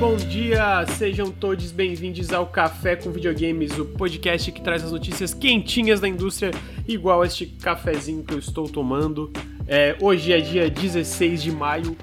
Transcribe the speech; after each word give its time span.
bom 0.00 0.16
dia! 0.16 0.86
Sejam 0.96 1.30
todos 1.30 1.70
bem-vindos 1.70 2.32
ao 2.32 2.46
Café 2.46 2.96
com 2.96 3.10
Videogames, 3.10 3.78
o 3.78 3.84
podcast 3.84 4.50
que 4.50 4.62
traz 4.62 4.82
as 4.82 4.92
notícias 4.92 5.34
quentinhas 5.34 6.00
da 6.00 6.08
indústria, 6.08 6.52
igual 6.88 7.22
este 7.22 7.44
cafezinho 7.44 8.24
que 8.24 8.32
eu 8.32 8.38
estou 8.38 8.66
tomando. 8.66 9.30
É, 9.68 9.94
hoje 10.00 10.32
é 10.32 10.40
dia 10.40 10.70
16 10.70 11.42
de 11.42 11.52
maio. 11.52 11.94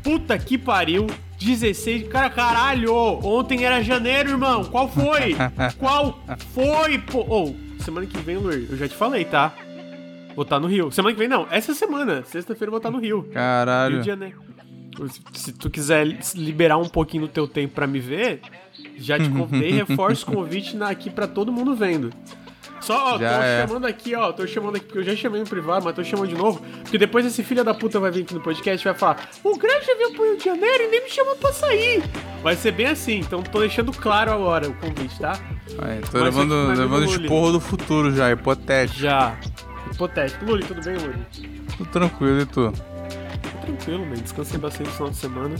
Puta 0.00 0.38
que 0.38 0.56
pariu! 0.56 1.08
16. 1.40 2.06
Cara, 2.06 2.30
caralho! 2.30 2.94
Ontem 2.94 3.64
era 3.64 3.82
janeiro, 3.82 4.30
irmão! 4.30 4.64
Qual 4.66 4.88
foi? 4.88 5.34
Qual 5.76 6.22
foi, 6.54 6.98
pô? 6.98 7.26
Oh, 7.28 7.82
semana 7.82 8.06
que 8.06 8.18
vem, 8.18 8.36
Luir, 8.36 8.68
eu 8.70 8.76
já 8.76 8.86
te 8.86 8.94
falei, 8.94 9.24
tá? 9.24 9.52
Vou 10.36 10.44
estar 10.44 10.60
no 10.60 10.68
Rio. 10.68 10.92
Semana 10.92 11.12
que 11.12 11.18
vem, 11.18 11.28
não. 11.28 11.48
Essa 11.50 11.74
semana. 11.74 12.22
Sexta-feira 12.22 12.68
eu 12.68 12.70
vou 12.70 12.78
estar 12.78 12.92
no 12.92 13.00
Rio. 13.00 13.28
Caralho. 13.32 13.94
Rio 13.94 14.02
de 14.02 14.06
Janeiro. 14.06 14.49
Se 15.34 15.52
tu 15.52 15.70
quiser 15.70 16.06
liberar 16.34 16.78
um 16.78 16.88
pouquinho 16.88 17.26
do 17.26 17.28
teu 17.28 17.46
tempo 17.46 17.74
para 17.74 17.86
me 17.86 18.00
ver, 18.00 18.40
já 18.96 19.18
te 19.18 19.28
convidei, 19.28 19.72
reforço 19.84 20.30
o 20.30 20.34
convite 20.34 20.76
aqui 20.82 21.10
para 21.10 21.26
todo 21.26 21.52
mundo 21.52 21.74
vendo. 21.74 22.12
Só, 22.80 23.14
ó, 23.14 23.18
já 23.18 23.36
tô 23.36 23.42
é. 23.42 23.66
chamando 23.66 23.86
aqui, 23.86 24.14
ó, 24.14 24.32
tô 24.32 24.46
chamando 24.46 24.76
aqui, 24.76 24.86
porque 24.86 24.98
eu 25.00 25.04
já 25.04 25.14
chamei 25.14 25.40
no 25.40 25.46
privado, 25.46 25.84
mas 25.84 25.94
tô 25.94 26.02
chamando 26.02 26.28
de 26.28 26.34
novo, 26.34 26.62
porque 26.82 26.96
depois 26.96 27.26
esse 27.26 27.42
filho 27.42 27.62
da 27.62 27.74
puta 27.74 28.00
vai 28.00 28.10
vir 28.10 28.22
aqui 28.22 28.32
no 28.32 28.40
podcast 28.40 28.82
e 28.82 28.90
vai 28.90 28.98
falar, 28.98 29.28
o 29.44 29.56
Grande 29.56 29.84
já 29.84 29.94
veio 29.94 30.12
pro 30.12 30.24
Rio 30.24 30.38
de 30.38 30.44
Janeiro 30.44 30.84
e 30.84 30.88
nem 30.88 31.04
me 31.04 31.10
chamou 31.10 31.36
pra 31.36 31.52
sair. 31.52 32.02
Vai 32.42 32.56
ser 32.56 32.72
bem 32.72 32.86
assim, 32.86 33.18
então 33.18 33.42
tô 33.42 33.60
deixando 33.60 33.92
claro 33.92 34.32
agora 34.32 34.68
o 34.68 34.74
convite, 34.74 35.18
tá? 35.20 35.38
Aí, 35.82 36.00
tô 36.00 36.18
mas 36.18 36.22
levando, 36.22 36.68
levando 36.68 37.04
esporro 37.04 37.52
do 37.52 37.60
futuro 37.60 38.14
já, 38.14 38.32
hipotético. 38.32 38.98
Já, 38.98 39.38
hipotético. 39.92 40.44
Luli, 40.46 40.64
tudo 40.64 40.82
bem, 40.82 40.96
Luli? 40.96 41.18
Tudo 41.76 41.90
tranquilo, 41.90 42.40
e 42.40 42.46
tu? 42.46 42.72
Tranquilo, 43.60 44.04
man. 44.06 44.14
Descansei 44.14 44.58
bastante 44.58 44.88
no 44.88 44.94
final 44.94 45.10
de 45.10 45.16
semana. 45.16 45.56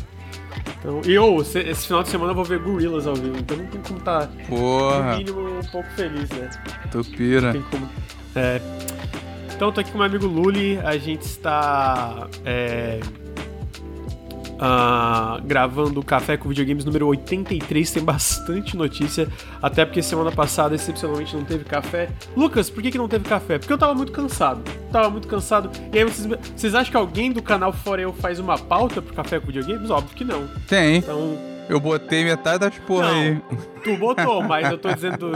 Então, 0.78 1.00
e 1.04 1.12
eu, 1.12 1.40
esse 1.40 1.86
final 1.86 2.02
de 2.02 2.08
semana 2.08 2.30
eu 2.30 2.34
vou 2.34 2.44
ver 2.44 2.58
Gorillaz 2.58 3.06
ao 3.06 3.14
vivo, 3.14 3.36
então 3.36 3.56
não 3.56 3.66
tem 3.66 3.80
como 3.82 3.98
estar, 3.98 4.26
tá, 4.26 4.32
Porra. 4.48 5.12
no 5.12 5.18
mínimo, 5.18 5.58
um 5.58 5.64
pouco 5.70 5.88
feliz, 5.90 6.28
né? 6.30 6.50
Tu 6.90 7.04
pira. 7.04 7.52
Não 7.52 7.60
tem 7.60 7.70
como. 7.70 7.88
É. 8.34 8.60
Então, 9.54 9.70
tô 9.70 9.80
aqui 9.80 9.92
com 9.92 9.98
meu 9.98 10.06
amigo 10.06 10.26
Luli, 10.26 10.78
a 10.78 10.96
gente 10.96 11.22
está. 11.22 12.28
É, 12.46 13.00
uh, 14.60 15.42
gravando 15.44 16.00
o 16.00 16.04
Café 16.04 16.36
com 16.36 16.48
Videogames 16.48 16.84
número 16.84 17.06
83. 17.06 17.90
Tem 17.90 18.04
bastante 18.04 18.76
notícia, 18.76 19.26
até 19.62 19.84
porque 19.84 20.02
semana 20.02 20.30
passada, 20.30 20.74
excepcionalmente, 20.74 21.34
não 21.34 21.44
teve 21.44 21.64
café. 21.64 22.10
Lucas, 22.36 22.68
por 22.68 22.82
que, 22.82 22.90
que 22.90 22.98
não 22.98 23.08
teve 23.08 23.24
café? 23.24 23.58
Porque 23.58 23.72
eu 23.72 23.78
tava 23.78 23.94
muito 23.94 24.12
cansado. 24.12 24.62
Tava 24.92 25.08
muito 25.08 25.26
cansado. 25.26 25.70
E 25.92 25.98
aí, 25.98 26.04
vocês, 26.04 26.26
vocês 26.54 26.74
acham 26.74 26.90
que 26.90 26.96
alguém 26.96 27.32
do 27.32 27.42
canal 27.42 27.72
Fora 27.72 28.02
Eu 28.02 28.12
faz 28.12 28.38
uma 28.38 28.58
pauta 28.58 29.00
pro 29.00 29.14
Café 29.14 29.40
com 29.40 29.46
Videogames? 29.46 29.90
Óbvio 29.90 30.16
que 30.16 30.24
não. 30.24 30.46
Tem. 30.68 30.96
Então. 30.96 31.38
Eu 31.68 31.78
botei 31.78 32.24
metade 32.24 32.58
das 32.58 32.76
porra 32.80 33.06
não, 33.06 33.20
aí. 33.20 33.42
Tu 33.84 33.96
botou, 33.96 34.42
mas 34.44 34.68
eu 34.68 34.76
tô 34.76 34.92
dizendo 34.92 35.30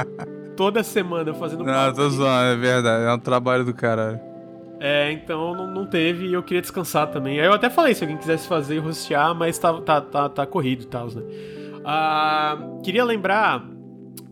toda 0.57 0.83
semana 0.83 1.33
fazendo 1.33 1.63
Não, 1.63 1.95
tô 1.95 2.11
zoando, 2.11 2.55
é 2.55 2.57
verdade. 2.57 3.05
É 3.05 3.13
um 3.13 3.19
trabalho 3.19 3.65
do 3.65 3.73
caralho. 3.73 4.34
É, 4.81 5.13
então 5.13 5.55
não, 5.55 5.67
não 5.67 5.87
teve 5.87 6.27
e 6.27 6.33
eu 6.33 6.43
queria 6.43 6.61
descansar 6.61 7.11
também. 7.11 7.41
Aí 7.41 7.47
eu 7.47 7.53
até 7.53 7.71
falei 7.71 7.95
se 7.95 8.05
alguém 8.05 8.19
quisesse 8.19 8.47
fazer 8.47 8.77
e 8.77 8.79
rostear, 8.79 9.35
mas 9.35 9.59
tá, 9.59 9.81
tá, 9.81 10.01
tá, 10.01 10.29
tá 10.29 10.47
corrido 10.47 10.83
e 10.83 10.87
tal, 10.87 11.07
né? 11.09 11.23
Ah, 11.85 12.59
queria 12.83 13.05
lembrar. 13.05 13.65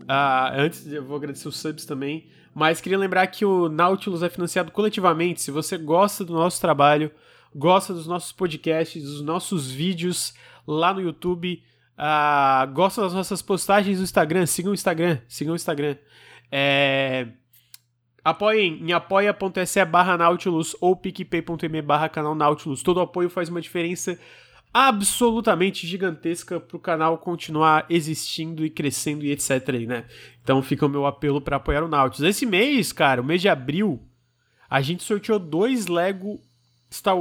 Ah, 0.07 0.51
antes, 0.55 0.91
eu 0.91 1.03
vou 1.03 1.15
agradecer 1.17 1.47
os 1.47 1.57
subs 1.57 1.85
também. 1.85 2.27
Mas 2.53 2.79
queria 2.79 2.97
lembrar 2.97 3.25
que 3.27 3.45
o 3.45 3.67
Nautilus 3.67 4.21
é 4.21 4.29
financiado 4.29 4.71
coletivamente. 4.71 5.41
Se 5.41 5.49
você 5.49 5.77
gosta 5.77 6.23
do 6.23 6.33
nosso 6.33 6.61
trabalho, 6.61 7.11
gosta 7.55 7.93
dos 7.93 8.05
nossos 8.05 8.31
podcasts, 8.31 9.01
dos 9.01 9.21
nossos 9.21 9.71
vídeos 9.71 10.33
lá 10.67 10.93
no 10.93 11.01
YouTube, 11.01 11.63
ah, 11.97 12.67
gosta 12.73 13.01
das 13.01 13.13
nossas 13.13 13.41
postagens 13.41 13.97
no 13.97 14.03
Instagram, 14.03 14.45
sigam 14.45 14.71
o 14.71 14.75
Instagram, 14.75 15.19
sigam 15.27 15.53
o 15.53 15.55
Instagram. 15.55 15.95
É 16.51 17.27
Apoiem 18.23 18.79
em 18.81 18.93
apoia.se 18.93 19.83
barra 19.85 20.17
Nautilus 20.17 20.75
ou 20.79 20.95
picpay.me 20.95 21.81
barra 21.81 22.07
canal 22.07 22.33
Nautilus. 22.33 22.81
Todo 22.81 23.01
apoio 23.01 23.29
faz 23.29 23.49
uma 23.49 23.59
diferença 23.61 24.17
absolutamente 24.73 25.85
gigantesca 25.85 26.59
para 26.59 26.75
o 26.75 26.79
canal 26.79 27.17
continuar 27.17 27.85
existindo 27.89 28.65
e 28.65 28.69
crescendo 28.69 29.23
e 29.23 29.31
etc 29.31 29.69
aí, 29.69 29.85
né? 29.85 30.05
Então 30.41 30.61
fica 30.63 30.85
o 30.85 30.89
meu 30.89 31.05
apelo 31.05 31.39
para 31.39 31.57
apoiar 31.57 31.83
o 31.83 31.87
Nautilus. 31.87 32.27
Esse 32.27 32.45
mês, 32.45 32.91
cara, 32.91 33.21
o 33.21 33.25
mês 33.25 33.41
de 33.41 33.49
abril, 33.49 34.01
a 34.69 34.81
gente 34.81 35.03
sorteou 35.03 35.37
dois 35.37 35.87
Lego 35.87 36.39
Star, 36.91 37.15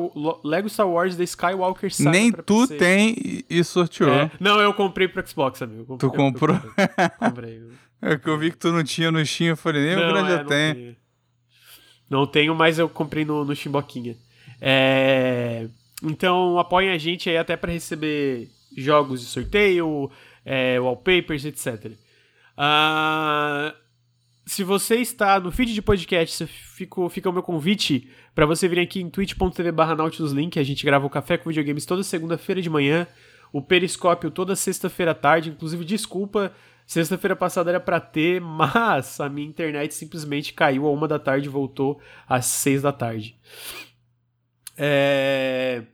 Lego 0.44 0.68
Star 0.68 0.88
Wars 0.88 1.16
The 1.16 1.24
Skywalker 1.24 1.92
Saga 1.92 2.10
Nem 2.10 2.30
tu 2.30 2.60
PC. 2.60 2.76
tem 2.76 3.44
e 3.50 3.64
sorteou. 3.64 4.10
É. 4.10 4.30
Não, 4.38 4.60
eu 4.60 4.72
comprei 4.72 5.08
pro 5.08 5.26
Xbox, 5.26 5.60
amigo. 5.60 5.84
Comprei, 5.84 6.10
tu 6.10 6.16
comprou? 6.16 6.56
Eu 6.56 6.60
comprei. 6.60 7.58
comprei. 7.58 7.62
É 8.02 8.18
que 8.18 8.28
eu 8.28 8.36
vi 8.36 8.50
que 8.50 8.58
tu 8.58 8.72
não 8.72 8.82
tinha 8.82 9.12
no 9.12 9.24
Steam, 9.24 9.50
eu 9.50 9.56
falei, 9.56 9.86
nem 9.86 9.96
não, 9.96 10.02
o 10.02 10.12
grande 10.12 10.32
é, 10.32 10.36
já 10.36 10.44
tem. 10.44 10.74
Tenho. 10.74 10.96
Não 12.10 12.26
tenho, 12.26 12.54
mas 12.54 12.78
eu 12.78 12.88
comprei 12.88 13.24
no, 13.24 13.44
no 13.44 13.54
Chimboquinha. 13.54 14.16
É... 14.60 15.68
Então 16.02 16.58
apoiem 16.58 16.90
a 16.90 16.98
gente 16.98 17.30
aí 17.30 17.36
até 17.36 17.56
para 17.56 17.72
receber 17.72 18.50
jogos 18.76 19.20
de 19.20 19.26
sorteio, 19.26 20.10
é, 20.44 20.80
wallpapers, 20.80 21.44
etc. 21.44 21.92
Ah, 22.56 23.74
se 24.44 24.64
você 24.64 24.96
está 24.96 25.38
no 25.38 25.52
feed 25.52 25.72
de 25.72 25.80
podcast, 25.80 26.46
fica, 26.46 27.08
fica 27.08 27.30
o 27.30 27.32
meu 27.32 27.42
convite 27.42 28.10
para 28.34 28.46
você 28.46 28.66
vir 28.66 28.80
aqui 28.80 29.00
em 29.00 29.08
twitch.tv 29.08 29.70
barra 29.70 29.96
Link. 30.34 30.58
A 30.58 30.64
gente 30.64 30.84
grava 30.84 31.06
o 31.06 31.10
Café 31.10 31.38
com 31.38 31.50
Videogames 31.50 31.86
toda 31.86 32.02
segunda-feira 32.02 32.60
de 32.60 32.68
manhã, 32.68 33.06
o 33.52 33.62
Periscópio 33.62 34.30
toda 34.30 34.56
sexta-feira 34.56 35.12
à 35.12 35.14
tarde. 35.14 35.50
Inclusive, 35.50 35.84
desculpa 35.84 36.52
Sexta-feira 36.86 37.34
passada 37.34 37.70
era 37.70 37.80
para 37.80 38.00
ter, 38.00 38.40
mas 38.42 39.20
a 39.20 39.28
minha 39.28 39.46
internet 39.46 39.94
simplesmente 39.94 40.52
caiu 40.52 40.86
a 40.86 40.90
uma 40.90 41.08
da 41.08 41.18
tarde 41.18 41.46
e 41.46 41.50
voltou 41.50 42.00
às 42.28 42.46
seis 42.46 42.82
da 42.82 42.92
tarde. 42.92 43.36
É... 44.76 45.84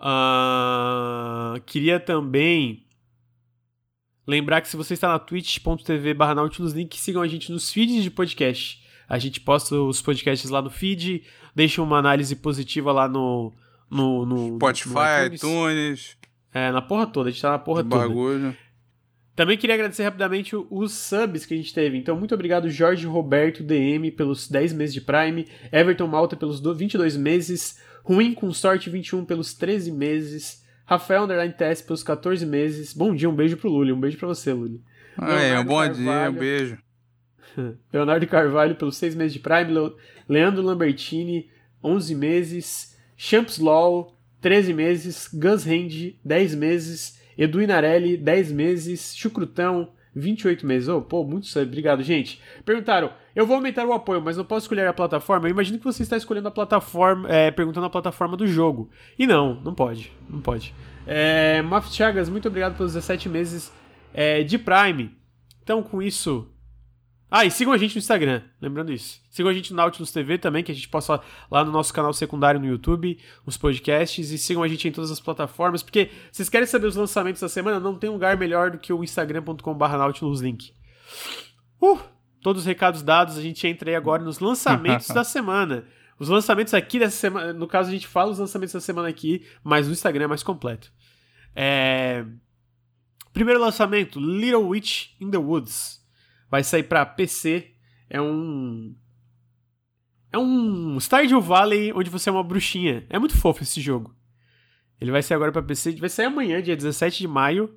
Uh... 0.00 1.60
Queria 1.66 2.00
também 2.00 2.86
lembrar 4.26 4.60
que 4.60 4.68
se 4.68 4.76
você 4.76 4.94
está 4.94 5.08
na 5.08 5.18
twitch.tv 5.18 6.14
barra 6.14 6.34
Nautilus 6.34 6.72
Link, 6.72 6.96
sigam 6.98 7.22
a 7.22 7.28
gente 7.28 7.52
nos 7.52 7.72
feeds 7.72 8.02
de 8.02 8.10
podcast. 8.10 8.82
A 9.08 9.18
gente 9.18 9.40
posta 9.40 9.74
os 9.74 10.00
podcasts 10.00 10.48
lá 10.50 10.62
no 10.62 10.70
feed, 10.70 11.24
deixa 11.54 11.82
uma 11.82 11.98
análise 11.98 12.34
positiva 12.34 12.92
lá 12.92 13.08
no... 13.08 13.52
no, 13.90 14.24
no 14.24 14.56
Spotify, 14.56 14.94
no 14.94 15.26
iTunes. 15.26 15.42
iTunes. 15.42 16.16
É, 16.54 16.70
na 16.70 16.82
porra 16.82 17.06
toda, 17.06 17.28
a 17.28 17.32
gente 17.32 17.40
tá 17.40 17.50
na 17.50 17.58
porra 17.58 17.82
toda. 17.82 18.08
Bagulho. 18.08 18.56
Também 19.34 19.56
queria 19.56 19.74
agradecer 19.74 20.02
rapidamente 20.02 20.54
os 20.54 20.92
subs 20.92 21.46
que 21.46 21.54
a 21.54 21.56
gente 21.56 21.72
teve. 21.72 21.96
Então, 21.96 22.16
muito 22.16 22.34
obrigado, 22.34 22.68
Jorge 22.68 23.06
Roberto 23.06 23.62
DM, 23.62 24.10
pelos 24.10 24.48
10 24.48 24.74
meses 24.74 24.92
de 24.92 25.00
Prime, 25.00 25.48
Everton 25.72 26.06
Malta 26.06 26.36
pelos 26.36 26.60
22 26.60 27.16
meses, 27.16 27.80
Ruim 28.04 28.34
com 28.34 28.52
Sorte 28.52 28.90
21 28.90 29.24
pelos 29.24 29.54
13 29.54 29.90
meses, 29.90 30.62
Rafael 30.84 31.24
Underline 31.24 31.54
Tess 31.54 31.80
pelos 31.80 32.02
14 32.02 32.44
meses. 32.44 32.92
Bom 32.92 33.14
dia, 33.14 33.30
um 33.30 33.34
beijo 33.34 33.56
pro 33.56 33.70
Luli, 33.70 33.92
um 33.92 34.00
beijo 34.00 34.18
pra 34.18 34.28
você, 34.28 34.52
Luli. 34.52 34.82
É, 35.18 35.58
um 35.58 35.64
bom 35.64 35.78
Carvalho, 35.78 35.94
dia, 35.94 36.30
um 36.30 36.32
beijo. 36.32 36.78
Leonardo 37.92 38.26
Carvalho 38.26 38.74
pelos 38.74 38.96
6 38.96 39.14
meses 39.14 39.32
de 39.32 39.38
Prime, 39.38 39.92
Leandro 40.28 40.62
Lambertini, 40.62 41.48
11 41.82 42.14
meses, 42.14 42.98
Champs 43.16 43.58
Law, 43.58 44.14
13 44.42 44.74
meses, 44.74 45.28
Gus 45.32 45.66
Hand, 45.66 46.16
10 46.22 46.54
meses. 46.54 47.21
Edu 47.36 47.62
Inarelli, 47.62 48.16
10 48.16 48.52
meses. 48.52 49.16
Chucrutão, 49.16 49.90
28 50.14 50.66
meses. 50.66 50.88
Oh, 50.88 51.00
pô, 51.00 51.24
muito 51.24 51.46
sério. 51.46 51.68
Obrigado, 51.68 52.02
gente. 52.02 52.40
Perguntaram, 52.64 53.12
eu 53.34 53.46
vou 53.46 53.56
aumentar 53.56 53.86
o 53.86 53.92
apoio, 53.92 54.20
mas 54.20 54.36
não 54.36 54.44
posso 54.44 54.64
escolher 54.64 54.86
a 54.86 54.92
plataforma? 54.92 55.46
Eu 55.46 55.52
imagino 55.52 55.78
que 55.78 55.84
você 55.84 56.02
está 56.02 56.16
escolhendo 56.16 56.48
a 56.48 56.50
plataforma, 56.50 57.28
é, 57.30 57.50
perguntando 57.50 57.86
a 57.86 57.90
plataforma 57.90 58.36
do 58.36 58.46
jogo. 58.46 58.90
E 59.18 59.26
não, 59.26 59.54
não 59.62 59.74
pode. 59.74 60.12
Não 60.28 60.40
pode. 60.40 60.74
É, 61.06 61.62
Maf 61.62 61.92
Chagas, 61.92 62.28
muito 62.28 62.48
obrigado 62.48 62.76
pelos 62.76 62.92
17 62.92 63.28
meses 63.28 63.72
é, 64.12 64.42
de 64.42 64.58
Prime. 64.58 65.16
Então, 65.62 65.82
com 65.82 66.02
isso, 66.02 66.51
ah, 67.34 67.46
e 67.46 67.50
sigam 67.50 67.72
a 67.72 67.78
gente 67.78 67.94
no 67.94 67.98
Instagram, 67.98 68.42
lembrando 68.60 68.92
isso. 68.92 69.18
Sigam 69.30 69.50
a 69.50 69.54
gente 69.54 69.70
no 69.70 69.78
Nautilus 69.78 70.12
TV 70.12 70.36
também, 70.36 70.62
que 70.62 70.70
a 70.70 70.74
gente 70.74 70.86
posta 70.86 71.18
lá 71.50 71.64
no 71.64 71.72
nosso 71.72 71.90
canal 71.90 72.12
secundário 72.12 72.60
no 72.60 72.66
YouTube, 72.66 73.18
os 73.46 73.56
podcasts, 73.56 74.30
e 74.30 74.36
sigam 74.36 74.62
a 74.62 74.68
gente 74.68 74.86
em 74.86 74.92
todas 74.92 75.10
as 75.10 75.18
plataformas, 75.18 75.82
porque 75.82 76.10
vocês 76.30 76.50
querem 76.50 76.66
saber 76.66 76.88
os 76.88 76.94
lançamentos 76.94 77.40
da 77.40 77.48
semana, 77.48 77.80
não 77.80 77.96
tem 77.96 78.10
lugar 78.10 78.36
melhor 78.36 78.70
do 78.70 78.76
que 78.76 78.92
o 78.92 79.02
instagram.com.br 79.02 79.96
nautiluslink. 79.96 80.74
Uh, 81.80 81.98
todos 82.42 82.60
os 82.60 82.66
recados 82.66 83.02
dados, 83.02 83.38
a 83.38 83.40
gente 83.40 83.66
entra 83.66 83.88
aí 83.88 83.96
agora 83.96 84.22
nos 84.22 84.38
lançamentos 84.38 85.08
da 85.14 85.24
semana. 85.24 85.86
Os 86.18 86.28
lançamentos 86.28 86.74
aqui 86.74 86.98
dessa 86.98 87.16
semana, 87.16 87.54
no 87.54 87.66
caso 87.66 87.88
a 87.88 87.92
gente 87.92 88.06
fala 88.06 88.30
os 88.30 88.38
lançamentos 88.38 88.74
da 88.74 88.80
semana 88.80 89.08
aqui, 89.08 89.46
mas 89.64 89.86
no 89.86 89.94
Instagram 89.94 90.24
é 90.24 90.28
mais 90.28 90.42
completo. 90.42 90.92
É... 91.56 92.26
Primeiro 93.32 93.58
lançamento, 93.58 94.20
Little 94.20 94.68
Witch 94.68 95.12
in 95.18 95.30
the 95.30 95.38
Woods 95.38 96.01
vai 96.52 96.62
sair 96.62 96.82
para 96.82 97.06
PC. 97.06 97.72
É 98.10 98.20
um 98.20 98.94
é 100.30 100.38
um 100.38 101.00
Stardew 101.00 101.40
Valley 101.40 101.92
onde 101.94 102.10
você 102.10 102.28
é 102.28 102.32
uma 102.32 102.44
bruxinha. 102.44 103.06
É 103.08 103.18
muito 103.18 103.36
fofo 103.36 103.62
esse 103.62 103.80
jogo. 103.80 104.14
Ele 105.00 105.10
vai 105.10 105.22
sair 105.22 105.36
agora 105.36 105.50
para 105.50 105.62
PC, 105.62 105.92
vai 105.92 106.10
sair 106.10 106.26
amanhã, 106.26 106.62
dia 106.62 106.76
17 106.76 107.20
de 107.20 107.26
maio. 107.26 107.74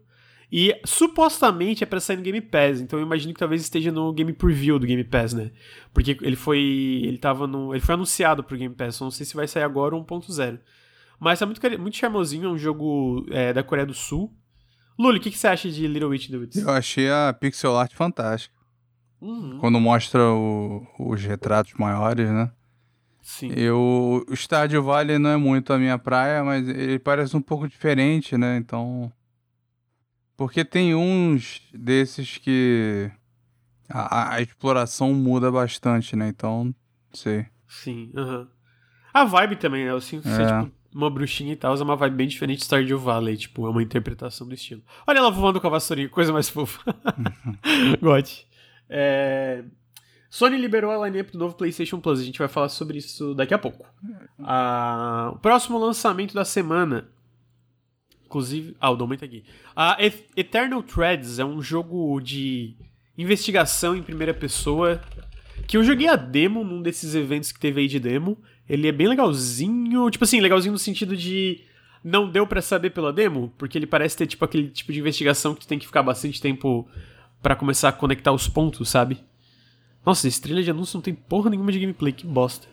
E 0.52 0.80
supostamente 0.86 1.84
é 1.84 1.88
para 1.88 2.00
sair 2.00 2.18
no 2.18 2.22
Game 2.22 2.40
Pass, 2.40 2.80
então 2.80 3.00
eu 3.00 3.06
imagino 3.06 3.34
que 3.34 3.40
talvez 3.40 3.62
esteja 3.62 3.92
no 3.92 4.14
Game 4.14 4.32
Preview 4.32 4.78
do 4.78 4.86
Game 4.86 5.04
Pass, 5.04 5.34
né? 5.34 5.52
Porque 5.92 6.18
ele 6.22 6.36
foi. 6.36 6.60
Ele 6.60 7.18
tava 7.18 7.48
no. 7.48 7.74
Ele 7.74 7.82
foi 7.82 7.96
anunciado 7.96 8.44
pro 8.44 8.56
Game 8.58 8.76
Pass, 8.76 9.00
não 9.00 9.10
sei 9.10 9.26
se 9.26 9.36
vai 9.36 9.48
sair 9.48 9.64
agora 9.64 9.96
ou 9.96 10.06
1.0. 10.06 10.60
Mas 11.20 11.40
tá 11.40 11.46
muito, 11.46 11.62
muito 11.80 11.98
charmosinho, 11.98 12.46
é 12.46 12.52
um 12.52 12.58
jogo 12.58 13.26
é, 13.32 13.54
da 13.54 13.64
Coreia 13.64 13.88
do 13.88 13.94
Sul. 13.94 14.32
Luli, 15.00 15.18
o 15.18 15.22
que, 15.22 15.32
que, 15.32 15.38
você 15.38 15.48
acha 15.48 15.70
de 15.70 15.88
Little 15.88 16.10
Witch 16.10 16.30
the 16.30 16.38
Woods? 16.38 16.62
Eu 16.62 16.70
achei 16.70 17.10
a 17.10 17.36
pixel 17.38 17.76
art 17.76 17.94
fantástica. 17.94 18.56
Uhum. 19.26 19.58
Quando 19.58 19.80
mostra 19.80 20.22
o, 20.22 20.86
os 21.00 21.24
retratos 21.24 21.74
maiores, 21.74 22.30
né? 22.30 22.52
Sim. 23.24 23.52
Eu, 23.56 24.24
o 24.30 24.34
Estádio 24.34 24.84
Vale 24.84 25.18
não 25.18 25.32
é 25.32 25.38
muito 25.38 25.74
a 25.74 25.80
minha 25.80 25.98
praia, 25.98 26.44
mas 26.44 26.70
ele 26.70 27.00
parece 27.00 27.36
um 27.36 27.42
pouco 27.42 27.68
diferente, 27.68 28.38
né? 28.38 28.56
Então. 28.58 29.12
Porque 30.38 30.64
tem 30.64 30.94
uns 30.94 31.60
desses 31.74 32.38
que 32.38 33.10
a, 33.90 34.36
a 34.36 34.42
exploração 34.42 35.12
muda 35.12 35.52
bastante, 35.52 36.16
né? 36.16 36.28
Então, 36.28 36.66
não 36.66 36.74
sei. 37.14 37.48
Sim, 37.68 38.12
uhum. 38.14 38.46
A 39.12 39.26
vibe 39.26 39.56
também, 39.56 39.86
né? 39.86 39.92
Eu 39.92 40.02
sinto 40.02 40.28
é. 40.28 40.36
ser, 40.36 40.46
tipo, 40.46 40.72
uma 40.94 41.10
bruxinha 41.10 41.54
e 41.54 41.56
tal, 41.56 41.76
é 41.76 41.82
uma 41.82 41.96
vibe 41.96 42.16
bem 42.16 42.28
diferente 42.28 42.60
de 42.60 42.66
Stardew 42.66 43.00
Valley, 43.00 43.38
tipo, 43.38 43.66
é 43.66 43.70
uma 43.72 43.82
interpretação 43.82 44.48
do 44.48 44.54
estilo. 44.54 44.84
Olha 45.08 45.18
ela 45.18 45.32
voando 45.32 45.60
com 45.60 45.66
a 45.66 45.72
vassourinha, 45.72 46.10
coisa 46.10 46.32
mais 46.32 46.48
fofa. 46.48 46.84
Gote. 48.00 48.48
É... 48.90 49.64
Sony 50.30 50.58
liberou 50.58 50.92
a 50.92 51.08
lineup 51.08 51.32
do 51.32 51.40
novo 51.40 51.56
PlayStation 51.56 52.00
Plus. 52.00 52.20
A 52.20 52.24
gente 52.24 52.40
vai 52.40 52.50
falar 52.50 52.68
sobre 52.68 52.98
isso 52.98 53.34
daqui 53.34 53.54
a 53.54 53.58
pouco. 53.58 53.88
Ah, 54.40 55.32
o 55.34 55.40
próximo 55.40 55.78
lançamento 55.78 56.34
da 56.34 56.44
semana. 56.44 57.08
Inclusive. 58.26 58.76
Ah, 58.82 58.92
o 58.92 58.98
Dom 58.98 59.08
tá 59.16 59.26
aqui. 59.26 59.46
Ah, 59.74 59.98
Eternal 60.36 60.84
Threads 60.84 61.40
é 61.40 61.46
um 61.46 61.62
jogo 61.62 62.20
de 62.20 62.76
investigação 63.18 63.96
em 63.96 64.04
primeira 64.04 64.34
pessoa. 64.34 65.02
Que 65.68 65.78
eu 65.78 65.84
joguei 65.86 66.10
a 66.10 66.18
demo 66.18 66.66
num 66.66 66.82
desses 66.82 67.16
eventos 67.16 67.54
que 67.54 67.60
teve 67.60 67.80
aí 67.80 67.88
de 67.88 67.98
demo. 67.98 68.38
Ele 68.68 68.90
é 68.90 68.92
bem 68.92 69.08
legalzinho. 69.08 70.10
Tipo 70.10 70.26
assim, 70.26 70.42
legalzinho 70.42 70.74
no 70.74 70.80
sentido 70.80 71.16
de. 71.16 71.64
Não 72.04 72.30
deu 72.30 72.46
para 72.46 72.62
saber 72.62 72.90
pela 72.90 73.14
demo, 73.14 73.54
porque 73.58 73.78
ele 73.78 73.88
parece 73.88 74.18
ter 74.18 74.28
tipo 74.28 74.44
aquele 74.44 74.68
tipo 74.70 74.92
de 74.92 75.00
investigação 75.00 75.56
que 75.56 75.62
tu 75.62 75.68
tem 75.68 75.80
que 75.80 75.88
ficar 75.88 76.04
bastante 76.04 76.42
tempo 76.42 76.88
para 77.46 77.56
começar 77.56 77.90
a 77.90 77.92
conectar 77.92 78.32
os 78.32 78.48
pontos, 78.48 78.90
sabe? 78.90 79.20
Nossa, 80.04 80.28
trailer 80.42 80.64
de 80.64 80.72
anúncio 80.72 80.98
não 80.98 81.02
tem 81.04 81.14
porra 81.14 81.52
nenhuma 81.52 81.72
de 81.72 81.80
gameplay, 81.80 82.12
que 82.12 82.26
bosta. 82.26 82.68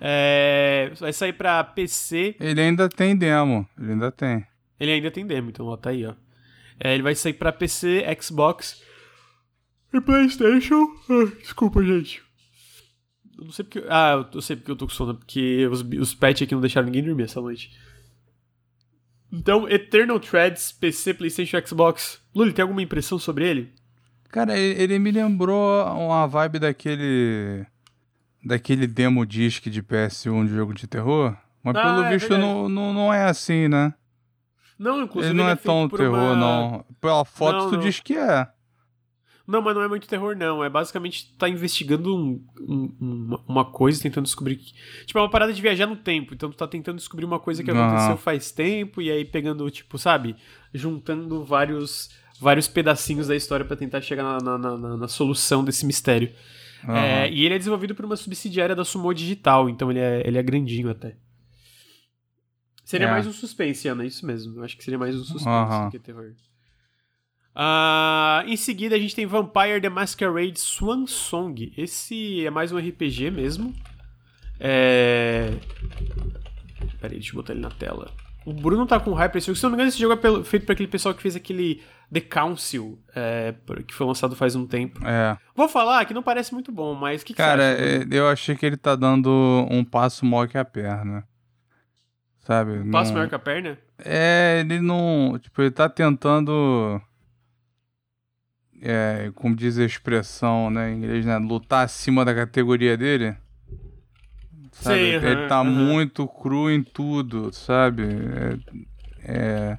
É... 0.00 0.92
Vai 1.00 1.12
sair 1.12 1.32
pra 1.32 1.64
PC. 1.64 2.36
Ele 2.38 2.60
ainda 2.60 2.88
tem 2.88 3.16
demo, 3.16 3.68
ele 3.76 3.94
ainda 3.94 4.12
tem. 4.12 4.46
Ele 4.78 4.92
ainda 4.92 5.10
tem 5.10 5.26
demo, 5.26 5.50
então 5.50 5.66
ó, 5.66 5.76
tá 5.76 5.90
aí, 5.90 6.06
ó. 6.06 6.14
É, 6.78 6.94
ele 6.94 7.02
vai 7.02 7.16
sair 7.16 7.32
pra 7.32 7.50
PC, 7.50 8.04
Xbox 8.20 8.80
e 9.92 10.00
PlayStation. 10.00 10.86
Ah, 11.10 11.36
desculpa, 11.40 11.82
gente. 11.82 12.22
Eu 13.36 13.46
não 13.46 13.50
sei 13.50 13.64
porque. 13.64 13.84
Ah, 13.88 14.24
eu 14.32 14.40
sei 14.40 14.54
porque 14.54 14.70
eu 14.70 14.76
tô 14.76 14.86
com 14.86 14.92
sono, 14.92 15.16
porque 15.16 15.66
os, 15.66 15.80
os 15.80 16.14
patch 16.14 16.42
aqui 16.42 16.54
não 16.54 16.60
deixaram 16.60 16.86
ninguém 16.86 17.02
dormir 17.02 17.24
essa 17.24 17.40
noite. 17.40 17.76
Então, 19.32 19.68
Eternal 19.68 20.20
Threads, 20.20 20.70
PC, 20.70 21.12
PlayStation, 21.14 21.58
Xbox. 21.66 22.22
Luli, 22.32 22.52
tem 22.52 22.62
alguma 22.62 22.82
impressão 22.82 23.18
sobre 23.18 23.48
ele? 23.48 23.81
Cara, 24.32 24.58
ele 24.58 24.98
me 24.98 25.10
lembrou 25.10 25.84
uma 25.88 26.26
vibe 26.26 26.58
daquele. 26.58 27.66
daquele 28.42 28.86
demo 28.86 29.26
disc 29.26 29.68
de 29.68 29.82
PS1 29.82 30.46
de 30.46 30.54
jogo 30.54 30.72
de 30.72 30.86
terror. 30.86 31.36
Mas 31.62 31.76
ah, 31.76 31.82
pelo 31.82 32.04
é 32.04 32.10
visto 32.10 32.38
não, 32.38 32.66
não, 32.66 32.94
não 32.94 33.12
é 33.12 33.24
assim, 33.24 33.68
né? 33.68 33.92
Não, 34.78 35.02
inclusive. 35.02 35.34
Ele 35.34 35.38
não 35.38 35.44
ele 35.44 35.50
é, 35.50 35.52
é 35.52 35.56
tão 35.56 35.86
terror, 35.86 36.32
uma... 36.32 36.34
não. 36.34 36.84
Pela 36.98 37.26
foto 37.26 37.58
não, 37.58 37.70
tu 37.70 37.76
não. 37.76 37.82
diz 37.82 38.00
que 38.00 38.16
é. 38.16 38.48
Não, 39.46 39.60
mas 39.60 39.74
não 39.74 39.82
é 39.82 39.88
muito 39.88 40.08
terror, 40.08 40.34
não. 40.34 40.64
É 40.64 40.70
basicamente 40.70 41.36
tá 41.36 41.46
investigando 41.46 42.16
um, 42.16 42.42
um, 42.58 43.38
uma 43.46 43.66
coisa, 43.66 44.00
tentando 44.00 44.24
descobrir. 44.24 44.56
Que... 44.56 44.72
Tipo, 45.04 45.18
é 45.18 45.22
uma 45.22 45.30
parada 45.30 45.52
de 45.52 45.60
viajar 45.60 45.86
no 45.86 45.96
tempo. 45.96 46.32
Então 46.32 46.50
tu 46.50 46.56
tá 46.56 46.66
tentando 46.66 46.96
descobrir 46.96 47.26
uma 47.26 47.38
coisa 47.38 47.62
que 47.62 47.70
aconteceu 47.70 48.16
faz 48.16 48.50
tempo, 48.50 49.02
e 49.02 49.10
aí 49.10 49.26
pegando, 49.26 49.70
tipo, 49.70 49.98
sabe? 49.98 50.36
Juntando 50.72 51.44
vários 51.44 52.08
vários 52.42 52.66
pedacinhos 52.66 53.28
da 53.28 53.36
história 53.36 53.64
para 53.64 53.76
tentar 53.76 54.00
chegar 54.00 54.24
na, 54.24 54.58
na, 54.58 54.76
na, 54.76 54.96
na, 54.96 55.08
solução 55.08 55.64
desse 55.64 55.86
mistério. 55.86 56.32
Uhum. 56.82 56.96
É, 56.96 57.30
e 57.30 57.44
ele 57.44 57.54
é 57.54 57.58
desenvolvido 57.58 57.94
por 57.94 58.04
uma 58.04 58.16
subsidiária 58.16 58.74
da 58.74 58.84
Sumo 58.84 59.14
Digital, 59.14 59.70
então 59.70 59.90
ele 59.90 60.00
é, 60.00 60.26
ele 60.26 60.36
é 60.36 60.42
grandinho 60.42 60.90
até. 60.90 61.14
Seria 62.84 63.06
é. 63.06 63.10
mais 63.10 63.26
um 63.26 63.32
suspense, 63.32 63.86
Ana, 63.86 64.04
isso 64.04 64.26
mesmo. 64.26 64.58
Eu 64.58 64.64
acho 64.64 64.76
que 64.76 64.82
seria 64.82 64.98
mais 64.98 65.14
um 65.14 65.22
suspense 65.22 65.72
uhum. 65.72 65.84
do 65.84 65.90
que 65.92 65.98
terror. 66.00 66.32
Uh, 67.54 68.48
em 68.48 68.56
seguida, 68.56 68.96
a 68.96 68.98
gente 68.98 69.14
tem 69.14 69.24
Vampire 69.24 69.80
the 69.80 69.88
Masquerade 69.88 70.58
Swan 70.58 71.06
Song. 71.06 71.72
Esse 71.76 72.44
é 72.44 72.50
mais 72.50 72.72
um 72.72 72.78
RPG 72.78 73.30
mesmo. 73.30 73.72
É. 74.58 75.52
Peraí, 77.00 77.18
deixa 77.18 77.30
eu 77.30 77.36
botar 77.36 77.52
ele 77.52 77.62
na 77.62 77.70
tela. 77.70 78.10
O 78.44 78.52
Bruno 78.52 78.86
tá 78.86 78.98
com 78.98 79.12
hype. 79.12 79.40
Se 79.40 79.50
não 79.62 79.70
me 79.70 79.74
engano, 79.76 79.88
esse 79.88 80.00
jogo 80.00 80.14
é 80.14 80.44
feito 80.44 80.66
por 80.66 80.72
aquele 80.72 80.88
pessoal 80.88 81.14
que 81.14 81.22
fez 81.22 81.36
aquele 81.36 81.80
The 82.12 82.20
Council, 82.20 82.98
é, 83.14 83.54
que 83.86 83.94
foi 83.94 84.06
lançado 84.06 84.36
faz 84.36 84.54
um 84.54 84.66
tempo. 84.66 85.00
É. 85.06 85.36
Vou 85.54 85.68
falar 85.68 86.04
que 86.04 86.12
não 86.12 86.22
parece 86.22 86.52
muito 86.52 86.70
bom, 86.70 86.94
mas 86.94 87.22
o 87.22 87.24
que, 87.24 87.32
que 87.32 87.38
Cara, 87.38 87.74
você 87.74 88.02
acha? 88.02 88.14
eu 88.14 88.28
achei 88.28 88.54
que 88.54 88.66
ele 88.66 88.76
tá 88.76 88.94
dando 88.94 89.66
um 89.70 89.82
passo 89.82 90.26
maior 90.26 90.46
que 90.46 90.58
a 90.58 90.64
perna. 90.64 91.26
Sabe? 92.40 92.72
Um 92.80 92.90
passo 92.90 93.12
maior 93.14 93.28
que 93.28 93.34
a 93.34 93.38
perna? 93.38 93.78
É, 93.98 94.58
ele 94.60 94.80
não. 94.80 95.38
Tipo, 95.40 95.62
ele 95.62 95.70
tá 95.70 95.88
tentando. 95.88 97.00
É, 98.82 99.30
como 99.34 99.54
diz 99.54 99.78
a 99.78 99.84
expressão 99.84 100.68
né, 100.68 100.90
em 100.90 100.98
inglês, 100.98 101.24
né? 101.24 101.38
Lutar 101.38 101.84
acima 101.84 102.24
da 102.24 102.34
categoria 102.34 102.96
dele. 102.96 103.36
Sabe? 104.72 104.98
Sim, 104.98 105.26
ele 105.26 105.46
tá 105.48 105.62
muito 105.62 106.26
cru 106.26 106.70
em 106.70 106.82
tudo, 106.82 107.52
sabe? 107.52 108.02
É, 109.24 109.32
é, 109.34 109.78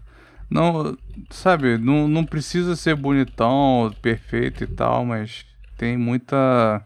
não, 0.53 0.95
sabe, 1.31 1.79
não, 1.79 2.07
não 2.07 2.23
precisa 2.23 2.75
ser 2.75 2.95
bonitão, 2.95 3.91
perfeito 4.03 4.63
e 4.63 4.67
tal, 4.67 5.03
mas 5.03 5.47
tem 5.75 5.97
muita. 5.97 6.85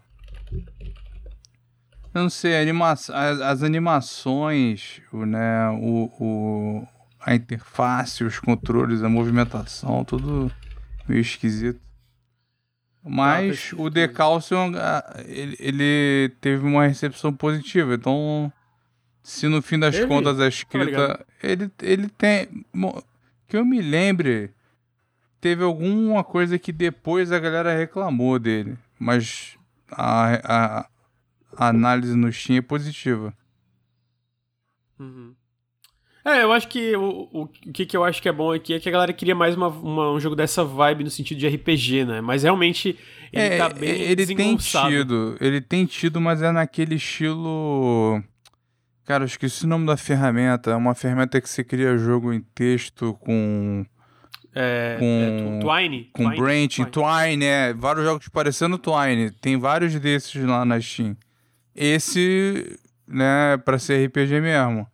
Eu 2.14 2.22
não 2.24 2.30
sei, 2.30 2.58
anima 2.58 2.92
as, 2.92 3.10
as 3.10 3.64
animações, 3.64 5.02
né, 5.12 5.70
o, 5.82 6.10
o, 6.18 6.88
a 7.20 7.36
interface, 7.36 8.24
os 8.24 8.40
controles, 8.40 9.04
a 9.04 9.10
movimentação, 9.10 10.06
tudo 10.06 10.50
meio 11.06 11.20
esquisito. 11.20 11.82
Mas 13.04 13.74
o 13.74 13.92
The 13.92 14.08
Calcium, 14.08 14.72
ele, 15.26 15.58
ele, 15.60 16.30
teve 16.40 16.66
uma 16.66 16.88
recepção 16.88 17.34
positiva. 17.34 17.96
Então, 17.96 18.52
se 19.22 19.48
no 19.48 19.62
fim 19.62 19.78
das 19.78 19.96
ele? 19.96 20.08
contas 20.08 20.40
a 20.40 20.48
escrita. 20.48 21.26
ele, 21.44 21.70
ele 21.82 22.10
tem. 22.10 22.48
Que 23.48 23.58
eu 23.58 23.66
me 23.66 23.82
lembre, 23.82 24.52
teve 25.40 25.64
alguma 25.64 26.24
coisa 26.24 26.60
que 26.60 26.72
depois 26.72 27.32
a 27.32 27.40
galera 27.40 27.76
reclamou 27.76 28.38
dele. 28.38 28.78
Mas 29.00 29.58
a, 29.92 30.36
a, 30.44 30.90
a 31.56 31.68
análise 31.70 32.16
no 32.16 32.32
Steam 32.32 32.58
é 32.58 32.62
positiva. 32.62 33.34
Uhum. 35.00 35.34
É, 36.26 36.44
eu 36.44 36.52
acho 36.52 36.68
que 36.68 36.94
o, 36.98 37.30
o, 37.32 37.44
o 37.44 37.48
que, 37.48 37.86
que 37.86 37.96
eu 37.96 38.04
acho 38.04 38.22
que 38.22 38.28
é 38.28 38.34
bom 38.34 38.52
aqui 38.52 38.74
é 38.74 38.80
que 38.82 38.90
a 38.90 38.92
galera 38.92 39.14
queria 39.14 39.34
mais 39.34 39.56
uma, 39.56 39.70
uma, 39.70 40.12
um 40.12 40.20
jogo 40.20 40.36
dessa 40.36 40.62
vibe 40.62 41.06
no 41.06 41.10
sentido 41.10 41.38
de 41.38 41.48
RPG, 41.48 42.04
né? 42.04 42.20
Mas 42.20 42.44
realmente 42.44 43.00
ele 43.32 43.44
é, 43.46 43.58
tá 43.58 43.70
bem 43.70 43.90
Ele 43.90 44.36
tem 44.36 44.58
tido, 44.58 45.38
ele 45.40 45.62
tem 45.62 45.86
tido, 45.86 46.20
mas 46.20 46.42
é 46.42 46.52
naquele 46.52 46.96
estilo... 46.96 48.22
Cara, 49.08 49.24
eu 49.24 49.26
esqueci 49.26 49.64
o 49.64 49.70
nome 49.70 49.86
da 49.86 49.96
ferramenta. 49.96 50.72
É 50.72 50.76
uma 50.76 50.94
ferramenta 50.94 51.40
que 51.40 51.50
você 51.50 51.64
cria 51.64 51.98
jogo 51.98 52.34
em 52.34 52.42
texto 52.42 53.14
com... 53.22 53.86
É, 54.54 54.98
com, 55.00 55.06
é, 55.06 55.60
Twine? 55.62 56.10
Com 56.12 56.24
Twine, 56.24 56.38
Branch, 56.38 56.76
Twine. 56.76 56.92
Twine, 56.92 57.46
é. 57.46 57.74
Vários 57.74 58.04
jogos 58.04 58.28
parecendo 58.28 58.78
Twine. 58.78 59.32
Tem 59.32 59.56
vários 59.58 59.98
desses 59.98 60.44
lá 60.44 60.66
na 60.66 60.82
Steam. 60.82 61.16
Esse, 61.74 62.78
né, 63.08 63.56
pra 63.64 63.80
ser 63.80 64.06
RPG 64.08 64.42
mesmo. 64.42 64.86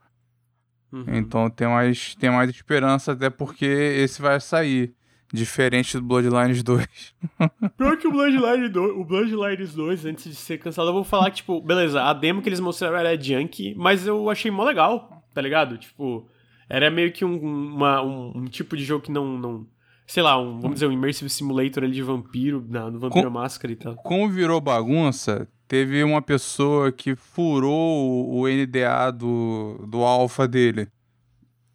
Uhum. 0.91 1.05
Então 1.07 1.49
tem 1.49 1.67
mais, 1.67 2.13
tem 2.13 2.29
mais 2.29 2.51
esperança, 2.51 3.13
até 3.13 3.31
porque 3.31 3.65
esse 3.65 4.21
vai 4.21 4.39
sair. 4.39 4.93
Diferente 5.33 5.97
do 5.97 6.03
Bloodlines 6.03 6.61
2. 6.61 6.87
Pior 7.75 7.97
que 7.97 8.07
o 8.07 8.11
Bloodlines 8.11 8.71
2, 8.71 8.91
o 8.95 9.03
Bloodlines 9.03 9.73
2, 9.73 10.05
antes 10.05 10.25
de 10.25 10.35
ser 10.35 10.59
cancelado, 10.59 10.91
eu 10.91 10.93
vou 10.93 11.03
falar 11.03 11.31
que, 11.31 11.37
tipo, 11.37 11.59
beleza, 11.59 12.03
a 12.03 12.13
demo 12.13 12.39
que 12.39 12.47
eles 12.47 12.59
mostraram 12.59 12.97
era 12.97 13.19
junk, 13.19 13.73
mas 13.75 14.05
eu 14.05 14.29
achei 14.29 14.51
mó 14.51 14.63
legal, 14.63 15.23
tá 15.33 15.41
ligado? 15.41 15.75
Tipo, 15.79 16.29
era 16.69 16.91
meio 16.91 17.11
que 17.11 17.25
um, 17.25 17.35
uma, 17.35 18.03
um, 18.03 18.31
um, 18.35 18.45
tipo 18.45 18.77
de 18.77 18.83
jogo 18.83 19.05
que 19.05 19.11
não, 19.11 19.35
não. 19.37 19.67
Sei 20.05 20.21
lá, 20.21 20.39
um, 20.39 20.59
vamos 20.59 20.75
dizer, 20.75 20.85
um 20.85 20.91
Immersive 20.91 21.29
Simulator 21.29 21.83
ali 21.83 21.93
de 21.93 22.03
vampiro, 22.03 22.63
na, 22.69 22.91
no 22.91 22.99
Vampiro 22.99 23.25
Com, 23.25 23.33
Máscara 23.33 23.73
e 23.73 23.75
tal. 23.75 23.95
Como 23.95 24.29
virou 24.29 24.61
bagunça, 24.61 25.47
teve 25.67 26.03
uma 26.03 26.21
pessoa 26.21 26.91
que 26.91 27.15
furou 27.15 28.29
o 28.29 28.47
NDA 28.47 29.11
do, 29.11 29.83
do 29.87 30.03
alfa 30.03 30.47
dele. 30.47 30.87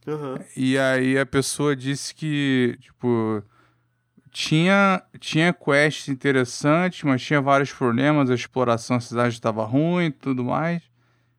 Uhum. 0.08 0.38
E 0.56 0.78
aí 0.78 1.18
a 1.18 1.26
pessoa 1.26 1.76
disse 1.76 2.14
que, 2.14 2.78
tipo, 2.80 3.42
tinha, 4.30 5.02
tinha 5.20 5.52
quests 5.52 6.08
interessantes, 6.08 7.02
mas 7.02 7.22
tinha 7.22 7.42
vários 7.42 7.70
problemas, 7.70 8.30
a 8.30 8.34
exploração 8.34 8.96
da 8.96 9.00
cidade 9.02 9.34
estava 9.34 9.64
ruim 9.66 10.06
e 10.06 10.10
tudo 10.10 10.42
mais. 10.42 10.82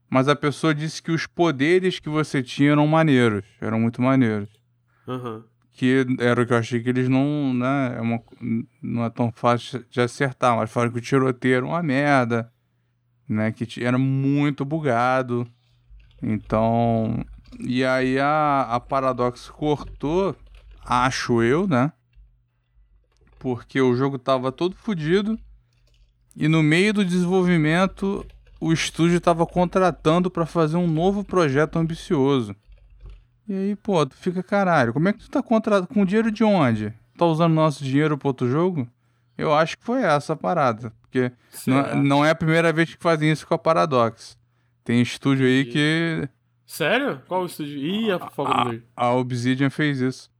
Mas 0.07 0.27
a 0.27 0.35
pessoa 0.35 0.73
disse 0.73 1.01
que 1.01 1.11
os 1.11 1.25
poderes 1.25 1.99
que 1.99 2.09
você 2.09 2.43
tinha 2.43 2.71
eram 2.71 2.85
maneiros, 2.85 3.43
eram 3.59 3.79
muito 3.79 4.01
maneiros. 4.01 4.49
Aham. 5.07 5.43
Que 5.73 6.05
era 6.19 6.41
o 6.41 6.45
que 6.45 6.53
eu 6.53 6.57
achei 6.57 6.81
que 6.81 6.89
eles 6.89 7.07
não, 7.09 7.53
né, 7.53 7.95
é 7.97 8.01
uma, 8.01 8.21
não 8.81 9.05
é 9.05 9.09
tão 9.09 9.31
fácil 9.31 9.83
de 9.89 10.01
acertar, 10.01 10.55
mas 10.57 10.69
falaram 10.69 10.91
que 10.91 10.99
o 10.99 11.01
tiroteio 11.01 11.57
era 11.57 11.65
uma 11.65 11.81
merda, 11.81 12.51
né, 13.27 13.51
que 13.51 13.83
era 13.83 13.97
muito 13.97 14.65
bugado. 14.65 15.47
Então, 16.21 17.23
e 17.57 17.83
aí 17.83 18.19
a, 18.19 18.67
a 18.69 18.79
Paradox 18.79 19.49
cortou, 19.49 20.35
acho 20.85 21.41
eu, 21.41 21.67
né? 21.67 21.91
Porque 23.39 23.79
o 23.79 23.95
jogo 23.95 24.19
tava 24.19 24.51
todo 24.51 24.75
fodido 24.75 25.39
e 26.35 26.47
no 26.47 26.61
meio 26.61 26.93
do 26.93 27.05
desenvolvimento 27.05 28.25
o 28.59 28.73
estúdio 28.73 29.21
tava 29.21 29.45
contratando 29.45 30.29
pra 30.29 30.45
fazer 30.45 30.77
um 30.77 30.87
novo 30.87 31.23
projeto 31.23 31.77
ambicioso. 31.79 32.55
E 33.47 33.53
aí, 33.53 33.75
pô, 33.75 34.05
tu 34.05 34.15
fica 34.15 34.43
caralho, 34.43 34.93
como 34.93 35.07
é 35.07 35.13
que 35.13 35.19
tu 35.19 35.29
tá 35.29 35.41
contratando 35.41 35.87
com 35.87 36.05
dinheiro 36.05 36.31
de 36.31 36.43
onde? 36.43 36.93
Tá 37.17 37.25
usando 37.25 37.53
nosso 37.53 37.83
dinheiro 37.83 38.17
pro 38.17 38.27
outro 38.27 38.49
jogo? 38.49 38.87
Eu 39.37 39.53
acho 39.53 39.77
que 39.77 39.83
foi 39.83 40.03
essa 40.03 40.33
a 40.33 40.35
parada, 40.35 40.93
porque 41.01 41.31
não, 41.65 41.83
Será? 41.83 41.95
não 41.95 42.25
é 42.25 42.29
a 42.29 42.35
primeira 42.35 42.71
vez 42.73 42.93
que 42.93 43.01
fazem 43.01 43.31
isso 43.31 43.47
com 43.47 43.53
a 43.53 43.57
Paradox. 43.57 44.37
Tem 44.83 45.01
estúdio 45.01 45.45
aí 45.45 45.65
que 45.65 46.29
Sério? 46.69 47.19
Qual 47.27 47.41
o 47.41 47.45
estúdio? 47.47 47.79
Ih, 47.79 48.11
a 48.11 48.17
do 48.19 48.83
a, 48.95 49.07
a 49.07 49.13
Obsidian 49.15 49.71
fez 49.71 49.99
isso. 50.01 50.31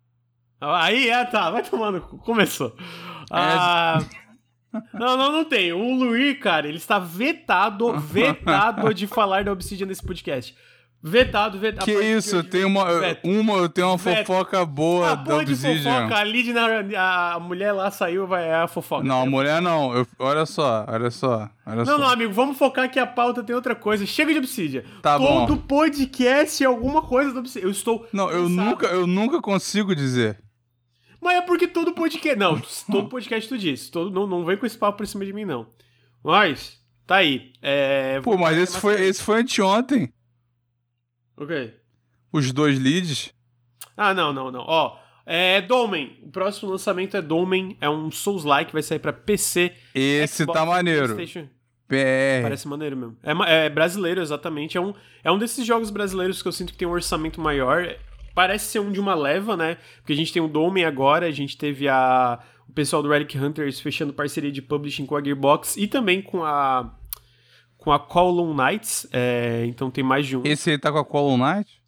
Aí, 0.61 1.09
é, 1.09 1.25
tá, 1.25 1.49
vai 1.49 1.63
tomando. 1.63 2.01
Começou. 2.01 2.75
É, 2.77 2.83
Ah, 3.31 3.97
não, 4.93 5.17
não, 5.17 5.31
não 5.31 5.43
tem. 5.43 5.73
O 5.73 5.95
Luir, 5.95 6.39
cara, 6.39 6.67
ele 6.67 6.77
está 6.77 6.99
vetado, 6.99 7.97
vetado 7.99 8.93
de 8.93 9.07
falar 9.07 9.43
da 9.43 9.51
Obsidian 9.51 9.87
nesse 9.87 10.05
podcast. 10.05 10.55
Vetado, 11.01 11.57
vetado. 11.57 11.85
Que 11.85 11.93
isso, 11.93 12.35
eu 12.35 12.43
tenho 12.43 12.67
uma, 12.67 12.99
Veto. 12.99 13.25
uma, 13.25 13.53
eu 13.53 13.69
tenho 13.69 13.87
uma 13.87 13.95
Veto. 13.97 14.25
fofoca 14.27 14.65
boa 14.65 15.11
Ah, 15.11 15.15
da 15.15 15.37
Obsidian. 15.37 15.81
fofoca. 16.01 16.17
A 16.17 16.23
Lid, 16.25 16.51
na, 16.51 17.35
a 17.35 17.39
mulher 17.39 17.71
lá 17.71 17.89
saiu, 17.89 18.27
vai, 18.27 18.45
é 18.49 18.55
a 18.55 18.67
fofoca. 18.67 19.05
Não, 19.05 19.25
mulher 19.25 19.61
não. 19.61 19.93
Eu- 19.95 20.05
olha 20.19 20.45
só, 20.45 20.85
olha 20.89 21.09
só, 21.09 21.49
olha 21.65 21.77
Não, 21.77 21.85
só. 21.85 21.97
não, 21.97 22.07
amigo, 22.09 22.33
vamos 22.33 22.57
focar 22.57 22.91
que 22.91 22.99
a 22.99 23.07
pauta 23.07 23.41
tem 23.41 23.55
outra 23.55 23.75
coisa. 23.75 24.05
Chega 24.05 24.33
de 24.33 24.39
Obsidian. 24.39 24.83
Tá 25.01 25.17
bom. 25.17 25.45
Todo 25.45 25.61
podcast 25.61 26.61
é 26.61 26.67
alguma 26.67 27.01
coisa 27.01 27.31
da 27.33 27.39
Obsidian. 27.39 27.65
Eu 27.67 27.71
estou. 27.71 28.05
Não, 28.11 28.29
eu 28.29 28.49
nunca, 28.49 28.87
eu 28.87 29.07
nunca 29.07 29.41
consigo 29.41 29.95
dizer. 29.95 30.37
Mas 31.21 31.35
é 31.37 31.41
porque 31.41 31.65
todo 31.67 31.93
podcast. 31.93 32.37
Não, 32.37 32.61
todo 32.91 33.07
podcast 33.07 33.47
tu 33.47 33.57
disse. 33.57 33.89
Todo, 33.89 34.11
não, 34.11 34.27
não 34.27 34.43
vem 34.43 34.57
com 34.57 34.65
esse 34.65 34.77
papo 34.77 34.97
pra 34.97 35.05
cima 35.05 35.23
de 35.25 35.31
mim, 35.31 35.45
não. 35.45 35.65
Mas, 36.21 36.77
tá 37.07 37.15
aí. 37.17 37.53
É. 37.61 38.19
Pô, 38.21 38.37
mas 38.37 38.57
esse 38.57 38.77
foi, 38.77 39.01
esse 39.01 39.23
foi 39.23 39.39
anteontem. 39.39 40.11
Ok. 41.39 41.73
Os 42.31 42.51
dois 42.51 42.77
leads. 42.77 43.33
Ah, 43.95 44.13
não, 44.13 44.33
não, 44.33 44.51
não. 44.51 44.65
Ó, 44.67 44.99
é 45.25 45.61
Dolmen. 45.61 46.19
O 46.23 46.29
próximo 46.29 46.69
lançamento 46.69 47.15
é 47.15 47.21
Dolmen. 47.21 47.77
É 47.79 47.89
um 47.89 48.11
Souls-like, 48.11 48.73
vai 48.73 48.83
sair 48.83 48.99
pra 48.99 49.13
PC. 49.13 49.73
Esse 49.95 50.43
Xbox, 50.43 50.59
tá 50.59 50.65
maneiro. 50.65 51.15
PR. 51.87 52.43
Parece 52.43 52.67
maneiro 52.67 52.95
mesmo. 52.95 53.17
É, 53.23 53.65
é 53.65 53.69
brasileiro, 53.69 54.21
exatamente. 54.21 54.77
É 54.77 54.81
um, 54.81 54.93
é 55.23 55.31
um 55.31 55.39
desses 55.39 55.65
jogos 55.65 55.89
brasileiros 55.89 56.41
que 56.41 56.47
eu 56.47 56.51
sinto 56.51 56.73
que 56.73 56.77
tem 56.77 56.87
um 56.87 56.91
orçamento 56.91 57.41
maior. 57.41 57.95
Parece 58.35 58.65
ser 58.65 58.79
um 58.79 58.91
de 58.91 58.99
uma 58.99 59.15
leva, 59.15 59.57
né? 59.57 59.77
Porque 59.97 60.13
a 60.13 60.15
gente 60.15 60.31
tem 60.31 60.41
o 60.41 60.47
Dolmen 60.47 60.85
agora, 60.85 61.25
a 61.25 61.31
gente 61.31 61.57
teve 61.57 61.87
a, 61.87 62.39
o 62.67 62.73
pessoal 62.73 63.01
do 63.01 63.09
Relic 63.09 63.37
Hunters 63.37 63.79
fechando 63.79 64.13
parceria 64.13 64.51
de 64.51 64.61
publishing 64.61 65.05
com 65.05 65.15
a 65.15 65.23
Gearbox 65.23 65.77
e 65.77 65.87
também 65.87 66.21
com 66.21 66.43
a 66.43 66.95
com 67.79 67.91
a 67.91 67.97
Column 67.99 68.53
Knights. 68.53 69.07
é, 69.11 69.63
então 69.65 69.89
tem 69.89 70.03
mais 70.03 70.27
de 70.27 70.37
um. 70.37 70.43
Esse 70.45 70.69
aí 70.69 70.77
tá 70.77 70.91
com 70.91 70.99
a 70.99 71.05
Column 71.05 71.43
Knight? 71.43 71.79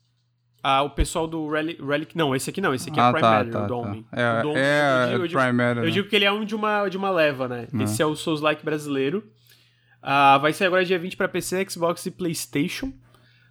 Ah, 0.64 0.84
o 0.84 0.92
pessoal 0.92 1.28
do 1.28 1.50
Relic, 1.50 1.84
Relic. 1.84 2.16
Não, 2.18 2.36
esse 2.36 2.50
aqui 2.50 2.62
não, 2.62 2.74
esse 2.74 2.90
aqui 2.90 3.00
é 3.00 3.04
ah, 3.04 3.10
o 3.10 3.14
Prime 3.14 3.28
tá, 3.28 3.46
tá, 3.46 3.64
o 3.64 3.68
Dolmen. 3.68 4.04
tá. 4.12 4.20
É, 4.22 4.46
o 4.46 4.54
é, 4.56 5.04
eu 5.06 5.08
digo- 5.10 5.24
eu 5.24 5.28
digo- 5.28 5.40
Prime 5.42 5.54
Matter, 5.54 5.78
eu 5.78 5.86
né? 5.86 5.90
digo 5.92 6.08
que 6.08 6.16
ele 6.16 6.26
é 6.26 6.32
um 6.32 6.46
de 6.46 6.56
uma, 6.56 6.88
de 6.88 6.98
uma 6.98 7.10
leva, 7.10 7.48
né? 7.48 7.68
Uhum. 7.74 7.82
Esse 7.82 8.02
é 8.02 8.06
o 8.06 8.16
Souls-like 8.16 8.64
brasileiro. 8.64 9.24
Ah, 10.04 10.38
vai 10.38 10.54
sair 10.54 10.68
agora 10.68 10.86
dia 10.86 11.00
20 11.00 11.18
pra 11.18 11.28
PC, 11.28 11.66
Xbox 11.70 12.06
e 12.06 12.12
PlayStation. 12.12 12.94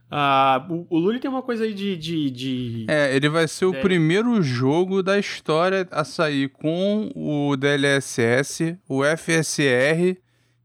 Ah, 0.09 0.67
o, 0.69 0.87
o 0.89 0.99
Lully 0.99 1.19
tem 1.21 1.31
uma 1.31 1.43
coisa 1.43 1.65
aí 1.65 1.73
de. 1.75 1.97
de, 1.97 2.31
de... 2.31 2.87
É, 2.89 3.15
ele 3.15 3.29
vai 3.29 3.47
ser 3.49 3.65
o 3.67 3.75
É. 3.75 3.81
primeiro 3.81 4.41
jogo 4.43 5.03
da 5.03 5.19
história 5.19 5.87
a 5.91 6.05
sair 6.05 6.49
com 6.49 7.11
o 7.15 7.57
DLSS, 7.57 8.77
o 8.89 9.03
FSR 9.05 10.17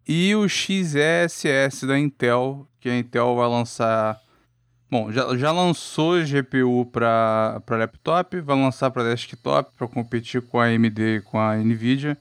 e 0.07 0.35
o 0.35 0.47
XESS 0.47 1.83
da 1.87 1.97
Intel, 1.97 2.67
que 2.79 2.89
a 2.89 2.97
Intel 2.97 3.35
vai 3.35 3.47
lançar. 3.47 4.19
Bom, 4.89 5.11
já, 5.11 5.35
já 5.35 5.51
lançou 5.51 6.23
GPU 6.23 6.85
para 6.85 7.61
laptop, 7.69 8.39
vai 8.41 8.55
lançar 8.55 8.91
para 8.91 9.09
desktop 9.09 9.71
para 9.75 9.87
competir 9.87 10.41
com 10.43 10.59
a 10.59 10.65
AMD 10.65 11.17
e 11.17 11.21
com 11.21 11.39
a 11.39 11.55
Nvidia. 11.55 12.17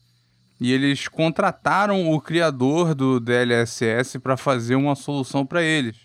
E 0.61 0.73
eles 0.73 1.09
contrataram 1.09 2.11
o 2.11 2.21
criador 2.21 2.95
do 2.95 3.21
DLSS 3.21 4.19
para 4.19 4.37
fazer 4.37 4.77
uma 4.77 4.95
solução 4.95 5.45
para 5.45 5.63
eles. 5.63 5.97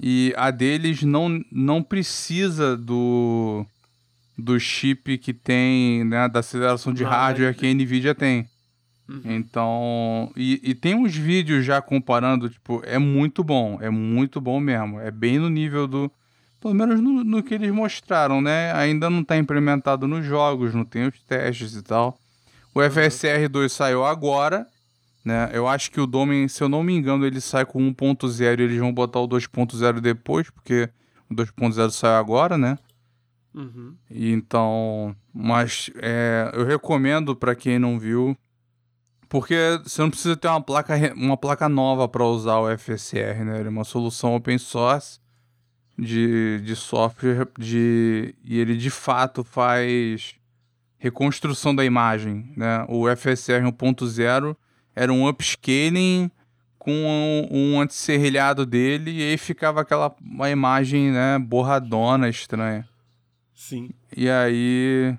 E 0.00 0.32
a 0.36 0.52
deles 0.52 1.02
não, 1.02 1.42
não 1.50 1.82
precisa 1.82 2.76
do, 2.76 3.66
do 4.36 4.60
chip 4.60 5.18
que 5.18 5.34
tem, 5.34 6.04
né, 6.04 6.28
da 6.28 6.38
aceleração 6.38 6.92
de 6.94 7.02
hardware 7.02 7.50
é. 7.50 7.54
que 7.54 7.66
a 7.66 7.74
Nvidia 7.74 8.14
tem. 8.14 8.48
Uhum. 9.08 9.22
Então, 9.24 10.30
e, 10.36 10.60
e 10.62 10.74
tem 10.74 10.94
uns 10.94 11.16
vídeos 11.16 11.64
já 11.64 11.80
comparando, 11.80 12.50
tipo, 12.50 12.82
é 12.84 12.98
muito 12.98 13.42
bom, 13.42 13.78
é 13.80 13.88
muito 13.88 14.40
bom 14.40 14.60
mesmo. 14.60 15.00
É 15.00 15.10
bem 15.10 15.38
no 15.38 15.48
nível 15.48 15.86
do. 15.86 16.12
Pelo 16.60 16.74
menos 16.74 17.00
no, 17.00 17.24
no 17.24 17.42
que 17.42 17.54
eles 17.54 17.70
mostraram, 17.70 18.42
né? 18.42 18.72
Ainda 18.74 19.08
não 19.08 19.20
está 19.20 19.36
implementado 19.36 20.06
nos 20.06 20.26
jogos, 20.26 20.74
não 20.74 20.84
tem 20.84 21.06
os 21.06 21.22
testes 21.22 21.74
e 21.74 21.82
tal. 21.82 22.18
O 22.74 22.80
FSR2 22.80 23.68
saiu 23.70 24.04
agora, 24.04 24.66
né? 25.24 25.50
Eu 25.52 25.66
acho 25.66 25.90
que 25.90 26.00
o 26.00 26.06
Domen, 26.06 26.48
se 26.48 26.62
eu 26.62 26.68
não 26.68 26.82
me 26.82 26.94
engano, 26.94 27.24
ele 27.24 27.40
sai 27.40 27.64
com 27.64 27.78
1.0 27.78 28.58
e 28.58 28.62
eles 28.62 28.78
vão 28.78 28.92
botar 28.92 29.20
o 29.20 29.28
2.0 29.28 30.00
depois, 30.00 30.50
porque 30.50 30.90
o 31.30 31.34
2.0 31.34 31.90
saiu 31.92 32.14
agora, 32.14 32.58
né? 32.58 32.76
Uhum. 33.54 33.94
Então, 34.10 35.16
mas 35.32 35.90
é, 35.96 36.50
eu 36.54 36.64
recomendo 36.64 37.34
para 37.34 37.54
quem 37.54 37.78
não 37.78 37.98
viu, 37.98 38.36
porque 39.28 39.80
você 39.82 40.00
não 40.00 40.10
precisa 40.10 40.36
ter 40.36 40.48
uma 40.48 40.60
placa, 40.60 40.94
uma 41.14 41.36
placa 41.36 41.68
nova 41.68 42.08
para 42.08 42.24
usar 42.24 42.58
o 42.58 42.78
FSR, 42.78 43.44
né? 43.44 43.58
Ele 43.58 43.68
é 43.68 43.70
uma 43.70 43.84
solução 43.84 44.34
open 44.34 44.58
source 44.58 45.20
de, 45.98 46.60
de 46.64 46.76
software 46.76 47.48
de, 47.58 48.34
e 48.44 48.58
ele 48.58 48.76
de 48.76 48.90
fato 48.90 49.42
faz 49.44 50.34
reconstrução 50.96 51.74
da 51.74 51.84
imagem, 51.84 52.52
né? 52.56 52.84
O 52.88 53.04
FSR 53.08 53.62
1.0 53.62 54.56
era 54.94 55.12
um 55.12 55.28
upscaling 55.28 56.30
com 56.78 56.92
um, 56.92 57.48
um 57.50 57.80
antisserrilhado 57.80 58.64
dele 58.64 59.10
e 59.10 59.22
aí 59.22 59.36
ficava 59.36 59.80
aquela 59.80 60.14
uma 60.20 60.48
imagem, 60.48 61.10
né, 61.10 61.38
borradona, 61.38 62.28
estranha. 62.28 62.88
Sim. 63.54 63.90
E 64.16 64.30
aí. 64.30 65.14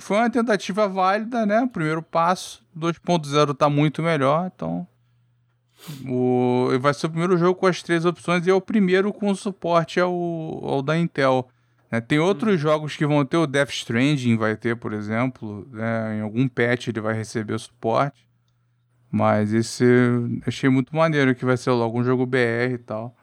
Foi 0.00 0.16
uma 0.16 0.30
tentativa 0.30 0.88
válida, 0.88 1.46
né? 1.46 1.60
O 1.60 1.68
primeiro 1.68 2.02
passo. 2.02 2.64
2.0 2.76 3.54
tá 3.54 3.68
muito 3.70 4.02
melhor, 4.02 4.50
então. 4.54 4.86
O... 6.08 6.68
Vai 6.80 6.92
ser 6.94 7.06
o 7.06 7.10
primeiro 7.10 7.36
jogo 7.36 7.58
com 7.58 7.66
as 7.66 7.82
três 7.82 8.04
opções 8.04 8.46
e 8.46 8.50
é 8.50 8.54
o 8.54 8.60
primeiro 8.60 9.12
com 9.12 9.34
suporte 9.34 10.00
ao, 10.00 10.12
ao 10.12 10.82
da 10.82 10.98
Intel. 10.98 11.48
né? 11.90 12.00
Tem 12.00 12.18
outros 12.18 12.60
jogos 12.60 12.96
que 12.96 13.06
vão 13.06 13.24
ter, 13.24 13.36
o 13.36 13.46
Death 13.46 13.70
Stranding 13.70 14.36
vai 14.36 14.56
ter, 14.56 14.76
por 14.76 14.92
exemplo. 14.92 15.66
né? 15.72 16.18
Em 16.18 16.20
algum 16.20 16.48
patch 16.48 16.88
ele 16.88 17.00
vai 17.00 17.14
receber 17.14 17.58
suporte. 17.58 18.26
Mas 19.10 19.52
esse 19.52 19.84
achei 20.46 20.68
muito 20.68 20.94
maneiro 20.94 21.34
que 21.34 21.44
vai 21.44 21.56
ser 21.56 21.70
logo 21.70 22.00
um 22.00 22.04
jogo 22.04 22.26
BR 22.26 22.72
e 22.74 22.78
tal. 22.78 23.16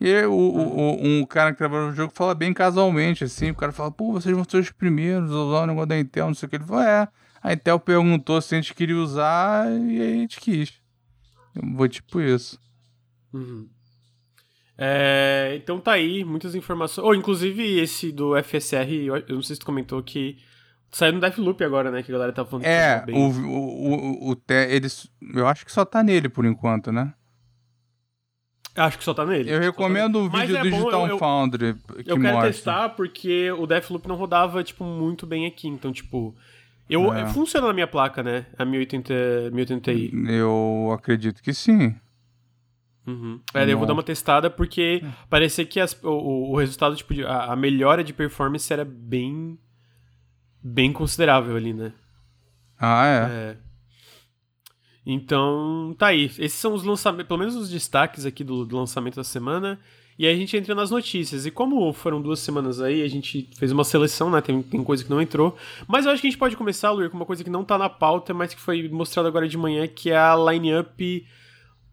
E 0.00 0.14
o, 0.26 0.32
o- 0.32 0.76
o- 0.78 1.06
um 1.06 1.24
cara 1.24 1.52
que 1.52 1.58
trabalha 1.58 1.86
no 1.86 1.94
jogo 1.94 2.12
fala 2.14 2.34
bem 2.34 2.52
casualmente, 2.52 3.24
assim. 3.24 3.50
O 3.50 3.54
cara 3.54 3.72
fala, 3.72 3.90
pô, 3.90 4.12
vocês 4.12 4.34
vão 4.34 4.44
ser 4.44 4.58
os 4.58 4.70
primeiros 4.70 5.30
a 5.30 5.34
usar 5.34 5.62
o 5.62 5.66
negócio 5.66 5.86
da 5.88 5.98
Intel, 5.98 6.26
não 6.26 6.34
sei 6.34 6.46
o 6.46 6.50
que. 6.50 6.56
Ele 6.56 6.64
falou, 6.64 6.82
é. 6.82 7.08
A 7.42 7.52
Intel 7.52 7.80
perguntou 7.80 8.40
se 8.42 8.54
a 8.54 8.58
gente 8.60 8.74
queria 8.74 8.96
usar 8.96 9.66
e 9.72 10.00
a 10.00 10.04
gente 10.06 10.38
quis. 10.40 10.74
Eu 11.54 11.62
vou 11.74 11.88
tipo 11.88 12.20
isso. 12.20 12.58
Uhum. 13.32 13.68
É, 14.78 15.54
então 15.56 15.80
tá 15.80 15.92
aí, 15.92 16.24
muitas 16.24 16.54
informações. 16.54 17.04
Ou, 17.06 17.14
inclusive, 17.14 17.78
esse 17.80 18.12
do 18.12 18.36
FSR, 18.36 19.06
eu 19.06 19.22
não 19.36 19.42
sei 19.42 19.56
se 19.56 19.60
tu 19.60 19.66
comentou 19.66 20.02
que 20.02 20.36
saiu 20.90 21.14
no 21.14 21.20
Deathloop 21.20 21.62
agora, 21.64 21.90
né? 21.90 22.02
Que 22.02 22.10
a 22.10 22.14
galera 22.14 22.32
tá 22.32 22.44
falando 22.44 22.64
que 22.64 22.68
É, 22.68 23.02
bem. 23.06 23.14
o, 23.16 23.30
o, 23.30 24.26
o, 24.26 24.30
o 24.30 24.36
te, 24.36 24.66
eles, 24.70 25.08
eu 25.34 25.46
acho 25.48 25.64
que 25.64 25.72
só 25.72 25.84
tá 25.84 26.02
nele 26.02 26.28
por 26.28 26.44
enquanto, 26.44 26.92
né? 26.92 27.14
Acho 28.76 28.98
que 28.98 29.04
só 29.04 29.14
tá 29.14 29.24
nele. 29.24 29.50
Eu 29.50 29.58
tá 29.58 29.64
recomendo 29.64 30.16
o 30.16 30.22
nele. 30.22 30.32
Mas 30.32 30.48
vídeo 30.48 30.56
é 30.56 30.62
do 30.62 30.70
bom, 30.70 30.76
Digital 30.76 31.06
eu, 31.06 31.08
eu, 31.08 31.18
Foundry 31.18 31.74
que 31.74 32.10
eu 32.10 32.20
quero 32.20 32.34
mostra. 32.34 32.52
testar 32.52 32.88
porque 32.90 33.50
o 33.52 33.66
Deathloop 33.66 34.06
não 34.06 34.16
rodava, 34.16 34.62
tipo, 34.62 34.84
muito 34.84 35.26
bem 35.26 35.46
aqui. 35.46 35.66
Então, 35.68 35.92
tipo, 35.92 36.34
Eu, 36.88 37.12
é. 37.12 37.26
Funciona 37.26 37.66
na 37.66 37.72
minha 37.72 37.86
placa, 37.86 38.22
né? 38.22 38.46
A 38.58 38.64
1080, 38.64 39.50
1080 39.52 39.94
Ti. 39.94 40.12
Eu 40.28 40.90
acredito 40.94 41.42
que 41.42 41.52
sim. 41.52 41.94
Uhum. 43.06 43.40
É, 43.54 43.70
eu 43.70 43.78
vou 43.78 43.86
dar 43.86 43.92
uma 43.92 44.02
testada 44.02 44.50
porque 44.50 45.00
é. 45.02 45.08
parecia 45.30 45.64
que 45.64 45.78
as, 45.78 45.96
o, 46.02 46.52
o 46.52 46.56
resultado, 46.56 46.96
tipo, 46.96 47.14
a, 47.24 47.52
a 47.52 47.56
melhora 47.56 48.02
de 48.02 48.12
performance 48.12 48.72
era 48.72 48.84
bem. 48.84 49.58
bem 50.62 50.92
considerável 50.92 51.56
ali, 51.56 51.72
né? 51.72 51.92
Ah, 52.78 53.06
é. 53.06 53.32
é. 53.32 53.65
Então, 55.06 55.94
tá 55.96 56.08
aí. 56.08 56.24
Esses 56.24 56.54
são 56.54 56.74
os 56.74 56.82
lançamentos, 56.82 57.28
pelo 57.28 57.38
menos 57.38 57.54
os 57.54 57.70
destaques 57.70 58.26
aqui 58.26 58.42
do, 58.42 58.66
do, 58.66 58.76
lançamento 58.76 59.14
da 59.14 59.22
semana. 59.22 59.78
E 60.18 60.26
aí 60.26 60.34
a 60.34 60.36
gente 60.36 60.56
entra 60.56 60.74
nas 60.74 60.90
notícias. 60.90 61.46
E 61.46 61.50
como 61.50 61.92
foram 61.92 62.20
duas 62.20 62.40
semanas 62.40 62.80
aí, 62.80 63.02
a 63.02 63.08
gente 63.08 63.48
fez 63.56 63.70
uma 63.70 63.84
seleção, 63.84 64.28
né? 64.28 64.40
Tem, 64.40 64.60
tem 64.62 64.82
coisa 64.82 65.04
que 65.04 65.10
não 65.10 65.22
entrou. 65.22 65.56
Mas 65.86 66.04
eu 66.04 66.10
acho 66.10 66.20
que 66.20 66.26
a 66.26 66.30
gente 66.30 66.38
pode 66.38 66.56
começar, 66.56 66.90
Luir, 66.90 67.08
com 67.08 67.16
uma 67.16 67.24
coisa 67.24 67.44
que 67.44 67.50
não 67.50 67.64
tá 67.64 67.78
na 67.78 67.88
pauta, 67.88 68.34
mas 68.34 68.52
que 68.52 68.60
foi 68.60 68.88
mostrada 68.88 69.28
agora 69.28 69.46
de 69.46 69.56
manhã, 69.56 69.86
que 69.86 70.10
é 70.10 70.16
a 70.16 70.34
line-up 70.34 71.26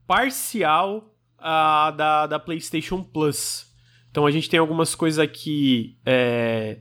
parcial 0.08 1.14
uh, 1.38 1.96
da, 1.96 2.26
da 2.26 2.40
PlayStation 2.40 3.04
Plus. 3.04 3.72
Então 4.10 4.26
a 4.26 4.32
gente 4.32 4.50
tem 4.50 4.60
algumas 4.60 4.96
coisas 4.96 5.20
aqui. 5.20 5.98
É, 6.04 6.80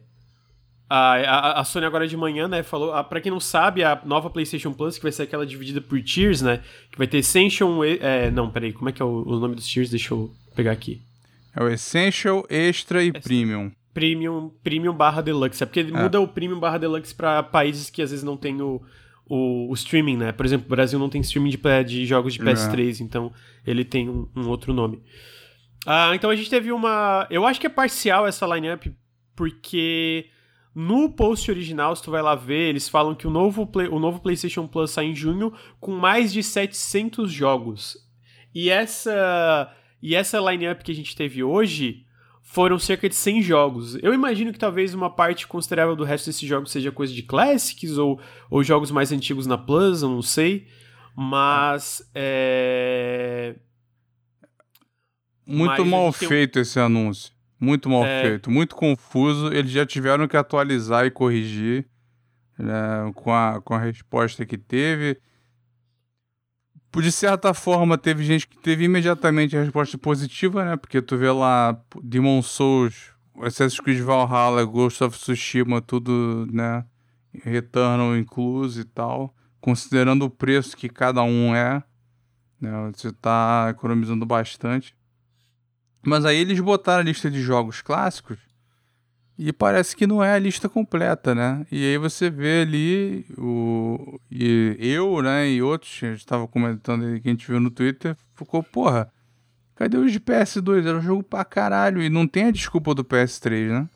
a, 0.94 1.60
a, 1.60 1.64
Sony 1.64 1.86
agora 1.86 2.06
de 2.06 2.16
manhã, 2.16 2.46
né, 2.46 2.62
falou, 2.62 2.92
para 3.04 3.20
quem 3.20 3.32
não 3.32 3.40
sabe, 3.40 3.82
a 3.82 3.98
nova 4.04 4.28
PlayStation 4.28 4.74
Plus, 4.74 4.98
que 4.98 5.02
vai 5.02 5.12
ser 5.12 5.22
aquela 5.22 5.46
dividida 5.46 5.80
por 5.80 6.02
tiers, 6.02 6.42
né, 6.42 6.60
que 6.90 6.98
vai 6.98 7.06
ter 7.06 7.18
Essential, 7.18 7.82
é, 7.82 8.30
não, 8.30 8.50
peraí, 8.50 8.74
como 8.74 8.90
é 8.90 8.92
que 8.92 9.00
é 9.00 9.04
o, 9.04 9.22
o, 9.26 9.38
nome 9.38 9.54
dos 9.54 9.66
tiers? 9.66 9.88
Deixa 9.88 10.12
eu 10.12 10.30
pegar 10.54 10.72
aqui. 10.72 11.00
É 11.56 11.62
o 11.62 11.68
Essential, 11.68 12.44
Extra 12.50 13.02
e 13.02 13.10
Premium. 13.10 13.72
Premium, 13.94 14.50
Premium 14.62 14.94
barra 14.94 15.22
Deluxe, 15.22 15.62
é 15.62 15.66
porque 15.66 15.80
é. 15.80 15.84
muda 15.84 16.20
o 16.20 16.28
Premium 16.28 16.60
barra 16.60 16.76
Deluxe 16.76 17.14
para 17.14 17.42
países 17.42 17.88
que 17.88 18.02
às 18.02 18.10
vezes 18.10 18.24
não 18.24 18.36
tem 18.36 18.60
o, 18.60 18.82
o, 19.26 19.70
o, 19.70 19.74
streaming, 19.74 20.18
né, 20.18 20.32
por 20.32 20.44
exemplo, 20.44 20.66
o 20.66 20.70
Brasil 20.70 20.98
não 20.98 21.08
tem 21.08 21.22
streaming 21.22 21.50
de, 21.50 21.84
de 21.86 22.04
jogos 22.04 22.34
de 22.34 22.40
PS3, 22.40 23.00
é. 23.00 23.02
então 23.02 23.32
ele 23.66 23.84
tem 23.84 24.10
um, 24.10 24.28
um 24.36 24.46
outro 24.48 24.74
nome. 24.74 25.02
Ah, 25.86 26.12
então 26.14 26.28
a 26.28 26.36
gente 26.36 26.50
teve 26.50 26.70
uma, 26.70 27.26
eu 27.30 27.46
acho 27.46 27.58
que 27.58 27.66
é 27.66 27.70
parcial 27.70 28.26
essa 28.26 28.46
lineup, 28.46 28.86
porque 29.34 30.26
no 30.74 31.10
post 31.10 31.50
original, 31.50 31.94
se 31.94 32.02
tu 32.02 32.10
vai 32.10 32.22
lá 32.22 32.34
ver, 32.34 32.70
eles 32.70 32.88
falam 32.88 33.14
que 33.14 33.26
o 33.26 33.30
novo, 33.30 33.66
Play, 33.66 33.88
o 33.88 33.98
novo 33.98 34.20
PlayStation 34.20 34.66
Plus 34.66 34.90
sai 34.90 35.06
em 35.06 35.14
junho 35.14 35.52
com 35.78 35.92
mais 35.92 36.32
de 36.32 36.42
700 36.42 37.30
jogos. 37.30 37.96
E 38.54 38.70
essa 38.70 39.70
e 40.00 40.14
essa 40.14 40.38
lineup 40.38 40.82
que 40.82 40.92
a 40.92 40.94
gente 40.94 41.14
teve 41.14 41.44
hoje 41.44 42.04
foram 42.42 42.78
cerca 42.78 43.08
de 43.08 43.14
100 43.14 43.42
jogos. 43.42 43.94
Eu 44.02 44.12
imagino 44.12 44.52
que 44.52 44.58
talvez 44.58 44.94
uma 44.94 45.08
parte 45.08 45.46
considerável 45.46 45.94
do 45.94 46.04
resto 46.04 46.26
desses 46.26 46.48
jogos 46.48 46.72
seja 46.72 46.90
coisa 46.90 47.12
de 47.12 47.22
Classics 47.22 47.96
ou, 47.98 48.20
ou 48.50 48.64
jogos 48.64 48.90
mais 48.90 49.12
antigos 49.12 49.46
na 49.46 49.56
Plus, 49.56 50.02
eu 50.02 50.08
não 50.08 50.22
sei. 50.22 50.66
Mas 51.14 52.10
é. 52.14 53.56
Muito 55.46 55.82
Mas 55.82 55.88
mal 55.88 56.12
feito 56.12 56.58
esse 56.58 56.80
anúncio. 56.80 57.32
Muito 57.62 57.88
mal 57.88 58.04
é... 58.04 58.22
feito, 58.22 58.50
muito 58.50 58.74
confuso. 58.74 59.52
Eles 59.52 59.70
já 59.70 59.86
tiveram 59.86 60.26
que 60.26 60.36
atualizar 60.36 61.06
e 61.06 61.12
corrigir 61.12 61.86
né, 62.58 63.12
com, 63.14 63.32
a, 63.32 63.60
com 63.62 63.72
a 63.72 63.78
resposta 63.78 64.44
que 64.44 64.58
teve. 64.58 65.16
De 66.92 67.12
certa 67.12 67.54
forma, 67.54 67.96
teve 67.96 68.24
gente 68.24 68.48
que 68.48 68.58
teve 68.58 68.84
imediatamente 68.84 69.56
a 69.56 69.62
resposta 69.62 69.96
positiva, 69.96 70.64
né? 70.64 70.76
Porque 70.76 71.00
tu 71.00 71.16
vê 71.16 71.30
lá 71.30 71.80
Demon 72.02 72.42
Souls, 72.42 73.12
Assassin's 73.40 73.78
Creed 73.78 74.00
Valhalla, 74.00 74.64
Ghost 74.64 75.04
of 75.04 75.16
Tsushima, 75.16 75.80
tudo, 75.80 76.48
né? 76.52 76.84
Returnal 77.44 78.16
incluso 78.16 78.80
e 78.80 78.84
tal. 78.84 79.32
Considerando 79.60 80.24
o 80.24 80.30
preço 80.30 80.76
que 80.76 80.88
cada 80.88 81.22
um 81.22 81.54
é, 81.54 81.82
né? 82.60 82.90
Você 82.92 83.12
tá 83.12 83.68
economizando 83.70 84.26
bastante. 84.26 84.94
Mas 86.04 86.24
aí 86.24 86.36
eles 86.36 86.58
botaram 86.60 87.00
a 87.00 87.04
lista 87.04 87.30
de 87.30 87.40
jogos 87.40 87.80
clássicos 87.80 88.38
e 89.38 89.52
parece 89.52 89.96
que 89.96 90.06
não 90.06 90.22
é 90.22 90.34
a 90.34 90.38
lista 90.38 90.68
completa, 90.68 91.34
né? 91.34 91.66
E 91.70 91.84
aí 91.84 91.98
você 91.98 92.28
vê 92.28 92.62
ali 92.62 93.26
o 93.36 94.20
e 94.30 94.76
eu, 94.78 95.22
né, 95.22 95.48
e 95.48 95.62
outros, 95.62 95.98
a 96.02 96.06
gente 96.06 96.18
estava 96.18 96.46
comentando 96.46 97.04
aí 97.04 97.20
que 97.20 97.28
a 97.28 97.30
gente 97.32 97.46
viu 97.46 97.58
no 97.58 97.70
Twitter, 97.70 98.16
ficou, 98.34 98.62
porra, 98.62 99.10
cadê 99.74 99.96
os 99.96 100.12
de 100.12 100.20
PS2? 100.20 100.86
Era 100.86 100.98
um 100.98 101.02
jogo 101.02 101.22
pra 101.22 101.44
caralho 101.44 102.02
e 102.02 102.10
não 102.10 102.26
tem 102.26 102.44
a 102.44 102.50
desculpa 102.50 102.94
do 102.94 103.04
PS3, 103.04 103.68
né? 103.68 103.88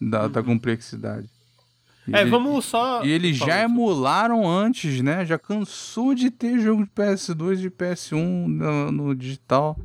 Da, 0.00 0.24
uhum. 0.24 0.30
da 0.30 0.42
complexidade. 0.42 1.28
E 2.06 2.16
é, 2.16 2.22
ele, 2.22 2.30
vamos 2.30 2.64
só. 2.64 3.04
E 3.04 3.10
eles 3.10 3.36
já 3.36 3.62
emularam 3.62 4.48
antes, 4.48 5.02
né? 5.02 5.26
Já 5.26 5.38
cansou 5.38 6.14
de 6.14 6.30
ter 6.30 6.58
jogo 6.58 6.84
de 6.84 6.90
PS2 6.90 7.52
e 7.52 7.56
de 7.62 7.70
PS1 7.70 8.46
no, 8.46 8.90
no 8.90 9.14
digital. 9.14 9.78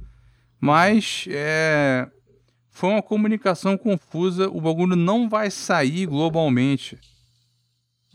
Mas 0.64 1.26
é, 1.28 2.08
foi 2.72 2.92
uma 2.92 3.02
comunicação 3.02 3.78
confusa. 3.78 4.48
O 4.48 4.62
bagulho 4.62 4.96
não 4.96 5.28
vai 5.28 5.52
sair 5.52 6.06
globalmente. 6.06 6.98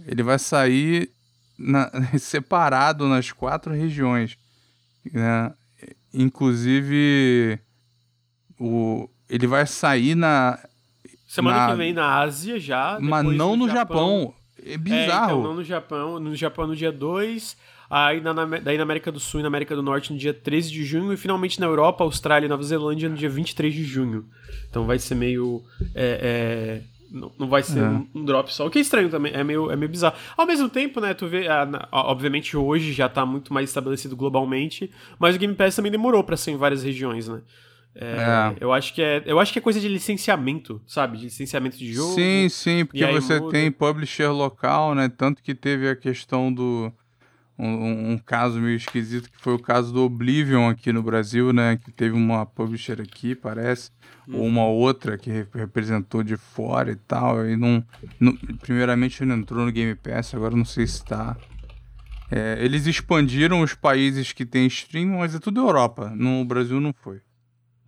Ele 0.07 0.23
vai 0.23 0.39
sair 0.39 1.11
na, 1.59 1.91
separado 2.19 3.07
nas 3.07 3.33
quatro 3.33 3.75
regiões. 3.75 4.39
Né? 5.13 5.53
Inclusive, 6.15 7.61
o, 8.59 9.11
ele 9.29 9.47
vai 9.47 9.67
sair 9.67 10.15
na. 10.15 10.59
Semana 11.27 11.67
na, 11.67 11.71
que 11.71 11.77
vem 11.77 11.93
na 11.93 12.19
Ásia 12.21 12.59
já. 12.59 12.99
Mas 12.99 13.27
não 13.27 13.57
no, 13.57 13.69
Japão. 13.69 14.21
Japão. 14.21 14.35
É 14.69 14.79
bizarro. 14.79 15.03
É, 15.03 15.39
então, 15.39 15.43
não 15.43 15.55
no 15.55 15.65
Japão. 15.65 16.21
No 16.21 16.37
Japão 16.37 16.67
no 16.67 16.77
dia 16.77 16.93
2 16.93 17.57
aí 17.91 18.21
na, 18.21 18.33
daí 18.33 18.77
na 18.77 18.83
América 18.83 19.11
do 19.11 19.19
Sul 19.19 19.41
e 19.41 19.43
na 19.43 19.49
América 19.49 19.75
do 19.75 19.83
Norte 19.83 20.13
no 20.13 20.19
dia 20.19 20.35
13 20.35 20.71
de 20.71 20.85
junho, 20.85 21.13
e 21.13 21.17
finalmente 21.17 21.59
na 21.59 21.67
Europa, 21.67 22.05
Austrália 22.05 22.47
e 22.47 22.49
Nova 22.49 22.63
Zelândia 22.63 23.09
no 23.09 23.17
dia 23.17 23.31
23 23.31 23.73
de 23.73 23.85
junho. 23.85 24.27
Então 24.69 24.85
vai 24.85 24.99
ser 24.99 25.15
meio. 25.15 25.63
É, 25.95 26.83
é, 26.83 26.83
não, 27.11 27.33
não 27.39 27.49
vai 27.49 27.63
ser 27.63 27.79
é. 27.79 27.89
um, 27.89 28.07
um, 28.15 28.25
drop 28.25 28.53
só. 28.53 28.67
O 28.67 28.71
que 28.71 28.79
é 28.79 28.83
estranho 28.83 29.09
também, 29.09 29.33
é 29.33 29.43
meio, 29.43 29.71
é 29.71 29.77
meio 29.77 29.91
bizarro. 29.91 30.17
Ao 30.37 30.47
mesmo 30.47 30.69
tempo, 30.69 31.01
né, 31.01 31.15
tu 31.15 31.27
vê, 31.27 31.49
ah, 31.49 31.89
obviamente 31.91 32.57
hoje 32.57 32.93
já 32.93 33.09
tá 33.09 33.25
muito 33.25 33.53
mais 33.53 33.71
estabelecido 33.71 34.15
globalmente, 34.15 34.91
mas 35.19 35.35
o 35.35 35.39
Game 35.39 35.55
Pass 35.55 35.77
também 35.77 35.91
demorou 35.91 36.23
para 36.23 36.37
ser 36.37 36.51
em 36.51 36.57
várias 36.57 36.83
regiões, 36.83 37.27
né? 37.27 37.41
É, 38.01 38.07
é. 38.07 38.57
Eu 38.61 38.73
acho 38.73 38.95
que 38.95 39.03
é, 39.03 39.23
eu 39.27 39.41
acho 39.41 39.53
que 39.53 39.59
é 39.59 39.63
coisa 39.63 39.81
de 39.81 39.89
licenciamento, 39.89 40.81
sabe? 40.87 41.19
De 41.19 41.25
licenciamento 41.25 41.77
de 41.77 41.93
jogo. 41.93 42.15
Sim, 42.15 42.49
sim, 42.49 42.85
porque 42.85 43.05
você 43.07 43.41
muda. 43.41 43.51
tem 43.51 43.73
publisher 43.73 44.29
local, 44.29 44.95
né? 44.95 45.09
Tanto 45.09 45.43
que 45.43 45.53
teve 45.53 45.89
a 45.89 45.97
questão 45.97 46.53
do 46.53 46.93
um, 47.59 48.13
um, 48.13 48.19
caso 48.19 48.61
meio 48.61 48.77
esquisito 48.77 49.29
que 49.29 49.43
foi 49.43 49.53
o 49.55 49.59
caso 49.59 49.93
do 49.93 50.05
Oblivion 50.05 50.69
aqui 50.69 50.93
no 50.93 51.03
Brasil, 51.03 51.53
né? 51.53 51.77
Que 51.77 51.91
teve 51.91 52.15
uma 52.15 52.47
publisher 52.47 53.01
aqui, 53.01 53.35
parece, 53.35 53.91
ou 54.33 54.47
uma 54.47 54.63
uhum. 54.63 54.69
outra 54.69 55.19
que 55.19 55.45
representou 55.53 56.23
de 56.23 56.37
fora 56.37 56.93
e 56.93 56.97
tal. 56.97 57.45
E 57.45 57.57
não, 57.57 57.85
não, 58.21 58.33
primeiramente 58.61 59.25
não 59.25 59.39
entrou 59.39 59.67
no 59.67 59.73
Game 59.73 59.97
Pass, 59.97 60.33
agora 60.37 60.55
não 60.55 60.65
sei 60.65 60.87
se 60.87 61.03
está. 61.03 61.37
É, 62.31 62.59
eles 62.61 62.87
expandiram 62.87 63.61
os 63.61 63.75
países 63.75 64.33
que 64.33 64.47
tem 64.47 64.67
streaming, 64.69 65.17
mas 65.17 65.35
é 65.35 65.41
tudo 65.41 65.61
Europa. 65.61 66.13
No 66.15 66.45
Brasil 66.45 66.79
não 66.79 66.93
foi. 66.93 67.21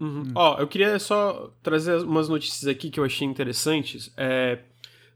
Uhum. 0.00 0.22
Hum. 0.22 0.32
Ó, 0.34 0.58
eu 0.58 0.66
queria 0.66 0.98
só 0.98 1.52
trazer 1.62 2.02
umas 2.02 2.28
notícias 2.28 2.66
aqui 2.66 2.90
que 2.90 2.98
eu 2.98 3.04
achei 3.04 3.26
interessantes. 3.28 4.12
É, 4.16 4.60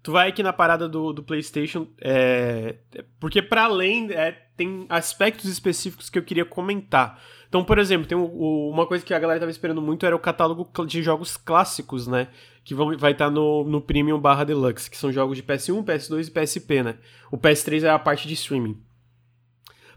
tu 0.03 0.13
vai 0.13 0.29
aqui 0.29 0.43
na 0.43 0.53
parada 0.53 0.87
do, 0.87 1.13
do 1.13 1.23
PlayStation, 1.23 1.87
é, 2.01 2.77
porque 3.19 3.41
para 3.41 3.65
além 3.65 4.13
é, 4.13 4.33
tem 4.57 4.85
aspectos 4.91 5.47
específicos 5.47 6.11
que 6.11 6.19
eu 6.19 6.23
queria 6.23 6.45
comentar. 6.45 7.21
Então, 7.49 7.65
por 7.65 7.79
exemplo, 7.79 8.07
tem 8.07 8.19
o, 8.19 8.25
o, 8.25 8.71
uma 8.71 8.87
coisa 8.87 9.05
que 9.05 9.15
a 9.15 9.19
galera 9.19 9.41
tava 9.41 9.51
esperando 9.51 9.81
muito 9.81 10.05
era 10.05 10.15
o 10.15 10.19
catálogo 10.19 10.69
de 10.87 11.03
jogos 11.03 11.37
clássicos, 11.37 12.07
né? 12.07 12.29
Que 12.65 12.75
vão, 12.75 12.97
vai 12.99 13.13
estar 13.13 13.27
tá 13.27 13.31
no, 13.31 13.65
no 13.65 13.81
Premium 13.81 14.19
barra 14.19 14.45
Deluxe, 14.45 14.91
que 14.91 14.97
são 14.97 15.13
jogos 15.13 15.37
de 15.37 15.43
PS1, 15.43 15.85
PS2 15.85 16.29
e 16.29 16.31
PSP, 16.31 16.83
né? 16.83 16.97
O 17.31 17.39
PS3 17.39 17.85
é 17.85 17.91
a 17.91 17.99
parte 17.99 18.29
de 18.29 18.35
streaming. 18.35 18.83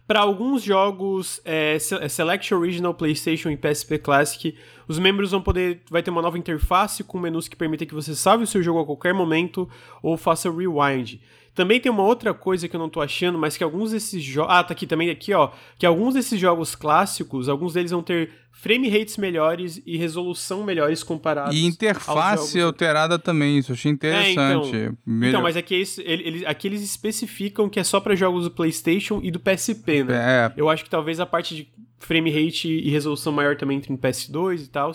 Para 0.07 0.21
alguns 0.21 0.63
jogos 0.63 1.41
é, 1.43 1.75
é, 1.75 2.07
Select 2.07 2.53
Original, 2.53 2.93
PlayStation 2.93 3.49
e 3.49 3.57
PSP 3.57 3.99
Classic, 3.99 4.55
os 4.87 4.97
membros 4.97 5.31
vão 5.31 5.41
poder. 5.41 5.81
Vai 5.91 6.01
ter 6.01 6.09
uma 6.09 6.21
nova 6.21 6.37
interface 6.37 7.03
com 7.03 7.19
menus 7.19 7.49
que 7.49 7.57
permitem 7.57 7.85
que 7.85 7.93
você 7.93 8.15
salve 8.15 8.45
o 8.45 8.47
seu 8.47 8.63
jogo 8.63 8.79
a 8.79 8.85
qualquer 8.85 9.13
momento 9.13 9.69
ou 10.01 10.15
faça 10.15 10.49
rewind. 10.49 11.19
Também 11.57 11.79
tem 11.79 11.91
uma 11.91 12.03
outra 12.03 12.35
coisa 12.35 12.67
que 12.67 12.75
eu 12.75 12.79
não 12.79 12.87
tô 12.87 13.01
achando, 13.01 13.35
mas 13.35 13.57
que 13.57 13.63
alguns 13.63 13.89
desses 13.89 14.21
jogos. 14.21 14.53
Ah, 14.53 14.63
tá 14.63 14.73
aqui 14.73 14.85
também, 14.85 15.09
aqui, 15.09 15.33
ó. 15.33 15.49
Que 15.79 15.87
alguns 15.87 16.13
desses 16.13 16.39
jogos 16.39 16.75
clássicos, 16.75 17.49
alguns 17.49 17.73
deles 17.73 17.89
vão 17.89 18.03
ter 18.03 18.29
frame 18.51 18.87
rates 18.87 19.17
melhores 19.17 19.81
e 19.83 19.97
resolução 19.97 20.63
melhores 20.63 21.01
comparados. 21.01 21.57
E 21.57 21.65
interface 21.65 22.61
alterada 22.61 23.17
também, 23.17 23.57
isso 23.57 23.71
eu 23.71 23.73
achei 23.73 23.91
interessante. 23.91 24.75
É, 24.75 24.85
então, 24.85 24.97
então, 25.07 25.41
mas 25.41 25.57
aqui, 25.57 25.73
eles, 25.73 25.97
eles, 25.97 26.45
aqui 26.45 26.67
eles 26.67 26.83
especificam 26.83 27.67
que 27.67 27.79
é 27.79 27.83
só 27.83 27.99
para 27.99 28.15
jogos 28.15 28.43
do 28.43 28.51
PlayStation 28.51 29.19
e 29.23 29.31
do 29.31 29.39
PSP, 29.39 30.03
né? 30.03 30.15
É. 30.15 30.53
Eu 30.55 30.69
acho 30.69 30.83
que 30.83 30.91
talvez 30.91 31.19
a 31.19 31.25
parte 31.25 31.55
de 31.55 31.67
frame 31.97 32.29
rate 32.29 32.69
e 32.69 32.87
resolução 32.91 33.33
maior 33.33 33.55
também 33.55 33.77
entre 33.79 33.91
no 33.91 33.97
PS2 33.97 34.65
e 34.65 34.67
tal. 34.67 34.91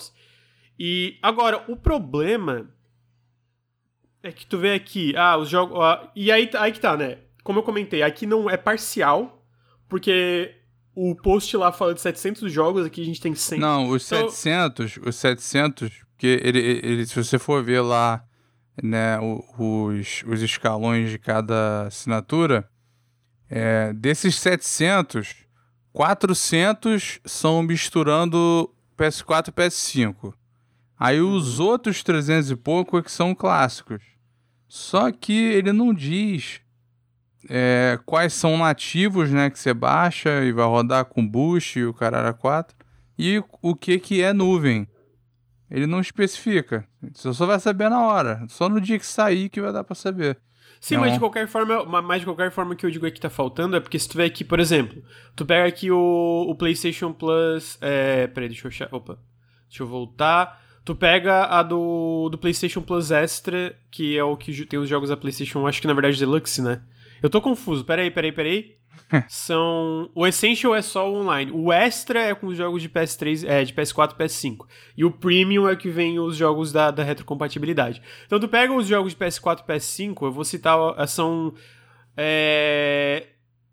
E 0.79 1.16
agora, 1.20 1.64
o 1.66 1.75
problema 1.75 2.70
é 4.22 4.32
que 4.32 4.46
tu 4.46 4.58
vê 4.58 4.74
aqui, 4.74 5.14
ah, 5.16 5.37
os 5.37 5.48
jogos. 5.48 5.78
Ah, 5.80 6.11
e 6.14 6.30
aí, 6.30 6.48
aí 6.54 6.72
que 6.72 6.80
tá, 6.80 6.96
né? 6.96 7.18
como 7.42 7.58
eu 7.58 7.62
comentei, 7.62 8.02
aqui 8.02 8.26
não 8.26 8.48
é 8.48 8.56
parcial, 8.56 9.44
porque 9.88 10.54
o 10.94 11.14
post 11.16 11.56
lá 11.56 11.72
fala 11.72 11.94
de 11.94 12.00
700 12.00 12.52
jogos, 12.52 12.87
aqui 12.87 13.02
a 13.02 13.04
gente 13.04 13.20
tem 13.20 13.35
100. 13.35 13.58
Não, 13.58 13.88
os 13.88 14.06
Então- 14.06 14.28
700, 14.30 14.98
os 15.04 15.16
700, 15.16 15.90
porque 16.12 16.40
ele, 16.42 16.58
ele, 16.61 17.06
se 17.06 17.16
você 17.16 17.38
for 17.38 17.62
ver 17.62 17.80
lá, 17.80 18.24
né, 18.82 19.18
os, 19.58 20.22
os 20.26 20.42
escalões 20.42 21.11
de 21.11 21.18
cada 21.18 21.87
assinatura, 21.88 22.68
é, 23.50 23.92
desses 23.92 24.37
700, 24.37 25.35
400 25.92 27.20
são 27.24 27.62
misturando 27.62 28.72
PS4 28.96 29.48
e 29.48 29.52
PS5. 29.52 30.32
Aí 30.98 31.20
os 31.20 31.58
outros 31.58 32.02
300 32.04 32.52
e 32.52 32.56
pouco 32.56 32.96
é 32.96 33.02
que 33.02 33.11
são 33.11 33.35
clássicos. 33.35 34.12
Só 34.74 35.12
que 35.12 35.35
ele 35.35 35.70
não 35.70 35.92
diz 35.92 36.62
é, 37.50 37.98
quais 38.06 38.32
são 38.32 38.56
nativos, 38.56 39.30
né, 39.30 39.50
que 39.50 39.58
você 39.58 39.74
baixa 39.74 40.42
e 40.42 40.50
vai 40.50 40.64
rodar 40.64 41.04
com 41.04 41.28
boost 41.28 41.78
e 41.78 41.85
o 41.85 41.92
caralho 41.92 42.32
4 42.32 42.74
e 43.18 43.42
o 43.61 43.76
que 43.76 43.98
que 43.98 44.22
é 44.22 44.32
nuvem. 44.32 44.88
Ele 45.70 45.87
não 45.87 46.00
especifica. 46.00 46.88
Você 47.12 47.35
só 47.35 47.44
vai 47.44 47.61
saber 47.61 47.90
na 47.90 48.00
hora, 48.00 48.46
só 48.48 48.66
no 48.66 48.80
dia 48.80 48.98
que 48.98 49.04
sair 49.04 49.50
que 49.50 49.61
vai 49.61 49.74
dar 49.74 49.85
pra 49.85 49.94
saber. 49.94 50.38
Sim, 50.80 50.96
mas 50.96 51.12
de 51.12 51.18
qualquer 51.18 51.46
forma, 51.46 51.85
ma- 51.85 52.00
mas 52.00 52.20
de 52.20 52.26
qualquer 52.26 52.50
forma 52.50 52.74
que 52.74 52.87
eu 52.87 52.90
digo 52.90 53.04
aqui 53.06 53.20
tá 53.20 53.28
faltando 53.28 53.76
é 53.76 53.80
porque 53.80 53.98
se 53.98 54.08
tu 54.08 54.16
vê 54.16 54.24
aqui, 54.24 54.42
por 54.42 54.58
exemplo, 54.58 55.04
tu 55.37 55.44
pega 55.44 55.68
aqui 55.68 55.90
o, 55.90 56.46
o 56.48 56.54
PlayStation 56.54 57.12
Plus. 57.12 57.76
É, 57.82 58.26
peraí, 58.26 58.48
deixa 58.48 58.68
eu. 58.68 58.88
Opa, 58.90 59.18
deixa 59.68 59.82
eu 59.82 59.87
voltar. 59.87 60.62
Tu 60.84 60.94
pega 60.96 61.44
a 61.44 61.62
do, 61.62 62.28
do 62.28 62.38
PlayStation 62.38 62.82
Plus 62.82 63.10
Extra, 63.10 63.76
que 63.90 64.18
é 64.18 64.24
o 64.24 64.36
que 64.36 64.66
tem 64.66 64.78
os 64.78 64.88
jogos 64.88 65.10
da 65.10 65.16
PlayStation, 65.16 65.66
acho 65.66 65.80
que 65.80 65.86
na 65.86 65.94
verdade 65.94 66.18
Deluxe, 66.18 66.60
né? 66.60 66.82
Eu 67.22 67.30
tô 67.30 67.40
confuso, 67.40 67.84
peraí, 67.84 68.10
peraí, 68.10 68.32
peraí. 68.32 68.76
São. 69.28 70.10
O 70.14 70.26
Essential 70.26 70.74
é 70.74 70.82
só 70.82 71.10
o 71.10 71.20
online. 71.20 71.52
O 71.52 71.72
Extra 71.72 72.20
é 72.20 72.34
com 72.34 72.48
os 72.48 72.56
jogos 72.56 72.82
de 72.82 72.88
PS3, 72.88 73.46
é, 73.46 73.62
de 73.64 73.72
PS4 73.72 74.12
e 74.12 74.14
PS5. 74.14 74.66
E 74.96 75.04
o 75.04 75.10
Premium 75.10 75.68
é 75.68 75.76
que 75.76 75.88
vem 75.88 76.18
os 76.18 76.36
jogos 76.36 76.72
da, 76.72 76.90
da 76.90 77.02
retrocompatibilidade. 77.02 78.02
Então 78.26 78.40
tu 78.40 78.48
pega 78.48 78.72
os 78.72 78.86
jogos 78.86 79.12
de 79.12 79.18
PS4 79.18 79.60
e 79.60 79.72
PS5, 79.72 80.22
eu 80.22 80.32
vou 80.32 80.44
citar, 80.44 80.76
ó, 80.76 81.06
são. 81.06 81.54
É... 82.16 83.28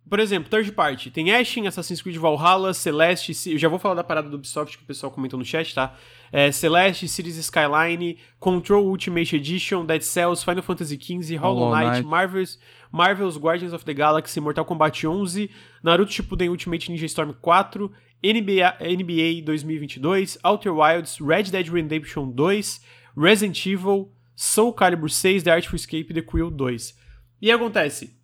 Por 0.10 0.20
exemplo, 0.20 0.50
third 0.50 0.72
party. 0.72 1.12
Tem 1.12 1.34
Ashen, 1.34 1.68
Assassin's 1.68 2.02
Creed 2.02 2.18
Valhalla, 2.18 2.74
Celeste. 2.74 3.52
Eu 3.52 3.60
já 3.60 3.70
vou 3.70 3.78
falar 3.78 3.96
da 3.96 4.04
parada 4.04 4.28
do 4.28 4.38
Ubisoft 4.38 4.78
que 4.78 4.84
o 4.84 4.88
pessoal 4.88 5.12
comentou 5.12 5.38
no 5.38 5.46
chat, 5.46 5.74
tá? 5.74 5.96
É, 6.32 6.52
Celeste, 6.52 7.08
Cities 7.08 7.38
Skyline, 7.38 8.18
Control 8.40 8.86
Ultimate 8.88 9.36
Edition, 9.36 9.86
Dead 9.86 10.02
Cells, 10.02 10.44
Final 10.44 10.62
Fantasy 10.64 10.98
XV, 11.02 11.36
Hollow 11.38 11.72
Knight, 11.72 12.02
Knight. 12.02 12.06
Marvel's, 12.06 12.60
Marvel's 12.92 13.38
Guardians 13.38 13.74
of 13.74 13.84
the 13.86 13.94
Galaxy, 13.94 14.40
Mortal 14.40 14.66
Kombat 14.66 15.06
11, 15.06 15.50
Naruto 15.84 16.12
Shippuden 16.12 16.50
Ultimate 16.50 16.92
Ninja 16.92 17.06
Storm 17.08 17.34
4, 17.42 17.92
NBA, 18.24 18.78
NBA 18.98 19.42
2022, 19.46 20.38
Outer 20.44 20.74
Wilds, 20.74 21.20
Red 21.20 21.44
Dead 21.52 21.68
Redemption 21.70 22.32
2, 22.32 22.82
Resident 23.18 23.66
Evil, 23.66 24.12
Soul 24.36 24.74
Calibur 24.74 25.10
6, 25.10 25.44
The 25.44 25.52
Artful 25.52 25.76
Escape 25.78 26.14
The 26.14 26.22
Crew 26.22 26.52
2. 26.52 26.98
E 27.42 27.52
acontece, 27.52 28.18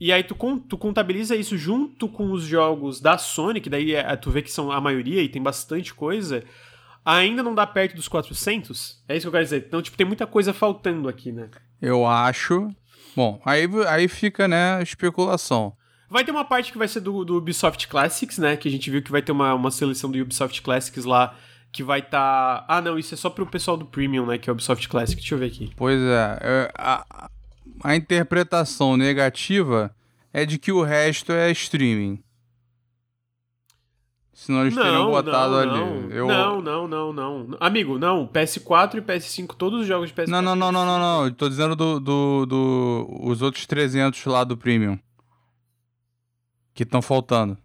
e 0.00 0.12
aí 0.12 0.22
tu, 0.22 0.34
tu 0.68 0.78
contabiliza 0.78 1.34
isso 1.34 1.56
junto 1.56 2.08
com 2.08 2.30
os 2.32 2.42
jogos 2.44 3.00
da 3.00 3.18
Sony, 3.18 3.60
que 3.60 3.70
daí 3.70 3.94
é- 3.94 4.16
tu 4.16 4.30
vê 4.30 4.42
que 4.42 4.50
são 4.50 4.70
a 4.70 4.80
maioria 4.80 5.22
e 5.22 5.28
tem 5.28 5.42
bastante 5.42 5.92
coisa, 5.94 6.44
ainda 7.16 7.42
não 7.42 7.54
dá 7.54 7.66
perto 7.66 7.96
dos 7.96 8.06
400? 8.08 9.02
É 9.08 9.16
isso 9.16 9.24
que 9.24 9.28
eu 9.28 9.32
quero 9.32 9.44
dizer. 9.44 9.64
Então, 9.66 9.80
tipo, 9.80 9.96
tem 9.96 10.06
muita 10.06 10.26
coisa 10.26 10.52
faltando 10.52 11.08
aqui, 11.08 11.32
né? 11.32 11.48
Eu 11.80 12.06
acho. 12.06 12.68
Bom, 13.16 13.40
aí, 13.44 13.66
aí 13.88 14.06
fica, 14.08 14.46
né, 14.46 14.82
especulação. 14.82 15.72
Vai 16.10 16.24
ter 16.24 16.30
uma 16.30 16.44
parte 16.44 16.70
que 16.70 16.78
vai 16.78 16.88
ser 16.88 17.00
do, 17.00 17.24
do 17.24 17.36
Ubisoft 17.36 17.88
Classics, 17.88 18.38
né? 18.38 18.56
Que 18.56 18.68
a 18.68 18.70
gente 18.70 18.90
viu 18.90 19.02
que 19.02 19.10
vai 19.10 19.22
ter 19.22 19.32
uma, 19.32 19.54
uma 19.54 19.70
seleção 19.70 20.10
do 20.10 20.20
Ubisoft 20.20 20.60
Classics 20.62 21.04
lá, 21.04 21.34
que 21.72 21.82
vai 21.82 22.00
estar... 22.00 22.64
Ah, 22.68 22.80
não, 22.80 22.98
isso 22.98 23.14
é 23.14 23.16
só 23.16 23.28
pro 23.28 23.46
pessoal 23.46 23.76
do 23.76 23.86
Premium, 23.86 24.26
né? 24.26 24.38
Que 24.38 24.48
é 24.48 24.52
o 24.52 24.54
Ubisoft 24.54 24.88
Classic. 24.88 25.20
Deixa 25.20 25.34
eu 25.34 25.38
ver 25.38 25.46
aqui. 25.46 25.70
Pois 25.76 26.00
é, 26.00 26.38
é, 26.40 26.72
a, 26.76 27.30
a 27.82 27.96
interpretação 27.96 28.96
negativa 28.96 29.94
é 30.32 30.46
de 30.46 30.58
que 30.58 30.72
o 30.72 30.82
resto 30.82 31.32
é 31.32 31.50
streaming. 31.50 32.22
Senão 34.38 34.60
eles 34.62 34.74
teriam 34.76 35.10
botado 35.10 35.50
não, 35.52 35.58
ali. 35.58 35.80
não, 35.80 36.10
Eu... 36.12 36.28
não, 36.28 36.62
não, 36.62 36.86
não, 36.86 37.12
não. 37.12 37.56
Amigo, 37.58 37.98
não. 37.98 38.24
PS4 38.28 38.94
e 38.94 39.00
PS5, 39.02 39.48
todos 39.56 39.80
os 39.80 39.86
jogos 39.86 40.10
de 40.10 40.14
PS4. 40.14 40.28
Não, 40.28 40.40
não, 40.40 40.54
não, 40.54 40.70
não, 40.70 40.86
não, 40.86 40.98
não. 41.00 41.24
Eu 41.24 41.34
tô 41.34 41.48
dizendo 41.48 41.74
do, 41.74 41.98
do, 41.98 42.46
do- 42.46 43.18
os 43.24 43.42
outros 43.42 43.66
300 43.66 44.24
lá 44.26 44.44
do 44.44 44.56
Premium. 44.56 44.96
Que 46.72 46.84
estão 46.84 47.02
faltando. 47.02 47.58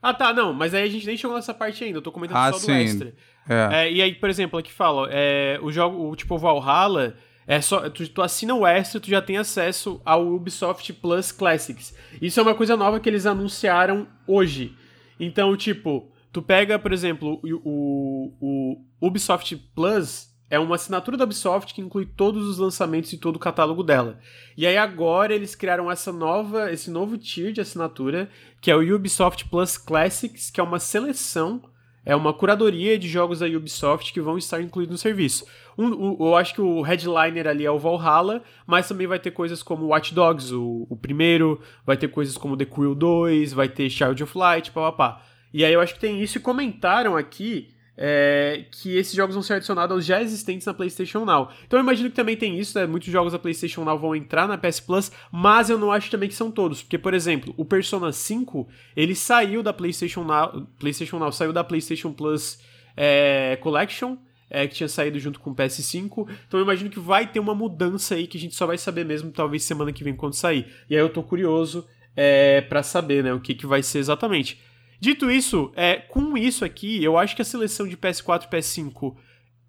Ah, 0.00 0.14
tá, 0.14 0.32
não. 0.32 0.52
Mas 0.52 0.74
aí 0.74 0.84
a 0.84 0.88
gente 0.88 1.04
nem 1.08 1.16
chegou 1.16 1.34
nessa 1.34 1.52
parte 1.52 1.82
ainda. 1.82 1.98
Eu 1.98 2.02
tô 2.02 2.12
comentando 2.12 2.36
Ah, 2.36 2.52
só 2.52 2.58
do 2.58 2.64
sim. 2.64 2.72
extra. 2.72 3.12
É. 3.48 3.68
É, 3.88 3.92
e 3.92 4.00
aí, 4.00 4.14
por 4.14 4.30
exemplo, 4.30 4.56
aqui 4.60 4.72
fala, 4.72 5.08
é, 5.10 5.58
o 5.60 5.72
jogo, 5.72 6.08
o 6.08 6.14
tipo 6.14 6.38
Valhalla, 6.38 7.16
é 7.48 7.60
só, 7.60 7.90
tu, 7.90 8.08
tu 8.08 8.22
assina 8.22 8.54
o 8.54 8.64
extra, 8.64 9.00
tu 9.00 9.10
já 9.10 9.20
tem 9.20 9.38
acesso 9.38 10.00
ao 10.04 10.24
Ubisoft 10.24 10.92
Plus 10.92 11.32
Classics. 11.32 11.92
Isso 12.22 12.38
é 12.38 12.42
uma 12.44 12.54
coisa 12.54 12.76
nova 12.76 13.00
que 13.00 13.08
eles 13.08 13.26
anunciaram 13.26 14.06
hoje. 14.24 14.72
Então, 15.18 15.56
tipo, 15.56 16.10
tu 16.32 16.42
pega, 16.42 16.78
por 16.78 16.92
exemplo, 16.92 17.40
o, 17.42 18.32
o, 18.40 18.76
o 19.00 19.06
Ubisoft 19.06 19.56
Plus 19.74 20.34
é 20.48 20.58
uma 20.58 20.76
assinatura 20.76 21.16
da 21.16 21.24
Ubisoft 21.24 21.74
que 21.74 21.80
inclui 21.80 22.06
todos 22.06 22.46
os 22.46 22.58
lançamentos 22.58 23.12
e 23.12 23.18
todo 23.18 23.36
o 23.36 23.40
catálogo 23.40 23.82
dela. 23.82 24.18
E 24.56 24.66
aí 24.66 24.76
agora 24.76 25.34
eles 25.34 25.54
criaram 25.54 25.90
essa 25.90 26.12
nova, 26.12 26.70
esse 26.70 26.90
novo 26.90 27.18
tier 27.18 27.52
de 27.52 27.60
assinatura, 27.60 28.30
que 28.60 28.70
é 28.70 28.76
o 28.76 28.94
Ubisoft 28.94 29.48
Plus 29.48 29.76
Classics, 29.76 30.50
que 30.50 30.60
é 30.60 30.62
uma 30.62 30.78
seleção 30.78 31.62
é 32.06 32.16
uma 32.16 32.32
curadoria 32.32 32.98
de 32.98 33.06
jogos 33.08 33.40
da 33.40 33.46
Ubisoft 33.46 34.12
que 34.12 34.20
vão 34.20 34.38
estar 34.38 34.62
incluídos 34.62 34.92
no 34.92 34.98
serviço. 34.98 35.44
Um, 35.76 35.88
o- 35.92 36.28
eu 36.28 36.36
acho 36.36 36.54
que 36.54 36.60
o 36.62 36.80
headliner 36.80 37.46
ali 37.48 37.66
é 37.66 37.70
o 37.70 37.78
Valhalla, 37.78 38.42
mas 38.66 38.88
também 38.88 39.06
vai 39.06 39.18
ter 39.18 39.32
coisas 39.32 39.62
como 39.62 39.88
Watch 39.88 40.14
Dogs, 40.14 40.54
o, 40.54 40.86
o 40.88 40.96
primeiro, 40.96 41.60
vai 41.84 41.96
ter 41.98 42.08
coisas 42.08 42.38
como 42.38 42.56
The 42.56 42.64
Crew 42.64 42.94
2, 42.94 43.52
vai 43.52 43.68
ter 43.68 43.90
Child 43.90 44.22
of 44.22 44.38
Light, 44.38 44.70
papapá. 44.70 45.20
E 45.52 45.64
aí 45.64 45.72
eu 45.74 45.80
acho 45.80 45.94
que 45.94 46.00
tem 46.00 46.22
isso 46.22 46.38
e 46.38 46.40
comentaram 46.40 47.16
aqui 47.16 47.68
é, 47.96 48.64
que 48.70 48.96
esses 48.96 49.14
jogos 49.14 49.34
vão 49.34 49.42
ser 49.42 49.54
adicionados 49.54 49.94
aos 49.94 50.04
já 50.04 50.20
existentes 50.20 50.66
na 50.66 50.74
PlayStation 50.74 51.24
Now. 51.24 51.50
Então 51.66 51.78
eu 51.78 51.82
imagino 51.82 52.10
que 52.10 52.16
também 52.16 52.36
tem 52.36 52.58
isso, 52.58 52.78
né? 52.78 52.86
Muitos 52.86 53.10
jogos 53.10 53.32
da 53.32 53.38
PlayStation 53.38 53.84
Now 53.84 53.98
vão 53.98 54.14
entrar 54.14 54.46
na 54.46 54.58
PS 54.58 54.80
Plus, 54.80 55.10
mas 55.32 55.70
eu 55.70 55.78
não 55.78 55.90
acho 55.90 56.10
também 56.10 56.28
que 56.28 56.34
são 56.34 56.50
todos, 56.50 56.82
porque 56.82 56.98
por 56.98 57.14
exemplo, 57.14 57.54
o 57.56 57.64
Persona 57.64 58.12
5, 58.12 58.68
ele 58.96 59.14
saiu 59.14 59.62
da 59.62 59.72
PlayStation 59.72 60.24
Now, 60.24 60.66
PlayStation 60.78 61.18
Now 61.18 61.32
saiu 61.32 61.52
da 61.52 61.64
PlayStation 61.64 62.12
Plus 62.12 62.58
é, 62.96 63.56
Collection, 63.60 64.16
é, 64.48 64.66
que 64.66 64.74
tinha 64.74 64.88
saído 64.88 65.18
junto 65.18 65.40
com 65.40 65.50
o 65.50 65.54
PS5. 65.54 66.28
Então 66.46 66.60
eu 66.60 66.64
imagino 66.64 66.90
que 66.90 67.00
vai 67.00 67.26
ter 67.26 67.40
uma 67.40 67.54
mudança 67.54 68.14
aí 68.14 68.26
que 68.26 68.38
a 68.38 68.40
gente 68.40 68.54
só 68.54 68.66
vai 68.66 68.78
saber 68.78 69.04
mesmo 69.04 69.30
talvez 69.30 69.64
semana 69.64 69.92
que 69.92 70.04
vem 70.04 70.14
quando 70.14 70.34
sair. 70.34 70.66
E 70.88 70.94
aí 70.94 71.00
eu 71.00 71.08
tô 71.08 71.22
curioso 71.22 71.86
é, 72.16 72.60
para 72.62 72.82
saber, 72.82 73.22
né, 73.22 73.32
o 73.32 73.40
que, 73.40 73.54
que 73.54 73.66
vai 73.66 73.82
ser 73.82 73.98
exatamente. 73.98 74.60
Dito 75.00 75.30
isso, 75.30 75.72
é, 75.76 75.96
com 75.96 76.36
isso 76.38 76.64
aqui, 76.64 77.02
eu 77.02 77.16
acho 77.18 77.36
que 77.36 77.42
a 77.42 77.44
seleção 77.44 77.86
de 77.86 77.96
PS4 77.96 78.44
e 78.44 78.48
PS5 78.48 79.14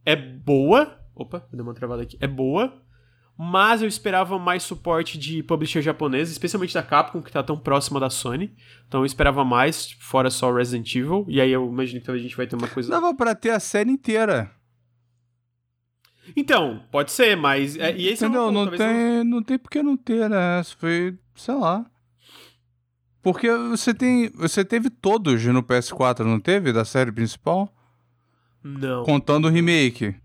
é 0.06 0.16
boa. 0.16 0.98
Opa, 1.16 1.46
deu 1.52 1.64
uma 1.64 1.74
travada 1.74 2.04
aqui. 2.04 2.18
É 2.22 2.28
boa. 2.28 2.82
Mas 3.40 3.84
eu 3.84 3.88
esperava 3.88 4.40
mais 4.40 4.64
suporte 4.64 5.16
de 5.18 5.44
publisher 5.44 5.82
japonês, 5.82 6.32
especialmente 6.32 6.74
da 6.74 6.82
Capcom, 6.82 7.22
que 7.22 7.32
tá 7.32 7.44
tão 7.44 7.56
próxima 7.58 8.00
da 8.00 8.10
Sony. 8.10 8.56
Então 8.88 9.02
eu 9.02 9.06
esperava 9.06 9.46
mais, 9.46 9.92
fora 10.00 10.30
só 10.32 10.52
Resident 10.52 10.96
Evil. 10.96 11.24
E 11.28 11.40
aí 11.40 11.52
eu 11.52 11.68
imagino 11.68 12.00
que 12.00 12.06
talvez 12.08 12.24
a 12.24 12.28
gente 12.28 12.36
vai 12.38 12.48
ter 12.48 12.56
uma 12.56 12.68
coisa. 12.68 12.90
Dava 12.90 13.14
pra 13.14 13.36
ter 13.36 13.52
a 13.52 13.60
série 13.60 13.92
inteira. 13.92 14.52
Então, 16.36 16.84
pode 16.92 17.12
ser, 17.12 17.38
mas. 17.38 17.78
É, 17.78 17.96
e 17.96 18.08
esse 18.08 18.24
é 18.24 18.28
um 18.28 18.32
Entendeu? 18.32 18.46
ponto, 18.48 18.54
não, 18.54 18.62
talvez 18.66 18.82
eu- 18.82 18.88
tem, 18.88 19.24
não 19.24 19.44
tem 19.44 19.58
por 19.60 19.70
que 19.70 19.84
não 19.84 19.96
ter, 19.96 20.30
né? 20.30 20.62
Foi, 20.78 21.18
sei 21.36 21.56
lá. 21.56 21.86
Porque 23.22 23.50
você 23.52 23.94
tem. 23.94 24.30
Você 24.36 24.64
teve 24.64 24.90
todos 24.90 25.44
no 25.46 25.62
PS4, 25.64 26.20
não 26.20 26.40
teve? 26.40 26.72
Da 26.72 26.86
série 26.86 27.12
principal? 27.12 27.72
Não. 28.64 29.04
Contando 29.04 29.46
o 29.46 29.50
remake. 29.52 30.16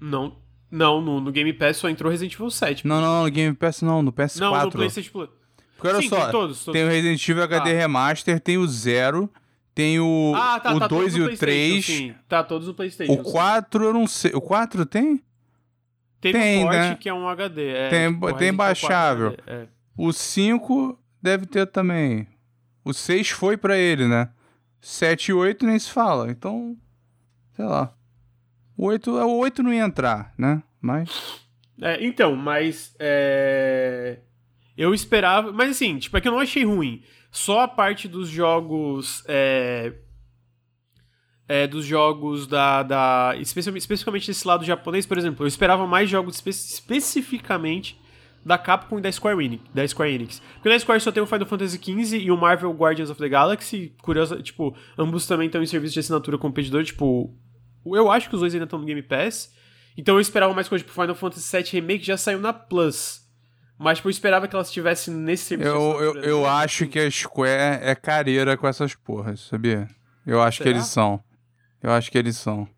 Não. 0.00 0.36
Não, 0.70 1.00
no, 1.00 1.20
no 1.20 1.32
Game 1.32 1.52
Pass 1.52 1.78
só 1.78 1.88
entrou 1.88 2.10
Resident 2.10 2.34
Evil 2.34 2.48
7. 2.50 2.86
Não, 2.86 3.00
não, 3.00 3.24
no 3.24 3.30
Game 3.30 3.54
Pass 3.56 3.82
não, 3.82 4.02
no 4.02 4.12
PS4. 4.12 4.38
Não, 4.40 4.64
no 4.64 4.70
PlayStation 4.70 5.10
Plus. 5.10 5.28
Porque 5.76 5.88
olha 5.88 6.02
Sim, 6.02 6.08
só, 6.08 6.22
tem 6.22 6.30
todos, 6.30 6.64
todos. 6.64 6.78
tem 6.78 6.84
o 6.86 6.90
Resident 6.90 7.28
Evil 7.28 7.42
HD 7.42 7.70
Ah. 7.72 7.74
Remaster, 7.78 8.38
tem 8.38 8.56
o 8.58 8.68
Zero, 8.68 9.28
tem 9.74 9.98
o, 9.98 10.32
Ah, 10.36 10.60
tá, 10.60 10.74
o 10.74 10.78
tá 10.78 10.86
2 10.86 10.88
todos 10.88 11.16
e 11.16 11.20
o 11.20 11.24
PlayStation, 11.24 11.46
3. 11.46 11.84
Sim, 11.86 12.14
tá 12.28 12.44
todos 12.44 12.68
no 12.68 12.74
PlayStation. 12.74 13.12
O 13.12 13.22
4 13.22 13.84
eu 13.84 13.92
não 13.92 14.06
sei. 14.06 14.30
O 14.34 14.40
4 14.40 14.86
tem? 14.86 15.20
Tem, 16.20 16.32
tem, 16.32 16.58
o 16.58 16.66
Forte, 16.66 16.76
né? 16.78 16.96
que 17.00 17.08
é 17.08 17.14
um 17.14 17.26
HD. 17.28 17.68
é, 17.70 17.88
Tem- 17.88 18.12
tipo, 18.12 18.26
tem 18.26 18.34
Resident 18.34 18.42
Evil 18.42 18.56
4 18.56 18.56
baixável. 18.56 19.36
É. 19.46 19.66
O 19.96 20.12
5 20.12 20.98
deve 21.22 21.46
ter 21.46 21.66
também. 21.66 22.26
O 22.84 22.92
6 22.92 23.30
foi 23.30 23.56
pra 23.56 23.76
ele, 23.76 24.06
né? 24.06 24.30
7 24.80 25.28
e 25.28 25.32
8 25.32 25.66
nem 25.66 25.78
se 25.78 25.90
fala. 25.90 26.30
Então, 26.30 26.76
sei 27.54 27.64
lá. 27.64 27.94
O 28.76 28.86
8, 28.86 29.10
o 29.10 29.38
8 29.38 29.62
não 29.62 29.72
ia 29.72 29.84
entrar, 29.84 30.32
né? 30.38 30.62
Mas. 30.80 31.40
É, 31.80 32.02
então, 32.04 32.34
mas. 32.34 32.94
é, 32.98 34.18
Eu 34.76 34.94
esperava. 34.94 35.52
Mas 35.52 35.70
assim, 35.72 35.98
tipo, 35.98 36.16
é 36.16 36.20
que 36.20 36.28
eu 36.28 36.32
não 36.32 36.40
achei 36.40 36.64
ruim. 36.64 37.02
Só 37.30 37.60
a 37.60 37.68
parte 37.68 38.08
dos 38.08 38.28
jogos. 38.28 39.22
É, 39.28 39.92
é, 41.46 41.66
dos 41.66 41.84
jogos 41.84 42.46
da. 42.46 42.82
da 42.82 43.34
especificamente 43.38 44.26
desse 44.26 44.46
lado 44.46 44.64
japonês, 44.64 45.04
por 45.04 45.18
exemplo. 45.18 45.44
Eu 45.44 45.48
esperava 45.48 45.86
mais 45.86 46.08
jogos 46.08 46.36
espe 46.36 46.50
especificamente 46.50 47.99
da 48.44 48.56
Capcom 48.56 48.98
e 48.98 49.02
da 49.02 49.12
Square, 49.12 49.44
Enix, 49.44 49.62
da 49.74 49.86
Square 49.86 50.12
Enix. 50.12 50.40
Porque 50.54 50.68
na 50.68 50.78
Square 50.78 51.00
só 51.00 51.12
tem 51.12 51.22
o 51.22 51.26
Final 51.26 51.46
Fantasy 51.46 51.78
XV 51.78 52.18
e 52.18 52.30
o 52.30 52.36
Marvel 52.36 52.72
Guardians 52.72 53.10
of 53.10 53.20
the 53.20 53.28
Galaxy. 53.28 53.94
Curioso, 54.02 54.42
tipo, 54.42 54.74
ambos 54.98 55.26
também 55.26 55.46
estão 55.46 55.62
em 55.62 55.66
serviço 55.66 55.94
de 55.94 56.00
assinatura 56.00 56.38
competidor. 56.38 56.82
Tipo, 56.84 57.34
eu 57.86 58.10
acho 58.10 58.28
que 58.28 58.34
os 58.34 58.40
dois 58.40 58.54
ainda 58.54 58.64
estão 58.64 58.78
no 58.78 58.86
Game 58.86 59.02
Pass. 59.02 59.52
Então 59.96 60.14
eu 60.14 60.20
esperava 60.20 60.54
mais 60.54 60.68
coisa, 60.68 60.84
tipo, 60.84 60.94
Final 60.94 61.14
Fantasy 61.14 61.56
VII 61.56 61.70
Remake 61.72 62.04
já 62.04 62.16
saiu 62.16 62.40
na 62.40 62.52
Plus. 62.52 63.20
Mas, 63.78 63.98
tipo, 63.98 64.08
eu 64.08 64.10
esperava 64.10 64.46
que 64.46 64.54
elas 64.54 64.68
estivessem 64.68 65.14
nesse 65.14 65.44
serviço. 65.44 65.70
Eu, 65.70 66.00
eu, 66.02 66.22
eu 66.22 66.46
acho 66.46 66.86
que 66.86 66.98
a 66.98 67.10
Square 67.10 67.80
é 67.82 67.94
careira 67.94 68.56
com 68.56 68.68
essas 68.68 68.94
porras, 68.94 69.40
sabia? 69.40 69.88
Eu 70.26 70.42
acho 70.42 70.58
Será? 70.58 70.70
que 70.70 70.76
eles 70.76 70.86
são. 70.86 71.22
Eu 71.82 71.90
acho 71.90 72.10
que 72.10 72.18
eles 72.18 72.36
são. 72.36 72.68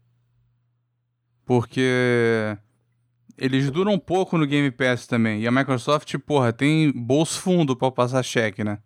Porque 1.45 2.57
eles 3.37 3.71
duram 3.71 3.99
pouco 3.99 4.37
no 4.39 4.47
Game 4.47 4.71
Pass 4.71 5.07
também. 5.07 5.41
E 5.41 5.47
a 5.47 5.51
Microsoft, 5.51 6.17
porra, 6.19 6.53
tem 6.53 6.93
bolso 6.93 7.41
fundo 7.41 7.77
pra 7.77 7.91
passar 7.91 8.23
cheque, 8.23 8.63
né? 8.63 8.79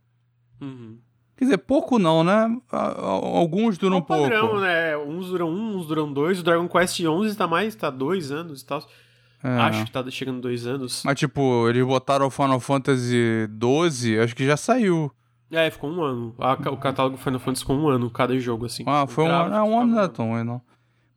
Uhum. 0.61 0.99
Quer 1.37 1.45
dizer, 1.45 1.59
pouco 1.59 1.99
não, 1.99 2.25
né? 2.25 2.49
Alguns 2.73 3.77
duram 3.77 3.97
é 3.97 3.99
um 3.99 4.03
padrão, 4.03 4.41
pouco. 4.49 4.61
né? 4.61 4.97
Uns 4.97 5.29
duram 5.29 5.51
um, 5.51 5.77
uns 5.77 5.87
duram 5.87 6.11
dois. 6.11 6.41
O 6.41 6.43
Dragon 6.43 6.67
Quest 6.67 7.01
11 7.01 7.37
tá 7.37 7.47
mais, 7.47 7.75
tá 7.75 7.91
dois 7.91 8.33
anos 8.33 8.63
e 8.63 8.67
tal. 8.67 8.83
É. 9.45 9.49
Acho 9.49 9.85
que 9.85 9.93
tá 9.93 10.03
chegando 10.11 10.41
dois 10.41 10.67
anos. 10.67 11.03
Mas, 11.05 11.19
tipo, 11.19 11.69
eles 11.69 11.85
botaram 11.85 12.27
o 12.27 12.31
Final 12.31 12.59
Fantasy 12.59 13.47
12, 13.51 14.19
acho 14.19 14.35
que 14.35 14.47
já 14.47 14.57
saiu. 14.57 15.13
É, 15.51 15.71
ficou 15.71 15.91
um 15.91 16.03
ano. 16.03 16.35
o 16.39 16.77
catálogo 16.79 17.19
Final 17.19 17.39
Fantasy 17.39 17.61
ficou 17.61 17.77
um 17.77 17.89
ano, 17.89 18.11
cada 18.11 18.37
jogo, 18.39 18.65
assim. 18.65 18.83
Ah, 18.87 19.07
foi 19.07 19.25
um 19.25 19.29
ano. 19.31 19.55
É, 19.55 19.63
um 19.63 19.79
ano 19.79 19.95
não 19.95 20.03
é 20.03 20.09
tão 20.09 20.31
ruim, 20.31 20.43
não. 20.43 20.61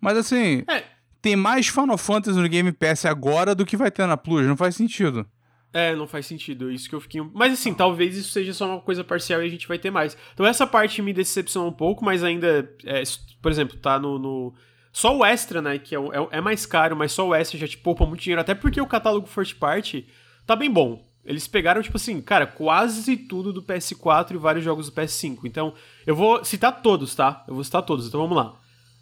Mas, 0.01 0.17
assim, 0.17 0.63
é. 0.67 0.83
Tem 1.21 1.35
mais 1.35 1.67
Final 1.67 1.97
Fantasy 1.97 2.39
no 2.39 2.47
Game 2.47 2.71
Pass 2.71 3.05
agora 3.05 3.53
do 3.53 3.65
que 3.65 3.77
vai 3.77 3.91
ter 3.91 4.05
na 4.05 4.17
Plus. 4.17 4.45
Não 4.45 4.57
faz 4.57 4.75
sentido. 4.75 5.25
É, 5.71 5.95
não 5.95 6.07
faz 6.07 6.25
sentido. 6.25 6.71
Isso 6.71 6.89
que 6.89 6.95
eu 6.95 7.01
fiquei. 7.01 7.21
Mas 7.33 7.53
assim, 7.53 7.73
talvez 7.73 8.17
isso 8.17 8.31
seja 8.31 8.53
só 8.53 8.67
uma 8.67 8.81
coisa 8.81 9.03
parcial 9.03 9.41
e 9.41 9.45
a 9.45 9.49
gente 9.49 9.67
vai 9.67 9.77
ter 9.77 9.91
mais. 9.91 10.17
Então 10.33 10.45
essa 10.45 10.65
parte 10.65 11.01
me 11.01 11.13
decepcionou 11.13 11.69
um 11.69 11.73
pouco, 11.73 12.03
mas 12.03 12.23
ainda. 12.23 12.71
É, 12.85 13.03
por 13.41 13.51
exemplo, 13.51 13.77
tá 13.77 13.99
no, 13.99 14.17
no. 14.17 14.53
Só 14.91 15.15
o 15.15 15.23
extra, 15.23 15.61
né? 15.61 15.77
Que 15.77 15.95
é, 15.95 15.99
é, 15.99 16.37
é, 16.37 16.41
mais 16.41 16.65
caro, 16.65 16.95
mas 16.95 17.11
só 17.11 17.27
o 17.27 17.35
extra 17.35 17.59
já 17.59 17.67
te 17.67 17.77
poupa 17.77 18.05
muito 18.05 18.21
dinheiro. 18.21 18.41
Até 18.41 18.55
porque 18.55 18.81
o 18.81 18.87
catálogo 18.87 19.27
first 19.27 19.57
party 19.57 20.07
tá 20.45 20.55
bem 20.55 20.71
bom. 20.71 21.07
Eles 21.23 21.47
pegaram, 21.47 21.81
tipo 21.83 21.97
assim, 21.97 22.19
cara, 22.21 22.47
quase 22.47 23.15
tudo 23.15 23.53
do 23.53 23.61
PS4 23.61 24.31
e 24.31 24.37
vários 24.37 24.63
jogos 24.63 24.89
do 24.89 24.91
PS5. 24.93 25.41
Então, 25.43 25.75
eu 26.07 26.15
vou 26.15 26.43
citar 26.43 26.81
todos, 26.81 27.13
tá? 27.13 27.43
Eu 27.47 27.53
vou 27.53 27.63
citar 27.63 27.83
todos, 27.83 28.07
então 28.07 28.21
vamos 28.21 28.35
lá. 28.35 28.57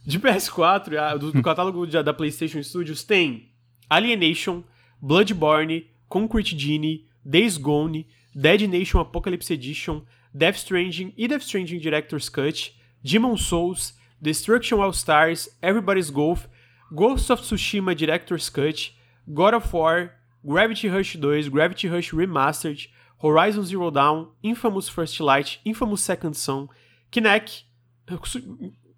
De 0.08 0.18
PS4, 0.18 1.18
do, 1.20 1.34
do 1.34 1.44
catálogo 1.44 1.86
da 1.86 2.14
PlayStation 2.14 2.64
Studios, 2.64 3.04
tem 3.04 3.52
Alienation, 3.90 4.64
Bloodborne, 5.04 5.86
Concrete 6.08 6.58
Genie, 6.58 7.06
Days 7.26 7.58
Gone, 7.58 8.08
Dead 8.34 8.62
Nation 8.70 9.02
Apocalypse 9.02 9.52
Edition, 9.52 10.02
Death 10.34 10.60
Stranding 10.60 11.14
e 11.18 11.28
Death 11.28 11.44
Stranding 11.44 11.82
Director's 11.82 12.30
Cut, 12.30 12.72
Demon 13.04 13.36
Souls, 13.36 13.96
Destruction 14.22 14.80
All 14.80 14.94
Stars, 14.94 15.50
Everybody's 15.62 16.10
Golf, 16.10 16.48
Ghost 16.96 17.30
of 17.30 17.42
Tsushima 17.42 17.94
Director's 17.94 18.50
Cut, 18.50 18.92
God 19.34 19.56
of 19.56 19.74
War, 19.74 20.14
Gravity 20.46 20.88
Rush 20.88 21.18
2, 21.20 21.50
Gravity 21.50 21.90
Rush 21.90 22.12
Remastered, 22.14 22.88
Horizon 23.22 23.66
Zero 23.66 23.92
Dawn, 23.92 24.30
Infamous 24.42 24.88
First 24.88 25.20
Light, 25.20 25.58
Infamous 25.66 26.02
Second 26.02 26.38
Son, 26.38 26.70
Kinect. 27.12 27.64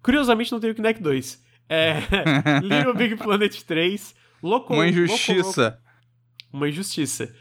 Curiosamente 0.02 0.52
não 0.52 0.60
tem 0.60 0.70
o 0.70 0.74
Kinect 0.74 1.02
2. 1.02 1.42
É, 1.68 2.00
Little 2.62 2.94
Big 2.94 3.16
Planet 3.16 3.54
3, 3.62 4.14
Loco, 4.42 4.74
Uma 4.74 4.88
injustiça. 4.88 5.64
Loco, 5.64 5.78
uma 6.52 6.68
injustiça. 6.68 7.34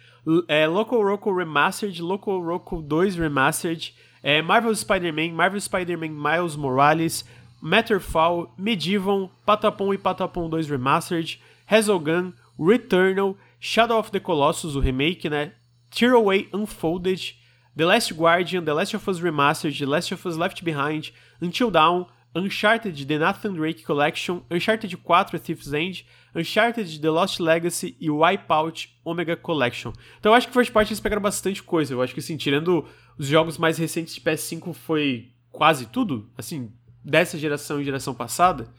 É, 0.47 0.67
Loco 0.67 1.01
Roco 1.01 1.35
Remastered, 1.35 2.01
Loco 2.01 2.37
Roco 2.39 2.81
2 2.81 3.15
Remastered, 3.15 3.95
é, 4.21 4.41
Marvel 4.41 4.75
Spider-Man, 4.75 5.31
Marvel 5.33 5.59
Spider-Man 5.59 6.09
Miles 6.09 6.55
Morales, 6.55 7.25
Matterfall, 7.61 8.53
Medieval, 8.57 9.31
Patapon 9.45 9.93
e 9.93 9.97
Patapon 9.97 10.49
2 10.49 10.67
Remastered, 10.69 11.41
Resogun, 11.65 12.33
Returnal, 12.59 13.37
Shadow 13.59 13.97
of 13.97 14.11
the 14.11 14.19
Colossus, 14.19 14.75
o 14.75 14.79
remake, 14.79 15.29
né? 15.29 15.53
Tearaway 15.89 16.47
Unfolded, 16.53 17.35
The 17.75 17.85
Last 17.85 18.13
Guardian, 18.13 18.63
The 18.63 18.73
Last 18.73 18.93
of 18.93 19.09
Us 19.09 19.19
Remastered, 19.19 19.77
The 19.77 19.85
Last 19.85 20.11
of 20.11 20.25
Us 20.27 20.37
Left 20.37 20.63
Behind, 20.63 21.11
Until 21.41 21.71
Dawn, 21.71 22.05
Uncharted 22.35 23.05
The 23.05 23.17
Nathan 23.17 23.53
Drake 23.53 23.83
Collection, 23.83 24.41
Uncharted 24.51 24.95
4 24.95 25.39
Thief's 25.39 25.73
End, 25.73 26.05
Uncharted 26.35 26.99
The 26.99 27.09
Lost 27.09 27.39
Legacy 27.39 27.95
e 27.99 28.09
Wipeout 28.09 28.95
Omega 29.03 29.35
Collection. 29.35 29.91
Então 30.19 30.31
eu 30.31 30.35
acho 30.35 30.47
que 30.47 30.53
First 30.53 30.71
Party 30.71 30.91
eles 30.91 30.99
pegaram 30.99 31.21
bastante 31.21 31.63
coisa. 31.63 31.93
Eu 31.93 32.01
acho 32.01 32.13
que 32.13 32.19
assim, 32.19 32.37
tirando 32.37 32.85
os 33.17 33.27
jogos 33.27 33.57
mais 33.57 33.77
recentes 33.77 34.13
de 34.13 34.21
PS5 34.21 34.73
foi 34.73 35.31
quase 35.51 35.87
tudo, 35.87 36.29
assim, 36.37 36.71
dessa 37.03 37.37
geração 37.37 37.81
e 37.81 37.83
geração 37.83 38.13
passada. 38.13 38.71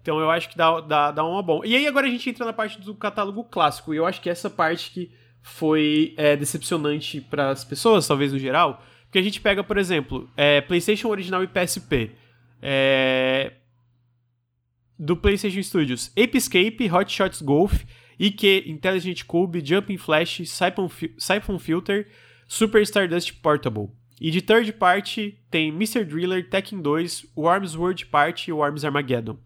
Então 0.00 0.18
eu 0.18 0.30
acho 0.30 0.48
que 0.48 0.56
dá, 0.56 0.80
dá, 0.80 1.10
dá 1.10 1.24
uma 1.24 1.42
bom. 1.42 1.62
E 1.64 1.74
aí 1.76 1.86
agora 1.86 2.06
a 2.06 2.10
gente 2.10 2.30
entra 2.30 2.46
na 2.46 2.52
parte 2.52 2.80
do 2.80 2.94
catálogo 2.94 3.44
clássico. 3.44 3.92
E 3.92 3.96
eu 3.96 4.06
acho 4.06 4.20
que 4.20 4.30
essa 4.30 4.48
parte 4.48 4.90
que 4.90 5.10
foi 5.42 6.14
é, 6.16 6.36
decepcionante 6.36 7.20
para 7.20 7.50
as 7.50 7.64
pessoas, 7.64 8.06
talvez 8.06 8.32
no 8.32 8.38
geral. 8.38 8.82
Porque 9.04 9.18
a 9.18 9.22
gente 9.22 9.40
pega, 9.40 9.62
por 9.62 9.78
exemplo, 9.78 10.28
é, 10.36 10.60
PlayStation 10.60 11.08
original 11.08 11.42
e 11.42 11.46
PSP. 11.46 12.12
É, 12.60 13.52
do 14.98 15.16
PlayStation 15.16 15.62
Studios, 15.62 16.10
Ape 16.16 16.38
Escape, 16.38 16.90
Hot 16.90 17.12
Shots 17.12 17.42
Golf, 17.42 17.84
IK, 18.18 18.64
Intelligent 18.66 19.24
Cube, 19.24 19.62
Jumping 19.64 19.98
Flash, 19.98 20.42
Siphon, 20.46 20.88
Siphon 21.18 21.58
Filter, 21.58 22.08
Super 22.48 22.82
Stardust 22.82 23.40
Portable. 23.42 23.90
E 24.18 24.30
de 24.30 24.40
third 24.40 24.72
party 24.72 25.38
tem 25.50 25.68
Mr. 25.68 26.04
Driller, 26.04 26.48
Tekken 26.48 26.80
2, 26.80 27.28
Worms 27.36 27.76
World 27.76 28.06
Party 28.06 28.50
e 28.50 28.52
Worms 28.52 28.84
Armageddon. 28.84 29.38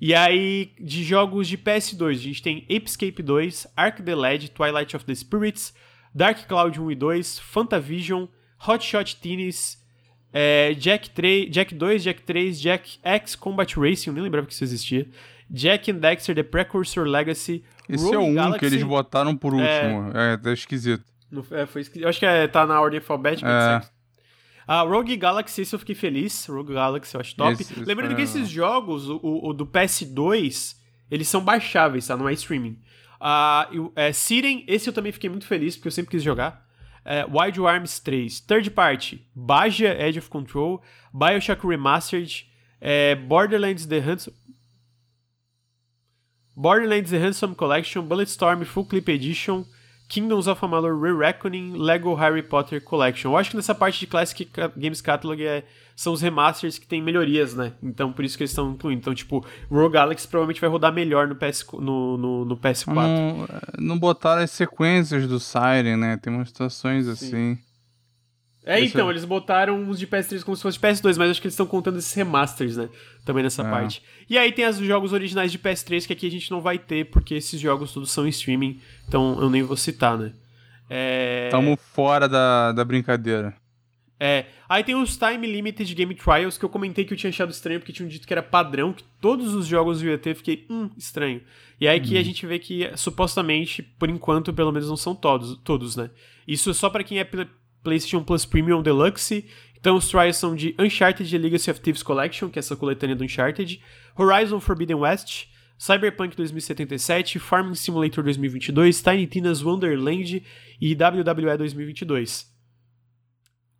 E 0.00 0.14
aí, 0.14 0.72
de 0.80 1.02
jogos 1.02 1.48
de 1.48 1.58
PS2, 1.58 2.10
a 2.10 2.12
gente 2.12 2.42
tem 2.42 2.58
Ape 2.70 2.86
Escape 2.86 3.20
2, 3.20 3.66
Ark 3.76 4.00
the 4.00 4.14
Led, 4.14 4.50
Twilight 4.52 4.94
of 4.94 5.04
the 5.04 5.14
Spirits, 5.14 5.74
Dark 6.14 6.46
Cloud 6.46 6.80
1 6.80 6.92
e 6.92 6.94
2, 6.94 7.40
Fantavision, 7.40 8.28
Hot 8.68 8.84
Shot 8.84 9.16
Tennis, 9.16 9.84
é, 10.32 10.74
Jack, 10.74 11.10
3, 11.10 11.50
Jack 11.50 11.74
2, 11.74 12.02
Jack 12.02 12.22
3, 12.22 12.60
Jack 12.60 12.98
X 13.02 13.34
Combat 13.34 13.74
Racing, 13.76 14.10
eu 14.10 14.14
nem 14.14 14.22
lembrava 14.22 14.46
que 14.46 14.52
isso 14.52 14.64
existia. 14.64 15.06
Jack 15.50 15.90
and 15.90 15.96
Dexter 15.96 16.34
The 16.34 16.42
Precursor 16.42 17.04
Legacy. 17.04 17.64
Esse 17.88 18.04
Rogue 18.04 18.16
é 18.16 18.18
o 18.18 18.22
1 18.24 18.34
Galaxy, 18.34 18.58
que 18.58 18.66
eles 18.66 18.82
botaram 18.82 19.34
por 19.34 19.54
último. 19.54 20.12
É, 20.14 20.34
é 20.34 20.36
tá 20.36 20.52
esquisito. 20.52 21.04
No, 21.30 21.44
é, 21.50 21.64
foi 21.64 21.80
esquisito. 21.82 22.04
Eu 22.04 22.08
acho 22.10 22.18
que 22.18 22.26
é, 22.26 22.46
tá 22.46 22.66
na 22.66 22.78
ordem 22.80 22.98
alfabética. 22.98 23.48
É. 23.48 23.98
A 24.66 24.82
Rogue 24.82 25.16
Galaxy, 25.16 25.62
esse 25.62 25.74
eu 25.74 25.78
fiquei 25.78 25.94
feliz. 25.94 26.46
Rogue 26.46 26.74
Galaxy 26.74 27.14
eu 27.14 27.20
acho 27.22 27.34
top. 27.34 27.52
Esse, 27.52 27.80
Lembrando 27.80 28.14
que 28.14 28.20
esses 28.20 28.46
jogos, 28.50 29.08
o, 29.08 29.18
o, 29.22 29.54
do 29.54 29.64
PS2, 29.64 30.76
eles 31.10 31.26
são 31.26 31.40
baixáveis, 31.40 32.06
tá? 32.06 32.14
Não 32.14 32.28
é 32.28 32.34
streaming. 32.34 32.78
Uh, 33.18 33.90
é, 33.96 34.12
Siren, 34.12 34.64
esse 34.68 34.90
eu 34.90 34.92
também 34.92 35.10
fiquei 35.10 35.30
muito 35.30 35.46
feliz, 35.46 35.74
porque 35.74 35.88
eu 35.88 35.92
sempre 35.92 36.10
quis 36.10 36.22
jogar 36.22 36.67
é, 37.08 37.24
Wild 37.24 37.58
Arms 37.64 37.98
3. 38.00 38.28
Third 38.46 38.70
Party, 38.70 39.26
Baja 39.34 39.88
Edge 39.88 40.18
of 40.18 40.28
Control, 40.28 40.82
Bioshock 41.12 41.64
Remastered, 41.64 42.44
é, 42.80 43.14
Borderlands 43.14 43.86
The 43.86 44.00
Handsome... 44.00 44.36
Borderlands 46.54 47.10
The 47.10 47.18
Handsome 47.18 47.54
Collection, 47.54 48.06
Bulletstorm 48.06 48.62
Full 48.66 48.84
Clip 48.84 49.08
Edition, 49.08 49.64
Kingdoms 50.08 50.46
of 50.46 50.64
Amalur 50.64 50.98
Re-Reckoning, 50.98 51.74
Lego 51.76 52.14
Harry 52.14 52.42
Potter 52.42 52.82
Collection. 52.82 53.30
Eu 53.30 53.36
acho 53.36 53.50
que 53.50 53.56
nessa 53.56 53.74
parte 53.74 54.00
de 54.00 54.06
Classic 54.06 54.50
Games 54.74 55.02
Catalog 55.02 55.40
é, 55.44 55.64
são 55.94 56.14
os 56.14 56.22
remasters 56.22 56.78
que 56.78 56.86
tem 56.86 57.02
melhorias, 57.02 57.54
né? 57.54 57.72
Então 57.82 58.10
por 58.10 58.24
isso 58.24 58.36
que 58.36 58.42
eles 58.42 58.50
estão 58.50 58.70
incluindo. 58.70 59.00
Então, 59.00 59.14
tipo, 59.14 59.44
Rogue 59.70 59.92
Galaxy 59.92 60.26
provavelmente 60.26 60.60
vai 60.60 60.70
rodar 60.70 60.92
melhor 60.92 61.28
no, 61.28 61.36
PS, 61.36 61.66
no, 61.74 62.16
no, 62.16 62.44
no 62.46 62.56
PS4. 62.56 62.94
Não, 62.94 63.48
não 63.78 63.98
botaram 63.98 64.42
as 64.42 64.50
sequências 64.50 65.28
do 65.28 65.38
Siren, 65.38 65.96
né? 65.98 66.16
Tem 66.16 66.32
umas 66.32 66.48
situações 66.48 67.06
assim. 67.06 67.58
É, 68.64 68.80
então, 68.80 69.10
eles 69.10 69.24
botaram 69.24 69.80
uns 69.80 69.98
de 69.98 70.06
PS3 70.06 70.42
como 70.42 70.56
se 70.56 70.62
fosse 70.62 70.78
de 70.78 70.86
PS2, 70.86 71.16
mas 71.16 71.30
acho 71.30 71.40
que 71.40 71.46
eles 71.46 71.54
estão 71.54 71.66
contando 71.66 71.98
esses 71.98 72.12
remasters, 72.12 72.76
né? 72.76 72.88
Também 73.24 73.42
nessa 73.42 73.62
é. 73.62 73.70
parte. 73.70 74.02
E 74.28 74.36
aí 74.36 74.52
tem 74.52 74.66
os 74.66 74.76
jogos 74.78 75.12
originais 75.12 75.50
de 75.50 75.58
PS3 75.58 76.06
que 76.06 76.12
aqui 76.12 76.26
a 76.26 76.30
gente 76.30 76.50
não 76.50 76.60
vai 76.60 76.78
ter, 76.78 77.06
porque 77.06 77.34
esses 77.34 77.58
jogos 77.58 77.92
todos 77.92 78.10
são 78.10 78.26
em 78.26 78.30
streaming, 78.30 78.78
então 79.06 79.40
eu 79.40 79.48
nem 79.48 79.62
vou 79.62 79.76
citar, 79.76 80.18
né? 80.18 80.32
É... 80.90 81.48
Tamo 81.50 81.76
fora 81.76 82.28
da, 82.28 82.72
da 82.72 82.84
brincadeira. 82.84 83.54
É. 84.20 84.46
Aí 84.68 84.82
tem 84.82 84.96
os 84.96 85.16
Time 85.16 85.46
Limited 85.46 85.94
Game 85.94 86.14
Trials, 86.14 86.58
que 86.58 86.64
eu 86.64 86.68
comentei 86.68 87.04
que 87.04 87.14
eu 87.14 87.16
tinha 87.16 87.30
achado 87.30 87.50
estranho, 87.50 87.78
porque 87.78 87.92
tinham 87.92 88.08
dito 88.08 88.26
que 88.26 88.34
era 88.34 88.42
padrão, 88.42 88.92
que 88.92 89.04
todos 89.20 89.54
os 89.54 89.66
jogos 89.66 90.02
ia 90.02 90.18
ter, 90.18 90.34
fiquei, 90.34 90.66
hum, 90.68 90.90
estranho. 90.96 91.40
E 91.80 91.86
aí 91.86 92.00
que 92.00 92.18
a 92.18 92.22
gente 92.22 92.44
vê 92.44 92.58
que, 92.58 92.90
supostamente, 92.96 93.82
por 93.82 94.10
enquanto, 94.10 94.52
pelo 94.52 94.72
menos 94.72 94.88
não 94.88 94.96
são 94.96 95.14
todos, 95.14 95.56
todos 95.62 95.94
né? 95.96 96.10
Isso 96.46 96.70
é 96.70 96.74
só 96.74 96.90
para 96.90 97.04
quem 97.04 97.20
é 97.20 97.24
PlayStation 97.82 98.22
Plus 98.22 98.44
Premium 98.44 98.82
Deluxe. 98.82 99.44
Então 99.78 99.96
os 99.96 100.08
trials 100.08 100.36
são 100.36 100.54
de 100.54 100.74
Uncharted 100.78 101.36
Legacy 101.38 101.70
of 101.70 101.80
Thieves 101.80 102.02
Collection, 102.02 102.48
que 102.48 102.58
é 102.58 102.60
essa 102.60 102.76
coletânea 102.76 103.14
do 103.14 103.24
Uncharted, 103.24 103.80
Horizon 104.16 104.58
Forbidden 104.60 104.96
West, 104.96 105.46
Cyberpunk 105.78 106.36
2077, 106.36 107.38
Farming 107.38 107.76
Simulator 107.76 108.24
2022, 108.24 109.00
Tiny 109.00 109.26
Tina's 109.28 109.62
Wonderland 109.62 110.42
e 110.80 110.94
WWE 110.94 111.56
2022. 111.56 112.52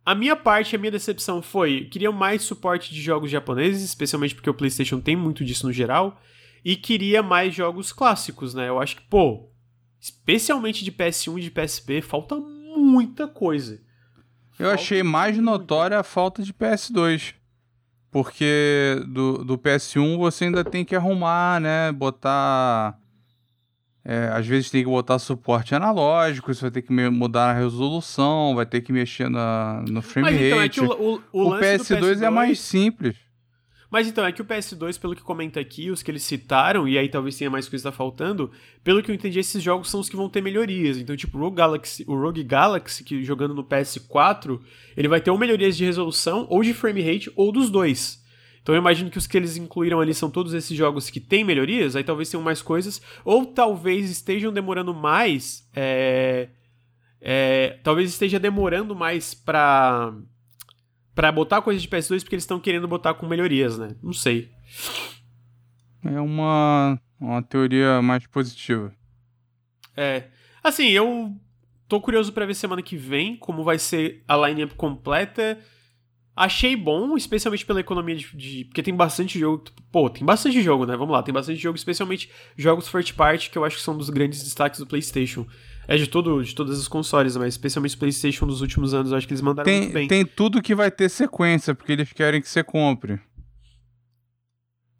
A 0.05 0.15
minha 0.15 0.35
parte, 0.35 0.75
a 0.75 0.79
minha 0.79 0.91
decepção 0.91 1.41
foi, 1.41 1.85
queria 1.85 2.11
mais 2.11 2.41
suporte 2.41 2.93
de 2.93 3.01
jogos 3.01 3.29
japoneses, 3.29 3.83
especialmente 3.83 4.33
porque 4.33 4.49
o 4.49 4.53
PlayStation 4.53 5.01
tem 5.01 5.15
muito 5.15 5.43
disso 5.43 5.67
no 5.67 5.73
geral, 5.73 6.19
e 6.63 6.75
queria 6.75 7.21
mais 7.21 7.53
jogos 7.53 7.91
clássicos, 7.91 8.53
né? 8.53 8.69
Eu 8.69 8.79
acho 8.79 8.95
que, 8.95 9.03
pô, 9.03 9.51
especialmente 9.99 10.83
de 10.83 10.91
PS1 10.91 11.37
e 11.37 11.41
de 11.41 11.51
PSP, 11.51 12.01
falta 12.01 12.35
muita 12.37 13.27
coisa. 13.27 13.81
Eu 14.59 14.69
achei 14.69 15.01
mais 15.01 15.37
notória 15.37 15.97
a 15.97 16.03
falta 16.03 16.43
de 16.43 16.53
PS2. 16.53 17.33
Porque 18.11 19.01
do, 19.07 19.45
do 19.45 19.57
PS1 19.57 20.17
você 20.17 20.45
ainda 20.45 20.63
tem 20.63 20.83
que 20.83 20.95
arrumar, 20.95 21.61
né? 21.61 21.91
Botar 21.91 22.99
é, 24.03 24.29
às 24.33 24.47
vezes 24.47 24.71
tem 24.71 24.83
que 24.83 24.89
botar 24.89 25.19
suporte 25.19 25.75
analógico, 25.75 26.51
você 26.51 26.61
vai 26.61 26.71
ter 26.71 26.81
que 26.81 26.91
mudar 26.91 27.51
a 27.51 27.53
resolução, 27.53 28.55
vai 28.55 28.65
ter 28.65 28.81
que 28.81 28.91
mexer 28.91 29.29
na, 29.29 29.83
no 29.87 30.01
frame 30.01 30.31
Mas, 30.31 30.41
então, 30.41 30.57
rate. 30.57 30.79
É 30.79 30.83
o, 30.83 30.87
o, 30.87 31.21
o, 31.31 31.49
o 31.49 31.59
PS2, 31.59 31.99
PS2 31.99 32.21
é 32.23 32.29
mais 32.29 32.59
simples. 32.59 33.15
Mas 33.91 34.07
então, 34.07 34.23
é 34.23 34.31
que 34.31 34.41
o 34.41 34.45
PS2, 34.45 34.99
pelo 34.99 35.15
que 35.15 35.23
comenta 35.23 35.59
aqui, 35.59 35.89
os 35.89 36.03
que 36.03 36.11
eles 36.11 36.23
citaram, 36.23 36.87
e 36.87 36.97
aí 36.97 37.09
talvez 37.09 37.35
tenha 37.35 37.49
mais 37.49 37.67
coisa 37.67 37.91
faltando, 37.91 38.51
pelo 38.83 39.01
que 39.01 39.09
eu 39.09 39.15
entendi, 39.15 39.39
esses 39.39 39.63
jogos 39.63 39.89
são 39.89 39.99
os 39.99 40.07
que 40.07 40.15
vão 40.15 40.29
ter 40.29 40.41
melhorias. 40.41 40.97
Então, 40.97 41.15
tipo, 41.15 41.37
o 41.37 41.41
Rogue 41.41 41.55
Galaxy, 41.57 42.05
o 42.07 42.15
Rogue 42.15 42.43
Galaxy 42.43 43.03
que 43.03 43.23
jogando 43.23 43.55
no 43.55 43.63
PS4, 43.63 44.59
ele 44.95 45.07
vai 45.07 45.19
ter 45.19 45.31
ou 45.31 45.37
melhorias 45.39 45.75
de 45.75 45.85
resolução, 45.85 46.45
ou 46.49 46.61
de 46.61 46.73
frame 46.73 47.01
rate, 47.01 47.31
ou 47.35 47.51
dos 47.51 47.69
dois. 47.69 48.23
Então 48.61 48.75
eu 48.75 48.79
imagino 48.79 49.09
que 49.09 49.17
os 49.17 49.25
que 49.25 49.35
eles 49.35 49.57
incluíram 49.57 49.99
ali 49.99 50.13
são 50.13 50.29
todos 50.29 50.53
esses 50.53 50.77
jogos 50.77 51.09
que 51.09 51.19
têm 51.19 51.43
melhorias, 51.43 51.95
aí 51.95 52.03
talvez 52.03 52.29
tenham 52.29 52.43
mais 52.43 52.61
coisas, 52.61 53.01
ou 53.25 53.45
talvez 53.45 54.11
estejam 54.11 54.53
demorando 54.53 54.93
mais. 54.93 55.67
É, 55.75 56.49
é, 57.19 57.79
talvez 57.83 58.09
esteja 58.11 58.39
demorando 58.39 58.95
mais 58.95 59.33
pra, 59.33 60.13
pra 61.19 61.33
botar 61.33 61.61
coisa 61.61 61.81
de 61.81 61.87
PS2 61.89 62.21
porque 62.21 62.35
eles 62.35 62.43
estão 62.43 62.61
querendo 62.61 62.87
botar 62.87 63.13
com 63.13 63.27
melhorias, 63.27 63.77
né? 63.77 63.93
Não 64.01 64.13
sei. 64.13 64.49
É 66.01 66.21
uma, 66.21 66.97
uma 67.19 67.43
teoria 67.43 68.01
mais 68.01 68.25
positiva. 68.25 68.93
É. 69.97 70.27
Assim, 70.63 70.87
eu 70.87 71.35
tô 71.89 71.99
curioso 71.99 72.31
para 72.31 72.45
ver 72.45 72.53
semana 72.53 72.81
que 72.81 72.95
vem 72.95 73.35
como 73.35 73.65
vai 73.65 73.77
ser 73.77 74.23
a 74.25 74.37
lineup 74.37 74.71
completa 74.77 75.59
Achei 76.39 76.73
bom, 76.73 77.17
especialmente 77.17 77.65
pela 77.65 77.81
economia 77.81 78.15
de, 78.15 78.33
de, 78.33 78.63
Porque 78.63 78.81
tem 78.81 78.95
bastante 78.95 79.37
jogo. 79.37 79.61
Pô, 79.91 80.09
tem 80.09 80.23
bastante 80.23 80.61
jogo, 80.61 80.85
né? 80.85 80.95
Vamos 80.95 81.11
lá, 81.11 81.21
tem 81.21 81.33
bastante 81.33 81.59
jogo, 81.59 81.75
especialmente 81.75 82.31
jogos 82.55 82.87
first 82.87 83.13
party, 83.13 83.49
que 83.49 83.57
eu 83.57 83.65
acho 83.65 83.75
que 83.75 83.81
são 83.81 83.97
dos 83.97 84.09
grandes 84.09 84.41
destaques 84.41 84.79
do 84.79 84.87
PlayStation. 84.87 85.45
É 85.85 85.97
de, 85.97 86.07
todo, 86.07 86.41
de 86.41 86.55
todas 86.55 86.79
as 86.79 86.87
consoles, 86.87 87.35
mas 87.35 87.55
especialmente 87.55 87.97
o 87.97 87.99
PlayStation 87.99 88.45
nos 88.45 88.61
últimos 88.61 88.93
anos, 88.93 89.11
eu 89.11 89.17
acho 89.17 89.27
que 89.27 89.33
eles 89.33 89.41
mandaram 89.41 89.65
tem, 89.69 89.81
muito 89.81 89.93
bem. 89.93 90.07
Tem 90.07 90.25
tudo 90.25 90.61
que 90.61 90.73
vai 90.73 90.89
ter 90.89 91.09
sequência, 91.09 91.75
porque 91.75 91.91
eles 91.91 92.13
querem 92.13 92.41
que 92.41 92.47
você 92.47 92.63
compre. 92.63 93.19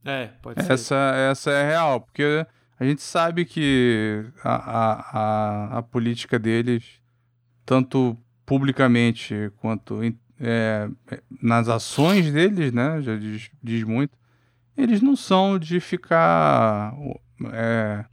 É, 0.04 0.28
pode 0.42 0.60
essa, 0.60 0.76
ser. 0.76 0.96
Essa 1.32 1.52
é 1.52 1.70
real, 1.70 2.02
porque 2.02 2.46
a 2.78 2.84
gente 2.84 3.02
sabe 3.02 3.46
que 3.46 4.26
a, 4.44 4.56
a, 4.56 4.94
a, 5.20 5.78
a 5.78 5.82
política 5.84 6.38
deles, 6.38 6.84
tanto 7.66 8.18
publicamente 8.46 9.54
quanto 9.62 10.04
é, 10.40 10.90
nas 11.42 11.68
ações 11.68 12.32
deles, 12.32 12.72
né? 12.72 13.02
Já 13.02 13.16
diz, 13.16 13.50
diz, 13.62 13.84
muito. 13.84 14.18
Eles 14.78 15.02
não 15.02 15.16
são 15.16 15.60
de 15.60 15.80
ficar. 15.80 16.94
É, 17.52 18.06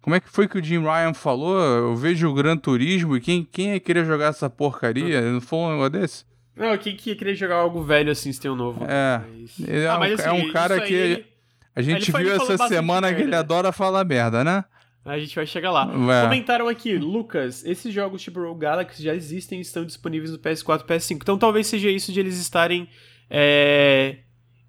como 0.00 0.14
é 0.14 0.20
que 0.20 0.28
foi 0.28 0.46
que 0.46 0.58
o 0.58 0.64
Jim 0.64 0.80
Ryan 0.80 1.12
falou? 1.12 1.60
Eu 1.60 1.96
vejo 1.96 2.28
o 2.28 2.34
Gran 2.34 2.56
Turismo 2.56 3.16
e 3.16 3.20
quem, 3.20 3.44
quem 3.44 3.72
ia 3.72 3.80
querer 3.80 4.04
jogar 4.04 4.28
essa 4.28 4.48
porcaria? 4.48 5.20
Não 5.20 5.40
foi 5.40 5.58
um 5.58 5.70
negócio 5.72 5.90
desse? 5.90 6.24
Não, 6.56 6.76
quem 6.78 6.96
que 6.96 7.10
ia 7.10 7.16
querer 7.16 7.34
jogar 7.34 7.56
algo 7.56 7.82
velho 7.82 8.10
assim 8.10 8.32
se 8.32 8.40
tem 8.40 8.50
um 8.50 8.56
novo? 8.56 8.84
É. 8.84 9.20
Mas... 9.28 9.68
É, 9.68 9.86
ah, 9.86 9.98
um, 9.98 10.02
assim, 10.02 10.22
é 10.22 10.32
um 10.32 10.52
cara 10.52 10.80
que. 10.80 10.94
Aí... 10.94 11.26
A 11.74 11.82
gente 11.82 12.10
viu 12.10 12.34
essa 12.34 12.56
semana 12.68 13.14
que 13.14 13.22
ele 13.22 13.36
adora 13.36 13.70
falar 13.70 14.04
merda, 14.04 14.42
né? 14.42 14.64
A 15.08 15.18
gente 15.18 15.34
vai 15.34 15.46
chegar 15.46 15.70
lá. 15.70 15.90
É. 16.12 16.24
Comentaram 16.24 16.68
aqui, 16.68 16.96
Lucas, 16.96 17.64
esses 17.64 17.92
jogos 17.92 18.22
tipo 18.22 18.40
Rogue 18.40 18.60
Galaxy 18.60 19.02
já 19.02 19.14
existem 19.14 19.58
e 19.58 19.62
estão 19.62 19.84
disponíveis 19.84 20.30
no 20.30 20.38
PS4 20.38 20.82
e 20.82 20.84
PS5. 20.84 21.18
Então 21.22 21.38
talvez 21.38 21.66
seja 21.66 21.90
isso 21.90 22.12
de 22.12 22.20
eles 22.20 22.38
estarem 22.38 22.88
é, 23.30 24.18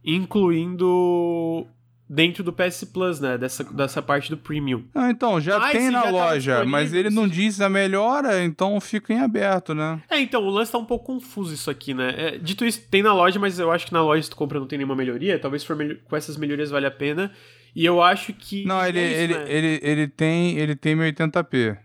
incluindo 0.04 1.68
dentro 2.10 2.44
do 2.44 2.52
PS 2.52 2.86
Plus, 2.86 3.20
né? 3.20 3.38
Dessa, 3.38 3.64
dessa 3.64 4.02
parte 4.02 4.32
do 4.32 4.38
Premium. 4.38 4.84
Ah, 4.96 5.12
então, 5.12 5.40
já 5.40 5.60
mas, 5.60 5.72
tem 5.72 5.92
na 5.92 6.04
já 6.06 6.10
loja, 6.10 6.66
mas 6.66 6.94
ele 6.94 7.10
não 7.12 7.28
diz 7.28 7.62
a 7.62 7.70
melhora, 7.70 8.44
então 8.44 8.82
fica 8.82 9.14
em 9.14 9.20
aberto, 9.20 9.76
né? 9.76 10.02
É, 10.10 10.20
então, 10.20 10.44
o 10.44 10.50
lance 10.50 10.72
tá 10.72 10.78
um 10.80 10.86
pouco 10.86 11.06
confuso 11.06 11.54
isso 11.54 11.70
aqui, 11.70 11.94
né? 11.94 12.14
É, 12.18 12.38
dito 12.38 12.66
isso, 12.66 12.82
tem 12.90 13.04
na 13.04 13.14
loja, 13.14 13.40
mas 13.40 13.60
eu 13.60 13.72
acho 13.72 13.86
que 13.86 13.94
na 13.94 14.02
loja 14.02 14.24
se 14.24 14.30
tu 14.30 14.36
compra 14.36 14.60
não 14.60 14.66
tem 14.66 14.80
nenhuma 14.80 14.96
melhoria. 14.96 15.38
Talvez 15.38 15.64
com 15.64 16.16
essas 16.16 16.36
melhorias 16.36 16.72
vale 16.72 16.88
a 16.88 16.92
pena. 16.92 17.32
E 17.76 17.86
eu 17.86 18.02
acho 18.02 18.34
que. 18.34 18.66
Não, 18.66 18.86
ele, 18.86 19.00
é 19.00 19.12
isso, 19.12 19.22
ele, 19.22 19.34
né? 19.34 19.46
ele, 19.48 19.80
ele, 19.82 20.08
tem, 20.08 20.58
ele 20.58 20.76
tem 20.76 20.96
1080p. 20.96 21.78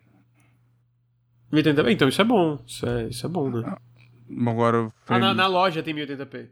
1080p? 1.53 1.92
Então 1.92 2.09
isso 2.09 2.20
é 2.20 2.25
bom. 2.25 2.59
Isso 2.66 2.87
é, 2.87 3.05
isso 3.09 3.27
é 3.27 3.29
bom, 3.29 3.51
né? 3.51 3.77
Agora. 4.47 4.92
Ah, 5.09 5.18
na, 5.18 5.35
na, 5.35 5.47
loja 5.47 5.83
tem 5.83 5.94
1080p. 5.94 6.49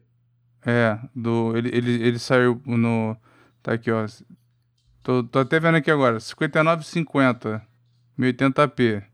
É, 0.64 0.98
do, 1.14 1.56
ele, 1.56 1.70
ele, 1.72 2.02
ele 2.02 2.18
saiu 2.18 2.60
no. 2.66 3.16
Tá 3.62 3.72
aqui, 3.72 3.90
ó. 3.90 4.06
Tô, 5.02 5.24
tô 5.24 5.40
até 5.40 5.58
vendo 5.58 5.76
aqui 5.76 5.90
agora. 5.90 6.18
59,50. 6.18 7.62
1080p. 8.18 9.11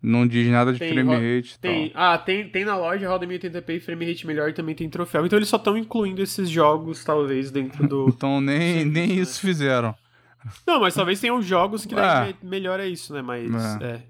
Não 0.00 0.26
diz 0.26 0.46
nada 0.48 0.72
de 0.72 0.78
tem, 0.78 0.92
frame 0.92 1.10
rate 1.10 1.54
e 1.54 1.58
tem, 1.58 1.90
tal. 1.90 2.02
Ah, 2.02 2.18
tem, 2.18 2.48
tem 2.48 2.64
na 2.64 2.76
loja, 2.76 3.08
roda 3.08 3.26
1080p 3.26 3.68
e 3.68 3.80
frame 3.80 4.06
rate 4.06 4.26
melhor 4.26 4.48
e 4.48 4.52
também 4.52 4.74
tem 4.74 4.88
troféu. 4.88 5.26
Então 5.26 5.36
eles 5.36 5.48
só 5.48 5.56
estão 5.56 5.76
incluindo 5.76 6.22
esses 6.22 6.48
jogos, 6.48 7.04
talvez, 7.04 7.50
dentro 7.50 7.86
do. 7.86 8.08
então 8.14 8.40
nem, 8.40 8.84
nem 8.84 9.08
né? 9.08 9.14
isso 9.14 9.40
fizeram. 9.40 9.94
Não, 10.64 10.80
mas 10.80 10.94
talvez 10.94 11.20
tenham 11.20 11.42
jogos 11.42 11.84
que 11.84 11.94
é. 11.94 12.34
melhora 12.42 12.86
isso, 12.86 13.12
né? 13.12 13.22
Mas. 13.22 13.52
É. 13.82 13.86
é. 13.86 14.02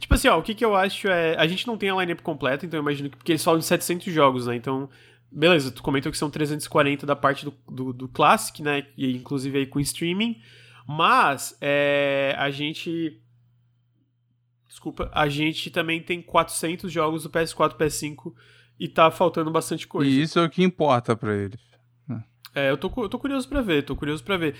Tipo 0.00 0.14
assim, 0.14 0.28
ó, 0.28 0.38
o 0.38 0.42
que, 0.42 0.54
que 0.54 0.64
eu 0.64 0.74
acho 0.74 1.06
é. 1.08 1.36
A 1.36 1.46
gente 1.46 1.66
não 1.68 1.78
tem 1.78 1.88
a 1.88 1.94
lineup 1.94 2.20
completa, 2.20 2.66
então 2.66 2.78
eu 2.78 2.82
imagino 2.82 3.08
que. 3.08 3.16
Porque 3.16 3.32
eles 3.32 3.44
falam 3.44 3.60
de 3.60 3.66
700 3.66 4.12
jogos, 4.12 4.46
né? 4.46 4.56
Então. 4.56 4.88
Beleza, 5.30 5.70
tu 5.70 5.82
comentou 5.82 6.10
que 6.10 6.16
são 6.16 6.30
340 6.30 7.04
da 7.04 7.14
parte 7.14 7.44
do, 7.44 7.54
do, 7.70 7.92
do 7.92 8.08
Classic, 8.08 8.62
né? 8.62 8.86
E 8.96 9.14
inclusive 9.14 9.58
aí 9.58 9.66
com 9.66 9.78
streaming. 9.78 10.40
Mas 10.86 11.56
é, 11.60 12.34
a 12.38 12.50
gente 12.50 13.20
desculpa, 14.78 15.10
a 15.12 15.28
gente 15.28 15.70
também 15.70 16.00
tem 16.00 16.22
400 16.22 16.90
jogos 16.90 17.24
do 17.24 17.30
PS4 17.30 17.72
e 17.72 17.84
PS5 17.84 18.32
e 18.78 18.88
tá 18.88 19.10
faltando 19.10 19.50
bastante 19.50 19.88
coisa. 19.88 20.08
E 20.08 20.22
isso 20.22 20.38
é 20.38 20.44
o 20.44 20.48
que 20.48 20.62
importa 20.62 21.16
para 21.16 21.36
eles. 21.36 21.60
É, 22.54 22.70
eu 22.70 22.78
tô, 22.78 22.90
eu 22.96 23.08
tô 23.08 23.18
curioso 23.18 23.48
para 23.48 23.60
ver, 23.60 23.82
tô 23.82 23.96
curioso 23.96 24.22
para 24.22 24.36
ver. 24.36 24.54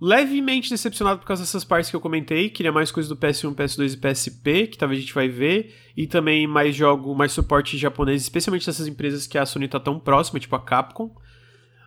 Levemente 0.00 0.68
decepcionado 0.68 1.20
por 1.20 1.26
causa 1.26 1.44
dessas 1.44 1.64
partes 1.64 1.88
que 1.88 1.94
eu 1.94 2.00
comentei, 2.00 2.50
queria 2.50 2.72
mais 2.72 2.90
coisas 2.90 3.08
do 3.08 3.16
PS1, 3.16 3.54
PS2 3.54 3.94
e 3.94 3.96
PSP, 3.96 4.66
que 4.66 4.76
talvez 4.76 4.98
a 4.98 5.00
gente 5.00 5.14
vai 5.14 5.28
ver, 5.28 5.74
e 5.96 6.08
também 6.08 6.44
mais 6.44 6.74
jogo, 6.74 7.14
mais 7.14 7.30
suporte 7.30 7.78
japonês, 7.78 8.20
especialmente 8.22 8.66
dessas 8.66 8.88
empresas 8.88 9.28
que 9.28 9.38
a 9.38 9.46
Sony 9.46 9.68
tá 9.68 9.78
tão 9.78 10.00
próxima, 10.00 10.40
tipo 10.40 10.56
a 10.56 10.60
Capcom. 10.60 11.14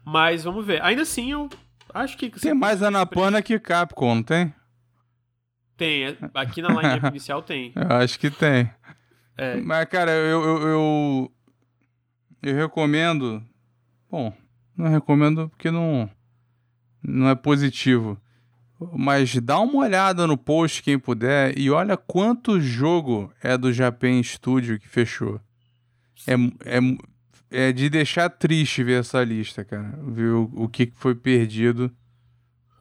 Mas 0.06 0.46
vamos 0.46 0.66
ver. 0.66 0.82
Ainda 0.82 1.02
assim, 1.02 1.34
eu 1.34 1.50
acho 1.94 2.18
que... 2.18 2.30
Tem 2.30 2.54
mais 2.54 2.82
Anapana 2.82 3.42
que 3.42 3.60
Capcom, 3.60 4.16
não 4.16 4.24
tem? 4.24 4.54
Tem, 5.78 6.06
é, 6.06 6.18
aqui 6.34 6.62
na 6.62 6.70
line 6.70 7.08
inicial 7.10 7.42
tem. 7.42 7.72
Eu 7.76 7.98
acho 7.98 8.20
que 8.20 8.30
tem. 8.30 8.70
É. 9.38 9.58
Mas, 9.58 9.86
cara, 9.90 10.12
eu, 10.12 10.44
eu, 10.44 10.68
eu, 10.68 11.32
eu, 12.44 12.56
recomendo. 12.56 13.44
Bom, 14.10 14.34
não 14.78 14.90
recomendo 14.90 15.50
porque 15.50 15.70
não, 15.70 16.10
não 17.04 17.30
é 17.30 17.36
positivo. 17.36 18.18
Mas 18.94 19.36
dá 19.38 19.60
uma 19.60 19.80
olhada 19.80 20.28
no 20.28 20.38
post, 20.38 20.84
quem 20.84 21.00
puder, 21.00 21.58
e 21.58 21.72
olha 21.72 21.96
quanto 21.96 22.60
jogo 22.60 23.32
é 23.42 23.58
do 23.58 23.72
Japan 23.72 24.22
Studio 24.22 24.80
que 24.80 24.88
fechou. 24.88 25.40
É, 26.28 26.34
é, 26.66 27.68
é 27.68 27.72
de 27.72 27.90
deixar 27.90 28.30
triste 28.30 28.84
ver 28.84 29.00
essa 29.00 29.24
lista, 29.24 29.64
cara. 29.64 29.98
Ver 30.04 30.32
o, 30.32 30.52
o 30.54 30.70
que 30.70 30.92
foi 30.96 31.16
perdido 31.16 31.92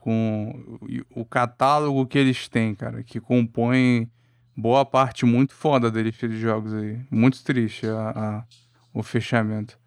com 0.05 0.77
o 1.15 1.25
catálogo 1.25 2.05
que 2.05 2.15
eles 2.15 2.47
têm, 2.47 2.75
cara, 2.75 3.01
que 3.03 3.19
compõe 3.19 4.07
boa 4.55 4.85
parte 4.85 5.25
muito 5.25 5.51
foda 5.51 5.89
deles 5.89 6.15
de 6.15 6.37
jogos 6.37 6.75
aí. 6.75 7.01
Muito 7.09 7.43
triste 7.43 7.87
a, 7.87 8.09
a, 8.11 8.45
o 8.93 9.01
fechamento. 9.01 9.79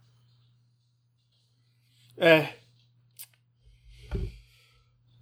É. 2.17 2.53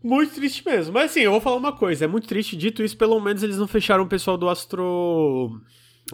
Muito 0.02 0.34
triste 0.34 0.64
mesmo. 0.64 0.94
Mas 0.94 1.10
assim, 1.10 1.20
eu 1.20 1.32
vou 1.32 1.42
falar 1.42 1.56
uma 1.56 1.76
coisa. 1.76 2.06
É 2.06 2.08
muito 2.08 2.26
triste. 2.26 2.56
Dito 2.56 2.82
isso, 2.82 2.96
pelo 2.96 3.20
menos 3.20 3.42
eles 3.42 3.58
não 3.58 3.68
fecharam 3.68 4.04
o 4.04 4.08
pessoal 4.08 4.38
do 4.38 4.48
Astro. 4.48 5.60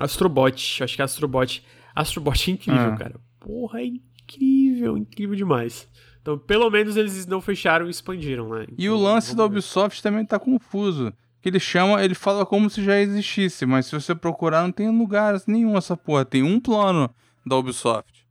Astrobot. 0.01 0.83
Acho 0.83 0.97
que 0.97 1.03
é 1.03 1.05
Astrobot. 1.05 1.63
Astrobot 1.95 2.51
é 2.51 2.55
incrível, 2.55 2.93
Ah. 2.95 2.97
cara. 2.97 3.21
Porra, 3.39 3.81
é 3.81 3.85
incrível. 3.87 4.99
Incrível 4.99 5.37
demais. 5.37 5.89
Então, 6.23 6.39
pelo 6.39 6.71
menos 6.71 6.97
eles 6.97 7.27
não 7.27 7.41
fecharam 7.41 7.87
e 7.89 7.91
expandiram, 7.91 8.49
né? 8.51 8.67
E 8.79 8.89
o 8.89 8.95
Então, 8.95 9.03
lance 9.03 9.35
da. 9.37 9.45
Ubisoft 9.45 10.01
também 10.03 10.25
tá 10.25 10.39
confuso. 10.39 11.13
Que 11.41 11.49
ele 11.49 11.59
chama, 11.59 12.03
ele 12.05 12.15
fala 12.15 12.47
como 12.47 12.71
se 12.71 12.85
já 12.85 13.01
existisse, 13.01 13.67
mas 13.67 13.87
se 13.87 13.93
você 13.93 14.15
procurar, 14.15 14.63
não 14.63 14.71
tem 14.71 14.89
lugar 14.97 15.35
nenhum 15.49 15.77
essa 15.77 15.97
porra. 15.97 16.25
Tem 16.25 16.45
um 16.45 16.61
plano 16.61 17.11
da 17.45 17.57
Ubisoft. 17.57 18.23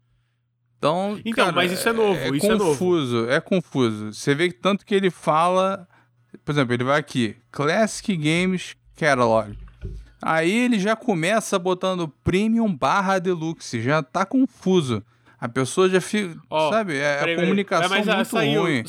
Então, 0.77 1.19
Então, 1.25 1.45
cara, 1.45 1.51
mas 1.55 1.71
isso 1.73 1.87
é 1.89 1.93
novo, 1.93 2.17
É 2.17 2.29
isso 2.29 2.45
é 2.45 2.55
novo. 2.55 2.69
confuso, 2.71 3.29
é 3.29 3.41
confuso. 3.41 4.13
Você 4.13 4.33
vê 4.33 4.47
que 4.47 4.55
tanto 4.55 4.85
que 4.85 4.95
ele 4.95 5.11
fala, 5.11 5.85
por 6.45 6.53
exemplo, 6.53 6.73
ele 6.73 6.85
vai 6.85 6.97
aqui, 6.99 7.35
Classic 7.51 8.15
Games 8.15 8.75
Catalog. 8.95 9.55
Aí 10.21 10.49
ele 10.51 10.79
já 10.79 10.95
começa 10.95 11.59
botando 11.59 12.07
Premium 12.23 12.73
barra 12.73 13.19
Deluxe, 13.19 13.81
já 13.81 14.01
tá 14.01 14.25
confuso. 14.25 15.03
A 15.41 15.49
pessoa 15.49 15.89
já 15.89 15.99
fica, 15.99 16.39
Ó, 16.51 16.69
sabe, 16.69 16.95
é 16.97 16.99
Peraí, 16.99 17.17
a 17.17 17.19
peraí. 17.25 17.35
comunicação 17.37 17.85
É, 17.87 17.89
mas, 17.89 18.07
ah, 18.07 18.15
muito 18.17 18.27
saiu, 18.27 18.61
ruim. 18.61 18.83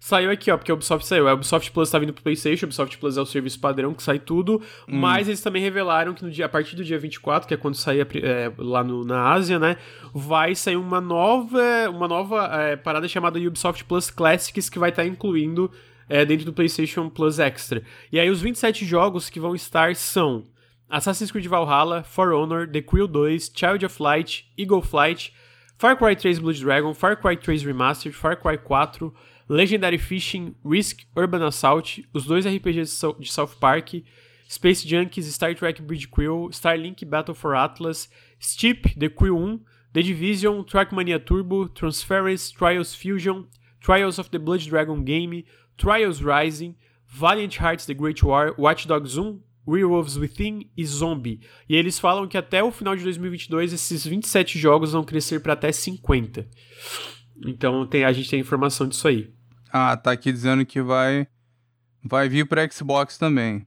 Saiu 0.00 0.30
aqui, 0.30 0.50
ó, 0.50 0.56
porque 0.56 0.70
a 0.70 0.74
Ubisoft 0.74 1.06
saiu. 1.06 1.28
A 1.28 1.34
Ubisoft 1.34 1.70
Plus 1.70 1.90
tá 1.90 1.98
vindo 1.98 2.14
pro 2.14 2.22
PlayStation, 2.22 2.64
a 2.64 2.68
Ubisoft 2.68 2.96
Plus 2.96 3.18
é 3.18 3.20
o 3.20 3.26
serviço 3.26 3.60
padrão 3.60 3.92
que 3.92 4.02
sai 4.02 4.18
tudo, 4.18 4.56
Hum. 4.88 4.98
mas 4.98 5.28
eles 5.28 5.42
também 5.42 5.60
revelaram 5.60 6.14
que 6.14 6.24
no 6.24 6.30
dia, 6.30 6.46
a 6.46 6.48
partir 6.48 6.76
do 6.76 6.82
dia 6.82 6.98
24, 6.98 7.46
que 7.46 7.52
é 7.52 7.58
quando 7.58 7.74
sair 7.74 8.06
é, 8.22 8.50
lá 8.56 8.82
no- 8.82 9.04
na 9.04 9.30
Ásia, 9.32 9.58
né, 9.58 9.76
vai 10.14 10.54
sair 10.54 10.76
uma 10.76 10.98
nova, 11.00 11.60
uma 11.90 12.08
nova 12.08 12.46
é, 12.58 12.74
parada 12.76 13.06
chamada 13.06 13.38
Ubisoft 13.38 13.84
Plus 13.84 14.10
Classics 14.10 14.70
que 14.70 14.78
vai 14.78 14.88
estar 14.88 15.04
incluindo 15.04 15.70
é, 16.08 16.24
dentro 16.24 16.46
do 16.46 16.54
PlayStation 16.54 17.10
Plus 17.10 17.38
Extra. 17.38 17.82
E 18.10 18.18
aí 18.18 18.30
os 18.30 18.40
27 18.40 18.82
jogos 18.86 19.28
que 19.28 19.38
vão 19.38 19.54
estar 19.54 19.94
são 19.94 20.44
Assassin's 20.88 21.30
Creed 21.30 21.44
Valhalla, 21.46 22.02
For 22.02 22.32
Honor, 22.32 22.66
The 22.66 22.80
Crew 22.80 23.06
2, 23.06 23.52
Child 23.54 23.84
of 23.84 24.02
Light, 24.02 24.46
Eagle 24.56 24.80
Flight, 24.80 25.34
Far 25.78 25.94
Cry 25.96 26.14
3 26.16 26.40
Blood 26.40 26.56
Dragon, 26.56 26.92
Far 26.94 27.14
Cry 27.16 27.36
3 27.36 27.62
Remastered, 27.64 28.12
Far 28.14 28.34
Cry 28.34 28.56
4, 28.56 29.12
Legendary 29.48 29.98
Fishing, 29.98 30.54
Risk, 30.64 31.04
Urban 31.16 31.42
Assault, 31.42 32.00
os 32.12 32.26
dois 32.26 32.44
RPGs 32.44 32.74
de 32.74 32.86
Sou- 32.86 33.16
de 33.18 33.26
South 33.30 33.54
Park, 33.60 33.90
Space 34.48 34.84
Junkies, 34.84 35.30
Star 35.32 35.54
Trek 35.54 35.80
Bridge 35.86 36.10
Crew, 36.10 36.48
Starlink 36.50 37.08
Battle 37.08 37.34
for 37.34 37.54
Atlas, 37.54 38.08
Steep, 38.40 38.98
The 38.98 39.08
Crew 39.08 39.34
1, 39.36 39.60
The 39.92 40.02
Division, 40.02 40.64
Trackmania 40.64 41.24
Turbo, 41.24 41.68
Transference, 41.68 42.50
Trials 42.50 42.94
Fusion, 42.94 43.46
Trials 43.80 44.18
of 44.18 44.30
the 44.32 44.38
Blood 44.40 44.60
Dragon 44.60 45.04
Game, 45.04 45.44
Trials 45.76 46.22
Rising, 46.24 46.74
Valiant 47.06 47.54
Hearts 47.54 47.86
The 47.86 47.94
Great 47.94 48.22
War, 48.24 48.52
Watch 48.58 48.88
Dogs 48.88 49.16
1, 49.16 49.40
Werewolves 49.68 50.16
Within 50.16 50.70
e 50.76 50.86
Zombie. 50.86 51.40
E 51.68 51.76
eles 51.76 51.98
falam 51.98 52.26
que 52.26 52.38
até 52.38 52.62
o 52.62 52.72
final 52.72 52.96
de 52.96 53.02
2022 53.04 53.72
esses 53.72 54.06
27 54.06 54.58
jogos 54.58 54.92
vão 54.92 55.04
crescer 55.04 55.40
para 55.40 55.52
até 55.52 55.70
50. 55.70 56.48
Então 57.46 57.86
tem, 57.86 58.04
a 58.04 58.12
gente 58.12 58.30
tem 58.30 58.40
informação 58.40 58.88
disso 58.88 59.06
aí. 59.06 59.30
Ah, 59.70 59.96
tá 59.96 60.12
aqui 60.12 60.32
dizendo 60.32 60.64
que 60.64 60.80
vai 60.80 61.26
vai 62.02 62.28
vir 62.28 62.46
pra 62.46 62.68
Xbox 62.70 63.18
também. 63.18 63.66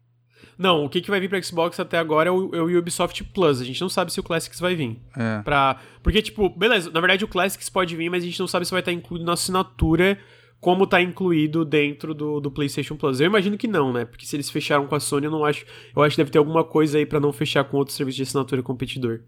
Não, 0.58 0.86
o 0.86 0.90
que, 0.90 1.02
que 1.02 1.10
vai 1.10 1.20
vir 1.20 1.30
pra 1.30 1.42
Xbox 1.42 1.80
até 1.80 1.98
agora 1.98 2.30
é 2.30 2.32
o, 2.32 2.56
é 2.56 2.62
o 2.62 2.78
Ubisoft 2.78 3.24
Plus. 3.26 3.62
A 3.62 3.64
gente 3.64 3.82
não 3.82 3.90
sabe 3.90 4.12
se 4.12 4.20
o 4.20 4.24
Classics 4.24 4.60
vai 4.60 4.76
vir. 4.76 5.00
É. 5.16 5.42
Pra... 5.42 5.80
Porque, 6.04 6.22
tipo, 6.22 6.50
beleza, 6.50 6.92
na 6.92 7.00
verdade 7.00 7.26
o 7.26 7.28
Classics 7.28 7.70
pode 7.70 7.96
vir, 7.96 8.10
mas 8.10 8.24
a 8.24 8.26
gente 8.26 8.40
não 8.40 8.48
sabe 8.48 8.66
se 8.66 8.72
vai 8.72 8.82
estar 8.82 8.92
incluído 8.92 9.26
na 9.26 9.34
assinatura 9.34 10.20
como 10.62 10.86
tá 10.88 11.02
incluído 11.02 11.66
dentro 11.66 12.14
do, 12.14 12.40
do 12.40 12.50
PlayStation 12.52 12.96
Plus. 12.96 13.20
Eu 13.20 13.26
imagino 13.26 13.58
que 13.58 13.68
não, 13.68 13.92
né? 13.92 14.06
Porque 14.06 14.26
se 14.26 14.36
eles 14.36 14.50
fecharam 14.50 14.88
com 14.88 14.96
a 14.96 15.00
Sony, 15.00 15.26
eu 15.26 15.32
não 15.32 15.44
acho. 15.44 15.66
Eu 15.96 16.02
acho 16.04 16.16
que 16.16 16.22
deve 16.22 16.32
ter 16.32 16.38
alguma 16.38 16.64
coisa 16.64 16.98
aí 17.00 17.06
pra 17.06 17.20
não 17.20 17.34
fechar 17.34 17.64
com 17.66 17.76
outro 17.78 17.94
serviço 17.94 18.18
de 18.18 18.24
assinatura 18.24 18.62
competidor. 18.64 19.22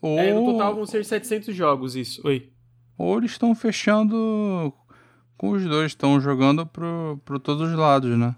Ou, 0.00 0.18
É, 0.18 0.32
no 0.32 0.44
total 0.52 0.74
vão 0.74 0.86
ser 0.86 1.04
700 1.04 1.54
jogos, 1.54 1.96
isso. 1.96 2.20
Oi. 2.26 2.50
ou 2.98 3.18
eles 3.18 3.32
estão 3.32 3.54
fechando 3.54 4.72
com 5.36 5.50
os 5.50 5.64
dois, 5.64 5.86
estão 5.92 6.18
jogando 6.20 6.64
pro, 6.66 7.20
pro 7.24 7.38
todos 7.38 7.68
os 7.70 7.76
lados, 7.76 8.16
né? 8.16 8.34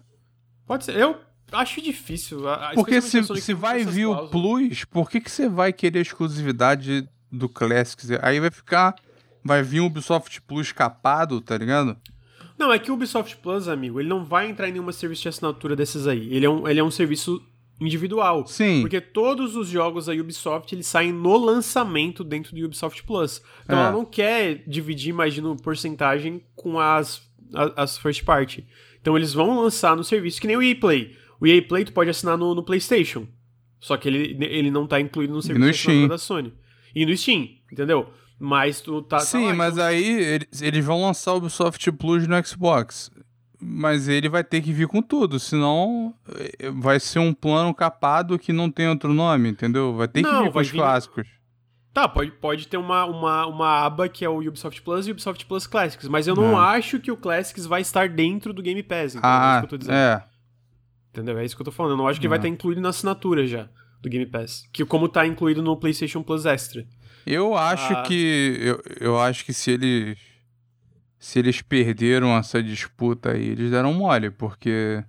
Pode 0.66 0.84
ser. 0.84 0.96
Eu 0.96 1.16
acho 1.52 1.80
difícil. 1.82 2.48
a- 2.48 2.72
Porque 2.74 3.00
se, 3.00 3.22
se 3.40 3.54
vai 3.54 3.84
vir 3.84 4.06
o. 4.06 4.28
Plus, 4.28 4.84
por 4.84 5.08
que, 5.10 5.20
que 5.20 5.30
você 5.30 5.48
vai 5.48 5.72
querer 5.72 5.98
a 6.00 6.02
exclusividade 6.02 7.08
do 7.30 7.48
Classics? 7.48 8.10
Aí 8.22 8.40
vai 8.40 8.50
ficar. 8.50 8.94
Vai 9.44 9.62
vir 9.62 9.80
um 9.80 9.86
Ubisoft 9.86 10.40
Plus 10.42 10.72
capado, 10.72 11.40
tá 11.40 11.56
ligado? 11.56 11.96
Não, 12.58 12.72
é 12.72 12.78
que 12.78 12.90
o 12.90 12.94
Ubisoft 12.94 13.36
Plus, 13.36 13.68
amigo, 13.68 14.00
ele 14.00 14.08
não 14.08 14.24
vai 14.24 14.50
entrar 14.50 14.68
em 14.68 14.72
nenhuma 14.72 14.92
serviço 14.92 15.22
de 15.22 15.28
assinatura 15.28 15.76
desses 15.76 16.06
aí. 16.06 16.32
Ele 16.34 16.44
é 16.44 16.50
um, 16.50 16.66
ele 16.68 16.80
é 16.80 16.84
um 16.84 16.90
serviço 16.90 17.40
individual. 17.80 18.46
Sim. 18.46 18.80
Porque 18.80 19.00
todos 19.00 19.54
os 19.54 19.68
jogos 19.68 20.06
da 20.06 20.12
Ubisoft, 20.12 20.74
eles 20.74 20.86
saem 20.86 21.12
no 21.12 21.36
lançamento 21.36 22.24
dentro 22.24 22.54
do 22.54 22.64
Ubisoft 22.64 23.04
Plus. 23.04 23.40
Então 23.64 23.78
É. 23.78 23.82
ela 23.82 23.92
não 23.92 24.04
quer 24.04 24.64
dividir, 24.66 25.10
imagino, 25.10 25.56
porcentagem 25.56 26.42
com 26.56 26.80
as, 26.80 27.22
as 27.76 27.96
first 27.96 28.24
party. 28.24 28.66
Então 29.00 29.16
eles 29.16 29.32
vão 29.32 29.60
lançar 29.62 29.96
no 29.96 30.02
serviço, 30.02 30.40
que 30.40 30.48
nem 30.48 30.56
o 30.56 30.62
EA 30.62 30.74
Play. 30.74 31.16
O 31.40 31.46
EA 31.46 31.62
Play 31.62 31.84
tu 31.84 31.92
pode 31.92 32.10
assinar 32.10 32.36
no, 32.36 32.54
no 32.54 32.64
PlayStation. 32.64 33.28
Só 33.78 33.96
que 33.96 34.08
ele, 34.08 34.36
ele 34.44 34.72
não 34.72 34.88
tá 34.88 35.00
incluído 35.00 35.32
no 35.32 35.40
serviço 35.40 36.08
da 36.08 36.18
Sony. 36.18 36.52
E 36.92 37.06
no 37.06 37.16
Steam, 37.16 37.48
entendeu? 37.70 38.10
Mas 38.38 38.80
tu 38.80 39.02
tá. 39.02 39.18
tá 39.18 39.24
Sim, 39.24 39.46
lá, 39.48 39.54
mas 39.54 39.78
aí 39.78 40.38
eles, 40.60 40.84
vão 40.84 41.02
lançar 41.02 41.32
o 41.32 41.38
Ubisoft 41.38 41.90
Plus 41.92 42.26
no 42.26 42.46
Xbox. 42.46 43.10
Mas 43.60 44.06
ele 44.06 44.28
vai 44.28 44.44
ter 44.44 44.60
que 44.60 44.72
vir 44.72 44.86
com 44.86 45.02
tudo, 45.02 45.40
senão 45.40 46.14
eh, 46.60 46.70
vai 46.70 47.00
ser 47.00 47.18
um 47.18 47.34
plano 47.34 47.74
capado 47.74 48.38
que 48.38 48.52
não 48.52 48.70
tem 48.70 48.88
outro 48.88 49.12
nome, 49.12 49.48
entendeu? 49.48 49.96
Vai 49.96 50.06
ter 50.06 50.22
que 50.22 50.28
Não, 50.30 50.42
vir 50.44 50.48
com 50.48 50.54
vai 50.54 50.62
os 50.62 50.70
vir- 50.70 50.76
clássicos. 50.78 51.26
Tá, 51.92 52.08
pode, 52.08 52.30
pode 52.30 52.68
ter 52.68 52.76
uma, 52.76 53.04
uma, 53.06 53.46
uma 53.46 53.84
aba 53.84 54.08
que 54.08 54.24
é 54.24 54.28
o 54.28 54.38
Ubisoft 54.38 54.80
Plus 54.82 55.08
e 55.08 55.10
o 55.10 55.12
Ubisoft 55.12 55.44
Plus 55.46 55.66
Classics, 55.66 56.06
mas 56.06 56.28
eu 56.28 56.36
não 56.36 56.52
É. 56.52 56.76
acho 56.76 57.00
que 57.00 57.10
o 57.10 57.16
Classics 57.16 57.66
vai 57.66 57.80
estar 57.80 58.08
dentro 58.08 58.52
do 58.52 58.62
Game 58.62 58.80
Pass, 58.84 59.16
entendeu? 59.16 59.28
é 59.28 59.34
isso 59.34 59.48
Ah, 59.56 59.56
que 59.58 59.64
eu 59.64 59.70
tô 59.70 59.78
dizendo. 59.78 59.94
é. 59.96 60.24
Entendeu? 61.10 61.38
É 61.38 61.44
isso 61.44 61.56
que 61.56 61.62
eu 61.62 61.64
tô 61.64 61.72
falando. 61.72 61.92
Eu 61.92 61.96
não 61.96 62.06
acho 62.06 62.20
que 62.20 62.28
vai 62.28 62.36
É. 62.36 62.40
estar 62.40 62.48
incluído 62.48 62.80
na 62.80 62.90
assinatura 62.90 63.44
já 63.44 63.68
do 64.00 64.08
Game 64.08 64.26
Pass. 64.26 64.68
Que 64.72 64.84
como 64.84 65.08
tá 65.08 65.26
incluído 65.26 65.60
no 65.62 65.76
PlayStation 65.76 66.22
Plus 66.22 66.46
Extra. 66.46 66.86
Eu 67.30 67.54
acho 67.56 67.92
Ah. 67.92 68.02
que. 68.02 68.56
Eu, 68.60 68.82
eu 69.00 69.20
acho 69.20 69.44
que 69.44 69.52
se 69.52 69.70
eles. 69.72 70.18
Se 71.18 71.38
eles 71.40 71.60
perderam 71.60 72.36
essa 72.36 72.62
disputa 72.62 73.32
aí, 73.32 73.48
eles 73.48 73.70
deram 73.70 73.92
mole, 73.92 74.30
porque. 74.30 75.02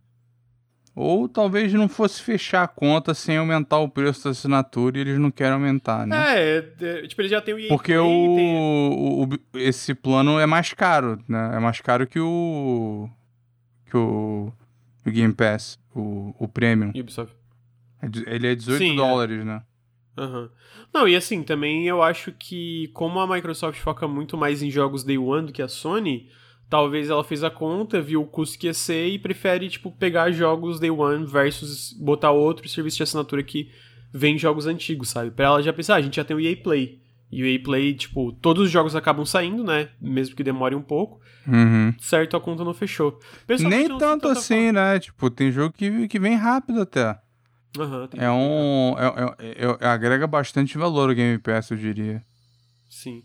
Ou 0.95 1.30
talvez 1.30 1.72
não 1.72 1.88
fosse 1.88 2.22
fechar 2.22 2.63
a 2.63 2.67
conta 2.67 3.13
sem 3.13 3.38
aumentar 3.38 3.78
o 3.78 3.88
preço 3.88 4.26
da 4.26 4.32
assinatura 4.32 4.97
e 4.97 5.01
eles 5.01 5.17
não 5.17 5.32
querem 5.32 5.53
aumentar, 5.53 6.05
né? 6.05 6.17
É, 6.36 6.74
é, 6.82 7.07
tipo, 7.07 7.22
ele 7.22 7.30
já 7.30 7.39
tem 7.41 7.53
o 7.53 7.59
EA 7.59 7.70
Porque 7.70 7.95
o, 7.95 8.36
tem- 8.36 8.57
o- 8.57 9.24
o- 9.24 9.57
esse 9.59 9.93
plano 9.93 10.39
é 10.39 10.45
mais 10.45 10.74
caro, 10.74 11.17
né? 11.28 11.51
É 11.55 11.59
mais 11.59 11.80
caro 11.80 12.05
que 12.05 12.20
o. 12.20 13.07
que 13.86 13.95
o, 13.95 14.51
o 15.05 15.11
Game 15.11 15.34
Pass, 15.34 15.80
o, 15.95 16.36
o 16.38 16.47
Premium. 16.49 16.89
Ubisoft. 16.93 17.34
É 18.01 18.07
Ele 18.36 18.47
é 18.47 18.55
18 18.55 18.78
Sim, 18.80 18.93
é. 18.93 18.95
dólares, 18.97 19.45
né? 19.45 19.61
Aham. 20.20 20.49
Não, 20.93 21.07
e 21.07 21.15
assim, 21.15 21.43
também 21.43 21.88
eu 21.88 22.03
acho 22.03 22.32
que 22.34 22.89
como 22.93 23.20
a 23.20 23.28
Microsoft 23.28 23.80
foca 23.80 24.07
muito 24.07 24.38
mais 24.38 24.61
em 24.61 24.70
jogos 24.70 25.03
Day 25.03 25.17
One 25.17 25.47
do 25.47 25.53
que 25.53 25.61
a 25.61 25.67
Sony, 25.67 26.30
talvez 26.70 27.09
ela 27.09 27.24
fez 27.24 27.43
a 27.43 27.49
conta, 27.49 28.01
viu 28.01 28.22
o 28.22 28.28
custo 28.28 28.59
que 28.59 28.67
ia 28.67 28.74
ser 28.74 29.07
e 29.07 29.17
prefere, 29.17 29.70
tipo, 29.70 29.91
pegar 29.91 30.32
jogos 30.32 30.80
Day 30.80 30.91
One 30.91 31.26
versus 31.26 31.93
botar 31.93 32.32
outro 32.32 32.67
serviço 32.67 32.97
de 32.97 33.03
assinatura 33.03 33.41
que 33.41 33.72
vem 34.13 34.38
jogos 34.38 34.67
antigos, 34.67 35.09
sabe? 35.09 35.32
Pra 35.32 35.45
ela 35.45 35.63
já 35.63 35.72
pensar, 35.72 35.93
ah, 35.93 35.97
a 35.97 36.01
gente 36.01 36.17
já 36.17 36.26
tem 36.26 36.36
o 36.36 36.39
EA 36.39 36.57
Play. 36.57 36.99
E 37.32 37.43
o 37.43 37.45
EA 37.45 37.61
Play, 37.61 37.93
tipo, 37.93 38.34
todos 38.34 38.63
os 38.63 38.72
jogos 38.72 38.95
acabam 38.95 39.24
saindo, 39.26 39.63
né? 39.63 39.89
Mesmo 40.01 40.36
que 40.36 40.43
demore 40.43 40.76
um 40.76 40.82
pouco. 40.82 41.22
Uhum. 41.47 41.93
Certo, 41.99 42.36
a 42.36 42.41
conta 42.41 42.63
não 42.63 42.74
fechou. 42.74 43.20
Nem 43.47 43.88
tanto 43.97 44.28
assim, 44.28 44.72
né? 44.72 44.99
Tipo, 44.99 45.30
tem 45.30 45.51
jogo 45.51 45.74
que, 45.78 46.07
que 46.07 46.20
vem 46.20 46.36
rápido 46.36 46.82
até. 46.82 47.20
Tem 48.09 48.22
É 48.22 48.32
um. 48.32 48.95
É, 48.97 49.45
é- 49.45 49.65
é- 49.82 49.88
agrega 49.88 50.26
bastante 50.28 50.78
valor 50.78 51.09
o 51.09 51.15
Game 51.15 51.38
Pass, 51.38 51.70
eu 51.72 51.78
diria. 51.78 52.24
Sim. 52.89 53.24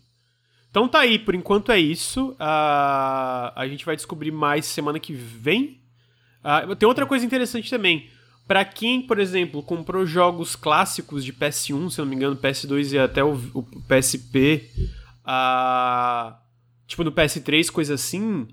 Então 0.70 0.88
tá 0.88 1.01
aí, 1.01 1.18
por 1.18 1.34
enquanto 1.34 1.70
é 1.70 1.78
isso. 1.78 2.34
Ah, 2.38 3.53
a 3.55 3.66
gente 3.68 3.84
vai 3.84 3.95
descobrir 3.97 4.30
mais 4.32 4.64
semana 4.66 4.99
que 4.99 5.12
vem. 5.12 5.80
Ah, 6.42 6.62
tem 6.76 6.86
outra 6.88 7.07
coisa 7.07 7.24
interessante 7.24 7.70
também. 7.70 8.11
Pra 8.47 8.64
quem, 8.64 9.01
por 9.01 9.18
exemplo, 9.18 9.62
comprou 9.62 10.05
jogos 10.05 10.55
clássicos 10.55 11.24
de 11.24 11.32
PS1, 11.32 11.90
se 11.90 11.99
não 11.99 12.07
me 12.07 12.14
engano, 12.14 12.36
PS2 12.36 12.92
e 12.92 12.99
até 12.99 13.24
o, 13.24 13.32
o 13.55 13.62
PSP, 13.88 14.68
ah, 15.24 16.38
tipo 16.86 17.03
no 17.03 17.11
PS3, 17.12 17.70
coisa 17.70 17.95
assim, 17.95 18.47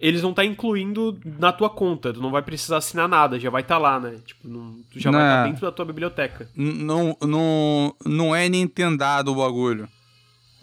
eles 0.00 0.20
vão 0.20 0.30
estar 0.30 0.42
tá 0.42 0.48
incluindo 0.48 1.18
na 1.24 1.52
tua 1.52 1.68
conta. 1.68 2.12
Tu 2.12 2.20
não 2.20 2.30
vai 2.30 2.42
precisar 2.42 2.76
assinar 2.76 3.08
nada, 3.08 3.38
já 3.38 3.50
vai 3.50 3.62
estar 3.62 3.74
tá 3.74 3.80
lá, 3.80 3.98
né? 3.98 4.18
Tipo, 4.24 4.46
não, 4.46 4.80
tu 4.90 5.00
já 5.00 5.10
não, 5.10 5.18
vai 5.18 5.28
estar 5.28 5.42
tá 5.42 5.48
dentro 5.48 5.66
da 5.66 5.72
tua 5.72 5.84
biblioteca. 5.84 6.48
Não, 6.54 7.16
não, 7.20 7.96
não 8.04 8.34
é 8.36 8.48
Nintendado 8.48 9.32
o 9.32 9.36
bagulho. 9.36 9.88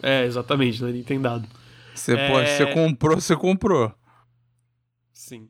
É, 0.02 0.24
exatamente, 0.24 0.80
não 0.80 0.88
é 0.88 0.92
Nintendado. 0.92 1.46
Você 1.94 2.14
é... 2.14 2.30
pode, 2.30 2.50
você 2.50 2.66
comprou, 2.72 3.20
você 3.20 3.36
comprou. 3.36 3.92
Sim. 5.12 5.48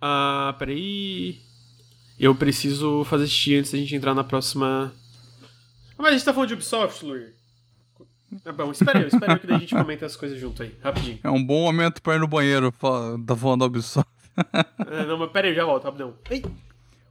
Ah, 0.00 0.54
peraí. 0.58 1.40
Eu 2.18 2.34
preciso 2.34 3.02
fazer 3.04 3.26
xixi 3.26 3.56
antes 3.56 3.72
da 3.72 3.78
gente 3.78 3.94
entrar 3.94 4.14
na 4.14 4.22
próxima. 4.22 4.92
Mas 5.98 6.08
a 6.08 6.12
gente 6.12 6.24
tá 6.24 6.32
falando 6.32 6.48
de 6.48 6.54
Ubisoft, 6.54 7.04
Luir. 7.04 7.34
É 8.44 8.52
bom, 8.52 8.70
espera 8.70 8.98
aí, 8.98 9.06
espera 9.06 9.34
aí 9.34 9.38
que 9.38 9.46
daí 9.46 9.56
a 9.56 9.60
gente 9.60 9.74
comenta 9.74 10.06
as 10.06 10.16
coisas 10.16 10.38
junto 10.38 10.62
aí, 10.62 10.74
rapidinho. 10.82 11.18
É 11.22 11.30
um 11.30 11.44
bom 11.44 11.62
momento 11.62 12.02
pra 12.02 12.16
ir 12.16 12.20
no 12.20 12.26
banheiro, 12.26 12.72
tá 12.72 13.36
falando 13.36 13.60
da 13.60 13.66
Ubisoft. 13.66 14.10
é, 14.90 15.06
não, 15.06 15.18
mas 15.18 15.30
pera 15.30 15.48
aí, 15.48 15.54
já 15.54 15.64
volto, 15.64 15.84
rapidão. 15.84 16.14
Ei. 16.30 16.44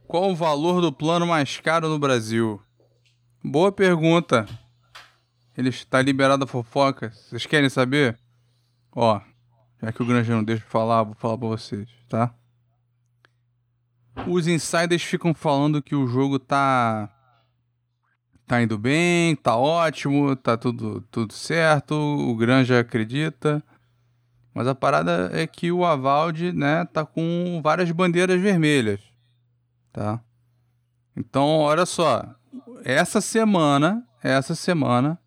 Qual 0.06 0.30
o 0.30 0.36
valor 0.36 0.80
do 0.80 0.92
plano 0.92 1.26
mais 1.26 1.58
caro 1.60 1.88
no 1.88 1.98
Brasil? 1.98 2.60
Boa 3.42 3.72
pergunta. 3.72 4.46
Ele 5.56 5.68
está 5.68 6.02
liberado 6.02 6.44
a 6.44 6.46
fofoca. 6.46 7.10
Vocês 7.10 7.46
querem 7.46 7.68
saber? 7.68 8.18
Ó, 8.92 9.20
já 9.82 9.92
que 9.92 10.02
o 10.02 10.06
Grande 10.06 10.30
não 10.30 10.42
deixa 10.42 10.64
eu 10.64 10.68
falar, 10.68 11.04
vou 11.04 11.14
falar 11.14 11.38
pra 11.38 11.48
vocês, 11.48 11.88
tá? 12.08 12.34
Os 14.26 14.46
insiders 14.46 15.02
ficam 15.02 15.34
falando 15.34 15.82
que 15.82 15.94
o 15.94 16.06
jogo 16.06 16.38
tá 16.38 17.13
tá 18.46 18.62
indo 18.62 18.78
bem, 18.78 19.36
tá 19.36 19.56
ótimo, 19.56 20.36
tá 20.36 20.56
tudo, 20.56 21.00
tudo 21.10 21.32
certo, 21.32 21.94
o 21.94 22.34
Granja 22.36 22.80
acredita. 22.80 23.62
Mas 24.52 24.68
a 24.68 24.74
parada 24.74 25.30
é 25.32 25.46
que 25.46 25.72
o 25.72 25.84
Avalde, 25.84 26.52
né, 26.52 26.84
tá 26.92 27.04
com 27.04 27.60
várias 27.62 27.90
bandeiras 27.90 28.40
vermelhas, 28.40 29.00
tá? 29.92 30.20
Então, 31.16 31.44
olha 31.58 31.86
só, 31.86 32.24
essa 32.84 33.20
semana, 33.20 34.06
essa 34.22 34.54
semana, 34.54 35.18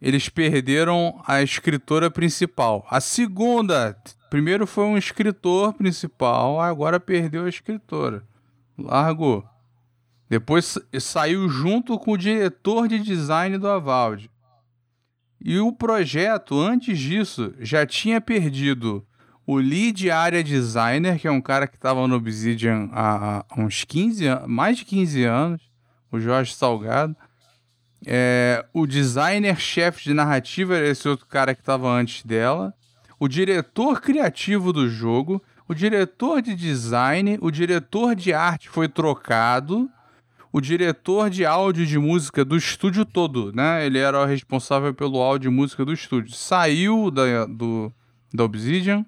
eles 0.00 0.28
perderam 0.28 1.20
a 1.26 1.42
escritora 1.42 2.10
principal. 2.10 2.86
A 2.88 3.00
segunda, 3.00 3.94
primeiro 4.30 4.66
foi 4.66 4.84
um 4.84 4.96
escritor 4.96 5.74
principal, 5.74 6.60
agora 6.60 6.98
perdeu 6.98 7.44
a 7.44 7.48
escritora. 7.48 8.22
Largou. 8.78 9.44
Depois 10.30 10.78
saiu 11.00 11.48
junto 11.48 11.98
com 11.98 12.12
o 12.12 12.16
diretor 12.16 12.86
de 12.86 13.00
design 13.00 13.58
do 13.58 13.66
Avaldi. 13.66 14.30
E 15.40 15.58
o 15.58 15.72
projeto, 15.72 16.60
antes 16.60 16.96
disso, 16.96 17.52
já 17.58 17.84
tinha 17.84 18.20
perdido 18.20 19.04
o 19.44 19.56
lead 19.56 20.08
area 20.08 20.44
designer, 20.44 21.18
que 21.18 21.26
é 21.26 21.30
um 21.32 21.40
cara 21.40 21.66
que 21.66 21.74
estava 21.74 22.06
no 22.06 22.14
Obsidian 22.14 22.88
há, 22.92 23.44
uns 23.58 23.82
15 23.82 24.26
anos, 24.26 24.48
mais 24.48 24.78
de 24.78 24.84
15 24.84 25.24
anos, 25.24 25.62
o 26.12 26.20
Jorge 26.20 26.54
Salgado. 26.54 27.16
É, 28.06 28.64
o 28.72 28.86
designer-chefe 28.86 30.04
de 30.04 30.14
narrativa 30.14 30.76
era 30.76 30.86
esse 30.86 31.08
outro 31.08 31.26
cara 31.26 31.56
que 31.56 31.60
estava 31.60 31.90
antes 31.90 32.22
dela. 32.22 32.72
O 33.18 33.26
diretor 33.26 34.00
criativo 34.00 34.72
do 34.72 34.88
jogo, 34.88 35.42
o 35.66 35.74
diretor 35.74 36.40
de 36.40 36.54
design, 36.54 37.36
o 37.40 37.50
diretor 37.50 38.14
de 38.14 38.32
arte 38.32 38.68
foi 38.68 38.88
trocado 38.88 39.90
o 40.52 40.60
diretor 40.60 41.30
de 41.30 41.46
áudio 41.46 41.86
de 41.86 41.98
música 41.98 42.44
do 42.44 42.56
estúdio 42.56 43.04
todo, 43.04 43.52
né? 43.52 43.86
Ele 43.86 43.98
era 43.98 44.20
o 44.20 44.24
responsável 44.24 44.92
pelo 44.92 45.20
áudio 45.20 45.48
e 45.48 45.54
música 45.54 45.84
do 45.84 45.92
estúdio. 45.92 46.34
Saiu 46.34 47.10
da, 47.10 47.46
do, 47.46 47.92
da 48.34 48.44
Obsidian. 48.44 49.06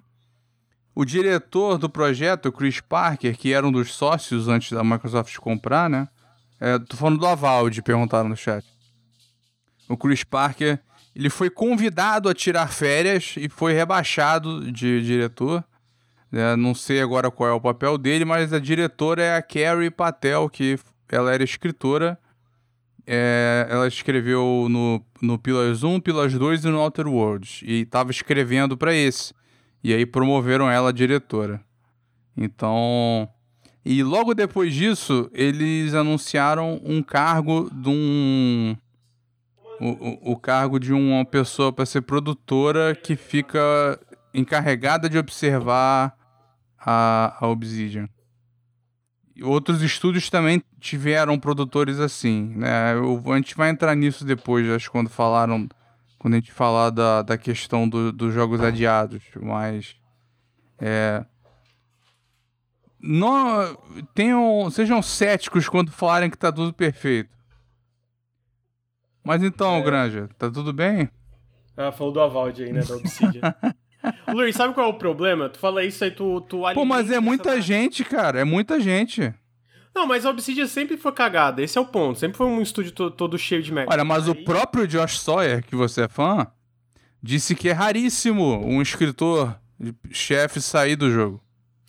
O 0.95 1.03
diretor 1.03 1.77
do 1.77 1.89
projeto, 1.89 2.51
Chris 2.51 2.79
Parker, 2.79 3.35
que 3.37 3.51
era 3.51 3.67
um 3.67 3.71
dos 3.71 3.93
sócios 3.93 4.47
antes 4.47 4.71
da 4.71 4.83
Microsoft 4.83 5.35
comprar, 5.37 5.89
né? 5.89 6.07
É, 6.59 6.79
tô 6.79 6.95
falando 6.95 7.19
do 7.19 7.27
Avalde, 7.27 7.81
perguntaram 7.81 8.29
no 8.29 8.37
chat. 8.37 8.65
O 9.89 9.97
Chris 9.97 10.23
Parker, 10.23 10.79
ele 11.13 11.29
foi 11.29 11.49
convidado 11.49 12.29
a 12.29 12.33
tirar 12.33 12.71
férias 12.71 13.35
e 13.37 13.49
foi 13.49 13.73
rebaixado 13.73 14.71
de 14.71 15.03
diretor. 15.03 15.63
É, 16.31 16.55
não 16.55 16.73
sei 16.73 17.01
agora 17.01 17.29
qual 17.29 17.49
é 17.49 17.53
o 17.53 17.59
papel 17.59 17.97
dele, 17.97 18.23
mas 18.23 18.53
a 18.53 18.59
diretora 18.59 19.21
é 19.21 19.35
a 19.35 19.41
Carrie 19.41 19.91
Patel, 19.91 20.49
que 20.49 20.79
ela 21.13 21.33
era 21.33 21.43
escritora. 21.43 22.17
É, 23.05 23.67
ela 23.69 23.87
escreveu 23.87 24.67
no, 24.69 25.05
no 25.21 25.37
Pillars 25.37 25.83
1, 25.83 25.99
Pillars 25.99 26.33
2 26.33 26.65
e 26.65 26.69
no 26.69 26.79
Outer 26.79 27.07
Worlds. 27.07 27.61
E 27.63 27.81
estava 27.81 28.11
escrevendo 28.11 28.77
para 28.77 28.93
esse. 28.93 29.33
E 29.83 29.93
aí 29.93 30.05
promoveram 30.05 30.69
ela 30.69 30.89
a 30.89 30.93
diretora. 30.93 31.61
Então. 32.35 33.29
E 33.85 34.01
logo 34.01 34.33
depois 34.33 34.73
disso, 34.73 35.29
eles 35.33 35.93
anunciaram 35.93 36.81
um 36.83 37.03
cargo 37.03 37.69
de 37.71 37.89
um. 37.89 38.75
O, 39.81 39.89
o, 39.89 40.31
o 40.31 40.37
cargo 40.37 40.79
de 40.79 40.93
uma 40.93 41.25
pessoa 41.25 41.73
para 41.73 41.85
ser 41.85 42.01
produtora 42.01 42.95
que 42.95 43.17
fica 43.17 43.99
encarregada 44.33 45.09
de 45.09 45.17
observar 45.17 46.15
a, 46.79 47.35
a 47.39 47.47
Obsidian 47.47 48.07
outros 49.41 49.81
estúdios 49.81 50.29
também 50.29 50.61
tiveram 50.79 51.39
produtores 51.39 51.99
assim, 51.99 52.53
né? 52.55 52.93
Eu, 52.93 53.21
a 53.31 53.35
gente 53.37 53.55
vai 53.55 53.69
entrar 53.69 53.95
nisso 53.95 54.23
depois, 54.25 54.69
acho, 54.69 54.91
quando 54.91 55.09
falaram. 55.09 55.67
Quando 56.19 56.35
a 56.35 56.37
gente 56.37 56.53
falar 56.53 56.89
da, 56.89 57.21
da 57.21 57.37
questão 57.37 57.87
do, 57.87 58.11
dos 58.11 58.33
jogos 58.33 58.61
adiados, 58.61 59.23
mas. 59.41 59.95
É. 60.79 61.25
Não, 62.99 63.77
tenham, 64.13 64.69
sejam 64.71 65.01
céticos 65.01 65.67
quando 65.67 65.91
falarem 65.91 66.29
que 66.29 66.37
tá 66.37 66.51
tudo 66.51 66.71
perfeito. 66.71 67.29
Mas 69.23 69.43
então, 69.43 69.75
é. 69.75 69.81
Granja, 69.81 70.29
tá 70.37 70.49
tudo 70.49 70.71
bem? 70.71 71.09
Ah, 71.75 71.91
falou 71.91 72.13
do 72.13 72.21
Avalde 72.21 72.63
aí, 72.63 72.71
né? 72.71 72.81
Da 72.81 72.95
Obsidian. 72.95 73.41
Luiz, 74.27 74.55
sabe 74.55 74.73
qual 74.73 74.87
é 74.87 74.89
o 74.89 74.97
problema? 74.97 75.49
Tu 75.49 75.59
fala 75.59 75.83
isso 75.83 76.03
aí, 76.03 76.11
tu, 76.11 76.41
tu 76.41 76.61
Pô, 76.73 76.85
mas 76.85 77.09
é 77.11 77.19
muita 77.19 77.59
gente, 77.61 78.03
cara. 78.03 78.39
É 78.39 78.43
muita 78.43 78.79
gente. 78.79 79.33
Não, 79.95 80.07
mas 80.07 80.25
a 80.25 80.29
Obsidian 80.29 80.67
sempre 80.67 80.97
foi 80.97 81.11
cagada. 81.11 81.61
Esse 81.61 81.77
é 81.77 81.81
o 81.81 81.85
ponto. 81.85 82.19
Sempre 82.19 82.37
foi 82.37 82.47
um 82.47 82.61
estúdio 82.61 82.91
todo, 82.91 83.11
todo 83.11 83.37
cheio 83.37 83.61
de 83.61 83.71
merda. 83.71 83.93
Olha, 83.93 84.03
mas 84.03 84.27
aí... 84.27 84.31
o 84.31 84.43
próprio 84.43 84.87
Josh 84.87 85.19
Sawyer, 85.19 85.63
que 85.63 85.75
você 85.75 86.03
é 86.03 86.07
fã, 86.07 86.47
disse 87.21 87.55
que 87.55 87.69
é 87.69 87.71
raríssimo 87.71 88.65
um 88.65 88.81
escritor 88.81 89.55
chefe 90.11 90.59
sair 90.59 90.95
do 90.95 91.11
jogo. 91.11 91.41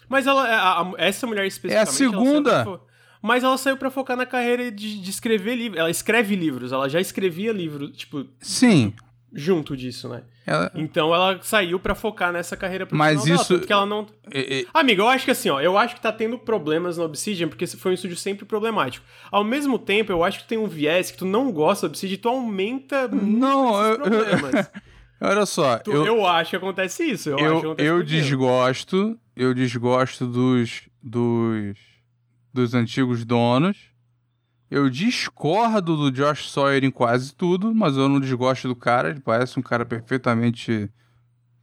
Mas 0.09 0.27
ela, 0.27 0.47
a, 0.47 0.83
a, 0.83 0.93
essa 0.99 1.27
mulher 1.27 1.47
especificamente... 1.47 1.89
É 1.89 1.91
a 1.91 1.93
segunda! 1.93 2.53
Ela 2.61 2.95
mas 3.23 3.43
ela 3.43 3.57
saiu 3.57 3.79
para 3.79 3.91
focar 3.91 4.19
na 4.19 4.27
carreira 4.27 4.71
de, 4.71 5.01
de 5.01 5.11
escrever 5.11 5.55
livros. 5.55 5.81
Ela 5.81 5.91
escreve 5.91 6.37
livros, 6.37 6.73
ela 6.73 6.91
já 6.91 7.01
escrevia 7.01 7.53
livros, 7.53 7.97
tipo... 7.97 8.27
Sim 8.39 8.93
junto 9.35 9.77
disso, 9.77 10.09
né? 10.09 10.23
Ela... 10.47 10.71
Então 10.75 11.13
ela 11.13 11.39
saiu 11.43 11.81
para 11.81 11.95
focar 11.95 12.33
nessa 12.33 12.57
carreira 12.57 12.87
profissional 12.87 13.15
Mas 13.15 13.27
isso... 13.41 13.55
dela, 13.55 13.67
que 13.67 13.73
ela 13.73 13.87
não... 13.87 14.07
É, 14.33 14.61
é... 14.61 14.67
Amigo, 14.73 15.03
eu 15.03 15.09
acho 15.09 15.25
que 15.25 15.31
assim, 15.33 15.51
ó, 15.51 15.61
eu 15.61 15.77
acho 15.77 15.97
que 15.97 16.01
tá 16.01 16.13
tendo 16.13 16.39
problemas 16.39 16.97
no 16.97 17.05
Obsidian, 17.05 17.49
porque 17.49 17.67
foi 17.67 17.91
um 17.91 17.95
estúdio 17.95 18.17
sempre 18.17 18.45
problemático. 18.45 19.05
Ao 19.31 19.43
mesmo 19.43 19.79
tempo, 19.79 20.13
eu 20.13 20.23
acho 20.23 20.41
que 20.41 20.49
tem 20.49 20.59
um 20.59 20.69
viés 20.69 21.11
que 21.11 21.19
tu 21.19 21.27
não 21.27 21.51
gosta 21.51 21.89
do 21.89 21.91
Obsidian, 21.91 22.19
tu 22.19 22.29
aumenta 22.29 23.09
não, 23.09 23.83
eu, 23.85 23.99
problemas. 23.99 24.71
Olha 25.21 25.47
só, 25.47 25.79
tu, 25.79 25.91
eu, 25.91 26.07
eu 26.07 26.27
acho 26.27 26.51
que 26.51 26.57
acontece 26.57 27.03
isso. 27.05 27.31
Eu, 27.31 27.39
eu, 27.39 27.75
eu 27.79 28.03
desgosto, 28.03 29.19
eu 29.35 29.55
desgosto 29.55 30.27
dos, 30.27 30.83
dos, 31.03 31.79
dos 32.53 32.75
antigos 32.75 33.25
donos, 33.25 33.94
eu 34.71 34.89
discordo 34.89 35.97
do 35.97 36.11
Josh 36.11 36.51
Sawyer 36.51 36.85
em 36.85 36.91
quase 36.91 37.35
tudo, 37.35 37.75
mas 37.75 37.97
eu 37.97 38.09
não 38.09 38.21
desgosto 38.21 38.69
do 38.69 38.77
cara. 38.77 39.11
Ele 39.11 39.21
parece 39.21 39.59
um 39.59 39.63
cara 39.63 39.85
perfeitamente 39.85 40.91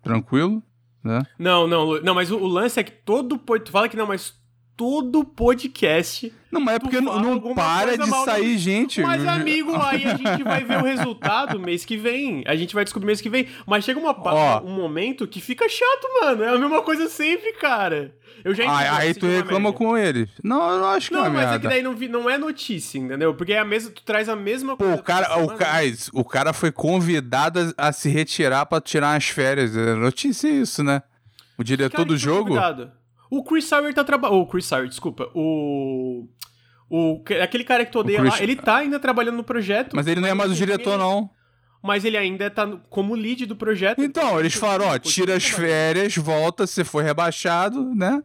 tranquilo, 0.02 0.64
né? 1.04 1.22
Não, 1.38 1.68
não, 1.68 2.02
não, 2.02 2.16
mas 2.16 2.32
o, 2.32 2.38
o 2.38 2.48
lance 2.48 2.80
é 2.80 2.84
que 2.84 2.92
todo. 2.92 3.38
Tu 3.38 3.72
fala 3.72 3.90
que 3.90 3.98
não, 3.98 4.08
mas 4.08 4.41
todo 4.82 5.24
podcast. 5.24 6.34
Não, 6.52 6.60
mas 6.60 6.78
é 6.78 6.80
porque 6.80 7.00
não, 7.00 7.20
não 7.20 7.54
para 7.54 7.96
de 7.96 8.10
sair 8.26 8.58
gente. 8.58 9.00
Mas, 9.00 9.24
amigo, 9.30 9.76
aí 9.76 10.04
a 10.06 10.16
gente 10.16 10.42
vai 10.42 10.64
ver 10.64 10.80
o 10.80 10.84
resultado 10.84 11.60
mês 11.60 11.86
que 11.86 11.96
vem. 11.96 12.44
A 12.48 12.56
gente 12.56 12.74
vai 12.74 12.84
descobrir 12.84 13.06
mês 13.06 13.22
que 13.22 13.30
vem. 13.30 13.48
Mas 13.68 13.86
chega 13.86 14.00
uma, 14.00 14.10
Ó, 14.12 14.64
um 14.64 14.74
momento 14.74 15.28
que 15.28 15.40
fica 15.40 15.70
chato, 15.70 16.08
mano. 16.20 16.44
É 16.44 16.50
a 16.50 16.58
mesma 16.58 16.82
coisa 16.82 17.08
sempre, 17.08 17.54
cara. 17.54 18.16
Eu 18.44 18.56
já 18.56 18.64
entendi. 18.64 18.80
Aí, 18.80 18.88
aí 18.88 19.14
tu 19.14 19.28
reclama 19.28 19.72
com 19.72 19.96
eles. 19.96 20.30
Não, 20.44 20.68
eu 20.72 20.80
não 20.80 20.88
acho 20.88 21.10
que 21.10 21.14
não, 21.16 21.28
é 21.28 21.30
mas 21.30 21.38
merda. 21.38 21.56
é 21.56 21.60
que 21.60 21.68
daí 21.68 21.84
não, 21.84 21.94
não 21.94 22.28
é 22.28 22.40
notícia, 22.40 22.98
entendeu? 22.98 23.36
Porque 23.36 23.54
é 23.54 23.60
a 23.60 23.66
mesma, 23.66 23.92
tu 23.92 24.02
traz 24.02 24.28
a 24.28 24.36
mesma 24.36 24.76
Pô, 24.76 24.84
coisa. 24.84 25.00
O 25.00 25.04
cara, 25.04 25.38
o, 25.38 25.48
cara, 25.56 25.84
o 26.12 26.26
cara 26.26 26.54
foi 26.54 26.72
convidado 26.72 27.72
a, 27.78 27.90
a 27.90 27.94
se 27.94 28.10
retirar 28.10 28.66
para 28.66 28.82
tirar 28.82 29.16
as 29.16 29.28
férias. 29.28 29.78
É 29.78 29.94
notícia 29.94 30.50
isso, 30.50 30.84
né? 30.84 31.04
O 31.56 31.64
diretor 31.64 32.04
do 32.04 32.18
jogo. 32.18 32.50
Convidado? 32.50 33.00
O 33.32 33.42
Chris 33.42 33.64
Sauer 33.64 33.94
tá 33.94 34.04
trabalhando. 34.04 34.42
O 34.42 34.46
Chris 34.46 34.66
Sauer, 34.66 34.90
desculpa. 34.90 35.30
O. 35.34 36.28
O, 36.90 37.24
aquele 37.42 37.64
cara 37.64 37.86
que 37.86 37.92
tu 37.92 38.00
odeia 38.00 38.20
Chris... 38.20 38.34
lá, 38.34 38.44
ele 38.44 38.58
tá 38.58 38.76
ainda 38.76 39.00
trabalhando 39.00 39.38
no 39.38 39.44
projeto. 39.46 39.96
Mas 39.96 40.08
ele 40.08 40.20
não 40.20 40.28
é 40.28 40.34
mais 40.34 40.52
o 40.52 40.56
diretor, 40.56 40.98
não. 40.98 41.30
mas 41.82 42.04
ele 42.04 42.18
ainda 42.18 42.50
tá 42.50 42.68
como 42.90 43.16
lead 43.16 43.46
do 43.46 43.56
projeto. 43.56 44.04
Então, 44.04 44.38
eles 44.38 44.54
falaram, 44.54 44.88
ó, 44.88 45.00
tira 45.00 45.36
as 45.36 45.46
férias, 45.46 46.14
volta, 46.18 46.68
você 46.68 46.84
foi 46.84 47.04
rebaixado, 47.04 47.96
né? 47.96 48.22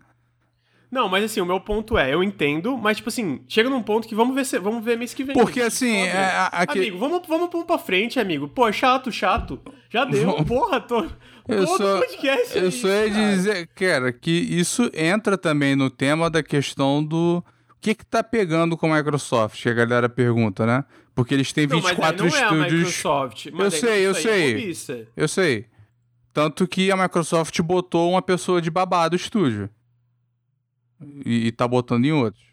Não, 0.91 1.09
mas 1.09 1.25
assim, 1.25 1.41
o 1.41 1.47
meu 1.47 1.61
ponto 1.61 1.99
é, 1.99 2.15
eu 2.15 2.23
entendo, 2.23 2.77
mas 2.77 2.97
tipo 2.99 3.09
assim, 3.09 3.41
chega 3.49 3.69
num 3.69 3.83
ponto 3.83 4.07
que 4.07 4.15
vamos 4.15 4.35
ver 4.35 4.45
se, 4.45 4.59
vamos 4.59 4.85
ver 4.85 4.97
mês 4.97 5.13
que 5.13 5.25
vem. 5.25 5.35
Porque 5.35 5.61
assim, 5.61 6.03
é, 6.03 6.49
aqui... 6.53 6.79
amigo, 6.79 6.99
vamos, 6.99 7.23
vamos, 7.27 7.49
vamos 7.51 7.67
pra 7.67 7.79
frente, 7.79 8.21
amigo. 8.21 8.49
Pô, 8.49 8.71
chato, 8.73 9.11
chato. 9.11 9.61
Já 9.91 10.05
deu, 10.05 10.45
porra, 10.45 10.81
tô. 10.81 11.07
Eu 11.49 11.67
só, 11.67 11.99
podcast 12.01 12.59
eu 12.59 12.65
aí, 12.65 12.73
só 12.73 12.89
ia 12.89 13.11
dizer, 13.11 13.67
cara, 13.69 14.13
que 14.13 14.31
isso 14.31 14.91
entra 14.93 15.39
também 15.39 15.77
no 15.77 15.89
tema 15.89 16.29
da 16.29 16.43
questão 16.43 17.05
do 17.05 17.45
o 17.71 17.81
que 17.81 17.95
que 17.95 18.05
tá 18.05 18.23
pegando 18.23 18.77
com 18.77 18.93
a 18.93 18.97
Microsoft, 18.97 19.63
que 19.63 19.69
a 19.69 19.75
galera 19.75 20.09
pergunta, 20.09 20.67
né? 20.67 20.85
Porque 21.15 21.33
eles 21.35 21.53
têm 21.53 21.67
Não, 21.67 21.81
mas 21.81 21.91
24 21.91 22.27
não 22.27 22.37
é 22.37 22.39
a 22.39 22.45
estúdios. 22.45 22.73
Microsoft. 22.73 23.47
Mas 23.53 23.75
Eu 23.75 23.81
sei, 23.81 24.07
eu 24.07 24.11
é 24.11 24.15
sei. 24.15 25.09
Eu 25.17 25.29
sei. 25.29 25.67
Tanto 26.33 26.67
que 26.67 26.91
a 26.91 26.97
Microsoft 26.97 27.59
botou 27.63 28.11
uma 28.11 28.21
pessoa 28.21 28.61
de 28.61 28.71
babá 28.71 29.09
do 29.09 29.17
estúdio. 29.17 29.71
E, 31.25 31.47
e 31.47 31.53
tá 31.53 31.67
botando 31.67 32.05
em 32.05 32.13
outros. 32.13 32.45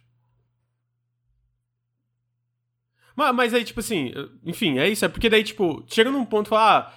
Mas, 3.16 3.36
mas 3.36 3.54
aí, 3.54 3.64
tipo 3.64 3.80
assim, 3.80 4.12
enfim, 4.46 4.80
é 4.80 4.88
isso. 4.88 5.06
É 5.06 5.08
porque 5.08 5.30
daí, 5.30 5.44
tipo, 5.44 5.84
chega 5.88 6.12
num 6.12 6.26
ponto 6.26 6.48
e 6.48 6.50
fala, 6.50 6.80
ah, 6.80 6.94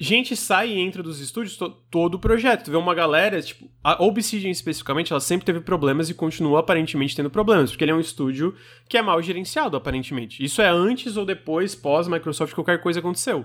gente 0.00 0.36
sai 0.36 0.70
e 0.70 0.80
entra 0.80 1.02
dos 1.02 1.20
estúdios 1.20 1.56
to- 1.56 1.70
todo 1.90 2.14
o 2.14 2.18
projeto. 2.18 2.64
Tu 2.66 2.70
vê 2.70 2.76
uma 2.76 2.94
galera, 2.94 3.40
tipo, 3.42 3.68
a 3.82 4.02
Obsidian 4.02 4.50
especificamente, 4.50 5.12
ela 5.12 5.20
sempre 5.20 5.44
teve 5.46 5.60
problemas 5.60 6.08
e 6.08 6.14
continua 6.14 6.60
aparentemente 6.60 7.16
tendo 7.16 7.30
problemas, 7.30 7.70
porque 7.70 7.84
ele 7.84 7.90
é 7.90 7.94
um 7.94 8.00
estúdio 8.00 8.54
que 8.88 8.96
é 8.96 9.02
mal 9.02 9.20
gerenciado, 9.22 9.76
aparentemente. 9.76 10.42
Isso 10.44 10.62
é 10.62 10.68
antes 10.68 11.16
ou 11.16 11.24
depois, 11.26 11.74
pós-Microsoft, 11.74 12.54
qualquer 12.54 12.80
coisa 12.80 13.00
aconteceu. 13.00 13.44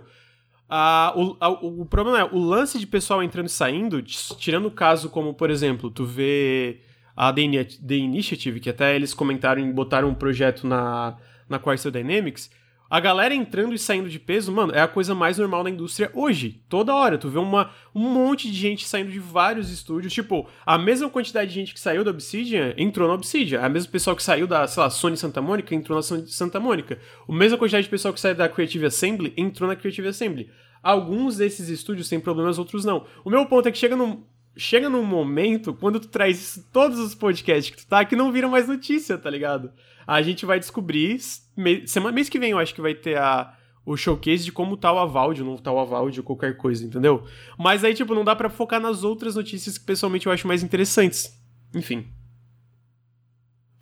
O, 1.15 1.37
a- 1.39 1.49
o, 1.49 1.85
problema 1.85 2.19
é, 2.19 2.23
o 2.23 2.37
lance 2.39 2.79
de 2.79 2.87
pessoal 2.87 3.21
entrando 3.21 3.47
e 3.47 3.51
saindo, 3.51 4.01
tirando 4.01 4.65
o 4.67 4.71
caso 4.71 5.09
como, 5.09 5.33
por 5.33 5.49
exemplo, 5.51 5.91
tu 5.91 6.05
vê 6.05 6.81
a 7.15 7.31
The, 7.31 7.41
Ini- 7.41 7.65
The 7.65 7.95
Initiative, 7.95 8.59
que 8.59 8.69
até 8.69 8.95
eles 8.95 9.13
comentaram 9.13 9.61
e 9.61 9.71
botaram 9.71 10.09
um 10.09 10.15
projeto 10.15 10.65
na, 10.65 11.15
na 11.47 11.59
Crystal 11.59 11.91
Dynamics, 11.91 12.49
a 12.93 12.99
galera 12.99 13.33
entrando 13.33 13.73
e 13.73 13.79
saindo 13.79 14.07
de 14.07 14.19
peso, 14.19 14.51
mano, 14.51 14.71
é 14.71 14.79
a 14.79 14.87
coisa 14.87 15.15
mais 15.15 15.39
normal 15.39 15.63
na 15.63 15.71
indústria 15.71 16.11
hoje. 16.13 16.61
Toda 16.69 16.93
hora. 16.93 17.17
Tu 17.17 17.27
vê 17.27 17.39
uma, 17.39 17.71
um 17.95 18.07
monte 18.07 18.51
de 18.51 18.53
gente 18.55 18.87
saindo 18.87 19.11
de 19.11 19.17
vários 19.17 19.71
estúdios. 19.71 20.13
Tipo, 20.13 20.47
a 20.63 20.77
mesma 20.77 21.09
quantidade 21.09 21.49
de 21.49 21.55
gente 21.55 21.73
que 21.73 21.79
saiu 21.79 22.03
da 22.03 22.11
Obsidian 22.11 22.71
entrou 22.77 23.07
na 23.07 23.15
Obsidian. 23.15 23.61
A 23.61 23.67
mesma 23.67 23.91
pessoal 23.91 24.15
que 24.15 24.21
saiu 24.21 24.45
da, 24.45 24.67
sei 24.67 24.83
lá, 24.83 24.91
Sony 24.91 25.17
Santa 25.17 25.41
Mônica 25.41 25.73
entrou 25.73 25.95
na 25.95 26.03
Sony 26.03 26.27
Santa 26.27 26.59
Mônica. 26.59 26.99
A 27.27 27.33
mesma 27.33 27.57
quantidade 27.57 27.85
de 27.85 27.89
pessoal 27.89 28.13
que 28.13 28.19
saiu 28.19 28.35
da 28.35 28.47
Creative 28.47 28.85
Assembly 28.85 29.33
entrou 29.35 29.67
na 29.67 29.75
Creative 29.75 30.09
Assembly. 30.09 30.51
Alguns 30.83 31.37
desses 31.37 31.69
estúdios 31.69 32.07
têm 32.07 32.19
problemas, 32.19 32.59
outros 32.59 32.85
não. 32.85 33.07
O 33.25 33.29
meu 33.31 33.43
ponto 33.47 33.67
é 33.67 33.71
que 33.71 33.77
chega 33.79 33.95
num, 33.95 34.23
chega 34.55 34.89
num 34.89 35.03
momento, 35.05 35.73
quando 35.73 35.99
tu 35.99 36.07
traz 36.07 36.39
isso, 36.39 36.67
todos 36.71 36.99
os 36.99 37.15
podcasts 37.15 37.73
que 37.75 37.83
tu 37.83 37.87
tá, 37.87 38.03
que 38.05 38.15
não 38.15 38.31
viram 38.31 38.49
mais 38.49 38.67
notícia, 38.67 39.17
tá 39.17 39.29
ligado? 39.29 39.71
A 40.05 40.21
gente 40.21 40.45
vai 40.45 40.59
descobrir. 40.59 41.17
me- 41.55 41.87
Semana, 41.87 42.13
mês 42.13 42.29
que 42.29 42.37
vem 42.39 42.51
eu 42.51 42.59
acho 42.59 42.73
que 42.75 42.81
vai 42.81 42.93
ter 42.93 43.17
a, 43.17 43.55
o 43.85 43.95
showcase 43.97 44.43
de 44.43 44.51
como 44.51 44.75
tá 44.77 44.91
o 44.91 44.99
Avalde, 44.99 45.41
ou 45.41 45.47
não 45.49 45.57
tá 45.57 45.71
o 45.71 45.79
Avalde, 45.79 46.19
ou 46.19 46.25
qualquer 46.25 46.55
coisa, 46.57 46.85
entendeu? 46.85 47.25
Mas 47.57 47.83
aí, 47.83 47.93
tipo, 47.93 48.13
não 48.13 48.23
dá 48.23 48.35
pra 48.35 48.49
focar 48.49 48.79
nas 48.81 49.03
outras 49.03 49.35
notícias 49.35 49.77
que 49.77 49.85
pessoalmente 49.85 50.25
eu 50.27 50.31
acho 50.31 50.47
mais 50.47 50.61
interessantes. 50.63 51.41
Enfim. 51.73 52.07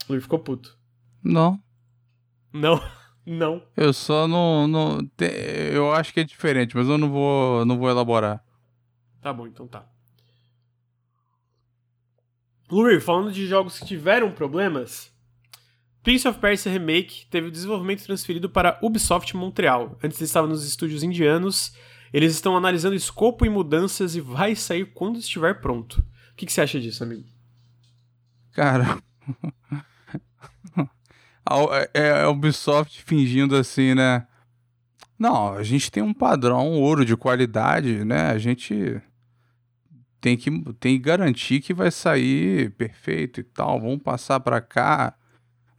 Luiz 0.10 0.24
ficou 0.24 0.40
puto. 0.40 0.78
Não. 1.24 1.60
Não, 2.54 2.82
não. 3.26 3.64
Eu 3.78 3.94
só 3.94 4.28
não. 4.28 4.68
não 4.68 5.06
te- 5.06 5.26
eu 5.74 5.92
acho 5.94 6.14
que 6.14 6.20
é 6.20 6.24
diferente, 6.24 6.76
mas 6.76 6.88
eu 6.88 6.98
não 6.98 7.10
vou, 7.10 7.66
não 7.66 7.78
vou 7.78 7.90
elaborar. 7.90 8.44
Tá 9.22 9.32
bom, 9.32 9.48
então 9.48 9.68
tá. 9.68 9.86
Luir, 12.72 13.02
falando 13.02 13.34
de 13.34 13.46
jogos 13.48 13.78
que 13.78 13.86
tiveram 13.86 14.32
problemas, 14.32 15.12
Prince 16.02 16.28
of 16.28 16.40
Persia 16.40 16.72
Remake 16.72 17.28
teve 17.30 17.48
o 17.48 17.52
desenvolvimento 17.52 18.04
transferido 18.04 18.50
para 18.50 18.80
Ubisoft 18.82 19.36
Montreal. 19.36 20.00
Antes 20.02 20.18
ele 20.20 20.26
estava 20.26 20.48
nos 20.48 20.66
estúdios 20.66 21.04
indianos. 21.04 21.76
Eles 22.14 22.34
estão 22.34 22.58
analisando 22.58 22.96
escopo 22.96 23.46
e 23.46 23.50
mudanças 23.50 24.16
e 24.16 24.22
vai 24.22 24.56
sair 24.56 24.86
quando 24.86 25.20
estiver 25.20 25.60
pronto. 25.62 26.00
O 26.32 26.36
que, 26.36 26.46
que 26.46 26.52
você 26.54 26.62
acha 26.62 26.80
disso, 26.80 27.04
amigo? 27.04 27.28
Cara. 28.54 28.98
é 31.94 32.24
a 32.24 32.30
Ubisoft 32.30 33.04
fingindo 33.04 33.56
assim, 33.56 33.94
né? 33.94 34.26
Não, 35.20 35.54
a 35.54 35.62
gente 35.62 35.92
tem 35.92 36.02
um 36.02 36.14
padrão 36.14 36.72
ouro 36.72 37.06
de 37.06 37.16
qualidade, 37.16 38.04
né? 38.04 38.32
A 38.32 38.38
gente 38.38 39.00
tem 40.22 40.38
que, 40.38 40.52
tem 40.76 40.98
que 40.98 41.04
garantir 41.04 41.60
que 41.60 41.74
vai 41.74 41.90
sair 41.90 42.70
perfeito 42.72 43.42
e 43.42 43.44
tal. 43.44 43.82
Vamos 43.82 44.02
passar 44.02 44.40
pra 44.40 44.62
cá, 44.62 45.16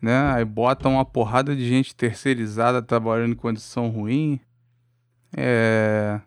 né? 0.01 0.33
Aí 0.33 0.45
bota 0.45 0.89
uma 0.89 1.05
porrada 1.05 1.55
de 1.55 1.67
gente 1.67 1.95
terceirizada 1.95 2.83
trabalhando 2.83 3.33
em 3.33 3.37
condição 3.37 3.89
ruim. 3.89 4.41
É... 5.35 6.21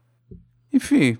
Enfim, 0.73 1.17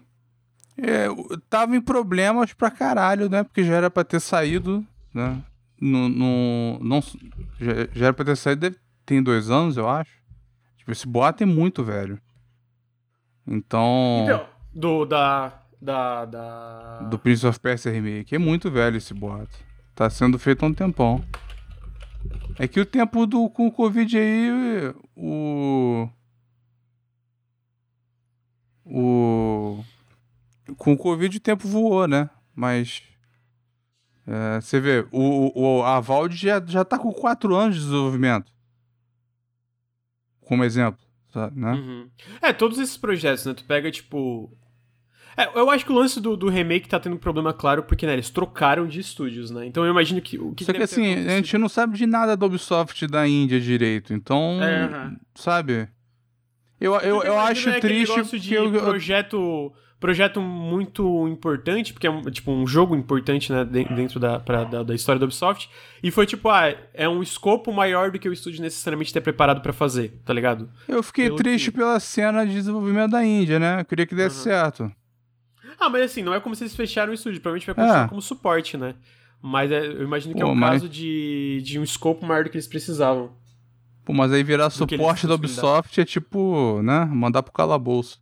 é, 0.78 1.08
tava 1.50 1.76
em 1.76 1.82
problemas 1.82 2.54
pra 2.54 2.72
caralho, 2.72 3.30
né? 3.30 3.44
Porque 3.44 3.64
já 3.64 3.76
era 3.76 3.90
pra 3.90 4.04
ter 4.04 4.20
saído, 4.20 4.86
né? 5.14 5.42
No, 5.80 6.10
no, 6.10 6.80
não, 6.82 7.02
já, 7.60 7.74
já 7.94 8.06
era 8.08 8.14
pra 8.14 8.26
ter 8.26 8.36
saído, 8.36 8.62
deve, 8.62 8.78
tem 9.06 9.22
dois 9.22 9.50
anos, 9.50 9.78
eu 9.78 9.88
acho. 9.88 10.12
Tipo, 10.78 10.92
esse 10.92 11.08
boato 11.08 11.44
é 11.44 11.46
muito 11.46 11.84
velho. 11.84 12.20
Então, 13.48 14.24
Então, 14.24 14.46
do 14.74 15.06
da 15.06 15.65
da 15.86 16.26
da 16.26 17.00
do 17.10 17.20
Prince 17.20 17.46
of 17.46 17.60
Persia 17.60 17.92
Remake, 17.92 18.36
é 18.36 18.40
muito 18.40 18.70
velho 18.72 18.98
esse 18.98 19.14
boato. 19.14 19.58
Tá 19.94 20.10
sendo 20.10 20.38
feito 20.38 20.66
há 20.66 20.68
um 20.68 20.74
tempão. 20.74 21.24
É 22.58 22.68
que 22.68 22.80
o 22.80 22.86
tempo 22.86 23.26
do 23.26 23.50
com 23.50 23.68
o 23.68 23.72
Covid 23.72 24.18
aí, 24.18 24.50
o. 25.16 26.10
O. 28.84 29.84
Com 30.78 30.94
o 30.94 30.98
Covid 30.98 31.38
o 31.38 31.40
tempo 31.40 31.68
voou, 31.68 32.08
né? 32.08 32.30
Mas. 32.54 33.04
é, 34.28 34.60
você 34.60 34.80
vê, 34.80 35.08
o, 35.12 35.52
o, 35.56 35.84
a 35.84 36.00
Valve 36.00 36.36
já, 36.36 36.64
já 36.66 36.84
tá 36.84 36.98
com 36.98 37.12
4 37.12 37.56
anos 37.56 37.76
de 37.76 37.82
desenvolvimento. 37.82 38.52
Como 40.42 40.64
exemplo, 40.64 41.04
sabe, 41.32 41.60
né? 41.60 41.74
Uhum. 41.74 42.10
É, 42.42 42.54
todos 42.54 42.80
esses 42.80 42.98
projetos, 42.98 43.46
né? 43.46 43.54
Tu 43.54 43.64
pega, 43.66 43.92
tipo. 43.92 44.52
É, 45.38 45.50
eu 45.60 45.70
acho 45.70 45.86
que 45.86 45.92
o 45.92 45.96
lance 45.96 46.20
do, 46.22 46.38
do 46.38 46.48
remake 46.50 46.88
tá 46.88 47.00
tendo 47.00 47.16
um 47.16 47.20
problema 47.20 47.52
claro 47.54 47.84
porque, 47.84 48.06
né, 48.06 48.14
eles 48.14 48.30
trocaram 48.30 48.88
de 48.88 49.00
estúdios, 49.00 49.52
né? 49.52 49.66
Então 49.66 49.84
eu 49.86 49.92
imagino 49.92 50.22
que 50.22 50.38
o 50.38 50.54
que 50.54 50.64
Só 50.64 50.72
que 50.74 50.82
assim, 50.84 51.14
a 51.14 51.36
gente 51.38 51.58
não 51.58 51.68
sabe 51.70 51.98
de 51.98 52.06
nada 52.06 52.38
da 52.38 52.46
Ubisoft 52.46 53.06
da 53.08 53.28
Índia 53.28 53.60
direito, 53.60 54.14
então, 54.14 54.60
É, 54.62 54.84
aham. 54.86 55.16
sabe? 55.36 55.88
Eu, 56.80 56.94
eu, 56.96 57.24
eu 57.24 57.34
imagino 57.34 57.40
acho 57.40 57.70
é 57.70 57.80
triste 57.80 58.10
negócio 58.16 58.40
de 58.40 58.54
eu, 58.54 58.74
eu- 58.74 58.82
projeto 58.82 59.72
projeto 59.98 60.40
muito 60.42 61.28
importante, 61.28 61.92
porque 61.94 62.06
é 62.06 62.10
um, 62.12 62.22
tipo 62.24 62.52
um 62.52 62.68
jogo 62.68 62.96
importante, 62.96 63.52
né, 63.52 63.64
de- 63.66 63.86
dentro 63.86 64.20
da, 64.20 64.40
pra- 64.40 64.64
da, 64.66 64.84
da 64.84 64.94
história 64.94 65.18
da 65.18 65.26
Ubisoft, 65.26 65.68
e 66.04 66.12
foi 66.12 66.28
tipo, 66.28 66.48
ah, 66.50 66.76
é 66.94 67.10
um 67.10 67.24
escopo 67.24 67.72
maior 67.74 68.12
do 68.12 68.20
que 68.20 68.30
o 68.30 68.34
estúdio 68.34 68.62
necessariamente 68.62 69.12
ter 69.12 69.22
preparado 69.22 69.62
pra 69.62 69.74
fazer, 69.74 70.20
tá 70.24 70.32
ligado? 70.34 70.70
eu 70.88 71.02
fiquei 71.02 71.26
pelo 71.26 71.38
triste 71.38 71.72
que- 71.72 71.78
pela 71.78 72.00
cena 72.00 72.46
de 72.46 72.54
desenvolvimento 72.54 73.12
da 73.12 73.26
Índia, 73.26 73.58
né? 73.58 73.80
Eu 73.82 73.86
queria 73.86 74.06
que 74.06 74.14
desse 74.14 74.36
certo. 74.44 74.92
Ah, 75.80 75.90
mas 75.90 76.04
assim, 76.04 76.22
não 76.24 76.34
é 76.34 76.40
como 76.40 76.56
se 76.56 76.64
eles 76.64 76.76
fecharam 76.76 77.12
o 77.12 77.16
estúdio, 77.16 77.42
provavelmente 77.42 77.66
vai 77.68 77.76
continuar 77.76 78.06
É. 78.06 78.08
como 78.08 78.22
suporte, 78.22 78.78
né? 78.78 78.96
Mas 79.42 79.72
é, 79.72 79.86
eu 79.86 80.04
imagino 80.04 80.34
que 80.34 80.42
é 80.42 80.46
Pô, 80.46 80.52
um 80.52 80.56
mas- 80.56 80.82
caso 80.82 80.90
de, 80.90 81.62
de 81.64 81.78
um 81.80 81.84
escopo 81.84 82.26
maior 82.26 82.44
do 82.44 82.50
que 82.50 82.56
eles 82.58 82.68
precisavam. 82.68 83.36
Pô, 84.04 84.14
mas 84.14 84.32
aí 84.32 84.44
virar 84.44 84.68
Do 84.68 84.74
suporte 84.74 85.28
da. 85.28 85.34
Ubisoft 85.36 86.00
é 86.00 86.06
tipo, 86.06 86.82
né? 86.84 87.06
Mandar 87.06 87.44
pro 87.44 87.52
calabouço. 87.52 88.20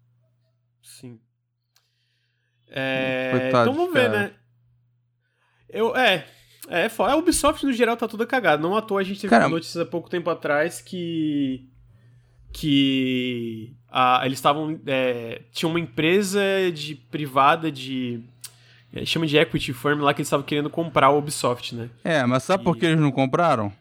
Sim. 0.81 1.19
É, 2.69 3.29
Coitado 3.31 3.69
então 3.69 3.73
vamos 3.73 3.93
ver, 3.93 4.09
cara. 4.11 4.19
né? 4.19 4.33
Eu, 5.69 5.95
é, 5.95 6.25
é 6.69 6.89
foda. 6.89 7.13
A 7.13 7.15
Ubisoft, 7.17 7.65
no 7.65 7.73
geral, 7.73 7.95
tá 7.97 8.07
toda 8.07 8.25
cagada. 8.25 8.61
Não 8.61 8.75
à 8.75 8.81
toa, 8.81 9.01
a 9.01 9.03
gente 9.03 9.21
teve 9.21 9.29
Cara- 9.29 9.47
notícias 9.49 9.77
há 9.85 9.85
pouco 9.89 10.09
tempo 10.09 10.29
atrás 10.29 10.81
que. 10.81 11.69
Que. 12.51 13.75
Ah, 13.93 14.21
eles 14.25 14.39
estavam. 14.39 14.79
É, 14.87 15.43
tinha 15.51 15.69
uma 15.69 15.79
empresa 15.79 16.41
de 16.73 16.95
privada 16.95 17.71
de. 17.71 18.21
é, 18.93 19.05
chama 19.05 19.27
de 19.27 19.37
equity 19.37 19.71
firm 19.71 20.01
lá 20.01 20.13
que 20.13 20.21
eles 20.21 20.27
estavam 20.27 20.45
querendo 20.45 20.69
comprar 20.69 21.07
a 21.07 21.11
Ubisoft, 21.11 21.75
né? 21.75 21.89
É, 22.03 22.25
mas 22.25 22.43
sabe 22.43 22.63
por 22.63 22.75
E- 22.75 22.79
que 22.79 22.85
eles 22.87 22.99
não 22.99 23.11
compraram? 23.11 23.71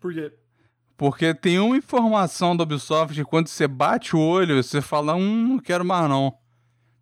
Por 0.00 0.12
quê? 0.12 0.32
Porque 0.96 1.34
tem 1.34 1.58
uma 1.58 1.76
informação 1.76 2.56
da 2.56 2.64
Ubisoft 2.64 3.14
que 3.14 3.24
quando 3.24 3.48
você 3.48 3.66
bate 3.66 4.14
o 4.14 4.20
olho, 4.20 4.62
você 4.62 4.80
fala, 4.82 5.14
hum, 5.14 5.48
não 5.48 5.58
quero 5.58 5.84
mais 5.84 6.08
não. 6.08 6.34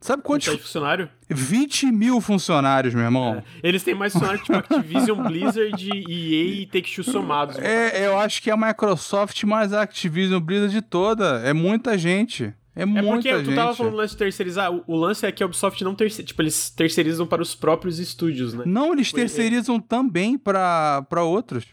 Sabe 0.00 0.22
quantos? 0.22 0.46
Quantidade 0.46 0.56
de 0.58 0.62
funcionário? 0.62 1.10
20 1.30 1.92
mil 1.92 2.20
funcionários, 2.20 2.94
meu 2.94 3.04
irmão. 3.04 3.36
É. 3.62 3.68
Eles 3.68 3.82
têm 3.82 3.94
mais 3.94 4.12
funcionários 4.12 4.44
tipo 4.44 4.58
Activision, 4.58 5.22
Blizzard, 5.28 5.88
EA 5.90 6.44
e 6.62 6.66
Take-Two 6.66 7.04
somados. 7.04 7.56
É, 7.58 8.06
eu 8.06 8.18
acho 8.18 8.42
que 8.42 8.50
é 8.50 8.52
a 8.52 8.56
Microsoft 8.56 9.42
mais 9.44 9.72
a 9.72 9.82
Activision 9.82 10.40
Blizzard 10.40 10.72
de 10.74 10.82
toda. 10.82 11.40
É 11.44 11.52
muita 11.52 11.96
gente. 11.96 12.52
É, 12.74 12.82
É 12.82 12.86
muita 12.86 13.08
porque 13.12 13.36
gente. 13.36 13.44
tu 13.50 13.54
tava 13.54 13.74
falando 13.74 13.92
do 13.92 13.98
lance 13.98 14.12
de 14.14 14.18
terceirizar. 14.18 14.72
O, 14.72 14.84
o 14.86 14.96
lance 14.96 15.26
é 15.26 15.32
que 15.32 15.42
a 15.42 15.46
Ubisoft 15.46 15.82
não 15.82 15.94
terceiriza. 15.94 16.26
Tipo, 16.28 16.42
eles 16.42 16.70
terceirizam 16.70 17.26
para 17.26 17.42
os 17.42 17.54
próprios 17.54 17.98
estúdios, 17.98 18.54
né? 18.54 18.64
Não, 18.66 18.92
eles 18.92 19.10
Foi- 19.10 19.20
terceirizam 19.20 19.80
também 19.80 20.38
pra, 20.38 21.02
pra 21.08 21.22
outros. 21.22 21.64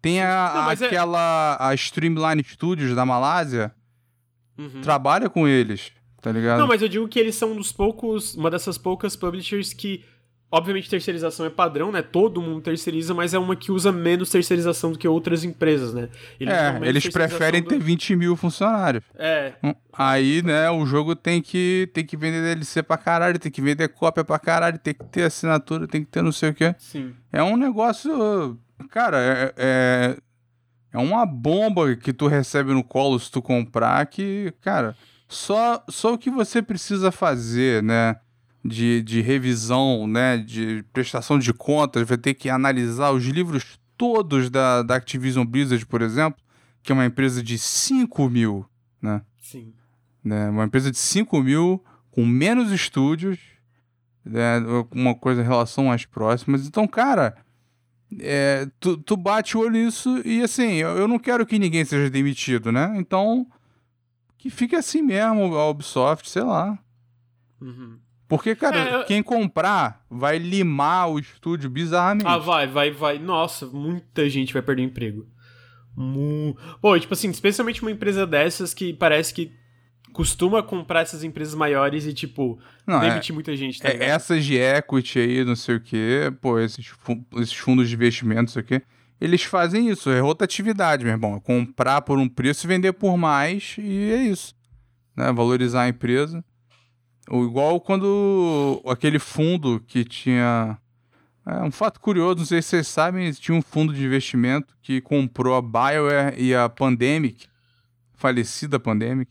Tem 0.00 0.22
a, 0.22 0.52
Não, 0.54 0.70
é- 0.70 0.74
aquela 0.86 1.56
a 1.60 1.74
Streamline 1.74 2.42
Studios 2.44 2.94
da 2.94 3.04
Malásia, 3.04 3.72
Uhum. 4.58 4.80
trabalha 4.80 5.28
com 5.28 5.46
eles, 5.46 5.92
tá 6.26 6.32
ligado? 6.32 6.58
Não, 6.58 6.66
mas 6.66 6.82
eu 6.82 6.88
digo 6.88 7.06
que 7.06 7.20
eles 7.20 7.36
são 7.36 7.52
um 7.52 7.56
dos 7.56 7.70
poucos. 7.70 8.34
Uma 8.34 8.50
dessas 8.50 8.76
poucas 8.76 9.14
publishers 9.14 9.72
que. 9.72 10.04
Obviamente, 10.48 10.88
terceirização 10.88 11.44
é 11.44 11.50
padrão, 11.50 11.90
né? 11.90 12.00
Todo 12.02 12.40
mundo 12.40 12.60
terceiriza, 12.62 13.12
mas 13.12 13.34
é 13.34 13.38
uma 13.38 13.56
que 13.56 13.72
usa 13.72 13.90
menos 13.90 14.30
terceirização 14.30 14.92
do 14.92 14.98
que 14.98 15.06
outras 15.08 15.42
empresas, 15.42 15.92
né? 15.92 16.08
é, 16.40 16.44
dão 16.46 16.72
menos 16.74 16.88
eles 16.88 17.08
preferem 17.08 17.60
do- 17.62 17.68
ter 17.68 17.80
20 17.80 18.14
mil 18.14 18.36
funcionários. 18.36 19.02
É, 19.16 19.54
Aí, 19.92 20.42
né, 20.42 20.70
o 20.70 20.86
jogo 20.86 21.16
tem 21.16 21.42
que, 21.42 21.90
tem 21.92 22.06
que 22.06 22.16
vender 22.16 22.42
DLC 22.42 22.80
pra 22.80 22.96
caralho, 22.96 23.40
tem 23.40 23.50
que 23.50 23.60
vender 23.60 23.88
cópia 23.88 24.22
pra 24.24 24.38
caralho, 24.38 24.78
tem 24.78 24.94
que 24.94 25.04
ter 25.06 25.24
assinatura, 25.24 25.86
tem 25.88 26.04
que 26.04 26.10
ter 26.12 26.22
não 26.22 26.30
sei 26.32 26.50
o 26.50 26.54
quê. 26.54 26.74
sim. 26.78 27.12
É 27.32 27.42
um 27.42 27.56
negócio. 27.56 28.56
Cara, 28.90 29.18
é, 29.20 29.52
é, 29.56 30.16
é 30.92 30.98
uma 30.98 31.26
bomba 31.26 31.96
que 31.96 32.12
tu 32.12 32.28
recebe 32.28 32.72
no 32.72 32.84
colo 32.84 33.18
se 33.18 33.30
tu 33.32 33.42
comprar 33.42 34.06
que, 34.06 34.54
cara, 34.60 34.96
só, 35.28 35.84
só 35.88 36.14
o 36.14 36.18
que 36.18 36.30
você 36.30 36.62
precisa 36.62 37.10
fazer, 37.10 37.82
né? 37.82 38.16
De, 38.64 39.02
de 39.02 39.20
revisão, 39.20 40.06
né? 40.06 40.38
De 40.38 40.84
prestação 40.92 41.38
de 41.38 41.52
contas, 41.52 42.06
vai 42.06 42.18
ter 42.18 42.34
que 42.34 42.48
analisar 42.48 43.12
os 43.12 43.24
livros 43.24 43.78
todos 43.96 44.50
da, 44.50 44.82
da 44.82 44.96
Activision 44.96 45.44
Blizzard, 45.44 45.84
por 45.86 46.02
exemplo, 46.02 46.42
que 46.82 46.92
é 46.92 46.94
uma 46.94 47.06
empresa 47.06 47.42
de 47.42 47.58
5 47.58 48.28
mil, 48.28 48.66
né? 49.00 49.22
Sim. 49.40 49.72
né? 50.22 50.48
Uma 50.50 50.64
empresa 50.64 50.90
de 50.90 50.98
5 50.98 51.42
mil, 51.42 51.82
com 52.10 52.24
menos 52.24 52.70
estúdios, 52.70 53.38
né? 54.24 54.58
uma 54.92 55.14
coisa 55.14 55.40
em 55.40 55.44
relação 55.44 55.84
mais 55.84 56.04
próximas. 56.04 56.66
Então, 56.66 56.86
cara, 56.86 57.36
é, 58.20 58.68
tu, 58.78 58.96
tu 58.96 59.16
bate 59.16 59.56
o 59.56 59.60
olho 59.60 59.72
nisso 59.72 60.20
e 60.24 60.42
assim, 60.42 60.74
eu, 60.74 60.90
eu 60.90 61.08
não 61.08 61.18
quero 61.18 61.46
que 61.46 61.58
ninguém 61.58 61.84
seja 61.84 62.10
demitido, 62.10 62.70
né? 62.70 62.94
Então, 62.96 63.46
que 64.38 64.50
fique 64.50 64.76
assim 64.76 65.02
mesmo, 65.02 65.54
a 65.56 65.68
Ubisoft, 65.70 66.28
sei 66.30 66.42
lá. 66.42 66.78
Uhum. 67.60 67.98
Porque, 68.28 68.54
cara, 68.56 68.76
É, 68.78 68.94
eu- 68.96 69.04
quem 69.04 69.22
comprar 69.22 70.04
vai 70.10 70.36
limar 70.38 71.08
o 71.10 71.18
estúdio 71.18 71.70
bizarramente. 71.70 72.26
Ah, 72.26 72.38
vai, 72.38 72.66
vai, 72.66 72.90
vai. 72.90 73.18
Nossa, 73.18 73.66
muita 73.66 74.28
gente 74.28 74.52
vai 74.52 74.62
perder 74.62 74.82
emprego. 74.82 75.26
Mu... 75.96 76.56
Pô, 76.82 76.98
tipo 76.98 77.14
assim, 77.14 77.30
especialmente 77.30 77.80
uma 77.82 77.90
empresa 77.90 78.26
dessas 78.26 78.74
que 78.74 78.92
parece 78.92 79.32
que 79.32 79.52
costuma 80.12 80.62
comprar 80.62 81.02
essas 81.02 81.22
empresas 81.22 81.54
maiores 81.54 82.04
e, 82.06 82.12
tipo, 82.12 82.58
não, 82.86 83.02
é, 83.02 83.08
demitir 83.10 83.34
muita 83.34 83.54
gente, 83.54 83.80
tá 83.80 83.88
é, 83.90 84.02
essas 84.04 84.44
de 84.44 84.56
equity 84.56 85.18
aí, 85.18 85.44
não 85.44 85.54
sei 85.56 85.76
o 85.76 85.80
quê, 85.80 86.32
pô, 86.40 86.58
esses, 86.58 86.90
esses 87.36 87.54
fundos 87.54 87.88
de 87.88 87.94
investimento, 87.94 88.42
não 88.42 88.48
sei 88.48 88.62
o 88.62 88.64
quê, 88.64 88.82
eles 89.20 89.42
fazem 89.42 89.88
isso, 89.88 90.10
é 90.10 90.20
rotatividade, 90.20 91.04
meu 91.04 91.12
irmão. 91.12 91.36
É 91.36 91.40
comprar 91.40 92.02
por 92.02 92.18
um 92.18 92.28
preço 92.28 92.66
e 92.66 92.68
vender 92.68 92.92
por 92.92 93.16
mais, 93.16 93.76
e 93.78 94.12
é 94.12 94.22
isso. 94.22 94.54
Né? 95.16 95.32
Valorizar 95.32 95.82
a 95.82 95.88
empresa. 95.88 96.44
Ou 97.28 97.44
igual 97.44 97.80
quando 97.80 98.82
aquele 98.86 99.18
fundo 99.18 99.82
que 99.86 100.04
tinha. 100.04 100.78
É 101.44 101.62
um 101.62 101.70
fato 101.70 102.00
curioso, 102.00 102.38
não 102.38 102.44
sei 102.44 102.60
se 102.60 102.70
vocês 102.70 102.88
sabem, 102.88 103.30
tinha 103.32 103.56
um 103.56 103.62
fundo 103.62 103.94
de 103.94 104.04
investimento 104.04 104.76
que 104.82 105.00
comprou 105.00 105.54
a 105.54 105.62
BioWare 105.62 106.34
e 106.36 106.52
a 106.52 106.68
Pandemic, 106.68 107.46
falecida 108.14 108.80
Pandemic, 108.80 109.30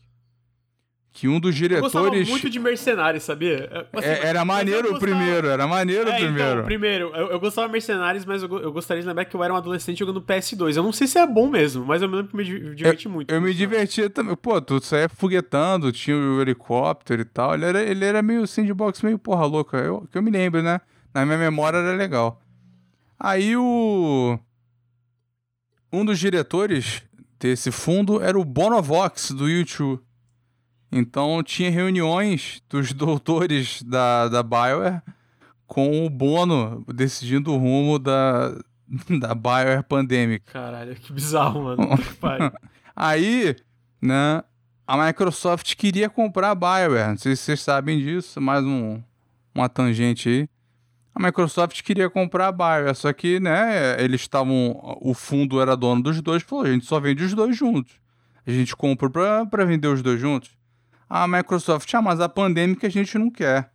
que 1.18 1.26
um 1.26 1.40
dos 1.40 1.58
Eu 1.58 1.80
gostava 1.80 2.04
diretores. 2.10 2.28
muito 2.28 2.50
de 2.50 2.58
Mercenários, 2.58 3.22
sabia? 3.22 3.88
Assim, 3.90 4.06
É, 4.06 4.26
era 4.26 4.44
maneiro 4.44 4.88
eu 4.88 4.90
o 4.90 4.92
gostava- 4.98 5.12
primeiro, 5.16 5.46
era 5.48 5.66
maneiro 5.66 6.10
o 6.10 6.12
É, 6.12 6.18
primeiro. 6.18 6.52
então, 6.52 6.64
primeiro, 6.66 7.06
eu, 7.16 7.28
eu 7.28 7.40
gostava 7.40 7.66
de 7.68 7.72
Mercenários, 7.72 8.26
mas 8.26 8.42
eu, 8.42 8.58
eu 8.58 8.70
gostaria 8.70 9.00
de 9.02 9.08
lembrar 9.08 9.24
que 9.24 9.34
eu 9.34 9.42
era 9.42 9.50
um 9.54 9.56
adolescente 9.56 9.98
jogando 9.98 10.20
PS2. 10.20 10.76
Eu 10.76 10.82
não 10.82 10.92
sei 10.92 11.06
se 11.06 11.18
é 11.18 11.26
bom 11.26 11.48
mesmo, 11.48 11.86
mas 11.86 12.02
eu 12.02 12.08
me 12.10 12.16
lembro 12.16 12.30
que 12.32 12.36
me 12.36 12.44
di- 12.44 12.74
diverti 12.74 13.08
muito. 13.08 13.32
Eu 13.32 13.40
me 13.40 13.54
divertia 13.54 14.10
também. 14.10 14.36
Pô, 14.36 14.60
tu 14.60 14.78
saía 14.84 15.08
foguetando, 15.08 15.90
tinha 15.90 16.14
o 16.14 16.42
helicóptero 16.42 17.22
e 17.22 17.24
tal. 17.24 17.54
Ele 17.54 17.64
era, 17.64 17.82
ele 17.82 18.04
era 18.04 18.20
meio 18.20 18.46
sandbox, 18.46 19.00
meio 19.00 19.18
porra 19.18 19.46
louca. 19.46 19.78
Eu, 19.78 20.06
que 20.12 20.18
eu 20.18 20.22
me 20.22 20.30
lembro, 20.30 20.62
né? 20.62 20.82
Na 21.14 21.24
minha 21.24 21.38
memória 21.38 21.78
era 21.78 21.96
legal. 21.96 22.42
Aí 23.18 23.56
o. 23.56 24.38
Um 25.90 26.04
dos 26.04 26.18
diretores 26.18 27.02
desse 27.40 27.70
fundo 27.70 28.22
era 28.22 28.38
o 28.38 28.44
Bonovox 28.44 29.30
do 29.30 29.48
YouTube. 29.48 30.02
Então 30.90 31.42
tinha 31.42 31.70
reuniões 31.70 32.62
dos 32.68 32.92
doutores 32.94 33.82
da, 33.82 34.28
da 34.28 34.42
Bioware 34.42 35.02
com 35.66 36.06
o 36.06 36.10
Bono 36.10 36.84
decidindo 36.94 37.52
o 37.52 37.58
rumo 37.58 37.98
da, 37.98 38.50
da 39.20 39.34
Bioware 39.34 39.82
Pandemic. 39.82 40.46
Caralho, 40.46 40.94
que 40.94 41.12
bizarro, 41.12 41.64
mano. 41.64 41.82
Aí, 42.94 43.54
né, 44.00 44.42
a 44.86 44.96
Microsoft 44.96 45.74
queria 45.74 46.08
comprar 46.08 46.50
a 46.50 46.54
BioWare. 46.54 47.08
Não 47.08 47.18
sei 47.18 47.34
se 47.34 47.42
vocês 47.42 47.60
sabem 47.60 47.98
disso, 47.98 48.40
mais 48.40 48.64
um, 48.64 49.02
uma 49.54 49.68
tangente 49.68 50.28
aí. 50.28 50.48
A 51.14 51.20
Microsoft 51.20 51.82
queria 51.82 52.08
comprar 52.08 52.48
a 52.48 52.52
BioWare, 52.52 52.94
só 52.94 53.12
que, 53.12 53.40
né, 53.40 54.02
eles 54.02 54.20
estavam... 54.20 54.78
O 55.00 55.12
fundo 55.12 55.60
era 55.60 55.76
dono 55.76 56.02
dos 56.02 56.22
dois, 56.22 56.42
falou, 56.42 56.64
a 56.64 56.72
gente 56.72 56.86
só 56.86 57.00
vende 57.00 57.24
os 57.24 57.34
dois 57.34 57.56
juntos. 57.56 57.94
A 58.46 58.50
gente 58.50 58.76
compra 58.76 59.10
pra, 59.10 59.44
pra 59.44 59.64
vender 59.64 59.88
os 59.88 60.02
dois 60.02 60.20
juntos. 60.20 60.55
A 61.08 61.26
Microsoft, 61.28 61.92
ah, 61.94 62.02
mas 62.02 62.20
a 62.20 62.28
pandêmica 62.28 62.86
a 62.86 62.90
gente 62.90 63.16
não 63.18 63.30
quer. 63.30 63.70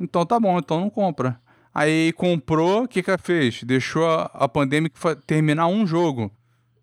Então 0.00 0.24
tá 0.24 0.38
bom, 0.40 0.58
então 0.58 0.80
não 0.80 0.90
compra. 0.90 1.40
Aí 1.72 2.12
comprou, 2.12 2.84
o 2.84 2.88
que 2.88 3.02
que 3.02 3.10
ela 3.10 3.18
fez? 3.18 3.62
Deixou 3.64 4.08
a, 4.08 4.24
a 4.32 4.48
pandêmica 4.48 4.96
fa- 4.98 5.16
terminar 5.16 5.66
um 5.66 5.86
jogo 5.86 6.30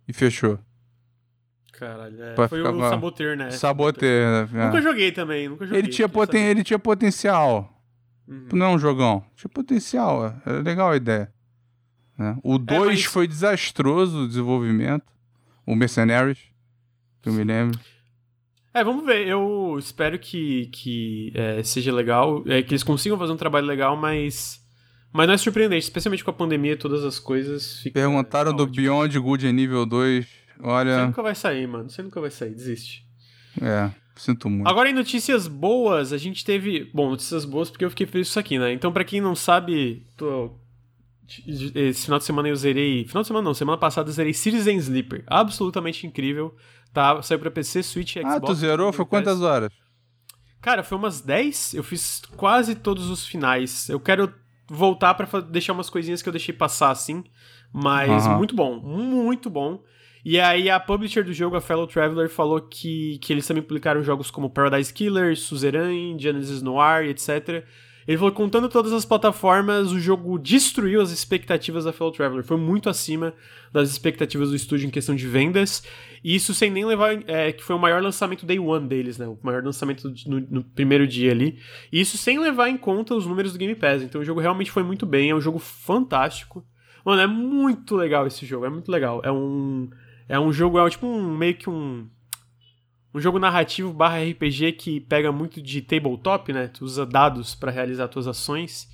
e 0.08 0.14
fechou. 0.14 0.60
Caralho, 1.74 2.22
é. 2.22 2.48
Foi 2.48 2.62
o 2.62 2.80
Saboteur, 2.89 3.36
né? 3.38 3.52
Saboter. 3.52 4.48
né? 4.52 4.66
Nunca 4.68 4.82
joguei 4.82 5.12
também, 5.12 5.50
nunca 5.50 5.66
joguei. 5.66 5.82
Ele 5.82 5.88
tinha, 5.89 6.08
poten 6.08 6.42
saber. 6.42 6.52
ele 6.52 6.64
tinha 6.64 6.78
potencial. 6.78 7.82
Uhum. 8.28 8.48
Não 8.54 8.66
é 8.68 8.70
um 8.70 8.78
jogão. 8.80 9.24
Tinha 9.36 9.50
potencial. 9.50 10.28
é. 10.28 10.36
Era 10.46 10.60
legal 10.62 10.92
a 10.92 10.96
ideia. 10.96 11.32
né? 12.18 12.38
O 12.44 12.58
2 12.60 12.86
mas- 12.86 13.04
foi 13.06 13.28
desastroso 13.28 14.24
o 14.26 14.28
desenvolvimento. 14.28 15.06
O 15.66 15.76
Mercenaries, 15.76 16.39
que 17.22 17.30
eu 17.30 17.34
me 17.34 17.44
lembro. 17.44 17.80
É, 18.74 18.84
vamos 18.84 19.06
ver. 19.06 19.28
Eu 19.28 19.76
espero 19.78 20.18
que, 20.18 20.68
que 20.68 21.32
é, 21.36 21.62
seja 21.64 21.92
legal, 21.94 22.44
é, 22.48 22.62
que 22.62 22.72
eles 22.72 22.84
consigam 22.84 23.18
fazer 23.18 23.34
um 23.34 23.38
trabalho 23.38 23.66
legal, 23.68 23.96
mas. 23.98 24.60
Mas 25.14 25.28
não 25.28 25.34
é 25.34 25.38
surpreendente, 25.38 25.84
especialmente 25.84 26.24
com 26.24 26.32
a 26.32 26.34
pandemia 26.34 26.72
e 26.72 26.78
todas 26.78 27.04
as 27.04 27.20
coisas. 27.20 27.80
Fica, 27.82 28.00
Perguntaram 28.00 28.52
do 28.52 28.60
caótico. 28.60 28.76
Beyond 28.78 29.20
Good 29.20 29.48
em 29.48 29.52
nível 29.54 29.86
2. 29.86 30.26
Você 30.26 30.32
Olha, 30.64 31.06
nunca 31.06 31.22
vai 31.22 31.36
sair, 31.36 31.68
mano. 31.68 31.90
Você 31.90 32.02
nunca 32.02 32.22
vai 32.22 32.32
sair, 32.32 32.52
desiste. 32.52 33.06
é, 33.62 33.92
sinto 34.16 34.50
muito. 34.50 34.70
Agora, 34.70 34.90
em 34.90 34.94
notícias 34.94 35.48
boas, 35.48 36.14
a 36.14 36.18
gente 36.18 36.46
teve. 36.46 36.90
Bom, 36.94 37.10
notícias 37.10 37.44
boas 37.44 37.70
porque 37.70 37.84
eu 37.84 37.90
fiquei 37.90 38.08
feliz 38.08 38.28
com 38.28 38.32
isso 38.32 38.40
aqui, 38.40 38.58
né? 38.58 38.72
Então, 38.72 38.94
pra 38.94 39.04
quem 39.04 39.20
não 39.20 39.36
sabe, 39.36 40.06
tô- 40.16 40.56
esse 41.48 42.06
final 42.06 42.20
de 42.20 42.26
semana 42.26 42.48
eu 42.50 42.56
zerei. 42.56 43.06
Final 43.06 43.22
de 43.24 43.28
semana 43.28 43.46
não, 43.46 43.54
semana 43.54 43.78
passada 43.78 44.10
eu 44.10 44.14
zerei 44.14 44.34
Citizen 44.34 44.78
Sleeper. 44.78 45.24
Absolutamente 45.28 46.06
incrível. 46.08 46.56
Tá, 46.94 47.22
saiu 47.22 47.40
pra 47.40 47.50
PC, 47.52 47.84
Switch, 47.84 48.14
Xbox. 48.18 48.36
ah, 48.36 48.40
tu 48.42 48.54
zerou? 48.54 48.92
Foi 48.92 49.06
quantas 49.06 49.42
horas? 49.42 49.72
Cara, 50.62 50.84
foi 50.84 50.98
umas 50.98 51.22
10. 51.22 51.74
Eu 51.74 51.84
fiz 51.84 52.22
quase 52.36 52.76
todos 52.76 53.10
os 53.10 53.26
finais. 53.26 53.88
Eu 53.90 54.00
quero 54.00 54.34
voltar 54.70 55.14
pra 55.14 55.26
fa- 55.26 55.40
deixar 55.42 55.74
umas 55.74 55.90
coisinhas 55.90 56.22
que 56.22 56.30
eu 56.30 56.34
deixei 56.34 56.54
passar 56.54 56.92
assim. 56.92 57.24
Mas 57.74 58.26
Aham. 58.28 58.38
muito 58.38 58.54
bom, 58.56 58.80
muito 58.80 59.50
bom. 59.50 59.82
E 60.24 60.40
aí 60.40 60.70
a 60.70 60.80
publisher 60.80 61.24
do 61.24 61.34
jogo, 61.34 61.56
a 61.56 61.62
Fellow 61.62 61.88
Traveler, 61.88 62.30
falou 62.30 62.62
que, 62.62 63.18
que 63.20 63.34
eles 63.34 63.48
também 63.48 63.64
publicaram 63.64 64.04
jogos 64.04 64.30
como 64.30 64.50
Paradise 64.52 64.94
Killer, 64.94 65.36
Suzerain, 65.36 66.16
Genesis 66.20 66.62
Noir, 66.62 67.06
etc. 67.08 67.66
Ele 68.08 68.18
falou 68.18 68.32
contando 68.32 68.68
todas 68.68 68.91
as 68.93 69.06
plataformas, 69.06 69.91
o 69.91 69.99
jogo 69.99 70.38
destruiu 70.39 71.02
as 71.02 71.12
expectativas 71.12 71.86
da 71.86 71.93
Fellow 71.93 72.12
Traveler. 72.12 72.43
Foi 72.43 72.58
muito 72.58 72.89
acima 72.89 73.34
das 73.72 73.89
expectativas 73.89 74.49
do 74.49 74.56
estúdio 74.56 74.88
em 74.88 74.91
questão 74.91 75.16
de 75.16 75.28
vendas. 75.28 75.84
E 76.24 76.36
isso 76.36 76.54
sem 76.54 76.70
nem 76.70 76.86
levar. 76.86 77.18
É, 77.28 77.52
que 77.52 77.64
foi 77.64 77.76
o 77.76 77.80
maior 77.80 78.02
lançamento 78.02 78.45
day 78.45 78.60
one 78.60 78.88
deles, 78.88 79.18
né? 79.18 79.28
O 79.28 79.38
maior 79.41 79.64
lançamento 79.64 80.14
no, 80.26 80.39
no 80.39 80.64
primeiro 80.64 81.08
dia 81.08 81.32
ali. 81.32 81.60
E 81.91 82.02
isso 82.02 82.18
sem 82.18 82.39
levar 82.39 82.70
em 82.70 82.78
conta 82.78 83.16
os 83.16 83.26
números 83.26 83.54
do 83.54 83.60
Game 83.60 83.76
Pass. 83.76 84.02
Então 84.02 84.22
o 84.22 84.26
jogo 84.26 84.39
realmente 84.39 84.72
foi 84.72 84.84
muito 84.84 85.06
bem. 85.06 85.30
É 85.30 85.36
um 85.36 85.41
jogo 85.41 85.60
fantástico. 85.60 86.66
Mano, 87.06 87.22
é 87.22 87.28
muito 87.28 87.95
legal 87.95 88.28
esse 88.28 88.45
jogo. 88.45 88.66
É 88.66 88.70
muito 88.70 88.91
legal. 88.91 89.22
É 89.24 89.32
um. 89.32 89.89
É 90.28 90.39
um 90.39 90.52
jogo, 90.52 90.80
é 90.80 90.89
tipo 90.89 91.08
um. 91.08 91.38
meio 91.38 91.56
que 91.56 91.70
um. 91.70 92.08
Um 93.14 93.20
jogo 93.20 93.39
narrativo 93.39 93.91
barra 93.91 94.24
RPG 94.24 94.74
que 94.74 94.99
pega 95.01 95.32
muito 95.32 95.62
de 95.62 95.82
tabletop, 95.82 96.53
né? 96.53 96.68
Tu 96.68 96.84
usa 96.86 97.05
dados 97.05 97.53
para 97.55 97.72
realizar 97.72 98.07
tuas 98.07 98.28
ações. 98.28 98.89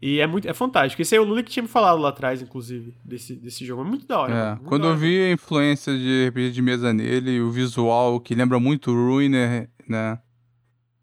E 0.00 0.20
é 0.20 0.26
muito 0.28 0.48
é 0.48 0.54
fantástico. 0.54 1.02
Esse 1.02 1.16
aí 1.16 1.18
é 1.18 1.20
o 1.20 1.24
Lula 1.24 1.42
que 1.42 1.50
tinha 1.50 1.62
me 1.62 1.68
falado 1.68 2.00
lá 2.00 2.10
atrás, 2.10 2.40
inclusive, 2.40 2.94
desse, 3.04 3.34
desse 3.34 3.66
jogo. 3.66 3.82
É 3.82 3.84
muito 3.84 4.06
da 4.06 4.20
hora. 4.20 4.34
É, 4.34 4.50
muito 4.50 4.64
quando 4.68 4.82
da 4.82 4.88
eu 4.88 4.92
hora. 4.92 5.00
vi 5.00 5.22
a 5.22 5.32
influência 5.32 5.92
de 5.96 6.28
RPG 6.28 6.52
de 6.52 6.62
mesa 6.62 6.92
nele, 6.92 7.40
o 7.40 7.50
visual 7.50 8.20
que 8.20 8.34
lembra 8.34 8.60
muito 8.60 8.92
Ruiner, 8.92 9.68
né? 9.88 10.18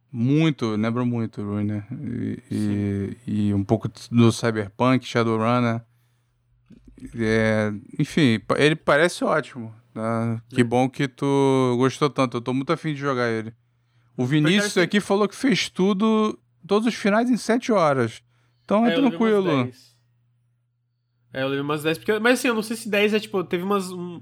Muito, 0.09 0.77
lembra 0.77 1.03
muito 1.03 1.43
Ruiner. 1.43 1.85
E, 1.91 2.39
e, 2.49 3.17
e 3.49 3.53
um 3.53 3.65
pouco 3.65 3.89
do 4.09 4.31
Cyberpunk, 4.31 5.05
Shadowrunner. 5.05 5.81
É, 7.17 7.73
enfim, 7.99 8.39
ele 8.55 8.77
parece 8.77 9.25
ótimo. 9.25 9.75
Né? 9.95 10.41
Que 10.49 10.61
É. 10.61 10.63
bom 10.63 10.89
que 10.89 11.07
tu 11.07 11.75
gostou 11.77 12.09
tanto. 12.09 12.37
Eu 12.37 12.41
tô 12.41 12.53
muito 12.53 12.71
afim 12.73 12.93
de 12.93 12.99
jogar 12.99 13.29
ele. 13.29 13.53
O 14.17 14.25
Vinícius 14.25 14.77
aqui 14.77 14.99
falou 14.99 15.27
que 15.27 15.35
fez 15.35 15.69
tudo, 15.69 16.37
todos 16.67 16.87
os 16.87 16.93
finais 16.95 17.29
em 17.29 17.37
7 17.37 17.71
horas. 17.71 18.21
Então 18.63 18.85
é, 18.85 18.91
É, 18.91 18.95
tranquilo. 18.95 19.63
10. 19.63 19.95
É, 21.33 21.41
eu 21.43 21.47
levei 21.47 21.61
umas 21.61 21.83
10, 21.83 21.97
porque. 21.97 22.17
Mas 22.19 22.39
assim, 22.39 22.47
eu 22.47 22.55
não 22.55 22.63
sei 22.63 22.77
se 22.77 22.89
10 22.89 23.13
é 23.13 23.19
tipo, 23.19 23.43
teve 23.43 23.63
umas. 23.63 23.91
um- 23.91 24.21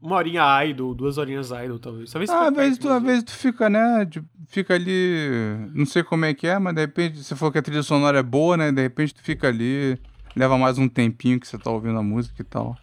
uma 0.00 0.16
horinha 0.16 0.42
idle, 0.66 0.94
duas 0.94 1.16
horinhas 1.16 1.50
idle, 1.50 1.78
talvez. 1.78 2.10
Talvez 2.12 2.28
Ah, 2.30 2.48
às 2.48 2.54
vezes, 2.54 2.76
tu, 2.78 2.90
às 2.90 3.02
vezes 3.02 3.24
tu 3.24 3.32
fica, 3.32 3.70
né? 3.70 4.04
de- 4.04 4.22
Fica 4.48 4.74
ali. 4.74 5.66
Não 5.74 5.86
sei 5.86 6.02
como 6.02 6.26
é 6.26 6.34
que 6.34 6.46
é, 6.46 6.58
mas 6.58 6.74
de 6.74 6.82
repente, 6.82 7.22
você 7.24 7.34
falou 7.34 7.50
que 7.50 7.58
a 7.58 7.62
trilha 7.62 7.82
sonora 7.82 8.18
é 8.18 8.22
boa, 8.22 8.56
né? 8.56 8.70
De 8.70 8.82
repente 8.82 9.14
tu 9.14 9.22
fica 9.22 9.48
ali, 9.48 9.98
leva 10.36 10.58
mais 10.58 10.76
um 10.78 10.86
tempinho 10.88 11.40
que 11.40 11.48
você 11.48 11.56
tá 11.58 11.70
ouvindo 11.70 11.98
a 11.98 12.02
música 12.02 12.40
e 12.42 12.44
tal. 12.44 12.76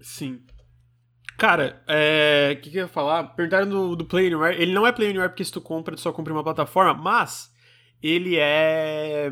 Sim. 0.00 0.40
Cara, 1.36 1.82
é. 1.86 2.56
O 2.56 2.60
que, 2.62 2.70
que 2.70 2.78
eu 2.78 2.82
ia 2.82 2.88
falar? 2.88 3.24
Perguntaram 3.24 3.68
do, 3.68 3.96
do 3.96 4.04
Play 4.04 4.26
Anywhere. 4.26 4.60
Ele 4.60 4.72
não 4.72 4.86
é 4.86 4.92
Play 4.92 5.10
Anywhere 5.10 5.30
porque 5.30 5.44
se 5.44 5.52
tu 5.52 5.60
compra, 5.60 5.94
tu 5.94 6.00
só 6.00 6.12
compra 6.12 6.32
uma 6.32 6.42
plataforma, 6.42 6.94
mas 6.94 7.52
ele 8.02 8.36
é. 8.36 9.30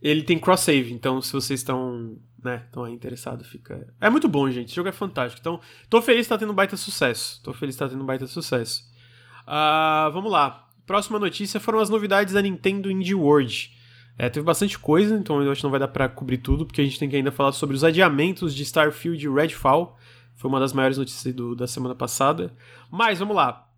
Ele 0.00 0.22
tem 0.22 0.38
cross-save, 0.38 0.92
então 0.92 1.20
se 1.20 1.32
vocês 1.32 1.60
estão. 1.60 2.18
Né, 2.42 2.64
aí 2.76 2.92
interessados, 2.92 3.48
fica. 3.48 3.92
É 4.00 4.08
muito 4.08 4.28
bom, 4.28 4.48
gente. 4.48 4.68
Esse 4.68 4.76
jogo 4.76 4.88
é 4.88 4.92
fantástico. 4.92 5.40
Então, 5.40 5.60
tô 5.90 6.00
feliz 6.00 6.26
que 6.26 6.28
tá 6.28 6.38
tendo 6.38 6.52
um 6.52 6.54
baita 6.54 6.76
sucesso. 6.76 7.42
Tô 7.42 7.52
feliz 7.52 7.74
que 7.74 7.80
tá 7.80 7.88
tendo 7.88 8.02
um 8.02 8.06
baita 8.06 8.26
sucesso. 8.26 8.84
Ah, 9.44 10.08
vamos 10.12 10.30
lá. 10.30 10.68
Próxima 10.86 11.18
notícia 11.18 11.58
foram 11.58 11.80
as 11.80 11.90
novidades 11.90 12.34
da 12.34 12.40
Nintendo 12.40 12.88
Indie 12.88 13.16
World. 13.16 13.72
É, 14.18 14.30
teve 14.30 14.46
bastante 14.46 14.78
coisa, 14.78 15.16
então 15.16 15.42
eu 15.42 15.50
acho 15.50 15.60
que 15.60 15.64
não 15.64 15.70
vai 15.70 15.80
dar 15.80 15.88
pra 15.88 16.08
cobrir 16.08 16.38
tudo, 16.38 16.64
porque 16.64 16.80
a 16.80 16.84
gente 16.84 16.98
tem 16.98 17.08
que 17.08 17.16
ainda 17.16 17.32
falar 17.32 17.52
sobre 17.52 17.74
os 17.74 17.82
adiamentos 17.82 18.54
de 18.54 18.62
Starfield 18.62 19.26
e 19.26 19.28
Redfall. 19.28 19.98
Foi 20.36 20.48
uma 20.48 20.60
das 20.60 20.72
maiores 20.72 20.98
notícias 20.98 21.34
do- 21.34 21.54
da 21.56 21.66
semana 21.66 21.94
passada. 21.94 22.54
Mas 22.90 23.18
vamos 23.18 23.34
lá. 23.34 23.68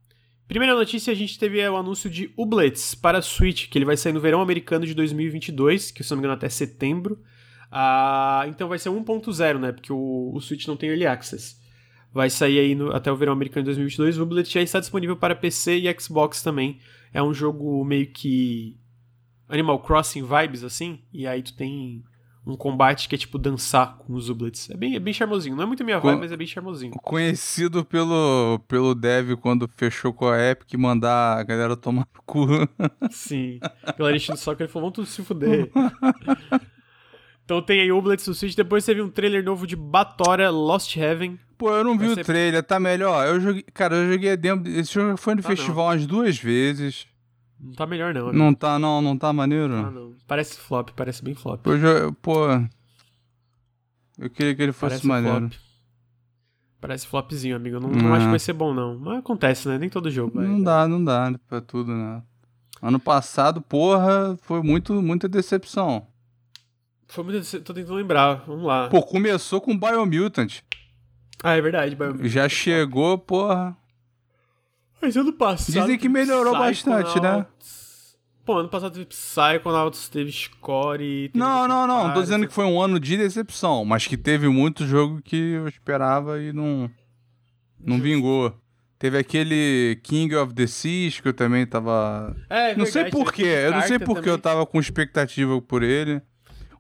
Primeira 0.47 0.75
notícia, 0.75 1.13
a 1.13 1.17
gente 1.17 1.39
teve 1.39 1.61
é, 1.61 1.71
o 1.71 1.77
anúncio 1.77 2.09
de 2.11 2.33
Ublets 2.37 2.95
para 2.95 3.21
Switch, 3.23 3.69
que 3.69 3.77
ele 3.79 3.85
vai 3.85 3.97
sair 3.97 4.13
no 4.13 4.21
verão 4.21 4.41
americano 4.41 4.87
de 4.87 4.95
2022, 4.95 5.91
que 5.91 6.03
se 6.03 6.11
não 6.11 6.17
me 6.17 6.21
engano 6.23 6.35
até 6.35 6.49
setembro. 6.49 7.23
Ah, 7.71 8.45
então 8.49 8.69
vai 8.69 8.79
ser 8.79 8.89
1.0, 8.89 9.59
né? 9.59 9.73
Porque 9.73 9.93
o, 9.93 10.33
o 10.35 10.41
Switch 10.41 10.67
não 10.67 10.77
tem 10.77 10.89
Early 10.89 11.07
Access. 11.07 11.57
Vai 12.13 12.31
sair 12.31 12.59
aí 12.59 12.75
no- 12.75 12.91
até 12.95 13.13
o 13.13 13.17
verão 13.17 13.35
americano 13.35 13.63
de 13.65 13.67
2022. 13.67 14.19
O 14.19 14.23
Ublet 14.23 14.51
já 14.51 14.63
está 14.63 14.81
disponível 14.81 15.17
para 15.17 15.37
PC 15.37 15.77
e 15.81 16.01
Xbox 16.01 16.43
também. 16.43 16.79
É 17.13 17.23
um 17.23 17.35
jogo 17.35 17.85
meio 17.85 18.07
que 18.11 18.77
Animal 19.49 19.81
Crossing 19.81 20.23
vibes, 20.27 20.65
assim. 20.65 21.01
E 21.13 21.27
aí 21.27 21.43
tu 21.43 21.55
tem 21.55 22.03
um 22.49 22.57
combate 22.57 23.09
que 23.09 23.15
é 23.15 23.19
tipo 23.19 23.39
dançar 23.39 23.97
com 23.99 24.15
os 24.15 24.31
Ublets. 24.31 24.71
É 24.71 24.77
bem, 24.77 24.95
é 24.97 24.99
bem 24.99 25.13
charmosinho. 25.13 25.55
Não 25.55 25.63
é 25.65 25.67
muito 25.67 25.85
minha 25.85 25.99
vibe, 25.99 26.21
mas 26.21 26.33
é 26.33 26.37
bem 26.37 26.47
charmosinho. 26.47 26.93
Conhecido 27.03 27.85
pelo, 27.85 28.59
pelo 28.67 28.95
dev 28.95 29.33
quando 29.37 29.69
fechou 29.77 30.13
com 30.13 30.27
a 30.29 30.39
Epic 30.51 30.73
mandar 30.75 31.39
a 31.39 31.43
galera 31.43 31.77
tomar 31.77 32.07
no 32.15 32.23
cu. 32.25 32.47
Sim. 33.11 33.59
Galera 33.99 34.17
enchendo 34.17 34.39
o 34.39 34.41
saco, 34.41 34.63
ele 34.63 34.69
falou, 34.71 34.91
vamos 34.91 34.95
tudo 34.97 35.07
se 35.07 35.23
fuder. 35.23 35.71
então 37.45 37.63
tem 37.63 37.81
aí 37.81 37.91
Ublets 37.93 38.27
no 38.29 38.35
Switch. 38.35 38.55
Depois 38.55 38.85
teve 38.85 39.03
um 39.03 39.09
trailer 39.11 39.43
novo 39.45 39.67
de 39.67 39.75
Batora 39.77 40.51
Lost 40.51 40.97
Heaven. 40.97 41.39
Pô, 41.57 41.71
eu 41.75 41.83
não 41.83 41.99
vi 41.99 42.05
Vai 42.05 42.13
o 42.13 42.15
ser- 42.15 42.25
trailer, 42.25 42.63
tá 42.63 42.79
melhor. 42.79 43.27
Eu 43.27 43.41
joguei, 43.41 43.65
cara, 43.75 43.97
eu 43.97 44.13
joguei 44.13 44.37
demo. 44.37 44.63
Esse 44.69 44.95
jogo 44.95 45.17
foi 45.17 45.35
no 45.35 45.43
Tá 45.43 45.49
não. 45.49 45.57
festival 45.57 45.87
umas 45.87 46.07
duas 46.07 46.39
vezes. 46.39 47.08
Não 47.61 47.73
tá 47.73 47.87
melhor 47.87 48.15
não, 48.15 48.23
amigo. 48.29 48.37
Não 48.39 48.55
tá, 48.55 48.79
não, 48.79 49.03
não 49.03 49.17
tá 49.19 49.33
maneiro? 49.33 49.75
Ah, 49.75 49.91
não. 49.91 50.15
Parece 50.27 50.57
flop, 50.59 50.91
parece 50.95 51.23
bem 51.25 51.35
flop. 51.35 51.67
Eu 51.67 52.13
pô. 52.15 52.47
Eu 54.19 54.31
queria 54.31 54.55
que 54.55 54.63
ele 54.63 54.73
fosse 54.73 54.91
Parece 55.03 55.07
maneiro. 55.07 55.39
flop. 55.49 55.53
Parece 56.81 57.07
flopzinho, 57.07 57.57
amigo. 57.57 57.77
Eu 57.77 57.81
não, 57.81 57.89
não 57.91 58.13
Ah. 58.13 58.17
acho 58.17 58.27
que 58.27 58.31
vai 58.31 58.39
ser 58.39 58.53
bom, 58.53 58.73
não. 58.73 58.99
Mas 58.99 59.19
acontece, 59.19 59.67
né? 59.69 59.79
Nem 59.79 59.89
todo 59.89 60.11
jogo. 60.11 60.41
Não 60.41 60.63
dá, 60.63 60.87
não 60.87 61.03
dá 61.03 61.33
pra 61.49 61.61
tudo, 61.61 61.93
né? 61.93 62.23
Ano 62.81 63.01
passado, 63.01 63.61
porra, 63.61 64.37
foi 64.43 64.63
muito, 64.63 64.95
muita 65.03 65.29
decepção. 65.29 66.07
Foi 67.09 67.25
muito. 67.25 67.39
dece- 67.39 67.59
Tô 67.61 67.75
tentando 67.75 67.95
lembrar. 67.97 68.45
Vamos 68.47 68.65
lá. 68.65 68.89
Pô, 68.89 69.03
começou 69.03 69.61
com 69.61 69.77
Biomutant. 69.77 70.61
Ah, 71.43 71.57
é 71.57 71.61
verdade. 71.61 71.97
Biomutant. 71.97 72.29
Já 72.29 72.49
chegou, 72.49 73.19
porra. 73.19 73.77
Mas 75.01 75.17
ano 75.17 75.33
passado. 75.33 75.73
Dizem 75.81 75.99
que 75.99 76.09
melhorou 76.09 76.53
bastante, 76.53 77.21
né? 77.21 77.47
Pô, 78.45 78.59
ano 78.59 78.69
passado 78.69 78.93
teve 78.95 79.05
Psychonauts, 79.07 80.09
teve 80.09 80.33
Score. 80.33 81.29
teve 81.29 81.39
Não, 81.39 81.69
não, 81.69 81.87
não. 81.87 82.15
Tô 82.15 82.23
dizendo 82.23 82.47
que 82.47 82.53
foi 82.55 82.65
um 82.65 82.81
ano 82.81 82.99
de 82.99 83.17
decepção, 83.17 83.85
mas 83.85 84.07
que 84.07 84.17
teve 84.17 84.49
muito 84.49 84.87
jogo 84.87 85.21
que 85.23 85.37
eu 85.37 85.69
esperava 85.69 86.41
e 86.41 86.53
não. 86.53 86.91
Não 87.79 88.01
vingou. 88.01 88.53
Teve 88.99 89.17
aquele 89.19 90.01
King 90.03 90.35
of 90.35 90.53
the 90.55 90.67
Seas 90.67 91.21
que 91.21 91.29
eu 91.29 91.35
também 91.35 91.65
tava. 91.67 92.35
É, 92.51 92.73
é 92.73 92.77
não 92.77 92.87
sei 92.87 93.05
porquê. 93.11 93.43
teve 93.45 93.67
Eu 93.67 93.73
não 93.73 93.83
sei 93.83 93.99
porque 93.99 94.29
eu 94.29 94.39
também. 94.39 94.41
tava 94.41 94.67
com 94.67 94.81
expectativa 94.81 95.61
por 95.63 95.83
ele. 95.83 96.21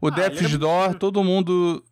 O 0.01 0.09
Ah, 0.09 0.11
Death's 0.11 0.43
era 0.43 0.59
Door, 0.59 0.85
muito- 0.87 0.99
todo 0.99 1.23
mundo. 1.23 1.85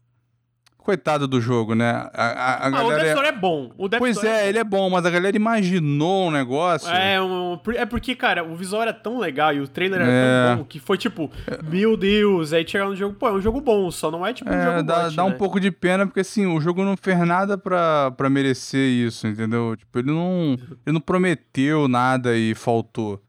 Coitado 0.87 1.27
do 1.27 1.41
jogo, 1.41 1.75
né? 1.75 1.91
A, 1.91 2.11
a, 2.15 2.53
a 2.55 2.67
Ah, 2.67 2.69
o 2.69 2.71
galera. 2.71 2.97
Death 3.03 3.07
Store 3.09 3.27
é 3.27 3.33
bom. 3.33 3.73
O 3.77 3.89
Pois 3.89 4.15
Store 4.17 4.33
é, 4.33 4.49
ele 4.49 4.59
é 4.59 4.63
bom, 4.63 4.89
mas 4.89 5.05
a 5.05 5.11
galera 5.11 5.37
imaginou 5.37 6.29
um 6.29 6.31
negócio. 6.31 6.89
É, 6.89 7.21
um, 7.21 7.59
é 7.75 7.85
porque, 7.85 8.15
cara, 8.15 8.45
o 8.45 8.55
visual 8.55 8.83
era 8.83 8.93
tão 8.95 9.19
legal 9.19 9.53
e 9.53 9.59
o 9.59 9.67
trailer 9.67 10.01
era 10.01 10.09
É. 10.09 10.47
tão 10.47 10.57
bom 10.59 10.65
que 10.65 10.79
foi 10.79 10.97
tipo, 10.97 11.29
meu 11.69 11.97
Deus, 11.97 12.53
aí 12.53 12.65
chegar 12.65 12.85
no 12.85 12.95
jogo, 12.95 13.17
pô, 13.17 13.27
é 13.27 13.33
um 13.33 13.41
jogo 13.41 13.61
bom, 13.61 13.91
só 13.91 14.13
não 14.13 14.25
é 14.25 14.33
tipo 14.33 14.49
um 14.49 14.53
É, 14.55 14.65
jogo 14.65 14.83
dá, 14.85 15.03
gote, 15.03 15.17
dá 15.17 15.25
um 15.25 15.31
né? 15.31 15.35
pouco 15.35 15.59
de 15.59 15.73
pena, 15.73 16.07
porque 16.07 16.21
assim, 16.21 16.47
o 16.47 16.61
jogo 16.61 16.85
não 16.85 16.97
fez 16.97 17.19
nada 17.27 17.59
pra, 17.59 18.13
pra 18.13 18.31
merecer 18.31 18.89
isso, 18.89 19.27
entendeu? 19.27 19.75
Tipo, 19.77 19.99
ele 19.99 20.13
não, 20.13 20.53
ele 20.87 20.93
não 20.95 21.01
prometeu 21.01 21.89
nada 21.89 22.37
e 22.37 22.55
faltou. 22.55 23.21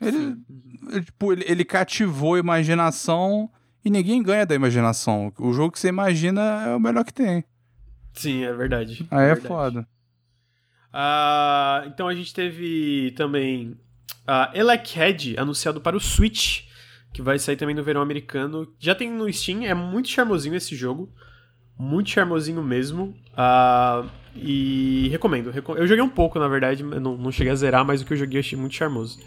Ele, 0.00 0.36
ele, 0.92 1.02
tipo, 1.02 1.32
ele, 1.32 1.44
ele 1.48 1.64
cativou 1.64 2.36
a 2.36 2.38
imaginação 2.38 3.50
e 3.84 3.90
ninguém 3.90 4.22
ganha 4.22 4.44
da 4.46 4.54
imaginação. 4.54 5.32
O 5.38 5.52
jogo 5.52 5.72
que 5.72 5.80
você 5.80 5.88
imagina 5.88 6.40
é 6.68 6.74
o 6.74 6.80
melhor 6.80 7.04
que 7.04 7.12
tem. 7.14 7.44
Sim, 8.12 8.42
é 8.44 8.52
verdade. 8.52 9.06
Aí 9.10 9.24
é 9.24 9.34
verdade. 9.34 9.46
foda. 9.48 9.88
Ah, 10.92 11.84
então 11.86 12.08
a 12.08 12.14
gente 12.14 12.34
teve 12.34 13.12
também 13.16 13.76
a 14.26 14.50
Elec 14.54 14.96
Head 14.96 15.38
anunciado 15.38 15.80
para 15.80 15.96
o 15.96 16.00
Switch, 16.00 16.62
que 17.12 17.22
vai 17.22 17.38
sair 17.38 17.56
também 17.56 17.74
no 17.74 17.82
verão 17.84 18.00
americano. 18.02 18.72
Já 18.78 18.94
tem 18.94 19.10
no 19.10 19.32
Steam, 19.32 19.64
é 19.64 19.74
muito 19.74 20.08
charmosinho 20.08 20.56
esse 20.56 20.74
jogo. 20.74 21.12
Muito 21.78 22.10
charmosinho 22.10 22.62
mesmo. 22.62 23.14
Ah, 23.36 24.04
e 24.34 25.08
recomendo, 25.10 25.50
reco- 25.50 25.76
Eu 25.76 25.86
joguei 25.86 26.02
um 26.02 26.08
pouco, 26.08 26.38
na 26.38 26.46
verdade, 26.48 26.82
não, 26.82 27.16
não 27.16 27.32
cheguei 27.32 27.52
a 27.52 27.56
zerar, 27.56 27.84
mas 27.84 28.02
o 28.02 28.04
que 28.04 28.12
eu 28.12 28.16
joguei 28.16 28.38
eu 28.38 28.40
achei 28.40 28.58
muito 28.58 28.74
charmoso. 28.74 29.18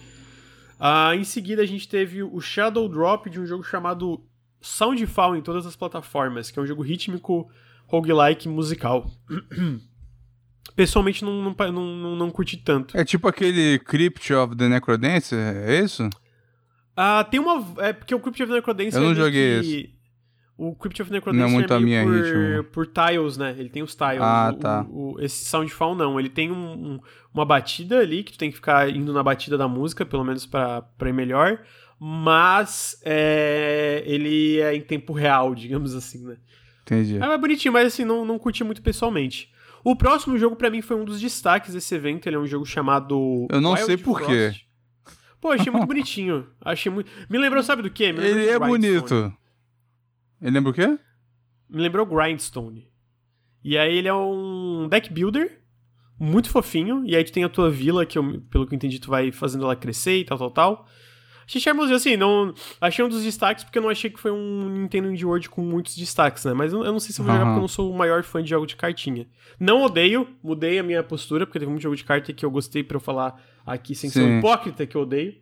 Ah, 0.80 1.16
em 1.16 1.24
seguida 1.24 1.62
a 1.62 1.66
gente 1.66 1.88
teve 1.88 2.22
o 2.22 2.40
Shadow 2.42 2.88
Drop 2.90 3.30
de 3.30 3.40
um 3.40 3.46
jogo 3.46 3.64
chamado 3.64 4.22
Soundfall 4.66 5.36
em 5.36 5.42
todas 5.42 5.66
as 5.66 5.76
plataformas, 5.76 6.50
que 6.50 6.58
é 6.58 6.62
um 6.62 6.66
jogo 6.66 6.82
rítmico 6.82 7.50
roguelike 7.88 8.48
musical. 8.48 9.12
Pessoalmente 10.76 11.24
não, 11.24 11.42
não, 11.44 11.72
não, 11.72 12.16
não, 12.16 12.32
curti 12.32 12.58
tanto. 12.58 12.98
É 12.98 13.04
tipo 13.06 13.28
aquele 13.28 13.78
Crypt 13.80 14.34
of 14.34 14.56
the 14.56 14.68
Necrodancer, 14.68 15.38
é 15.38 15.80
isso? 15.80 16.10
Ah, 16.96 17.24
tem 17.24 17.40
uma. 17.40 17.64
É 17.84 17.94
porque 17.94 18.16
o 18.16 18.20
Crypt 18.20 18.42
of 18.44 18.52
Necrodancer. 18.52 19.00
Eu 19.00 19.04
não 19.04 19.12
é 19.12 19.16
joguei 19.16 19.62
que- 19.62 19.94
O 20.58 20.74
Crypt 20.76 21.02
of 21.02 21.12
Necrodancer 21.12 21.48
Não 21.48 21.52
é 21.52 21.60
muito 21.60 21.74
a 21.74 21.80
meio 21.80 21.88
minha 21.88 22.04
por, 22.04 22.14
ritmo. 22.58 22.64
por 22.72 22.88
tiles, 22.88 23.38
né? 23.38 23.56
Ele 23.58 23.70
tem 23.70 23.84
os 23.84 23.94
tiles. 23.96 24.22
Ah, 24.22 24.52
O- 24.54 24.58
tá. 24.58 24.86
o- 24.90 25.14
o- 25.16 25.20
esse 25.22 25.46
Soundfall 25.46 25.96
não. 25.96 26.20
Ele 26.20 26.30
tem 26.30 26.52
um- 26.52 26.94
um- 26.94 27.00
uma 27.34 27.46
batida 27.46 28.00
ali 28.00 28.24
que 28.24 28.32
tu 28.32 28.38
tem 28.38 28.50
que 28.50 28.56
ficar 28.56 28.90
indo 28.90 29.12
na 29.12 29.22
batida 29.22 29.58
da 29.58 29.68
música, 29.68 30.06
pelo 30.06 30.24
menos 30.24 30.46
pra, 30.46 30.82
pra 30.82 31.10
ir 31.10 31.14
melhor. 31.14 31.60
Mas 32.06 33.00
é, 33.06 34.04
ele 34.06 34.60
é 34.60 34.76
em 34.76 34.82
tempo 34.82 35.14
real, 35.14 35.56
digamos 35.56 35.96
assim, 35.96 36.26
né? 36.26 36.36
Entendi. 36.82 37.18
É 37.18 37.38
bonitinho, 37.38 37.72
mas 37.72 37.88
assim, 37.88 38.04
não, 38.04 38.26
não 38.26 38.38
curti 38.38 38.62
muito 38.62 38.82
pessoalmente. 38.82 39.50
O 39.86 39.96
próximo 39.96 40.38
jogo, 40.38 40.58
pra 40.58 40.70
mim, 40.70 40.82
foi 40.82 40.98
um 40.98 41.06
dos 41.06 41.22
destaques 41.22 41.74
desse 41.74 41.96
evento. 41.96 42.28
Ele 42.28 42.36
é 42.36 42.40
um 42.40 42.46
jogo 42.46 42.66
chamado. 42.66 43.48
Eu 43.50 43.62
não 43.62 43.72
Wild 43.72 43.86
sei 43.86 43.96
por 43.96 44.22
quê. 44.22 44.54
Pô, 45.40 45.52
achei 45.52 45.72
muito 45.72 45.88
bonitinho. 45.88 46.46
Achei 46.60 46.92
muito. 46.92 47.10
Me 47.30 47.38
lembrou, 47.38 47.64
sabe 47.64 47.82
do 47.82 47.90
quê? 47.90 48.06
Ele 48.06 48.50
é 48.50 48.60
bonito. 48.60 49.34
Ele 50.42 50.52
lembra 50.52 50.72
o 50.72 50.74
quê? 50.74 51.00
Me 51.70 51.82
lembrou 51.82 52.06
Grindstone. 52.06 52.86
E 53.64 53.78
aí 53.78 53.98
ele 53.98 54.10
é 54.10 54.14
um 54.14 54.90
deck 54.90 55.12
builder, 55.12 55.62
Muito 56.20 56.50
fofinho. 56.50 57.04
E 57.06 57.16
aí 57.16 57.24
tu 57.24 57.32
tem 57.32 57.46
a 57.46 57.50
tua 57.50 57.70
vila, 57.70 58.06
que 58.06 58.18
eu, 58.18 58.42
pelo 58.50 58.68
que 58.68 58.74
eu 58.74 58.76
entendi, 58.76 59.00
tu 59.00 59.10
vai 59.10 59.32
fazendo 59.32 59.64
ela 59.64 59.76
crescer 59.76 60.18
e 60.20 60.26
tal, 60.26 60.38
tal, 60.38 60.52
tal. 60.52 60.88
Achei 61.46 61.62
charmosinho, 61.62 61.96
assim, 61.96 62.18
não... 62.18 62.54
Achei 62.80 63.04
um 63.04 63.10
dos 63.10 63.24
destaques 63.24 63.64
porque 63.64 63.78
eu 63.78 63.84
não 63.84 63.90
achei 63.90 64.10
que 64.10 64.20
foi 64.20 64.32
um 64.32 64.70
Nintendo 64.70 65.10
Indie 65.12 65.26
World 65.26 65.50
com 65.50 65.62
muitos 65.62 65.96
destaques, 65.96 66.46
né? 66.46 66.54
Mas 66.54 66.74
eu 66.74 66.84
não 66.84 67.00
sei 67.00 67.12
se 67.12 67.22
eu 67.22 67.26
vou 67.26 67.34
jogar 67.34 67.46
porque 67.46 67.58
eu 67.58 67.62
não 67.62 67.68
sou 67.68 67.92
o 67.92 67.98
maior 67.98 68.24
fã 68.24 68.42
de 68.42 68.50
jogo 68.50 68.66
de 68.66 68.76
cartinha. 68.76 69.28
Não 69.60 69.84
odeio, 69.84 70.28
mudei 70.42 70.80
a 70.80 70.84
minha 70.84 71.04
postura, 71.04 71.46
porque 71.46 71.60
teve 71.60 71.70
muito 71.70 71.84
jogo 71.84 71.96
de 71.96 72.04
carta 72.04 72.34
que 72.34 72.46
eu 72.46 72.52
gostei 72.52 72.84
pra 72.84 72.98
eu 72.98 73.02
falar 73.02 73.42
aqui 73.66 73.94
sem 73.96 74.10
Sim. 74.10 74.20
ser 74.20 74.26
um 74.26 74.40
hipócrita 74.40 74.86
que 74.86 74.96
eu 74.96 75.02
odeio. 75.02 75.36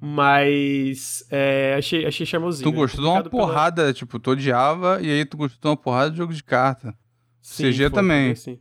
Mas 0.00 1.26
é, 1.30 1.76
achei, 1.78 2.04
achei 2.04 2.26
charmosinho. 2.26 2.70
Tu 2.70 2.74
gostou 2.74 3.00
de 3.00 3.08
uma 3.08 3.22
porrada, 3.22 3.82
pela... 3.82 3.94
tipo, 3.94 4.18
tu 4.18 4.32
odiava 4.32 5.00
e 5.00 5.10
aí 5.10 5.24
tu 5.24 5.36
gostou 5.36 5.58
de 5.60 5.68
uma 5.68 5.76
porrada 5.76 6.10
de 6.10 6.18
jogo 6.18 6.34
de 6.34 6.42
carta. 6.44 6.94
Sim, 7.40 7.70
CG 7.70 7.84
foi, 7.84 7.90
também. 7.90 8.24
Foi 8.24 8.32
assim. 8.32 8.58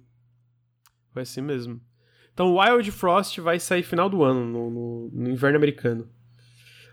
foi 1.12 1.22
assim 1.24 1.42
mesmo. 1.42 1.82
Então, 2.34 2.56
Wild 2.58 2.90
Frost 2.92 3.40
vai 3.40 3.60
sair 3.60 3.84
final 3.84 4.10
do 4.10 4.24
ano, 4.24 4.46
no, 4.46 4.70
no, 4.70 5.10
no 5.14 5.30
inverno 5.30 5.58
americano. 5.58 6.08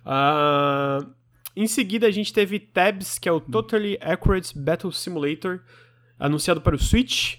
Uh, 0.05 1.13
em 1.55 1.67
seguida, 1.67 2.07
a 2.07 2.11
gente 2.11 2.33
teve 2.33 2.59
Tabs, 2.59 3.19
que 3.19 3.29
é 3.29 3.33
o 3.33 3.41
Totally 3.41 3.99
Accurate 4.01 4.57
Battle 4.59 4.93
Simulator, 4.93 5.61
anunciado 6.19 6.61
para 6.61 6.75
o 6.75 6.79
Switch. 6.79 7.35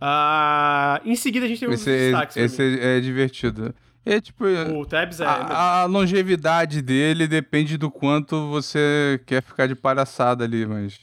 Uh, 0.00 1.00
em 1.04 1.16
seguida, 1.16 1.46
a 1.46 1.48
gente 1.48 1.60
teve 1.60 1.74
esse, 1.74 1.90
um 1.90 1.92
destaques. 1.92 2.36
Esse 2.36 2.80
é 2.80 3.00
divertido. 3.00 3.74
É 4.04 4.20
tipo. 4.20 4.44
O 4.44 4.86
Tabs 4.86 5.20
é. 5.20 5.26
A, 5.26 5.82
a, 5.82 5.84
longevidade 5.84 6.80
dele 6.80 7.26
depende 7.26 7.76
do 7.76 7.90
quanto 7.90 8.48
você 8.48 9.20
quer 9.26 9.42
ficar 9.42 9.66
de 9.66 9.74
palhaçada 9.74 10.44
ali, 10.44 10.64
mas. 10.64 10.98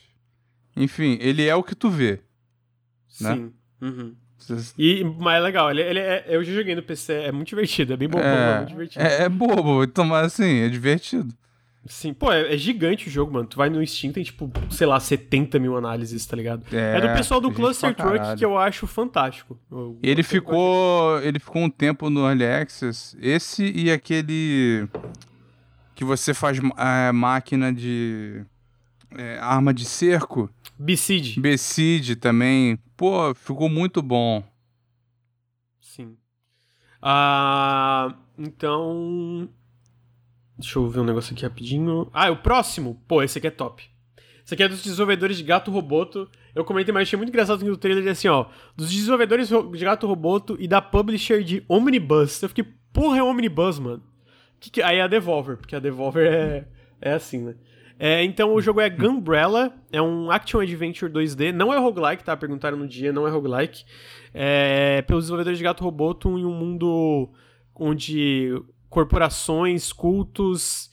Enfim, 0.76 1.18
ele 1.22 1.46
é 1.46 1.56
o 1.56 1.64
que 1.64 1.76
tu 1.76 1.90
vê. 1.90 2.22
Né? 3.22 3.36
Sim. 3.36 3.54
Uhum. 3.82 4.16
E, 4.78 5.04
mas 5.04 5.38
é 5.38 5.40
legal, 5.40 5.72
ele, 5.72 5.82
ele 5.82 6.00
é, 6.00 6.26
eu 6.28 6.44
já 6.44 6.54
joguei 6.54 6.76
no 6.76 6.84
PC, 6.84 7.14
é 7.14 7.32
muito 7.32 7.48
divertido, 7.48 7.94
é 7.94 7.98
bem 7.98 8.08
bobo, 8.08 8.24
é, 8.24 8.52
é 8.52 8.58
muito 8.58 8.70
divertido. 8.70 9.06
É, 9.06 9.24
é 9.24 9.30
bobo, 9.30 9.84
então, 9.84 10.06
mas 10.06 10.28
assim, 10.28 10.62
é 10.62 10.70
divertido. 10.70 11.34
Sim, 11.88 12.14
pô, 12.14 12.32
é, 12.32 12.54
é, 12.54 12.58
gigante 12.58 13.08
o 13.08 13.12
jogo, 13.12 13.32
mano. 13.32 13.46
Tu 13.46 13.58
vai 13.58 13.70
no 13.70 13.86
Steam, 13.86 14.12
tem 14.12 14.24
tipo, 14.24 14.52
sei 14.72 14.88
lá, 14.88 15.00
70 15.00 15.60
mil 15.60 15.78
análises, 15.78 16.26
tá 16.26 16.36
ligado? 16.36 16.64
É, 16.74 16.98
é 16.98 17.02
do 17.02 17.14
pessoal 17.14 17.40
do 17.40 17.52
Cluster 17.52 17.94
Truck 17.94 18.38
que 18.38 18.44
eu 18.44 18.58
acho 18.58 18.88
fantástico. 18.88 19.60
Eu, 19.72 19.98
ele 20.02 20.24
ficou. 20.24 21.22
Ele 21.22 21.40
ficou 21.40 21.62
um 21.62 21.70
tempo 21.70 22.10
no 22.10 22.28
Early 22.28 22.46
Access. 22.46 23.16
Esse 23.22 23.72
e 23.72 23.92
aquele. 23.92 24.88
Que 25.94 26.04
você 26.04 26.34
faz 26.34 26.60
é, 26.60 27.12
máquina 27.12 27.72
de. 27.72 28.44
É, 29.12 29.38
arma 29.40 29.74
de 29.74 29.86
cerco. 29.86 30.50
Besiege. 30.78 31.40
Besiege 31.40 32.16
também. 32.16 32.78
Pô, 32.98 33.34
ficou 33.34 33.70
muito 33.70 34.02
bom. 34.02 34.44
Sim. 35.80 36.18
Ah, 37.02 38.16
então. 38.38 39.50
Deixa 40.58 40.80
eu 40.80 40.90
ver 40.90 41.00
um 41.02 41.06
negócio 41.06 41.34
aqui 41.34 41.44
rapidinho. 41.44 42.10
Ah, 42.14 42.32
o 42.32 42.38
próximo. 42.38 43.02
Pô, 43.08 43.22
esse 43.22 43.38
aqui 43.38 43.48
é 43.48 43.52
top. 43.52 43.84
Esse 44.46 44.54
aqui 44.54 44.64
é 44.64 44.68
dos 44.68 44.84
desenvolvedores 44.84 45.38
de 45.38 45.44
Gato 45.44 45.72
Roboto. 45.72 46.30
Eu 46.54 46.64
comentei, 46.64 46.94
mas 46.94 47.04
achei 47.04 47.18
muito 47.18 47.30
engraçado 47.30 47.66
no 47.66 47.76
trailer 47.76 48.08
assim, 48.12 48.28
ó. 48.28 48.46
Dos 48.76 48.92
desenvolvedores 48.92 49.50
de 49.50 49.86
Gato 49.86 50.06
Roboto 50.08 50.56
e 50.60 50.68
da 50.68 50.82
publisher 50.82 51.44
de 51.44 51.66
Omnibus. 51.68 52.42
Eu 52.44 52.50
fiquei, 52.50 52.64
porra, 52.94 53.18
é 53.18 53.24
Omnibus, 53.24 53.80
mano. 53.80 54.04
Que 54.60 54.70
que... 54.70 54.82
Aí 54.82 54.98
é 54.98 55.02
a 55.02 55.08
Devolver, 55.08 55.58
porque 55.58 55.76
a 55.76 55.80
Devolver 55.80 56.32
é, 56.32 56.68
é 57.02 57.14
assim, 57.14 57.40
né? 57.40 57.56
É, 57.98 58.24
então 58.24 58.54
o 58.54 58.62
jogo 58.62 58.82
é 58.82 58.90
Gunbrella, 58.90 59.74
é 59.92 60.02
um 60.02 60.30
Action 60.30 60.60
Adventure 60.60 61.12
2D, 61.12 61.54
não 61.54 61.74
é 61.74 61.78
roguelike, 61.78 62.24
tá? 62.24 62.36
Perguntaram 62.36 62.78
no 62.78 62.88
dia, 62.88 63.14
não 63.14 63.28
é 63.28 63.32
roguelike. 63.32 63.86
É 64.34 65.02
pelos 65.04 65.26
desenvolvedores 65.26 65.58
de 65.58 65.64
Gato 65.64 65.84
Roboto 65.84 66.38
em 66.38 66.46
um 66.46 66.54
mundo 66.54 67.30
onde 67.74 68.52
corporações, 68.90 69.94
cultos 69.94 70.90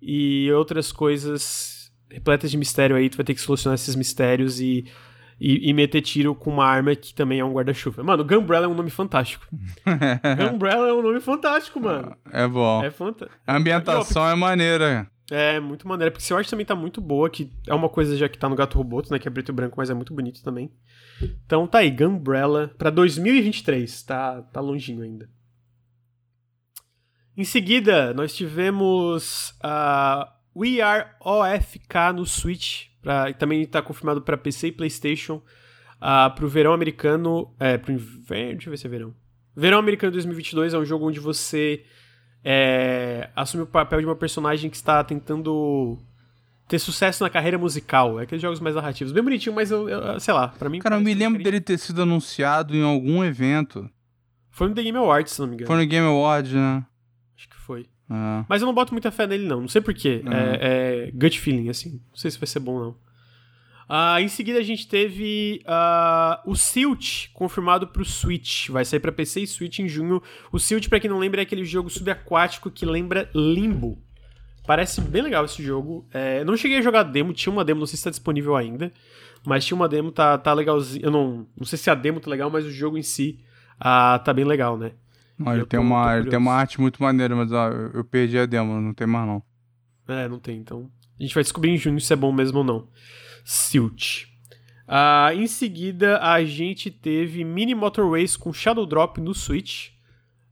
e 0.00 0.50
outras 0.52 0.92
coisas 0.92 1.92
repletas 2.10 2.50
de 2.50 2.56
mistério 2.56 2.94
aí, 2.94 3.10
tu 3.10 3.16
vai 3.16 3.24
ter 3.24 3.34
que 3.34 3.40
solucionar 3.40 3.74
esses 3.74 3.96
mistérios 3.96 4.60
e, 4.60 4.84
e, 5.40 5.68
e 5.68 5.72
meter 5.72 6.00
tiro 6.00 6.34
com 6.34 6.50
uma 6.50 6.64
arma 6.64 6.94
que 6.94 7.12
também 7.12 7.40
é 7.40 7.44
um 7.44 7.52
guarda-chuva. 7.52 8.04
Mano, 8.04 8.24
Gunbrella 8.24 8.66
é 8.66 8.68
um 8.68 8.74
nome 8.74 8.90
fantástico. 8.90 9.46
Gunbrella 10.38 10.88
é 10.88 10.92
um 10.92 11.02
nome 11.02 11.20
fantástico, 11.20 11.80
mano. 11.80 12.16
É 12.30 12.46
bom. 12.46 12.84
É 12.84 12.90
fantástico. 12.90 13.40
A 13.44 13.56
ambientação 13.56 14.28
é 14.28 14.34
maneira. 14.36 15.10
É, 15.30 15.58
muito 15.58 15.88
maneira, 15.88 16.10
porque 16.10 16.24
seu 16.24 16.36
arte 16.36 16.50
também 16.50 16.66
tá 16.66 16.74
muito 16.74 17.00
boa, 17.00 17.30
que 17.30 17.50
é 17.66 17.74
uma 17.74 17.88
coisa 17.88 18.16
já 18.16 18.28
que 18.28 18.36
tá 18.36 18.48
no 18.48 18.54
Gato 18.54 18.76
Roboto, 18.76 19.10
né, 19.10 19.18
que 19.18 19.26
é 19.26 19.30
preto 19.30 19.50
e 19.50 19.52
branco, 19.52 19.76
mas 19.78 19.88
é 19.88 19.94
muito 19.94 20.12
bonito 20.12 20.42
também. 20.42 20.70
Então 21.46 21.66
tá 21.66 21.78
aí, 21.78 21.90
Gunbrella 21.90 22.74
pra 22.76 22.90
2023, 22.90 24.02
tá, 24.02 24.42
tá 24.42 24.60
longinho 24.60 25.02
ainda. 25.02 25.28
Em 27.36 27.44
seguida, 27.44 28.12
nós 28.14 28.34
tivemos 28.34 29.54
a 29.60 30.28
uh, 30.54 30.60
We 30.60 30.80
Are 30.80 31.10
OFK 31.20 32.12
no 32.14 32.24
Switch, 32.24 32.88
pra, 33.02 33.32
também 33.32 33.62
está 33.62 33.82
confirmado 33.82 34.22
para 34.22 34.36
PC 34.36 34.68
e 34.68 34.72
PlayStation, 34.72 35.42
uh, 35.96 36.32
para 36.32 36.44
o 36.44 36.48
verão 36.48 36.72
americano. 36.72 37.52
É, 37.58 37.76
pro 37.76 37.92
inverno. 37.92 38.52
Deixa 38.52 38.68
eu 38.68 38.70
ver 38.70 38.76
se 38.76 38.86
é 38.86 38.90
verão. 38.90 39.14
Verão 39.56 39.78
americano 39.78 40.12
2022 40.12 40.74
é 40.74 40.78
um 40.78 40.84
jogo 40.84 41.08
onde 41.08 41.18
você 41.18 41.84
é, 42.44 43.30
assume 43.34 43.62
o 43.62 43.66
papel 43.66 44.00
de 44.00 44.06
uma 44.06 44.14
personagem 44.14 44.68
que 44.68 44.76
está 44.76 45.02
tentando 45.02 45.98
ter 46.68 46.78
sucesso 46.78 47.22
na 47.22 47.30
carreira 47.30 47.56
musical. 47.56 48.20
É 48.20 48.24
aqueles 48.24 48.42
jogos 48.42 48.60
mais 48.60 48.74
narrativos. 48.74 49.12
Bem 49.12 49.22
bonitinho, 49.22 49.54
mas 49.54 49.70
eu, 49.70 49.88
eu 49.88 50.20
sei 50.20 50.34
lá, 50.34 50.48
para 50.48 50.68
mim. 50.68 50.78
Cara, 50.78 50.96
eu 50.96 51.00
me 51.00 51.14
lembro 51.14 51.42
dele 51.42 51.60
ter 51.60 51.78
sido 51.78 52.02
anunciado 52.02 52.74
em 52.76 52.82
algum 52.82 53.24
evento. 53.24 53.88
Foi 54.50 54.68
no 54.68 54.74
The 54.74 54.82
Game 54.82 54.98
Awards, 54.98 55.32
se 55.32 55.40
não 55.40 55.48
me 55.48 55.54
engano. 55.54 55.66
Foi 55.66 55.76
no 55.76 55.86
Game 55.86 56.06
Awards, 56.06 56.52
né? 56.52 56.84
Acho 57.36 57.48
que 57.48 57.56
foi. 57.56 57.88
É. 58.10 58.44
Mas 58.48 58.60
eu 58.62 58.66
não 58.66 58.74
boto 58.74 58.92
muita 58.92 59.10
fé 59.10 59.26
nele, 59.26 59.46
não. 59.46 59.62
Não 59.62 59.68
sei 59.68 59.80
porquê. 59.80 60.22
É, 60.30 61.06
é 61.08 61.10
gut 61.10 61.40
feeling, 61.40 61.68
assim. 61.70 62.00
Não 62.10 62.16
sei 62.16 62.30
se 62.30 62.38
vai 62.38 62.46
ser 62.46 62.60
bom, 62.60 62.78
não. 62.78 62.96
Uh, 63.88 64.18
em 64.18 64.28
seguida 64.28 64.58
a 64.58 64.62
gente 64.62 64.88
teve 64.88 65.62
uh, 65.66 66.50
o 66.50 66.56
Silt 66.56 67.28
confirmado 67.32 67.86
pro 67.86 68.04
Switch. 68.04 68.68
Vai 68.68 68.84
sair 68.84 69.00
para 69.00 69.12
PC 69.12 69.40
e 69.40 69.46
Switch 69.46 69.78
em 69.78 69.88
junho. 69.88 70.22
O 70.50 70.58
Silt, 70.58 70.88
para 70.88 71.00
quem 71.00 71.10
não 71.10 71.18
lembra, 71.18 71.40
é 71.40 71.44
aquele 71.44 71.64
jogo 71.64 71.90
subaquático 71.90 72.70
que 72.70 72.86
lembra 72.86 73.28
Limbo. 73.34 73.98
Parece 74.66 75.00
bem 75.02 75.22
legal 75.22 75.44
esse 75.44 75.62
jogo. 75.62 76.06
É, 76.12 76.42
não 76.44 76.56
cheguei 76.56 76.78
a 76.78 76.82
jogar 76.82 77.02
demo, 77.02 77.34
tinha 77.34 77.52
uma 77.52 77.64
demo, 77.64 77.80
não 77.80 77.86
sei 77.86 77.98
se 77.98 78.04
tá 78.04 78.10
disponível 78.10 78.56
ainda. 78.56 78.90
Mas 79.44 79.66
tinha 79.66 79.76
uma 79.76 79.88
demo, 79.88 80.10
tá, 80.10 80.38
tá 80.38 80.54
legalzinho. 80.54 81.04
Eu 81.04 81.10
não, 81.10 81.46
não 81.54 81.66
sei 81.66 81.78
se 81.78 81.90
a 81.90 81.94
demo 81.94 82.18
tá 82.18 82.30
legal, 82.30 82.50
mas 82.50 82.64
o 82.64 82.70
jogo 82.70 82.96
em 82.96 83.02
si 83.02 83.40
uh, 83.78 84.18
tá 84.24 84.32
bem 84.32 84.46
legal, 84.46 84.78
né? 84.78 84.92
Não, 85.38 85.54
ele, 85.54 85.66
tem 85.66 85.78
uma, 85.78 86.16
ele 86.16 86.30
tem 86.30 86.38
uma 86.38 86.52
arte 86.52 86.80
muito 86.80 87.02
maneira, 87.02 87.34
mas 87.34 87.52
ó, 87.52 87.68
eu 87.68 88.04
perdi 88.04 88.38
a 88.38 88.46
demo, 88.46 88.80
não 88.80 88.94
tem 88.94 89.06
mais 89.06 89.26
não. 89.26 89.42
É, 90.08 90.28
não 90.28 90.38
tem, 90.38 90.58
então. 90.58 90.88
A 91.18 91.22
gente 91.22 91.34
vai 91.34 91.42
descobrir 91.42 91.70
em 91.70 91.76
junho 91.76 92.00
se 92.00 92.12
é 92.12 92.16
bom 92.16 92.32
mesmo 92.32 92.58
ou 92.58 92.64
não. 92.64 92.88
Silt. 93.44 94.24
Uh, 94.88 95.32
em 95.34 95.46
seguida, 95.46 96.18
a 96.18 96.44
gente 96.44 96.90
teve 96.90 97.44
Mini 97.44 97.74
Motorways 97.74 98.36
com 98.36 98.52
Shadow 98.52 98.86
Drop 98.86 99.20
no 99.20 99.34
Switch. 99.34 99.90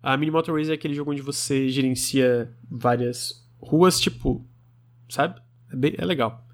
A 0.02 0.16
Mini 0.16 0.30
Motorways 0.30 0.68
é 0.68 0.74
aquele 0.74 0.94
jogo 0.94 1.10
onde 1.10 1.22
você 1.22 1.68
gerencia 1.68 2.54
várias 2.70 3.46
ruas, 3.58 4.00
tipo, 4.00 4.46
sabe? 5.08 5.40
É, 5.72 5.76
bem, 5.76 5.94
é 5.96 6.04
legal. 6.04 6.46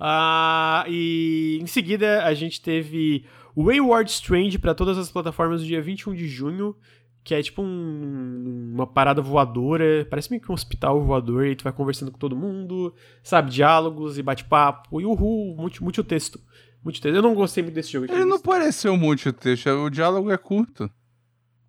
Uh, 0.00 0.88
e 0.88 1.58
em 1.60 1.66
seguida, 1.66 2.24
a 2.24 2.34
gente 2.34 2.60
teve 2.60 3.24
Wayward 3.56 4.10
Strange 4.10 4.58
para 4.58 4.74
todas 4.74 4.98
as 4.98 5.10
plataformas 5.10 5.62
no 5.62 5.66
dia 5.66 5.80
21 5.80 6.14
de 6.14 6.28
junho 6.28 6.76
que 7.26 7.34
é 7.34 7.42
tipo 7.42 7.60
um, 7.60 8.70
uma 8.72 8.86
parada 8.86 9.20
voadora, 9.20 10.06
parece 10.08 10.30
meio 10.30 10.40
que 10.40 10.48
um 10.48 10.54
hospital 10.54 11.02
voador, 11.02 11.44
e 11.44 11.56
tu 11.56 11.64
vai 11.64 11.72
conversando 11.72 12.12
com 12.12 12.18
todo 12.18 12.36
mundo, 12.36 12.94
sabe, 13.20 13.50
diálogos 13.50 14.16
e 14.16 14.22
bate-papo, 14.22 15.00
e 15.00 15.04
uhul, 15.04 15.56
muito, 15.56 15.82
muito 15.82 16.04
texto. 16.04 16.40
Muito 16.84 17.00
texto. 17.00 17.16
Eu 17.16 17.22
não 17.22 17.34
gostei 17.34 17.64
muito 17.64 17.74
desse 17.74 17.90
jogo. 17.90 18.06
Ele 18.08 18.24
não 18.24 18.40
pareceu 18.40 18.96
muito 18.96 19.32
texto, 19.32 19.66
o 19.66 19.90
diálogo 19.90 20.30
é 20.30 20.38
curto. 20.38 20.88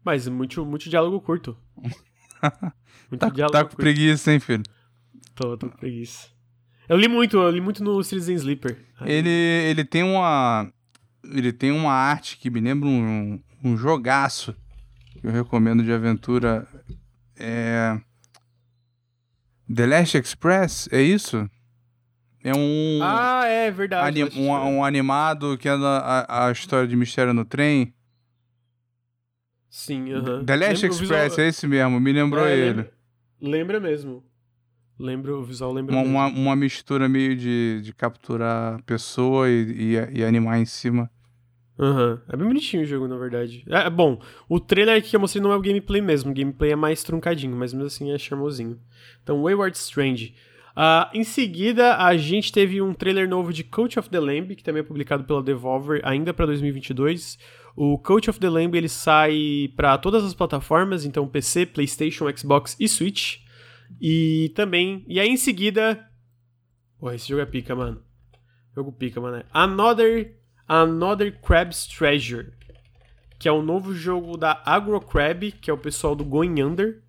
Mas 0.05 0.27
muito, 0.27 0.63
muito 0.63 0.91
diálogo 0.91 1.19
curto. 1.21 1.57
muito 3.09 3.19
tá, 3.19 3.29
diálogo 3.29 3.57
tá 3.57 3.63
com 3.63 3.69
curto. 3.69 3.81
preguiça, 3.81 4.31
hein, 4.31 4.39
filho? 4.39 4.63
Tô, 5.33 5.57
tô 5.57 5.71
com 5.71 5.77
preguiça. 5.77 6.27
Eu 6.87 6.97
li 6.97 7.07
muito, 7.07 7.35
eu 7.35 7.49
li 7.49 7.61
muito 7.61 7.83
no 7.83 8.03
Citizen 8.03 8.35
Sleeper. 8.35 8.77
Ele, 9.01 9.27
ele 9.27 9.83
tem 9.83 10.03
uma. 10.03 10.71
Ele 11.23 11.51
tem 11.51 11.71
uma 11.71 11.91
arte 11.91 12.37
que 12.37 12.51
me 12.51 12.61
lembra 12.61 12.87
um, 12.87 13.41
um 13.63 13.75
jogaço 13.75 14.55
que 15.17 15.27
eu 15.27 15.31
recomendo 15.31 15.83
de 15.83 15.91
aventura 15.91 16.67
é. 17.35 17.99
The 19.73 19.85
Last 19.85 20.17
Express, 20.17 20.87
é 20.91 21.01
isso? 21.01 21.49
É 22.43 22.53
um. 22.55 22.99
Ah, 23.01 23.45
é 23.45 23.69
verdade. 23.69 24.21
Anim, 24.21 24.39
um, 24.39 24.51
um, 24.51 24.85
animado 24.85 25.57
que 25.57 25.67
é 25.67 25.73
a, 25.73 26.47
a 26.47 26.51
história 26.51 26.87
de 26.87 26.95
mistério 26.95 27.33
no 27.33 27.43
trem. 27.43 27.93
Sim, 29.69 30.13
aham. 30.13 30.21
Uh 30.21 30.39
-huh. 30.39 30.45
The 30.45 30.55
Last 30.55 30.73
Lembra 30.73 30.87
Express, 30.87 31.29
visual... 31.29 31.45
é 31.45 31.49
esse 31.49 31.67
mesmo, 31.67 31.99
me 31.99 32.13
lembrou 32.13 32.47
é, 32.47 32.53
ele. 32.53 32.67
Lembra, 32.67 32.91
lembra 33.41 33.79
mesmo. 33.79 34.23
Lembra, 34.99 35.35
o 35.35 35.43
visual 35.43 35.73
lembra 35.73 35.95
uma, 35.95 36.01
uma, 36.01 36.27
uma, 36.27 36.55
mistura 36.55 37.07
meio 37.07 37.35
de, 37.35 37.81
de 37.83 37.93
capturar 37.93 38.81
pessoa 38.83 39.47
e, 39.47 39.93
e, 39.93 40.19
e 40.19 40.23
animar 40.23 40.57
em 40.57 40.65
cima. 40.65 41.11
Aham, 41.79 42.11
uhum. 42.11 42.19
é 42.27 42.37
bem 42.37 42.47
bonitinho 42.47 42.83
o 42.83 42.85
jogo, 42.85 43.07
na 43.07 43.17
verdade. 43.17 43.63
É, 43.67 43.81
é, 43.81 43.89
bom, 43.89 44.19
o 44.49 44.59
trailer 44.59 45.03
que 45.03 45.15
eu 45.15 45.19
mostrei 45.19 45.41
não 45.41 45.51
é 45.51 45.55
o 45.55 45.61
gameplay 45.61 46.01
mesmo, 46.01 46.31
o 46.31 46.33
gameplay 46.33 46.71
é 46.71 46.75
mais 46.75 47.03
truncadinho, 47.03 47.55
mas 47.55 47.73
mesmo 47.73 47.87
assim 47.87 48.11
é 48.11 48.17
charmosinho. 48.17 48.79
Então, 49.21 49.43
Wayward 49.43 49.77
Strange. 49.77 50.35
Uh, 50.75 51.09
em 51.13 51.23
seguida, 51.23 51.97
a 51.97 52.15
gente 52.15 52.51
teve 52.51 52.81
um 52.81 52.93
trailer 52.93 53.27
novo 53.27 53.51
de 53.51 53.63
Coach 53.63 53.97
of 53.97 54.09
the 54.09 54.19
Lamb, 54.19 54.55
que 54.55 54.63
também 54.63 54.81
é 54.81 54.83
publicado 54.83 55.23
pela 55.23 55.41
Devolver 55.41 56.01
ainda 56.03 56.33
para 56.33 56.45
2022. 56.47 57.37
O 57.75 57.97
Coach 57.97 58.29
of 58.29 58.39
the 58.39 58.49
Lamb 58.49 58.75
ele 58.75 58.89
sai 58.89 59.71
para 59.75 59.97
todas 59.97 60.23
as 60.23 60.33
plataformas, 60.33 61.05
então 61.05 61.27
PC, 61.27 61.65
PlayStation, 61.65 62.25
Xbox 62.35 62.75
e 62.79 62.87
Switch. 62.87 63.37
E 64.01 64.51
também, 64.55 65.03
e 65.07 65.19
aí 65.19 65.29
em 65.29 65.37
seguida, 65.37 66.07
Porra, 66.99 67.15
esse 67.15 67.29
jogo 67.29 67.41
é 67.41 67.45
pica, 67.45 67.75
mano. 67.75 68.01
Jogo 68.75 68.91
pica, 68.91 69.21
mano. 69.21 69.43
Another 69.53 70.36
Another 70.67 71.39
Crab's 71.39 71.87
Treasure, 71.87 72.51
que 73.39 73.47
é 73.47 73.51
um 73.51 73.61
novo 73.61 73.93
jogo 73.93 74.35
da 74.35 74.61
AgroCrab, 74.65 75.51
que 75.53 75.69
é 75.69 75.73
o 75.73 75.77
pessoal 75.77 76.15
do 76.15 76.25
Going 76.25 76.61
Under, 76.61 77.01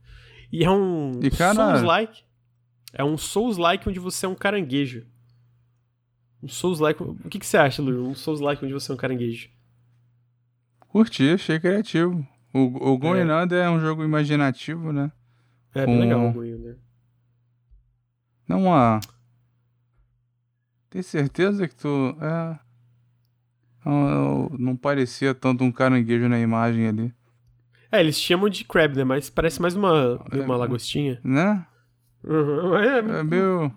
e 0.53 0.65
é 0.65 0.71
um 0.71 1.21
Souls-like. 1.31 2.23
É 2.93 3.05
um 3.05 3.19
Souls-like 3.19 3.89
onde 3.89 3.99
você 3.99 4.27
é 4.27 4.29
um 4.29 4.35
caranguejo. 4.35 5.07
Um 6.43 6.49
Souls-like. 6.49 7.03
O 7.03 7.29
que, 7.29 7.39
que 7.39 7.47
você 7.47 7.57
acha, 7.57 7.83
Lu? 7.83 8.09
Um 8.09 8.15
Souls-like 8.15 8.65
onde 8.65 8.73
você 8.73 8.91
é 8.91 8.95
um 8.95 8.99
caranguejo. 8.99 9.51
Curti, 10.81 11.31
achei 11.31 11.61
criativo. 11.61 12.27
O, 12.53 12.93
o 12.93 12.99
Going 12.99 13.29
é. 13.29 13.43
Under 13.43 13.59
é 13.59 13.69
um 13.69 13.81
jogo 13.81 14.03
imaginativo, 14.03 14.93
né? 14.93 15.13
É, 15.75 15.85
bem 15.85 16.01
legal 16.01 16.29
o 16.29 16.33
Going 16.33 16.55
Under. 16.55 16.79
Não 18.49 18.73
há. 18.73 19.01
Tem 20.89 21.03
certeza 21.03 21.69
que 21.69 21.75
tu. 21.75 22.17
É. 22.21 22.59
Não, 23.89 24.51
não 24.59 24.77
parecia 24.77 25.35
tanto 25.35 25.65
um 25.65 25.73
caranguejo 25.73 26.29
na 26.29 26.39
imagem 26.39 26.89
ali. 26.89 27.15
É, 27.91 28.01
eles 28.01 28.21
chamam 28.21 28.51
de 28.51 28.63
crab, 28.65 28.95
né? 28.95 29.03
Mas 29.03 29.31
parece 29.31 29.63
mais 29.63 29.75
uma, 29.75 30.23
é, 30.31 30.41
uma 30.41 30.57
lagostinha. 30.57 31.19
Né? 31.25 31.65
Uhum, 32.23 32.77
é, 32.77 32.99
é 32.99 33.23
meio. 33.23 33.73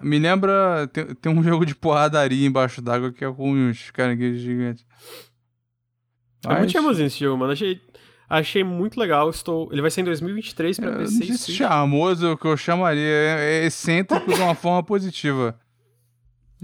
Me 0.00 0.18
lembra. 0.20 0.86
Tem, 0.92 1.06
tem 1.06 1.32
um 1.32 1.42
jogo 1.44 1.66
de 1.66 1.74
porradaria 1.74 2.46
embaixo 2.46 2.80
d'água 2.80 3.12
que 3.12 3.24
é 3.24 3.32
com 3.32 3.52
uns 3.52 3.90
caranguejos 3.90 4.40
gigantes. 4.40 4.86
Mas... 6.44 6.54
É 6.54 6.58
muito 6.60 6.72
charmosinho 6.72 7.06
esse 7.06 7.18
jogo, 7.18 7.36
mano. 7.36 7.52
Achei, 7.52 7.80
achei 8.30 8.62
muito 8.62 9.00
legal. 9.00 9.28
Estou... 9.28 9.68
Ele 9.72 9.82
vai 9.82 9.90
ser 9.90 10.02
em 10.02 10.04
2023 10.04 10.78
pra 10.78 10.92
PC. 10.98 11.26
Não 11.26 11.36
se 11.36 11.52
charmoso 11.52 12.32
o 12.32 12.36
que 12.36 12.46
eu 12.46 12.56
chamaria. 12.56 13.02
É, 13.02 13.62
é 13.62 13.66
excêntrico 13.66 14.32
de 14.32 14.40
uma 14.40 14.54
forma 14.54 14.84
positiva. 14.84 15.58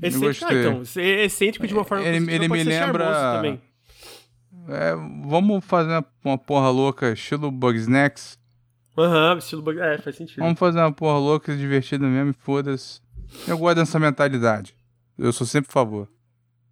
Excêntrico, 0.03 0.45
ah, 0.47 0.55
então. 0.55 0.83
Excêntrico 0.97 1.67
de 1.67 1.75
uma 1.75 1.85
forma 1.85 2.05
ele, 2.05 2.33
ele 2.33 2.49
me 2.49 2.65
lembra 2.65 3.35
também. 3.37 3.61
É, 4.69 4.95
vamos 5.27 5.65
fazer 5.65 6.05
uma 6.25 6.39
porra 6.39 6.71
louca, 6.71 7.13
estilo 7.13 7.51
Bugsnax. 7.51 8.39
Aham, 8.97 9.33
uhum, 9.33 9.39
estilo 9.39 9.63
Bugs. 9.63 9.81
É, 9.81 9.99
faz 9.99 10.17
sentido. 10.17 10.39
Vamos 10.39 10.59
fazer 10.59 10.79
uma 10.79 10.93
porra 10.93 11.19
louca, 11.19 11.55
divertida 11.57 12.07
mesmo, 12.07 12.35
foda-se. 12.39 13.01
Eu 13.47 13.59
gosto 13.59 13.77
dessa 13.77 13.99
mentalidade. 13.99 14.75
Eu 15.19 15.33
sou 15.33 15.47
sempre 15.47 15.69
a 15.71 15.73
favor. 15.73 16.09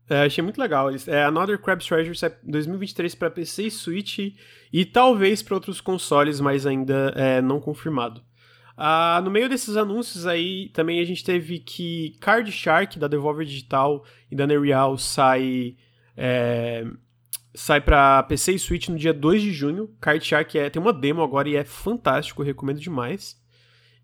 É, 0.09 0.25
achei 0.25 0.43
muito 0.43 0.61
legal. 0.61 0.89
É 1.07 1.25
Another 1.25 1.59
Crab's 1.59 1.87
Treasure 1.87 2.19
2023 2.43 3.15
para 3.15 3.31
PC 3.31 3.65
e 3.65 3.71
Switch 3.71 4.19
e 4.73 4.85
talvez 4.85 5.43
para 5.43 5.55
outros 5.55 5.81
consoles, 5.81 6.41
mas 6.41 6.67
ainda 6.67 7.13
é 7.17 7.41
não 7.41 7.61
confirmado. 7.61 8.23
Ah, 8.77 9.21
no 9.23 9.31
meio 9.31 9.49
desses 9.49 9.77
anúncios 9.77 10.27
aí, 10.27 10.69
também 10.71 11.01
a 11.01 11.05
gente 11.05 11.23
teve 11.23 11.59
que 11.59 12.17
Card 12.21 12.51
Shark, 12.51 12.99
da 12.99 13.07
Devolver 13.07 13.47
Digital 13.47 14.05
e 14.31 14.37
da 14.37 14.47
Nereal, 14.47 14.97
sai, 14.97 15.77
é, 16.17 16.85
sai 17.55 17.81
para 17.81 18.23
PC 18.25 18.53
e 18.53 18.59
Switch 18.59 18.89
no 18.89 18.99
dia 18.99 19.13
2 19.13 19.43
de 19.43 19.53
junho. 19.53 19.95
Card 20.01 20.25
Shark 20.25 20.59
é, 20.59 20.71
tem 20.71 20.81
uma 20.81 20.93
demo 20.93 21.23
agora 21.23 21.49
e 21.49 21.57
é 21.57 21.65
fantástico, 21.65 22.43
recomendo 22.43 22.81
demais. 22.81 23.41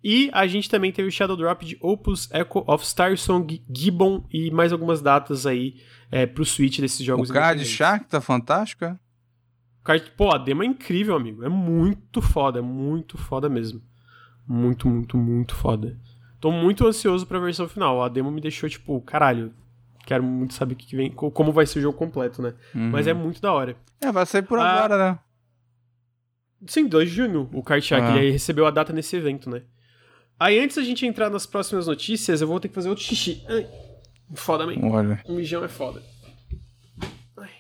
E 0.02 0.30
a 0.32 0.46
gente 0.46 0.70
também 0.70 0.92
teve 0.92 1.08
o 1.08 1.12
Shadow 1.12 1.36
Drop 1.36 1.64
de 1.64 1.76
Opus 1.80 2.30
Echo 2.32 2.62
of 2.66 2.84
Starsong, 2.84 3.60
Gibbon 3.68 4.24
e 4.32 4.50
mais 4.50 4.72
algumas 4.72 5.02
datas 5.02 5.44
aí 5.44 5.80
é, 6.10 6.24
pro 6.24 6.44
Switch 6.44 6.78
desses 6.78 7.04
jogos. 7.04 7.30
O 7.30 7.32
Card 7.32 7.64
Shark 7.64 8.06
tá 8.06 8.20
fantástico, 8.20 8.84
é? 8.84 8.96
Card, 9.82 10.12
pô, 10.16 10.30
a 10.30 10.38
demo 10.38 10.62
é 10.62 10.66
incrível, 10.66 11.16
amigo. 11.16 11.44
É 11.44 11.48
muito 11.48 12.20
foda, 12.20 12.58
é 12.58 12.62
muito 12.62 13.16
foda 13.16 13.48
mesmo. 13.48 13.82
Muito, 14.48 14.88
muito, 14.88 15.18
muito 15.18 15.54
foda. 15.54 15.94
Tô 16.40 16.50
muito 16.50 16.86
ansioso 16.86 17.26
pra 17.26 17.38
versão 17.38 17.68
final. 17.68 18.02
A 18.02 18.08
demo 18.08 18.30
me 18.30 18.40
deixou, 18.40 18.68
tipo, 18.68 18.98
caralho. 19.02 19.52
Quero 20.06 20.22
muito 20.22 20.54
saber 20.54 20.74
que 20.74 20.96
vem, 20.96 21.10
como 21.10 21.52
vai 21.52 21.66
ser 21.66 21.80
o 21.80 21.82
jogo 21.82 21.98
completo, 21.98 22.40
né? 22.40 22.54
Uhum. 22.74 22.90
Mas 22.90 23.06
é 23.06 23.12
muito 23.12 23.42
da 23.42 23.52
hora. 23.52 23.76
É, 24.00 24.10
vai 24.10 24.24
sair 24.24 24.42
por 24.42 24.58
agora, 24.58 24.94
ah, 24.94 25.12
né? 25.12 25.18
Sim, 26.66 26.86
2 26.86 27.10
de 27.10 27.14
junho, 27.14 27.50
o 27.52 27.62
Kart 27.62 27.84
Shark. 27.84 28.06
Ah. 28.06 28.16
Ele 28.16 28.30
recebeu 28.30 28.66
a 28.66 28.70
data 28.70 28.90
nesse 28.90 29.16
evento, 29.16 29.50
né? 29.50 29.62
Aí, 30.40 30.58
antes 30.58 30.76
da 30.76 30.82
gente 30.82 31.04
entrar 31.04 31.28
nas 31.28 31.44
próximas 31.44 31.86
notícias, 31.86 32.40
eu 32.40 32.48
vou 32.48 32.58
ter 32.58 32.68
que 32.68 32.74
fazer 32.74 32.88
outro 32.88 33.04
xixi. 33.04 33.44
Ai, 33.48 33.68
foda, 34.34 34.64
man. 34.64 34.76
Olha. 34.90 35.20
O 35.26 35.34
mijão 35.34 35.62
é 35.62 35.68
foda. 35.68 36.02
Ai. 37.36 37.50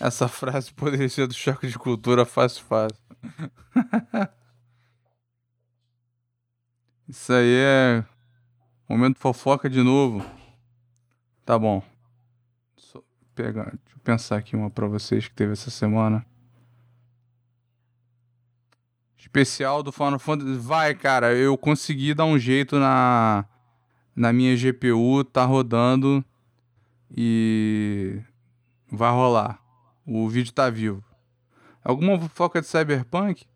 Essa 0.00 0.26
frase 0.26 0.72
poderia 0.72 1.08
ser 1.08 1.28
do 1.28 1.34
choque 1.34 1.68
de 1.68 1.78
cultura 1.78 2.24
fácil, 2.24 2.64
fácil. 2.64 2.98
Isso 7.10 7.32
aí 7.32 7.56
é. 7.56 8.04
Momento 8.88 9.18
fofoca 9.18 9.68
de 9.68 9.82
novo. 9.82 10.24
Tá 11.44 11.58
bom. 11.58 11.82
Só 12.76 13.02
pegar, 13.34 13.64
deixa 13.64 13.96
eu 13.96 14.00
pensar 14.04 14.36
aqui 14.36 14.54
uma 14.54 14.70
pra 14.70 14.86
vocês 14.86 15.26
que 15.26 15.34
teve 15.34 15.52
essa 15.52 15.70
semana. 15.70 16.24
Especial 19.18 19.82
do 19.82 19.90
Final 19.90 20.20
Fantasy. 20.20 20.56
Vai, 20.56 20.94
cara, 20.94 21.34
eu 21.34 21.58
consegui 21.58 22.14
dar 22.14 22.26
um 22.26 22.38
jeito 22.38 22.78
na. 22.78 23.44
Na 24.14 24.32
minha 24.32 24.56
GPU, 24.56 25.24
tá 25.24 25.44
rodando. 25.44 26.24
E. 27.10 28.20
Vai 28.88 29.10
rolar. 29.10 29.60
O 30.06 30.28
vídeo 30.28 30.52
tá 30.52 30.70
vivo. 30.70 31.02
Alguma 31.82 32.20
fofoca 32.20 32.60
de 32.60 32.68
Cyberpunk? 32.68 33.49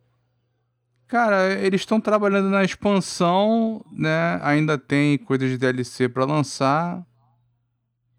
Cara, 1.07 1.53
eles 1.61 1.83
estão 1.83 2.01
trabalhando 2.01 2.49
na 2.49 2.65
expansão, 2.65 3.85
né? 3.93 4.41
Ainda 4.43 4.79
tem 4.79 5.19
coisas 5.19 5.51
de 5.51 5.59
DLC 5.59 6.09
para 6.09 6.25
lançar. 6.25 7.07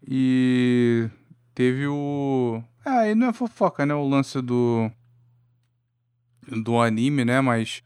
E 0.06 1.10
teve 1.54 1.86
o. 1.88 2.62
É, 2.84 2.90
aí 2.90 3.14
não 3.14 3.28
é 3.28 3.32
fofoca, 3.32 3.84
né? 3.84 3.94
O 3.94 4.08
lance 4.08 4.40
do. 4.40 4.90
Do 6.62 6.80
anime, 6.80 7.24
né? 7.24 7.40
Mas. 7.40 7.82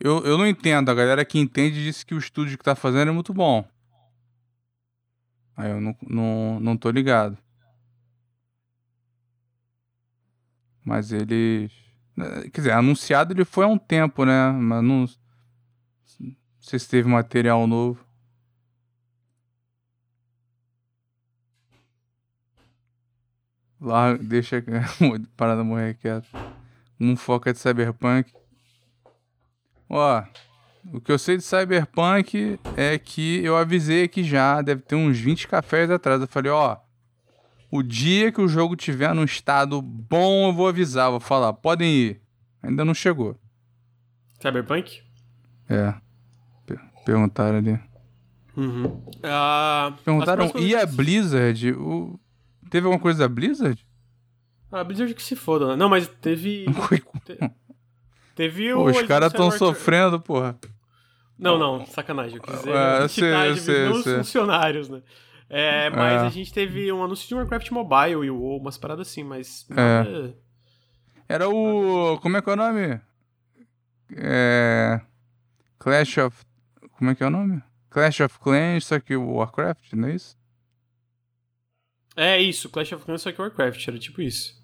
Eu, 0.00 0.24
eu 0.24 0.38
não 0.38 0.46
entendo. 0.46 0.90
A 0.90 0.94
galera 0.94 1.24
que 1.24 1.38
entende 1.38 1.84
disse 1.84 2.06
que 2.06 2.14
o 2.14 2.18
estúdio 2.18 2.56
que 2.56 2.64
tá 2.64 2.74
fazendo 2.74 3.08
é 3.10 3.12
muito 3.12 3.34
bom. 3.34 3.68
Aí 5.56 5.70
eu 5.70 5.80
não, 5.80 5.96
não, 6.08 6.60
não 6.60 6.76
tô 6.76 6.90
ligado. 6.90 7.36
Mas 10.84 11.12
eles 11.12 11.87
Quer 12.52 12.60
dizer, 12.60 12.72
anunciado 12.72 13.32
ele 13.32 13.44
foi 13.44 13.64
há 13.64 13.68
um 13.68 13.78
tempo, 13.78 14.24
né? 14.24 14.50
Mas 14.50 14.82
não, 14.82 15.06
não 16.20 16.36
sei 16.60 16.78
se 16.78 16.88
teve 16.88 17.08
material 17.08 17.66
novo. 17.66 18.04
Lá, 23.80 24.14
deixa 24.16 24.58
a 24.58 24.62
parada 25.36 25.62
morrer 25.62 25.94
quieto. 25.94 26.26
Um 27.00 27.16
foca 27.16 27.52
de 27.52 27.58
Cyberpunk. 27.58 28.32
Ó, 29.88 30.22
o 30.92 31.00
que 31.00 31.12
eu 31.12 31.18
sei 31.18 31.36
de 31.36 31.44
Cyberpunk 31.44 32.58
é 32.76 32.98
que 32.98 33.42
eu 33.44 33.56
avisei 33.56 34.04
aqui 34.04 34.24
já, 34.24 34.60
deve 34.60 34.82
ter 34.82 34.96
uns 34.96 35.18
20 35.18 35.46
cafés 35.46 35.90
atrás. 35.90 36.20
Eu 36.20 36.26
falei, 36.26 36.50
ó, 36.50 36.76
o 37.70 37.82
dia 37.82 38.32
que 38.32 38.40
o 38.40 38.48
jogo 38.48 38.76
tiver 38.76 39.14
num 39.14 39.24
estado 39.24 39.80
bom, 39.82 40.48
eu 40.48 40.52
vou 40.52 40.68
avisar, 40.68 41.10
vou 41.10 41.20
falar, 41.20 41.52
podem 41.52 41.90
ir. 41.90 42.20
Ainda 42.62 42.84
não 42.84 42.94
chegou. 42.94 43.36
Cyberpunk? 44.40 45.02
É. 45.68 45.94
perguntaram 47.04 47.58
ali. 47.58 47.78
Uhum. 48.56 48.86
Uh, 48.86 49.92
perguntaram, 50.04 50.50
e 50.56 50.74
a 50.74 50.84
Blizzard? 50.84 51.72
O... 51.72 52.18
Teve 52.70 52.86
alguma 52.86 53.00
coisa 53.00 53.20
da 53.20 53.28
Blizzard? 53.28 53.86
Ah, 54.70 54.80
a 54.80 54.84
Blizzard 54.84 55.14
que 55.14 55.22
se 55.22 55.36
foda, 55.36 55.68
né? 55.68 55.76
Não, 55.76 55.88
mas 55.88 56.08
teve. 56.20 56.66
Te... 57.24 57.38
Teve 58.34 58.72
o. 58.72 58.84
Os 58.84 59.02
caras 59.02 59.32
estão 59.32 59.50
sofrendo, 59.50 60.20
porra. 60.20 60.58
Não, 61.38 61.56
não, 61.56 61.86
sacanagem. 61.86 62.36
Eu 62.36 62.42
quis 62.42 62.54
dizer. 62.56 62.74
Eu 62.74 63.08
sei, 63.08 63.56
sei, 63.56 63.84
não 63.84 63.92
os 63.92 64.04
funcionários, 64.04 64.88
né? 64.88 65.02
É, 65.50 65.88
mas 65.90 66.22
é. 66.22 66.26
a 66.26 66.28
gente 66.28 66.52
teve 66.52 66.92
um 66.92 67.02
anúncio 67.02 67.26
de 67.26 67.34
Warcraft 67.34 67.70
Mobile 67.70 68.26
e 68.26 68.30
umas 68.30 68.76
paradas 68.76 69.08
assim, 69.08 69.24
mas. 69.24 69.66
É. 69.70 70.32
Era 71.28 71.48
o. 71.48 72.18
Como 72.20 72.36
é 72.36 72.42
que 72.42 72.50
é 72.50 72.52
o 72.52 72.56
nome? 72.56 73.00
É. 74.16 75.00
Clash 75.78 76.18
of. 76.18 76.44
Como 76.98 77.10
é 77.10 77.14
que 77.14 77.22
é 77.22 77.26
o 77.26 77.30
nome? 77.30 77.62
Clash 77.90 78.20
of 78.20 78.38
Clans, 78.38 78.86
só 78.86 79.00
que 79.00 79.16
o 79.16 79.34
Warcraft, 79.36 79.94
não 79.94 80.08
é 80.08 80.14
isso? 80.14 80.36
É 82.16 82.40
isso, 82.40 82.68
Clash 82.68 82.92
of 82.92 83.04
Clans 83.04 83.22
só 83.22 83.32
que 83.32 83.40
Warcraft, 83.40 83.88
era 83.88 83.98
tipo 83.98 84.20
isso. 84.20 84.58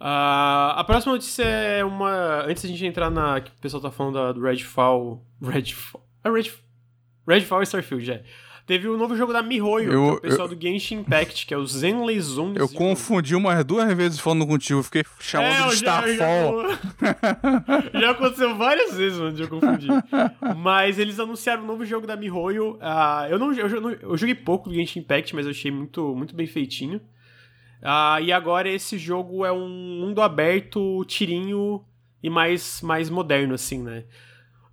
Uh, 0.00 0.76
a 0.76 0.84
próxima 0.86 1.14
notícia 1.14 1.44
é 1.44 1.84
uma. 1.84 2.44
Antes 2.44 2.62
da 2.62 2.68
gente 2.68 2.84
entrar 2.84 3.10
na. 3.10 3.40
que 3.40 3.50
o 3.50 3.60
pessoal 3.60 3.82
tá 3.82 3.90
falando 3.90 4.14
da, 4.14 4.32
do 4.32 4.42
Redfall. 4.42 5.24
Redfall. 5.40 6.06
É 6.22 6.30
Red, 6.30 6.52
Redfall 7.26 7.60
e 7.60 7.64
Starfield, 7.64 8.12
é. 8.12 8.24
Teve 8.66 8.88
o 8.88 8.94
um 8.94 8.96
novo 8.96 9.14
jogo 9.14 9.30
da 9.30 9.42
MiHoYo, 9.42 9.92
eu, 9.92 10.04
é 10.04 10.12
o 10.12 10.20
pessoal 10.20 10.48
eu, 10.48 10.56
do 10.56 10.62
Genshin 10.62 10.96
Impact, 10.96 11.46
que 11.46 11.52
é 11.52 11.56
o 11.56 11.66
Zenley 11.66 12.18
Zone 12.18 12.58
Eu 12.58 12.66
confundi 12.66 13.34
umas 13.34 13.62
duas 13.62 13.92
vezes 13.92 14.18
falando 14.18 14.46
contigo, 14.46 14.82
fiquei 14.82 15.04
chamando 15.20 15.64
é, 15.64 15.68
de 15.68 15.74
Starfall. 15.74 16.64
Já, 17.92 18.00
já, 18.00 18.10
aconteceu 18.10 18.56
várias 18.56 18.96
vezes, 18.96 19.18
mano, 19.18 19.32
de 19.32 19.42
eu 19.42 19.48
confundir. 19.48 19.90
Mas 20.56 20.98
eles 20.98 21.20
anunciaram 21.20 21.62
um 21.62 21.66
novo 21.66 21.84
jogo 21.84 22.06
da 22.06 22.16
MiHoYo. 22.16 22.76
Uh, 22.76 23.26
eu, 23.28 23.38
não, 23.38 23.52
eu, 23.52 23.90
eu 24.00 24.16
joguei 24.16 24.34
pouco 24.34 24.70
do 24.70 24.74
Genshin 24.74 25.00
Impact, 25.00 25.34
mas 25.34 25.44
eu 25.44 25.50
achei 25.50 25.70
muito, 25.70 26.14
muito 26.14 26.34
bem 26.34 26.46
feitinho. 26.46 27.00
Uh, 27.82 28.22
e 28.22 28.32
agora 28.32 28.68
esse 28.68 28.96
jogo 28.96 29.44
é 29.44 29.52
um 29.52 29.68
mundo 29.68 30.22
aberto, 30.22 31.04
tirinho 31.04 31.84
e 32.22 32.30
mais, 32.30 32.80
mais 32.80 33.10
moderno, 33.10 33.52
assim, 33.52 33.82
né? 33.82 34.04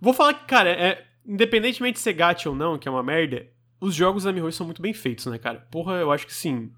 Vou 0.00 0.14
falar 0.14 0.32
que, 0.32 0.46
cara, 0.46 0.70
é, 0.70 1.04
independentemente 1.26 1.94
de 1.94 2.00
ser 2.00 2.14
gacha 2.14 2.48
ou 2.48 2.56
não, 2.56 2.78
que 2.78 2.88
é 2.88 2.90
uma 2.90 3.02
merda, 3.02 3.46
os 3.82 3.96
jogos 3.96 4.22
da 4.22 4.32
MiHoYo 4.32 4.52
são 4.52 4.64
muito 4.64 4.80
bem 4.80 4.94
feitos, 4.94 5.26
né, 5.26 5.36
cara? 5.38 5.66
Porra, 5.68 5.94
eu 5.94 6.12
acho 6.12 6.24
que 6.24 6.32
sim. 6.32 6.70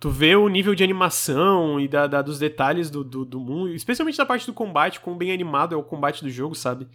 Tu 0.00 0.08
vê 0.08 0.34
o 0.34 0.48
nível 0.48 0.74
de 0.74 0.82
animação 0.82 1.78
e 1.78 1.86
da, 1.86 2.06
da 2.06 2.22
dos 2.22 2.38
detalhes 2.38 2.90
do, 2.90 3.04
do, 3.04 3.22
do, 3.22 3.38
mundo, 3.38 3.68
especialmente 3.74 4.16
da 4.16 4.24
parte 4.24 4.46
do 4.46 4.54
combate, 4.54 4.98
quão 4.98 5.16
bem 5.16 5.30
animado 5.30 5.74
é 5.74 5.78
o 5.78 5.82
combate 5.82 6.24
do 6.24 6.30
jogo, 6.30 6.54
sabe? 6.54 6.88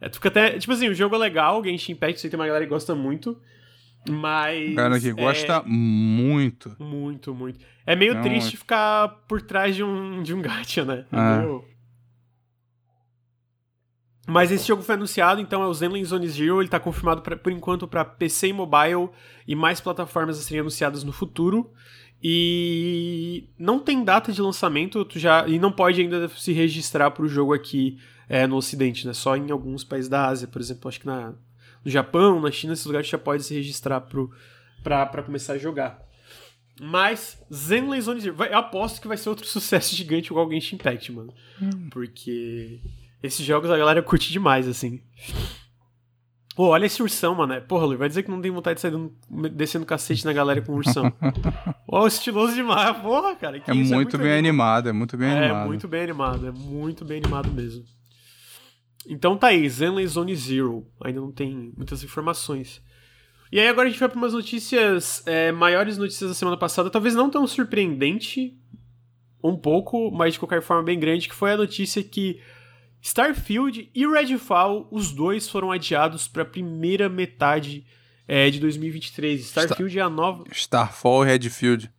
É, 0.00 0.08
tu 0.08 0.14
fica 0.14 0.28
até. 0.28 0.58
Tipo 0.58 0.72
assim, 0.72 0.88
o 0.88 0.94
jogo 0.94 1.16
é 1.16 1.18
legal, 1.18 1.60
o 1.60 1.64
Genshin 1.64 1.92
Impact, 1.92 2.20
sei 2.20 2.30
tem 2.30 2.38
uma 2.38 2.46
galera 2.46 2.64
que 2.64 2.70
gosta 2.70 2.94
muito. 2.94 3.36
Mas. 4.08 4.76
Cara 4.76 5.00
que 5.00 5.12
gosta 5.12 5.54
é... 5.54 5.62
muito. 5.66 6.76
Muito, 6.78 7.34
muito. 7.34 7.58
É 7.84 7.96
meio 7.96 8.14
Não, 8.14 8.22
triste 8.22 8.54
é... 8.54 8.58
ficar 8.58 9.08
por 9.26 9.42
trás 9.42 9.74
de 9.74 9.82
um, 9.82 10.22
de 10.22 10.32
um 10.32 10.40
gacha, 10.40 10.84
né? 10.84 11.04
É. 11.12 11.38
Meio... 11.38 11.64
Mas 14.28 14.52
esse 14.52 14.68
jogo 14.68 14.82
foi 14.82 14.94
anunciado, 14.94 15.40
então 15.40 15.62
é 15.62 15.66
o 15.66 15.72
Zenley 15.72 16.04
Zone 16.04 16.28
Zero, 16.28 16.60
ele 16.60 16.68
tá 16.68 16.78
confirmado 16.78 17.22
pra, 17.22 17.34
por 17.34 17.50
enquanto 17.50 17.88
para 17.88 18.04
PC 18.04 18.48
e 18.48 18.52
mobile 18.52 19.08
e 19.46 19.54
mais 19.54 19.80
plataformas 19.80 20.38
a 20.38 20.42
serem 20.42 20.60
anunciadas 20.60 21.02
no 21.02 21.14
futuro. 21.14 21.72
E 22.22 23.48
não 23.58 23.78
tem 23.78 24.04
data 24.04 24.30
de 24.30 24.42
lançamento, 24.42 25.02
tu 25.06 25.18
já 25.18 25.48
e 25.48 25.58
não 25.58 25.72
pode 25.72 26.02
ainda 26.02 26.28
se 26.28 26.52
registrar 26.52 27.10
para 27.10 27.24
o 27.24 27.28
jogo 27.28 27.54
aqui 27.54 27.98
é, 28.28 28.46
no 28.46 28.56
Ocidente, 28.56 29.06
né? 29.06 29.14
Só 29.14 29.34
em 29.34 29.50
alguns 29.50 29.82
países 29.82 30.10
da 30.10 30.26
Ásia, 30.26 30.46
por 30.46 30.60
exemplo, 30.60 30.88
acho 30.90 31.00
que 31.00 31.06
na, 31.06 31.32
no 31.82 31.90
Japão, 31.90 32.38
na 32.38 32.50
China, 32.50 32.74
esses 32.74 32.84
lugares 32.84 33.08
já 33.08 33.16
pode 33.16 33.44
se 33.44 33.54
registrar 33.54 34.06
para 34.82 35.22
começar 35.22 35.54
a 35.54 35.58
jogar. 35.58 36.06
Mas 36.78 37.42
Zenley 37.50 38.02
Zone 38.02 38.20
Zero, 38.20 38.36
eu 38.44 38.58
aposto 38.58 39.00
que 39.00 39.08
vai 39.08 39.16
ser 39.16 39.30
outro 39.30 39.46
sucesso 39.48 39.96
gigante 39.96 40.30
igual 40.30 40.46
o 40.46 40.50
Genshin 40.50 40.74
Impact, 40.74 41.12
mano. 41.12 41.32
Hum. 41.62 41.88
Porque 41.88 42.78
esses 43.22 43.44
jogos 43.44 43.70
a 43.70 43.78
galera 43.78 44.02
curte 44.02 44.32
demais, 44.32 44.68
assim. 44.68 45.02
Pô, 46.58 46.70
olha 46.70 46.86
esse 46.86 47.00
ursão, 47.00 47.36
mano. 47.36 47.60
Porra, 47.62 47.86
Lu, 47.86 47.96
vai 47.96 48.08
dizer 48.08 48.24
que 48.24 48.30
não 48.30 48.40
tem 48.40 48.50
vontade 48.50 48.76
de 48.76 48.80
sair 48.80 48.92
descendo 49.52 49.86
cacete 49.86 50.24
na 50.24 50.32
galera 50.32 50.60
com 50.60 50.72
ursão. 50.72 51.08
Pô, 51.86 52.04
estiloso 52.04 52.52
demais. 52.52 52.96
Porra, 52.96 53.36
cara. 53.36 53.62
É, 53.64 53.72
muito 53.72 53.92
é, 53.92 53.96
muito 53.96 54.18
bem 54.18 54.32
animado. 54.32 54.88
animado, 54.88 54.88
é 54.88 54.92
muito 54.92 55.16
bem 55.16 55.28
é, 55.28 55.38
animado. 55.38 55.62
É 55.62 55.66
muito 55.66 55.88
bem 55.88 56.02
animado, 56.02 56.46
é 56.48 56.50
muito 56.50 57.04
bem 57.04 57.18
animado 57.18 57.50
mesmo. 57.52 57.84
Então 59.08 59.38
tá 59.38 59.46
aí, 59.46 59.68
Zenley 59.68 60.06
Zone 60.08 60.34
Zero. 60.34 60.84
Ainda 61.00 61.20
não 61.20 61.30
tem 61.30 61.72
muitas 61.76 62.02
informações. 62.02 62.82
E 63.50 63.60
aí 63.60 63.68
agora 63.68 63.86
a 63.86 63.90
gente 63.90 64.00
vai 64.00 64.08
para 64.08 64.18
umas 64.18 64.32
notícias, 64.32 65.22
é, 65.26 65.52
maiores 65.52 65.96
notícias 65.96 66.28
da 66.28 66.34
semana 66.34 66.56
passada, 66.56 66.90
talvez 66.90 67.14
não 67.14 67.30
tão 67.30 67.46
surpreendente, 67.46 68.54
um 69.42 69.56
pouco, 69.56 70.10
mas 70.10 70.34
de 70.34 70.40
qualquer 70.40 70.60
forma 70.60 70.82
bem 70.82 70.98
grande, 70.98 71.28
que 71.28 71.34
foi 71.34 71.52
a 71.52 71.56
notícia 71.56 72.02
que 72.02 72.40
Starfield 73.00 73.90
e 73.94 74.06
Redfall, 74.06 74.88
os 74.90 75.12
dois 75.12 75.48
foram 75.48 75.70
adiados 75.70 76.26
para 76.26 76.42
a 76.42 76.46
primeira 76.46 77.08
metade 77.08 77.86
é, 78.26 78.50
de 78.50 78.60
2023. 78.60 79.40
Starfield 79.40 79.92
Star... 79.92 80.02
é 80.02 80.06
a 80.06 80.10
nova. 80.10 80.44
Starfall 80.50 81.24
e 81.24 81.28
Redfield. 81.28 81.90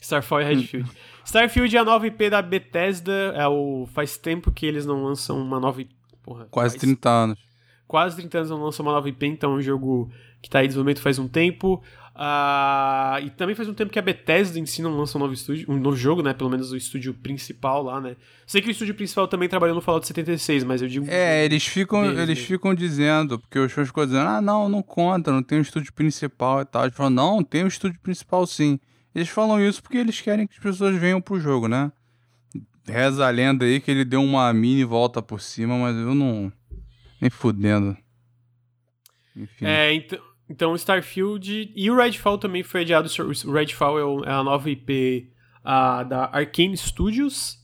Starfall 0.00 0.42
e 0.42 0.44
Redfield. 0.44 0.90
Starfield 1.24 1.76
é 1.76 1.80
a 1.80 1.84
nova 1.84 2.06
IP 2.06 2.30
da 2.30 2.42
Bethesda. 2.42 3.32
É 3.34 3.48
o... 3.48 3.86
Faz 3.92 4.16
tempo 4.16 4.52
que 4.52 4.66
eles 4.66 4.84
não 4.86 5.02
lançam 5.02 5.40
uma 5.40 5.58
nova 5.58 5.80
IP. 5.80 5.94
Porra, 6.22 6.46
Quase 6.50 6.74
faz... 6.74 6.80
30 6.82 7.10
anos. 7.10 7.38
Quase 7.86 8.16
30 8.16 8.38
anos 8.38 8.50
não 8.50 8.62
lançam 8.62 8.84
uma 8.84 8.92
nova 8.92 9.08
IP, 9.08 9.26
então 9.26 9.52
é 9.52 9.56
um 9.56 9.60
jogo 9.60 10.10
que 10.40 10.48
está 10.48 10.64
em 10.64 10.66
desenvolvimento 10.66 11.00
faz 11.00 11.18
um 11.18 11.28
tempo. 11.28 11.82
Uh, 12.14 13.18
e 13.24 13.30
também 13.30 13.56
faz 13.56 13.68
um 13.68 13.74
tempo 13.74 13.90
que 13.90 13.98
a 13.98 14.02
Bethesda 14.02 14.56
em 14.56 14.64
si 14.64 14.80
não 14.80 14.96
lança 14.96 15.18
um 15.18 15.20
novo 15.20 15.34
estúdio, 15.34 15.68
um 15.68 15.76
novo 15.76 15.96
jogo, 15.96 16.22
né? 16.22 16.32
Pelo 16.32 16.48
menos 16.48 16.70
o 16.70 16.76
estúdio 16.76 17.12
principal 17.12 17.82
lá, 17.82 18.00
né? 18.00 18.16
Sei 18.46 18.62
que 18.62 18.68
o 18.68 18.70
estúdio 18.70 18.94
principal 18.94 19.26
também 19.26 19.48
trabalhou 19.48 19.74
no 19.74 19.80
Fallout 19.80 20.06
76, 20.06 20.62
mas 20.62 20.80
eu 20.80 20.86
digo. 20.86 21.06
É, 21.08 21.44
eles 21.44 21.66
ficam, 21.66 22.04
eles 22.04 22.38
ficam 22.38 22.72
dizendo, 22.72 23.40
porque 23.40 23.58
os 23.58 23.72
fãs 23.72 23.88
ficam 23.88 24.06
dizendo, 24.06 24.28
ah, 24.28 24.40
não, 24.40 24.68
não 24.68 24.80
conta, 24.80 25.32
não 25.32 25.42
tem 25.42 25.58
um 25.58 25.62
estúdio 25.62 25.92
principal 25.92 26.60
e 26.60 26.64
tal. 26.64 26.84
Eles 26.84 26.94
falam, 26.94 27.10
não, 27.10 27.42
tem 27.42 27.64
um 27.64 27.68
estúdio 27.68 27.98
principal 28.00 28.46
sim. 28.46 28.78
Eles 29.12 29.28
falam 29.28 29.60
isso 29.60 29.82
porque 29.82 29.98
eles 29.98 30.20
querem 30.20 30.46
que 30.46 30.54
as 30.54 30.62
pessoas 30.62 30.94
venham 30.96 31.20
pro 31.20 31.40
jogo, 31.40 31.66
né? 31.66 31.90
Reza 32.86 33.26
a 33.26 33.30
lenda 33.30 33.64
aí 33.64 33.80
que 33.80 33.90
ele 33.90 34.04
deu 34.04 34.22
uma 34.22 34.52
mini 34.52 34.84
volta 34.84 35.20
por 35.20 35.40
cima, 35.40 35.76
mas 35.76 35.96
eu 35.96 36.14
não. 36.14 36.52
Nem 37.20 37.30
fudendo. 37.30 37.96
Enfim. 39.34 39.64
É, 39.64 39.92
então. 39.94 40.18
Então, 40.48 40.74
Starfield 40.74 41.72
e 41.74 41.90
o 41.90 41.96
Redfall 41.96 42.38
também 42.38 42.62
foi 42.62 42.82
adiado. 42.82 43.08
O 43.46 43.52
Redfall 43.52 44.24
é, 44.24 44.28
é 44.28 44.32
a 44.32 44.42
nova 44.42 44.68
IP 44.70 45.30
uh, 45.60 46.06
da 46.06 46.28
Arkane 46.32 46.76
Studios, 46.76 47.58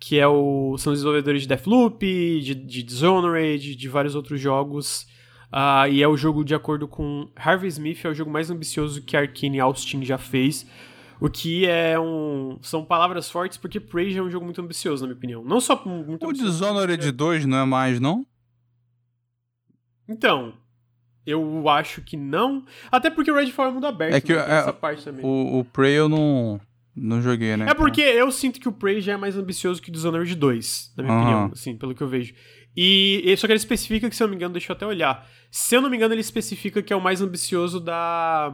que 0.00 0.18
é 0.18 0.26
o, 0.26 0.76
são 0.78 0.92
os 0.92 1.00
desenvolvedores 1.00 1.42
de 1.42 1.48
Deathloop, 1.48 2.00
de, 2.40 2.54
de 2.54 2.82
Dishonored, 2.82 3.76
de 3.76 3.88
vários 3.88 4.14
outros 4.14 4.40
jogos. 4.40 5.06
Uh, 5.52 5.86
e 5.90 6.02
é 6.02 6.08
o 6.08 6.16
jogo, 6.16 6.44
de 6.44 6.54
acordo 6.54 6.88
com 6.88 7.30
Harvey 7.36 7.68
Smith, 7.68 8.04
é 8.04 8.08
o 8.08 8.14
jogo 8.14 8.30
mais 8.30 8.50
ambicioso 8.50 9.02
que 9.02 9.16
a 9.16 9.20
Arkane 9.20 9.60
Austin 9.60 10.02
já 10.04 10.18
fez. 10.18 10.66
O 11.20 11.30
que 11.30 11.66
é 11.66 11.98
um. 11.98 12.58
São 12.60 12.84
palavras 12.84 13.30
fortes, 13.30 13.56
porque 13.56 13.78
Prey 13.78 14.16
é 14.16 14.22
um 14.22 14.30
jogo 14.30 14.44
muito 14.44 14.60
ambicioso, 14.60 15.02
na 15.02 15.08
minha 15.08 15.16
opinião. 15.16 15.44
Não 15.44 15.60
só 15.60 15.80
muito 15.86 16.26
O 16.26 16.32
Dishonored 16.32 17.12
2 17.12 17.46
não 17.46 17.58
é 17.58 17.64
mais, 17.64 18.00
não? 18.00 18.26
Então, 20.08 20.54
eu 21.26 21.68
acho 21.68 22.02
que 22.02 22.16
não. 22.16 22.64
Até 22.90 23.10
porque 23.10 23.30
o 23.30 23.34
Redfall 23.34 23.68
é 23.68 23.70
mundo 23.72 23.86
aberto. 23.86 24.14
É 24.14 24.20
que 24.20 24.34
né? 24.34 24.44
é, 24.46 24.58
essa 24.58 24.72
parte 24.72 25.04
também. 25.04 25.24
O, 25.24 25.60
o 25.60 25.64
Prey 25.64 25.94
eu 25.94 26.08
não, 26.08 26.60
não 26.94 27.22
joguei, 27.22 27.56
né? 27.56 27.66
É 27.68 27.74
porque 27.74 28.02
eu 28.02 28.30
sinto 28.30 28.60
que 28.60 28.68
o 28.68 28.72
Prey 28.72 29.00
já 29.00 29.14
é 29.14 29.16
mais 29.16 29.36
ambicioso 29.36 29.80
que 29.80 29.88
o 29.88 29.92
Dishonored 29.92 30.34
2, 30.34 30.92
na 30.96 31.02
minha 31.02 31.14
uhum. 31.14 31.22
opinião, 31.22 31.50
assim, 31.52 31.76
pelo 31.76 31.94
que 31.94 32.02
eu 32.02 32.08
vejo. 32.08 32.34
E 32.76 33.34
só 33.38 33.46
que 33.46 33.52
ele 33.52 33.58
especifica 33.58 34.10
que, 34.10 34.16
se 34.16 34.22
eu 34.22 34.26
não 34.26 34.30
me 34.30 34.36
engano, 34.36 34.52
deixa 34.52 34.72
eu 34.72 34.76
até 34.76 34.84
olhar. 34.84 35.26
Se 35.50 35.76
eu 35.76 35.80
não 35.80 35.88
me 35.88 35.96
engano, 35.96 36.12
ele 36.12 36.20
especifica 36.20 36.82
que 36.82 36.92
é 36.92 36.96
o 36.96 37.00
mais 37.00 37.20
ambicioso 37.20 37.80
da. 37.80 38.52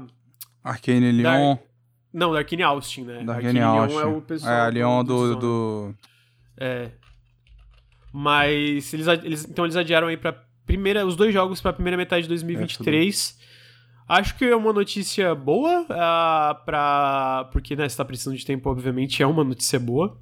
Arcane 0.63 1.11
Leon. 1.11 1.55
Da... 1.55 1.63
Não, 2.13 2.33
da 2.33 2.39
Arcane 2.39 2.63
Austin, 2.63 3.05
né? 3.05 3.25
Da 3.25 3.37
Arcane, 3.37 3.61
Austin. 3.61 3.97
Leon 3.97 4.01
é 4.01 4.17
o 4.17 4.21
pessoal. 4.21 4.53
É, 4.53 4.61
a 4.61 4.69
Leon 4.69 5.05
do. 5.05 5.35
do, 5.35 5.37
do... 5.37 5.95
É. 6.59 6.91
Mas 8.13 8.93
eles, 8.93 9.07
eles. 9.07 9.45
Então 9.49 9.65
eles 9.65 9.77
adiaram 9.77 10.09
aí 10.09 10.17
pra 10.17 10.33
primeira, 10.71 11.05
os 11.05 11.17
dois 11.17 11.33
jogos 11.33 11.61
para 11.61 11.71
a 11.71 11.75
primeira 11.75 11.97
metade 11.97 12.23
de 12.23 12.29
2023. 12.29 13.37
É, 13.47 13.51
Acho 14.11 14.37
que 14.37 14.45
é 14.45 14.57
uma 14.57 14.73
notícia 14.73 15.33
boa, 15.37 15.83
uh, 15.83 16.65
pra... 16.65 17.49
porque 17.53 17.77
né, 17.77 17.89
você 17.89 17.97
tá 17.97 18.05
precisando 18.05 18.37
de 18.37 18.45
tempo, 18.45 18.69
obviamente, 18.69 19.23
é 19.23 19.27
uma 19.27 19.45
notícia 19.45 19.79
boa. 19.79 20.19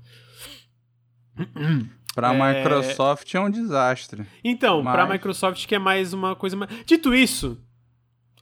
Pra 2.15 2.35
é... 2.35 2.59
Microsoft 2.59 3.35
é 3.35 3.41
um 3.41 3.49
desastre. 3.49 4.27
Então, 4.45 4.83
Mas... 4.83 4.93
pra 4.93 5.07
Microsoft 5.07 5.66
que 5.66 5.75
é 5.75 5.79
mais 5.79 6.12
uma 6.12 6.37
coisa... 6.37 6.59
Dito 6.85 7.15
isso, 7.15 7.59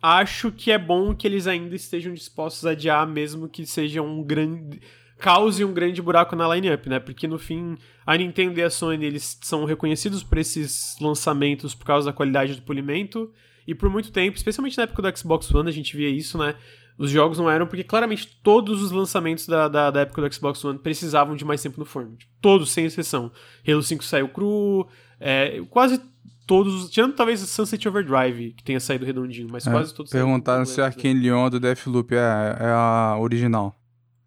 acho 0.03 0.51
que 0.51 0.73
é 0.73 0.79
bom 0.79 1.15
que 1.15 1.29
eles 1.29 1.47
ainda 1.47 1.77
estejam 1.77 2.13
dispostos 2.13 2.67
a 2.67 2.71
adiar, 2.71 3.07
mesmo 3.07 3.49
que 3.49 3.65
seja 3.67 4.03
um 4.03 4.25
grande 4.25 4.81
cause 5.19 5.65
um 5.65 5.73
grande 5.73 6.01
buraco 6.03 6.37
na 6.37 6.55
lineup, 6.55 6.87
né? 6.87 6.99
Porque 6.99 7.27
no 7.27 7.39
fim, 7.39 7.77
a 8.05 8.17
Nintendo 8.17 8.59
e 8.61 8.63
a 8.63 8.71
Sony 8.71 9.05
eles 9.05 9.39
são 9.43 9.65
reconhecidos 9.65 10.23
por 10.23 10.39
esses 10.39 10.97
lançamentos 11.01 11.75
por 11.75 11.87
causa 11.87 12.07
da 12.07 12.13
qualidade 12.13 12.55
do 12.55 12.63
polimento. 12.63 13.33
E 13.67 13.75
por 13.75 13.91
muito 13.91 14.13
tempo, 14.13 14.37
especialmente 14.37 14.77
na 14.77 14.85
época 14.85 15.03
do 15.03 15.19
Xbox 15.19 15.53
One, 15.53 15.69
a 15.69 15.73
gente 15.73 15.97
via 15.97 16.09
isso, 16.09 16.39
né? 16.39 16.55
Os 16.99 17.11
jogos 17.11 17.39
não 17.39 17.51
eram, 17.51 17.67
porque 17.67 17.85
claramente 17.85 18.39
todos 18.43 18.83
os 18.83 18.91
lançamentos 18.91 19.47
da, 19.47 19.69
da, 19.69 19.91
da 19.91 20.01
época 20.01 20.23
do 20.23 20.33
Xbox 20.33 20.65
One 20.65 20.79
precisavam 20.79 21.37
de 21.37 21.45
mais 21.45 21.63
tempo 21.63 21.79
no 21.79 21.85
forno. 21.85 22.17
Tipo, 22.17 22.33
todos, 22.41 22.71
sem 22.71 22.87
exceção. 22.87 23.31
Halo 23.69 23.83
5 23.83 24.03
saiu 24.05 24.29
cru, 24.29 24.89
é, 25.21 25.61
quase 25.69 26.01
todos, 26.47 26.89
tirando 26.89 27.15
talvez 27.15 27.41
Sunset 27.41 27.87
Overdrive, 27.89 28.53
que 28.53 28.63
tenha 28.63 28.81
saído 28.81 29.05
redondinho, 29.05 29.49
mas 29.51 29.67
é, 29.67 29.71
quase 29.71 29.93
todos 29.93 30.11
Perguntaram 30.11 30.65
se 30.65 30.81
a 30.81 30.87
Arkane 30.87 31.21
Leon 31.21 31.51
do 31.51 31.61
Deathloop 31.61 32.15
é, 32.15 32.19
é 32.19 32.69
a 32.71 33.19
original. 33.21 33.77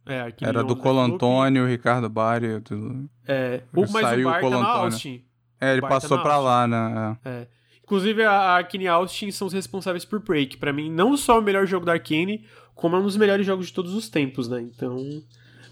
É, 0.10 0.34
Era 0.41 0.64
do 0.64 0.76
Colantônio, 0.76 1.68
Ricardo 1.68 2.10
Bari. 2.10 2.61
Tudo. 2.61 3.10
É, 3.27 3.61
o, 3.73 3.81
mas 3.81 4.02
Saiu 4.02 4.27
o 4.27 4.31
Bar 4.31 4.41
tá 4.41 4.49
na 4.49 4.68
Austin. 4.68 5.23
É, 5.61 5.72
ele 5.73 5.81
passou 5.81 6.18
tá 6.18 6.23
pra 6.23 6.34
Austin. 6.36 6.48
lá, 6.48 6.68
né? 6.68 7.18
É. 7.23 7.30
é. 7.30 7.48
Inclusive, 7.84 8.23
a 8.23 8.31
Arkane 8.53 8.84
e 8.84 8.88
Austin 8.88 9.31
são 9.31 9.48
os 9.48 9.53
responsáveis 9.53 10.06
por 10.06 10.22
que 10.22 10.57
pra 10.57 10.72
mim 10.72 10.91
não 10.91 11.18
só 11.18 11.40
o 11.40 11.41
melhor 11.41 11.65
jogo 11.65 11.86
da 11.86 11.94
Arkane, 11.94 12.45
como 12.76 12.95
é 12.95 12.99
um 12.99 13.03
dos 13.03 13.18
melhores 13.18 13.45
jogos 13.45 13.68
de 13.68 13.73
todos 13.73 13.94
os 13.94 14.10
tempos, 14.10 14.48
né? 14.48 14.61
Então. 14.61 14.98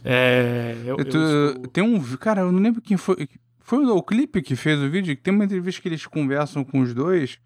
É. 0.03 0.75
Eu, 0.85 0.97
Eu 0.97 1.03
estou- 1.03 1.67
Tem 1.69 1.83
um. 1.83 2.01
Cara, 2.17 2.41
eu 2.41 2.51
não 2.51 2.59
lembro 2.59 2.81
quem 2.81 2.97
foi. 2.97 3.27
Foi 3.59 3.85
o 3.85 4.01
Clipe 4.01 4.41
que 4.41 4.55
fez 4.55 4.81
o 4.81 4.89
vídeo? 4.89 5.15
que 5.15 5.21
Tem 5.21 5.33
uma 5.33 5.43
entrevista 5.45 5.81
que 5.81 5.89
eles 5.89 6.05
conversam 6.05 6.63
com 6.63 6.79
os 6.79 6.93
dois. 6.93 7.37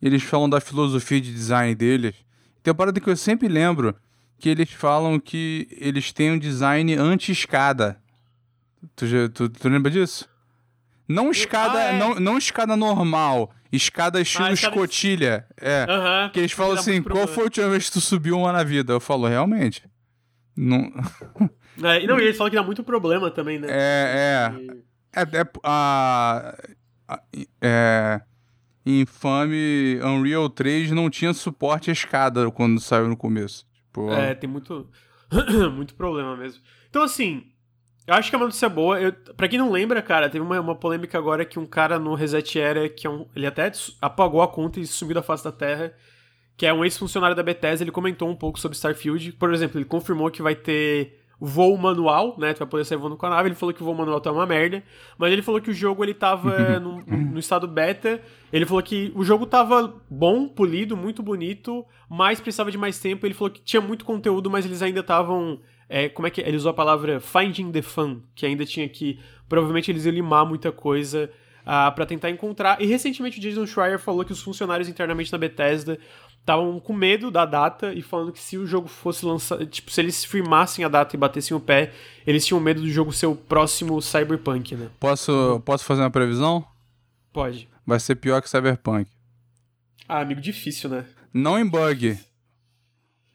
E 0.00 0.06
eles 0.06 0.22
falam 0.22 0.48
da 0.48 0.60
filosofia 0.60 1.20
de 1.20 1.32
design 1.32 1.74
deles. 1.74 2.14
Tem 2.62 2.70
uma 2.70 2.76
parada 2.76 3.00
que 3.00 3.08
eu 3.10 3.16
sempre 3.16 3.48
lembro. 3.48 3.94
Que 4.38 4.48
eles 4.50 4.70
falam 4.70 5.18
que 5.18 5.66
eles 5.70 6.12
têm 6.12 6.32
um 6.32 6.38
design 6.38 6.94
anti-escada. 6.94 7.98
Tu, 8.94 9.06
tu, 9.30 9.48
tu 9.48 9.68
lembra 9.68 9.90
disso? 9.90 10.28
Não 11.08 11.30
escada, 11.30 11.78
ah, 11.78 11.82
é. 11.92 11.98
não, 11.98 12.14
não 12.16 12.38
escada 12.38 12.76
normal. 12.76 13.52
Escada 13.72 14.20
estilo 14.20 14.46
Ah, 14.46 14.52
escotilha. 14.52 15.46
É. 15.60 15.86
Aham. 15.88 16.30
Que 16.30 16.40
eles 16.40 16.52
falam 16.52 16.74
assim, 16.78 17.02
qual 17.02 17.26
foi 17.26 17.42
a 17.42 17.44
última 17.44 17.68
vez 17.70 17.86
que 17.86 17.92
tu 17.92 18.00
subiu 18.00 18.38
uma 18.38 18.52
na 18.52 18.62
vida? 18.62 18.92
Eu 18.92 19.00
falo, 19.00 19.26
realmente. 19.26 19.82
Não... 20.56 20.92
É, 21.82 22.04
e 22.04 22.06
não, 22.06 22.20
e 22.20 22.22
eles 22.22 22.36
falam 22.36 22.50
que 22.50 22.56
dá 22.56 22.62
muito 22.62 22.84
problema 22.84 23.32
também, 23.32 23.58
né? 23.58 23.66
É, 23.68 24.52
é. 24.52 24.62
E- 24.62 24.84
É, 25.12 25.22
é 25.22 25.46
a, 25.64 26.54
a- 27.08 27.20
é, 27.60 28.20
infame 28.86 29.98
Unreal 30.02 30.48
3 30.48 30.92
não 30.92 31.10
tinha 31.10 31.32
suporte 31.34 31.90
à 31.90 31.92
escada 31.92 32.48
quando 32.52 32.80
saiu 32.80 33.08
no 33.08 33.16
começo. 33.16 33.66
Tipo, 33.94 34.10
É, 34.10 34.34
tem 34.34 34.50
muito, 34.50 34.90
muito 35.72 35.94
problema 35.94 36.36
mesmo. 36.36 36.60
Então, 36.90 37.02
assim, 37.02 37.44
eu 38.06 38.14
acho 38.14 38.28
que 38.28 38.34
é 38.34 38.38
uma 38.38 38.46
notícia 38.46 38.68
boa. 38.68 39.00
Eu, 39.00 39.12
pra 39.12 39.46
quem 39.46 39.58
não 39.58 39.70
lembra, 39.70 40.02
cara, 40.02 40.28
teve 40.28 40.44
uma, 40.44 40.60
uma 40.60 40.74
polêmica 40.74 41.16
agora 41.16 41.44
que 41.44 41.60
um 41.60 41.66
cara 41.66 41.96
no 41.98 42.14
Reset 42.14 42.58
Era, 42.58 42.88
que 42.88 43.06
é 43.06 43.10
um, 43.10 43.26
ele 43.36 43.46
até 43.46 43.70
apagou 44.00 44.42
a 44.42 44.48
conta 44.48 44.80
e 44.80 44.86
sumiu 44.86 45.14
da 45.14 45.22
face 45.22 45.44
da 45.44 45.52
Terra, 45.52 45.94
que 46.56 46.66
é 46.66 46.72
um 46.72 46.84
ex-funcionário 46.84 47.36
da 47.36 47.42
Bethesda, 47.42 47.84
ele 47.84 47.92
comentou 47.92 48.28
um 48.28 48.34
pouco 48.36 48.58
sobre 48.58 48.74
Starfield. 48.76 49.32
Por 49.32 49.54
exemplo, 49.54 49.78
ele 49.78 49.84
confirmou 49.84 50.30
que 50.30 50.42
vai 50.42 50.56
ter 50.56 51.23
voo 51.40 51.76
manual, 51.76 52.36
né? 52.38 52.52
Tu 52.52 52.58
vai 52.58 52.68
poder 52.68 52.84
sair 52.84 52.98
voando 52.98 53.16
com 53.16 53.26
a 53.26 53.30
nave. 53.30 53.48
Ele 53.48 53.54
falou 53.54 53.74
que 53.74 53.82
o 53.82 53.84
voo 53.84 53.94
manual 53.94 54.20
tá 54.20 54.30
uma 54.30 54.46
merda. 54.46 54.82
Mas 55.18 55.32
ele 55.32 55.42
falou 55.42 55.60
que 55.60 55.70
o 55.70 55.74
jogo 55.74 56.04
ele 56.04 56.14
tava 56.14 56.78
no, 56.80 57.02
no 57.06 57.38
estado 57.38 57.66
beta. 57.66 58.20
Ele 58.52 58.64
falou 58.64 58.82
que 58.82 59.12
o 59.14 59.24
jogo 59.24 59.46
tava 59.46 59.94
bom, 60.08 60.48
polido, 60.48 60.96
muito 60.96 61.22
bonito, 61.22 61.84
mas 62.08 62.40
precisava 62.40 62.70
de 62.70 62.78
mais 62.78 62.98
tempo. 62.98 63.26
Ele 63.26 63.34
falou 63.34 63.50
que 63.50 63.60
tinha 63.60 63.80
muito 63.80 64.04
conteúdo, 64.04 64.50
mas 64.50 64.64
eles 64.64 64.82
ainda 64.82 65.00
estavam. 65.00 65.60
é, 65.88 66.08
como 66.08 66.26
é 66.26 66.30
que. 66.30 66.40
é? 66.40 66.48
Ele 66.48 66.56
usou 66.56 66.70
a 66.70 66.74
palavra 66.74 67.20
finding 67.20 67.72
the 67.72 67.82
fun, 67.82 68.20
que 68.34 68.46
ainda 68.46 68.64
tinha 68.64 68.88
que. 68.88 69.18
Provavelmente 69.48 69.90
eles 69.90 70.04
iam 70.06 70.14
limar 70.14 70.46
muita 70.46 70.72
coisa 70.72 71.30
ah, 71.64 71.90
para 71.90 72.06
tentar 72.06 72.30
encontrar. 72.30 72.80
E 72.80 72.86
recentemente 72.86 73.38
o 73.38 73.42
Jason 73.42 73.66
Schreier 73.66 73.98
falou 73.98 74.24
que 74.24 74.32
os 74.32 74.42
funcionários 74.42 74.88
internamente 74.88 75.32
na 75.32 75.38
Bethesda 75.38 75.98
estavam 76.44 76.78
com 76.78 76.92
medo 76.92 77.30
da 77.30 77.46
data 77.46 77.94
e 77.94 78.02
falando 78.02 78.30
que 78.30 78.38
se 78.38 78.58
o 78.58 78.66
jogo 78.66 78.86
fosse 78.86 79.24
lançado, 79.24 79.64
tipo, 79.66 79.90
se 79.90 79.98
eles 79.98 80.22
firmassem 80.22 80.84
a 80.84 80.88
data 80.88 81.16
e 81.16 81.18
batessem 81.18 81.56
o 81.56 81.60
pé, 81.60 81.90
eles 82.26 82.44
tinham 82.44 82.60
medo 82.60 82.82
do 82.82 82.90
jogo 82.90 83.14
ser 83.14 83.26
o 83.26 83.34
próximo 83.34 84.00
Cyberpunk, 84.02 84.76
né? 84.76 84.90
posso, 85.00 85.62
posso 85.64 85.84
fazer 85.84 86.02
uma 86.02 86.10
previsão? 86.10 86.62
Pode. 87.32 87.66
Vai 87.86 87.98
ser 87.98 88.16
pior 88.16 88.42
que 88.42 88.50
Cyberpunk. 88.50 89.10
Ah, 90.06 90.20
amigo, 90.20 90.40
difícil, 90.40 90.90
né? 90.90 91.06
Não 91.32 91.58
em 91.58 91.66
bug. 91.66 92.18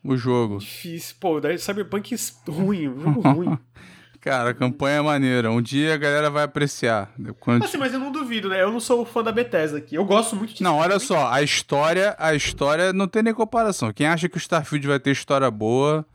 O 0.04 0.16
jogo. 0.16 0.60
Difícil. 0.60 1.16
Pô, 1.20 1.42
daí 1.42 1.58
Cyberpunk 1.58 2.14
é 2.14 2.52
ruim, 2.52 2.88
um 2.90 3.02
jogo 3.02 3.22
ruim. 3.22 3.58
Cara, 4.22 4.50
a 4.50 4.54
campanha 4.54 4.98
é 4.98 5.02
maneira. 5.02 5.50
Um 5.50 5.62
dia 5.62 5.94
a 5.94 5.98
galera 5.98 6.30
vai 6.30 6.44
apreciar. 6.44 7.10
Quando... 7.40 7.64
assim, 7.64 7.78
mas 7.78 7.94
eu 7.94 8.00
não 8.00 8.12
duvido, 8.12 8.50
né? 8.50 8.62
Eu 8.62 8.72
não 8.72 8.80
sou 8.80 9.06
fã 9.06 9.24
da 9.24 9.32
Bethesda 9.32 9.78
aqui. 9.78 9.96
Eu 9.96 10.04
gosto 10.04 10.36
muito 10.36 10.54
de 10.56 10.62
Não, 10.62 10.76
olha 10.78 11.00
só, 11.00 11.32
a 11.32 11.42
história, 11.42 12.16
a 12.20 12.34
história 12.36 12.92
não 12.92 13.08
tem 13.08 13.24
nem 13.24 13.34
comparação. 13.34 13.94
Quem 13.94 14.08
acha 14.08 14.28
que 14.28 14.36
o 14.36 14.38
Starfield 14.38 14.86
vai 14.88 15.00
ter 15.00 15.12
história 15.12 15.50
boa, 15.50 16.06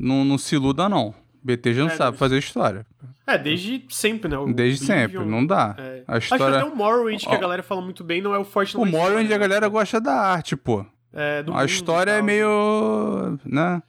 não, 0.00 0.24
não 0.24 0.38
se 0.38 0.54
iluda, 0.54 0.88
não. 0.88 1.14
BT 1.42 1.74
já 1.74 1.82
não 1.82 1.90
É, 1.90 1.96
sabe 1.96 2.12
não- 2.12 2.18
fazer 2.18 2.38
história. 2.38 2.86
É, 3.26 3.36
desde 3.38 3.84
sempre, 3.90 4.28
né? 4.30 4.36
O 4.38 4.52
Desde 4.52 4.84
sempre, 4.84 5.18
não 5.24 5.44
dá. 5.46 5.74
é. 5.78 6.02
A 6.06 6.16
Acho 6.16 6.28
que 6.28 6.34
história. 6.34 6.58
até 6.58 6.64
o 6.66 6.74
Morrowind, 6.76 7.22
que 7.24 7.34
a 7.34 7.38
galera 7.38 7.62
fala 7.62 7.80
muito 7.82 8.02
bem, 8.04 8.20
não 8.22 8.34
é 8.34 8.38
o 8.38 8.44
forte 8.44 8.76
O 8.76 8.84
Morrowind, 8.84 9.22
história, 9.24 9.36
a 9.36 9.38
galera 9.38 9.68
gosta 9.68 9.98
da 10.00 10.12
arte, 10.14 10.56
pô. 10.56 10.84
é, 11.12 11.40
A 11.46 11.50
mundo 11.50 11.64
história 11.66 12.10
é 12.12 12.22
meio. 12.22 13.38
né? 13.44 13.82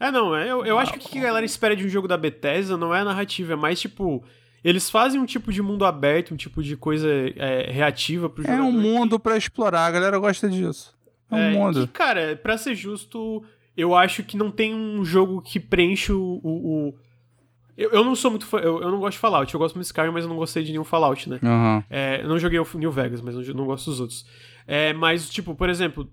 É, 0.00 0.10
não, 0.10 0.34
é, 0.36 0.50
eu, 0.50 0.64
eu 0.64 0.78
acho 0.78 0.92
que 0.92 0.98
o 0.98 1.02
que 1.02 1.18
a 1.18 1.22
galera 1.22 1.44
espera 1.44 1.74
de 1.74 1.84
um 1.84 1.88
jogo 1.88 2.06
da 2.06 2.16
Bethesda 2.16 2.76
não 2.76 2.94
é 2.94 3.00
a 3.00 3.04
narrativa, 3.04 3.52
é 3.54 3.56
mais 3.56 3.80
tipo. 3.80 4.22
Eles 4.62 4.90
fazem 4.90 5.20
um 5.20 5.26
tipo 5.26 5.52
de 5.52 5.62
mundo 5.62 5.84
aberto, 5.84 6.34
um 6.34 6.36
tipo 6.36 6.62
de 6.62 6.76
coisa 6.76 7.08
é, 7.36 7.70
reativa 7.70 8.28
pro 8.28 8.42
É 8.44 8.46
jogador. 8.46 8.64
um 8.68 8.72
mundo 8.72 9.18
pra 9.18 9.36
explorar, 9.36 9.86
a 9.86 9.90
galera 9.90 10.18
gosta 10.18 10.48
disso. 10.48 10.94
É 11.30 11.34
um 11.34 11.38
É, 11.38 11.50
mundo. 11.52 11.86
Que, 11.86 11.92
cara, 11.92 12.38
pra 12.42 12.58
ser 12.58 12.74
justo, 12.74 13.42
eu 13.76 13.94
acho 13.94 14.22
que 14.24 14.36
não 14.36 14.50
tem 14.50 14.74
um 14.74 15.04
jogo 15.04 15.40
que 15.42 15.58
preenche 15.60 16.12
o. 16.12 16.40
o- 16.42 16.88
o- 16.88 16.94
Eu, 17.76 17.90
eu 17.92 18.04
não 18.04 18.16
sou 18.16 18.30
muito 18.32 18.44
fã, 18.46 18.58
eu, 18.58 18.82
eu 18.82 18.90
não 18.90 18.98
gosto 18.98 19.12
de 19.12 19.18
Fallout, 19.20 19.54
eu 19.54 19.58
gosto 19.60 19.76
muito 19.76 19.84
de 19.84 19.90
Skyrim, 19.90 20.10
mas 20.10 20.24
eu 20.24 20.28
não 20.28 20.36
gostei 20.36 20.64
de 20.64 20.72
nenhum 20.72 20.82
Fallout, 20.82 21.28
né? 21.30 21.38
Aham. 21.42 21.84
É, 21.88 22.20
eu 22.24 22.28
não 22.28 22.36
joguei 22.38 22.58
o 22.58 22.66
New 22.74 22.90
Vegas, 22.90 23.20
mas 23.20 23.36
eu 23.36 23.54
não 23.54 23.66
gosto 23.66 23.88
dos 23.90 24.00
outros. 24.00 24.26
É, 24.66 24.92
mas, 24.92 25.30
tipo, 25.30 25.54
por 25.54 25.70
exemplo, 25.70 26.10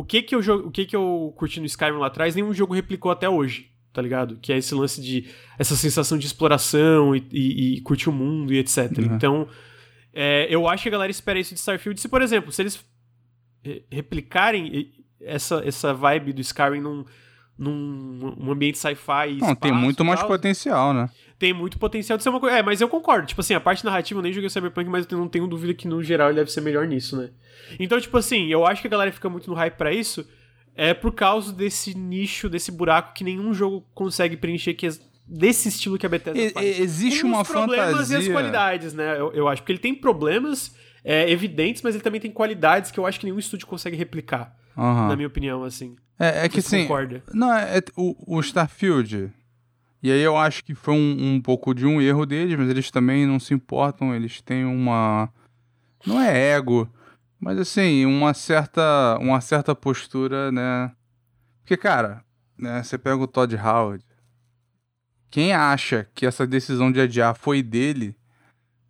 o 0.00 0.04
que 0.04 0.22
que 0.22 0.34
eu, 0.34 0.40
o 0.40 0.70
que 0.70 0.84
que 0.86 0.94
eu 0.96 1.32
curti 1.36 1.60
no 1.60 1.66
Skyrim 1.66 1.98
lá 1.98 2.06
atrás, 2.08 2.34
nenhum 2.34 2.52
jogo 2.52 2.74
replicou 2.74 3.10
até 3.10 3.28
hoje, 3.28 3.70
tá 3.92 4.02
ligado? 4.02 4.36
Que 4.38 4.52
é 4.52 4.58
esse 4.58 4.74
lance 4.74 5.00
de. 5.00 5.26
essa 5.58 5.74
sensação 5.76 6.18
de 6.18 6.26
exploração 6.26 7.14
e, 7.16 7.26
e- 7.32 7.74
e 7.76 7.80
curtir 7.80 8.08
o 8.08 8.12
mundo 8.12 8.52
e 8.52 8.58
etc. 8.58 8.90
Uhum. 8.98 9.14
Então, 9.16 9.48
é, 10.12 10.46
eu 10.50 10.68
acho 10.68 10.82
que 10.82 10.88
a 10.88 10.92
galera 10.92 11.10
espera 11.10 11.38
isso 11.38 11.54
de 11.54 11.60
Starfield. 11.60 12.00
Se, 12.00 12.08
por 12.08 12.20
exemplo, 12.22 12.52
se 12.52 12.62
eles 12.62 12.84
re- 13.64 13.84
replicarem 13.90 14.90
essa, 15.20 15.62
essa 15.64 15.92
vibe 15.94 16.32
do 16.32 16.40
Skyrim 16.40 16.80
num, 16.80 17.04
num 17.58 18.34
um 18.38 18.50
ambiente 18.52 18.78
sci-fi. 18.78 19.30
e 19.30 19.38
Não, 19.38 19.54
tem 19.54 19.72
muito 19.72 20.04
mais 20.04 20.22
potencial, 20.22 20.92
né? 20.92 21.08
tem 21.38 21.52
muito 21.52 21.78
potencial 21.78 22.16
de 22.16 22.22
ser 22.22 22.30
uma 22.30 22.40
coisa. 22.40 22.56
É, 22.58 22.62
mas 22.62 22.80
eu 22.80 22.88
concordo. 22.88 23.26
Tipo 23.26 23.40
assim, 23.42 23.52
a 23.54 23.60
parte 23.60 23.84
narrativa 23.84 24.18
eu 24.18 24.22
nem 24.22 24.32
joguei 24.32 24.48
Cyberpunk, 24.48 24.88
mas 24.88 25.06
eu 25.10 25.18
não 25.18 25.28
tenho 25.28 25.46
dúvida 25.46 25.74
que 25.74 25.86
no 25.86 26.02
geral 26.02 26.28
ele 26.28 26.36
deve 26.38 26.50
ser 26.50 26.60
melhor 26.62 26.86
nisso, 26.86 27.16
né? 27.16 27.28
Então, 27.78 28.00
tipo 28.00 28.16
assim, 28.16 28.46
eu 28.48 28.64
acho 28.66 28.80
que 28.80 28.86
a 28.86 28.90
galera 28.90 29.12
fica 29.12 29.28
muito 29.28 29.48
no 29.50 29.54
hype 29.56 29.74
pra 29.74 29.92
isso. 29.92 30.26
É 30.74 30.92
por 30.94 31.12
causa 31.12 31.52
desse 31.52 31.96
nicho, 31.96 32.48
desse 32.48 32.70
buraco 32.72 33.14
que 33.14 33.24
nenhum 33.24 33.52
jogo 33.54 33.84
consegue 33.94 34.36
preencher, 34.36 34.74
que 34.74 34.86
é 34.86 34.90
desse 35.26 35.68
estilo 35.68 35.98
que 35.98 36.06
a 36.06 36.08
Bethesda 36.08 36.38
E- 36.38 36.50
faz. 36.50 36.80
existe 36.80 37.22
Com 37.22 37.28
uma 37.28 37.42
os 37.42 37.48
problemas 37.48 37.90
fantasia. 37.92 38.18
e 38.18 38.20
as 38.20 38.28
qualidades, 38.28 38.94
né? 38.94 39.18
Eu, 39.18 39.32
eu 39.32 39.48
acho. 39.48 39.62
Porque 39.62 39.72
ele 39.72 39.78
tem 39.78 39.94
problemas 39.94 40.74
é, 41.04 41.30
evidentes, 41.30 41.82
mas 41.82 41.94
ele 41.94 42.04
também 42.04 42.20
tem 42.20 42.30
qualidades 42.30 42.90
que 42.90 42.98
eu 43.00 43.04
acho 43.06 43.18
que 43.20 43.26
nenhum 43.26 43.38
estúdio 43.38 43.66
consegue 43.66 43.96
replicar, 43.96 44.54
Aham. 44.76 45.08
na 45.08 45.16
minha 45.16 45.28
opinião, 45.28 45.64
assim. 45.64 45.96
É, 46.18 46.44
é 46.44 46.48
que 46.48 46.62
concorda? 46.62 47.22
Não, 47.32 47.52
é, 47.52 47.78
é- 47.78 47.82
o, 47.96 48.36
o 48.36 48.40
Starfield. 48.40 49.32
E 50.02 50.10
aí 50.12 50.20
eu 50.20 50.36
acho 50.36 50.64
que 50.64 50.74
foi 50.74 50.94
um, 50.94 51.34
um 51.34 51.40
pouco 51.40 51.74
de 51.74 51.86
um 51.86 52.00
erro 52.00 52.24
deles, 52.26 52.56
mas 52.58 52.68
eles 52.68 52.90
também 52.90 53.26
não 53.26 53.40
se 53.40 53.54
importam, 53.54 54.14
eles 54.14 54.40
têm 54.40 54.64
uma. 54.64 55.28
Não 56.06 56.20
é 56.20 56.52
ego, 56.52 56.88
mas 57.40 57.58
assim, 57.58 58.06
uma 58.06 58.32
certa, 58.32 59.18
uma 59.20 59.40
certa 59.40 59.74
postura, 59.74 60.52
né? 60.52 60.92
Porque, 61.60 61.76
cara, 61.76 62.22
né, 62.56 62.82
você 62.82 62.96
pega 62.96 63.16
o 63.16 63.26
Todd 63.26 63.54
Howard. 63.56 64.04
Quem 65.30 65.52
acha 65.52 66.08
que 66.14 66.24
essa 66.24 66.46
decisão 66.46 66.92
de 66.92 67.00
adiar 67.00 67.34
foi 67.34 67.62
dele, 67.62 68.16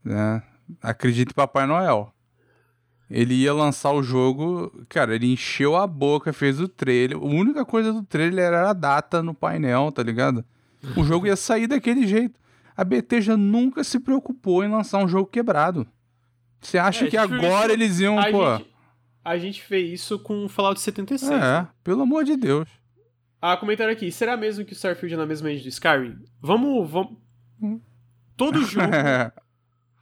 né? 0.04 0.42
Acredita 0.82 1.32
em 1.32 1.34
Papai 1.34 1.66
Noel. 1.66 2.12
Ele 3.08 3.34
ia 3.34 3.54
lançar 3.54 3.92
o 3.92 4.02
jogo, 4.02 4.84
cara, 4.88 5.14
ele 5.14 5.32
encheu 5.32 5.76
a 5.76 5.86
boca, 5.86 6.32
fez 6.32 6.60
o 6.60 6.66
trailer. 6.66 7.16
A 7.16 7.20
única 7.24 7.64
coisa 7.64 7.92
do 7.92 8.02
trailer 8.02 8.46
era 8.46 8.70
a 8.70 8.72
data 8.72 9.22
no 9.22 9.32
painel, 9.32 9.92
tá 9.92 10.02
ligado? 10.02 10.44
O 10.96 11.04
jogo 11.04 11.26
ia 11.26 11.36
sair 11.36 11.66
daquele 11.68 12.06
jeito. 12.06 12.38
A 12.76 12.82
BT 12.84 13.20
já 13.22 13.36
nunca 13.36 13.84
se 13.84 14.00
preocupou 14.00 14.62
em 14.64 14.68
lançar 14.68 14.98
um 15.02 15.08
jogo 15.08 15.26
quebrado. 15.26 15.86
Você 16.60 16.78
acha 16.78 17.06
É, 17.06 17.08
que 17.08 17.16
agora 17.16 17.72
eles 17.72 18.00
iam, 18.00 18.18
A 18.18 18.30
pô. 18.30 18.56
gente, 18.56 18.70
a 19.24 19.38
gente 19.38 19.62
fez 19.62 19.92
isso 20.00 20.18
com 20.18 20.44
o 20.44 20.48
Fallout 20.48 20.80
76. 20.80 21.30
É, 21.32 21.66
pelo 21.84 22.02
amor 22.02 22.24
de 22.24 22.36
Deus. 22.36 22.68
Ah, 23.40 23.56
comentário 23.56 23.92
aqui. 23.92 24.10
Será 24.10 24.36
mesmo 24.36 24.64
que 24.64 24.72
o 24.72 24.74
Starfield 24.74 25.14
é 25.14 25.16
na 25.16 25.26
mesma 25.26 25.48
engine 25.50 25.64
do 25.64 25.68
Skyrim? 25.68 26.18
Vamos. 26.40 26.90
vamos... 26.90 27.12
Todo 28.36 28.62
jogo. 28.64 28.86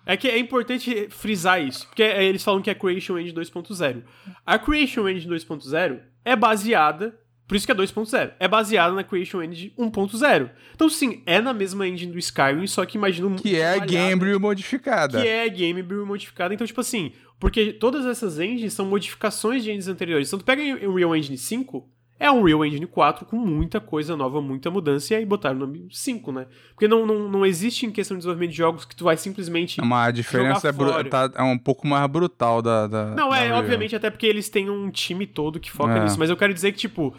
é 0.07 0.17
que 0.17 0.29
é 0.29 0.39
importante 0.39 1.09
frisar 1.11 1.63
isso. 1.63 1.87
Porque 1.87 2.03
é, 2.03 2.25
eles 2.25 2.43
falam 2.43 2.63
que 2.63 2.71
é 2.71 2.75
Creation 2.75 3.19
Engine 3.19 3.35
2.0. 3.39 4.03
A 4.45 4.59
Creation 4.59 5.09
Engine 5.09 5.35
2.0 5.35 6.01
é 6.25 6.37
baseada. 6.37 7.19
Por 7.47 7.57
isso 7.57 7.67
que 7.67 7.73
é 7.73 7.75
2.0. 7.75 8.33
É 8.39 8.49
baseada 8.49 8.95
na 8.95 9.05
Creation 9.05 9.43
Engine 9.43 9.73
1.0. 9.79 10.51
Então, 10.75 10.89
sim, 10.89 11.23
é 11.27 11.41
na 11.41 11.53
mesma 11.53 11.87
engine 11.87 12.11
do 12.11 12.19
Skyrim, 12.19 12.67
só 12.67 12.87
que 12.87 12.97
imagina 12.97 13.27
um 13.27 13.37
que 13.37 13.57
é 13.57 13.67
a 13.67 13.77
trabalhado, 13.77 13.93
Gamebryo 13.93 14.41
modificada. 14.41 15.21
Que 15.21 15.29
é 15.29 15.49
Game 15.49 15.83
Brew 15.83 16.07
modificada. 16.07 16.55
Então, 16.55 16.67
tipo 16.67 16.81
assim, 16.81 17.13
porque 17.39 17.75
todas 17.75 18.07
essas 18.07 18.39
engines 18.39 18.73
são 18.73 18.87
modificações 18.87 19.63
de 19.63 19.71
engines 19.71 19.89
anteriores. 19.89 20.29
Então, 20.29 20.39
tu 20.39 20.45
pega 20.45 20.63
o 20.63 20.91
Unreal 20.91 21.15
Engine 21.15 21.37
5, 21.37 21.87
é 22.25 22.31
um 22.31 22.41
Unreal 22.41 22.65
Engine 22.65 22.87
4 22.87 23.27
com 23.27 23.37
muita 23.37 23.81
coisa 23.81 24.17
nova, 24.17 24.41
muita 24.41 24.71
mudança, 24.71 25.13
e 25.13 25.17
aí 25.19 25.27
botaram 25.27 25.57
o 25.57 25.61
nome 25.61 25.87
5, 25.91 26.33
né? 26.33 26.47
Porque 26.71 26.89
não, 26.89 27.07
não, 27.07 27.29
não 27.29 27.45
existe 27.45 27.85
em 27.85 27.91
questão 27.91 28.17
de 28.17 28.21
desenvolvimento 28.21 28.51
de 28.53 28.57
jogos 28.57 28.85
que 28.85 28.97
tu 28.97 29.05
vai 29.05 29.17
simplesmente. 29.17 29.81
Uma 29.81 30.11
diferença 30.11 30.69
é, 30.69 30.73
bru- 30.73 31.05
tá- 31.05 31.31
é 31.35 31.43
um 31.43 31.59
pouco 31.59 31.87
mais 31.87 32.07
brutal 32.11 32.63
da. 32.63 32.87
da 32.87 33.07
Não, 33.15 33.29
da 33.29 33.39
é, 33.39 33.53
obviamente, 33.53 33.95
até 33.95 34.09
porque 34.09 34.27
eles 34.27 34.49
têm 34.49 34.71
um 34.71 34.91
time 34.91 35.27
todo 35.27 35.61
que 35.61 35.71
foca 35.71 35.93
É. 35.99 36.03
nisso. 36.03 36.19
Mas 36.19 36.31
eu 36.31 36.37
quero 36.37 36.55
dizer 36.55 36.73
que, 36.73 36.79
tipo, 36.79 37.15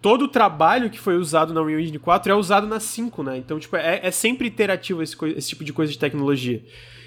todo 0.00 0.24
o 0.24 0.28
trabalho 0.28 0.90
que 0.90 0.98
foi 0.98 1.16
usado 1.16 1.54
na 1.54 1.62
Unreal 1.62 1.78
Engine 1.78 1.98
4 2.00 2.32
é 2.32 2.34
usado 2.34 2.66
na 2.66 2.80
5, 2.80 3.22
né? 3.22 3.38
Então, 3.38 3.58
tipo, 3.60 3.76
é, 3.76 4.00
é 4.02 4.10
sempre 4.10 4.48
iterativo 4.48 5.02
esse, 5.02 5.16
esse, 5.36 5.50
tipo 5.50 5.62
de 5.62 5.72
coisa 5.72 5.92
de 5.92 5.98
tecnologia. 5.98 6.62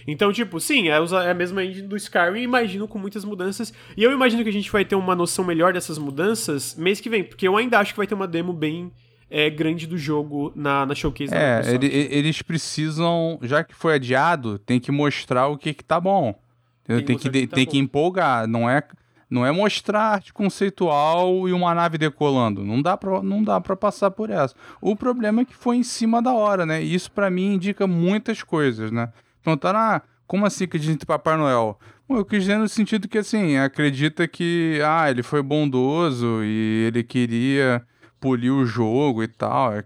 Então, 0.07 0.31
tipo, 0.31 0.59
sim, 0.59 0.89
é, 0.89 0.97
é 0.97 1.31
a 1.31 1.33
mesma 1.33 1.63
engine 1.63 1.87
do 1.87 1.95
Skyrim, 1.95 2.41
imagino 2.41 2.87
com 2.87 2.99
muitas 2.99 3.25
mudanças. 3.25 3.73
E 3.97 4.03
eu 4.03 4.11
imagino 4.11 4.43
que 4.43 4.49
a 4.49 4.53
gente 4.53 4.71
vai 4.71 4.85
ter 4.85 4.95
uma 4.95 5.15
noção 5.15 5.43
melhor 5.43 5.73
dessas 5.73 5.97
mudanças 5.97 6.75
mês 6.75 7.01
que 7.01 7.09
vem, 7.09 7.23
porque 7.23 7.47
eu 7.47 7.57
ainda 7.57 7.79
acho 7.79 7.93
que 7.93 7.97
vai 7.97 8.07
ter 8.07 8.13
uma 8.13 8.27
demo 8.27 8.53
bem 8.53 8.91
é, 9.29 9.49
grande 9.49 9.87
do 9.87 9.97
jogo 9.97 10.51
na, 10.55 10.85
na 10.85 10.93
showcase 10.93 11.33
é, 11.33 11.61
da 11.61 11.73
ele, 11.73 11.87
eles 11.87 12.41
precisam, 12.41 13.39
já 13.41 13.63
que 13.63 13.73
foi 13.73 13.95
adiado, 13.95 14.59
tem 14.59 14.79
que 14.79 14.91
mostrar 14.91 15.47
o 15.47 15.57
que, 15.57 15.73
que 15.73 15.83
tá 15.83 15.99
bom. 15.99 16.35
Tem, 16.83 17.03
tem 17.03 17.17
que, 17.17 17.29
que, 17.29 17.47
tá 17.47 17.55
tem 17.55 17.65
bom. 17.65 17.71
que 17.71 17.77
empolgar, 17.77 18.47
não 18.47 18.69
é 18.69 18.83
não 19.27 19.43
é 19.43 19.51
mostrar 19.51 20.13
arte 20.13 20.31
conceitual 20.31 21.49
e 21.49 21.51
uma 21.51 21.73
nave 21.73 21.97
decolando. 21.97 22.63
Não 22.63 22.79
dá 22.79 22.95
pra, 22.95 23.23
não 23.23 23.43
dá 23.43 23.59
pra 23.59 23.75
passar 23.75 24.11
por 24.11 24.29
essa. 24.29 24.55
O 24.79 24.95
problema 24.95 25.41
é 25.41 25.45
que 25.45 25.55
foi 25.55 25.77
em 25.77 25.83
cima 25.83 26.21
da 26.21 26.31
hora, 26.31 26.63
né? 26.63 26.81
E 26.81 26.93
isso 26.93 27.11
para 27.11 27.29
mim 27.29 27.55
indica 27.55 27.87
muitas 27.87 28.43
coisas, 28.43 28.91
né? 28.91 29.11
Perguntaram, 29.45 29.79
ah, 29.79 30.01
como 30.25 30.43
assim 30.43 30.67
que 30.67 30.79
diz 30.79 30.97
Papai 31.05 31.37
Noel? 31.37 31.79
Bom, 32.09 32.17
eu 32.17 32.25
quis 32.25 32.41
dizer 32.41 32.57
no 32.57 32.67
sentido 32.67 33.07
que, 33.07 33.19
assim, 33.19 33.57
acredita 33.57 34.27
que, 34.27 34.81
ah, 34.83 35.07
ele 35.09 35.21
foi 35.21 35.43
bondoso 35.43 36.43
e 36.43 36.85
ele 36.87 37.03
queria 37.03 37.85
polir 38.19 38.51
o 38.51 38.65
jogo 38.65 39.21
e 39.21 39.27
tal. 39.27 39.71
É 39.71 39.83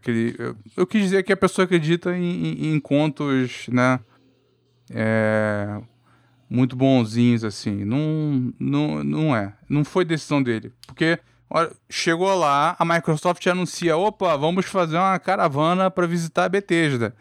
eu 0.78 0.88
quis 0.88 1.02
dizer 1.02 1.24
que 1.24 1.34
a 1.34 1.38
pessoa 1.38 1.66
acredita 1.66 2.16
em, 2.16 2.24
em, 2.24 2.74
em 2.74 2.80
contos, 2.80 3.68
né, 3.68 4.00
é, 4.92 5.82
muito 6.50 6.74
bonzinhos, 6.74 7.44
assim. 7.44 7.84
Não, 7.84 8.54
não, 8.58 9.04
não 9.04 9.36
é. 9.36 9.54
Não 9.68 9.84
foi 9.84 10.06
decisão 10.06 10.42
dele. 10.42 10.72
Porque 10.88 11.20
olha, 11.50 11.70
chegou 11.90 12.34
lá, 12.34 12.78
a 12.80 12.86
Microsoft 12.86 13.46
anuncia, 13.46 13.98
opa, 13.98 14.38
vamos 14.38 14.68
fazer 14.68 14.96
uma 14.96 15.20
caravana 15.20 15.92
para 15.92 16.08
visitar 16.08 16.46
a 16.46 16.50
Bethesda. 16.50 17.14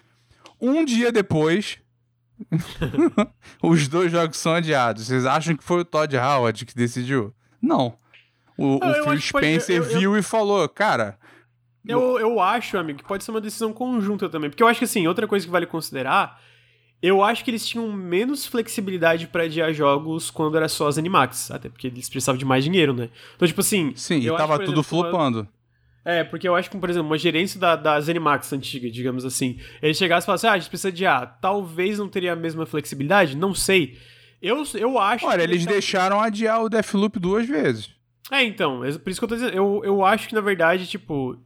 Um 0.60 0.84
dia 0.84 1.10
depois, 1.10 1.78
Os 3.62 3.88
dois 3.88 4.10
jogos 4.12 4.36
são 4.36 4.54
adiados. 4.54 5.06
Vocês 5.06 5.26
acham 5.26 5.56
que 5.56 5.64
foi 5.64 5.80
o 5.80 5.84
Todd 5.84 6.16
Howard 6.16 6.64
que 6.64 6.74
decidiu? 6.74 7.34
Não. 7.60 7.96
O, 8.56 8.76
o 8.76 9.04
Phil 9.04 9.20
Spencer 9.20 9.76
eu, 9.76 9.84
viu 9.84 10.14
eu, 10.14 10.18
e 10.18 10.22
falou, 10.22 10.68
cara. 10.68 11.18
Eu, 11.86 12.18
eu 12.18 12.40
acho, 12.40 12.76
amigo, 12.76 12.98
que 12.98 13.04
pode 13.04 13.24
ser 13.24 13.30
uma 13.30 13.40
decisão 13.40 13.72
conjunta 13.72 14.28
também. 14.28 14.50
Porque 14.50 14.62
eu 14.62 14.66
acho 14.66 14.78
que, 14.78 14.84
assim, 14.84 15.06
outra 15.06 15.26
coisa 15.26 15.46
que 15.46 15.52
vale 15.52 15.66
considerar. 15.66 16.40
Eu 17.00 17.22
acho 17.22 17.44
que 17.44 17.50
eles 17.52 17.64
tinham 17.64 17.92
menos 17.92 18.44
flexibilidade 18.44 19.28
para 19.28 19.44
adiar 19.44 19.72
jogos 19.72 20.30
quando 20.30 20.56
era 20.56 20.68
só 20.68 20.88
as 20.88 20.98
Animax. 20.98 21.52
Até 21.52 21.68
porque 21.68 21.86
eles 21.86 22.08
precisavam 22.08 22.38
de 22.38 22.44
mais 22.44 22.64
dinheiro, 22.64 22.92
né? 22.92 23.08
Então, 23.36 23.46
tipo 23.46 23.60
assim. 23.60 23.92
Sim, 23.94 24.18
e 24.18 24.26
tava 24.26 24.54
acho, 24.54 24.64
tudo 24.64 24.80
exemplo, 24.80 24.82
flopando. 24.82 25.48
É, 26.04 26.24
porque 26.24 26.48
eu 26.48 26.54
acho 26.54 26.70
que, 26.70 26.78
por 26.78 26.88
exemplo, 26.88 27.08
uma 27.08 27.18
gerência 27.18 27.60
da, 27.60 27.76
da 27.76 28.00
Zenimax 28.00 28.52
antiga, 28.52 28.90
digamos 28.90 29.24
assim, 29.24 29.58
ele 29.82 29.92
chegasse 29.92 30.24
e 30.24 30.26
falasse, 30.26 30.46
ah, 30.46 30.52
a 30.52 30.58
gente 30.58 30.70
precisa 30.70 30.92
de 30.92 31.04
A, 31.04 31.26
talvez 31.26 31.98
não 31.98 32.08
teria 32.08 32.32
a 32.32 32.36
mesma 32.36 32.64
flexibilidade, 32.64 33.36
não 33.36 33.54
sei. 33.54 33.98
Eu, 34.40 34.62
eu 34.74 34.98
acho 34.98 35.26
Olha, 35.26 35.42
eles 35.42 35.64
tá... 35.64 35.72
deixaram 35.72 36.20
adiar 36.20 36.62
o 36.62 36.68
Deathloop 36.68 37.18
duas 37.18 37.46
vezes. 37.46 37.90
É, 38.30 38.42
então, 38.44 38.84
é 38.84 38.92
por 38.98 39.10
isso 39.10 39.20
que 39.20 39.24
eu 39.24 39.28
tô 39.28 39.34
dizendo, 39.34 39.54
eu, 39.54 39.82
eu 39.84 40.04
acho 40.04 40.28
que, 40.28 40.34
na 40.34 40.40
verdade, 40.40 40.86
tipo, 40.86 41.36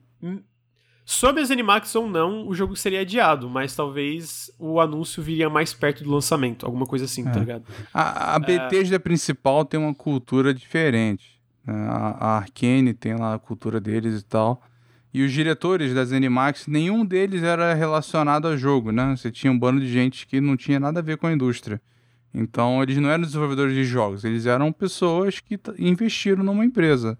sobre 1.05 1.43
as 1.43 1.51
Animax 1.51 1.95
ou 1.95 2.09
não, 2.09 2.47
o 2.47 2.55
jogo 2.55 2.77
seria 2.77 3.01
adiado, 3.01 3.49
mas 3.49 3.75
talvez 3.75 4.51
o 4.59 4.81
anúncio 4.81 5.23
viria 5.23 5.51
mais 5.51 5.73
perto 5.73 6.05
do 6.05 6.11
lançamento, 6.11 6.67
alguma 6.67 6.87
coisa 6.87 7.05
assim, 7.05 7.25
tá 7.25 7.31
é. 7.31 7.33
tá 7.33 7.41
ligado? 7.41 7.65
A, 7.93 8.35
a 8.35 8.39
Bethesda 8.39 8.97
é... 8.97 8.99
principal 8.99 9.65
tem 9.65 9.79
uma 9.79 9.95
cultura 9.95 10.55
diferente. 10.55 11.42
Né? 11.67 11.75
A, 11.89 12.17
a 12.19 12.39
Arkane 12.39 12.95
tem 12.95 13.15
lá 13.15 13.35
a 13.35 13.39
cultura 13.39 13.81
deles 13.81 14.21
e 14.21 14.25
tal. 14.25 14.63
E 15.15 15.23
os 15.23 15.31
diretores 15.31 15.95
das 15.95 16.11
Animax, 16.11 16.67
nenhum 16.67 17.05
deles 17.05 17.43
era 17.43 17.75
relacionado 17.75 18.49
ao 18.49 18.57
jogo, 18.57 18.91
né? 18.91 19.15
Você 19.15 19.31
tinha 19.31 19.53
um 19.53 19.59
bando 19.59 19.81
de 19.81 19.89
gente 19.89 20.27
que 20.27 20.41
não 20.41 20.57
tinha 20.57 20.81
nada 20.81 21.01
a 21.01 21.03
ver 21.03 21.19
com 21.19 21.27
a 21.27 21.33
indústria. 21.33 21.81
Então, 22.35 22.83
eles 22.83 22.97
não 22.97 23.11
eram 23.11 23.23
desenvolvedores 23.23 23.75
de 23.75 23.85
jogos, 23.85 24.25
eles 24.25 24.47
eram 24.47 24.73
pessoas 24.73 25.39
que 25.39 25.61
investiram 25.79 26.43
numa 26.43 26.65
empresa. 26.65 27.19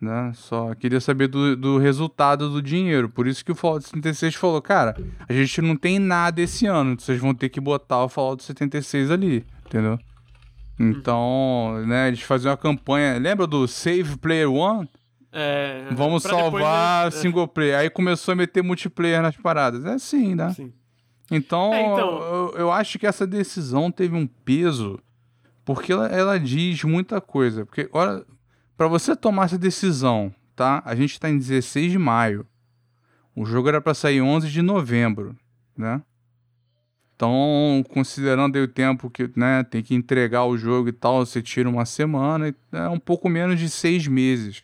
Né? 0.00 0.32
Só 0.34 0.74
queria 0.74 1.00
saber 1.00 1.26
do, 1.26 1.54
do 1.56 1.76
resultado 1.76 2.48
do 2.48 2.62
dinheiro. 2.62 3.10
Por 3.10 3.26
isso 3.26 3.44
que 3.44 3.52
o 3.52 3.54
Fallout 3.54 3.84
76 3.84 4.34
falou: 4.36 4.62
cara, 4.62 4.96
a 5.28 5.32
gente 5.32 5.60
não 5.60 5.76
tem 5.76 5.98
nada 5.98 6.40
esse 6.40 6.66
ano, 6.66 6.98
vocês 6.98 7.20
vão 7.20 7.34
ter 7.34 7.48
que 7.48 7.60
botar 7.60 8.04
o 8.04 8.08
Fallout 8.08 8.42
76 8.42 9.10
ali, 9.10 9.44
entendeu? 9.66 9.98
Então, 10.78 11.82
né, 11.86 12.08
eles 12.08 12.22
faziam 12.22 12.50
uma 12.50 12.56
campanha. 12.56 13.18
Lembra 13.18 13.46
do 13.46 13.66
Save 13.66 14.16
Player 14.18 14.50
One? 14.50 14.88
É, 15.32 15.88
Vamos 15.92 16.22
salvar 16.22 17.06
depois, 17.06 17.20
single 17.20 17.48
player. 17.48 17.78
Aí 17.78 17.90
começou 17.90 18.32
a 18.32 18.36
meter 18.36 18.62
multiplayer 18.62 19.20
nas 19.20 19.36
paradas. 19.36 19.84
É 19.84 19.94
assim, 19.94 20.34
né? 20.34 20.52
Sim. 20.54 20.72
Então, 21.30 21.74
é, 21.74 21.82
então... 21.82 22.22
Eu, 22.22 22.54
eu, 22.56 22.72
acho 22.72 22.98
que 22.98 23.06
essa 23.06 23.26
decisão 23.26 23.90
teve 23.90 24.16
um 24.16 24.26
peso 24.26 24.98
porque 25.68 25.92
ela, 25.92 26.06
ela 26.06 26.40
diz 26.40 26.82
muita 26.84 27.20
coisa. 27.20 27.66
Porque, 27.66 27.90
olha, 27.92 28.24
para 28.74 28.88
você 28.88 29.14
tomar 29.14 29.44
essa 29.44 29.58
decisão, 29.58 30.34
tá? 30.56 30.82
A 30.82 30.94
gente 30.94 31.20
tá 31.20 31.28
em 31.28 31.36
16 31.36 31.92
de 31.92 31.98
maio. 31.98 32.46
O 33.36 33.44
jogo 33.44 33.68
era 33.68 33.78
para 33.78 33.92
sair 33.92 34.22
11 34.22 34.48
de 34.48 34.62
novembro, 34.62 35.36
né? 35.76 36.00
Então, 37.18 37.84
considerando 37.88 38.54
aí 38.54 38.62
o 38.62 38.68
tempo 38.68 39.10
que 39.10 39.28
né, 39.34 39.64
tem 39.64 39.82
que 39.82 39.92
entregar 39.92 40.44
o 40.44 40.56
jogo 40.56 40.88
e 40.88 40.92
tal, 40.92 41.26
você 41.26 41.42
tira 41.42 41.68
uma 41.68 41.84
semana, 41.84 42.54
é 42.70 42.88
um 42.88 42.98
pouco 43.00 43.28
menos 43.28 43.58
de 43.58 43.68
seis 43.68 44.06
meses. 44.06 44.62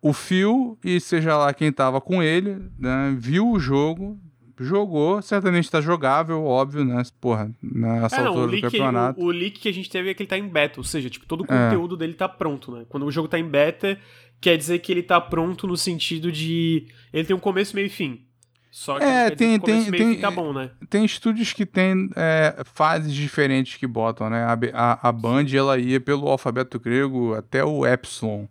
O 0.00 0.12
Phil, 0.12 0.78
e 0.84 1.00
seja 1.00 1.36
lá 1.36 1.52
quem 1.52 1.70
estava 1.70 2.00
com 2.00 2.22
ele, 2.22 2.70
né, 2.78 3.16
viu 3.18 3.50
o 3.50 3.58
jogo, 3.58 4.16
jogou, 4.60 5.20
certamente 5.20 5.64
está 5.64 5.80
jogável, 5.80 6.44
óbvio, 6.44 6.84
né? 6.84 7.02
Porra, 7.20 7.52
nessa 7.60 8.18
é, 8.18 8.20
não, 8.20 8.28
altura 8.28 8.52
do 8.52 8.60
campeonato. 8.60 9.20
O, 9.20 9.24
o, 9.24 9.30
leak 9.32 9.58
que 9.58 9.68
a 9.68 9.74
gente 9.74 9.90
teve 9.90 10.10
é 10.10 10.14
que 10.14 10.22
ele 10.22 10.30
tá 10.30 10.38
em 10.38 10.48
beta, 10.48 10.78
ou 10.78 10.84
seja, 10.84 11.10
tipo, 11.10 11.26
todo 11.26 11.40
o 11.40 11.52
é. 11.52 11.64
conteúdo 11.64 11.96
é. 11.96 11.98
dele 11.98 12.14
tá 12.14 12.28
pronto, 12.28 12.70
né? 12.70 12.86
Quando 12.88 13.04
o 13.04 13.10
jogo 13.10 13.26
tá 13.26 13.40
em 13.40 13.48
beta, 13.48 13.98
quer 14.40 14.56
dizer 14.56 14.78
que 14.78 14.92
ele 14.92 15.02
tá 15.02 15.20
pronto 15.20 15.66
no 15.66 15.76
sentido 15.76 16.30
de. 16.30 16.86
Ele 17.12 17.24
tem 17.24 17.34
um 17.34 17.40
começo, 17.40 17.74
meio 17.74 17.86
e 17.86 17.90
fim. 17.90 18.27
Só 18.70 18.98
que 18.98 19.04
é, 19.04 19.30
tem, 19.30 19.58
tem, 19.58 19.90
tem, 19.90 20.20
tá 20.20 20.30
bom, 20.30 20.52
né? 20.52 20.70
Tem 20.90 21.04
estúdios 21.04 21.52
que 21.52 21.64
tem 21.64 22.10
é, 22.14 22.62
fases 22.64 23.12
diferentes 23.12 23.76
que 23.76 23.86
botam, 23.86 24.28
né? 24.28 24.44
A, 24.44 24.58
a, 24.74 25.08
a 25.08 25.12
Band, 25.12 25.46
ela 25.52 25.78
ia 25.78 25.98
pelo 25.98 26.28
alfabeto 26.28 26.78
grego 26.78 27.34
até 27.34 27.64
o 27.64 27.86
Epsilon. 27.86 28.46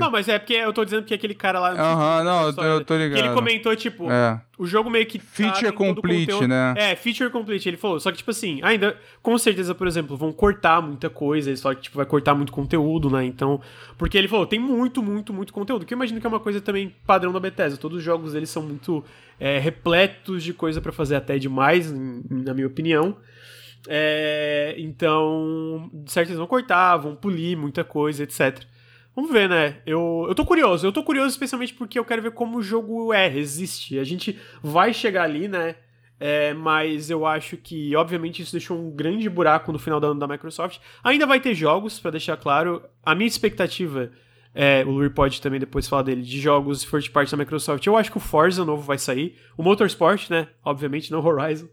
Não, 0.00 0.10
mas 0.10 0.28
é 0.28 0.38
porque 0.38 0.54
eu 0.54 0.72
tô 0.72 0.82
dizendo 0.82 1.04
que 1.04 1.12
aquele 1.12 1.34
cara 1.34 1.60
lá. 1.60 1.72
Aham, 1.72 2.24
não, 2.24 2.64
eu 2.64 2.84
tô 2.84 2.96
ligado. 2.96 3.20
Que 3.20 3.26
ele 3.26 3.34
comentou, 3.34 3.76
tipo, 3.76 4.10
é. 4.10 4.40
o 4.58 4.66
jogo 4.66 4.88
meio 4.88 5.04
que. 5.04 5.18
Tá 5.18 5.24
feature 5.26 5.72
complete, 5.72 6.46
né? 6.46 6.74
É, 6.74 6.96
feature 6.96 7.30
complete. 7.30 7.68
Ele 7.68 7.76
falou. 7.76 8.00
Só 8.00 8.10
que, 8.10 8.18
tipo 8.18 8.30
assim, 8.30 8.60
ainda, 8.62 8.96
com 9.22 9.36
certeza, 9.36 9.74
por 9.74 9.86
exemplo, 9.86 10.16
vão 10.16 10.32
cortar 10.32 10.80
muita 10.80 11.10
coisa. 11.10 11.54
Falou 11.58 11.76
que, 11.76 11.82
tipo, 11.82 11.98
vai 11.98 12.06
cortar 12.06 12.34
muito 12.34 12.50
conteúdo, 12.50 13.10
né? 13.10 13.24
Então. 13.26 13.60
Porque 13.98 14.16
ele 14.16 14.28
falou, 14.28 14.46
tem 14.46 14.58
muito, 14.58 15.02
muito, 15.02 15.34
muito 15.34 15.52
conteúdo. 15.52 15.84
Que 15.84 15.92
eu 15.92 15.96
imagino 15.96 16.18
que 16.18 16.26
é 16.26 16.30
uma 16.30 16.40
coisa 16.40 16.60
também 16.60 16.94
padrão 17.06 17.30
da 17.30 17.40
Bethesda. 17.40 17.76
Todos 17.76 17.98
os 17.98 18.04
jogos 18.04 18.34
eles 18.34 18.48
são 18.48 18.62
muito 18.62 19.04
é, 19.38 19.58
repletos 19.58 20.42
de 20.42 20.54
coisa 20.54 20.80
para 20.80 20.92
fazer 20.92 21.16
até 21.16 21.38
demais, 21.38 21.92
na 21.92 22.54
minha 22.54 22.66
opinião. 22.66 23.18
É, 23.86 24.74
então, 24.78 25.90
de 25.92 26.10
certo, 26.10 26.28
eles 26.28 26.38
vão 26.38 26.46
cortar, 26.46 26.96
vão 26.96 27.14
polir 27.14 27.56
muita 27.56 27.84
coisa, 27.84 28.22
etc. 28.22 28.66
Vamos 29.18 29.32
ver, 29.32 29.48
né? 29.48 29.78
Eu, 29.84 30.26
eu 30.28 30.34
tô 30.34 30.46
curioso. 30.46 30.86
Eu 30.86 30.92
tô 30.92 31.02
curioso 31.02 31.30
especialmente 31.30 31.74
porque 31.74 31.98
eu 31.98 32.04
quero 32.04 32.22
ver 32.22 32.30
como 32.30 32.58
o 32.58 32.62
jogo 32.62 33.12
é, 33.12 33.26
resiste. 33.26 33.98
A 33.98 34.04
gente 34.04 34.38
vai 34.62 34.94
chegar 34.94 35.24
ali, 35.24 35.48
né? 35.48 35.74
É, 36.20 36.54
mas 36.54 37.10
eu 37.10 37.26
acho 37.26 37.56
que, 37.56 37.96
obviamente, 37.96 38.40
isso 38.42 38.52
deixou 38.52 38.78
um 38.78 38.92
grande 38.92 39.28
buraco 39.28 39.72
no 39.72 39.78
final 39.80 39.98
do 39.98 40.06
ano 40.06 40.20
da 40.20 40.28
Microsoft. 40.28 40.78
Ainda 41.02 41.26
vai 41.26 41.40
ter 41.40 41.52
jogos, 41.52 41.98
para 41.98 42.12
deixar 42.12 42.36
claro. 42.36 42.80
A 43.04 43.12
minha 43.12 43.26
expectativa, 43.26 44.12
é, 44.54 44.84
o 44.86 44.90
Lurie 44.90 45.10
pode 45.10 45.42
também 45.42 45.58
depois 45.58 45.88
falar 45.88 46.02
dele, 46.02 46.22
de 46.22 46.40
jogos 46.40 46.84
first 46.84 47.10
party 47.10 47.32
da 47.32 47.38
Microsoft. 47.38 47.84
Eu 47.84 47.96
acho 47.96 48.12
que 48.12 48.18
o 48.18 48.20
Forza 48.20 48.64
novo 48.64 48.82
vai 48.82 48.98
sair. 48.98 49.34
O 49.56 49.64
Motorsport, 49.64 50.30
né? 50.30 50.46
Obviamente, 50.64 51.10
não 51.10 51.26
Horizon. 51.26 51.66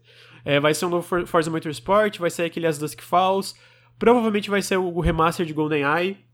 É, 0.44 0.58
vai 0.58 0.74
ser 0.74 0.86
um 0.86 0.90
novo 0.90 1.24
Forza 1.24 1.48
Motorsport, 1.48 2.18
vai 2.18 2.28
sair 2.28 2.46
aquele 2.46 2.66
As 2.66 2.76
Dusk 2.76 3.02
Falls. 3.02 3.54
Provavelmente 4.00 4.50
vai 4.50 4.62
ser 4.62 4.78
o 4.78 4.98
remaster 4.98 5.46
de 5.46 5.52
GoldenEye. 5.52 6.25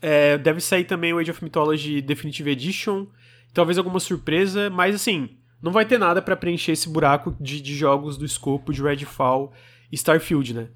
É, 0.00 0.38
deve 0.38 0.60
sair 0.60 0.84
também 0.84 1.12
o 1.12 1.18
Age 1.18 1.30
of 1.30 1.42
Mythology 1.42 2.00
Definitive 2.00 2.50
Edition. 2.50 3.06
Talvez 3.52 3.78
alguma 3.78 3.98
surpresa, 3.98 4.70
mas 4.70 4.94
assim, 4.94 5.36
não 5.60 5.72
vai 5.72 5.84
ter 5.84 5.98
nada 5.98 6.22
para 6.22 6.36
preencher 6.36 6.72
esse 6.72 6.88
buraco 6.88 7.36
de, 7.40 7.60
de, 7.60 7.74
jogos 7.74 8.16
do 8.16 8.24
escopo 8.24 8.72
de 8.72 8.82
Redfall 8.82 9.52
e 9.90 9.96
Starfield, 9.96 10.54
né? 10.54 10.68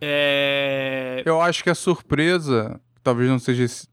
É... 0.00 1.22
Eu 1.24 1.40
acho 1.40 1.62
que 1.62 1.70
a 1.70 1.74
surpresa, 1.74 2.80
talvez 3.02 3.28
não 3.28 3.38
seja 3.38 3.64
esse... 3.64 3.88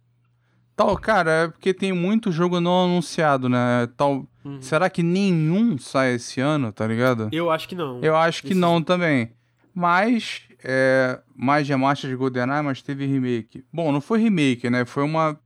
Tal, 0.75 0.95
cara, 0.97 1.31
é 1.31 1.47
porque 1.47 1.73
tem 1.73 1.91
muito 1.91 2.31
jogo 2.31 2.59
não 2.61 2.85
anunciado, 2.85 3.49
né? 3.49 3.87
Tal, 3.97 4.27
uhum. 4.45 4.61
Será 4.61 4.89
que 4.89 5.01
nenhum 5.01 5.77
sai 5.77 6.13
esse 6.13 6.39
ano, 6.39 6.71
tá 6.71 6.85
ligado? 6.85 7.29
Eu 7.31 7.49
acho 7.49 7.67
que 7.67 7.73
não. 7.73 7.99
Eu 8.01 8.15
acho 8.15 8.43
que 8.43 8.49
esse... 8.49 8.59
não 8.59 8.81
também. 8.81 9.31
Mas 9.73 10.43
é, 10.69 11.17
mais 11.33 11.65
remaster 11.65 12.09
de 12.09 12.15
GoldenEye, 12.17 12.61
mas 12.61 12.81
teve 12.81 13.05
remake. 13.05 13.63
Bom, 13.71 13.89
não 13.89 14.01
foi 14.01 14.19
remake, 14.19 14.69
né? 14.69 14.83
Foi 14.83 15.01
uma 15.01 15.39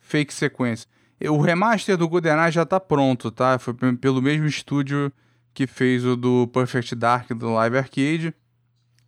fake 0.00 0.34
sequência. 0.34 0.88
O 1.30 1.40
remaster 1.40 1.96
do 1.96 2.08
GoldenEye 2.08 2.50
já 2.50 2.66
tá 2.66 2.80
pronto, 2.80 3.30
tá? 3.30 3.56
Foi 3.60 3.72
pelo 3.72 4.20
mesmo 4.20 4.46
estúdio 4.46 5.12
que 5.54 5.64
fez 5.64 6.04
o 6.04 6.16
do 6.16 6.48
Perfect 6.48 6.96
Dark 6.96 7.30
do 7.30 7.52
Live 7.52 7.78
Arcade. 7.78 8.34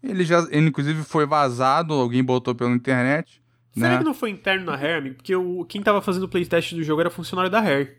Ele 0.01 0.25
já, 0.25 0.47
ele, 0.53 0.69
inclusive, 0.69 1.03
foi 1.03 1.27
vazado, 1.27 1.95
alguém 1.95 2.23
botou 2.23 2.55
pela 2.55 2.71
internet. 2.71 3.43
Será 3.75 3.91
né? 3.91 3.99
que 3.99 4.05
não 4.05 4.15
foi 4.15 4.31
interno 4.31 4.67
na 4.67 4.77
Rare? 4.77 5.15
Porque 5.15 5.35
o, 5.35 5.65
quem 5.65 5.83
tava 5.83 6.01
fazendo 6.01 6.25
o 6.25 6.29
playtest 6.29 6.75
do 6.75 6.83
jogo 6.85 7.01
era 7.01 7.11
funcionário 7.11 7.51
da 7.51 7.61
Rare. 7.61 7.91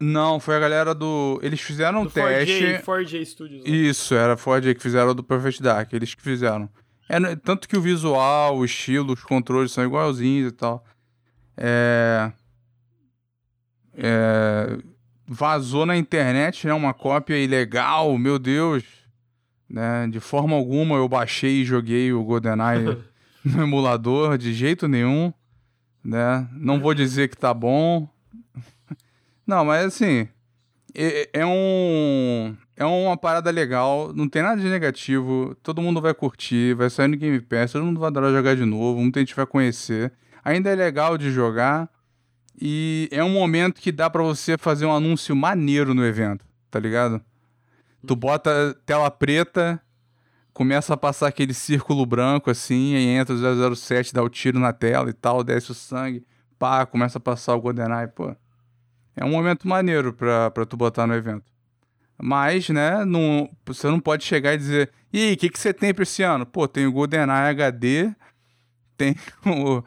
Não, 0.00 0.40
foi 0.40 0.56
a 0.56 0.60
galera 0.60 0.94
do. 0.94 1.38
Eles 1.42 1.60
fizeram 1.60 2.00
um 2.00 2.04
Do 2.04 2.10
teste. 2.10 2.64
4J, 2.64 2.82
4J 2.82 3.24
Studios. 3.26 3.62
né? 3.62 3.70
Isso, 3.70 4.14
era 4.14 4.32
a 4.32 4.36
Ford 4.36 4.64
que 4.64 4.82
fizeram 4.82 5.10
o 5.10 5.14
do 5.14 5.22
Perfect 5.22 5.62
Dark, 5.62 5.92
eles 5.92 6.14
que 6.14 6.22
fizeram. 6.22 6.68
É, 7.08 7.18
no- 7.18 7.36
tanto 7.36 7.68
que 7.68 7.76
o 7.76 7.80
visual, 7.80 8.56
o 8.58 8.64
estilo, 8.64 9.12
os 9.12 9.22
controles 9.22 9.72
são 9.72 9.84
igualzinhos 9.84 10.48
e 10.52 10.54
tal. 10.54 10.84
É... 11.56 12.32
é, 13.94 14.78
Vazou 15.26 15.86
na 15.86 15.96
internet, 15.96 16.66
né? 16.66 16.74
Uma 16.74 16.92
cópia 16.92 17.36
ilegal, 17.38 18.16
meu 18.18 18.38
Deus. 18.38 18.84
Né? 19.68 20.06
De 20.10 20.20
forma 20.20 20.54
alguma 20.54 20.96
eu 20.96 21.08
baixei 21.08 21.62
e 21.62 21.64
joguei 21.64 22.12
o 22.12 22.22
GoldenEye 22.22 22.98
no 23.44 23.62
emulador, 23.62 24.36
de 24.36 24.52
jeito 24.52 24.86
nenhum. 24.86 25.32
Né? 26.04 26.46
Não 26.52 26.78
vou 26.78 26.92
dizer 26.92 27.28
que 27.28 27.36
tá 27.36 27.54
bom. 27.54 28.06
Não, 29.46 29.64
mas 29.64 29.86
assim, 29.86 30.28
é, 30.94 31.30
é 31.32 31.46
um. 31.46 32.54
É 32.76 32.84
uma 32.84 33.16
parada 33.16 33.50
legal, 33.50 34.12
não 34.12 34.28
tem 34.28 34.42
nada 34.42 34.60
de 34.60 34.68
negativo, 34.68 35.54
todo 35.62 35.80
mundo 35.80 36.00
vai 36.00 36.12
curtir, 36.12 36.74
vai 36.74 36.90
sair 36.90 37.06
no 37.06 37.16
Game 37.16 37.40
Pass, 37.40 37.72
todo 37.72 37.84
mundo 37.84 38.00
vai 38.00 38.08
adorar 38.08 38.32
jogar 38.32 38.56
de 38.56 38.64
novo, 38.64 39.00
muita 39.00 39.20
gente 39.20 39.34
vai 39.34 39.46
conhecer. 39.46 40.12
Ainda 40.44 40.70
é 40.70 40.74
legal 40.74 41.16
de 41.16 41.30
jogar 41.30 41.88
e 42.60 43.08
é 43.12 43.22
um 43.22 43.30
momento 43.30 43.80
que 43.80 43.92
dá 43.92 44.10
pra 44.10 44.22
você 44.22 44.58
fazer 44.58 44.86
um 44.86 44.92
anúncio 44.92 45.36
maneiro 45.36 45.94
no 45.94 46.04
evento, 46.04 46.44
tá 46.68 46.80
ligado? 46.80 47.20
Tu 48.04 48.16
bota 48.16 48.76
tela 48.84 49.08
preta, 49.08 49.80
começa 50.52 50.94
a 50.94 50.96
passar 50.96 51.28
aquele 51.28 51.54
círculo 51.54 52.04
branco 52.04 52.50
assim, 52.50 52.96
aí 52.96 53.06
entra 53.06 53.34
o 53.34 53.76
007, 53.76 54.12
dá 54.12 54.22
o 54.22 54.28
tiro 54.28 54.58
na 54.58 54.72
tela 54.72 55.10
e 55.10 55.12
tal, 55.12 55.44
desce 55.44 55.70
o 55.70 55.74
sangue, 55.74 56.26
pá, 56.58 56.84
começa 56.84 57.18
a 57.18 57.20
passar 57.20 57.54
o 57.54 57.60
GoldenEye, 57.60 58.08
pô. 58.08 58.34
É 59.16 59.24
um 59.24 59.30
momento 59.30 59.68
maneiro 59.68 60.12
pra, 60.12 60.50
pra 60.50 60.66
tu 60.66 60.76
botar 60.76 61.06
no 61.06 61.14
evento. 61.14 61.53
Mas, 62.20 62.68
né, 62.68 63.04
não, 63.04 63.50
você 63.66 63.88
não 63.88 64.00
pode 64.00 64.24
chegar 64.24 64.54
e 64.54 64.58
dizer, 64.58 64.90
e 65.12 65.28
aí, 65.28 65.34
o 65.34 65.36
que, 65.36 65.48
que 65.48 65.58
você 65.58 65.72
tem 65.72 65.92
pra 65.92 66.02
esse 66.02 66.22
ano? 66.22 66.46
Pô, 66.46 66.66
tem 66.66 66.86
o 66.86 66.92
GoldenEye 66.92 67.50
HD, 67.50 68.12
tem 68.96 69.16
o 69.46 69.82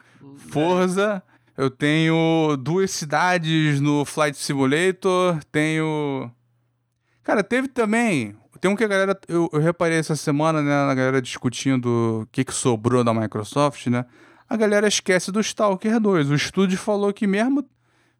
Forza, 0.49 1.23
eu 1.57 1.69
tenho 1.69 2.55
duas 2.57 2.91
cidades 2.91 3.81
no 3.81 4.05
Flight 4.05 4.37
Simulator, 4.37 5.43
tenho... 5.51 6.31
Cara, 7.23 7.43
teve 7.43 7.67
também... 7.67 8.35
Tem 8.61 8.71
um 8.71 8.75
que 8.75 8.83
a 8.83 8.87
galera... 8.87 9.19
Eu, 9.27 9.49
eu 9.51 9.59
reparei 9.59 9.97
essa 9.97 10.15
semana, 10.15 10.61
né, 10.61 10.73
a 10.73 10.93
galera 10.93 11.21
discutindo 11.21 12.21
o 12.21 12.27
que, 12.31 12.43
que 12.43 12.53
sobrou 12.53 13.03
da 13.03 13.13
Microsoft, 13.13 13.87
né? 13.87 14.05
A 14.49 14.55
galera 14.55 14.87
esquece 14.87 15.31
do 15.31 15.39
Stalker 15.39 15.99
2. 15.99 16.29
O 16.29 16.35
estúdio 16.35 16.77
falou 16.77 17.11
que 17.11 17.27
mesmo... 17.27 17.67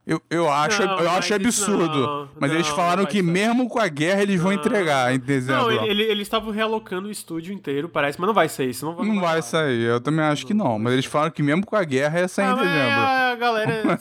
Eu, 0.10 0.22
eu 0.30 0.50
acho, 0.50 0.82
Não, 0.86 1.00
eu 1.00 1.10
acho 1.12 1.34
isso 1.34 1.34
absurdo. 1.66 2.00
não, 2.00 2.30
mas 2.40 2.50
eles 2.54 2.70
não, 2.70 2.76
falaram 2.78 3.04
não 3.04 3.10
que 3.10 3.18
ser. 3.18 3.24
mesmo 3.24 3.68
com 3.68 3.78
a 3.78 3.90
guerra 3.90 4.22
eles 4.22 4.40
vão 4.40 4.54
entregar 4.54 5.14
em 5.14 5.20
dezembro. 5.20 5.64
Não, 5.64 5.70
ele- 5.72 5.92
ele- 5.92 6.04
eles 6.04 6.22
estavam 6.22 6.50
realocando 6.50 7.10
o 7.10 7.12
estúdio 7.12 7.54
inteiro, 7.54 7.90
parece, 7.90 8.18
mas 8.18 8.26
não 8.26 8.34
vai 8.34 8.48
sair 8.48 8.70
isso. 8.70 8.86
Não 8.86 8.96
vai, 8.96 9.06
Não 9.06 9.20
vai 9.20 9.42
sair, 9.42 9.82
eu 9.82 10.00
também 10.00 10.24
acho 10.24 10.46
que 10.48 10.54
não. 10.54 10.80
Mas 10.80 10.94
eles 10.94 11.04
falaram 11.06 11.30
que 11.32 11.44
mesmo 11.44 11.66
com 11.66 11.76
a 11.76 11.84
guerra 11.84 12.22
ia 12.22 12.28
sair 12.30 12.46
Ah, 12.48 12.52
em 12.52 12.56
dezembro. 12.56 13.00
a 13.02 13.36
galera 13.36 13.72
é 13.74 13.84
né? 13.86 14.00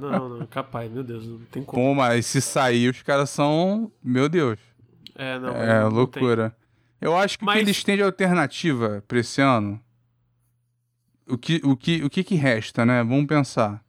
Não, 0.00 0.28
não, 0.28 0.46
capaz, 0.46 0.88
meu 0.92 1.02
Deus, 1.02 1.26
não 1.26 1.38
tem 1.50 1.64
como. 1.64 1.88
Pô, 1.88 1.92
mas 1.94 2.24
se 2.24 2.40
sair, 2.40 2.88
os 2.90 3.02
caras 3.02 3.28
são. 3.28 3.90
Meu 4.00 4.28
Deus. 4.28 4.60
É, 5.16 5.40
não, 5.40 5.48
é 5.56 5.80
não 5.80 5.88
tem. 5.88 5.98
loucura. 5.98 6.56
Eu 7.00 7.16
acho 7.16 7.36
que 7.36 7.42
o 7.42 7.46
Mas- 7.46 7.56
que 7.56 7.62
eles 7.64 7.82
têm 7.82 7.96
de 7.96 8.02
alternativa 8.04 9.02
pra 9.08 9.18
esse 9.18 9.40
ano. 9.40 9.80
O 11.28 11.36
que, 11.36 11.60
o 11.64 11.76
que, 11.76 12.04
o 12.04 12.08
que, 12.08 12.22
que 12.22 12.34
resta, 12.36 12.86
né? 12.86 13.02
Vamos 13.02 13.26
pensar. 13.26 13.82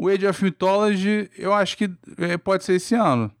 O 0.00 0.08
Age 0.08 0.26
of 0.26 0.44
Mythology, 0.44 1.28
eu 1.36 1.52
acho 1.52 1.76
que 1.76 1.90
é, 2.18 2.36
pode 2.36 2.62
ser 2.64 2.74
esse 2.74 2.94
ano. 2.94 3.32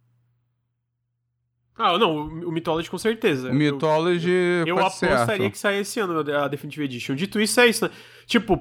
Ah, 1.76 1.96
não, 1.96 2.26
o 2.26 2.50
Mythology 2.50 2.90
com 2.90 2.98
certeza. 2.98 3.50
O 3.50 3.54
Mythology 3.54 4.28
Eu, 4.30 4.66
eu 4.66 4.78
apostaria 4.80 5.24
certo. 5.24 5.50
que 5.52 5.58
sai 5.58 5.78
esse 5.78 6.00
ano 6.00 6.18
a 6.18 6.48
Definitive 6.48 6.84
Edition. 6.84 7.14
Dito 7.14 7.40
isso, 7.40 7.60
é 7.60 7.68
isso, 7.68 7.84
né? 7.84 7.92
Tipo, 8.26 8.60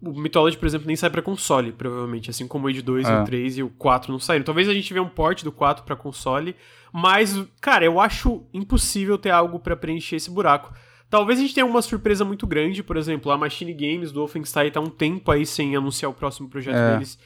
o 0.00 0.18
Mythology, 0.18 0.56
por 0.56 0.64
exemplo, 0.64 0.86
nem 0.86 0.96
sai 0.96 1.10
pra 1.10 1.20
console, 1.20 1.72
provavelmente. 1.72 2.30
Assim 2.30 2.48
como 2.48 2.64
o 2.66 2.68
Age 2.70 2.80
2, 2.80 3.06
É. 3.06 3.20
o 3.20 3.24
3 3.24 3.58
e 3.58 3.62
o 3.62 3.68
4 3.68 4.10
não 4.10 4.18
saíram. 4.18 4.44
Talvez 4.46 4.66
a 4.66 4.72
gente 4.72 4.90
veja 4.94 5.04
um 5.04 5.10
port 5.10 5.42
do 5.44 5.52
4 5.52 5.84
pra 5.84 5.94
console. 5.94 6.56
Mas, 6.90 7.38
cara, 7.60 7.84
eu 7.84 8.00
acho 8.00 8.46
impossível 8.54 9.18
ter 9.18 9.30
algo 9.30 9.58
pra 9.58 9.76
preencher 9.76 10.16
esse 10.16 10.30
buraco. 10.30 10.72
Talvez 11.10 11.38
a 11.38 11.42
gente 11.42 11.52
tenha 11.54 11.66
uma 11.66 11.82
surpresa 11.82 12.24
muito 12.24 12.46
grande, 12.46 12.82
por 12.82 12.96
exemplo, 12.96 13.30
a 13.30 13.36
Machine 13.36 13.74
Games 13.74 14.10
do 14.10 14.20
Wolfenstein 14.20 14.70
tá 14.70 14.80
um 14.80 14.88
tempo 14.88 15.30
aí 15.30 15.44
sem 15.44 15.76
anunciar 15.76 16.10
o 16.10 16.14
próximo 16.14 16.48
projeto 16.48 16.76
É. 16.76 16.92
deles. 16.94 17.18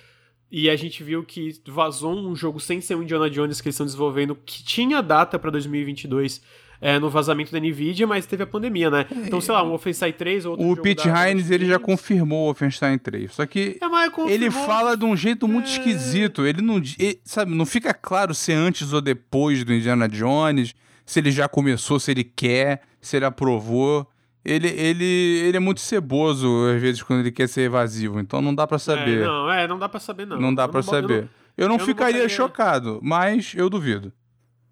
E 0.50 0.70
a 0.70 0.76
gente 0.76 1.02
viu 1.02 1.22
que 1.22 1.60
vazou 1.68 2.14
um 2.14 2.34
jogo 2.34 2.58
sem 2.58 2.80
ser 2.80 2.94
o 2.94 3.02
Indiana 3.02 3.28
Jones 3.28 3.60
que 3.60 3.68
eles 3.68 3.74
estão 3.74 3.84
desenvolvendo, 3.86 4.34
que 4.46 4.62
tinha 4.62 5.02
data 5.02 5.38
pra 5.38 5.50
2022 5.50 6.40
é, 6.80 6.98
no 6.98 7.10
vazamento 7.10 7.50
da 7.52 7.58
Nvidia, 7.58 8.06
mas 8.06 8.24
teve 8.24 8.44
a 8.44 8.46
pandemia, 8.46 8.88
né? 8.88 9.04
Então, 9.26 9.40
sei 9.40 9.52
lá, 9.52 9.62
um 9.64 9.68
Wolfenstein 9.70 10.12
3 10.12 10.44
ou 10.46 10.52
outro 10.52 10.64
O 10.66 10.70
jogo 10.70 10.82
Pete 10.82 11.08
Hines, 11.08 11.50
ele 11.50 11.66
já 11.66 11.78
confirmou 11.78 12.42
o 12.42 12.44
Wolfenstein 12.46 12.96
3. 12.98 13.32
Só 13.32 13.44
que 13.46 13.78
É, 13.82 14.32
Ele 14.32 14.50
fala 14.50 14.96
de 14.96 15.04
um 15.04 15.16
jeito 15.16 15.46
muito 15.48 15.66
É. 15.68 15.72
esquisito. 15.72 16.46
Ele 16.46 16.62
não. 16.62 16.76
ele- 16.98 17.20
sabe, 17.24 17.52
não 17.54 17.66
fica 17.66 17.92
claro 17.92 18.32
se 18.34 18.52
é 18.52 18.54
antes 18.54 18.92
ou 18.92 19.00
depois 19.00 19.64
do 19.64 19.74
Indiana 19.74 20.08
Jones, 20.08 20.74
se 21.04 21.18
ele 21.18 21.30
já 21.32 21.48
começou, 21.48 21.98
se 21.98 22.10
ele 22.12 22.22
quer, 22.24 22.82
se 23.00 23.16
ele 23.16 23.24
aprovou. 23.24 24.06
Ele, 24.48 24.68
ele, 24.68 25.04
ele 25.04 25.56
é 25.56 25.60
muito 25.60 25.80
ceboso, 25.80 26.48
às 26.74 26.80
vezes, 26.80 27.02
quando 27.02 27.20
ele 27.20 27.30
quer 27.30 27.48
ser 27.48 27.62
evasivo. 27.62 28.18
Então 28.18 28.40
não 28.40 28.54
dá 28.54 28.66
pra 28.66 28.78
saber. 28.78 29.22
É, 29.22 29.24
não, 29.26 29.50
é, 29.52 29.68
não 29.68 29.78
dá 29.78 29.88
pra 29.88 30.00
saber, 30.00 30.26
não. 30.26 30.40
não, 30.40 30.54
dá 30.54 30.64
Eu 30.64 30.72
eu 30.72 30.82
saber. 30.82 31.28
Eu 31.56 31.68
não, 31.68 31.74
eu 31.74 31.78
não 31.78 31.78
ficaria 31.78 32.12
botaria- 32.22 32.28
chocado, 32.28 32.98
mas 33.02 33.52
eu 33.54 33.68
duvido. 33.68 34.10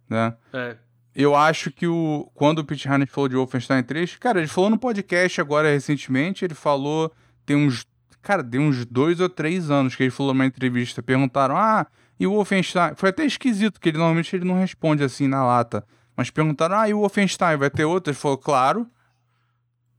Né? 0.08 0.34
É. 0.52 0.76
Eu 1.14 1.34
acho 1.34 1.70
que 1.70 1.86
o 1.86 2.30
quando 2.34 2.60
o 2.60 2.64
Pete 2.64 2.88
Hines 2.88 3.10
falou 3.10 3.28
de 3.28 3.36
Wolfenstein 3.36 3.82
3, 3.82 4.16
cara, 4.16 4.38
ele 4.38 4.48
falou 4.48 4.70
no 4.70 4.78
podcast 4.78 5.40
agora 5.40 5.68
recentemente, 5.70 6.44
ele 6.44 6.54
falou 6.54 7.12
tem 7.44 7.56
uns, 7.56 7.86
cara, 8.22 8.42
tem 8.42 8.60
uns 8.60 8.84
dois 8.86 9.20
ou 9.20 9.28
três 9.28 9.70
anos 9.70 9.94
que 9.94 10.02
ele 10.02 10.10
falou 10.10 10.32
numa 10.34 10.46
entrevista, 10.46 11.02
perguntaram, 11.02 11.56
ah, 11.56 11.86
e 12.18 12.26
o 12.26 12.32
Wolfenstein? 12.32 12.92
Foi 12.96 13.10
até 13.10 13.24
esquisito, 13.24 13.74
porque 13.74 13.88
ele 13.90 13.98
normalmente 13.98 14.34
ele 14.34 14.44
não 14.44 14.58
responde 14.58 15.02
assim 15.04 15.26
na 15.28 15.44
lata, 15.44 15.84
mas 16.16 16.30
perguntaram, 16.30 16.78
ah, 16.78 16.88
e 16.88 16.94
o 16.94 16.98
Wolfenstein, 17.00 17.56
vai 17.56 17.70
ter 17.70 17.84
outro? 17.84 18.10
Ele 18.10 18.18
falou, 18.18 18.38
claro, 18.38 18.86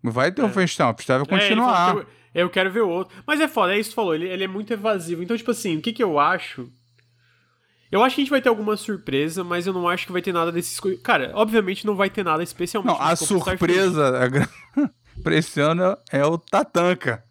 vai 0.04 0.32
ter 0.32 0.42
É. 0.42 0.46
Vai 1.26 1.40
É, 1.40 1.46
ele 1.52 1.56
continuar. 1.56 1.94
que 1.94 2.00
eu, 2.00 2.08
eu 2.44 2.50
quero 2.50 2.72
ver 2.72 2.82
outro. 2.82 3.16
Mas 3.26 3.40
é 3.40 3.48
foda, 3.48 3.76
é 3.76 3.80
isso 3.80 3.90
que 3.90 3.94
tu 3.94 3.96
falou, 3.96 4.16
ele, 4.16 4.28
ele 4.28 4.44
é 4.44 4.48
muito 4.48 4.72
evasivo. 4.72 5.24
Então, 5.24 5.38
tipo 5.38 5.52
assim, 5.52 5.78
o 5.78 5.82
que 5.82 5.94
que 5.94 6.04
eu 6.04 6.20
acho? 6.20 6.70
Eu 7.92 8.04
acho 8.04 8.16
que 8.16 8.22
a 8.22 8.24
gente 8.24 8.32
vai 8.32 8.42
ter 8.42 8.50
alguma 8.50 8.76
surpresa, 8.76 9.44
mas 9.44 9.66
eu 9.66 9.74
não 9.74 9.88
acho 9.88 10.06
que 10.06 10.12
vai 10.12 10.22
ter 10.22 10.34
nada 10.34 10.52
desses... 10.52 10.80
Cara, 11.02 11.32
obviamente 11.34 11.86
não 11.86 11.96
vai 11.96 12.10
ter 12.10 12.24
nada 12.24 12.44
especialmente... 12.44 12.94
não, 12.94 13.02
a 13.02 13.16
surpresa 13.16 14.30
pra 15.24 15.36
esse 15.36 15.60
ano 15.62 15.98
é 16.12 16.26
o 16.26 16.38
Tatanka. 16.38 17.24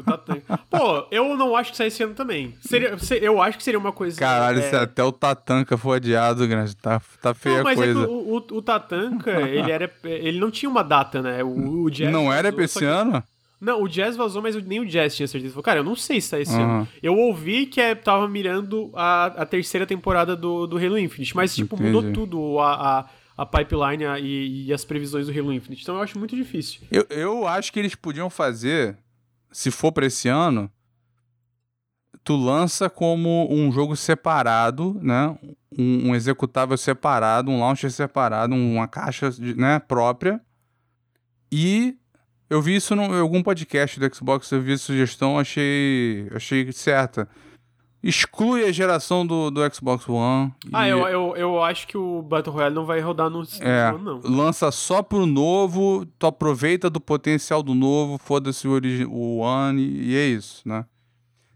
O. 0.00 0.56
Pô, 0.70 1.06
eu 1.10 1.36
não 1.36 1.54
acho 1.56 1.70
que 1.70 1.76
sai 1.76 1.86
esse 1.88 2.02
ano 2.02 2.14
também. 2.14 2.54
Seria, 2.60 2.98
se- 2.98 3.18
eu 3.22 3.40
acho 3.40 3.56
que 3.58 3.64
seria 3.64 3.78
uma 3.78 3.92
coisa... 3.92 4.18
Caralho, 4.18 4.58
é, 4.58 4.62
se 4.70 4.76
até 4.76 5.02
o 5.02 5.12
Tatanka 5.12 5.76
for 5.76 5.92
adiado, 5.96 6.46
grande, 6.46 6.74
tá, 6.76 7.00
tá 7.22 7.32
feia 7.34 7.58
Não, 7.58 7.64
mas 7.64 7.76
coisa. 7.78 8.00
é 8.00 8.04
que 8.04 8.10
o, 8.10 8.14
o, 8.34 8.36
o 8.36 8.62
Tatanka, 8.62 9.30
ele, 9.42 9.70
era, 9.70 9.90
ele 10.04 10.38
não 10.38 10.50
tinha 10.50 10.68
uma 10.68 10.82
data, 10.84 11.22
né? 11.22 11.42
O, 11.42 11.82
o 11.84 11.90
Jazz 11.90 12.12
não 12.12 12.32
era 12.32 12.52
pra 12.52 12.64
esse 12.64 12.78
que- 12.78 12.84
ano? 12.84 13.22
Não, 13.58 13.82
o 13.82 13.88
Jazz 13.88 14.16
vazou, 14.16 14.42
mas 14.42 14.54
nem 14.66 14.80
o 14.80 14.84
Jazz 14.86 15.16
tinha 15.16 15.26
certeza. 15.26 15.54
Falou, 15.54 15.64
cara, 15.64 15.80
eu 15.80 15.84
não 15.84 15.96
sei 15.96 16.20
se 16.20 16.28
sai 16.28 16.42
esse 16.42 16.54
Aham. 16.54 16.80
ano. 16.80 16.88
Eu 17.02 17.16
ouvi 17.16 17.64
que 17.64 17.80
é, 17.80 17.94
tava 17.94 18.28
mirando 18.28 18.90
a, 18.94 19.26
a 19.28 19.46
terceira 19.46 19.86
temporada 19.86 20.36
do, 20.36 20.66
do 20.66 20.76
Halo 20.76 20.98
Infinite, 20.98 21.34
mas, 21.34 21.54
tipo, 21.54 21.74
mudou 21.80 22.02
Entendi. 22.02 22.12
tudo 22.12 22.58
a, 22.60 22.98
a, 22.98 23.06
a 23.38 23.46
pipeline 23.46 24.04
a- 24.04 24.20
e, 24.20 24.66
e 24.66 24.72
as 24.74 24.84
previsões 24.84 25.26
do 25.26 25.32
Halo 25.32 25.54
Infinite. 25.54 25.80
Então 25.82 25.96
eu 25.96 26.02
acho 26.02 26.18
muito 26.18 26.36
difícil. 26.36 26.82
Eu, 26.92 27.06
eu 27.08 27.48
acho 27.48 27.72
que 27.72 27.78
eles 27.78 27.94
podiam 27.94 28.28
fazer, 28.28 28.94
se 29.56 29.70
for 29.70 29.90
pra 29.90 30.04
esse 30.04 30.28
ano, 30.28 30.70
tu 32.22 32.36
lança 32.36 32.90
como 32.90 33.50
um 33.50 33.72
jogo 33.72 33.96
separado, 33.96 35.00
né? 35.02 35.34
Um, 35.78 36.10
um 36.10 36.14
executável 36.14 36.76
separado, 36.76 37.50
um 37.50 37.58
launcher 37.58 37.90
separado, 37.90 38.54
uma 38.54 38.86
caixa 38.86 39.30
né, 39.56 39.78
própria. 39.78 40.42
E 41.50 41.96
eu 42.50 42.60
vi 42.60 42.76
isso 42.76 42.92
em 42.92 43.18
algum 43.18 43.42
podcast 43.42 43.98
do 43.98 44.14
Xbox, 44.14 44.50
eu 44.52 44.60
vi 44.60 44.74
essa 44.74 44.84
sugestão, 44.84 45.38
achei, 45.38 46.28
achei 46.34 46.70
certa. 46.70 47.26
Exclui 48.08 48.64
a 48.64 48.72
geração 48.72 49.26
do, 49.26 49.50
do 49.50 49.60
Xbox 49.74 50.08
One. 50.08 50.52
Ah, 50.72 50.86
e- 50.86 50.90
eu, 50.90 51.00
eu, 51.08 51.36
eu 51.36 51.62
acho 51.62 51.86
que 51.88 51.98
o 51.98 52.22
Battle 52.22 52.54
Royale 52.54 52.74
não 52.74 52.84
vai 52.86 53.00
rodar 53.00 53.28
no, 53.28 53.42
É, 53.60 53.88
ano, 53.88 53.98
não. 53.98 54.20
lança 54.24 54.70
só 54.70 55.02
pro 55.02 55.26
novo, 55.26 56.06
tu 56.18 56.26
aproveita 56.26 56.88
do 56.88 57.00
potencial 57.00 57.62
do 57.62 57.74
novo, 57.74 58.18
foda-se 58.18 58.68
o, 58.68 58.70
origi- 58.72 59.04
o 59.06 59.38
One 59.38 59.82
e, 59.82 60.12
e 60.12 60.16
é 60.16 60.26
isso, 60.26 60.62
né? 60.66 60.84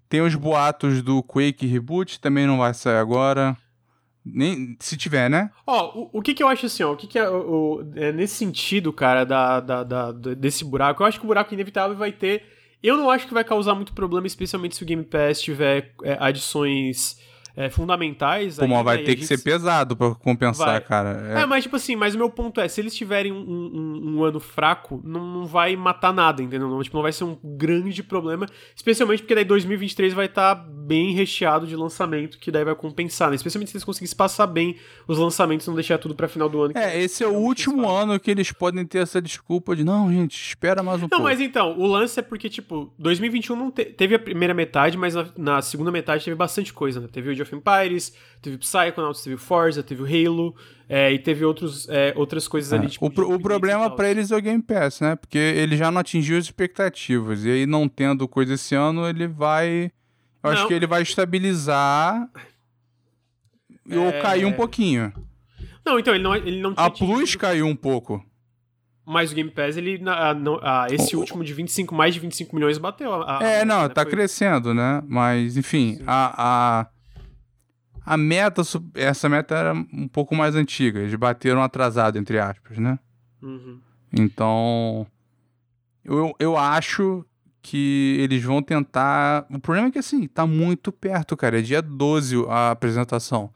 Tem 0.09 0.21
os 0.21 0.35
boatos 0.35 1.03
do 1.03 1.23
Quake 1.23 1.67
Reboot, 1.67 2.19
também 2.21 2.47
não 2.47 2.59
vai 2.59 2.75
sair 2.75 2.97
agora. 2.97 3.57
Nem, 4.25 4.77
se 4.81 4.97
tiver, 4.97 5.31
né? 5.31 5.51
Ó, 5.67 5.99
o, 5.99 6.11
o 6.19 6.23
que 6.23 6.35
que 6.35 6.43
eu 6.43 6.49
acho 6.49 6.67
assim, 6.67 6.83
ó, 6.83 6.93
o 6.93 6.97
que 6.97 7.07
que 7.07 7.19
é, 7.19 7.29
o, 7.29 7.83
é 7.95 8.13
nesse 8.13 8.35
sentido, 8.35 8.93
cara, 8.93 9.25
da, 9.25 9.61
da- 9.61 9.83
da- 9.85 10.13
desse 10.35 10.63
buraco, 10.65 11.03
eu 11.03 11.07
acho 11.07 11.19
que 11.19 11.25
o 11.25 11.29
buraco 11.29 11.55
inevitável 11.55 11.97
vai 11.97 12.13
ter, 12.13 12.43
eu 12.83 12.97
não 12.97 13.11
acho 13.11 13.27
que 13.27 13.35
vai 13.35 13.45
causar 13.45 13.75
muito 13.75 13.93
problema, 13.93 14.27
especialmente 14.27 14.77
se 14.77 14.83
o 14.83 14.87
Game 14.87 15.05
Pass 15.05 15.41
tiver 15.41 15.93
é, 16.03 16.17
adições 16.19 17.19
é, 17.65 17.71
fundamentais. 17.71 18.57
Pô, 18.57 18.65
aí, 18.65 18.83
vai 18.85 18.97
né, 18.99 19.03
ter 19.05 19.17
que 19.17 19.27
ser 19.27 19.39
pesado 19.43 19.97
pra 19.97 20.15
compensar, 20.15 20.67
Vai. 20.69 20.81
cara. 20.81 21.25
É, 21.39 21.43
É, 21.43 21.47
mas 21.47 21.65
tipo 21.65 21.77
assim, 21.77 21.97
mas 21.97 22.15
o 22.15 22.19
meu 22.19 22.31
ponto 22.31 22.61
é, 22.61 22.69
se 22.69 22.81
eles 22.81 22.95
tiverem 22.95 23.33
um, 23.33 23.37
um- 23.41 24.17
um 24.19 24.25
ano 24.25 24.41
fraco, 24.41 25.01
não, 25.05 25.25
não 25.27 25.47
vai 25.47 25.77
matar 25.77 26.13
nada, 26.13 26.43
entendeu? 26.43 26.69
Não, 26.69 26.83
tipo, 26.83 26.97
não 26.97 27.03
vai 27.03 27.13
ser 27.13 27.25
um 27.25 27.37
grande 27.43 28.03
problema, 28.03 28.47
especialmente 28.75 29.23
porque 29.23 29.35
daí 29.35 29.45
2023 29.45 30.13
vai 30.15 30.27
estar 30.27 30.55
bem 30.55 31.13
recheado 31.13 31.67
de 31.67 31.77
lançamento, 31.77 32.39
que 32.39 32.51
daí 32.51 32.65
vai 32.65 32.75
compensar, 32.75 33.29
né? 33.31 33.37
Especialmente 33.37 33.71
se 33.71 33.77
eles 33.77 33.85
conseguissem 33.85 34.17
passar 34.17 34.47
bem 34.47 34.77
os 35.07 35.19
lançamentos, 35.19 35.67
não 35.67 35.75
deixar 35.75 35.99
tudo 35.99 36.15
pra 36.15 36.29
final 36.29 36.49
do 36.49 36.63
ano. 36.63 36.73
que 36.75 36.79
é, 36.79 37.01
esse 37.03 37.23
é 37.23 37.27
o 37.29 37.35
último 37.35 37.89
ano 37.89 38.19
que 38.19 38.31
eles 38.31 38.53
podem 38.53 38.85
ter 38.85 38.99
essa 38.99 39.21
desculpa 39.21 39.77
de 39.77 39.85
não, 39.85 40.11
gente, 40.13 40.35
espera 40.49 40.83
mais 40.83 40.99
um 40.99 41.03
Não, 41.03 41.09
pouco. 41.09 41.25
mas 41.25 41.41
então, 41.41 41.79
o 41.79 41.87
lance 41.87 42.19
é 42.19 42.23
porque, 42.23 42.49
tipo, 42.49 42.93
2021 42.99 43.57
não 43.57 43.71
te- 43.71 43.85
teve 43.85 44.15
a 44.15 44.19
primeira 44.19 44.55
metade, 44.55 44.97
mas 44.97 45.15
na, 45.15 45.27
na 45.37 45.63
segunda 45.63 45.91
metade 45.91 46.25
teve 46.25 46.35
bastante 46.37 46.73
coisa, 46.73 47.01
né? 47.01 47.09
Teve 47.11 47.29
o 47.29 47.33
Age 47.33 47.43
of 47.55 47.57
Empires, 47.57 48.13
teve 48.43 48.57
Psychonauts, 48.59 49.23
teve 49.23 49.37
Forza, 49.37 49.83
teve 49.83 50.03
o 50.03 50.07
Halo, 50.07 50.55
é, 50.89 51.13
e 51.13 51.19
teve 51.19 51.45
outros, 51.45 51.89
é, 51.89 52.13
outras 52.17 52.49
coisas 52.49 52.73
É, 52.73 52.77
ali, 52.77 52.89
tipo... 52.89 53.05
o, 53.07 53.11
pro- 53.11 53.33
o 53.35 53.41
problema 53.41 53.89
pra 53.95 54.11
eles 54.11 54.31
é 54.31 54.37
o 54.37 54.41
Game 54.43 54.63
Pass, 54.63 55.01
né? 55.01 55.15
Porque 55.17 55.39
ele 55.39 55.77
já 55.77 55.91
não 55.91 56.01
atingiu 56.01 56.37
as 56.39 56.45
expectativas. 56.45 57.45
E 57.45 57.51
aí, 57.51 57.67
não 57.67 57.89
tendo 57.89 58.27
coisa 58.27 58.55
esse 58.55 58.75
ano, 58.75 59.07
ele 59.09 59.27
vai. 59.29 59.93
Eu 60.43 60.51
acho 60.51 60.63
Não. 60.63 60.69
que 60.69 60.75
ele 60.75 60.87
vai 60.87 61.03
estabilizar. 61.03 62.29
Ou 63.91 64.09
É. 64.09 64.21
cair 64.21 64.45
um 64.45 64.53
pouquinho. 64.53 65.13
Não, 65.85 65.99
então, 65.99 66.15
ele 66.15 66.23
não, 66.23 66.35
ele 66.37 66.61
não 66.61 66.75
tinha 66.75 66.87
A 66.87 66.91
Plus 66.91 67.35
caiu 67.35 67.67
um 67.67 67.75
pouco. 67.77 68.25
Mas 69.05 69.33
o 69.33 69.35
Game 69.35 69.51
Pass, 69.51 69.77
ele, 69.77 69.99
na- 69.99 70.31
a- 70.63 70.87
esse 70.91 71.17
último 71.17 71.43
de 71.43 71.53
25, 71.53 71.95
mais 71.95 72.15
de 72.15 72.21
25 72.21 72.55
milhões 72.55 72.79
bateu. 72.79 73.13
A, 73.13 73.39
a- 73.39 73.43
É, 73.45 73.61
a- 73.63 73.65
não, 73.65 73.83
né? 73.83 73.89
tá 73.89 74.03
Foi- 74.03 74.11
crescendo, 74.13 74.73
né? 74.73 75.03
Mas, 75.07 75.57
enfim, 75.57 75.97
Sim. 75.97 76.05
a, 76.07 76.87
a, 78.05 78.17
meta, 78.17 78.63
essa 78.95 79.29
meta 79.29 79.55
era 79.55 79.73
um 79.75 80.09
pouco 80.09 80.35
mais 80.35 80.55
antiga. 80.55 81.01
Eles 81.01 81.15
bateram 81.15 81.63
atrasado, 81.63 82.19
entre 82.19 82.39
aspas, 82.39 82.79
né? 82.79 82.99
Uhum. 83.43 83.81
Então, 84.13 85.07
eu, 86.05 86.35
eu 86.39 86.57
acho 86.57 87.25
que 87.63 88.17
eles 88.21 88.43
vão 88.43 88.63
tentar. 88.63 89.47
O 89.51 89.59
problema 89.61 89.89
é 89.89 89.91
que, 89.91 89.99
assim, 89.99 90.27
tá 90.27 90.47
muito 90.47 90.91
perto, 90.91 91.37
cara. 91.37 91.59
É 91.59 91.63
dia 91.63 91.83
12 91.83 92.37
a 92.49 92.71
apresentação. 92.71 93.51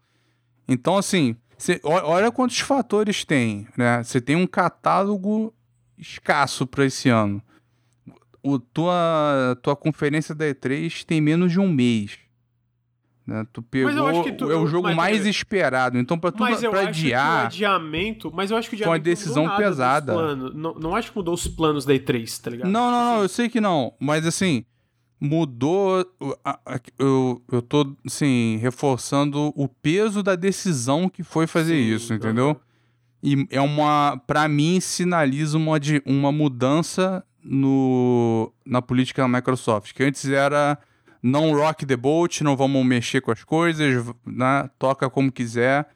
Então, 0.69 0.97
assim, 0.97 1.37
cê- 1.59 1.81
olha 1.83 2.31
quantos 2.31 2.61
fatores 2.61 3.25
tem, 3.25 3.67
né? 3.77 4.03
Você 4.03 4.21
tem 4.21 4.37
um 4.37 4.47
catálogo 4.47 5.53
escasso 5.99 6.67
para 6.67 6.85
esse 6.85 7.09
ano. 7.09 7.43
O, 8.43 8.59
tua, 8.59 9.59
tua 9.63 9.75
conferência 9.75 10.35
da 10.35 10.45
E3 10.45 11.03
tem 11.05 11.19
menos 11.21 11.51
de 11.51 11.59
um 11.59 11.73
mês. 11.73 12.19
Né? 13.27 13.47
Tu 13.53 13.63
pegou. 13.63 13.91
tu- 14.35 14.53
é 14.53 14.57
o 14.57 14.67
jogo 14.67 14.89
mas- 14.89 14.97
mais 14.97 15.27
esperado. 15.27 15.99
Então, 15.99 16.19
pra, 16.19 16.31
tu, 16.31 16.41
Mas 16.41 16.63
eu 16.63 16.71
pra 16.71 16.81
acho 16.81 16.89
adiar. 16.91 17.39
que 17.39 17.43
o 17.43 17.47
adiamento... 17.47 18.31
Mas 18.35 18.51
eu 18.51 18.57
acho 18.59 18.69
que 18.69 18.77
o 18.77 18.79
Foi 18.79 18.87
uma 18.87 18.97
adiamento 18.97 19.19
decisão 19.19 19.57
pesada. 19.57 20.37
Não, 20.37 20.75
não 20.75 20.95
acho 20.95 21.11
que 21.11 21.17
mudou 21.17 21.33
os 21.33 21.47
planos 21.49 21.87
da 21.87 21.95
E3, 21.95 22.41
tá 22.43 22.51
ligado? 22.51 22.71
Não, 22.71 22.91
não, 22.91 23.01
não, 23.05 23.13
Assim, 23.15 23.23
eu 23.23 23.29
sei 23.31 23.49
que 23.49 23.61
não. 23.63 23.95
Mas 23.99 24.27
assim, 24.27 24.65
mudou. 25.19 26.05
Eu, 26.99 27.43
eu 27.51 27.63
tô, 27.63 27.97
assim, 28.07 28.59
reforçando 28.61 29.53
o 29.57 29.67
peso 29.69 30.23
da 30.23 30.37
decisão 30.37 31.09
que 31.09 31.23
foi 31.23 31.47
fazer 31.47 31.75
Sim, 31.77 31.95
isso, 31.95 32.13
entendeu? 32.15 32.61
E 33.23 33.47
é 33.51 33.61
uma. 33.61 34.21
Pra 34.27 34.47
mim, 34.49 34.81
sinaliza 34.81 35.57
uma, 35.57 35.81
de- 35.81 36.03
uma 36.05 36.31
mudança 36.31 37.25
no, 37.43 38.53
na 38.67 38.83
política 38.83 39.23
da 39.23 39.29
Microsoft. 39.29 39.93
Que 39.95 40.05
antes 40.05 40.29
era 40.29 40.79
não 41.27 41.55
rock 41.57 41.87
the 41.87 41.97
boat, 41.97 42.45
não 42.45 42.55
vamos 42.55 42.85
mexer 42.85 43.23
com 43.23 43.31
as 43.31 43.43
coisas, 43.43 44.05
né? 44.27 44.69
Toca 44.79 45.09
como 45.09 45.33
quiser. 45.33 45.89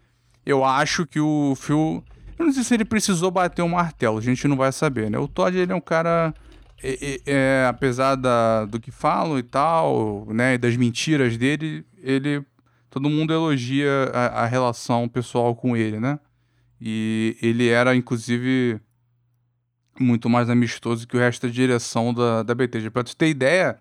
Eu 0.45 0.65
acho 0.65 1.05
que 1.07 1.21
o 1.21 1.55
Phil. 1.55 2.03
Eu 2.39 2.47
não 2.47 2.53
sei 2.53 2.65
se 2.65 2.73
ele 2.73 2.85
precisou 2.85 3.31
bater 3.31 3.61
um 3.61 3.69
martelo, 3.69 4.17
a 4.17 4.23
gente 4.23 4.49
não 4.49 4.57
vai 4.57 4.73
saber, 4.73 5.11
né? 5.11 5.19
O 5.19 5.29
Todd, 5.29 5.55
ele 5.55 5.71
é 5.71 5.75
um 5.75 5.83
cara. 5.83 6.33
é- 6.83 7.21
é- 7.27 7.67
apesar 7.69 8.15
da, 8.15 8.65
do 8.65 8.81
que 8.81 8.91
falam 8.91 9.39
e 9.39 9.43
tal, 9.43 10.27
né? 10.31 10.55
E 10.55 10.59
das 10.59 10.75
mentiras 10.77 11.37
dele, 11.37 11.85
ele. 12.03 12.43
Todo 12.89 13.11
mundo 13.11 13.31
elogia 13.35 14.11
a, 14.15 14.45
a 14.45 14.47
relação 14.47 15.07
pessoal 15.09 15.55
com 15.55 15.77
ele, 15.77 16.01
né? 16.01 16.19
E 16.81 17.37
ele 17.43 17.69
era, 17.69 17.95
inclusive, 17.95 18.81
muito 20.01 20.31
mais 20.31 20.49
amistoso 20.49 21.07
que 21.07 21.17
o 21.19 21.21
resto 21.21 21.47
da 21.47 21.53
direção 21.53 22.15
da, 22.15 22.43
da 22.43 22.55
BT. 22.55 22.89
Pra 22.91 23.05
tu 23.05 23.15
ter 23.15 23.29
ideia, 23.29 23.79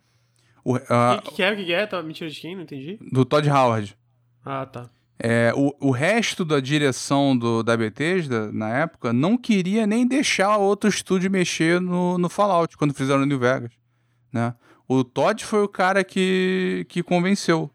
o, 0.73 0.75
a- 0.89 1.15
O 1.17 1.21
que, 1.21 1.35
que 1.35 1.43
é? 1.43 1.51
O 1.51 1.55
que 1.55 1.73
é? 1.73 1.85
Tá 1.85 2.01
mentira 2.03 2.29
de 2.29 2.39
quem? 2.39 2.55
Não 2.55 2.63
entendi. 2.63 2.97
do 3.11 3.23
Todd 3.25 3.49
Howard. 3.49 3.97
Ah, 4.45 4.65
tá. 4.65 4.89
É, 5.19 5.51
o, 5.55 5.73
o 5.87 5.91
resto 5.91 6.45
da 6.45 6.59
direção 6.59 7.35
do, 7.35 7.63
da 7.63 7.75
Bethesda, 7.75 8.51
na 8.51 8.69
época, 8.69 9.11
não 9.11 9.35
queria 9.37 9.87
nem 9.87 10.07
deixar 10.07 10.57
outro 10.57 10.87
estúdio 10.89 11.31
mexer 11.31 11.81
no, 11.81 12.17
no 12.19 12.29
Fallout, 12.29 12.77
quando 12.77 12.93
fizeram 12.93 13.21
no 13.21 13.25
New 13.25 13.39
Vegas, 13.39 13.71
né? 14.31 14.53
O 14.87 15.03
Todd 15.03 15.43
foi 15.43 15.63
o 15.63 15.67
cara 15.67 16.03
que, 16.03 16.85
que 16.87 17.01
convenceu, 17.01 17.69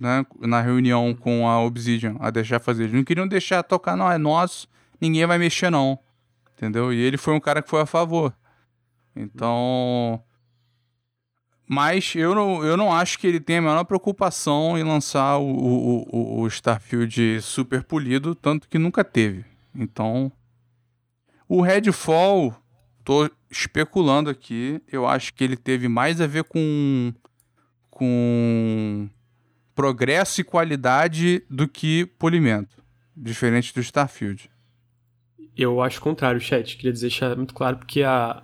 né, 0.00 0.26
na 0.40 0.60
reunião 0.60 1.14
com 1.14 1.48
a 1.48 1.62
Obsidian, 1.62 2.16
a 2.20 2.28
deixar 2.30 2.58
fazer. 2.60 2.82
Eles 2.84 2.94
não 2.94 3.04
queriam 3.04 3.28
deixar 3.28 3.62
tocar, 3.62 3.96
não, 3.96 4.10
é 4.10 4.18
nosso, 4.18 4.66
ninguém 5.00 5.24
vai 5.26 5.38
mexer 5.38 5.70
não, 5.70 5.98
entendeu? 6.56 6.92
E 6.92 6.98
ele 6.98 7.16
foi 7.16 7.32
um 7.34 7.40
cara 7.40 7.62
que 7.62 7.70
foi 7.70 7.80
a 7.82 7.86
favor. 7.86 8.34
Então... 9.14 10.22
Mas 11.70 12.14
eu 12.16 12.34
não, 12.34 12.64
eu 12.64 12.78
não 12.78 12.90
acho 12.92 13.18
que 13.18 13.26
ele 13.26 13.38
tenha 13.38 13.58
a 13.58 13.62
menor 13.62 13.84
preocupação 13.84 14.78
em 14.78 14.82
lançar 14.82 15.36
o, 15.36 15.44
o, 15.50 16.40
o- 16.40 16.46
Starfield 16.48 17.42
super 17.42 17.82
polido, 17.84 18.34
tanto 18.34 18.66
que 18.68 18.78
nunca 18.78 19.04
teve. 19.04 19.44
Então, 19.74 20.32
o 21.46 21.60
Redfall, 21.60 22.56
tô 23.04 23.30
especulando 23.50 24.30
aqui, 24.30 24.80
eu 24.90 25.06
acho 25.06 25.34
que 25.34 25.44
ele 25.44 25.56
teve 25.58 25.88
mais 25.88 26.22
a 26.22 26.26
ver 26.26 26.44
com, 26.44 27.12
com 27.90 29.08
progresso 29.74 30.40
e 30.40 30.44
qualidade 30.44 31.44
do 31.50 31.68
que 31.68 32.06
polimento, 32.18 32.82
diferente 33.14 33.74
do 33.74 33.80
Starfield. 33.80 34.50
Eu 35.54 35.82
acho 35.82 35.98
o 35.98 36.02
contrário, 36.02 36.40
chat. 36.40 36.76
Queria 36.76 36.92
deixar 36.92 37.36
muito 37.36 37.52
claro, 37.52 37.76
porque 37.76 38.02
a... 38.02 38.42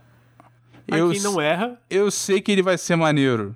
Eu 0.87 1.11
quem 1.11 1.21
não 1.21 1.41
erra... 1.41 1.81
eu 1.89 2.11
sei 2.11 2.41
que 2.41 2.53
ele 2.53 2.63
vai 2.63 2.77
ser 2.79 2.97
maneiro. 2.97 3.55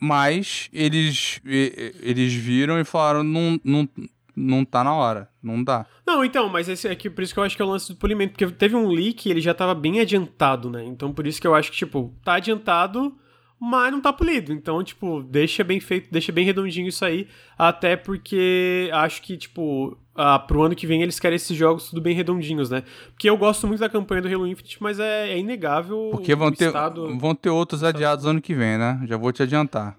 Mas 0.00 0.68
eles, 0.72 1.40
eles 1.44 2.32
viram 2.34 2.78
e 2.80 2.84
falaram: 2.84 3.22
não, 3.22 3.60
não, 3.62 3.88
não 4.34 4.64
tá 4.64 4.82
na 4.82 4.94
hora, 4.94 5.28
não 5.42 5.62
dá. 5.62 5.86
Não, 6.06 6.24
então, 6.24 6.48
mas 6.48 6.68
esse 6.68 6.88
aqui, 6.88 7.08
por 7.08 7.22
isso 7.22 7.32
que 7.32 7.38
eu 7.38 7.44
acho 7.44 7.54
que 7.54 7.62
é 7.62 7.64
o 7.64 7.68
lance 7.68 7.92
do 7.92 7.98
polimento, 7.98 8.32
porque 8.32 8.52
teve 8.54 8.74
um 8.74 8.88
leak 8.88 9.28
e 9.28 9.30
ele 9.30 9.40
já 9.40 9.54
tava 9.54 9.74
bem 9.74 10.00
adiantado, 10.00 10.68
né? 10.68 10.84
Então 10.84 11.12
por 11.12 11.26
isso 11.26 11.40
que 11.40 11.46
eu 11.46 11.54
acho 11.54 11.70
que, 11.70 11.76
tipo, 11.76 12.12
tá 12.24 12.34
adiantado, 12.34 13.16
mas 13.60 13.92
não 13.92 14.00
tá 14.00 14.12
polido. 14.12 14.52
Então, 14.52 14.82
tipo, 14.82 15.22
deixa 15.22 15.62
bem 15.62 15.78
feito, 15.78 16.10
deixa 16.10 16.32
bem 16.32 16.44
redondinho 16.44 16.88
isso 16.88 17.04
aí, 17.04 17.28
até 17.56 17.96
porque 17.96 18.90
acho 18.92 19.22
que, 19.22 19.36
tipo, 19.36 19.96
ah, 20.14 20.38
pro 20.38 20.62
ano 20.62 20.74
que 20.74 20.86
vem 20.86 21.02
eles 21.02 21.18
querem 21.18 21.36
esses 21.36 21.56
jogos 21.56 21.88
tudo 21.90 22.00
bem 22.00 22.14
redondinhos, 22.14 22.68
né? 22.70 22.82
Porque 23.12 23.28
eu 23.28 23.36
gosto 23.36 23.66
muito 23.66 23.80
da 23.80 23.88
campanha 23.88 24.22
do 24.22 24.28
Halo 24.28 24.46
Infinite, 24.46 24.76
mas 24.82 24.98
é, 25.00 25.30
é 25.30 25.38
inegável 25.38 26.08
Porque 26.12 26.34
vão 26.34 26.52
ter, 26.52 26.66
estado... 26.66 27.18
vão 27.18 27.34
ter 27.34 27.50
outros 27.50 27.82
adiados 27.82 28.26
ano 28.26 28.40
que 28.40 28.54
vem, 28.54 28.76
né? 28.78 29.00
Já 29.06 29.16
vou 29.16 29.32
te 29.32 29.42
adiantar. 29.42 29.96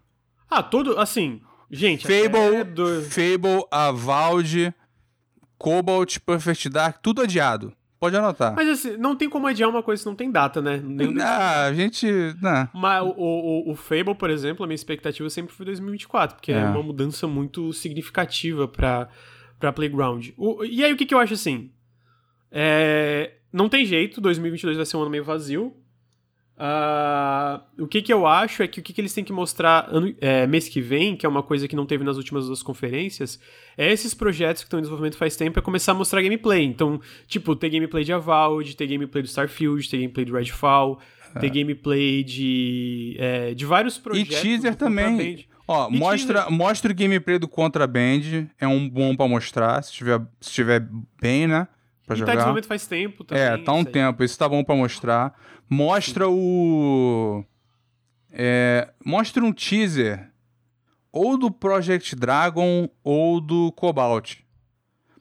Ah, 0.50 0.62
todo, 0.62 1.00
assim, 1.00 1.42
gente... 1.72 2.06
Fable, 2.06 2.64
do- 2.64 3.02
Fable, 3.04 3.66
Avald, 3.72 4.74
Cobalt, 5.58 6.20
Perfect 6.20 6.70
Dark, 6.70 6.98
tudo 7.02 7.22
adiado. 7.22 7.74
Pode 8.00 8.18
anotar. 8.18 8.54
Mas 8.54 8.68
assim, 8.68 8.98
não 8.98 9.16
tem 9.16 9.30
como 9.30 9.48
adiar 9.48 9.70
uma 9.70 9.82
coisa 9.82 10.04
que 10.04 10.10
não 10.10 10.16
tem 10.16 10.30
data, 10.30 10.62
né? 10.62 10.78
Nem- 10.84 11.16
Ah, 11.22 11.64
a 11.68 11.74
gente. 11.74 12.06
Né. 12.42 12.68
Mas 12.74 13.02
o, 13.02 13.14
o, 13.18 13.72
o 13.72 13.76
Fable, 13.76 14.14
por 14.14 14.30
exemplo, 14.30 14.66
a 14.66 14.68
minha 14.68 14.76
expectativa 14.76 15.30
sempre 15.30 15.54
foi 15.56 15.66
2024, 15.68 16.36
porque 16.36 16.52
é, 16.52 16.58
É. 16.58 16.66
uma 16.66 16.84
mudança 16.84 17.28
muito 17.28 17.72
significativa 17.72 18.68
pra, 18.68 19.08
pra 19.64 19.72
Playground. 19.72 20.32
O- 20.36 20.66
e 20.66 20.84
aí, 20.84 20.92
o 20.92 20.98
que, 20.98 21.06
que 21.06 21.14
eu 21.16 21.20
acho 21.20 21.36
assim? 21.36 21.72
É, 22.52 23.32
não 23.52 23.70
tem 23.70 23.86
jeito, 23.86 24.20
2022 24.20 24.76
vai 24.76 24.86
ser 24.86 24.98
um 24.98 25.02
ano 25.04 25.10
meio 25.10 25.24
vazio. 25.24 25.74
Ah, 26.58 27.64
o 27.80 27.88
que, 27.88 28.02
que 28.02 28.12
eu 28.14 28.28
acho 28.28 28.62
é 28.62 28.68
que 28.68 28.80
o 28.80 28.84
que, 28.84 28.92
que 28.94 29.00
eles 29.00 29.14
têm 29.14 29.24
que 29.24 29.32
mostrar 29.34 29.88
ano- 29.90 30.14
é, 30.20 30.46
mês 30.46 30.68
que 30.68 30.82
vem, 30.82 31.16
que 31.16 31.26
é 31.26 31.30
uma 31.30 31.42
coisa 31.42 31.66
que 31.68 31.76
não 31.78 31.86
teve 31.86 32.04
nas 32.04 32.18
últimas 32.18 32.46
duas 32.46 32.62
conferências, 32.62 33.40
é 33.78 33.90
esses 33.92 34.14
projetos 34.14 34.62
que 34.62 34.68
estão 34.68 34.80
em 34.80 34.82
desenvolvimento 34.82 35.18
faz 35.18 35.36
tempo, 35.38 35.58
é 35.58 35.62
começar 35.62 35.94
a 35.94 35.96
mostrar 35.96 36.22
gameplay. 36.22 36.64
Então, 36.64 37.00
tipo, 37.26 37.56
ter 37.56 37.70
gameplay 37.70 38.04
de 38.04 38.12
Avowed, 38.12 38.76
ter 38.76 38.86
gameplay 38.88 39.24
do 39.24 39.28
Starfield, 39.28 39.90
ter 39.90 39.98
gameplay 39.98 40.26
do 40.26 40.34
Redfall, 40.34 41.00
ter 41.40 41.50
gameplay 41.50 42.22
de, 42.24 43.16
é, 43.18 43.54
de 43.54 43.66
vários 43.66 43.96
E 43.98 44.02
projetos. 44.02 44.42
teaser 44.42 44.72
do 44.74 44.78
também. 44.78 45.46
Ó, 45.68 45.90
E 45.90 45.98
mostra, 45.98 46.42
teaser. 46.42 46.52
mostra 46.52 46.92
o 46.92 46.96
gameplay 46.96 47.40
do 47.40 47.48
Contraband. 47.48 48.48
É 48.60 48.68
um 48.68 48.90
bom 48.90 49.16
pra 49.16 49.28
mostrar, 49.28 49.82
se 49.84 49.92
tiver, 49.94 50.22
se 50.42 50.52
tiver 50.52 50.88
bem, 51.22 51.48
né? 51.48 51.68
Pra 52.06 52.16
E 52.16 52.20
tá 52.20 52.20
jogar. 52.20 52.32
desenvolvimento 52.34 52.68
faz 52.68 52.86
tempo 52.88 53.24
também. 53.24 53.42
É, 53.44 53.58
tá 53.58 53.72
um 53.74 53.82
isso 53.82 53.92
tempo. 53.92 54.24
Isso 54.24 54.38
tá 54.38 54.50
bom 54.50 54.64
pra 54.64 54.76
mostrar. 54.76 55.34
Mostra 55.70 56.28
o. 56.28 57.46
É, 58.32 58.90
mostra 59.06 59.44
um 59.44 59.54
teaser 59.54 60.30
ou 61.12 61.38
do 61.38 61.50
Project 61.52 62.16
Dragon 62.16 62.90
ou 63.04 63.40
do 63.40 63.72
Cobalt. 63.74 64.40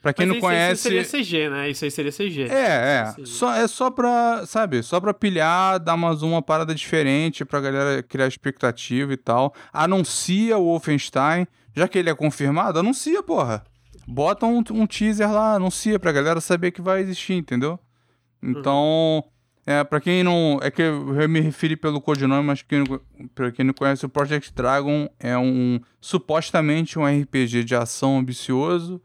Pra 0.02 0.12
quem 0.12 0.26
Mas 0.26 0.30
não 0.30 0.38
isso 0.38 0.46
aí 0.48 0.56
conhece. 0.56 0.82
seria 0.82 1.04
CG, 1.04 1.48
né? 1.48 1.70
Isso 1.70 1.84
aí 1.84 1.90
seria 1.90 2.10
CG. 2.10 2.42
É, 2.50 3.02
é. 3.04 3.06
Seria. 3.12 3.26
Só, 3.26 3.54
é 3.54 3.68
só 3.68 3.88
pra, 3.88 4.44
sabe, 4.46 4.82
só 4.82 5.00
pra 5.00 5.14
pilhar, 5.14 5.78
dar 5.78 5.96
mais 5.96 6.22
uma 6.22 6.42
parada 6.42 6.74
diferente 6.74 7.44
pra 7.44 7.60
galera 7.60 8.02
criar 8.02 8.26
expectativa 8.26 9.12
e 9.12 9.16
tal. 9.16 9.54
Anuncia 9.72 10.58
o 10.58 10.64
Wolfenstein, 10.64 11.46
já 11.74 11.86
que 11.86 11.98
ele 11.98 12.10
é 12.10 12.14
confirmado, 12.16 12.80
anuncia, 12.80 13.22
porra. 13.22 13.62
Bota 14.04 14.44
um, 14.44 14.64
um 14.72 14.86
teaser 14.88 15.30
lá, 15.30 15.54
anuncia 15.54 16.00
pra 16.00 16.10
galera 16.10 16.40
saber 16.40 16.72
que 16.72 16.82
vai 16.82 17.00
existir, 17.00 17.34
entendeu? 17.34 17.78
Então, 18.42 19.24
é, 19.64 19.84
pra 19.84 20.00
quem 20.00 20.24
não. 20.24 20.58
É 20.60 20.70
que 20.70 20.82
eu 20.82 21.28
me 21.28 21.40
referi 21.40 21.76
pelo 21.76 22.00
codinome, 22.00 22.44
mas 22.44 22.62
quem, 22.62 22.82
pra 23.32 23.52
quem 23.52 23.64
não 23.64 23.72
conhece, 23.72 24.04
o 24.04 24.08
Project 24.08 24.52
Dragon 24.52 25.08
é 25.20 25.38
um. 25.38 25.80
supostamente 26.00 26.98
um 26.98 27.06
RPG 27.06 27.62
de 27.62 27.76
ação 27.76 28.18
ambicioso. 28.18 29.00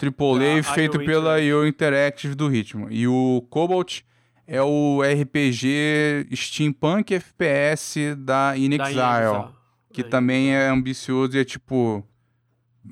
AAA 0.00 0.62
Da 0.62 0.74
feito 0.74 1.00
IO 1.00 1.06
pela 1.06 1.40
IO 1.40 1.66
Interactive 1.66 2.34
do 2.34 2.48
Ritmo. 2.48 2.88
E 2.90 3.06
o 3.08 3.46
Cobalt 3.50 4.00
é 4.46 4.62
o 4.62 5.00
RPG 5.02 6.28
steampunk 6.34 7.14
FPS 7.14 8.14
da 8.16 8.56
In 8.56 8.76
Da 8.76 8.90
Exile, 8.90 9.00
Inexile. 9.00 9.44
que 9.92 10.02
Da 10.02 10.08
também 10.10 10.54
é 10.54 10.68
ambicioso 10.68 11.36
e 11.36 11.40
é 11.40 11.44
tipo 11.44 12.06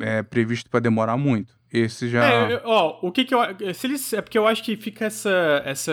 é 0.00 0.22
previsto 0.22 0.68
pra 0.70 0.80
demorar 0.80 1.16
muito. 1.16 1.54
Esse 1.72 2.08
já 2.08 2.24
É, 2.24 2.62
ó, 2.64 2.98
o 3.02 3.10
que 3.10 3.24
que 3.24 3.34
eu. 3.34 3.40
Se 3.74 3.88
eles, 3.88 4.12
é 4.12 4.22
porque 4.22 4.38
eu 4.38 4.46
acho 4.46 4.62
que 4.62 4.76
fica 4.76 5.06
essa. 5.06 5.60
essa 5.64 5.92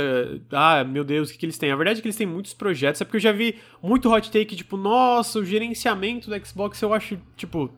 ah, 0.51 0.83
meu 0.83 1.03
Deus, 1.03 1.29
o 1.29 1.33
que, 1.33 1.39
que 1.39 1.45
eles 1.47 1.57
têm? 1.57 1.71
A 1.71 1.75
verdade 1.75 1.97
é 1.97 2.01
que 2.03 2.07
eles 2.07 2.15
têm 2.15 2.27
muitos 2.27 2.53
projetos. 2.53 3.01
É 3.01 3.05
porque 3.05 3.17
eu 3.17 3.21
já 3.21 3.31
vi 3.31 3.57
muito 3.81 4.07
hot 4.07 4.29
take, 4.29 4.55
tipo, 4.55 4.77
nossa, 4.77 5.39
o 5.39 5.45
gerenciamento 5.45 6.29
do 6.29 6.45
Xbox 6.45 6.79
eu 6.83 6.93
acho, 6.93 7.17
tipo. 7.35 7.73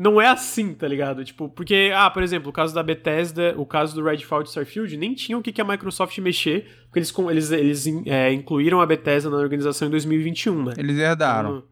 Não 0.00 0.20
é 0.20 0.28
assim, 0.28 0.74
tá 0.74 0.86
ligado? 0.86 1.24
Tipo, 1.24 1.48
porque, 1.48 1.90
ah, 1.92 2.08
por 2.08 2.22
exemplo, 2.22 2.50
o 2.50 2.52
caso 2.52 2.72
da 2.72 2.84
Bethesda, 2.84 3.52
o 3.56 3.66
caso 3.66 3.96
do 3.96 4.04
Redfall 4.04 4.42
e 4.42 4.44
Starfield, 4.44 4.96
nem 4.96 5.12
tinha 5.12 5.36
o 5.36 5.42
que, 5.42 5.50
que 5.50 5.60
a 5.60 5.64
Microsoft 5.64 6.16
mexer, 6.18 6.70
porque 6.84 7.00
eles, 7.00 7.10
com- 7.10 7.28
eles, 7.28 7.50
eles 7.50 7.84
é, 8.06 8.32
incluíram 8.32 8.80
a 8.80 8.86
Bethesda 8.86 9.28
na 9.28 9.36
organização 9.38 9.88
em 9.88 9.90
2021, 9.90 10.64
né? 10.66 10.74
eles 10.78 10.96
herdaram. 10.98 11.64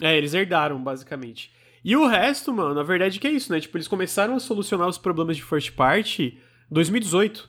É, 0.00 0.18
eles 0.18 0.34
herdaram, 0.34 0.82
basicamente. 0.82 1.52
E 1.84 1.96
o 1.96 2.04
resto, 2.04 2.52
mano, 2.52 2.74
na 2.74 2.82
verdade 2.82 3.20
que 3.20 3.28
é 3.28 3.30
isso, 3.30 3.52
né? 3.52 3.60
Tipo, 3.60 3.76
eles 3.76 3.86
começaram 3.86 4.34
a 4.34 4.40
solucionar 4.40 4.88
os 4.88 4.98
problemas 4.98 5.36
de 5.36 5.44
first 5.44 5.70
party 5.76 6.38
em 6.68 6.74
2018. 6.74 7.48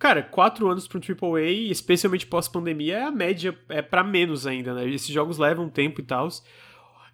Cara, 0.00 0.20
quatro 0.22 0.68
anos 0.68 0.88
pra 0.88 0.98
um 0.98 1.00
AAA, 1.00 1.70
especialmente 1.70 2.26
pós-pandemia, 2.26 2.96
é 2.98 3.02
a 3.04 3.10
média, 3.12 3.56
é 3.68 3.82
pra 3.82 4.02
menos 4.02 4.48
ainda, 4.48 4.74
né? 4.74 4.88
Esses 4.88 5.08
jogos 5.08 5.38
levam 5.38 5.68
tempo 5.68 6.00
e 6.00 6.04
tal. 6.04 6.28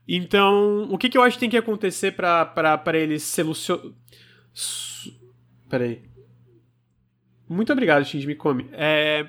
Então, 0.06 0.88
o 0.90 0.98
que, 0.98 1.08
que 1.08 1.16
eu 1.16 1.22
acho 1.22 1.36
que 1.36 1.40
tem 1.40 1.50
que 1.50 1.56
acontecer 1.56 2.12
pra 2.12 2.82
eles 2.94 3.22
solucionar... 3.22 3.92
Peraí. 5.68 6.02
Muito 7.48 7.72
obrigado, 7.72 8.04
Shinji 8.04 8.26
Mikami. 8.26 8.68
É... 8.72 9.26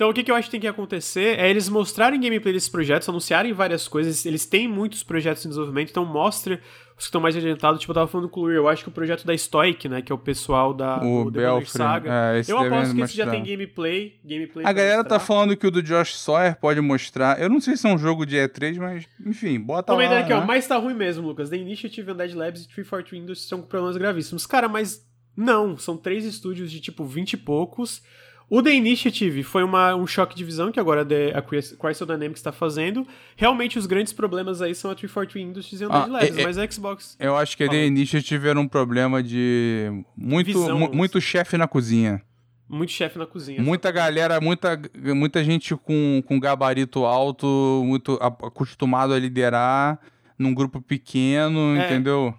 Então, 0.00 0.08
o 0.08 0.14
que, 0.14 0.24
que 0.24 0.30
eu 0.30 0.34
acho 0.34 0.46
que 0.46 0.52
tem 0.52 0.60
que 0.60 0.66
acontecer 0.66 1.38
é 1.38 1.50
eles 1.50 1.68
mostrarem 1.68 2.18
gameplay 2.18 2.54
desses 2.54 2.70
projetos, 2.70 3.06
anunciarem 3.06 3.52
várias 3.52 3.86
coisas. 3.86 4.24
Eles 4.24 4.46
têm 4.46 4.66
muitos 4.66 5.02
projetos 5.02 5.44
em 5.44 5.50
desenvolvimento, 5.50 5.90
então 5.90 6.06
mostra 6.06 6.58
os 6.96 7.04
que 7.04 7.08
estão 7.08 7.20
mais 7.20 7.36
adiantados. 7.36 7.78
Tipo, 7.82 7.90
eu 7.90 7.94
tava 7.96 8.06
falando 8.06 8.26
com 8.30 8.40
o 8.40 8.44
Luir, 8.44 8.56
eu 8.56 8.66
acho 8.66 8.82
que 8.82 8.88
o 8.88 8.92
projeto 8.92 9.26
da 9.26 9.36
Stoic, 9.36 9.90
né, 9.90 10.00
que 10.00 10.10
é 10.10 10.14
o 10.14 10.18
pessoal 10.18 10.72
da 10.72 11.02
O 11.04 11.30
Belfry, 11.30 11.68
Saga. 11.68 12.10
é, 12.10 12.42
eu 12.48 12.56
aposto 12.56 12.94
que 12.94 13.02
esse 13.02 13.14
já 13.14 13.30
tem 13.30 13.44
gameplay. 13.44 14.18
gameplay 14.24 14.64
A 14.64 14.72
galera 14.72 15.04
tá 15.04 15.16
mostrar. 15.16 15.20
falando 15.20 15.54
que 15.54 15.66
o 15.66 15.70
do 15.70 15.82
Josh 15.82 16.16
Sawyer 16.16 16.58
pode 16.58 16.80
mostrar. 16.80 17.38
Eu 17.38 17.50
não 17.50 17.60
sei 17.60 17.76
se 17.76 17.86
é 17.86 17.92
um 17.92 17.98
jogo 17.98 18.24
de 18.24 18.36
E3, 18.36 18.78
mas 18.78 19.06
enfim, 19.26 19.60
bota 19.60 19.92
lá. 19.92 20.18
aqui, 20.20 20.32
ó, 20.32 20.40
né? 20.40 20.46
mas 20.46 20.66
tá 20.66 20.78
ruim 20.78 20.94
mesmo, 20.94 21.28
Lucas. 21.28 21.50
The 21.50 21.58
Initiative, 21.58 22.10
Undead 22.10 22.34
Labs 22.34 22.62
e 22.62 22.68
343 22.68 23.22
Industries 23.22 23.44
estão 23.44 23.60
com 23.60 23.66
problemas 23.68 23.98
gravíssimos. 23.98 24.46
Cara, 24.46 24.66
mas 24.66 25.06
não, 25.36 25.76
são 25.76 25.94
três 25.94 26.24
estúdios 26.24 26.72
de 26.72 26.80
tipo 26.80 27.04
20 27.04 27.34
e 27.34 27.36
poucos. 27.36 28.02
O 28.50 28.60
The 28.60 28.74
Initiative 28.74 29.44
foi 29.44 29.62
uma, 29.62 29.94
um 29.94 30.08
choque 30.08 30.34
de 30.34 30.42
visão 30.44 30.72
que 30.72 30.80
agora 30.80 31.06
a 31.34 31.40
Crystal 31.40 32.04
Dynamics 32.06 32.40
está 32.40 32.50
fazendo. 32.50 33.06
Realmente, 33.36 33.78
os 33.78 33.86
grandes 33.86 34.12
problemas 34.12 34.60
aí 34.60 34.74
são 34.74 34.90
a 34.90 34.94
343 34.96 35.48
Industries 35.50 35.80
e 35.80 35.84
Undead 35.86 36.02
Ah, 36.02 36.12
Labs, 36.12 36.36
é- 36.36 36.40
é- 36.40 36.44
mas 36.44 36.58
a 36.58 36.68
Xbox. 36.68 37.16
Eu 37.20 37.36
acho 37.36 37.56
que 37.56 37.62
a 37.62 37.68
The. 37.68 37.86
Initiative 37.86 38.48
era 38.48 38.58
um 38.58 38.66
problema 38.66 39.22
de 39.22 40.02
muito, 40.16 40.58
mu- 40.76 40.92
muito 40.92 41.20
chefe 41.20 41.56
na 41.56 41.68
cozinha. 41.68 42.20
Muito 42.68 42.90
chefe 42.92 43.18
na 43.18 43.26
cozinha. 43.26 43.62
Muita 43.62 43.90
galera, 43.92 44.40
muita, 44.40 44.80
muita 45.14 45.44
gente 45.44 45.76
com, 45.76 46.20
com 46.26 46.38
gabarito 46.40 47.04
alto, 47.04 47.82
muito 47.86 48.14
acostumado 48.20 49.12
a 49.12 49.18
liderar 49.18 49.98
num 50.38 50.52
grupo 50.54 50.80
pequeno, 50.82 51.76
É. 51.76 51.84
entendeu? 51.86 52.34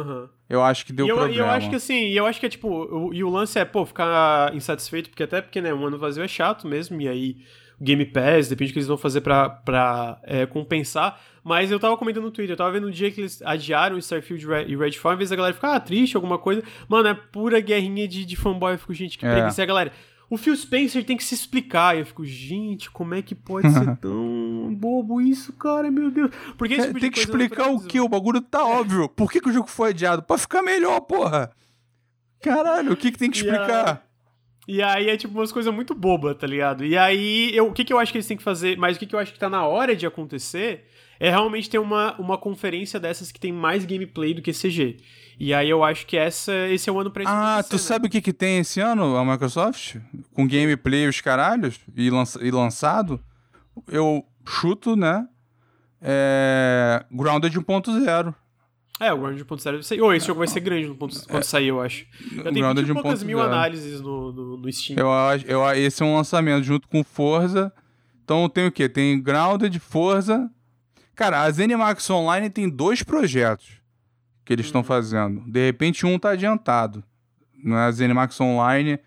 Aham. 0.00 0.28
Eu 0.48 0.62
acho 0.62 0.84
que 0.86 0.92
deu 0.92 1.06
e 1.06 1.08
eu, 1.08 1.16
problema. 1.16 1.40
eu 1.40 1.50
acho 1.50 1.70
que 1.70 1.76
assim, 1.76 2.08
e 2.08 2.16
eu 2.16 2.26
acho 2.26 2.38
que 2.40 2.46
é 2.46 2.48
tipo, 2.48 2.68
o, 2.68 3.14
e 3.14 3.22
o 3.24 3.30
lance 3.30 3.58
é, 3.58 3.64
pô, 3.64 3.84
ficar 3.86 4.54
insatisfeito, 4.54 5.10
porque 5.10 5.22
até 5.22 5.40
porque, 5.40 5.60
né, 5.60 5.72
um 5.72 5.86
ano 5.86 5.98
vazio 5.98 6.22
é 6.22 6.28
chato 6.28 6.66
mesmo, 6.66 7.00
e 7.00 7.08
aí 7.08 7.36
o 7.80 7.84
Game 7.84 8.04
Pass, 8.04 8.48
depende 8.48 8.70
do 8.70 8.74
que 8.74 8.78
eles 8.78 8.88
vão 8.88 8.96
fazer 8.98 9.20
pra, 9.22 9.48
pra 9.48 10.20
é, 10.24 10.46
compensar. 10.46 11.20
Mas 11.44 11.72
eu 11.72 11.80
tava 11.80 11.96
comentando 11.96 12.22
no 12.24 12.30
Twitter, 12.30 12.52
eu 12.52 12.56
tava 12.56 12.70
vendo 12.70 12.86
um 12.86 12.90
dia 12.90 13.10
que 13.10 13.20
eles 13.22 13.42
adiaram 13.42 13.98
Starfield 13.98 14.46
e 14.68 14.76
Redfall, 14.76 15.14
em 15.14 15.16
vez 15.16 15.30
da 15.30 15.36
galera 15.36 15.54
ficar 15.54 15.74
ah, 15.74 15.80
triste, 15.80 16.14
alguma 16.14 16.38
coisa. 16.38 16.62
Mano, 16.88 17.08
é 17.08 17.14
pura 17.14 17.58
guerrinha 17.60 18.06
de, 18.06 18.24
de 18.24 18.36
fanboy. 18.36 18.74
Eu 18.74 18.78
fico, 18.78 18.94
gente, 18.94 19.18
que 19.18 19.26
É. 19.26 19.32
preguiça. 19.32 19.60
E 19.60 19.64
a 19.64 19.66
galera, 19.66 19.92
o 20.32 20.38
Phil 20.38 20.56
Spencer 20.56 21.04
tem 21.04 21.14
que 21.14 21.22
se 21.22 21.34
explicar. 21.34 21.94
E 21.94 22.00
eu 22.00 22.06
fico, 22.06 22.24
gente, 22.24 22.90
como 22.90 23.12
é 23.14 23.20
que 23.20 23.34
pode 23.34 23.70
ser 23.70 23.96
tão 24.00 24.74
bobo 24.74 25.20
isso, 25.20 25.52
cara, 25.52 25.90
meu 25.90 26.10
Deus. 26.10 26.30
Porque 26.56 26.72
É, 26.72 26.86
tipo 26.86 26.98
tem 26.98 27.10
que 27.10 27.18
explicar 27.18 27.66
o 27.66 27.78
que? 27.78 28.00
O 28.00 28.08
bagulho 28.08 28.40
tá 28.40 28.64
óbvio. 28.64 29.10
Por 29.10 29.30
que, 29.30 29.42
que 29.42 29.50
o 29.50 29.52
jogo 29.52 29.68
foi 29.68 29.90
adiado? 29.90 30.22
Pra 30.22 30.38
ficar 30.38 30.62
melhor, 30.62 31.02
porra. 31.02 31.52
Caralho, 32.40 32.94
o 32.94 32.96
que, 32.96 33.12
que 33.12 33.18
tem 33.18 33.30
que 33.30 33.36
explicar? 33.36 34.06
E 34.66 34.80
aí 34.80 35.10
é 35.10 35.18
tipo 35.18 35.34
umas 35.34 35.52
coisas 35.52 35.72
muito 35.74 35.94
bobas, 35.94 36.34
tá 36.38 36.46
ligado? 36.46 36.82
E 36.82 36.96
aí, 36.96 37.50
eu, 37.54 37.66
o 37.68 37.72
que, 37.72 37.84
que 37.84 37.92
eu 37.92 37.98
acho 37.98 38.10
que 38.10 38.16
eles 38.16 38.26
têm 38.26 38.38
que 38.38 38.42
fazer, 38.42 38.78
mas 38.78 38.96
o 38.96 39.00
que, 39.00 39.04
que 39.04 39.14
eu 39.14 39.18
acho 39.18 39.34
que 39.34 39.38
tá 39.38 39.50
na 39.50 39.66
hora 39.66 39.94
de 39.94 40.06
acontecer 40.06 40.86
é 41.20 41.28
realmente 41.28 41.68
ter 41.68 41.78
uma, 41.78 42.18
uma 42.18 42.38
conferência 42.38 42.98
dessas 42.98 43.30
que 43.30 43.38
tem 43.38 43.52
mais 43.52 43.84
gameplay 43.84 44.32
do 44.32 44.40
que 44.40 44.50
CG. 44.50 44.96
E 45.40 45.52
aí 45.52 45.68
eu 45.68 45.82
acho 45.82 46.06
que 46.06 46.16
essa, 46.16 46.52
esse 46.68 46.88
é 46.88 46.92
o 46.92 47.00
ano 47.00 47.10
pra 47.10 47.22
isso 47.24 47.32
Ah, 47.34 47.62
tu 47.68 47.72
né? 47.74 47.78
sabe 47.78 48.06
o 48.06 48.10
que, 48.10 48.20
que 48.20 48.32
tem 48.32 48.58
esse 48.58 48.80
ano, 48.80 49.16
a 49.16 49.24
Microsoft? 49.24 49.96
Com 50.34 50.46
gameplay 50.46 51.04
e 51.04 51.08
os 51.08 51.20
caralhos? 51.20 51.80
E, 51.96 52.10
lança- 52.10 52.38
e 52.44 52.50
lançado? 52.50 53.18
Eu 53.88 54.24
chuto, 54.46 54.94
né? 54.94 55.26
É... 56.00 57.04
Grounded 57.10 57.58
1.0. 57.58 58.34
É, 59.00 59.12
o 59.12 59.18
Ground 59.18 59.40
1.0 59.40 59.64
deve 59.72 59.82
ser. 59.82 60.00
Ô, 60.00 60.12
esse 60.12 60.26
jogo 60.26 60.38
vai 60.38 60.46
ser 60.48 60.60
grande 60.60 60.86
no 60.86 60.94
ponto, 60.94 61.16
quando 61.28 61.42
sair, 61.42 61.68
eu 61.68 61.80
acho. 61.80 62.06
Eu 62.36 62.42
tenho 62.44 62.54
Grounded 62.54 62.86
20 62.86 62.90
e 62.98 63.02
poucas 63.02 63.22
mil 63.24 63.38
1.0. 63.38 63.44
análises 63.46 64.00
no, 64.00 64.32
no, 64.32 64.56
no 64.58 64.72
Steam. 64.72 64.96
Eu 64.98 65.12
acho, 65.12 65.44
eu, 65.46 65.64
esse 65.72 66.02
é 66.02 66.06
um 66.06 66.14
lançamento 66.14 66.62
junto 66.62 66.86
com 66.88 67.02
Forza. 67.02 67.72
Então 68.22 68.48
tem 68.48 68.66
o 68.66 68.70
quê? 68.72 68.88
Tem 68.88 69.20
Grounded, 69.20 69.76
Forza. 69.80 70.48
Cara, 71.16 71.42
a 71.42 71.50
ZeniMax 71.50 72.08
Online 72.10 72.48
tem 72.48 72.68
dois 72.68 73.02
projetos 73.02 73.81
que 74.44 74.52
eles 74.52 74.66
estão 74.66 74.82
fazendo. 74.82 75.40
De 75.50 75.64
repente 75.66 76.04
um 76.06 76.18
tá 76.18 76.30
adiantado. 76.30 77.02
Não 77.62 77.76
é? 77.78 77.86
A 77.86 77.90
ZeniMax 77.90 78.40
Online 78.40 78.98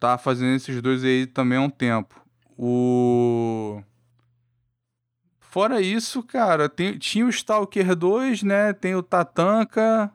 tá 0.00 0.18
fazendo 0.18 0.54
esses 0.56 0.80
dois 0.82 1.04
aí 1.04 1.26
também 1.26 1.58
há 1.58 1.62
um 1.62 1.70
tempo. 1.70 2.20
O 2.58 3.82
Fora 5.40 5.80
isso, 5.82 6.22
cara, 6.22 6.66
tem- 6.68 6.96
tinha 6.96 7.26
o 7.26 7.28
Stalker 7.28 7.94
2, 7.94 8.42
né? 8.42 8.72
Tem 8.72 8.94
o 8.94 9.02
Tatanka. 9.02 10.10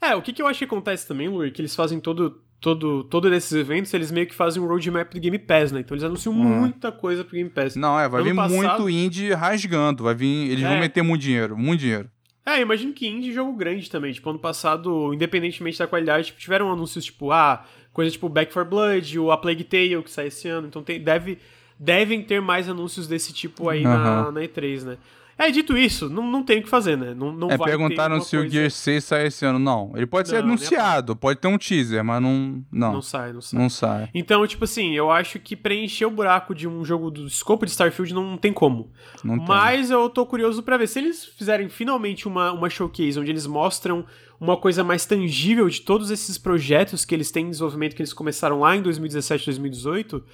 É, 0.00 0.14
o 0.14 0.22
que, 0.22 0.32
que 0.32 0.40
eu 0.40 0.46
acho 0.46 0.60
que 0.60 0.64
acontece 0.64 1.08
também, 1.08 1.28
Luir, 1.28 1.52
que 1.52 1.60
eles 1.60 1.74
fazem 1.74 1.98
todo, 1.98 2.40
todo, 2.60 3.02
todo 3.04 3.28
desses 3.28 3.50
eventos, 3.50 3.92
eles 3.92 4.12
meio 4.12 4.28
que 4.28 4.34
fazem 4.36 4.62
um 4.62 4.66
roadmap 4.68 5.12
do 5.12 5.18
Game 5.20 5.38
Pass, 5.40 5.72
né? 5.72 5.80
Então 5.80 5.94
eles 5.96 6.04
anunciam 6.04 6.32
muita 6.32 6.92
coisa 6.92 7.24
pro 7.24 7.34
Game 7.34 7.50
Pass. 7.50 7.74
Não, 7.74 7.98
é, 7.98 8.08
vai 8.08 8.20
Ano 8.20 8.30
vir 8.30 8.36
passado- 8.36 8.54
muito 8.82 8.88
indie 8.90 9.32
rasgando. 9.34 10.04
Vai 10.04 10.14
vir. 10.14 10.50
Eles 10.52 10.62
É. 10.64 10.68
vão 10.68 10.78
meter 10.78 11.02
muito 11.02 11.22
dinheiro, 11.22 11.58
muito 11.58 11.80
dinheiro. 11.80 12.08
É, 12.48 12.60
imagino 12.60 12.94
que 12.94 13.06
indie 13.06 13.32
jogo 13.32 13.52
grande 13.52 13.90
também. 13.90 14.12
Tipo, 14.12 14.30
ano 14.30 14.38
passado, 14.38 15.12
independentemente 15.12 15.78
da 15.78 15.86
qualidade, 15.86 16.28
tipo, 16.28 16.40
tiveram 16.40 16.72
anúncios 16.72 17.04
tipo, 17.04 17.30
ah, 17.30 17.64
coisa 17.92 18.10
tipo 18.10 18.28
Back 18.28 18.52
for 18.52 18.64
Blood, 18.64 19.18
o 19.18 19.30
A 19.30 19.36
Plague 19.36 19.64
Tale 19.64 20.02
que 20.02 20.10
sai 20.10 20.28
esse 20.28 20.48
ano. 20.48 20.66
Então 20.66 20.82
tem, 20.82 20.98
deve, 20.98 21.38
devem 21.78 22.22
ter 22.22 22.40
mais 22.40 22.68
anúncios 22.68 23.06
desse 23.06 23.32
tipo 23.34 23.68
aí 23.68 23.82
na, 23.82 24.20
Aham. 24.22 24.32
na 24.32 24.40
E3, 24.40 24.82
né? 24.82 24.98
É, 25.38 25.52
dito 25.52 25.78
isso, 25.78 26.08
não, 26.10 26.28
não 26.28 26.42
tem 26.42 26.58
o 26.58 26.62
que 26.64 26.68
fazer, 26.68 26.98
né? 26.98 27.14
Não, 27.14 27.30
não 27.32 27.48
é, 27.48 27.56
vai 27.56 27.68
perguntaram 27.68 28.20
se 28.20 28.36
coisa... 28.36 28.48
o 28.48 28.50
Gear 28.50 28.70
6 28.70 29.04
sai 29.04 29.26
esse 29.28 29.46
ano. 29.46 29.58
Não, 29.60 29.92
ele 29.94 30.04
pode 30.06 30.28
ser 30.28 30.42
Não, 30.42 30.48
anunciado, 30.48 31.14
pode 31.14 31.38
ter 31.38 31.46
um 31.46 31.56
teaser, 31.56 32.02
mas 32.04 32.20
não. 32.20 32.64
Não, 32.72 32.94
Não 32.94 33.02
sai, 33.02 33.32
não 33.32 33.40
sai. 33.40 33.60
não 33.60 33.70
sai. 33.70 34.08
Então, 34.12 34.44
tipo 34.48 34.64
assim, 34.64 34.96
eu 34.96 35.12
acho 35.12 35.38
que 35.38 35.54
preencher 35.54 36.06
o 36.06 36.10
buraco 36.10 36.52
de 36.54 36.66
um 36.66 36.84
jogo 36.84 37.08
do 37.08 37.26
escopo 37.26 37.64
de 37.64 37.70
Starfield 37.70 38.12
não 38.12 38.36
tem 38.36 38.52
como. 38.52 38.90
Não 39.22 39.38
tem. 39.38 39.46
Mas 39.46 39.90
eu 39.90 40.10
tô 40.10 40.26
curioso 40.26 40.60
pra 40.60 40.76
ver. 40.76 40.88
Se 40.88 40.98
eles 40.98 41.24
fizerem 41.24 41.68
finalmente 41.68 42.26
uma, 42.26 42.50
uma 42.50 42.68
showcase 42.68 43.20
onde 43.20 43.30
eles 43.30 43.46
mostram 43.46 44.04
uma 44.40 44.56
coisa 44.56 44.82
mais 44.82 45.04
tangível 45.06 45.68
de 45.68 45.80
todos 45.80 46.10
esses 46.10 46.36
projetos 46.36 47.04
que 47.04 47.14
eles 47.14 47.30
têm 47.30 47.46
em 47.46 47.50
desenvolvimento 47.50 47.94
que 47.94 48.02
eles 48.02 48.12
começaram 48.12 48.60
lá 48.60 48.76
em 48.76 48.82
2017, 48.82 49.46
2018, 49.46 50.24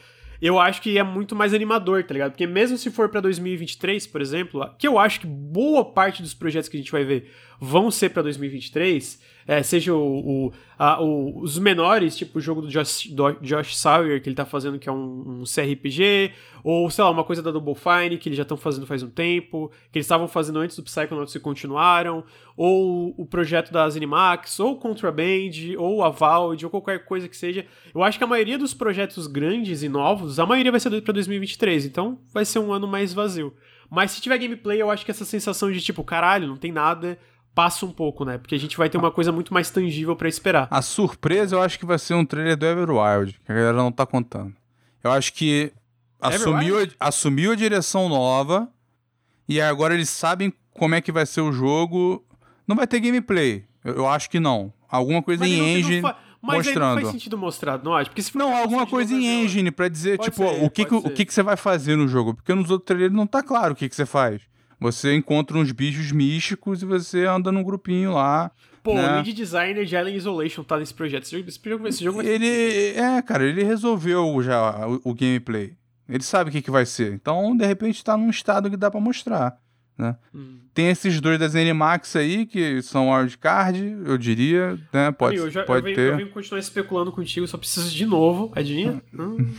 eu 0.46 0.60
acho 0.60 0.82
que 0.82 0.98
é 0.98 1.02
muito 1.02 1.34
mais 1.34 1.54
animador, 1.54 2.04
tá 2.04 2.12
ligado? 2.12 2.32
Porque 2.32 2.46
mesmo 2.46 2.76
se 2.76 2.90
for 2.90 3.08
pra 3.08 3.18
2023, 3.18 4.06
por 4.06 4.20
exemplo, 4.20 4.70
que 4.78 4.86
eu 4.86 4.98
acho 4.98 5.20
que 5.20 5.26
boa 5.26 5.86
parte 5.86 6.20
dos 6.20 6.34
projetos 6.34 6.68
que 6.68 6.76
a 6.76 6.80
gente 6.80 6.92
vai 6.92 7.02
ver 7.02 7.32
vão 7.58 7.90
ser 7.90 8.10
pra 8.10 8.22
2023, 8.22 9.22
é, 9.46 9.62
seja 9.62 9.94
o, 9.94 10.46
o, 10.46 10.52
a- 10.78 11.00
o- 11.02 11.40
os 11.40 11.58
menores, 11.58 12.16
tipo 12.16 12.38
o 12.38 12.40
jogo 12.40 12.62
do 12.62 12.68
Josh, 12.68 13.06
do 13.08 13.32
Josh 13.42 13.76
Sawyer, 13.76 14.22
que 14.22 14.28
ele 14.28 14.36
tá 14.36 14.44
fazendo, 14.44 14.78
que 14.78 14.88
é 14.88 14.92
um, 14.92 15.40
um 15.40 15.44
CRPG, 15.44 16.32
ou 16.62 16.88
sei 16.90 17.04
lá, 17.04 17.10
uma 17.10 17.24
coisa 17.24 17.42
da 17.42 17.50
Double 17.50 17.74
Fine, 17.74 18.16
que 18.18 18.28
eles 18.28 18.36
já 18.36 18.42
estão 18.42 18.56
fazendo 18.56 18.86
faz 18.86 19.02
um 19.02 19.10
tempo, 19.10 19.70
que 19.92 19.98
eles 19.98 20.06
estavam 20.06 20.26
fazendo 20.26 20.58
antes 20.60 20.76
do 20.76 20.82
Psychonauts 20.82 21.34
e 21.34 21.40
continuaram, 21.40 22.24
ou 22.56 23.14
o 23.18 23.26
projeto 23.26 23.70
da 23.72 23.88
Zenimax, 23.90 24.58
ou 24.60 24.76
Contraband, 24.78 25.76
ou 25.78 26.02
a 26.02 26.08
Valve, 26.10 26.64
ou 26.64 26.70
qualquer 26.70 27.04
coisa 27.04 27.28
que 27.28 27.36
seja. 27.36 27.66
Eu 27.94 28.02
acho 28.02 28.16
que 28.18 28.24
a 28.24 28.26
maioria 28.26 28.56
dos 28.58 28.72
projetos 28.72 29.26
grandes 29.26 29.82
e 29.82 29.88
novos, 29.88 30.38
a 30.38 30.46
maioria 30.46 30.70
vai 30.70 30.80
ser 30.80 31.02
pra 31.02 31.12
2023, 31.12 31.84
então 31.86 32.18
vai 32.32 32.44
ser 32.44 32.58
um 32.60 32.72
ano 32.72 32.86
mais 32.88 33.12
vazio. 33.12 33.52
Mas 33.90 34.12
se 34.12 34.20
tiver 34.20 34.38
gameplay, 34.38 34.80
eu 34.80 34.90
acho 34.90 35.04
que 35.04 35.10
essa 35.10 35.24
sensação 35.24 35.70
de 35.70 35.80
tipo, 35.80 36.02
caralho, 36.02 36.48
não 36.48 36.56
tem 36.56 36.72
nada, 36.72 37.18
passa 37.54 37.86
um 37.86 37.90
pouco, 37.92 38.24
né? 38.24 38.36
Porque 38.38 38.54
a 38.54 38.58
gente 38.58 38.76
vai 38.76 38.88
ter 38.90 38.98
uma 38.98 39.10
coisa 39.10 39.30
muito 39.30 39.54
mais 39.54 39.70
tangível 39.70 40.16
pra 40.16 40.28
esperar. 40.28 40.66
A 40.70 40.82
surpresa 40.82 41.56
eu 41.56 41.62
acho 41.62 41.78
que 41.78 41.86
vai 41.86 41.98
ser 41.98 42.14
um 42.14 42.24
trailer 42.24 42.56
do 42.56 42.66
Everwild, 42.66 43.40
que 43.44 43.52
a 43.52 43.54
galera 43.54 43.76
não 43.76 43.92
tá 43.92 44.04
contando. 44.04 44.54
Eu 45.02 45.10
acho 45.12 45.32
que 45.34 45.72
assumiu, 46.20 46.78
a- 46.82 46.86
assumiu 47.08 47.52
a 47.52 47.54
direção 47.54 48.08
nova 48.08 48.68
e 49.48 49.60
agora 49.60 49.94
eles 49.94 50.08
sabem 50.08 50.52
como 50.72 50.94
é 50.94 51.00
que 51.00 51.12
vai 51.12 51.26
ser 51.26 51.40
o 51.42 51.52
jogo. 51.52 52.24
Não 52.66 52.74
vai 52.74 52.86
ter 52.86 52.98
gameplay. 53.00 53.64
Eu, 53.84 53.94
eu 53.96 54.08
acho 54.08 54.28
que 54.30 54.40
não. 54.40 54.72
Alguma 54.88 55.22
coisa 55.22 55.44
Mas 55.44 55.52
em 55.52 55.78
engine. 55.78 56.00
Mas 56.02 56.14
aí 56.14 56.74
não 56.74 56.82
mostrando. 56.82 57.00
faz 57.00 57.08
sentido 57.12 57.38
mostrar, 57.38 57.82
não 57.82 57.94
acho? 57.94 58.10
Porque 58.10 58.20
se 58.22 58.36
Não, 58.36 58.54
alguma 58.54 58.86
coisa 58.86 59.14
em 59.14 59.26
é 59.26 59.42
engine 59.44 59.70
pra 59.70 59.88
dizer, 59.88 60.18
Pode 60.18 60.30
tipo, 60.30 60.46
ser, 60.46 60.62
o, 60.64 60.68
que, 60.70 60.84
que, 60.84 60.94
o 60.94 61.02
que, 61.10 61.24
que 61.24 61.32
você 61.32 61.42
vai 61.42 61.56
fazer 61.56 61.96
no 61.96 62.06
jogo. 62.06 62.34
Porque 62.34 62.52
nos 62.54 62.70
outros 62.70 62.86
trailers 62.86 63.12
não 63.14 63.26
tá 63.26 63.42
claro 63.42 63.72
o 63.72 63.76
que, 63.76 63.88
que 63.88 63.96
você 63.96 64.04
faz. 64.04 64.42
Você 64.80 65.14
encontra 65.14 65.56
uns 65.56 65.72
bichos 65.72 66.12
místicos 66.12 66.82
e 66.82 66.86
você 66.86 67.24
anda 67.24 67.50
num 67.50 67.62
grupinho 67.62 68.12
lá. 68.12 68.50
Pô, 68.82 68.94
né? 68.94 69.12
o 69.12 69.14
lead 69.14 69.32
designer 69.32 69.84
de 69.86 69.96
Alien 69.96 70.16
Isolation 70.16 70.62
tá 70.62 70.78
nesse 70.78 70.92
projeto. 70.92 71.22
Esse 71.22 71.36
jogo, 71.36 71.48
esse 71.48 71.58
jogo, 71.64 71.88
esse 71.88 72.04
jogo 72.04 72.16
vai 72.22 72.26
Ele. 72.26 72.98
É, 72.98 73.22
cara, 73.22 73.44
ele 73.44 73.64
resolveu 73.64 74.42
já 74.42 74.86
o, 74.86 75.00
o 75.04 75.14
gameplay. 75.14 75.74
Ele 76.06 76.22
sabe 76.22 76.50
o 76.50 76.52
que, 76.52 76.60
que 76.60 76.70
vai 76.70 76.84
ser. 76.84 77.14
Então, 77.14 77.56
de 77.56 77.64
repente, 77.64 78.04
tá 78.04 78.16
num 78.16 78.28
estado 78.28 78.68
que 78.68 78.76
dá 78.76 78.90
pra 78.90 79.00
mostrar. 79.00 79.58
Né? 79.96 80.16
Hum. 80.34 80.58
Tem 80.74 80.88
esses 80.88 81.20
dois 81.20 81.38
da 81.38 81.46
Zenimax 81.46 82.16
aí, 82.16 82.46
que 82.46 82.82
são 82.82 83.10
wildcard, 83.10 83.80
eu 84.04 84.18
diria, 84.18 84.76
né? 84.92 85.12
Pode, 85.12 85.36
Amigo, 85.36 85.46
eu, 85.46 85.50
já, 85.50 85.60
eu, 85.60 85.66
pode 85.66 85.84
venho, 85.84 85.96
ter. 85.96 86.12
eu 86.12 86.16
venho 86.16 86.30
continuar 86.30 86.58
especulando 86.58 87.12
contigo, 87.12 87.46
só 87.46 87.56
preciso 87.56 87.94
de 87.94 88.04
novo. 88.04 88.52
Adivinha? 88.54 89.02
Hum. 89.14 89.54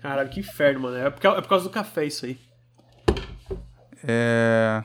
Caralho, 0.00 0.30
que 0.30 0.40
inferno, 0.40 0.80
mano. 0.80 0.96
É 0.96 1.10
por, 1.10 1.20
causa, 1.20 1.38
é 1.38 1.40
por 1.42 1.48
causa 1.48 1.64
do 1.64 1.70
café 1.70 2.06
isso 2.06 2.24
aí. 2.24 2.38
É... 4.06 4.84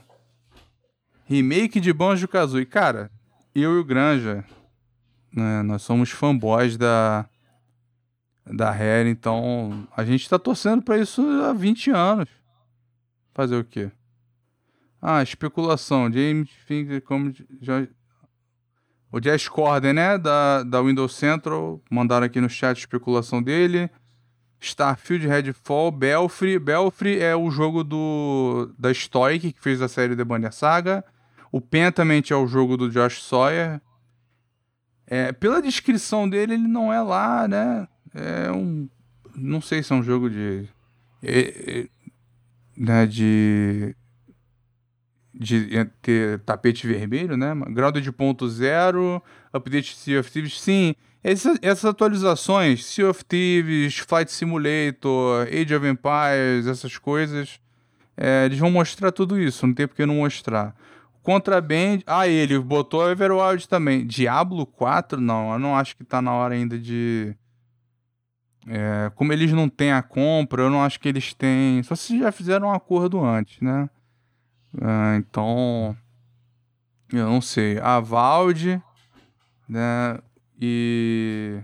Remake 1.25 1.79
de 1.79 1.93
Banjo-Kazooie. 1.93 2.65
Cara, 2.65 3.11
eu 3.53 3.75
e 3.75 3.79
o 3.79 3.83
Granja, 3.83 4.43
né, 5.31 5.61
nós 5.61 5.81
somos 5.81 6.09
fanboys 6.09 6.77
da 6.77 7.27
da 8.51 8.71
Rare, 8.71 9.07
então 9.07 9.87
a 9.95 10.03
gente 10.03 10.27
tá 10.27 10.39
torcendo 10.39 10.81
pra 10.81 10.97
isso 10.97 11.21
há 11.43 11.53
20 11.53 11.91
anos. 11.91 12.29
Fazer 13.31 13.57
o 13.57 13.63
quê? 13.63 13.91
Ah, 14.99 15.21
especulação. 15.21 16.11
James 16.11 16.49
Finger 16.65 17.01
como 17.01 17.31
já 17.61 17.87
o 19.11 19.19
Jazz 19.19 19.47
Corden, 19.47 19.93
né, 19.93 20.17
da, 20.17 20.63
da 20.63 20.81
Windows 20.81 21.15
Central, 21.15 21.81
mandaram 21.89 22.25
aqui 22.25 22.39
no 22.39 22.49
chat 22.49 22.77
especulação 22.77 23.41
dele. 23.41 23.89
Starfield, 24.59 25.25
Redfall, 25.27 25.91
Belfry. 25.91 26.59
Belfry 26.59 27.19
é 27.19 27.35
o 27.35 27.49
jogo 27.49 27.83
do 27.83 28.73
da 28.77 28.93
Stoic, 28.93 29.53
que 29.53 29.61
fez 29.61 29.81
a 29.81 29.87
série 29.87 30.15
The 30.15 30.23
Banner 30.23 30.53
Saga. 30.53 31.03
O 31.51 31.61
Pentament 31.61 32.29
é 32.31 32.35
o 32.35 32.47
jogo 32.47 32.77
do 32.77 32.89
Josh 32.89 33.21
Sawyer. 33.23 33.81
É, 35.07 35.31
pela 35.31 35.61
descrição 35.61 36.29
dele, 36.29 36.53
ele 36.53 36.67
não 36.67 36.93
é 36.93 37.01
lá, 37.01 37.47
né? 37.47 37.87
É 38.13 38.51
um. 38.51 38.87
Não 39.35 39.61
sei 39.61 39.81
se 39.81 39.91
é 39.91 39.95
um 39.95 40.03
jogo 40.03 40.29
de. 40.29 40.67
é- 41.23 41.79
é- 41.79 41.89
né, 42.77 43.05
de. 43.05 43.95
De 45.33 45.85
ter 46.01 46.39
tapete 46.39 46.85
vermelho, 46.85 47.37
né? 47.37 47.53
Grounded 47.69 48.11
ponto 48.11 48.47
zero, 48.49 49.23
update 49.53 49.95
Sea 49.95 50.19
of 50.19 50.29
Thieves. 50.29 50.59
Sim, 50.59 50.93
essas, 51.23 51.57
essas 51.61 51.85
atualizações, 51.85 52.85
Sea 52.85 53.09
of 53.09 53.23
Thieves, 53.25 53.97
Flight 53.97 54.31
Simulator, 54.31 55.47
Age 55.47 55.75
of 55.75 55.85
Empires, 55.85 56.67
essas 56.67 56.97
coisas, 56.97 57.59
é, 58.15 58.45
eles 58.45 58.59
vão 58.59 58.71
mostrar 58.71 59.11
tudo 59.11 59.39
isso, 59.39 59.65
não 59.67 59.73
tem 59.73 59.87
por 59.87 59.95
que 59.95 60.05
não 60.05 60.15
mostrar. 60.15 60.75
Contraband, 61.21 61.99
ah, 62.07 62.27
ele 62.27 62.57
botou 62.57 63.09
Everwild 63.09 63.67
também. 63.67 64.05
Diablo 64.07 64.65
4, 64.65 65.19
não, 65.19 65.53
eu 65.53 65.59
não 65.59 65.75
acho 65.75 65.95
que 65.95 66.03
tá 66.03 66.21
na 66.21 66.33
hora 66.33 66.55
ainda 66.55 66.77
de. 66.77 67.35
É, 68.67 69.11
como 69.15 69.33
eles 69.33 69.51
não 69.51 69.69
têm 69.69 69.91
a 69.91 70.01
compra, 70.01 70.63
eu 70.63 70.69
não 70.69 70.83
acho 70.83 70.99
que 70.99 71.07
eles 71.07 71.33
têm. 71.33 71.83
Só 71.83 71.95
se 71.95 72.17
já 72.17 72.31
fizeram 72.31 72.69
um 72.69 72.73
acordo 72.73 73.23
antes, 73.23 73.59
né? 73.61 73.89
Ah, 74.81 75.15
então. 75.17 75.95
Eu 77.11 77.25
não 77.27 77.41
sei. 77.41 77.79
A 77.79 77.99
Valde, 77.99 78.81
né? 79.67 80.19
E. 80.59 81.59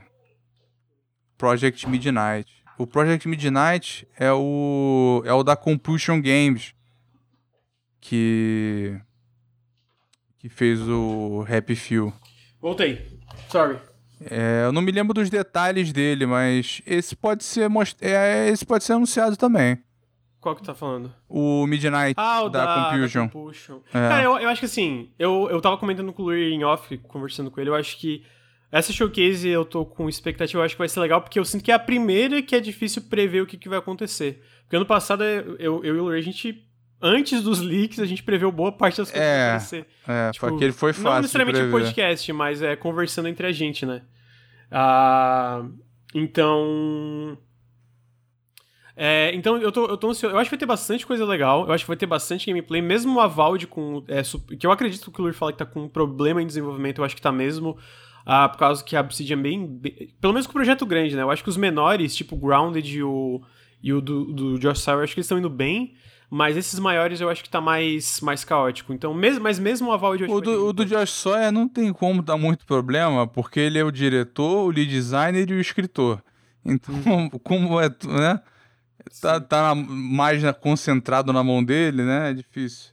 Project 1.38 1.88
Midnight. 1.90 2.50
O 2.78 2.88
Project 2.88 3.28
Midnight 3.28 4.08
é 4.18 4.32
o. 4.32 5.22
É 5.26 5.34
o 5.34 5.44
da 5.44 5.56
Compulsion 5.56 6.22
Games. 6.22 6.74
Que. 8.00 9.00
Que 10.40 10.50
fez 10.50 10.80
o 10.88 11.46
Happy 11.50 11.76
Few. 11.76 12.14
Voltei. 12.62 13.20
Sorry. 13.50 13.80
É, 14.30 14.64
eu 14.66 14.72
não 14.72 14.82
me 14.82 14.92
lembro 14.92 15.14
dos 15.14 15.30
detalhes 15.30 15.92
dele, 15.92 16.26
mas 16.26 16.82
esse 16.86 17.16
pode 17.16 17.44
ser 17.44 17.70
most... 17.70 17.98
é, 18.02 18.48
esse 18.48 18.66
pode 18.66 18.84
ser 18.84 18.94
anunciado 18.94 19.36
também. 19.36 19.78
Qual 20.40 20.56
que 20.56 20.62
tu 20.62 20.68
tá 20.68 20.76
falando? 20.76 21.14
O 21.28 21.66
Midnight 21.66 22.14
Ah, 22.16 22.44
o 22.44 22.50
da, 22.50 22.66
da, 22.66 22.92
Compulsion. 22.92 23.26
da 23.26 23.32
Compulsion. 23.32 23.80
É. 23.90 23.92
Cara, 23.92 24.24
eu, 24.24 24.38
eu 24.38 24.50
acho 24.50 24.60
que 24.60 24.68
assim, 24.68 25.10
eu, 25.18 25.50
eu 25.50 25.60
tava 25.60 25.78
comentando 25.78 26.14
com 26.14 26.22
o 26.22 26.26
Luir 26.26 26.54
em 26.54 26.64
off, 26.64 26.96
conversando 27.00 27.50
com 27.50 27.60
ele, 27.60 27.70
eu 27.72 27.76
acho 27.76 27.98
que 27.98 28.24
essa 28.78 28.92
showcase 28.92 29.48
eu 29.48 29.64
tô 29.64 29.86
com 29.86 30.10
expectativa, 30.10 30.60
eu 30.60 30.66
acho 30.66 30.76
que 30.76 30.80
vai 30.80 30.90
ser 30.90 31.00
legal, 31.00 31.22
porque 31.22 31.40
eu 31.40 31.46
sinto 31.46 31.64
que 31.64 31.72
é 31.72 31.76
a 31.76 31.80
primeira 31.80 32.42
que 32.42 32.54
é 32.54 32.60
difícil 32.60 33.04
prever 33.04 33.42
o 33.42 33.46
que, 33.46 33.58
que 33.58 33.70
vai 33.70 33.80
acontecer. 33.80 34.44
Porque 34.64 34.76
ano 34.76 34.86
passado, 34.86 35.24
eu, 35.24 35.82
eu 35.82 35.96
e 35.96 36.00
o 36.00 36.04
Luir, 36.04 36.18
a 36.18 36.22
gente, 36.22 36.68
antes 37.02 37.42
dos 37.42 37.62
leaks, 37.62 38.00
a 38.00 38.06
gente 38.06 38.22
preveu 38.22 38.52
boa 38.52 38.74
parte 38.74 38.98
das 38.98 39.10
coisas 39.10 39.26
que 39.26 39.34
É, 39.34 39.38
vai 39.38 39.50
acontecer. 39.56 39.88
É, 40.06 40.32
Tipo, 40.32 40.46
aquele 40.48 40.74
foi 40.74 40.92
Não 40.92 40.96
fácil 40.96 41.16
de 41.16 41.22
necessariamente 41.22 41.60
em 41.62 41.72
podcast, 41.72 42.34
mas 42.34 42.62
é 42.62 42.76
conversando 42.76 43.30
entre 43.30 43.48
a 43.48 43.52
gente, 43.54 43.86
né? 43.86 44.02
Ah, 44.70 45.64
então. 46.14 47.38
É, 48.98 49.34
então 49.34 49.58
eu 49.58 49.72
tô, 49.72 49.86
eu 49.86 49.96
tô 49.96 50.10
ansioso. 50.10 50.36
Eu 50.36 50.40
acho 50.40 50.50
que 50.50 50.56
vai 50.56 50.60
ter 50.60 50.66
bastante 50.66 51.06
coisa 51.06 51.26
legal. 51.26 51.66
Eu 51.66 51.72
acho 51.72 51.86
que 51.86 51.88
vai 51.88 51.98
ter 51.98 52.06
bastante 52.06 52.46
gameplay. 52.46 52.82
Mesmo 52.82 53.22
a 53.22 53.28
Valve 53.28 53.68
com. 53.68 54.04
É, 54.08 54.22
que 54.58 54.68
eu 54.68 54.72
acredito 54.72 55.12
que 55.12 55.22
o 55.22 55.24
Lur 55.24 55.34
fala 55.34 55.54
que 55.54 55.60
tá 55.60 55.66
com 55.66 55.84
um 55.84 55.90
problema 55.90 56.42
em 56.42 56.48
desenvolvimento. 56.48 57.00
Eu 57.00 57.06
acho 57.06 57.16
que 57.16 57.22
tá 57.22 57.32
mesmo. 57.32 57.78
Ah, 58.26 58.50
por 58.50 58.58
causa 58.58 58.84
que 58.84 58.96
a 58.96 59.02
Obsidian 59.02 59.38
é 59.38 59.42
bem, 59.42 59.68
bem- 59.68 60.14
Pelo 60.20 60.34
menos 60.34 60.48
com 60.48 60.52
o 60.52 60.56
projeto 60.56 60.86
grande, 60.86 61.16
né? 61.16 61.22
Eu 61.22 61.30
acho 61.30 61.44
que 61.44 61.50
os 61.50 61.58
menores, 61.58 62.16
tipo 62.16 62.36
o 62.36 62.40
Grounded 62.40 62.90
e 62.98 63.04
o, 63.04 63.42
e 63.84 63.94
o 63.94 64.02
do, 64.02 64.26
do 64.34 64.60
Josh 64.60 64.80
Sauer, 64.80 65.04
acho 65.04 65.14
que 65.14 65.20
eles 65.20 65.26
estão 65.26 65.38
indo 65.38 65.50
bem. 65.50 65.94
Mas 66.28 66.58
esses 66.58 66.80
maiores 66.80 67.22
eu 67.22 67.30
acho 67.30 67.44
que 67.44 67.50
tá 67.50 67.62
mais, 67.62 68.20
mais 68.20 68.44
caótico. 68.44 68.92
Então, 68.92 69.14
mes, 69.14 69.38
mas 69.38 69.60
mesmo 69.60 69.92
a 69.92 69.98
Valve. 69.98 70.22
eu 70.22 70.26
acho 70.26 70.36
O 70.36 70.42
do, 70.42 70.68
o 70.68 70.74
do. 70.74 70.84
Josh 70.84 71.12
Sawyer 71.12 71.52
não 71.52 71.70
tem 71.70 71.94
como 71.94 72.24
dar 72.24 72.36
muito 72.36 72.66
problema, 72.66 73.28
porque 73.28 73.60
ele 73.60 73.78
é 73.78 73.84
o 73.84 73.92
diretor, 73.92 74.66
o 74.66 74.70
lead 74.72 74.90
designer 74.90 75.48
e 75.50 75.54
o 75.54 75.60
escritor. 75.62 76.22
Então, 76.66 76.96
como 77.44 77.80
é, 77.80 77.90
né? 78.08 78.42
Tá, 79.22 79.40
tá 79.40 79.76
na- 79.76 79.76
mais 79.76 80.42
concentrado 80.60 81.32
na 81.32 81.44
mão 81.44 81.64
dele, 81.64 82.02
né? 82.04 82.32
É 82.32 82.34
difícil. 82.34 82.92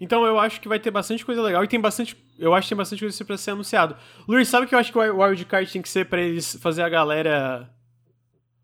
Então 0.00 0.24
eu 0.26 0.38
acho 0.40 0.60
que 0.60 0.68
vai 0.68 0.80
ter 0.80 0.90
bastante 0.90 1.24
coisa 1.24 1.40
legal 1.40 1.62
e 1.62 1.68
tem 1.68 1.80
bastante. 1.80 2.16
Eu 2.38 2.54
acho 2.54 2.66
que 2.66 2.70
tem 2.70 2.78
bastante 2.78 3.00
coisa 3.00 3.24
pra 3.24 3.36
ser 3.36 3.52
anunciado. 3.52 3.96
Luiz, 4.26 4.48
sabe 4.48 4.66
o 4.66 4.68
que 4.68 4.74
eu 4.74 4.78
acho 4.78 4.92
que 4.92 4.98
o 4.98 5.22
Wildcard 5.22 5.70
tem 5.70 5.82
que 5.82 5.88
ser 5.88 6.06
pra 6.06 6.20
eles 6.20 6.56
fazer 6.56 6.82
a 6.82 6.88
galera. 6.88 7.70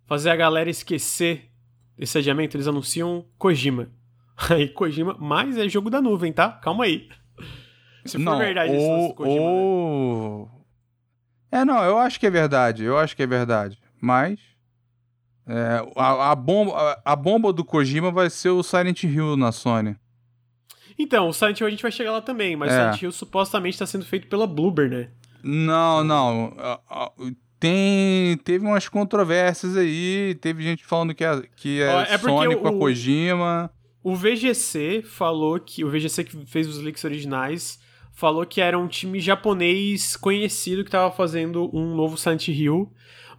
Fazer 0.06 0.30
a 0.30 0.36
galera 0.36 0.68
esquecer 0.68 1.50
esse 1.96 2.18
adiamento? 2.18 2.56
Eles 2.56 2.66
anunciam 2.66 3.24
Kojima. 3.38 3.88
Aí 4.50 4.68
Kojima, 4.68 5.16
mas 5.18 5.56
é 5.56 5.68
jogo 5.68 5.88
da 5.88 6.00
nuvem, 6.00 6.32
tá? 6.32 6.50
Calma 6.50 6.84
aí. 6.84 7.08
Se 8.06 8.16
for 8.16 8.24
não, 8.24 8.38
verdade 8.38 8.74
isso 8.74 9.08
do 9.08 9.14
Kojima. 9.14 9.40
Ou... 9.40 10.50
Né? 11.52 11.60
É, 11.60 11.64
não, 11.64 11.84
eu 11.84 11.98
acho 11.98 12.18
que 12.18 12.26
é 12.26 12.30
verdade. 12.30 12.84
Eu 12.84 12.96
acho 12.96 13.14
que 13.14 13.22
é 13.22 13.26
verdade. 13.26 13.78
Mas. 14.00 14.40
É, 15.46 15.84
a, 15.96 16.30
a, 16.30 16.34
bomba, 16.34 16.72
a, 16.74 17.12
a 17.12 17.16
bomba 17.16 17.52
do 17.52 17.64
Kojima 17.64 18.10
vai 18.10 18.30
ser 18.30 18.50
o 18.50 18.62
Silent 18.62 19.02
Hill 19.02 19.36
na 19.36 19.52
Sony. 19.52 19.96
Então, 21.00 21.28
o 21.28 21.32
Silent 21.32 21.58
Hill 21.58 21.66
a 21.66 21.70
gente 21.70 21.82
vai 21.82 21.90
chegar 21.90 22.12
lá 22.12 22.20
também, 22.20 22.54
mas 22.54 22.70
o 22.70 22.74
é. 22.74 22.78
Silent 22.78 23.02
Hill 23.02 23.12
supostamente 23.12 23.74
está 23.74 23.86
sendo 23.86 24.04
feito 24.04 24.26
pela 24.26 24.46
Bloober, 24.46 24.90
né? 24.90 25.08
Não, 25.42 26.04
não. 26.04 26.54
Tem, 27.58 28.36
teve 28.44 28.66
umas 28.66 28.86
controvérsias 28.86 29.78
aí, 29.78 30.36
teve 30.42 30.62
gente 30.62 30.84
falando 30.84 31.14
que 31.14 31.24
é, 31.24 31.42
que 31.56 31.80
é, 31.80 32.02
é 32.10 32.18
Sony 32.18 32.54
com 32.54 32.68
a 32.68 32.72
Kojima. 32.72 33.70
O 34.02 34.14
VGC 34.14 35.02
falou 35.02 35.58
que. 35.58 35.82
O 35.84 35.90
VGC 35.90 36.24
que 36.24 36.46
fez 36.46 36.68
os 36.68 36.78
leaks 36.78 37.02
originais 37.02 37.80
falou 38.12 38.44
que 38.44 38.60
era 38.60 38.78
um 38.78 38.86
time 38.86 39.20
japonês 39.20 40.16
conhecido 40.16 40.82
que 40.82 40.88
estava 40.88 41.10
fazendo 41.10 41.74
um 41.74 41.94
novo 41.94 42.18
Silent 42.18 42.48
Hill, 42.48 42.92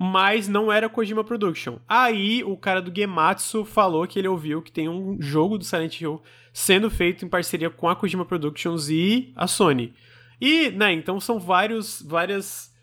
mas 0.03 0.47
não 0.47 0.71
era 0.71 0.89
Kojima 0.89 1.23
Production. 1.23 1.77
Aí 1.87 2.43
o 2.43 2.57
cara 2.57 2.81
do 2.81 2.91
Gematsu 2.91 3.63
falou 3.63 4.07
que 4.07 4.17
ele 4.17 4.27
ouviu 4.27 4.59
que 4.59 4.71
tem 4.71 4.89
um 4.89 5.21
jogo 5.21 5.59
do 5.59 5.63
Silent 5.63 6.01
Hill 6.01 6.19
sendo 6.51 6.89
feito 6.89 7.23
em 7.23 7.29
parceria 7.29 7.69
com 7.69 7.87
a 7.87 7.95
Kojima 7.95 8.25
Productions 8.25 8.89
e 8.89 9.31
a 9.35 9.45
Sony. 9.45 9.93
E, 10.41 10.71
né, 10.71 10.91
então 10.91 11.19
são 11.19 11.39
vários, 11.39 12.01
várias, 12.01 12.73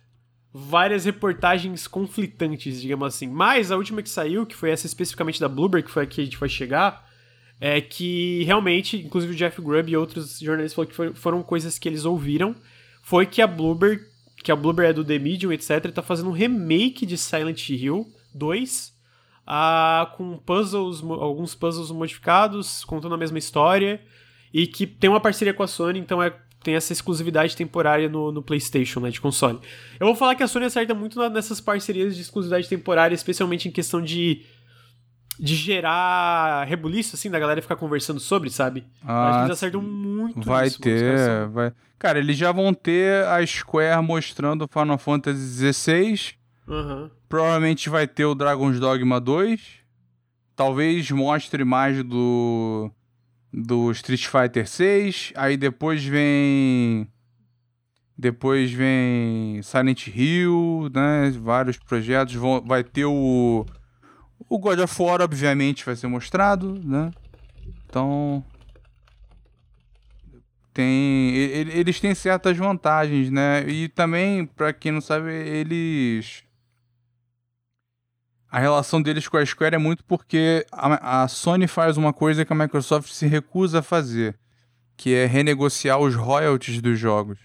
várias 0.55 1.07
reportagens 1.07 1.89
conflitantes, 1.89 2.81
digamos 2.81 3.09
assim. 3.09 3.27
Mas 3.27 3.73
a 3.73 3.77
última 3.77 4.01
que 4.01 4.09
saiu, 4.09 4.47
que 4.47 4.55
foi 4.55 4.71
essa 4.71 4.87
especificamente 4.87 5.41
da 5.41 5.49
Bloomberg, 5.49 5.89
que 5.89 5.93
foi 5.93 6.05
a 6.05 6.07
que 6.07 6.21
a 6.21 6.25
gente 6.25 6.39
vai 6.39 6.49
chegar, 6.49 7.05
é 7.61 7.81
que 7.81 8.45
realmente, 8.45 8.97
inclusive 8.97 9.33
o 9.33 9.37
Jeff 9.37 9.61
Grubb 9.61 9.91
e 9.91 9.97
outros 9.97 10.39
jornalistas 10.39 10.75
falaram 10.95 11.13
que 11.13 11.21
foram 11.21 11.43
coisas 11.43 11.81
que 11.81 11.89
eles 11.89 12.05
ouviram, 12.05 12.55
foi 13.03 13.27
que 13.27 13.43
a 13.43 13.47
Bloomberg, 13.49 14.05
que 14.49 14.53
a 14.53 14.57
Bloomberg 14.57 14.89
é 14.89 14.93
do 14.95 15.05
The 15.05 15.19
Medium, 15.19 15.53
etc, 15.53 15.93
tá 15.93 16.01
fazendo 16.01 16.31
um 16.31 16.33
remake 16.33 17.05
de 17.05 17.19
Silent 17.19 17.69
Hill 17.69 18.11
2, 18.35 18.95
uh, 19.47 20.17
com 20.17 20.39
puzzles, 20.39 21.03
alguns 21.03 21.55
puzzles 21.55 21.91
modificados, 21.91 22.83
contando 22.83 23.15
a 23.15 23.19
mesma 23.19 23.37
história, 23.37 24.01
e 24.51 24.67
que 24.67 24.87
tem 24.87 25.11
uma 25.11 25.21
parceria 25.21 25.53
com 25.53 25.63
a 25.63 25.67
Sony, 25.67 25.99
então 25.99 26.23
é 26.23 26.35
tem 26.63 26.75
essa 26.75 26.95
exclusividade 26.95 27.55
temporária 27.55 28.09
no, 28.09 28.33
no, 28.33 28.43
PlayStation, 28.43 29.01
né, 29.01 29.11
de 29.11 29.21
console. 29.21 29.61
Eu 30.01 30.07
vou 30.07 30.17
falar 30.17 30.35
que 30.35 30.43
a 30.43 30.49
Sony 30.49 30.65
acerta 30.65 30.95
muito 30.95 31.21
nessas 31.29 31.61
parcerias 31.61 32.17
de 32.17 32.23
exclusividade 32.23 32.71
temporária, 32.71 33.15
especialmente 33.15 33.69
em 33.69 33.71
questão 33.71 34.01
de 34.01 34.47
de 35.39 35.55
gerar 35.55 36.65
rebuliço, 36.65 37.15
assim, 37.15 37.31
da 37.31 37.39
galera 37.39 37.63
ficar 37.63 37.77
conversando 37.77 38.19
sobre, 38.19 38.51
sabe? 38.51 38.85
Ah, 39.05 39.29
Acho 39.29 39.39
que 39.39 39.45
eles 39.45 39.57
acertam 39.59 39.83
muito 39.83 40.41
Vai 40.43 40.67
isso, 40.67 40.81
ter, 40.81 41.47
vai... 41.49 41.73
Cara, 41.99 42.19
eles 42.19 42.37
já 42.37 42.53
vão 42.53 42.75
ter 42.75 43.25
a 43.27 43.45
Square 43.47 44.03
mostrando 44.03 44.69
Final 44.69 44.99
Fantasy 44.99 45.73
XVI. 45.73 46.35
Uhum. 46.67 47.11
Provavelmente 47.29 47.89
vai 47.89 48.07
ter 48.07 48.25
o 48.25 48.35
Dragon's 48.35 48.79
Dogma 48.79 49.21
2. 49.21 49.61
Talvez 50.55 51.11
mostre 51.11 51.65
mais 51.65 52.03
do 52.03 52.91
do 53.53 53.91
Street 53.93 54.27
Fighter 54.27 54.69
6. 54.69 55.33
Aí 55.37 55.57
depois 55.57 56.05
vem 56.05 57.09
depois 58.17 58.73
vem 58.73 59.63
Silent 59.63 60.09
Hill, 60.09 60.91
né? 60.93 61.31
Vários 61.41 61.79
projetos. 61.79 62.35
Vão, 62.35 62.61
vai 62.61 62.83
ter 62.83 63.05
o 63.05 63.65
o 64.49 64.59
God 64.59 64.81
of 64.81 65.03
War, 65.03 65.21
obviamente, 65.21 65.85
vai 65.85 65.97
ser 65.97 66.07
mostrado, 66.07 66.81
né? 66.85 67.11
Então. 67.87 68.45
Tem. 70.73 71.35
Eles 71.35 71.99
têm 71.99 72.15
certas 72.15 72.57
vantagens, 72.57 73.31
né? 73.31 73.69
E 73.69 73.89
também, 73.89 74.47
para 74.47 74.73
quem 74.73 74.93
não 74.93 75.01
sabe, 75.01 75.33
eles. 75.33 76.45
A 78.51 78.59
relação 78.59 79.03
deles 79.03 79.29
com 79.29 79.37
a 79.37 79.45
Square 79.45 79.75
é 79.75 79.79
muito 79.79 80.03
porque 80.05 80.65
a, 80.73 81.23
a 81.23 81.29
Sony 81.29 81.67
faz 81.67 81.97
uma 81.97 82.13
coisa 82.13 82.45
que 82.45 82.53
a 82.53 82.57
Microsoft 82.57 83.11
se 83.13 83.27
recusa 83.27 83.81
a 83.81 83.83
fazer, 83.83 84.39
que 84.97 85.15
é 85.15 85.27
renegociar 85.27 85.99
os 85.99 86.15
royalties 86.15 86.81
dos 86.81 86.99
jogos. 86.99 87.39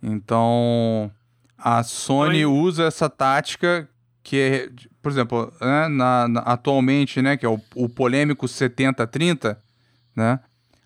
Então, 0.00 1.10
a 1.58 1.82
Sony 1.82 2.44
Oi. 2.44 2.52
usa 2.52 2.84
essa 2.84 3.08
tática 3.08 3.88
que 4.22 4.70
por 5.02 5.10
exemplo, 5.10 5.52
né, 5.60 5.88
na, 5.88 6.28
na, 6.28 6.40
atualmente, 6.40 7.20
né, 7.20 7.36
que 7.36 7.44
é 7.44 7.48
o, 7.48 7.60
o 7.74 7.88
polêmico 7.88 8.46
70-30, 8.46 9.56
né, 10.14 10.38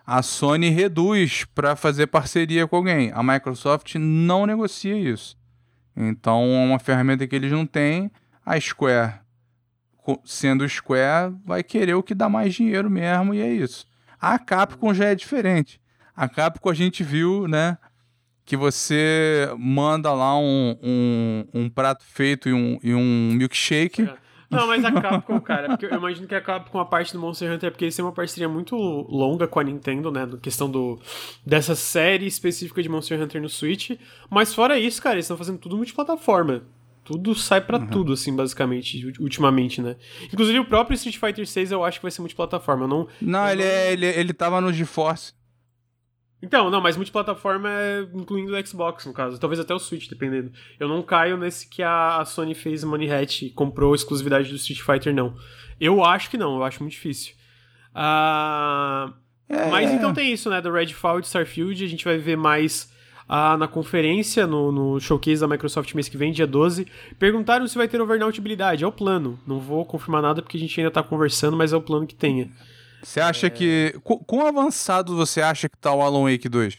a 0.07 0.23
Sony 0.23 0.71
reduz 0.71 1.45
para 1.55 1.77
fazer 1.77 2.07
parceria 2.07 2.67
com 2.67 2.77
alguém. 2.77 3.11
A 3.13 3.23
Microsoft 3.23 3.97
não 3.97 4.47
negocia 4.47 4.97
isso. 4.97 5.37
Então, 5.97 6.43
é 6.45 6.65
uma 6.65 6.79
ferramenta 6.79 7.27
que 7.27 7.35
eles 7.35 7.51
não 7.51 7.67
têm. 7.67 8.11
A 8.45 8.59
Square, 8.59 9.15
sendo 10.25 10.69
Square, 10.69 11.35
vai 11.45 11.63
querer 11.63 11.95
o 11.95 12.03
que 12.03 12.15
dá 12.15 12.29
mais 12.29 12.55
dinheiro 12.55 12.89
mesmo, 12.89 13.35
e 13.35 13.41
é 13.41 13.53
isso. 13.53 13.85
A 14.21 14.39
Capcom 14.39 14.95
já 14.95 15.07
é 15.07 15.15
diferente. 15.15 15.81
A 16.15 16.29
Capcom 16.29 16.71
a 16.71 16.75
gente 16.75 17.03
viu, 17.03 17.49
né, 17.49 17.77
que 18.47 18.57
você 18.57 19.53
manda 19.59 20.13
lá 20.13 20.39
um, 20.39 20.79
um, 20.81 21.45
um 21.53 21.69
prato 21.69 22.05
feito 22.05 22.49
e 22.49 22.53
um, 22.53 22.79
e 22.83 22.95
um 22.95 23.33
milkshake. 23.35 24.03
É. 24.03 24.15
Não, 24.49 24.69
mas 24.69 24.85
a 24.85 24.93
Capcom, 24.93 25.41
cara, 25.41 25.71
porque 25.71 25.87
eu 25.87 25.99
imagino 25.99 26.29
que 26.29 26.35
a 26.35 26.41
Capcom, 26.41 26.79
a 26.79 26.85
parte 26.85 27.13
do 27.13 27.19
Monster 27.19 27.53
Hunter, 27.53 27.67
é 27.67 27.71
porque 27.71 27.85
eles 27.85 27.97
têm 27.97 28.05
uma 28.05 28.13
parceria 28.13 28.49
muito 28.49 28.77
longa 28.77 29.49
com 29.49 29.59
a 29.59 29.65
Nintendo, 29.65 30.13
né? 30.13 30.25
Na 30.25 30.37
questão 30.37 30.71
do, 30.71 31.01
dessa 31.45 31.75
série 31.75 32.27
específica 32.27 32.81
de 32.81 32.89
Monster 32.89 33.21
Hunter 33.21 33.43
no 33.43 33.49
Switch. 33.49 33.99
Mas 34.31 34.55
fora 34.55 34.79
isso, 34.79 35.03
cara, 35.03 35.17
eles 35.17 35.25
estão 35.25 35.37
fazendo 35.37 35.59
tudo 35.59 35.77
multiplataforma. 35.77 36.63
Tudo 37.03 37.35
sai 37.35 37.61
para 37.61 37.79
uhum. 37.79 37.89
tudo, 37.89 38.13
assim, 38.13 38.35
basicamente, 38.35 39.13
ultimamente, 39.19 39.83
né? 39.83 39.97
Inclusive 40.33 40.61
o 40.61 40.65
próprio 40.65 40.95
Street 40.95 41.19
Fighter 41.19 41.47
6 41.47 41.73
eu 41.73 41.85
acho 41.85 41.99
que 41.99 42.03
vai 42.03 42.13
ser 42.13 42.21
multiplataforma. 42.21 42.85
Eu 42.85 42.89
não, 42.89 43.09
não, 43.21 43.47
eu 43.47 43.53
ele, 43.53 43.65
não... 43.65 43.71
É, 43.71 43.93
ele, 43.93 44.07
ele 44.07 44.33
tava 44.33 44.61
no 44.61 44.73
GeForce. 44.73 45.33
Então, 46.43 46.71
não, 46.71 46.81
mas 46.81 46.97
multiplataforma 46.97 47.69
é 47.71 48.07
incluindo 48.13 48.55
o 48.55 48.67
Xbox, 48.67 49.07
no 49.07 49.13
caso. 49.13 49.39
Talvez 49.39 49.59
até 49.59 49.75
o 49.75 49.79
Switch, 49.79 50.09
dependendo. 50.09 50.53
Eu 50.79 50.89
não 50.89 51.03
caio 51.03 51.37
nesse 51.37 51.67
que 51.69 51.83
a 51.83 52.23
Sony 52.25 52.55
fez 52.55 52.85
Money 52.85 53.11
Hat 53.11 53.47
e 53.47 53.51
comprou 53.51 53.95
exclusividade 53.95 54.51
do 54.51 54.57
Street 54.57 54.81
Fighter, 54.81 55.15
não. 55.15 55.35
Eu 55.81 56.05
acho 56.05 56.31
que 56.31 56.37
não, 56.37 56.57
eu 56.57 56.65
acho 56.65 56.83
muito 56.83 56.93
difícil. 56.93 57.35
Uh... 57.95 59.13
É, 59.49 59.71
mas 59.71 59.93
então 59.93 60.13
tem 60.13 60.33
isso, 60.33 60.51
né? 60.51 60.61
Do 60.61 60.73
Redfall 60.73 61.19
e 61.19 61.21
do 61.23 61.25
Starfield. 61.25 61.85
A 61.85 61.89
gente 61.89 62.05
vai 62.05 62.19
ver 62.19 62.37
mais 62.37 62.93
uh, 63.29 63.57
na 63.57 63.69
conferência, 63.69 64.47
no, 64.47 64.73
no, 64.73 65.01
showcase 65.01 65.41
da 65.41 65.49
Microsoft 65.49 65.95
mês 65.95 66.09
que 66.09 66.17
vem, 66.17 66.33
dia 66.33 66.47
12. 66.47 66.87
Perguntaram 67.19 67.67
se 67.67 67.77
vai 67.77 67.87
ter 67.87 68.01
overnautibilidade. 68.01 68.83
É 68.83 68.87
o 68.87 68.93
plano. 68.93 69.39
Não 69.47 69.61
vou 69.61 69.85
confirmar 69.85 70.23
nada 70.23 70.43
porque 70.43 70.57
a 70.57 70.61
gente 70.61 70.79
ainda 70.81 70.91
tá 70.91 71.03
conversando, 71.03 71.57
mas 71.57 71.73
é 71.73 71.77
o 71.77 71.83
plano 71.83 72.07
que 72.07 72.15
tenha. 72.15 72.51
Você 73.07 73.21
acha 73.21 73.47
é... 73.47 73.51
que. 73.51 73.95
Quão 74.03 74.49
avançado 74.49 75.15
você 75.15 75.41
acha 75.41 75.69
que 75.69 75.79
tá 75.79 75.95
o 75.95 76.03
Alan 76.03 76.29
Wake 76.29 76.49
2? 76.49 76.77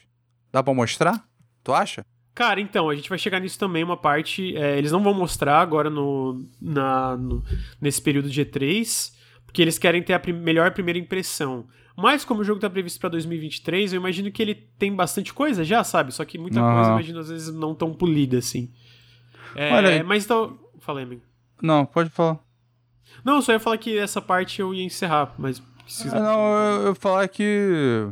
Dá 0.52 0.62
pra 0.62 0.74
mostrar? 0.74 1.26
Tu 1.64 1.74
acha? 1.74 2.06
Cara, 2.36 2.60
então, 2.60 2.90
a 2.90 2.96
gente 2.96 3.08
vai 3.08 3.18
chegar 3.18 3.40
nisso 3.40 3.58
também, 3.58 3.82
uma 3.82 3.96
parte. 3.96 4.56
É, 4.58 4.78
eles 4.78 4.92
não 4.92 5.02
vão 5.02 5.14
mostrar 5.14 5.62
agora 5.62 5.90
no, 5.90 6.46
na, 6.62 7.16
no, 7.16 7.42
nesse 7.80 8.02
período 8.02 8.30
de 8.30 8.46
E3, 8.46 9.14
porque 9.46 9.62
eles 9.62 9.80
querem 9.80 10.04
ter 10.04 10.14
a 10.14 10.20
prim 10.20 10.34
melhor 10.34 10.72
primeira 10.72 11.00
impressão. 11.00 11.66
Mas 11.96 12.26
como 12.26 12.42
o 12.42 12.44
jogo 12.44 12.60
tá 12.60 12.70
previsto 12.70 13.00
para 13.00 13.10
2023, 13.10 13.94
eu 13.94 13.98
imagino 13.98 14.30
que 14.30 14.42
ele 14.42 14.54
tem 14.54 14.94
bastante 14.94 15.34
coisa 15.34 15.64
já, 15.64 15.82
sabe? 15.84 16.14
Só 16.14 16.26
que 16.26 16.38
muita 16.38 16.62
uhum. 16.62 16.76
coisa, 16.76 16.90
imagino, 16.92 17.20
às 17.20 17.30
vezes 17.30 17.56
não 17.56 17.74
tão 17.74 17.94
polida 17.94 18.38
assim. 18.38 18.70
É, 19.56 19.74
Olha, 19.74 20.04
mas 20.04 20.26
então. 20.26 20.60
Falei, 20.80 21.06
amigo. 21.06 21.22
Não, 21.62 21.86
pode 21.86 22.10
falar. 22.10 22.38
Não, 23.24 23.42
só 23.42 23.54
ia 23.54 23.60
falar 23.60 23.78
que 23.78 23.98
essa 23.98 24.22
parte 24.22 24.60
eu 24.60 24.74
ia 24.74 24.84
encerrar, 24.84 25.34
mas 25.40 25.62
Precisa... 25.88 26.20
Não, 26.20 26.54
eu, 26.54 26.88
eu 26.88 26.96
falar 26.96 27.28
que. 27.30 28.10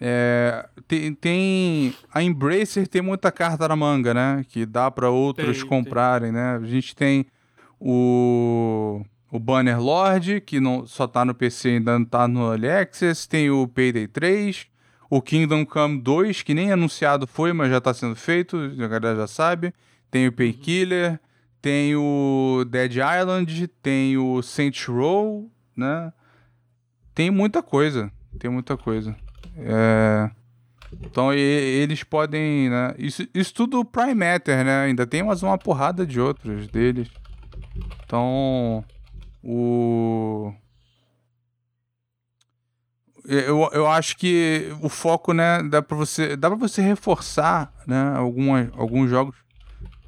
É, 0.00 0.68
tem, 0.86 1.12
tem, 1.14 1.94
A 2.14 2.22
Embracer 2.22 2.86
tem 2.86 3.02
muita 3.02 3.32
carta 3.32 3.66
na 3.66 3.74
manga, 3.74 4.14
né? 4.14 4.46
Que 4.48 4.64
dá 4.64 4.88
para 4.88 5.10
outros 5.10 5.58
tem, 5.58 5.68
comprarem, 5.68 6.32
tem. 6.32 6.40
né? 6.40 6.60
A 6.62 6.64
gente 6.64 6.94
tem 6.94 7.26
o. 7.80 9.02
O 9.28 9.40
Banner 9.40 9.80
Lord, 9.80 10.40
que 10.42 10.60
não, 10.60 10.86
só 10.86 11.08
tá 11.08 11.24
no 11.24 11.34
PC 11.34 11.70
ainda 11.70 11.98
não 11.98 12.06
tá 12.06 12.28
no 12.28 12.48
Early 12.52 12.70
Access. 12.70 13.28
Tem 13.28 13.50
o 13.50 13.66
Payday 13.66 14.06
3. 14.06 14.68
O 15.10 15.20
Kingdom 15.20 15.66
Come 15.66 16.00
2, 16.00 16.42
que 16.42 16.54
nem 16.54 16.70
anunciado 16.70 17.26
foi, 17.26 17.52
mas 17.52 17.68
já 17.68 17.80
tá 17.80 17.92
sendo 17.92 18.14
feito, 18.14 18.56
a 18.56 18.86
galera 18.86 19.16
já 19.16 19.26
sabe. 19.26 19.74
Tem 20.10 20.28
o 20.28 20.32
Paykiller. 20.32 21.18
Tem 21.60 21.96
o 21.96 22.64
Dead 22.70 22.92
Island. 22.92 23.66
Tem 23.82 24.16
o 24.16 24.40
Saints 24.42 24.86
Row, 24.86 25.50
né? 25.76 26.12
Tem 27.16 27.30
muita 27.30 27.62
coisa. 27.62 28.12
Tem 28.38 28.50
muita 28.50 28.76
coisa. 28.76 29.16
É... 29.56 30.30
Então 31.00 31.32
e, 31.32 31.38
eles 31.38 32.04
podem. 32.04 32.68
Né? 32.68 32.94
Isso, 32.98 33.26
isso 33.34 33.54
tudo 33.54 33.84
Prime 33.84 34.14
Matter, 34.14 34.62
né? 34.62 34.84
Ainda 34.84 35.06
tem 35.06 35.22
mais 35.22 35.42
uma 35.42 35.56
porrada 35.56 36.06
de 36.06 36.20
outros 36.20 36.68
deles. 36.68 37.08
Então. 38.04 38.84
O. 39.42 40.52
eu, 43.24 43.70
eu 43.72 43.86
acho 43.86 44.16
que 44.18 44.70
o 44.82 44.88
foco, 44.88 45.32
né, 45.32 45.62
dá 45.62 45.80
pra 45.80 45.96
você, 45.96 46.36
dá 46.36 46.50
pra 46.50 46.58
você 46.58 46.82
reforçar, 46.82 47.72
né, 47.86 48.12
algumas, 48.16 48.68
alguns 48.76 49.08
jogos, 49.08 49.36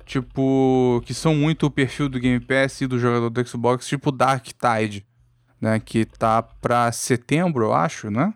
tipo, 0.04 1.00
que 1.06 1.14
são 1.14 1.34
muito 1.34 1.66
o 1.66 1.70
perfil 1.70 2.08
do 2.08 2.18
Game 2.18 2.40
Pass 2.40 2.80
e 2.80 2.86
do 2.86 2.98
jogador 2.98 3.30
do 3.30 3.48
Xbox, 3.48 3.86
tipo 3.86 4.10
Dark 4.10 4.44
Tide, 4.46 5.06
né, 5.60 5.78
que 5.80 6.04
tá 6.04 6.42
pra 6.42 6.90
setembro, 6.92 7.64
eu 7.66 7.74
acho, 7.74 8.10
né? 8.10 8.32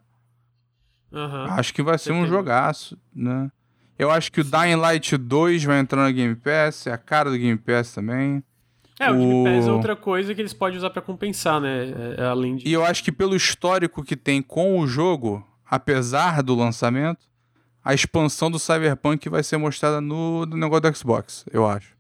Aham. 1.12 1.47
Acho 1.51 1.74
que 1.74 1.82
vai 1.82 1.99
ser 1.99 2.12
um 2.12 2.16
Setembro. 2.23 2.31
jogaço, 2.39 2.99
né? 3.15 3.51
Eu 3.99 4.11
acho 4.11 4.32
que 4.32 4.40
o 4.40 4.44
Dying 4.44 4.77
Light 4.77 5.16
2 5.16 5.62
vai 5.65 5.78
entrar 5.78 6.07
no 6.07 6.12
Game 6.12 6.35
Pass, 6.35 6.86
é 6.86 6.93
a 6.93 6.99
cara 6.99 7.31
do 7.31 7.36
Game 7.39 7.59
Pass 7.59 7.93
também. 7.94 8.43
É, 8.99 9.11
o 9.11 9.15
Game 9.16 9.44
Pass 9.44 9.66
é 9.66 9.70
O- 9.70 9.74
outra 9.74 9.94
coisa 9.94 10.35
que 10.35 10.40
eles 10.40 10.53
podem 10.55 10.78
usar 10.78 10.90
pra 10.90 11.03
compensar, 11.03 11.61
né? 11.61 11.85
É, 12.19 12.23
é 12.23 12.24
além 12.24 12.57
de. 12.57 12.66
E 12.69 12.73
eu 12.73 12.85
acho 12.85 13.05
que 13.05 13.12
pelo 13.12 13.36
histórico 13.36 14.03
que 14.03 14.16
tem 14.16 14.40
com 14.43 14.78
o 14.81 14.86
jogo, 14.86 15.47
apesar 15.66 16.43
do 16.43 16.55
lançamento, 16.55 17.27
a 17.85 17.93
expansão 17.93 18.51
do 18.51 18.59
Cyberpunk 18.59 19.28
vai 19.28 19.43
ser 19.43 19.57
mostrada 19.59 20.01
no, 20.01 20.47
no 20.47 20.57
negócio 20.57 20.82
do 20.90 20.97
Xbox, 20.97 21.44
eu 21.53 21.69
acho. 21.69 21.94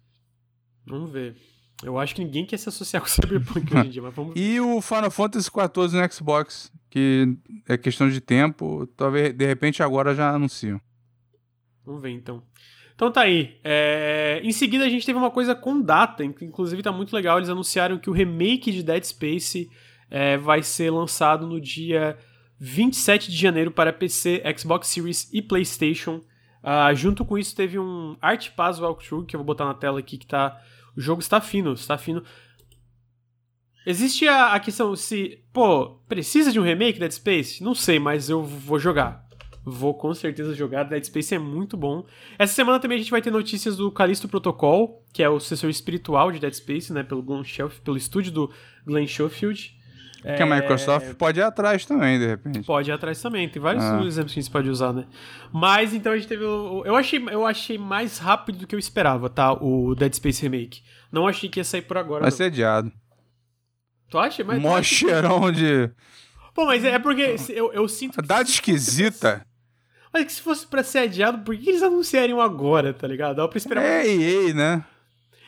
Vamos 0.86 1.10
ver. 1.10 1.36
Eu 1.82 1.98
acho 1.98 2.14
que 2.14 2.24
ninguém 2.24 2.46
quer 2.46 2.56
se 2.56 2.68
associar 2.68 3.02
com 3.02 3.08
o 3.08 3.10
Cyberpunk 3.10 3.74
hoje 3.74 3.86
em 3.86 3.90
dia, 3.90 4.02
mas 4.02 4.14
vamos 4.14 4.34
ver. 4.34 4.40
E 4.40 4.60
o 4.60 4.80
Final 4.80 5.10
Fantasy 5.10 5.50
XIV 5.50 6.00
no 6.00 6.12
Xbox, 6.12 6.72
que 6.88 7.36
é 7.68 7.76
questão 7.76 8.08
de 8.08 8.20
tempo, 8.20 8.86
talvez 8.96 9.32
de 9.34 9.46
repente 9.46 9.82
agora 9.82 10.14
já 10.14 10.30
anunciam. 10.30 10.80
Vamos 11.84 12.00
ver 12.00 12.10
então. 12.10 12.42
Então 12.94 13.10
tá 13.10 13.22
aí. 13.22 13.58
É, 13.64 14.40
Em 14.44 14.52
seguida 14.52 14.84
a 14.84 14.88
gente 14.88 15.04
teve 15.04 15.18
uma 15.18 15.30
coisa 15.30 15.54
com 15.54 15.80
data, 15.80 16.26
que 16.28 16.44
inclusive 16.44 16.82
tá 16.82 16.92
muito 16.92 17.14
legal. 17.14 17.38
Eles 17.38 17.48
anunciaram 17.48 17.98
que 17.98 18.08
o 18.08 18.12
remake 18.12 18.70
de 18.70 18.82
Dead 18.82 19.02
Space 19.02 19.68
é, 20.08 20.36
vai 20.36 20.62
ser 20.62 20.90
lançado 20.90 21.46
no 21.46 21.60
dia 21.60 22.16
27 22.60 23.28
de 23.28 23.36
janeiro 23.36 23.72
para 23.72 23.92
PC, 23.92 24.40
Xbox 24.56 24.86
Series 24.86 25.28
e 25.32 25.42
PlayStation. 25.42 26.20
Ah, 26.62 26.94
junto 26.94 27.24
com 27.24 27.36
isso 27.36 27.56
teve 27.56 27.76
um 27.76 28.16
Art 28.20 28.50
Pass 28.50 28.78
Walkthrough, 28.78 29.26
que 29.26 29.34
eu 29.34 29.38
vou 29.38 29.44
botar 29.44 29.64
na 29.64 29.74
tela 29.74 29.98
aqui, 29.98 30.16
que 30.16 30.26
tá. 30.26 30.56
O 30.96 31.00
jogo 31.00 31.20
está 31.20 31.40
fino, 31.40 31.72
está 31.72 31.96
fino. 31.96 32.22
Existe 33.84 34.28
a, 34.28 34.54
a 34.54 34.60
questão 34.60 34.94
se, 34.94 35.42
pô, 35.52 35.96
precisa 36.08 36.52
de 36.52 36.60
um 36.60 36.62
remake 36.62 37.00
Dead 37.00 37.10
Space? 37.10 37.62
Não 37.62 37.74
sei, 37.74 37.98
mas 37.98 38.30
eu 38.30 38.42
vou 38.44 38.78
jogar. 38.78 39.26
Vou 39.64 39.94
com 39.94 40.12
certeza 40.14 40.54
jogar. 40.54 40.84
Dead 40.84 41.04
Space 41.04 41.34
é 41.34 41.38
muito 41.38 41.76
bom. 41.76 42.04
Essa 42.38 42.54
semana 42.54 42.78
também 42.78 42.96
a 42.96 42.98
gente 43.00 43.10
vai 43.10 43.22
ter 43.22 43.30
notícias 43.30 43.76
do 43.76 43.90
Callisto 43.90 44.28
Protocol, 44.28 45.04
que 45.12 45.22
é 45.22 45.28
o 45.28 45.40
sucessor 45.40 45.70
espiritual 45.70 46.30
de 46.30 46.38
Dead 46.38 46.52
Space, 46.52 46.92
né? 46.92 47.02
Pelo 47.02 47.22
Glenn 47.22 47.44
Schofield, 47.44 47.82
pelo 47.82 47.96
estúdio 47.96 48.32
do 48.32 48.50
Glenn 48.84 49.06
Schofield. 49.06 49.76
Que 50.22 50.42
a 50.42 50.46
Microsoft 50.46 51.14
pode 51.14 51.40
ir 51.40 51.42
atrás 51.42 51.84
também, 51.84 52.18
de 52.18 52.26
repente. 52.26 52.62
Pode 52.64 52.88
ir 52.90 52.92
atrás 52.92 53.20
também, 53.20 53.48
tem 53.48 53.60
vários 53.60 53.82
Ah. 53.82 54.00
exemplos 54.04 54.32
que 54.32 54.38
a 54.38 54.42
gente 54.42 54.52
pode 54.52 54.68
usar, 54.70 54.92
né? 54.92 55.04
Mas 55.52 55.92
então 55.92 56.12
a 56.12 56.16
gente 56.16 56.28
teve. 56.28 56.44
o- 56.44 56.82
Eu 56.86 56.94
achei, 56.94 57.20
eu 57.30 57.44
achei 57.44 57.76
mais 57.76 58.18
rápido 58.18 58.58
do 58.60 58.66
que 58.66 58.74
eu 58.74 58.78
esperava, 58.78 59.28
tá? 59.28 59.52
O 59.52 59.94
Dead 59.96 60.14
Space 60.14 60.40
Remake. 60.42 60.80
Não 61.10 61.26
achei 61.26 61.48
que 61.48 61.58
ia 61.60 61.64
sair 61.64 61.82
por 61.82 61.98
agora. 61.98 62.20
Vai 62.22 62.30
não. 62.30 62.36
ser 62.36 62.44
adiado. 62.44 62.92
Tu 64.08 64.18
acha? 64.18 64.44
Mas, 64.44 64.60
Mó 64.62 64.80
cheirão 64.82 65.50
de. 65.50 65.90
Pô, 66.54 66.66
mas 66.66 66.84
é 66.84 66.98
porque 66.98 67.36
eu, 67.50 67.72
eu 67.72 67.88
sinto 67.88 68.20
que. 68.20 68.26
Data 68.28 68.48
esquisita. 68.48 69.44
Mas 70.12 70.24
que 70.26 70.32
se 70.34 70.42
fosse 70.42 70.66
pra 70.66 70.84
ser 70.84 70.98
adiado, 70.98 71.38
por 71.38 71.56
que 71.56 71.68
eles 71.70 71.82
anunciariam 71.82 72.40
agora, 72.40 72.92
tá 72.92 73.08
ligado? 73.08 73.36
Dá 73.36 73.48
pra 73.48 73.56
esperar. 73.56 73.82
É 73.82 74.06
EA, 74.06 74.52
né? 74.54 74.84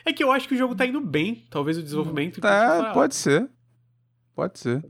É 0.03 0.11
que 0.11 0.23
eu 0.23 0.31
acho 0.31 0.47
que 0.47 0.55
o 0.55 0.57
jogo 0.57 0.75
tá 0.75 0.85
indo 0.85 0.99
bem, 0.99 1.45
talvez 1.49 1.77
o 1.77 1.83
desenvolvimento. 1.83 2.41
Tá, 2.41 2.91
pode 2.93 3.15
ser. 3.15 3.47
Pode 4.35 4.59
ser. 4.59 4.83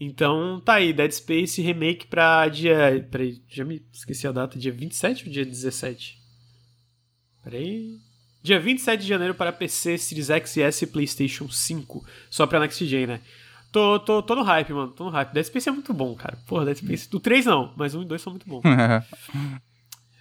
Então 0.00 0.60
tá 0.64 0.74
aí, 0.74 0.92
Dead 0.92 1.10
Space 1.10 1.60
Remake 1.60 2.06
pra 2.06 2.48
dia. 2.48 3.06
Peraí, 3.10 3.42
já 3.48 3.64
me 3.64 3.84
esqueci 3.92 4.26
a 4.26 4.32
data, 4.32 4.58
dia 4.58 4.72
27 4.72 5.26
ou 5.26 5.32
dia 5.32 5.44
17? 5.44 6.18
Peraí. 7.42 7.98
Dia 8.42 8.60
27 8.60 9.00
de 9.02 9.08
janeiro 9.08 9.34
para 9.34 9.52
PC, 9.52 9.98
Series 9.98 10.30
X 10.30 10.56
e 10.56 10.62
S 10.62 10.84
e 10.84 10.86
PlayStation 10.86 11.48
5. 11.48 12.04
Só 12.30 12.46
pra 12.46 12.60
Next 12.60 12.86
Gen, 12.86 13.06
né? 13.06 13.20
Tô, 13.72 13.98
tô, 13.98 14.22
tô 14.22 14.34
no 14.36 14.42
hype, 14.42 14.72
mano. 14.72 14.92
Tô 14.92 15.04
no 15.04 15.10
hype. 15.10 15.32
Dead 15.32 15.44
Space 15.44 15.68
é 15.68 15.72
muito 15.72 15.92
bom, 15.92 16.14
cara. 16.14 16.38
Porra, 16.46 16.64
Dead 16.64 16.78
Space. 16.78 17.10
Do 17.10 17.20
3 17.20 17.44
não, 17.44 17.74
mas 17.76 17.94
1 17.94 18.02
e 18.02 18.04
2 18.06 18.22
são 18.22 18.32
muito 18.32 18.48
bons. 18.48 18.62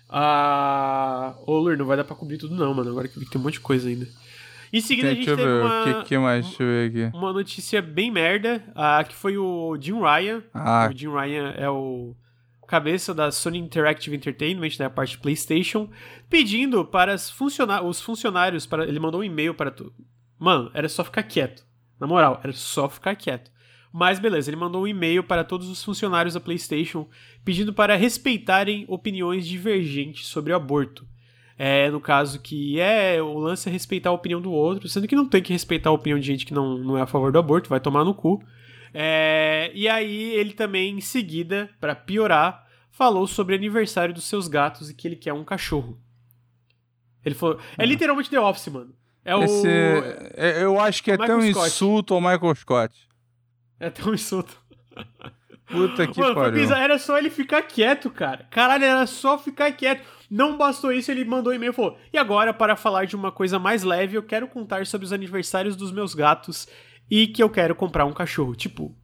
Ah. 0.10 1.36
Ô, 1.45 1.60
Lur, 1.60 1.78
não 1.78 1.86
vai 1.86 1.98
dar 1.98 2.06
pra 2.06 2.16
cobrir 2.16 2.38
tudo, 2.38 2.56
não, 2.56 2.74
mano. 2.74 2.90
Agora 2.90 3.10
que 3.10 3.20
tem 3.26 3.41
um 3.41 3.44
monte 3.44 3.56
de 3.56 3.60
coisa 3.60 3.90
ainda. 3.90 4.08
Em 4.72 4.81
seguida, 4.81 5.10
a 5.10 5.14
gente 5.14 5.26
teve 5.26 5.44
ver. 5.44 5.61
uma, 5.64 5.84
que, 5.84 6.10
que 6.10 6.18
mais? 6.18 6.45
Deixa 6.45 6.64
eu 6.64 6.68
ver 6.68 6.89
aqui. 6.89 7.18
uma 7.18 7.34
notícia 7.34 7.81
bem 7.81 8.11
merda, 8.11 8.64
ah, 8.76 9.03
que 9.03 9.15
foi 9.15 9.38
o 9.38 9.77
Jim 9.80 9.99
Ryan. 9.99 10.44
Ah, 10.53 10.89
O 10.91 10.98
Jim 10.98 11.10
Ryan 11.10 11.53
é 11.57 11.69
o 11.69 12.15
cabeça 12.68 13.14
da 13.14 13.31
Sony 13.31 13.60
Interactive 13.60 14.15
Entertainment, 14.15 14.72
né, 14.77 14.85
a 14.85 14.89
parte 14.89 15.11
de 15.11 15.19
PlayStation, 15.19 15.89
pedindo 16.30 16.84
para 16.84 17.15
os, 17.15 17.30
funciona 17.30 17.81
os 17.81 18.02
funcionários, 18.02 18.65
para 18.65 18.85
ele 18.85 18.99
mandou 18.99 19.22
um 19.22 19.23
e-mail 19.23 19.53
para 19.53 19.72
tu. 19.72 19.94
Mano, 20.38 20.69
era 20.73 20.89
só 20.89 21.03
ficar 21.03 21.23
quieto. 21.23 21.65
Na 21.99 22.06
moral, 22.06 22.39
era 22.44 22.52
só 22.53 22.89
ficar 22.89 23.15
quieto. 23.15 23.49
Mas 23.91 24.19
beleza, 24.19 24.49
ele 24.49 24.57
mandou 24.57 24.84
um 24.84 24.88
e-mail 24.88 25.23
para 25.23 25.44
todos 25.45 25.69
os 25.69 25.84
funcionários 25.84 26.34
da 26.34 26.39
PlayStation 26.39 27.07
pedindo 27.44 27.73
para 27.73 27.95
respeitarem 27.95 28.85
opiniões 28.88 29.48
divergentes 29.48 30.27
sobre 30.27 30.52
o 30.52 30.56
aborto. 30.56 31.07
É, 31.57 31.89
no 31.89 31.99
caso 31.99 32.39
que 32.39 32.79
é 32.79 33.19
o 33.21 33.38
lance 33.39 33.67
é 33.67 33.71
respeitar 33.71 34.09
a 34.09 34.13
opinião 34.13 34.39
do 34.39 34.51
outro, 34.51 34.88
sendo 34.88 35.07
que 35.07 35.15
não 35.15 35.27
tem 35.27 35.41
que 35.41 35.51
respeitar 35.51 35.89
a 35.89 35.93
opinião 35.93 36.19
de 36.19 36.25
gente 36.25 36.45
que 36.45 36.53
não, 36.53 36.77
não 36.77 36.97
é 36.97 37.01
a 37.01 37.07
favor 37.07 37.31
do 37.31 37.39
aborto, 37.39 37.69
vai 37.69 37.79
tomar 37.79 38.03
no 38.05 38.13
cu. 38.13 38.43
É, 38.93 39.71
e 39.73 39.88
aí 39.89 40.34
ele 40.35 40.53
também, 40.53 40.95
em 40.97 41.01
seguida, 41.01 41.69
pra 41.79 41.95
piorar, 41.95 42.65
falou 42.91 43.25
sobre 43.25 43.55
o 43.55 43.57
aniversário 43.57 44.13
dos 44.13 44.25
seus 44.25 44.47
gatos 44.47 44.89
e 44.89 44.93
que 44.93 45.07
ele 45.07 45.15
quer 45.15 45.34
um 45.34 45.43
cachorro. 45.43 45.99
Ele 47.25 47.35
falou. 47.35 47.59
É 47.77 47.85
literalmente 47.85 48.29
The 48.29 48.39
Office, 48.39 48.67
mano. 48.67 48.93
É 49.25 49.35
o. 49.35 49.43
esse, 49.43 49.67
é- 49.67 50.63
eu 50.63 50.79
acho 50.79 51.03
que 51.03 51.11
é 51.11 51.15
até 51.15 51.35
um 51.35 51.43
insulto 51.43 52.13
ao 52.13 52.21
Michael 52.21 52.55
Scott. 52.55 52.95
É 53.79 53.88
até 53.88 54.03
um 54.03 54.13
insulto. 54.13 54.57
Puta 55.67 56.07
que 56.07 56.19
Mano, 56.21 56.34
pariu. 56.34 56.73
era 56.73 56.97
só 56.97 57.17
ele 57.17 57.29
ficar 57.29 57.61
quieto, 57.63 58.09
cara. 58.09 58.47
Caralho, 58.49 58.85
era 58.85 59.05
só 59.05 59.38
ficar 59.38 59.71
quieto. 59.73 60.01
Não 60.30 60.58
bastou 60.58 60.91
isso, 60.91 61.10
ele 61.10 61.24
mandou 61.24 61.54
um 61.54 61.56
e-mail 61.56 61.72
e 61.72 61.76
falou: 61.76 61.98
E 62.12 62.18
agora, 62.18 62.54
para 62.54 62.76
falar 62.76 63.06
de 63.06 63.16
uma 63.16 63.32
coisa 63.32 63.58
mais 63.58 63.84
leve, 63.84 64.18
eu 64.18 64.24
quero 64.24 64.48
contar 64.48 64.86
sobre 64.86 65.06
os 65.06 65.14
aniversários 65.14 65.76
dos 65.76 65.91
meus 65.91 66.14
gatos 66.14 66.68
e 67.10 67.28
que 67.28 67.41
eu 67.41 67.49
quero 67.49 67.74
comprar 67.76 68.06
um 68.06 68.14
cachorro. 68.14 68.56
Tipo. 68.56 68.95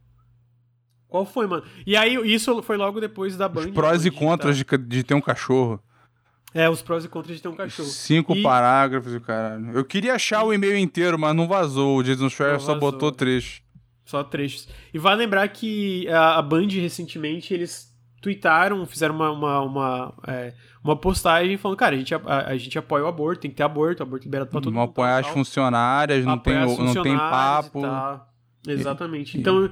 Qual 1.08 1.24
foi, 1.24 1.46
mano? 1.46 1.62
E 1.86 1.96
aí, 1.96 2.14
isso 2.32 2.60
foi 2.62 2.76
logo 2.76 3.00
depois 3.00 3.36
da 3.36 3.48
Band. 3.48 3.66
Os 3.66 3.70
prós 3.70 4.04
e 4.04 4.10
contras 4.10 4.56
de, 4.56 4.64
de 4.64 5.04
ter 5.04 5.14
um 5.14 5.20
cachorro. 5.20 5.78
tá? 5.78 5.84
É, 6.60 6.68
os 6.68 6.82
prós 6.82 7.04
e 7.04 7.08
contras 7.08 7.36
de 7.36 7.42
ter 7.42 7.48
um 7.48 7.54
cachorro. 7.54 7.88
Cinco 7.88 8.34
E- 8.34 8.42
parágrafos 8.42 9.14
o 9.14 9.20
caralho. 9.20 9.70
Eu 9.72 9.84
queria 9.84 10.14
achar 10.14 10.44
o 10.44 10.52
e-mail 10.52 10.76
inteiro, 10.76 11.18
mas 11.18 11.34
não 11.34 11.48
vazou. 11.48 11.98
O 11.98 12.02
Jason 12.02 12.28
Schreier 12.28 12.60
só 12.60 12.74
botou 12.74 13.10
trecho. 13.10 13.62
Só 14.04 14.22
trechos. 14.22 14.68
E 14.92 14.98
vale 14.98 15.18
lembrar 15.22 15.48
que 15.48 16.08
a, 16.08 16.38
a 16.38 16.42
Band, 16.42 16.68
recentemente, 16.68 17.54
eles 17.54 17.92
tweetaram, 18.20 18.84
fizeram 18.86 19.14
uma, 19.14 19.30
uma, 19.30 19.60
uma, 19.62 20.14
é, 20.26 20.52
uma 20.84 20.94
postagem 20.96 21.56
falando, 21.56 21.78
cara, 21.78 21.94
a 21.96 21.98
gente, 21.98 22.14
a, 22.14 22.20
a 22.48 22.56
gente 22.58 22.78
apoia 22.78 23.04
o 23.04 23.06
aborto, 23.08 23.40
tem 23.40 23.50
que 23.50 23.56
ter 23.56 23.62
aborto, 23.62 24.02
aborto 24.02 24.24
liberado 24.24 24.50
pra 24.50 24.60
todo 24.60 24.72
Não 24.72 24.80
mundo. 24.82 24.90
apoiar 24.90 25.18
as 25.18 25.26
funcionárias, 25.28 26.24
não 26.24 26.38
tem, 26.38 26.52
apoiar 26.54 26.64
as 26.72 26.78
não 26.78 26.84
tem 26.92 26.94
funcionárias 27.16 27.30
papo. 27.30 27.80
tal. 27.80 28.28
Exatamente. 28.68 29.36
E- 29.36 29.40
Então, 29.40 29.70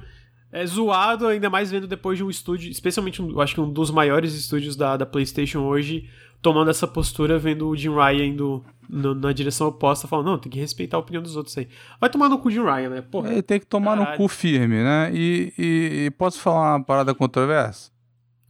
é 0.51 0.65
zoado, 0.65 1.27
ainda 1.27 1.49
mais 1.49 1.71
vendo 1.71 1.87
depois 1.87 2.17
de 2.17 2.23
um 2.23 2.29
estúdio, 2.29 2.69
especialmente, 2.69 3.21
um, 3.21 3.39
acho 3.39 3.53
que 3.55 3.61
um 3.61 3.71
dos 3.71 3.89
maiores 3.91 4.33
estúdios 4.33 4.75
da, 4.75 4.97
da 4.97 5.05
PlayStation 5.05 5.59
hoje, 5.61 6.09
tomando 6.41 6.69
essa 6.69 6.87
postura, 6.87 7.39
vendo 7.39 7.67
o 7.69 7.75
Jim 7.75 7.89
Ryan 7.93 8.25
indo 8.25 8.63
no- 8.89 9.15
na 9.15 9.31
direção 9.31 9.67
oposta, 9.67 10.07
falando, 10.07 10.27
não, 10.27 10.37
tem 10.37 10.51
que 10.51 10.59
respeitar 10.59 10.97
a 10.97 10.99
opinião 10.99 11.23
dos 11.23 11.35
outros 11.35 11.57
aí. 11.57 11.67
Vai 11.99 12.09
tomar 12.09 12.29
no 12.29 12.37
cu 12.37 12.51
Jim 12.51 12.61
Ryan, 12.63 12.89
né? 12.89 13.01
Porra. 13.01 13.31
Ele 13.31 13.41
tem 13.41 13.59
que 13.59 13.65
tomar 13.65 13.95
no 13.95 14.01
Caralho. 14.03 14.17
cu 14.17 14.27
firme, 14.27 14.83
né? 14.83 15.09
E, 15.13 15.53
e- 15.57 16.05
e 16.05 16.11
posso 16.11 16.39
falar 16.39 16.75
uma 16.75 16.83
parada 16.83 17.15
controversa? 17.15 17.91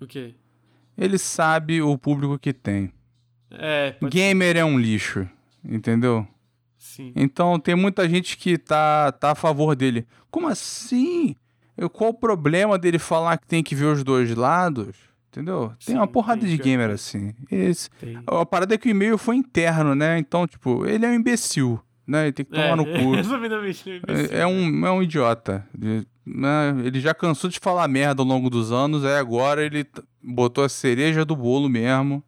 O 0.01 0.07
quê? 0.07 0.33
Ele 0.97 1.17
sabe 1.17 1.81
o 1.81 1.97
público 1.97 2.37
que 2.37 2.53
tem. 2.53 2.91
É, 3.51 3.95
Gamer 4.09 4.57
é 4.57 4.65
um 4.65 4.79
lixo, 4.79 5.27
entendeu? 5.63 6.27
sim. 6.77 7.11
Então 7.15 7.59
tem 7.59 7.75
muita 7.75 8.07
gente 8.09 8.37
que 8.37 8.57
tá, 8.57 9.11
tá 9.11 9.31
a 9.31 9.35
favor 9.35 9.75
dele. 9.75 10.05
Como 10.29 10.47
assim? 10.47 11.35
Eu- 11.77 11.89
Qual 11.89 12.09
o 12.11 12.13
problema 12.13 12.77
dele 12.77 12.99
falar 12.99 13.37
que 13.37 13.47
tem 13.47 13.63
que 13.63 13.73
ver 13.75 13.85
os 13.85 14.03
dois 14.03 14.33
lados? 14.35 14.95
Entendeu? 15.29 15.69
Tem 15.83 15.93
Sim, 15.93 15.95
uma 15.95 16.05
porrada 16.07 16.41
tem, 16.41 16.49
de 16.49 16.57
gamer 16.61 16.89
que- 16.89 16.93
assim. 16.93 17.33
Esse- 17.49 17.89
Tem. 17.99 18.19
A 18.27 18.45
parada 18.45 18.75
é 18.75 18.77
que 18.77 18.87
o 18.87 18.91
e-mail 18.91 19.17
foi 19.17 19.35
interno, 19.35 19.95
né? 19.95 20.19
Então, 20.19 20.45
tipo, 20.45 20.85
ele 20.85 21.05
é 21.05 21.09
um 21.09 21.13
imbecil, 21.15 21.79
né? 22.05 22.23
Ele 22.25 22.31
tem 22.33 22.45
que 22.45 22.51
tomar 22.51 22.75
no 22.75 22.85
cu. 22.85 23.15
É. 24.07 24.37
É, 24.37 24.41
é 24.41 24.47
um, 24.47 24.85
é 24.85 24.91
um 24.91 25.01
idiota. 25.01 25.67
Ele, 26.25 26.37
né? 26.37 26.75
Ele 26.83 26.99
já 26.99 27.13
cansou 27.13 27.49
de 27.49 27.59
falar 27.59 27.87
merda 27.87 28.21
ao 28.21 28.27
longo 28.27 28.49
dos 28.49 28.71
anos, 28.71 29.03
aí 29.03 29.15
agora 29.15 29.63
ele 29.63 29.85
botou 30.21 30.63
a 30.63 30.69
cereja 30.69 31.25
do 31.25 31.35
bolo 31.35 31.69
mesmo. 31.69 32.23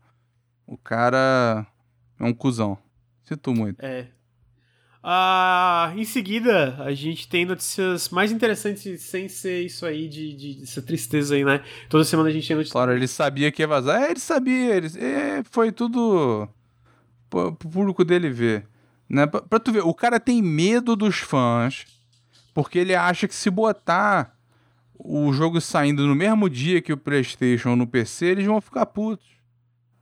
O 0.68 0.78
cara 0.78 1.66
é 2.20 2.24
um 2.24 2.34
cuzão. 2.34 2.78
Sinto 3.24 3.54
muito. 3.54 3.84
É. 3.84 4.08
Ah, 5.08 5.94
em 5.96 6.04
seguida, 6.04 6.78
a 6.80 6.92
gente 6.92 7.28
tem 7.28 7.46
notícias 7.46 8.10
mais 8.10 8.32
interessantes 8.32 9.02
sem 9.04 9.30
ser 9.30 9.62
isso 9.62 9.86
aí 9.86 10.10
de, 10.10 10.34
de 10.36 10.64
essa 10.64 10.82
tristeza 10.82 11.36
aí, 11.36 11.46
né? 11.46 11.64
Toda 11.88 12.04
semana 12.04 12.30
a 12.30 12.32
gente 12.32 12.48
tem 12.48 12.56
notícias. 12.56 12.74
Claro, 12.74 12.92
ele 12.92 13.08
sabia 13.08 13.52
que 13.52 13.62
ia 13.62 13.68
vazar. 13.68 14.02
É, 14.02 14.10
ele 14.10 14.20
sabia. 14.20 14.76
Ele, 14.76 14.88
é, 14.98 15.44
foi 15.44 15.72
tudo 15.72 16.50
pro 17.30 17.54
público 17.54 18.04
dele 18.04 18.32
ver. 18.32 18.68
Né? 19.08 19.28
Pra, 19.28 19.44
pra 19.44 19.60
tu 19.60 19.72
ver, 19.72 19.82
o 19.86 19.94
cara 19.94 20.20
tem 20.20 20.42
medo 20.42 20.96
dos 20.96 21.18
fãs 21.18 21.86
porque 22.56 22.80
ele 22.80 22.96
acha 22.96 23.28
que 23.28 23.36
se 23.36 23.50
botar 23.50 24.34
o 24.98 25.34
jogo 25.34 25.60
saindo 25.60 26.08
no 26.08 26.16
mesmo 26.16 26.50
dia 26.50 26.82
que 26.82 26.94
o 26.94 26.98
PlayStation 26.98 27.72
ou 27.72 27.76
no 27.76 27.86
PC, 27.86 28.28
eles 28.28 28.46
vão 28.46 28.62
ficar 28.62 28.86
putos. 28.86 29.28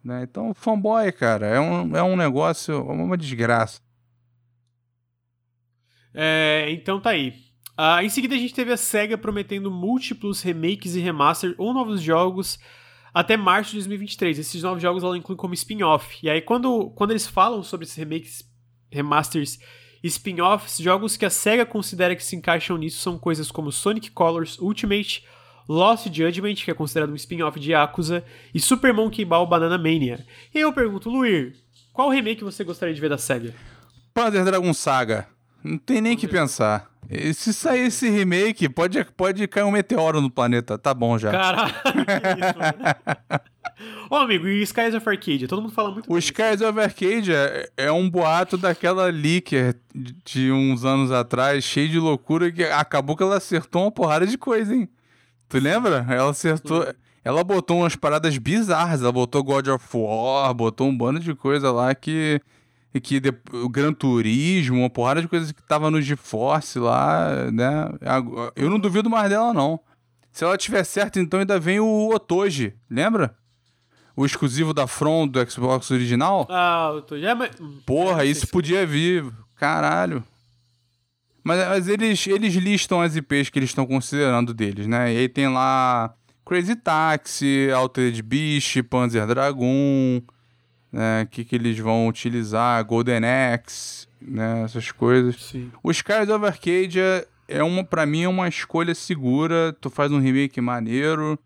Né? 0.04 0.22
Então, 0.22 0.54
fanboy, 0.54 1.12
cara, 1.14 1.48
é 1.48 1.60
um, 1.60 1.98
é 1.98 2.04
um 2.04 2.16
negócio, 2.16 2.76
é 2.76 2.78
uma 2.78 3.18
desgraça. 3.18 3.82
É, 6.14 6.68
então 6.70 7.02
tá 7.02 7.10
aí. 7.10 7.34
Ah, 7.76 8.04
em 8.04 8.10
seguida, 8.10 8.36
a 8.36 8.38
gente 8.38 8.54
teve 8.54 8.72
a 8.72 8.78
SEGA 8.78 9.18
prometendo 9.18 9.72
múltiplos 9.72 10.44
remakes 10.44 10.94
e 10.94 11.00
remaster 11.00 11.56
ou 11.58 11.74
novos 11.74 12.04
jogos 12.04 12.60
até 13.12 13.36
março 13.36 13.72
de 13.72 13.78
2023. 13.78 14.38
Esses 14.38 14.62
novos 14.62 14.80
jogos 14.80 15.04
ela 15.04 15.18
inclui 15.18 15.36
como 15.36 15.56
spin-off. 15.56 16.20
E 16.22 16.30
aí, 16.30 16.40
quando, 16.40 16.92
quando 16.92 17.10
eles 17.10 17.26
falam 17.26 17.64
sobre 17.64 17.86
esses 17.86 17.98
remakes, 17.98 18.48
remasters 18.92 19.58
spin-offs, 20.04 20.80
jogos 20.80 21.16
que 21.16 21.26
a 21.26 21.30
SEGA 21.30 21.66
considera 21.66 22.16
que 22.16 22.24
se 22.24 22.36
encaixam 22.36 22.78
nisso 22.78 23.00
são 23.00 23.18
coisas 23.18 23.50
como 23.50 23.72
Sonic 23.72 24.12
Colors 24.12 24.60
Ultimate, 24.60 25.24
Lost 25.68 26.08
Judgment, 26.12 26.56
que 26.56 26.72
é 26.72 26.74
considerado 26.74 27.12
um 27.12 27.16
spin-off 27.16 27.60
de 27.60 27.72
Yakuza, 27.72 28.24
e 28.54 28.60
Super 28.60 28.94
Monkey 28.94 29.24
Ball 29.24 29.48
Banana 29.48 29.78
Mania. 29.78 30.26
E 30.54 30.60
eu 30.60 30.74
pergunto, 30.74 31.10
Luir, 31.10 31.56
qual 31.94 32.10
remake 32.10 32.44
você 32.44 32.64
gostaria 32.64 32.94
de 32.94 33.00
ver 33.00 33.10
da 33.10 33.18
SEGA? 33.18 33.54
Panzer 34.14 34.44
Dragon 34.44 34.74
Saga. 34.74 35.28
Não 35.64 35.78
tem 35.78 36.02
nem 36.02 36.18
que 36.18 36.28
pensar. 36.28 36.92
E 37.10 37.34
se 37.34 37.54
sair 37.54 37.88
esse 37.88 38.10
remake, 38.10 38.68
pode, 38.70 39.04
pode 39.18 39.48
cair 39.48 39.64
um 39.64 39.72
meteoro 39.72 40.22
no 40.22 40.30
planeta. 40.30 40.78
Tá 40.78 40.94
bom 40.94 41.18
já. 41.18 41.32
Caralho, 41.32 41.74
mano. 42.58 43.42
Ô, 44.10 44.16
amigo, 44.16 44.48
e 44.48 44.62
Skies 44.62 44.94
of 44.94 45.08
Arcadia? 45.10 45.48
Todo 45.48 45.62
mundo 45.62 45.74
fala 45.74 45.92
muito 45.92 46.12
O 46.12 46.18
Skies 46.18 46.62
of 46.62 46.80
Arcadia 46.80 47.36
é, 47.36 47.86
é 47.86 47.92
um 47.92 48.10
boato 48.10 48.58
daquela 48.58 49.08
leaker 49.08 49.76
de 50.24 50.52
uns 50.52 50.86
anos 50.86 51.12
atrás, 51.12 51.64
cheio 51.64 51.90
de 51.90 52.00
loucura, 52.00 52.52
que 52.52 52.64
acabou 52.64 53.16
que 53.16 53.24
ela 53.24 53.38
acertou 53.38 53.84
uma 53.84 53.92
porrada 53.92 54.26
de 54.26 54.38
coisa, 54.38 54.76
hein? 54.76 54.88
Tu 55.50 55.60
lembra? 55.60 56.06
Ela 56.10 56.32
acertou. 56.32 56.86
Ela 57.24 57.44
botou 57.44 57.80
umas 57.80 57.96
paradas 57.96 58.38
bizarras. 58.38 59.02
Ela 59.02 59.12
botou 59.12 59.44
God 59.44 59.68
of 59.68 59.86
War, 59.94 60.54
botou 60.54 60.88
um 60.88 60.98
bando 60.98 61.20
de 61.20 61.34
coisa 61.36 61.72
lá 61.72 61.94
que. 61.94 62.42
Que 63.02 63.20
de, 63.20 63.34
o 63.52 63.68
Gran 63.68 63.92
Turismo, 63.92 64.80
uma 64.80 64.90
porrada 64.90 65.22
de 65.22 65.28
coisas 65.28 65.52
que 65.52 65.64
tava 65.64 65.90
no 65.90 66.02
GeForce 66.02 66.78
lá, 66.78 67.52
né? 67.52 67.90
Eu 68.56 68.70
não 68.70 68.80
duvido 68.80 69.10
mais 69.10 69.30
dela, 69.30 69.54
não. 69.54 69.80
Se 70.32 70.44
ela 70.44 70.58
tiver 70.58 70.84
certo, 70.84 71.20
então 71.20 71.40
ainda 71.40 71.60
vem 71.60 71.80
o 71.80 72.10
Otoji, 72.14 72.76
lembra? 72.90 73.36
O 74.16 74.26
exclusivo 74.26 74.74
da 74.74 74.86
From 74.86 75.28
do 75.28 75.50
Xbox 75.50 75.90
original? 75.90 76.48
Ah, 76.50 76.92
o 76.94 76.98
Otoji. 76.98 77.26
É, 77.26 77.34
mas... 77.34 77.52
Porra, 77.86 78.26
isso 78.26 78.48
podia 78.48 78.86
vir. 78.86 79.26
Caralho. 79.56 80.24
Mas, 81.44 81.68
mas 81.68 81.88
eles, 81.88 82.26
eles 82.28 82.54
listam 82.54 83.02
as 83.02 83.16
IPs 83.16 83.50
que 83.50 83.60
eles 83.60 83.70
estão 83.70 83.86
considerando 83.86 84.54
deles, 84.54 84.88
né? 84.88 85.14
E 85.14 85.18
aí 85.18 85.30
tem 85.30 85.48
lá 85.48 86.14
Crazy 86.46 86.76
Taxi, 86.76 87.70
Altered 87.72 88.22
Beast, 88.22 88.82
Panzer 88.84 89.28
Dragoon, 89.28 90.22
né? 90.94 91.24
O 91.24 91.28
que, 91.28 91.44
que 91.44 91.56
eles 91.56 91.78
vão 91.80 92.08
utilizar, 92.08 92.86
Golden 92.86 93.26
Axe, 93.26 94.08
né? 94.22 94.62
Essas 94.64 94.92
coisas. 94.92 95.36
Sim. 95.44 95.72
O 95.82 95.90
Skies 95.90 96.30
of 96.30 96.46
Arcadia 96.46 97.28
é 97.48 97.64
uma, 97.64 97.84
pra 97.84 98.06
mim, 98.06 98.24
é 98.24 98.30
uma 98.30 98.48
escolha 98.48 98.94
segura. 98.94 99.76
Tu 99.82 99.90
faz 99.90 100.12
um 100.12 100.20
remake 100.20 100.62
maneiro. 100.62 101.38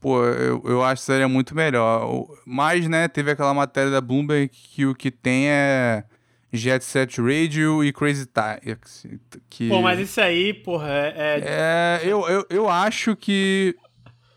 Pô, 0.00 0.24
eu, 0.24 0.62
eu 0.64 0.84
acho 0.84 1.02
que 1.02 1.06
seria 1.06 1.28
muito 1.28 1.54
melhor. 1.54 2.26
Mas, 2.44 2.88
né, 2.88 3.06
teve 3.06 3.30
aquela 3.30 3.54
matéria 3.54 3.90
da 3.90 4.00
Bloomberg 4.00 4.48
que 4.48 4.86
o 4.86 4.94
que 4.94 5.10
tem 5.10 5.48
é 5.48 6.04
Jet 6.52 6.84
Set 6.84 7.20
Radio 7.20 7.84
e 7.84 7.92
Crazy 7.92 8.26
Taxi. 8.26 9.20
Que... 9.48 9.68
Pô, 9.68 9.82
mas 9.82 9.98
isso 9.98 10.20
aí, 10.20 10.52
porra, 10.52 10.88
é. 10.88 11.42
É, 11.44 12.00
eu, 12.04 12.26
eu, 12.28 12.46
eu 12.48 12.68
acho 12.68 13.14
que 13.16 13.74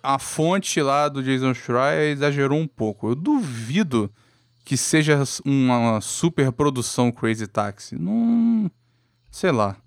a 0.04 0.20
fonte 0.20 0.82
lá 0.82 1.08
do 1.08 1.24
Jason 1.24 1.54
Schreier 1.54 2.12
exagerou 2.12 2.60
um 2.60 2.68
pouco. 2.68 3.10
Eu 3.10 3.16
duvido 3.16 4.12
que 4.64 4.78
seja 4.78 5.24
uma 5.46 6.00
super 6.02 6.52
produção 6.52 7.12
Crazy 7.12 7.48
Taxi. 7.48 7.96
Não. 7.96 8.70
Sei 9.30 9.52
lá. 9.52 9.78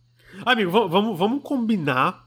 Amigo, 0.44 0.70
vamos, 0.70 1.18
vamos 1.18 1.42
combinar. 1.42 2.24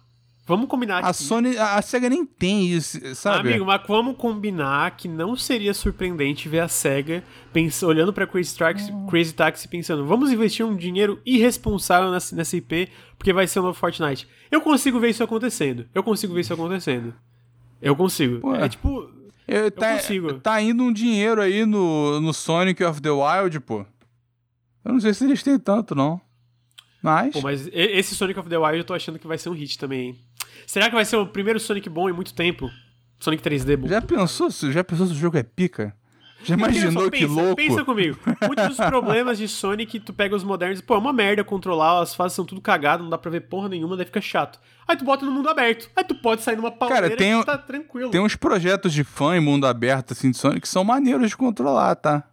Vamos 0.47 0.69
combinar 0.69 1.03
A 1.03 1.11
Sony, 1.11 1.57
a 1.57 1.81
SEGA 1.81 2.09
nem 2.09 2.25
tem 2.25 2.69
isso, 2.69 2.97
sabe? 3.15 3.49
Amigo, 3.49 3.65
mas 3.65 3.81
vamos 3.85 4.15
combinar 4.15 4.95
que 4.95 5.05
não 5.05 5.35
seria 5.35 5.73
surpreendente 5.73 6.47
ver 6.47 6.61
a 6.61 6.69
SEGA 6.69 7.21
pens... 7.51 7.83
olhando 7.83 8.13
pra 8.13 8.25
Crazy 8.25 8.57
Taxi, 8.57 8.89
Crazy 9.09 9.33
Taxi 9.33 9.67
pensando, 9.67 10.05
vamos 10.05 10.31
investir 10.31 10.65
um 10.65 10.77
dinheiro 10.77 11.21
irresponsável 11.25 12.09
nessa, 12.11 12.33
nessa 12.33 12.55
IP, 12.55 12.87
porque 13.17 13.33
vai 13.33 13.45
ser 13.45 13.59
o 13.59 13.63
novo 13.63 13.77
Fortnite. 13.77 14.25
Eu 14.49 14.61
consigo 14.61 15.01
ver 15.01 15.09
isso 15.09 15.21
acontecendo. 15.21 15.85
Eu 15.93 16.01
consigo 16.01 16.33
ver 16.33 16.39
isso 16.39 16.53
acontecendo. 16.53 17.13
Eu 17.81 17.95
consigo. 17.95 18.39
Pô, 18.39 18.55
é 18.55 18.67
tipo. 18.67 19.09
Eu, 19.47 19.71
tá, 19.71 19.91
eu 19.91 19.97
consigo. 19.97 20.33
Tá 20.39 20.61
indo 20.61 20.83
um 20.83 20.91
dinheiro 20.91 21.41
aí 21.41 21.65
no, 21.65 22.19
no 22.19 22.33
Sonic 22.33 22.83
of 22.83 23.01
the 23.01 23.09
Wild, 23.09 23.59
pô. 23.61 23.85
Eu 24.83 24.93
não 24.93 24.99
sei 24.99 25.13
se 25.13 25.23
eles 25.25 25.43
têm 25.43 25.57
tanto, 25.57 25.95
não. 25.95 26.19
Mas. 27.01 27.33
Pô, 27.33 27.41
mas 27.41 27.69
esse 27.71 28.15
Sonic 28.15 28.39
of 28.39 28.49
the 28.49 28.57
Wild 28.57 28.77
eu 28.79 28.83
tô 28.83 28.93
achando 28.93 29.19
que 29.19 29.27
vai 29.27 29.37
ser 29.37 29.49
um 29.49 29.53
hit 29.53 29.77
também, 29.77 30.07
hein? 30.07 30.19
Será 30.65 30.89
que 30.89 30.95
vai 30.95 31.05
ser 31.05 31.15
o 31.17 31.27
primeiro 31.27 31.59
Sonic 31.59 31.89
bom 31.89 32.09
em 32.09 32.13
muito 32.13 32.33
tempo? 32.33 32.69
Sonic 33.19 33.41
3D 33.41 33.77
bom. 33.77 33.87
Já 33.87 34.01
pensou, 34.01 34.49
já 34.49 34.83
pensou 34.83 35.07
se 35.07 35.13
o 35.13 35.15
jogo 35.15 35.37
é 35.37 35.43
pica? 35.43 35.95
Já 36.43 36.53
imaginou 36.55 36.91
só, 37.03 37.09
que 37.09 37.19
pensa, 37.19 37.33
louco? 37.33 37.55
Pensa 37.55 37.83
comigo. 37.85 38.17
Muitos 38.45 38.67
dos 38.67 38.77
problemas 38.77 39.37
de 39.37 39.47
Sonic, 39.47 39.99
tu 39.99 40.13
pega 40.13 40.35
os 40.35 40.43
modernos, 40.43 40.79
pô, 40.81 40.93
é 40.95 40.97
uma 40.97 41.11
merda 41.11 41.43
controlar, 41.43 41.99
as 42.01 42.13
fases 42.15 42.35
são 42.35 42.45
tudo 42.45 42.61
cagado, 42.61 43.03
não 43.03 43.09
dá 43.09 43.17
pra 43.17 43.31
ver 43.31 43.41
porra 43.41 43.67
nenhuma, 43.67 43.97
daí 43.97 44.05
fica 44.05 44.21
chato. 44.21 44.59
Aí 44.87 44.95
tu 44.95 45.03
bota 45.03 45.25
no 45.25 45.31
mundo 45.31 45.49
aberto. 45.49 45.89
Aí 45.95 46.03
tu 46.03 46.15
pode 46.15 46.41
sair 46.43 46.55
numa 46.55 46.71
pauleira 46.71 47.07
Cara, 47.07 47.17
tem, 47.17 47.39
que 47.39 47.45
tá 47.45 47.57
tranquilo. 47.57 48.11
Tem 48.11 48.21
uns 48.21 48.35
projetos 48.35 48.93
de 48.93 49.03
fã 49.03 49.35
em 49.35 49.39
mundo 49.39 49.65
aberto, 49.67 50.13
assim, 50.13 50.31
de 50.31 50.37
Sonic, 50.37 50.61
que 50.61 50.69
são 50.69 50.83
maneiros 50.83 51.29
de 51.29 51.35
controlar, 51.35 51.95
tá? 51.95 52.23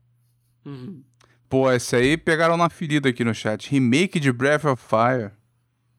Uhum. 0.64 1.02
Pô, 1.48 1.70
esse 1.72 1.96
aí 1.96 2.16
pegaram 2.16 2.56
na 2.56 2.68
ferida 2.68 3.08
aqui 3.08 3.24
no 3.24 3.34
chat. 3.34 3.70
Remake 3.70 4.20
de 4.20 4.30
Breath 4.32 4.64
of 4.64 4.82
Fire. 4.82 5.30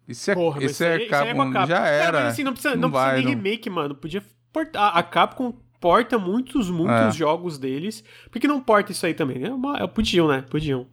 Isso 0.07 0.29
é, 0.29 0.35
Porra, 0.35 0.63
isso 0.63 0.83
é, 0.83 0.93
aí- 0.93 1.01
isso 1.01 1.09
Capcom, 1.09 1.51
Capcom. 1.51 1.67
já 1.67 1.77
Cara, 1.77 1.89
era. 1.89 2.19
mas 2.19 2.33
assim, 2.33 2.43
não 2.43 2.53
precisa, 2.53 2.75
Não 2.75 2.81
não 2.83 2.91
precisa 2.91 3.07
vai, 3.11 3.15
nem 3.17 3.25
não. 3.25 3.31
remake, 3.43 3.69
mano. 3.69 3.95
Podia 3.95 4.23
portar. 4.53 4.95
A 4.95 5.01
Capcom 5.01 5.53
porta 5.85 6.17
muitos, 6.17 6.67
muitos 6.71 6.95
É. 6.95 7.11
jogos 7.11 7.59
deles. 7.59 8.03
Por 8.31 8.39
que 8.41 8.47
não 8.47 8.59
porta 8.59 8.91
isso 8.91 9.05
aí 9.05 9.13
também? 9.13 9.43
É 9.43 9.53
uma, 9.53 9.77
é- 9.77 9.85
podiam, 9.85 10.27
né? 10.27 10.43
Podiam. 10.49 10.87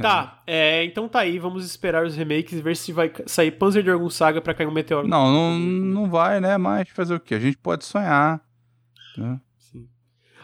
Tá, 0.00 0.42
é, 0.46 0.84
então 0.84 1.08
tá 1.08 1.18
aí, 1.20 1.38
vamos 1.40 1.64
esperar 1.64 2.04
os 2.06 2.14
remakes 2.14 2.52
e 2.52 2.62
ver 2.62 2.76
se 2.76 2.92
vai 2.92 3.10
sair 3.26 3.50
Panzer 3.50 3.82
Dragon 3.82 4.08
Saga 4.10 4.40
pra 4.40 4.54
cair 4.54 4.66
um 4.68 4.72
meteoro. 4.72 5.08
Não, 5.08 5.32
não, 5.32 5.58
não 5.58 6.08
vai, 6.10 6.40
né? 6.40 6.56
Mas 6.56 6.88
fazer 6.90 7.14
o 7.14 7.20
quê? 7.20 7.34
A 7.34 7.40
gente 7.40 7.56
pode 7.58 7.84
sonhar. 7.84 8.40
né? 9.16 9.40
Sim. 9.58 9.88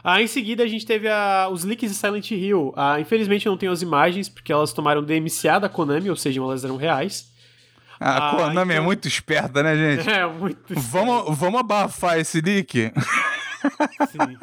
Ah, 0.03 0.21
em 0.21 0.27
seguida 0.27 0.65
a 0.65 0.67
gente 0.67 0.85
teve 0.85 1.09
a- 1.09 1.49
os 1.53 1.63
leaks 1.63 1.89
de 1.91 1.97
Silent 1.97 2.31
Hill. 2.33 2.73
Ah, 2.77 2.99
infelizmente 2.99 3.47
eu 3.47 3.51
não 3.53 3.57
tenho 3.57 3.71
as 3.71 3.81
imagens, 3.83 4.29
porque 4.29 4.53
elas 4.53 4.73
tomaram 4.73 5.05
DMCA 5.05 5.61
da 5.61 5.69
Konami, 5.69 6.11
ou 6.11 6.17
seja, 6.17 6.41
elas 6.41 6.65
eram 6.65 6.77
reais. 6.77 7.33
A 8.01 8.31
Ah, 8.31 8.31
Konami 8.37 8.73
é 8.73 8.77
então- 8.77 8.85
muito 8.85 9.07
esperta, 9.07 9.63
né, 9.63 9.77
gente? 9.77 10.09
É, 10.11 10.27
muito 10.27 10.75
Vamos, 10.75 11.39
vamos 11.39 11.61
abafar 11.61 12.19
esse 12.19 12.41
leak? 12.41 12.93
Sim. 14.11 14.37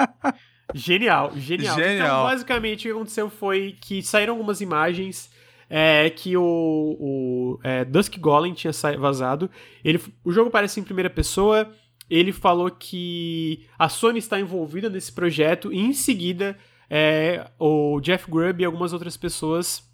Genial, 0.73 1.33
genial. 1.35 1.75
Genial. 1.75 2.05
Então, 2.05 2.23
basicamente, 2.23 2.87
o 2.87 2.91
que 2.91 2.97
aconteceu 2.97 3.29
foi 3.29 3.75
que 3.81 4.01
saíram 4.01 4.33
algumas 4.33 4.61
imagens 4.61 5.29
é, 5.69 6.09
que 6.09 6.35
o, 6.35 6.97
o 6.99 7.59
é, 7.63 7.85
Dusk 7.85 8.17
Golem 8.17 8.53
tinha 8.53 8.73
vazado. 8.99 9.49
Ele, 9.83 10.01
o 10.23 10.31
jogo 10.31 10.49
parece 10.49 10.79
em 10.79 10.83
primeira 10.83 11.09
pessoa. 11.09 11.73
Ele 12.09 12.31
falou 12.33 12.69
que 12.69 13.65
a 13.79 13.87
Sony 13.87 14.19
está 14.19 14.39
envolvida 14.39 14.89
nesse 14.89 15.11
projeto 15.13 15.71
e, 15.71 15.79
em 15.79 15.93
seguida, 15.93 16.57
é, 16.89 17.49
o 17.57 18.01
Jeff 18.01 18.29
Grubb 18.29 18.61
e 18.61 18.65
algumas 18.65 18.91
outras 18.91 19.15
pessoas 19.15 19.89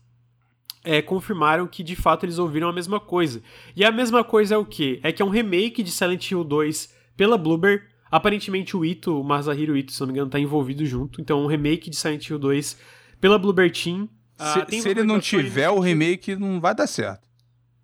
é, 0.84 1.00
confirmaram 1.00 1.68
que 1.68 1.84
de 1.84 1.96
fato 1.96 2.26
eles 2.26 2.40
ouviram 2.40 2.70
a 2.70 2.74
mesma 2.74 3.00
coisa. 3.00 3.44
E 3.76 3.86
a 3.86 3.92
mesma 3.92 4.24
coisa 4.24 4.56
é 4.56 4.58
o 4.58 4.66
quê? 4.66 5.00
É 5.04 5.12
que 5.12 5.22
é 5.22 5.26
um 5.26 5.30
remake 5.30 5.84
de 5.84 5.92
Silent 5.92 6.32
Hill 6.32 6.44
2 6.44 6.92
pela 7.16 7.38
Bloober. 7.38 7.88
Aparentemente 8.10 8.76
o 8.76 8.86
Ito, 8.86 9.20
o 9.20 9.24
Masahiro 9.24 9.76
Ito, 9.78 9.92
se 9.92 10.00
não 10.00 10.08
me 10.08 10.14
engano, 10.14 10.30
tá 10.30 10.40
envolvido 10.40 10.86
junto. 10.86 11.20
Então, 11.22 11.44
um 11.44 11.48
remake 11.48 11.90
de 11.90 11.96
Silent 11.96 12.30
Hill 12.30 12.40
2 12.40 12.78
pela 13.20 13.38
Bloober 13.38 13.72
Team. 13.72 14.08
Ah, 14.40 14.54
Se, 14.54 14.66
tem 14.66 14.82
se 14.82 14.90
ele 14.90 15.04
não 15.04 15.20
tiver 15.20 15.70
o 15.70 15.80
remake, 15.80 16.36
não 16.36 16.60
vai 16.62 16.74
dar 16.76 16.86
certo. 16.88 17.28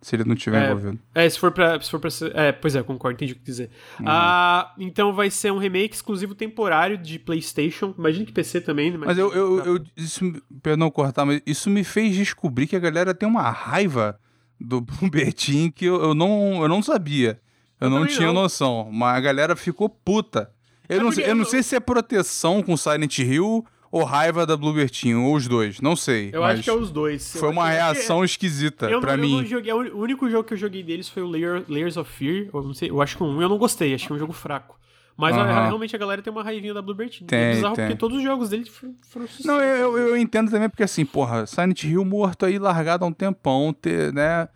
se 0.01 0.15
ele 0.15 0.23
não 0.23 0.35
tiver 0.35 0.65
envolvido. 0.69 0.99
É, 1.15 1.27
se 1.27 1.39
for 1.39 1.51
pra. 1.51 1.79
Se 1.81 1.89
for 1.89 1.99
pra 1.99 2.09
ser, 2.09 2.35
é, 2.35 2.51
pois 2.51 2.75
é, 2.75 2.83
concordo, 2.83 3.15
entendi 3.15 3.33
o 3.33 3.35
que 3.35 3.41
dizer. 3.43 3.69
Uhum. 3.99 4.05
Ah, 4.07 4.73
então 4.77 5.13
vai 5.13 5.31
ser 5.31 5.51
um 5.51 5.57
remake 5.57 5.95
exclusivo 5.95 6.35
temporário 6.35 6.97
de 6.97 7.17
PlayStation. 7.17 7.93
Imagina 7.97 8.25
que 8.25 8.31
PC 8.31 8.61
também, 8.61 8.91
né? 8.91 8.97
Mas, 8.97 9.07
mas 9.07 9.17
eu, 9.17 9.33
eu, 9.33 9.59
eu, 9.65 9.83
isso, 9.97 10.31
perdão 10.61 10.91
cortar, 10.91 11.25
mas 11.25 11.41
isso 11.45 11.69
me 11.69 11.83
fez 11.83 12.15
descobrir 12.15 12.67
que 12.67 12.75
a 12.75 12.79
galera 12.79 13.13
tem 13.13 13.27
uma 13.27 13.49
raiva 13.49 14.19
do 14.59 14.79
Betinho 15.09 15.71
que 15.71 15.85
eu, 15.85 16.01
eu, 16.01 16.13
não, 16.13 16.61
eu 16.61 16.67
não 16.67 16.83
sabia. 16.83 17.39
Eu, 17.84 17.89
eu 17.89 17.99
não 17.99 18.07
tinha 18.07 18.27
não. 18.27 18.34
noção. 18.34 18.89
Mas 18.91 19.18
a 19.18 19.19
galera 19.19 19.55
ficou 19.55 19.89
puta. 19.89 20.49
Eu, 20.88 21.01
não, 21.01 21.14
eu 21.14 21.35
não 21.35 21.45
sei 21.45 21.64
se 21.64 21.76
é 21.76 21.80
proteção 21.80 22.61
com 22.61 22.76
Silent 22.77 23.19
Hill 23.19 23.65
ou 23.91 24.03
raiva 24.03 24.43
da 24.43 24.57
Bluebird 24.57 24.91
Team, 24.91 25.23
ou 25.23 25.35
os 25.35 25.47
dois, 25.47 25.80
não 25.80 25.95
sei. 25.95 26.31
Eu 26.34 26.43
acho 26.43 26.64
que 26.64 26.69
é 26.69 26.73
os 26.73 26.89
dois. 26.89 27.35
Foi 27.38 27.49
uma 27.49 27.69
reação 27.69 28.23
esquisita 28.23 28.89
eu 28.89 28.99
pra 28.99 29.15
mim. 29.15 29.45
Joguei, 29.45 29.72
o 29.72 29.99
único 29.99 30.27
jogo 30.27 30.43
que 30.43 30.55
eu 30.55 30.57
joguei 30.57 30.81
deles 30.81 31.07
foi 31.07 31.22
o 31.22 31.27
Layer, 31.27 31.64
Layers 31.69 31.95
of 31.95 32.11
Fear, 32.11 32.47
eu, 32.51 32.64
não 32.64 32.73
sei, 32.73 32.89
eu 32.89 32.99
acho 33.03 33.15
que 33.15 33.23
um 33.23 33.39
eu 33.39 33.47
não 33.47 33.57
gostei, 33.60 33.93
achei 33.93 34.14
um 34.14 34.18
jogo 34.18 34.34
fraco. 34.34 34.80
Mas 35.15 35.35
uhum. 35.38 35.43
realmente 35.43 35.95
a 35.95 35.99
galera 35.99 36.23
tem 36.23 36.34
uma 36.34 36.41
raivinha 36.41 36.73
da 36.73 36.81
Bluebird 36.81 37.19
Team. 37.19 37.27
Tem, 37.27 37.39
é 37.39 37.53
bizarro 37.53 37.76
tem. 37.76 37.85
porque 37.85 37.99
todos 37.99 38.18
os 38.18 38.23
jogos 38.23 38.49
dele 38.49 38.65
foram, 38.65 38.95
foram 39.07 39.27
Não, 39.45 39.61
eu, 39.61 39.95
eu, 39.95 40.07
eu, 40.07 40.18
entendo 40.18 40.49
também 40.49 40.68
porque 40.68 40.81
assim, 40.81 41.05
porra, 41.05 41.45
Silent 41.45 41.84
Hill 41.84 42.03
morto 42.03 42.47
aí, 42.47 42.57
largado 42.57 43.05
há 43.05 43.07
um 43.07 43.14
tempão, 43.14 43.72
ter, 43.80 44.11
né? 44.11 44.49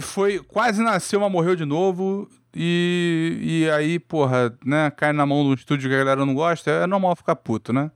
Foi, 0.00 0.38
quase 0.40 0.82
nasceu, 0.82 1.20
mas 1.20 1.30
morreu 1.30 1.56
de 1.56 1.64
novo. 1.64 2.28
E, 2.54 3.38
e 3.42 3.70
aí, 3.70 3.98
porra, 3.98 4.56
né, 4.64 4.90
cai 4.90 5.12
na 5.12 5.26
mão 5.26 5.44
do 5.44 5.54
estúdio 5.54 5.90
que 5.90 5.94
a 5.94 5.98
galera 5.98 6.24
não 6.24 6.34
gosta, 6.34 6.70
é 6.70 6.86
normal 6.86 7.14
ficar 7.14 7.36
puto, 7.36 7.72
né? 7.72 7.90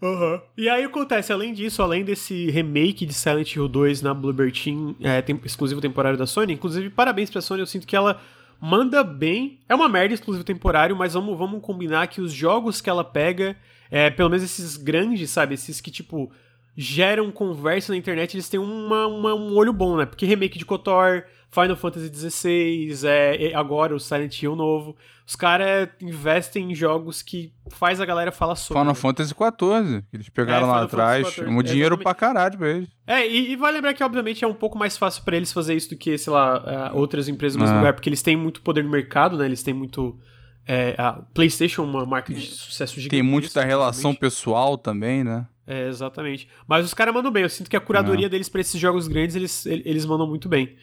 Uhum. 0.00 0.40
E 0.56 0.68
aí 0.68 0.84
acontece, 0.84 1.30
além 1.30 1.52
disso, 1.52 1.82
além 1.82 2.02
desse 2.02 2.50
remake 2.50 3.04
de 3.04 3.12
Silent 3.12 3.54
Hill 3.54 3.68
2 3.68 4.00
na 4.00 4.14
Bluebird 4.14 4.58
Team, 4.58 4.96
é, 5.02 5.20
tem, 5.20 5.38
exclusivo 5.44 5.80
temporário 5.80 6.18
da 6.18 6.26
Sony, 6.26 6.54
inclusive 6.54 6.88
parabéns 6.88 7.28
pra 7.28 7.42
Sony, 7.42 7.60
eu 7.60 7.66
sinto 7.66 7.86
que 7.86 7.94
ela 7.94 8.18
manda 8.58 9.04
bem. 9.04 9.58
É 9.68 9.74
uma 9.74 9.88
merda 9.88 10.14
exclusivo 10.14 10.44
temporário, 10.44 10.96
mas 10.96 11.12
vamos, 11.12 11.36
vamos 11.36 11.60
combinar 11.60 12.06
que 12.06 12.22
os 12.22 12.32
jogos 12.32 12.80
que 12.80 12.88
ela 12.88 13.04
pega, 13.04 13.54
é, 13.90 14.08
pelo 14.08 14.30
menos 14.30 14.42
esses 14.42 14.78
grandes, 14.78 15.28
sabe, 15.28 15.54
esses 15.54 15.80
que 15.80 15.90
tipo 15.90 16.32
geram 16.76 17.30
conversa 17.30 17.92
na 17.92 17.98
internet, 17.98 18.34
eles 18.34 18.48
têm 18.48 18.60
uma, 18.60 19.06
uma 19.06 19.34
um 19.34 19.54
olho 19.56 19.72
bom, 19.72 19.96
né? 19.96 20.06
Porque 20.06 20.26
remake 20.26 20.58
de 20.58 20.64
KOTOR, 20.64 21.24
Final 21.50 21.76
Fantasy 21.76 22.30
XVI, 22.30 23.06
é, 23.06 23.54
agora 23.54 23.94
o 23.94 24.00
Silent 24.00 24.42
Hill 24.42 24.54
novo. 24.54 24.96
Os 25.26 25.36
caras 25.36 25.88
investem 26.00 26.72
em 26.72 26.74
jogos 26.74 27.22
que 27.22 27.52
faz 27.68 28.00
a 28.00 28.04
galera 28.04 28.32
falar 28.32 28.56
sobre. 28.56 28.80
Final 28.80 28.94
né? 28.94 29.00
Fantasy 29.00 29.32
XIV, 29.32 30.02
que 30.10 30.16
eles 30.16 30.28
pegaram 30.28 30.66
é, 30.66 30.70
lá 30.70 30.82
atrás. 30.82 31.38
Um 31.38 31.62
dinheiro 31.62 31.96
pra 31.96 32.14
caralho 32.14 32.58
pra 32.58 32.68
eles. 32.68 32.88
É, 33.06 33.26
e, 33.26 33.52
e 33.52 33.56
vai 33.56 33.70
lembrar 33.72 33.94
que, 33.94 34.02
obviamente, 34.02 34.44
é 34.44 34.48
um 34.48 34.54
pouco 34.54 34.76
mais 34.76 34.96
fácil 34.96 35.22
para 35.22 35.36
eles 35.36 35.52
fazer 35.52 35.74
isso 35.74 35.90
do 35.90 35.96
que, 35.96 36.18
sei 36.18 36.32
lá, 36.32 36.90
uh, 36.92 36.98
outras 36.98 37.28
empresas 37.28 37.56
no 37.56 37.62
mesmo 37.62 37.76
lugar, 37.76 37.92
porque 37.92 38.08
eles 38.08 38.22
têm 38.22 38.36
muito 38.36 38.60
poder 38.60 38.82
no 38.82 38.90
mercado, 38.90 39.36
né? 39.36 39.44
Eles 39.44 39.62
têm 39.62 39.74
muito. 39.74 40.18
É, 40.66 40.94
a 40.98 41.12
PlayStation, 41.34 41.84
uma 41.84 42.04
marca 42.04 42.32
de 42.32 42.46
sucesso 42.46 42.94
gigante. 42.96 43.10
Tem 43.10 43.22
muito 43.22 43.52
da 43.52 43.64
relação 43.64 44.14
pessoal 44.14 44.76
também, 44.76 45.24
né? 45.24 45.46
É, 45.70 45.86
exatamente. 45.86 46.48
Mas 46.66 46.84
os 46.84 46.92
caras 46.92 47.14
mandam 47.14 47.30
bem. 47.30 47.44
Eu 47.44 47.48
sinto 47.48 47.70
que 47.70 47.76
a 47.76 47.80
curadoria 47.80 48.26
é. 48.26 48.28
deles 48.28 48.48
para 48.48 48.60
esses 48.60 48.80
jogos 48.80 49.06
grandes, 49.06 49.36
eles, 49.36 49.64
eles 49.64 50.04
mandam 50.04 50.26
muito 50.26 50.48
bem. 50.48 50.76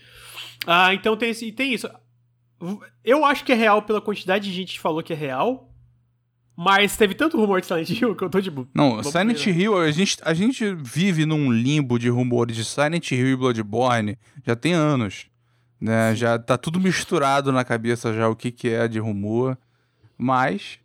Ah, 0.66 0.94
então 0.94 1.18
tem, 1.18 1.32
esse, 1.32 1.52
tem 1.52 1.74
isso. 1.74 1.90
Eu 3.04 3.26
acho 3.26 3.44
que 3.44 3.52
é 3.52 3.56
real 3.56 3.82
pela 3.82 4.00
quantidade 4.00 4.50
de 4.50 4.56
gente 4.56 4.76
que 4.76 4.80
falou 4.80 5.04
que 5.04 5.12
é 5.12 5.16
real. 5.16 5.70
Mas 6.56 6.96
teve 6.96 7.14
tanto 7.14 7.38
rumor 7.38 7.60
de 7.60 7.68
Silent 7.68 7.90
Hill 7.90 8.16
que 8.18 8.24
eu 8.24 8.30
tô 8.30 8.40
de 8.40 8.50
boa. 8.50 8.68
Não, 8.74 9.04
Silent 9.04 9.46
Hill, 9.46 9.78
a 9.78 9.92
gente, 9.92 10.18
a 10.24 10.34
gente 10.34 10.74
vive 10.74 11.26
num 11.26 11.52
limbo 11.52 12.00
de 12.00 12.10
rumores 12.10 12.56
de 12.56 12.64
Silent 12.64 13.12
Hill 13.12 13.28
e 13.28 13.36
Bloodborne 13.36 14.18
já 14.46 14.56
tem 14.56 14.72
anos. 14.72 15.28
Né? 15.80 16.16
Já 16.16 16.40
tá 16.40 16.58
tudo 16.58 16.80
misturado 16.80 17.52
na 17.52 17.66
cabeça 17.66 18.14
já 18.14 18.30
o 18.30 18.36
que, 18.36 18.52
que 18.52 18.70
é 18.70 18.88
de 18.88 19.00
rumor. 19.00 19.58
Mas 20.18 20.80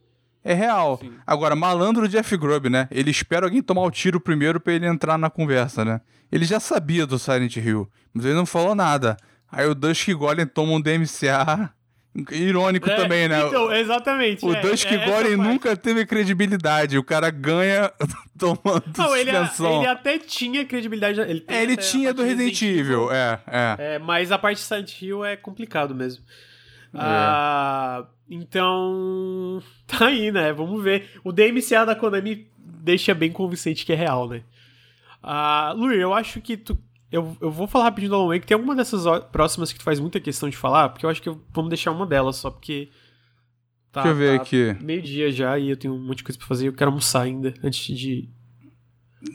é 0.44 0.54
real. 0.54 0.98
Sim. 1.00 1.12
Agora, 1.26 1.54
malandro 1.54 2.08
Jeff 2.08 2.36
Grubb, 2.36 2.68
né? 2.68 2.88
Ele 2.90 3.10
espera 3.10 3.46
alguém 3.46 3.62
tomar 3.62 3.82
o 3.82 3.90
tiro 3.90 4.20
primeiro 4.20 4.60
para 4.60 4.72
ele 4.72 4.86
entrar 4.86 5.16
na 5.16 5.30
conversa, 5.30 5.84
né? 5.84 6.00
Ele 6.30 6.44
já 6.44 6.58
sabia 6.58 7.06
do 7.06 7.18
Silent 7.18 7.56
Hill, 7.56 7.88
mas 8.12 8.24
ele 8.24 8.34
não 8.34 8.46
falou 8.46 8.74
nada. 8.74 9.16
Aí 9.50 9.66
o 9.66 9.74
Dusk 9.74 10.08
Golem 10.14 10.46
toma 10.46 10.72
um 10.72 10.80
DMCA. 10.80 11.72
Irônico 12.30 12.90
é, 12.90 12.96
também, 12.96 13.26
né? 13.26 13.46
Então, 13.46 13.72
exatamente. 13.72 14.44
O 14.44 14.54
é, 14.54 14.60
Dusk 14.60 14.86
é, 14.86 14.98
Golem 14.98 15.36
nunca 15.36 15.74
teve 15.74 16.04
credibilidade. 16.04 16.98
O 16.98 17.04
cara 17.04 17.30
ganha 17.30 17.90
tomando 18.38 18.84
não, 18.98 19.16
ele, 19.16 19.30
ele, 19.30 19.86
até 19.86 20.18
tinha 20.18 20.64
credibilidade. 20.64 21.20
Ele, 21.20 21.42
é, 21.48 21.62
ele 21.62 21.76
tinha 21.76 22.12
do 22.12 22.22
Resident 22.22 22.60
Evil, 22.60 23.10
é, 23.10 23.40
é, 23.46 23.76
é. 23.78 23.98
Mas 23.98 24.30
a 24.30 24.38
parte 24.38 24.58
de 24.58 24.64
Silent 24.64 25.00
Hill 25.00 25.24
é 25.24 25.36
complicado 25.36 25.94
mesmo. 25.94 26.22
É. 26.94 26.98
Ah, 26.98 28.06
então. 28.34 29.62
Tá 29.86 30.06
aí, 30.06 30.32
né? 30.32 30.52
Vamos 30.52 30.82
ver. 30.82 31.10
O 31.22 31.32
DMCA 31.32 31.84
da 31.84 31.94
Konami 31.94 32.48
deixa 32.56 33.14
bem 33.14 33.30
convincente 33.30 33.84
que 33.84 33.92
é 33.92 33.96
real, 33.96 34.28
né? 34.28 34.42
Ah, 35.22 35.72
Luir, 35.76 36.00
eu 36.00 36.12
acho 36.12 36.40
que 36.40 36.56
tu 36.56 36.76
eu, 37.12 37.36
eu 37.42 37.50
vou 37.50 37.66
falar 37.66 37.84
rapidinho 37.84 38.10
do 38.10 38.16
Alan 38.16 38.28
Wake. 38.28 38.46
Tem 38.46 38.54
alguma 38.54 38.74
dessas 38.74 39.04
próximas 39.30 39.70
que 39.70 39.78
tu 39.78 39.84
faz 39.84 40.00
muita 40.00 40.18
questão 40.18 40.48
de 40.48 40.56
falar? 40.56 40.88
Porque 40.88 41.04
eu 41.04 41.10
acho 41.10 41.20
que 41.20 41.30
vamos 41.52 41.68
deixar 41.68 41.90
uma 41.90 42.06
delas 42.06 42.36
só, 42.36 42.50
porque. 42.50 42.88
Tá, 43.92 44.02
Deixa 44.02 44.14
eu 44.14 44.18
ver 44.18 44.36
tá 44.38 44.42
aqui. 44.42 44.76
Meio-dia 44.82 45.30
já 45.30 45.58
e 45.58 45.68
eu 45.68 45.76
tenho 45.76 45.92
um 45.92 46.02
monte 46.02 46.18
de 46.18 46.24
coisa 46.24 46.38
pra 46.38 46.48
fazer. 46.48 46.68
Eu 46.68 46.72
quero 46.72 46.90
almoçar 46.90 47.20
ainda 47.20 47.52
antes 47.62 47.94
de. 47.94 48.30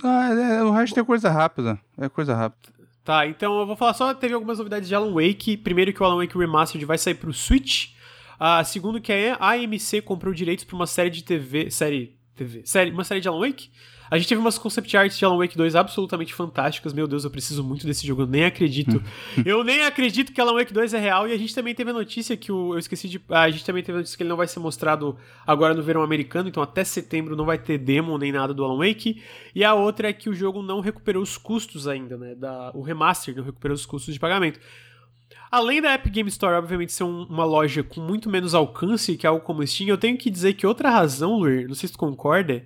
Ah, 0.04 0.30
é, 0.34 0.64
o 0.64 0.72
resto 0.72 1.00
é 1.00 1.04
coisa 1.04 1.30
rápida. 1.30 1.80
É 1.96 2.10
coisa 2.10 2.36
rápida. 2.36 2.74
Tá, 3.04 3.28
então 3.28 3.60
eu 3.60 3.68
vou 3.68 3.76
falar 3.76 3.94
só. 3.94 4.12
Teve 4.12 4.34
algumas 4.34 4.58
novidades 4.58 4.90
de 4.90 4.96
Alan 4.96 5.14
Wake. 5.14 5.56
Primeiro, 5.58 5.94
que 5.94 6.02
o 6.02 6.06
Alan 6.06 6.18
Wake 6.18 6.36
Remastered 6.36 6.84
vai 6.84 6.98
sair 6.98 7.14
pro 7.14 7.32
Switch. 7.32 7.92
Ah, 8.40 8.64
segundo, 8.64 9.02
que 9.02 9.12
a 9.12 9.52
AMC 9.52 10.02
comprou 10.02 10.34
direitos 10.34 10.66
pra 10.66 10.76
uma 10.76 10.88
série 10.88 11.10
de 11.10 11.24
TV. 11.24 11.70
Série. 11.72 12.18
TV. 12.36 12.62
Série, 12.66 12.92
uma 12.92 13.04
série 13.04 13.20
de 13.20 13.28
Alan 13.28 13.40
Wake 13.40 13.72
a 14.10 14.18
gente 14.18 14.28
teve 14.28 14.40
umas 14.40 14.58
concept 14.58 14.96
arts 14.96 15.18
de 15.18 15.26
Alan 15.26 15.38
Wake 15.38 15.58
2 15.58 15.76
absolutamente 15.76 16.34
fantásticas. 16.34 16.94
Meu 16.94 17.08
Deus, 17.08 17.24
eu 17.24 17.30
preciso 17.30 17.64
muito 17.64 17.86
desse 17.86 18.08
jogo. 18.08 18.22
Eu 18.24 18.28
nem 18.28 18.46
acredito. 18.46 19.04
eu 19.46 19.64
nem 19.64 19.84
acredito 19.84 20.32
que 20.32 20.40
Alan 20.40 20.54
Wake 20.54 20.74
2 20.74 20.94
é 20.94 21.00
real. 21.00 21.28
E 21.28 21.34
a 21.34 21.38
gente 21.38 21.54
também 21.54 21.76
teve 21.76 21.90
a 21.90 21.94
notícia 21.94 22.38
que 22.38 22.52
o. 22.52 22.74
Eu 22.74 22.80
esqueci 22.80 23.10
de. 23.10 23.22
Ah, 23.30 23.44
a 23.44 23.50
gente 23.50 23.66
também 23.66 23.84
teve 23.84 23.98
a 23.98 24.00
notícia 24.00 24.18
que 24.18 24.24
ele 24.24 24.30
não 24.30 24.38
vai 24.38 24.48
ser 24.48 24.60
mostrado 24.60 25.18
agora 25.46 25.74
no 25.74 25.84
verão 25.84 26.02
americano. 26.02 26.48
Então 26.48 26.64
até 26.64 26.84
setembro 26.84 27.36
não 27.36 27.46
vai 27.46 27.58
ter 27.58 27.78
demo 27.78 28.18
nem 28.18 28.32
nada 28.32 28.54
do 28.54 28.64
Alan 28.64 28.78
Wake. 28.78 29.22
E 29.54 29.64
a 29.64 29.74
outra 29.74 30.10
é 30.10 30.14
que 30.14 30.30
o 30.30 30.34
jogo 30.34 30.62
não 30.62 30.80
recuperou 30.80 31.22
os 31.22 31.38
custos 31.38 31.88
ainda, 31.88 32.18
né? 32.18 32.34
Da, 32.36 32.72
o 32.74 32.82
remaster 32.82 33.36
não 33.36 33.44
recuperou 33.44 33.76
os 33.76 33.86
custos 33.86 34.14
de 34.14 34.20
pagamento. 34.20 34.60
Além 35.50 35.82
da 35.82 35.94
Epic 35.94 36.14
Game 36.14 36.30
Store, 36.30 36.56
obviamente, 36.56 36.92
ser 36.92 37.04
um, 37.04 37.24
uma 37.24 37.46
loja 37.46 37.84
com 37.84 38.02
muito 38.02 38.30
menos 38.30 38.54
alcance 38.54 39.16
que 39.16 39.26
algo 39.26 39.44
como 39.44 39.66
Steam, 39.66 39.88
eu 39.88 39.98
tenho 39.98 40.18
que 40.18 40.30
dizer 40.30 40.54
que 40.54 40.68
outra 40.68 40.90
razão, 40.90 41.38
Luir, 41.38 41.68
não 41.68 41.76
sei 41.76 41.88
se 41.88 41.94
tu 41.94 42.00
concorda, 42.00 42.66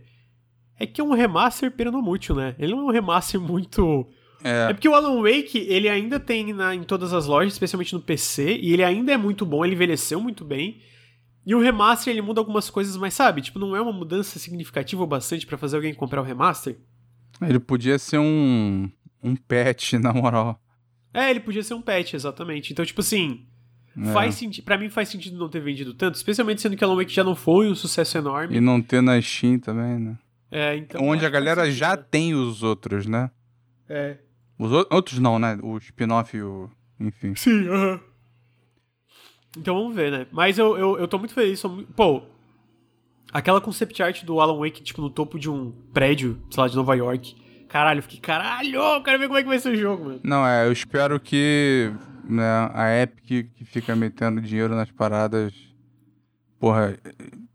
é 0.79 0.85
que 0.85 0.99
é 0.99 1.03
um 1.03 1.13
remaster 1.13 1.71
peronomútil, 1.71 2.35
né? 2.35 2.55
Ele 2.57 2.71
não 2.71 2.81
é 2.81 2.83
um 2.85 2.91
remaster 2.91 3.39
muito. 3.41 4.07
É. 4.43 4.71
é 4.71 4.73
porque 4.73 4.89
o 4.89 4.95
Alan 4.95 5.21
Wake, 5.21 5.59
ele 5.69 5.87
ainda 5.87 6.19
tem 6.19 6.51
na, 6.53 6.73
em 6.73 6.83
todas 6.83 7.13
as 7.13 7.27
lojas, 7.27 7.53
especialmente 7.53 7.93
no 7.93 8.01
PC, 8.01 8.57
e 8.57 8.73
ele 8.73 8.83
ainda 8.83 9.11
é 9.11 9.17
muito 9.17 9.45
bom, 9.45 9.63
ele 9.63 9.75
envelheceu 9.75 10.19
muito 10.19 10.43
bem. 10.43 10.81
E 11.45 11.55
o 11.55 11.59
remaster, 11.59 12.11
ele 12.11 12.21
muda 12.21 12.39
algumas 12.39 12.69
coisas, 12.69 12.95
mas 12.97 13.13
sabe? 13.13 13.41
Tipo, 13.41 13.57
não 13.57 13.75
é 13.75 13.81
uma 13.81 13.91
mudança 13.91 14.37
significativa 14.37 15.03
o 15.03 15.07
bastante 15.07 15.45
para 15.45 15.57
fazer 15.57 15.75
alguém 15.75 15.93
comprar 15.93 16.21
o 16.21 16.23
remaster. 16.23 16.79
Ele 17.41 17.59
podia 17.59 17.97
ser 17.97 18.19
um, 18.19 18.89
um 19.23 19.35
patch, 19.35 19.93
na 20.01 20.13
moral. 20.13 20.60
É, 21.13 21.29
ele 21.29 21.39
podia 21.39 21.63
ser 21.63 21.73
um 21.73 21.81
patch, 21.81 22.13
exatamente. 22.13 22.71
Então, 22.71 22.85
tipo 22.85 23.01
assim, 23.01 23.45
é. 23.97 24.13
faz 24.13 24.35
sentido. 24.35 24.63
Pra 24.63 24.77
mim 24.77 24.89
faz 24.89 25.09
sentido 25.09 25.37
não 25.37 25.49
ter 25.49 25.59
vendido 25.59 25.93
tanto, 25.93 26.15
especialmente 26.15 26.61
sendo 26.61 26.77
que 26.77 26.83
Alan 26.83 26.95
Wake 26.95 27.13
já 27.13 27.23
não 27.23 27.35
foi 27.35 27.69
um 27.69 27.75
sucesso 27.75 28.17
enorme. 28.17 28.55
E 28.55 28.61
não 28.61 28.81
ter 28.81 29.01
na 29.01 29.21
Steam 29.21 29.59
também, 29.59 29.99
né? 29.99 30.17
É, 30.49 30.75
então, 30.75 31.01
Onde 31.01 31.25
a 31.25 31.29
galera 31.29 31.71
já 31.71 31.95
tem 31.95 32.33
os 32.33 32.61
outros, 32.61 33.05
né? 33.05 33.31
É. 33.87 34.17
Os 34.59 34.71
outros 34.89 35.19
não, 35.19 35.39
né? 35.39 35.57
O 35.61 35.77
spin-off 35.77 36.35
e 36.35 36.41
o. 36.41 36.69
Enfim. 36.99 37.33
Sim, 37.35 37.67
aham. 37.67 37.93
Uh 37.93 37.97
-huh. 37.97 38.11
Então 39.57 39.75
vamos 39.75 39.95
ver, 39.95 40.11
né? 40.11 40.27
Mas 40.31 40.57
eu, 40.57 40.77
eu, 40.77 40.97
eu 40.97 41.07
tô 41.07 41.17
muito 41.17 41.33
feliz. 41.33 41.61
Pô, 41.95 42.23
aquela 43.33 43.59
concept 43.59 44.01
art 44.01 44.23
do 44.23 44.39
Alan 44.39 44.57
Wake, 44.57 44.81
tipo, 44.81 45.01
no 45.01 45.09
topo 45.09 45.37
de 45.37 45.49
um 45.49 45.71
prédio, 45.93 46.41
sei 46.49 46.61
lá, 46.61 46.69
de 46.69 46.75
Nova 46.75 46.95
York. 46.95 47.35
Caralho, 47.71 47.99
eu 47.99 48.03
fiquei, 48.03 48.19
caralho, 48.19 49.01
quero 49.01 49.17
ver 49.17 49.27
como 49.27 49.39
é 49.39 49.43
que 49.43 49.47
vai 49.47 49.57
ser 49.57 49.69
o 49.69 49.77
jogo, 49.77 50.03
mano. 50.03 50.19
Não, 50.25 50.45
é, 50.45 50.67
eu 50.67 50.73
espero 50.73 51.17
que 51.21 51.89
né, 52.25 52.69
a 52.73 53.01
Epic 53.01 53.49
que 53.55 53.63
fica 53.63 53.95
metendo 53.95 54.41
dinheiro 54.41 54.75
nas 54.75 54.91
paradas. 54.91 55.53
Porra, 56.59 56.97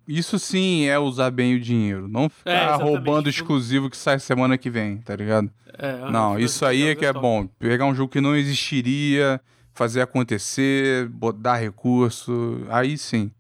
isso 0.09 0.39
sim 0.39 0.87
é 0.87 0.99
usar 0.99 1.31
bem 1.31 1.55
o 1.55 1.61
dinheiro. 1.61 2.09
Não 2.09 2.31
ficar 2.31 2.51
é, 2.51 2.83
roubando 2.83 3.29
exclusivo 3.29 3.91
que 3.91 3.97
sai 3.97 4.19
semana 4.19 4.57
que 4.57 4.71
vem, 4.71 4.97
tá 5.03 5.15
ligado? 5.15 5.51
É, 5.79 6.11
não, 6.11 6.39
isso 6.39 6.65
aí 6.65 6.87
é 6.89 6.95
que 6.95 7.05
é 7.05 7.13
bom. 7.13 7.47
Pegar 7.59 7.85
um 7.85 7.95
jogo 7.95 8.11
que 8.11 8.21
não 8.21 8.35
existiria, 8.35 9.39
fazer 9.75 10.01
acontecer, 10.01 11.11
dar 11.39 11.57
recurso, 11.57 12.67
aí 12.71 12.97
sim. 12.97 13.31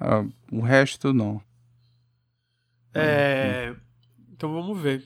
Uh, 0.00 0.32
o 0.52 0.60
resto, 0.60 1.12
não. 1.12 1.42
É. 2.94 3.74
Então 4.32 4.52
vamos 4.52 4.80
ver. 4.80 5.02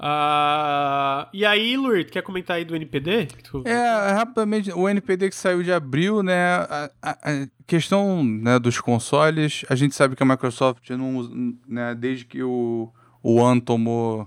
Uh, 0.00 1.26
e 1.32 1.44
aí, 1.44 1.76
Luiz, 1.76 2.08
quer 2.08 2.22
comentar 2.22 2.56
aí 2.56 2.64
do 2.64 2.76
NPD? 2.76 3.28
É, 3.64 4.12
rapidamente, 4.12 4.70
o 4.72 4.88
NPD 4.88 5.28
que 5.28 5.34
saiu 5.34 5.60
de 5.60 5.72
abril, 5.72 6.22
né? 6.22 6.54
A, 6.54 6.90
a, 7.02 7.10
a, 7.10 7.48
questão 7.66 8.22
né, 8.22 8.60
dos 8.60 8.80
consoles, 8.80 9.64
a 9.68 9.74
gente 9.74 9.96
sabe 9.96 10.14
que 10.14 10.22
a 10.22 10.26
Microsoft 10.26 10.88
não, 10.90 11.58
né, 11.66 11.94
desde 11.96 12.24
que 12.24 12.42
o, 12.42 12.92
o 13.22 13.34
One 13.34 13.60
tomou, 13.60 14.26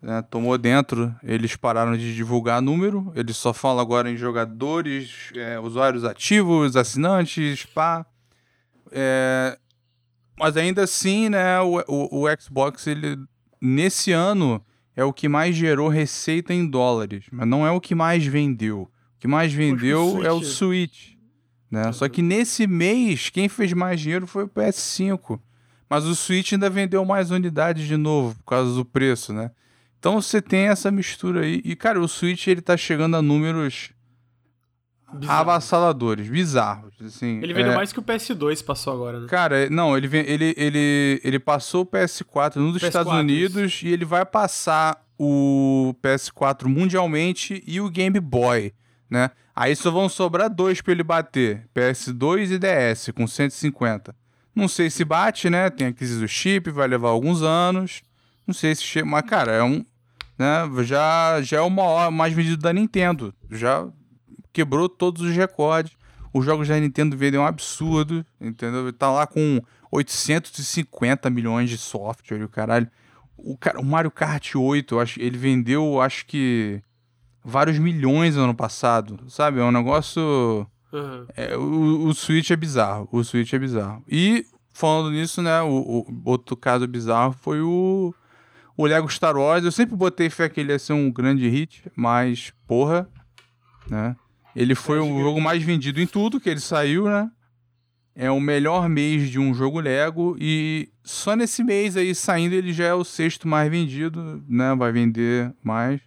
né, 0.00 0.22
tomou 0.22 0.56
dentro, 0.56 1.12
eles 1.22 1.56
pararam 1.56 1.96
de 1.96 2.14
divulgar 2.14 2.62
número, 2.62 3.12
eles 3.16 3.36
só 3.36 3.52
falam 3.52 3.82
agora 3.82 4.08
em 4.08 4.16
jogadores, 4.16 5.32
é, 5.34 5.58
usuários 5.58 6.04
ativos, 6.04 6.76
assinantes, 6.76 7.66
pá. 7.66 8.06
É, 8.92 9.58
mas 10.38 10.56
ainda 10.56 10.84
assim, 10.84 11.28
né, 11.28 11.60
o, 11.60 11.82
o, 11.88 12.24
o 12.24 12.40
Xbox, 12.40 12.86
ele, 12.86 13.18
nesse 13.60 14.12
ano 14.12 14.64
é 14.96 15.04
o 15.04 15.12
que 15.12 15.28
mais 15.28 15.54
gerou 15.54 15.88
receita 15.88 16.54
em 16.54 16.66
dólares, 16.66 17.26
mas 17.30 17.46
não 17.46 17.66
é 17.66 17.70
o 17.70 17.80
que 17.80 17.94
mais 17.94 18.24
vendeu. 18.26 18.90
O 19.16 19.18
que 19.20 19.28
mais 19.28 19.52
vendeu 19.52 20.24
é 20.24 20.32
o 20.32 20.42
Switch. 20.42 21.12
Né? 21.70 21.86
Uhum. 21.86 21.92
Só 21.92 22.08
que 22.08 22.22
nesse 22.22 22.66
mês, 22.66 23.28
quem 23.28 23.48
fez 23.48 23.72
mais 23.74 24.00
dinheiro 24.00 24.26
foi 24.26 24.44
o 24.44 24.48
PS5. 24.48 25.38
Mas 25.88 26.04
o 26.04 26.16
Switch 26.16 26.52
ainda 26.52 26.70
vendeu 26.70 27.04
mais 27.04 27.30
unidades 27.30 27.86
de 27.86 27.96
novo, 27.96 28.34
por 28.36 28.44
causa 28.44 28.74
do 28.74 28.84
preço, 28.84 29.32
né? 29.32 29.52
Então 29.98 30.20
você 30.20 30.42
tem 30.42 30.68
essa 30.68 30.90
mistura 30.90 31.42
aí. 31.42 31.60
E, 31.64 31.76
cara, 31.76 32.00
o 32.00 32.08
Switch 32.08 32.46
ele 32.46 32.60
tá 32.60 32.76
chegando 32.76 33.16
a 33.16 33.22
números 33.22 33.90
Bizarro. 35.20 35.40
avassaladores, 35.40 36.28
bizarros. 36.28 36.92
Assim, 37.04 37.40
ele 37.42 37.52
vendeu 37.52 37.72
é... 37.72 37.74
mais 37.74 37.92
que 37.92 37.98
o 37.98 38.02
PS2 38.02 38.64
passou 38.64 38.92
agora, 38.92 39.20
né? 39.20 39.26
Cara, 39.28 39.68
não, 39.70 39.96
ele, 39.96 40.08
ele, 40.18 40.54
ele, 40.56 41.20
ele 41.24 41.38
passou 41.38 41.82
o 41.82 41.86
PS4 41.86 42.56
nos 42.56 42.76
PS4, 42.76 42.86
Estados 42.86 43.12
Unidos 43.12 43.74
isso. 43.74 43.86
e 43.86 43.92
ele 43.92 44.04
vai 44.04 44.24
passar 44.24 45.04
o 45.18 45.94
PS4 46.02 46.66
mundialmente 46.66 47.62
e 47.66 47.80
o 47.80 47.88
Game 47.88 48.20
Boy, 48.20 48.72
né? 49.08 49.30
Aí 49.54 49.74
só 49.74 49.90
vão 49.90 50.08
sobrar 50.08 50.50
dois 50.50 50.82
para 50.82 50.92
ele 50.92 51.02
bater, 51.02 51.66
PS2 51.74 52.50
e 52.50 52.58
DS, 52.58 53.10
com 53.14 53.26
150. 53.26 54.14
Não 54.54 54.68
sei 54.68 54.90
se 54.90 55.04
bate, 55.04 55.48
né? 55.48 55.70
Tem 55.70 55.88
a 55.88 55.92
crise 55.92 56.20
do 56.20 56.28
chip, 56.28 56.70
vai 56.70 56.86
levar 56.86 57.08
alguns 57.08 57.42
anos. 57.42 58.02
Não 58.46 58.54
sei 58.54 58.74
se 58.74 58.82
chega, 58.82 59.06
mas 59.06 59.22
cara, 59.22 59.52
é 59.52 59.62
um, 59.62 59.84
né, 60.38 60.68
já 60.84 61.40
já 61.42 61.58
é 61.58 61.60
o 61.60 61.70
maior 61.70 62.10
mais 62.10 62.32
vendido 62.32 62.58
da 62.58 62.72
Nintendo. 62.72 63.34
Já 63.50 63.86
quebrou 64.56 64.88
todos 64.88 65.20
os 65.20 65.36
recordes. 65.36 65.92
Os 66.32 66.42
jogos 66.42 66.66
da 66.66 66.80
Nintendo 66.80 67.14
vendem 67.14 67.38
um 67.38 67.44
absurdo, 67.44 68.24
entendeu? 68.40 68.90
Tá 68.90 69.10
lá 69.10 69.26
com 69.26 69.60
850 69.90 71.28
milhões 71.28 71.68
de 71.68 71.76
software, 71.76 72.42
o 72.42 72.48
caralho. 72.48 72.88
O, 73.36 73.56
cara, 73.58 73.78
o 73.78 73.84
Mario 73.84 74.10
Kart 74.10 74.54
8, 74.54 74.98
acho, 74.98 75.20
ele 75.20 75.36
vendeu, 75.36 76.00
acho 76.00 76.24
que 76.24 76.82
vários 77.44 77.78
milhões 77.78 78.34
no 78.34 78.44
ano 78.44 78.54
passado, 78.54 79.20
sabe? 79.28 79.60
É 79.60 79.62
um 79.62 79.70
negócio. 79.70 80.66
Uhum. 80.90 81.26
É, 81.36 81.54
o, 81.54 82.06
o 82.06 82.14
Switch 82.14 82.50
é 82.50 82.56
bizarro. 82.56 83.06
O 83.12 83.22
Switch 83.22 83.52
é 83.52 83.58
bizarro. 83.58 84.02
E, 84.08 84.46
falando 84.72 85.10
nisso, 85.10 85.42
né? 85.42 85.60
O, 85.60 85.68
o, 85.68 86.22
outro 86.24 86.56
caso 86.56 86.86
bizarro 86.86 87.34
foi 87.42 87.60
o, 87.60 88.14
o 88.74 88.86
Lego 88.86 89.08
Star 89.10 89.36
Wars. 89.36 89.64
Eu 89.66 89.72
sempre 89.72 89.94
botei 89.94 90.30
fé 90.30 90.48
que 90.48 90.60
ele 90.60 90.72
ia 90.72 90.78
ser 90.78 90.94
um 90.94 91.12
grande 91.12 91.46
hit, 91.46 91.82
mas, 91.94 92.54
porra, 92.66 93.06
né? 93.86 94.16
Ele 94.56 94.74
foi 94.74 94.98
o 94.98 95.20
jogo 95.20 95.38
mais 95.38 95.62
vendido 95.62 96.00
em 96.00 96.06
tudo 96.06 96.40
que 96.40 96.48
ele 96.48 96.60
saiu, 96.60 97.04
né? 97.04 97.30
É 98.14 98.30
o 98.30 98.40
melhor 98.40 98.88
mês 98.88 99.28
de 99.28 99.38
um 99.38 99.52
jogo 99.52 99.78
Lego 99.78 100.34
e 100.40 100.88
só 101.04 101.36
nesse 101.36 101.62
mês 101.62 101.94
aí 101.94 102.14
saindo 102.14 102.54
ele 102.54 102.72
já 102.72 102.86
é 102.86 102.94
o 102.94 103.04
sexto 103.04 103.46
mais 103.46 103.70
vendido, 103.70 104.42
né? 104.48 104.74
Vai 104.74 104.90
vender 104.92 105.54
mais. 105.62 106.00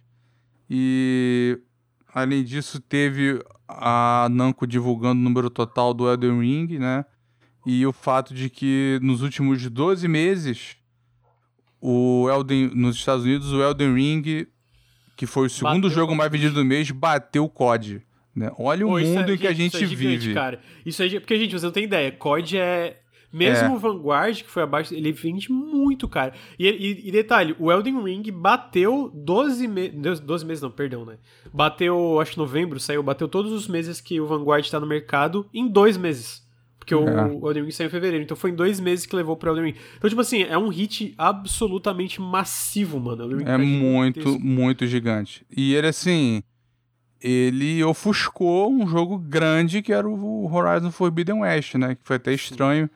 E 0.68 1.60
além 2.12 2.42
disso 2.42 2.80
teve 2.80 3.40
a 3.68 4.26
Namco 4.28 4.66
divulgando 4.66 5.20
o 5.20 5.24
número 5.24 5.48
total 5.48 5.94
do 5.94 6.10
Elden 6.10 6.40
Ring, 6.40 6.76
né? 6.76 7.04
E 7.64 7.86
o 7.86 7.92
fato 7.92 8.34
de 8.34 8.50
que 8.50 8.98
nos 9.00 9.22
últimos 9.22 9.64
12 9.70 10.08
meses 10.08 10.76
o 11.80 12.28
Elden 12.28 12.72
nos 12.74 12.96
Estados 12.96 13.24
Unidos 13.24 13.52
o 13.52 13.62
Elden 13.62 13.94
Ring, 13.94 14.46
que 15.16 15.24
foi 15.24 15.46
o 15.46 15.50
segundo 15.50 15.82
bateu 15.82 15.90
jogo 15.94 16.16
mais 16.16 16.32
vendido 16.32 16.54
do 16.54 16.64
mês, 16.64 16.90
bateu 16.90 17.44
o 17.44 17.48
COD. 17.48 18.09
Né? 18.34 18.50
Olha 18.58 18.86
Pô, 18.86 18.96
o 18.96 19.00
mundo 19.00 19.30
é, 19.30 19.34
em 19.34 19.38
que 19.38 19.46
a 19.46 19.52
gente 19.52 19.74
isso 19.74 19.84
é 19.84 19.86
gigante, 19.86 20.18
vive. 20.18 20.34
Cara. 20.34 20.60
Isso 20.86 21.02
aí, 21.02 21.18
porque, 21.18 21.38
gente, 21.38 21.52
você 21.52 21.66
não 21.66 21.72
tem 21.72 21.84
ideia. 21.84 22.12
COD 22.12 22.58
é. 22.58 22.96
Mesmo 23.32 23.68
é. 23.68 23.70
o 23.70 23.78
Vanguard, 23.78 24.42
que 24.42 24.50
foi 24.50 24.64
abaixo, 24.64 24.92
ele 24.92 25.12
vende 25.12 25.52
muito, 25.52 26.08
cara. 26.08 26.32
E, 26.58 26.66
e, 26.66 27.08
e, 27.08 27.12
detalhe, 27.12 27.54
o 27.60 27.70
Elden 27.70 28.02
Ring 28.02 28.24
bateu 28.32 29.08
12 29.14 29.68
meses. 29.68 30.20
12 30.20 30.44
meses 30.44 30.62
não, 30.62 30.70
perdão, 30.70 31.04
né? 31.04 31.16
Bateu, 31.52 32.18
acho 32.20 32.32
que 32.32 32.38
novembro 32.38 32.80
saiu, 32.80 33.04
bateu 33.04 33.28
todos 33.28 33.52
os 33.52 33.68
meses 33.68 34.00
que 34.00 34.20
o 34.20 34.26
Vanguard 34.26 34.68
tá 34.68 34.80
no 34.80 34.86
mercado 34.86 35.46
em 35.54 35.68
dois 35.68 35.96
meses. 35.96 36.44
Porque 36.76 36.92
é. 36.92 36.96
o, 36.96 37.46
Elden 37.46 37.62
Ring 37.62 37.70
saiu 37.70 37.86
em 37.86 37.90
fevereiro. 37.90 38.24
Então 38.24 38.36
foi 38.36 38.50
em 38.50 38.54
dois 38.56 38.80
meses 38.80 39.06
que 39.06 39.14
levou 39.14 39.36
pro 39.36 39.50
Elden 39.50 39.66
Ring. 39.66 39.78
Então, 39.96 40.10
tipo 40.10 40.22
assim, 40.22 40.42
é 40.42 40.58
um 40.58 40.68
hit 40.68 41.14
absolutamente 41.16 42.20
massivo, 42.20 42.98
mano. 42.98 43.40
é 43.46 43.56
muito, 43.56 44.40
muito 44.40 44.88
gigante. 44.88 45.46
E 45.56 45.72
ele, 45.72 45.86
assim 45.86 46.42
ele 47.20 47.82
ofuscou 47.84 48.70
um 48.70 48.86
jogo 48.86 49.18
grande 49.18 49.82
que 49.82 49.92
era 49.92 50.08
o 50.08 50.52
Horizon 50.52 50.90
Forbidden 50.90 51.40
West, 51.40 51.74
né? 51.74 51.94
Que 51.94 52.00
foi 52.02 52.16
até 52.16 52.32
estranho 52.32 52.88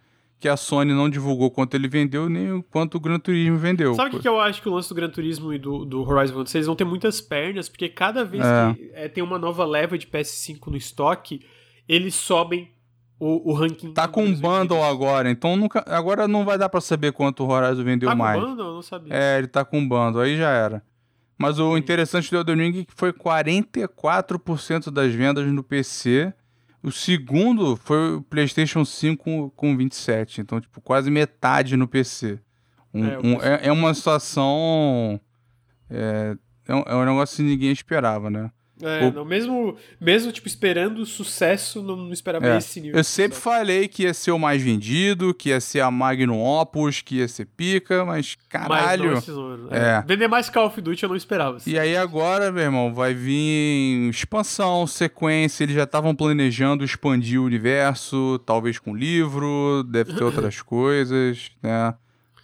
que 0.44 0.48
a 0.48 0.58
Sony 0.58 0.92
não 0.92 1.08
divulgou 1.08 1.50
quanto 1.50 1.74
ele 1.74 1.88
vendeu, 1.88 2.28
nem 2.28 2.60
quanto 2.70 2.96
o 2.96 3.00
Gran 3.00 3.18
Turismo 3.18 3.56
vendeu. 3.56 3.94
Sabe 3.94 4.16
o 4.16 4.20
que, 4.20 4.28
eu 4.28 4.38
acho 4.38 4.60
que 4.60 4.68
o 4.68 4.74
lance 4.74 4.90
do 4.90 4.94
Gran 4.94 5.08
Turismo 5.08 5.54
e 5.54 5.58
do, 5.58 5.86
do 5.86 6.02
Horizon 6.02 6.44
eles 6.54 6.66
vão 6.66 6.76
ter 6.76 6.84
muitas 6.84 7.18
pernas, 7.18 7.66
porque 7.66 7.88
cada 7.88 8.22
vez 8.24 8.44
é. 8.44 8.74
que 8.74 8.90
é, 8.92 9.08
tem 9.08 9.24
uma 9.24 9.38
nova 9.38 9.64
leva 9.64 9.96
de 9.96 10.06
PS5 10.06 10.66
no 10.66 10.76
estoque, 10.76 11.40
eles 11.88 12.14
sobem 12.14 12.70
o, 13.18 13.52
o 13.52 13.54
ranking. 13.54 13.94
Tá 13.94 14.06
com 14.06 14.22
um 14.22 14.34
bundle 14.34 14.84
agora, 14.84 15.30
então 15.30 15.56
nunca, 15.56 15.82
agora 15.86 16.28
não 16.28 16.44
vai 16.44 16.58
dar 16.58 16.68
para 16.68 16.82
saber 16.82 17.12
quanto 17.12 17.42
o 17.42 17.48
Horizon 17.48 17.82
vendeu 17.82 18.10
tá 18.10 18.14
mais. 18.14 18.38
Tá 18.38 18.42
com 18.42 18.50
bundle? 18.50 18.66
Eu 18.66 18.74
não 18.74 18.82
sabia. 18.82 19.14
É, 19.14 19.38
ele 19.38 19.46
tá 19.46 19.64
com 19.64 19.88
bundle, 19.88 20.20
aí 20.20 20.36
já 20.36 20.50
era. 20.50 20.82
Mas 21.38 21.58
o 21.58 21.76
interessante 21.76 22.30
do 22.30 22.36
Elden 22.36 22.56
Ring 22.56 22.80
é 22.80 22.84
que 22.84 22.94
foi 22.94 23.12
44% 23.12 24.90
das 24.90 25.12
vendas 25.12 25.46
no 25.46 25.62
PC. 25.62 26.32
O 26.82 26.92
segundo 26.92 27.76
foi 27.76 28.16
o 28.16 28.22
PlayStation 28.22 28.84
5 28.84 29.50
com 29.56 29.76
27%. 29.76 30.38
Então, 30.38 30.60
tipo, 30.60 30.80
quase 30.80 31.10
metade 31.10 31.76
no 31.76 31.88
PC. 31.88 32.38
Um, 32.92 33.04
é, 33.04 33.18
um, 33.18 33.42
é, 33.42 33.66
é, 33.66 33.72
uma 33.72 33.92
situação. 33.94 35.20
É, 35.90 36.36
é, 36.68 36.74
um, 36.74 36.82
é 36.86 36.94
um 36.94 37.04
negócio 37.04 37.36
que 37.36 37.42
ninguém 37.42 37.72
esperava, 37.72 38.30
né? 38.30 38.50
É, 38.82 39.06
o... 39.06 39.12
não, 39.12 39.24
mesmo, 39.24 39.76
mesmo 40.00 40.32
tipo, 40.32 40.48
esperando 40.48 41.06
sucesso, 41.06 41.80
não, 41.80 41.94
não 41.96 42.12
esperava 42.12 42.46
é. 42.46 42.58
esse 42.58 42.80
nível. 42.80 42.98
Eu 42.98 43.04
sempre 43.04 43.38
falei 43.38 43.86
que 43.86 44.02
ia 44.02 44.12
ser 44.12 44.32
o 44.32 44.38
mais 44.38 44.60
vendido, 44.60 45.32
que 45.32 45.50
ia 45.50 45.60
ser 45.60 45.80
a 45.80 45.90
Magnum 45.90 46.42
Opus, 46.42 47.00
que 47.00 47.16
ia 47.16 47.28
ser 47.28 47.46
pica, 47.46 48.04
mas 48.04 48.36
caralho. 48.48 49.14
Mas 49.14 49.28
não 49.28 49.68
é. 49.70 49.98
é. 49.98 50.04
Vender 50.06 50.26
mais 50.26 50.50
Call 50.50 50.66
of 50.66 50.80
Duty 50.80 51.04
eu 51.04 51.08
não 51.08 51.16
esperava. 51.16 51.58
Assim. 51.58 51.70
E 51.70 51.78
aí 51.78 51.96
agora, 51.96 52.50
meu 52.50 52.64
irmão, 52.64 52.92
vai 52.92 53.14
vir 53.14 54.08
expansão, 54.10 54.86
sequência. 54.86 55.62
Eles 55.62 55.76
já 55.76 55.84
estavam 55.84 56.14
planejando 56.14 56.84
expandir 56.84 57.40
o 57.40 57.44
universo, 57.44 58.40
talvez 58.44 58.78
com 58.78 58.94
livro, 58.94 59.84
deve 59.84 60.14
ter 60.14 60.24
outras 60.24 60.60
coisas, 60.62 61.52
né? 61.62 61.94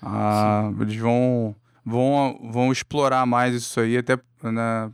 Ah, 0.01 0.71
eles 0.81 0.97
vão, 0.97 1.55
vão, 1.85 2.51
vão 2.53 2.73
explorar 2.73 3.27
mais 3.27 3.55
isso 3.55 3.81
aí, 3.81 3.99
até 3.99 4.17
né, 4.43 4.91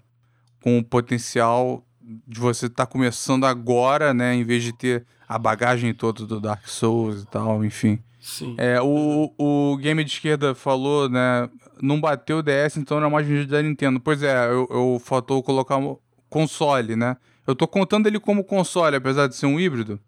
com 0.67 0.79
o 0.79 0.85
potencial 0.85 1.87
de 2.27 2.41
você 2.41 2.67
estar 2.67 2.87
tá 2.87 2.93
começando 2.93 3.45
agora, 3.47 4.13
né? 4.13 4.35
Em 4.35 4.43
vez 4.43 4.65
de 4.65 4.73
ter 4.73 5.07
a 5.29 5.39
bagagem 5.39 5.95
toda 5.95 6.27
do 6.27 6.41
Dark 6.41 6.67
Souls 6.67 7.23
e 7.23 7.27
tal, 7.27 7.65
enfim. 7.65 8.01
Sim. 8.21 8.57
É, 8.59 8.83
o, 8.83 9.33
o 9.39 9.77
game 9.77 10.03
de 10.03 10.11
esquerda 10.11 10.57
falou, 10.57 11.09
né? 11.09 11.49
Não 11.81 12.01
bateu 12.01 12.39
o 12.39 12.43
DS, 12.43 12.79
então 12.79 12.99
não 12.99 13.07
é 13.07 13.11
mais 13.11 13.25
vendido 13.25 13.53
da 13.53 13.63
Nintendo. 13.63 14.01
Pois 14.01 14.25
é, 14.25 14.47
eu, 14.47 14.67
eu 14.69 15.01
faltou 15.05 15.41
colocar 15.41 15.77
um 15.77 15.97
console, 16.29 16.97
né? 16.97 17.17
Eu 17.47 17.55
tô 17.55 17.69
contando 17.69 18.09
ele 18.09 18.19
como 18.19 18.43
console, 18.43 18.97
apesar 18.97 19.29
de 19.29 19.37
ser 19.37 19.47
um 19.47 19.61
híbrido. 19.61 20.01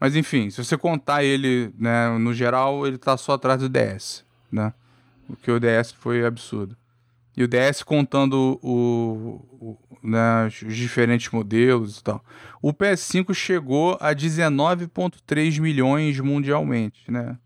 Mas 0.00 0.16
enfim, 0.16 0.50
se 0.50 0.64
você 0.64 0.76
contar 0.76 1.22
ele, 1.22 1.72
né, 1.78 2.18
no 2.18 2.34
geral, 2.34 2.84
ele 2.84 2.98
tá 2.98 3.16
só 3.16 3.34
atrás 3.34 3.60
do 3.60 3.68
DS, 3.68 4.24
né? 4.50 4.74
Porque 5.28 5.52
o 5.52 5.60
DS 5.60 5.92
foi 5.92 6.26
absurdo. 6.26 6.76
E 7.36 7.44
o 7.44 7.48
DS 7.48 7.84
contando 7.84 8.58
o, 8.60 9.40
o 9.60 9.89
né, 10.02 10.46
os 10.46 10.76
diferentes 10.76 11.30
modelos 11.30 11.98
e 11.98 12.04
tal. 12.04 12.24
O 12.62 12.72
PS5 12.72 13.32
chegou 13.34 13.96
a 14.00 14.14
19,3 14.14 15.60
milhões 15.60 16.18
mundialmente, 16.20 17.10
né? 17.10 17.38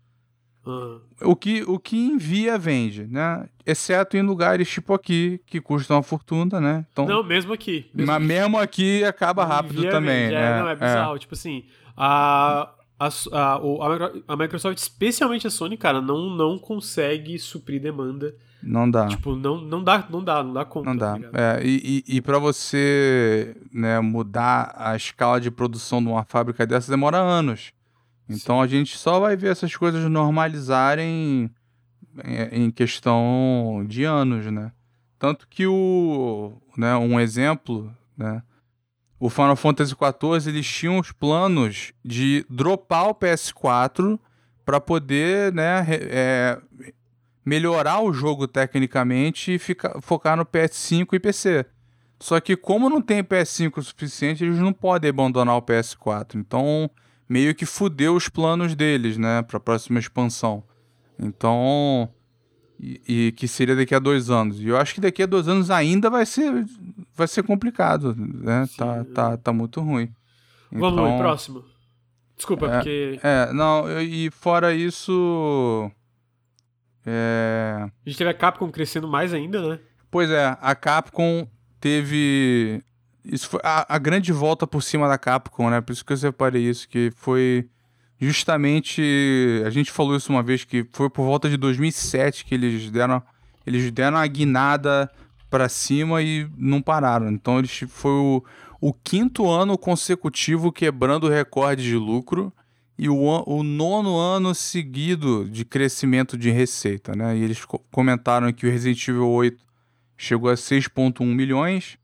Uhum. 0.65 0.99
O, 1.21 1.35
que, 1.35 1.63
o 1.63 1.77
que 1.77 1.95
envia 1.95 2.57
vende, 2.57 3.05
né? 3.05 3.47
Exceto 3.65 4.17
em 4.17 4.21
lugares 4.23 4.67
tipo 4.67 4.93
aqui, 4.93 5.39
que 5.45 5.61
custam 5.61 5.97
uma 5.97 6.03
fortuna, 6.03 6.59
né? 6.59 6.85
Então, 6.91 7.05
não, 7.05 7.23
mesmo 7.23 7.53
aqui. 7.53 7.89
Mesmo 7.93 8.11
mas 8.11 8.17
aqui. 8.17 8.25
mesmo 8.25 8.57
aqui 8.57 9.03
acaba 9.03 9.45
rápido 9.45 9.87
também. 9.89 10.23
Vende, 10.23 10.35
é, 10.35 10.41
né? 10.41 10.59
Não, 10.59 10.69
é 10.69 10.75
bizarro. 10.75 11.15
É. 11.15 11.19
Tipo 11.19 11.35
assim, 11.35 11.65
a, 11.95 12.73
a, 12.99 13.07
a, 13.07 13.59
a 14.27 14.35
Microsoft, 14.35 14.77
especialmente 14.77 15.45
a 15.45 15.51
Sony, 15.51 15.77
cara, 15.77 16.01
não, 16.01 16.29
não 16.35 16.57
consegue 16.57 17.37
suprir 17.37 17.79
demanda 17.79 18.35
Não 18.65 18.89
dá. 18.89 19.07
Tipo, 19.07 19.35
não, 19.35 19.61
não 19.61 19.83
dá, 19.83 20.03
não 20.09 20.23
dá, 20.23 20.43
não 20.43 20.53
dá 20.53 20.65
conta. 20.65 20.89
Não 20.89 20.97
tá 20.97 21.17
dá. 21.17 21.29
é, 21.39 21.63
e 21.63 22.03
e, 22.07 22.17
e 22.17 22.21
para 22.21 22.39
você 22.39 23.55
né, 23.71 23.99
mudar 23.99 24.73
a 24.75 24.95
escala 24.95 25.39
de 25.39 25.51
produção 25.51 26.01
de 26.01 26.09
uma 26.09 26.23
fábrica 26.23 26.65
dessa 26.65 26.91
demora 26.91 27.17
anos. 27.17 27.71
Então 28.27 28.57
Sim. 28.57 28.63
a 28.63 28.67
gente 28.67 28.97
só 28.97 29.19
vai 29.19 29.37
ver 29.37 29.51
essas 29.51 29.75
coisas 29.75 30.03
normalizarem 30.09 31.51
em, 32.23 32.65
em 32.65 32.71
questão 32.71 33.85
de 33.87 34.03
anos, 34.03 34.45
né? 34.47 34.71
Tanto 35.19 35.47
que 35.47 35.67
o, 35.67 36.53
né, 36.75 36.95
um 36.95 37.19
exemplo, 37.19 37.91
né, 38.17 38.41
o 39.19 39.29
Final 39.29 39.55
Fantasy 39.55 39.93
XIV 39.93 40.49
eles 40.49 40.67
tinham 40.67 40.99
os 40.99 41.11
planos 41.11 41.93
de 42.03 42.45
dropar 42.49 43.09
o 43.09 43.15
PS4 43.15 44.19
para 44.65 44.81
poder 44.81 45.53
né, 45.53 45.85
é, 45.89 46.59
melhorar 47.45 48.01
o 48.01 48.11
jogo 48.11 48.47
tecnicamente 48.47 49.53
e 49.53 49.59
ficar, 49.59 50.01
focar 50.01 50.35
no 50.35 50.45
PS5 50.45 51.13
e 51.13 51.19
PC. 51.19 51.65
Só 52.19 52.39
que 52.39 52.55
como 52.55 52.89
não 52.89 53.01
tem 53.01 53.23
PS5 53.23 53.77
o 53.77 53.83
suficiente, 53.83 54.43
eles 54.43 54.57
não 54.57 54.73
podem 54.73 55.09
abandonar 55.09 55.55
o 55.55 55.61
PS4. 55.61 56.35
Então, 56.35 56.89
meio 57.29 57.53
que 57.53 57.65
fudeu 57.65 58.15
os 58.15 58.27
planos 58.27 58.73
deles, 58.75 59.17
né, 59.17 59.41
para 59.43 59.57
a 59.57 59.59
próxima 59.59 59.99
expansão. 59.99 60.63
Então, 61.19 62.09
e, 62.79 63.01
e, 63.07 63.31
que 63.33 63.47
seria 63.47 63.75
daqui 63.75 63.93
a 63.93 63.99
dois 63.99 64.29
anos. 64.29 64.59
E 64.59 64.67
eu 64.67 64.77
acho 64.77 64.93
que 64.93 65.01
daqui 65.01 65.23
a 65.23 65.25
dois 65.25 65.47
anos 65.47 65.69
ainda 65.69 66.09
vai 66.09 66.25
ser, 66.25 66.65
vai 67.13 67.27
ser 67.27 67.43
complicado, 67.43 68.15
né? 68.17 68.65
tá, 68.77 69.05
tá, 69.13 69.37
tá 69.37 69.53
muito 69.53 69.81
ruim. 69.81 70.11
Vamos 70.71 70.93
então, 70.93 71.11
lá, 71.11 71.17
próximo. 71.17 71.63
Desculpa, 72.35 72.67
é, 72.67 72.69
porque. 72.71 73.19
É, 73.23 73.53
não, 73.53 74.01
e 74.01 74.29
fora 74.29 74.73
isso. 74.73 75.89
É... 77.05 77.77
A 77.81 78.09
gente 78.09 78.17
teve 78.17 78.29
a 78.29 78.33
Capcom 78.33 78.71
crescendo 78.71 79.07
mais 79.07 79.33
ainda, 79.33 79.69
né? 79.69 79.79
Pois 80.09 80.29
é, 80.29 80.57
a 80.61 80.73
Capcom 80.73 81.47
teve. 81.79 82.81
Isso 83.23 83.49
foi 83.49 83.59
a, 83.63 83.95
a 83.95 83.97
grande 83.97 84.31
volta 84.31 84.65
por 84.65 84.81
cima 84.81 85.07
da 85.07 85.17
Capcom, 85.17 85.69
né? 85.69 85.81
Por 85.81 85.93
isso 85.93 86.05
que 86.05 86.13
eu 86.13 86.17
separei 86.17 86.63
isso, 86.63 86.87
que 86.87 87.11
foi 87.15 87.67
justamente. 88.19 89.01
A 89.65 89.69
gente 89.69 89.91
falou 89.91 90.15
isso 90.15 90.31
uma 90.31 90.43
vez, 90.43 90.63
que 90.63 90.87
foi 90.91 91.09
por 91.09 91.25
volta 91.25 91.49
de 91.49 91.57
2007 91.57 92.45
que 92.45 92.55
eles 92.55 92.89
deram, 92.89 93.21
eles 93.65 93.91
deram 93.91 94.17
a 94.17 94.25
guinada 94.25 95.09
para 95.49 95.69
cima 95.69 96.21
e 96.21 96.49
não 96.57 96.81
pararam. 96.81 97.29
Então 97.29 97.59
eles 97.59 97.83
foi 97.87 98.11
o, 98.11 98.43
o 98.81 98.93
quinto 98.93 99.49
ano 99.49 99.77
consecutivo 99.77 100.71
quebrando 100.71 101.29
recorde 101.29 101.83
de 101.83 101.95
lucro 101.95 102.51
e 102.97 103.09
o, 103.09 103.17
o 103.17 103.63
nono 103.63 104.17
ano 104.17 104.55
seguido 104.55 105.45
de 105.49 105.65
crescimento 105.65 106.37
de 106.37 106.49
receita, 106.49 107.13
né? 107.15 107.37
E 107.37 107.43
eles 107.43 107.63
comentaram 107.91 108.51
que 108.53 108.65
o 108.65 108.71
Resident 108.71 109.07
Evil 109.07 109.27
8 109.27 109.63
chegou 110.17 110.49
a 110.49 110.53
6.1 110.53 111.25
milhões, 111.25 111.97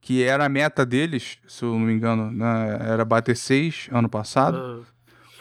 que 0.00 0.22
era 0.22 0.46
a 0.46 0.48
meta 0.48 0.84
deles, 0.86 1.38
se 1.46 1.62
eu 1.62 1.72
não 1.72 1.80
me 1.80 1.92
engano, 1.92 2.30
né? 2.30 2.78
era 2.80 3.04
bater 3.04 3.36
6 3.36 3.88
ano 3.92 4.08
passado. 4.08 4.86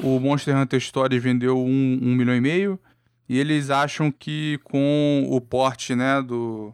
Uhum. 0.02 0.16
O 0.16 0.20
Monster 0.20 0.56
Hunter 0.56 0.80
Story 0.80 1.18
vendeu 1.18 1.58
1 1.58 1.62
um, 1.62 2.00
um 2.02 2.16
milhão 2.16 2.36
e 2.36 2.42
meio, 2.42 2.80
e 3.28 3.38
eles 3.38 3.70
acham 3.70 4.12
que 4.12 4.60
com 4.64 5.26
o 5.30 5.40
porte, 5.40 5.96
né, 5.96 6.22
do, 6.22 6.74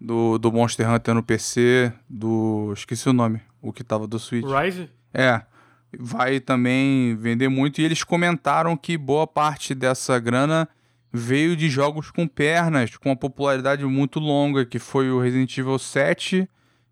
do, 0.00 0.38
do 0.38 0.50
Monster 0.50 0.90
Hunter 0.90 1.14
no 1.14 1.22
PC, 1.22 1.92
do... 2.08 2.72
esqueci 2.72 3.08
o 3.08 3.12
nome, 3.12 3.40
o 3.60 3.72
que 3.72 3.84
tava 3.84 4.06
do 4.06 4.18
Switch. 4.18 4.44
Rise? 4.44 4.88
É, 5.12 5.42
vai 5.96 6.40
também 6.40 7.16
vender 7.16 7.48
muito. 7.48 7.80
E 7.80 7.84
eles 7.84 8.02
comentaram 8.02 8.76
que 8.76 8.96
boa 8.96 9.26
parte 9.26 9.74
dessa 9.74 10.18
grana 10.18 10.68
veio 11.12 11.56
de 11.56 11.68
jogos 11.68 12.10
com 12.10 12.26
pernas, 12.26 12.96
com 12.96 13.08
uma 13.08 13.16
popularidade 13.16 13.84
muito 13.84 14.20
longa, 14.20 14.66
que 14.66 14.78
foi 14.78 15.10
o 15.10 15.20
Resident 15.20 15.56
Evil 15.56 15.78
7 15.78 16.48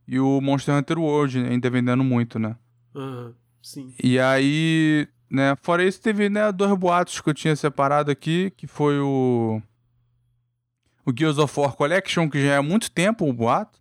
e 0.09 0.19
o 0.19 0.41
Monster 0.41 0.75
Hunter 0.75 0.99
World, 0.99 1.39
ainda 1.39 1.69
vendendo 1.69 2.03
muito, 2.03 2.39
né? 2.39 2.57
Uhum, 2.95 3.35
sim. 3.61 3.95
E 4.03 4.19
aí, 4.19 5.07
né, 5.31 5.57
fora 5.61 5.85
isso, 5.85 6.01
teve 6.01 6.29
né, 6.31 6.51
dois 6.53 6.77
boatos 6.79 7.21
que 7.21 7.29
eu 7.29 7.35
tinha 7.35 7.55
separado 7.55 8.11
aqui, 8.11 8.53
que 8.57 8.67
foi 8.67 8.99
o. 8.99 9.61
O 11.05 11.13
Gears 11.17 11.39
of 11.39 11.61
War 11.61 11.73
Collection, 11.73 12.29
que 12.29 12.43
já 12.43 12.55
é 12.55 12.57
há 12.57 12.63
muito 12.63 12.91
tempo 12.91 13.29
o 13.29 13.33
boato. 13.33 13.79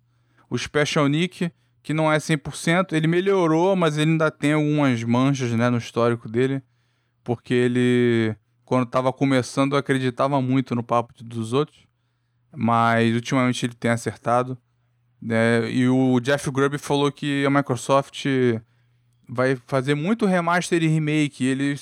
O 0.47 0.55
Special 0.55 1.07
Nick, 1.07 1.51
que 1.85 1.93
não 1.93 2.11
é 2.11 2.17
100%. 2.17 2.93
Ele 2.93 3.05
melhorou, 3.05 3.75
mas 3.75 3.95
ele 3.95 4.11
ainda 4.11 4.31
tem 4.31 4.53
algumas 4.53 5.03
manchas 5.03 5.51
né, 5.51 5.69
no 5.69 5.77
histórico 5.77 6.27
dele. 6.27 6.63
Porque 7.23 7.53
ele, 7.53 8.35
quando 8.65 8.87
estava 8.87 9.13
começando, 9.13 9.77
acreditava 9.77 10.41
muito 10.41 10.73
no 10.73 10.81
papo 10.81 11.13
dos 11.23 11.53
outros. 11.53 11.85
Mas 12.51 13.13
ultimamente 13.13 13.63
ele 13.67 13.75
tem 13.75 13.91
acertado. 13.91 14.57
Né? 15.21 15.69
E 15.71 15.87
o 15.87 16.19
Jeff 16.19 16.49
Grubb 16.49 16.75
falou 16.79 17.11
que 17.11 17.45
a 17.45 17.51
Microsoft 17.51 18.25
vai 19.29 19.55
fazer 19.67 19.93
muito 19.93 20.25
remaster 20.25 20.81
e 20.81 20.87
remake. 20.87 21.45
Ele 21.45 21.75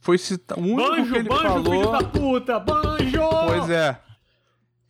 foi 0.00 0.18
citar. 0.18 0.58
O 0.58 0.60
único 0.60 0.82
banjo, 0.82 1.12
que 1.12 1.18
ele 1.18 1.28
banjo, 1.30 1.42
falou. 1.42 1.72
Filho 1.72 1.92
da 1.92 2.02
puta, 2.02 2.60
banjo! 2.60 3.20
Pois 3.46 3.70
é. 3.70 3.98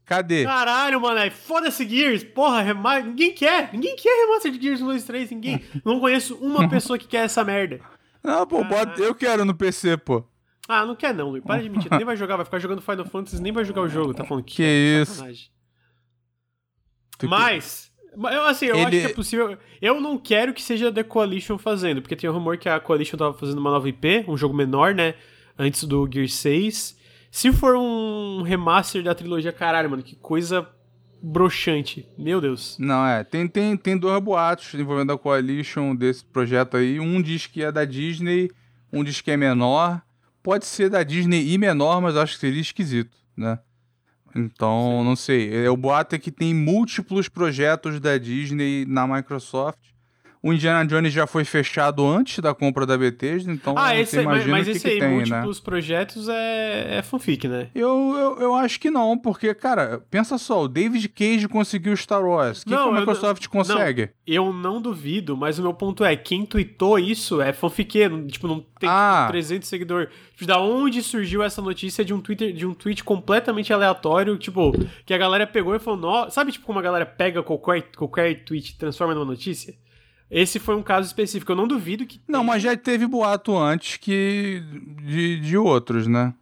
Cadê? 0.04 0.44
Caralho, 0.44 1.00
mano, 1.00 1.18
é 1.18 1.30
foda-se 1.30 1.88
Gears. 1.88 2.22
Porra, 2.22 2.60
remaster. 2.60 3.06
Ninguém 3.06 3.32
quer. 3.32 3.72
Ninguém 3.72 3.96
quer 3.96 4.26
remaster 4.26 4.52
de 4.52 4.62
Gears 4.62 4.82
1, 4.82 4.86
2, 4.86 5.04
3. 5.04 5.30
Ninguém. 5.30 5.64
Não 5.84 5.98
conheço 5.98 6.34
uma 6.36 6.68
pessoa 6.68 6.98
que 6.98 7.06
quer 7.06 7.24
essa 7.24 7.42
merda. 7.42 7.80
Não, 8.22 8.46
pô, 8.46 8.62
bota... 8.64 9.00
eu 9.00 9.14
quero 9.14 9.44
no 9.44 9.54
PC, 9.54 9.96
pô. 9.96 10.24
Ah, 10.66 10.86
não 10.86 10.96
quer 10.96 11.12
não, 11.12 11.28
Luiz. 11.28 11.44
Para 11.44 11.62
de 11.62 11.68
mentir. 11.68 11.90
nem 11.90 12.06
vai 12.06 12.16
jogar, 12.16 12.36
vai 12.36 12.44
ficar 12.46 12.58
jogando 12.58 12.80
Final 12.80 13.04
Fantasy, 13.04 13.42
nem 13.42 13.52
vai 13.52 13.66
jogar 13.66 13.82
o 13.82 13.88
jogo. 13.88 14.14
Tá 14.14 14.24
falando 14.24 14.44
que, 14.44 14.56
que 14.56 14.62
é 14.62 15.02
isso? 15.02 15.22
Mas, 17.28 17.92
eu, 18.16 18.46
assim, 18.46 18.66
eu 18.66 18.76
Ele... 18.76 18.84
acho 18.84 19.06
que 19.06 19.12
é 19.12 19.14
possível. 19.14 19.58
Eu 19.80 20.00
não 20.00 20.16
quero 20.16 20.54
que 20.54 20.62
seja 20.62 20.88
a 20.88 20.92
The 20.92 21.02
Coalition 21.02 21.58
fazendo, 21.58 22.00
porque 22.00 22.16
tem 22.16 22.30
um 22.30 22.32
rumor 22.32 22.56
que 22.56 22.68
a 22.68 22.80
Coalition 22.80 23.18
tava 23.18 23.34
fazendo 23.34 23.58
uma 23.58 23.70
nova 23.70 23.86
IP, 23.86 24.24
um 24.26 24.38
jogo 24.38 24.54
menor, 24.54 24.94
né? 24.94 25.14
Antes 25.58 25.84
do 25.84 26.08
Gear 26.10 26.28
6. 26.28 26.96
Se 27.34 27.52
for 27.52 27.74
um 27.74 28.42
remaster 28.42 29.02
da 29.02 29.12
trilogia, 29.12 29.52
caralho, 29.52 29.90
mano, 29.90 30.04
que 30.04 30.14
coisa 30.14 30.68
broxante. 31.20 32.08
Meu 32.16 32.40
Deus. 32.40 32.76
Não, 32.78 33.04
é. 33.04 33.24
Tem, 33.24 33.48
tem, 33.48 33.76
tem 33.76 33.98
dois 33.98 34.22
boatos 34.22 34.72
envolvendo 34.72 35.12
a 35.12 35.18
Coalition 35.18 35.96
desse 35.96 36.24
projeto 36.24 36.76
aí. 36.76 37.00
Um 37.00 37.20
diz 37.20 37.48
que 37.48 37.64
é 37.64 37.72
da 37.72 37.84
Disney, 37.84 38.52
um 38.92 39.02
diz 39.02 39.20
que 39.20 39.32
é 39.32 39.36
menor. 39.36 40.00
Pode 40.44 40.64
ser 40.64 40.88
da 40.88 41.02
Disney 41.02 41.52
e 41.52 41.58
menor, 41.58 42.00
mas 42.00 42.16
acho 42.16 42.34
que 42.34 42.38
seria 42.38 42.60
esquisito, 42.60 43.16
né? 43.36 43.58
Então, 44.32 44.98
Sim. 45.00 45.04
não 45.04 45.16
sei. 45.16 45.64
É, 45.66 45.68
o 45.68 45.76
boato 45.76 46.14
é 46.14 46.20
que 46.20 46.30
tem 46.30 46.54
múltiplos 46.54 47.28
projetos 47.28 47.98
da 47.98 48.16
Disney 48.16 48.86
na 48.86 49.08
Microsoft. 49.08 49.80
O 50.44 50.52
Indiana 50.52 50.86
Jones 50.86 51.10
já 51.10 51.26
foi 51.26 51.42
fechado 51.42 52.06
antes 52.06 52.38
da 52.40 52.54
compra 52.54 52.84
da 52.84 52.98
Bethesda, 52.98 53.50
então 53.50 53.74
ah, 53.78 53.98
esse, 53.98 54.20
imagina 54.20 54.52
mas, 54.52 54.66
mas 54.66 54.68
o 54.68 54.70
que, 54.72 54.76
esse 54.76 54.86
aí, 54.86 54.94
que 54.96 55.00
tem, 55.00 55.08
múltiplos 55.08 55.58
né? 55.58 55.64
projetos 55.64 56.28
é, 56.28 56.98
é 56.98 57.02
fanfic, 57.02 57.48
né? 57.48 57.68
Eu, 57.74 58.14
eu, 58.14 58.38
eu 58.42 58.54
acho 58.54 58.78
que 58.78 58.90
não, 58.90 59.16
porque, 59.16 59.54
cara, 59.54 60.04
pensa 60.10 60.36
só, 60.36 60.64
o 60.64 60.68
David 60.68 61.08
Cage 61.08 61.48
conseguiu 61.48 61.96
Star 61.96 62.22
Wars. 62.22 62.60
O 62.60 62.66
que, 62.66 62.72
não, 62.72 62.90
que 62.90 62.96
a 62.96 63.00
Microsoft 63.00 63.42
eu, 63.42 63.50
consegue? 63.50 64.02
Não, 64.02 64.10
eu 64.26 64.52
não 64.52 64.82
duvido, 64.82 65.34
mas 65.34 65.58
o 65.58 65.62
meu 65.62 65.72
ponto 65.72 66.04
é, 66.04 66.14
quem 66.14 66.44
tweetou 66.44 66.98
isso 66.98 67.40
é 67.40 67.50
fanfiqueiro, 67.54 68.26
tipo, 68.26 68.46
não 68.46 68.60
tem 68.78 68.86
ah. 68.86 69.22
tipo, 69.22 69.32
300 69.32 69.66
seguidores. 69.66 70.10
Tipo, 70.34 70.44
da 70.44 70.60
onde 70.60 71.02
surgiu 71.02 71.42
essa 71.42 71.62
notícia 71.62 72.04
de 72.04 72.12
um 72.12 72.20
Twitter, 72.20 72.52
de 72.52 72.66
um 72.66 72.74
tweet 72.74 73.02
completamente 73.02 73.72
aleatório, 73.72 74.36
tipo, 74.36 74.72
que 75.06 75.14
a 75.14 75.18
galera 75.18 75.46
pegou 75.46 75.74
e 75.74 75.78
falou, 75.78 76.30
sabe 76.30 76.52
tipo 76.52 76.66
como 76.66 76.78
a 76.78 76.82
galera 76.82 77.06
pega 77.06 77.42
qualquer, 77.42 77.80
qualquer 77.96 78.44
tweet 78.44 78.72
e 78.72 78.76
transforma 78.76 79.14
numa 79.14 79.24
notícia? 79.24 79.74
Esse 80.34 80.58
foi 80.58 80.74
um 80.74 80.82
caso 80.82 81.06
específico. 81.06 81.52
Eu 81.52 81.56
não 81.56 81.68
duvido 81.68 82.04
que. 82.04 82.20
Não, 82.26 82.42
mas 82.42 82.60
já 82.60 82.76
teve 82.76 83.06
boato 83.06 83.56
antes 83.56 83.96
que 83.96 84.60
de, 85.04 85.38
de 85.38 85.56
outros, 85.56 86.08
né? 86.08 86.34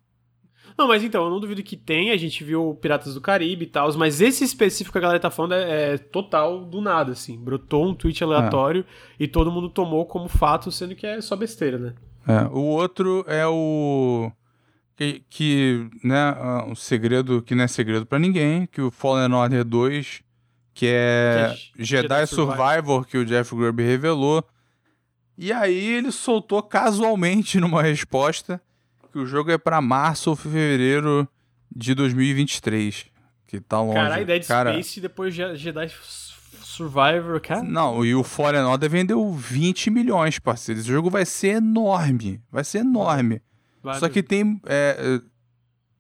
Não, 0.79 0.89
mas 0.89 1.05
então, 1.05 1.25
eu 1.25 1.31
não 1.31 1.39
duvido 1.39 1.63
que 1.63 1.77
tenha. 1.77 2.15
A 2.15 2.17
gente 2.17 2.43
viu 2.43 2.75
Piratas 2.81 3.13
do 3.13 3.21
Caribe 3.21 3.67
e 3.67 3.69
tal, 3.69 3.95
mas 3.99 4.23
esse 4.23 4.45
específico 4.45 4.93
que 4.93 4.99
a 4.99 5.03
galera 5.03 5.21
tá 5.21 5.31
falando 5.31 5.53
é, 5.53 5.93
é 5.93 5.99
total 5.99 6.65
do 6.65 6.81
nada, 6.81 7.13
assim. 7.13 7.39
Brotou 7.39 7.87
um 7.87 7.95
tweet 7.95 8.25
aleatório 8.25 8.81
é. 8.81 9.25
e 9.25 9.29
todo 9.29 9.53
mundo 9.53 9.69
tomou 9.69 10.07
como 10.07 10.27
fato, 10.27 10.73
sendo 10.73 10.97
que 10.97 11.07
é 11.07 11.21
só 11.21 11.37
besteira, 11.37 11.77
né? 11.77 11.95
É, 12.27 12.45
o 12.51 12.63
outro 12.63 13.27
é 13.29 13.47
o. 13.47 14.33
Que, 14.97 15.23
que 15.29 15.87
né, 16.03 16.35
um 16.67 16.75
segredo 16.75 17.43
que 17.43 17.55
não 17.55 17.65
é 17.65 17.69
segredo 17.69 18.07
para 18.07 18.19
ninguém, 18.19 18.65
que 18.65 18.81
o 18.81 18.91
Fallen 18.91 19.35
Order 19.35 19.65
2 19.65 20.23
que 20.75 20.87
é, 20.89 21.55
que 21.75 21.85
Jedi, 21.85 22.09
Jedi 22.09 22.27
Survivor, 22.27 23.07
que 23.07 23.19
o 23.19 23.25
Jeff 23.25 23.55
Grubb 23.55 23.83
revelou. 23.83 24.45
E 25.37 25.53
aí 25.53 25.95
ele 25.95 26.13
soltou 26.13 26.63
casualmente 26.63 27.59
numa 27.59 27.83
resposta 27.83 28.61
que 29.13 29.19
o 29.19 29.27
jogo 29.27 29.51
é 29.51 29.59
para 29.59 29.81
março 29.81 30.31
ou 30.31 30.37
fevereiro 30.37 31.29
de 31.75 31.95
2023. 31.95 33.07
Que 33.47 33.61
tá 33.61 33.81
longe. 33.81 33.95
Caralho, 33.95 34.27
Dead 34.27 34.47
cara... 34.47 34.73
Space 34.73 35.01
depois 35.01 35.35
Jedi 35.35 35.91
Survivor, 36.63 37.39
cara. 37.41 37.63
Não, 37.63 38.03
e 38.05 38.15
o 38.15 38.25
Fallen 38.25 38.63
Order 38.63 38.89
vendeu 38.89 39.31
20 39.31 39.91
milhões, 39.91 40.39
parceiro. 40.39 40.81
Esse 40.81 40.89
jogo 40.89 41.11
vai 41.11 41.27
ser 41.27 41.57
enorme. 41.57 42.41
Vai 42.51 42.65
ser 42.65 42.79
enorme. 42.79 43.43
Vai, 43.83 43.99
Só 43.99 44.09
que 44.09 44.23
tem. 44.23 44.59
É, 44.65 45.21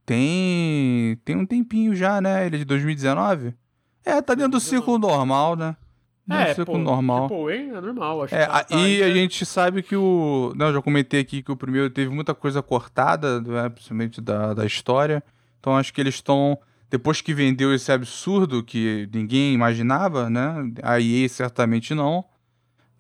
Tem. 0.06 1.18
Tem 1.24 1.36
um 1.36 1.44
tempinho 1.44 1.94
já, 1.94 2.20
né? 2.20 2.46
Ele 2.46 2.56
é 2.56 2.58
de 2.60 2.64
2019? 2.64 3.54
É, 4.04 4.20
tá 4.20 4.34
dentro 4.34 4.52
do 4.52 4.60
ciclo 4.60 4.98
normal, 4.98 5.56
né? 5.56 5.76
É, 6.30 6.54
ciclo 6.54 6.66
pô, 6.74 6.78
normal. 6.78 7.28
Triple 7.28 7.52
A 7.52 7.78
é 7.78 7.80
normal, 7.80 8.22
acho 8.22 8.34
É, 8.34 8.46
que 8.46 8.52
tá- 8.52 8.64
tá 8.64 8.76
e 8.76 9.02
a 9.02 9.06
ainda- 9.06 9.18
gente 9.18 9.44
sabe 9.44 9.82
que 9.82 9.96
o. 9.96 10.52
Não, 10.56 10.66
eu 10.68 10.74
já 10.74 10.82
comentei 10.82 11.20
aqui 11.20 11.42
que 11.42 11.50
o 11.52 11.56
primeiro 11.56 11.90
teve 11.90 12.14
muita 12.14 12.34
coisa 12.34 12.62
cortada, 12.62 13.40
né, 13.40 13.68
principalmente 13.68 14.20
da, 14.20 14.54
da 14.54 14.64
história. 14.64 15.22
Então 15.60 15.76
acho 15.76 15.92
que 15.92 16.00
eles 16.00 16.14
estão. 16.14 16.58
Depois 16.90 17.20
que 17.20 17.32
vendeu 17.32 17.74
esse 17.74 17.90
absurdo 17.90 18.62
que 18.62 19.08
ninguém 19.12 19.54
imaginava, 19.54 20.28
né? 20.28 20.54
A 20.82 21.00
EA 21.00 21.28
certamente 21.28 21.94
não. 21.94 22.24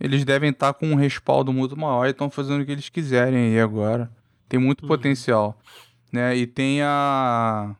Eles 0.00 0.24
devem 0.24 0.50
estar 0.50 0.72
com 0.72 0.86
um 0.88 0.94
respaldo 0.96 1.52
muito 1.52 1.76
maior 1.76 2.06
e 2.06 2.10
estão 2.10 2.28
fazendo 2.30 2.62
o 2.62 2.66
que 2.66 2.72
eles 2.72 2.88
quiserem 2.88 3.52
aí 3.52 3.60
agora. 3.60 4.10
Tem 4.48 4.58
muito 4.58 4.82
Uhum. 4.82 4.88
potencial. 4.88 5.56
Né? 6.12 6.36
E 6.36 6.46
tem 6.46 6.82
a. 6.82 7.76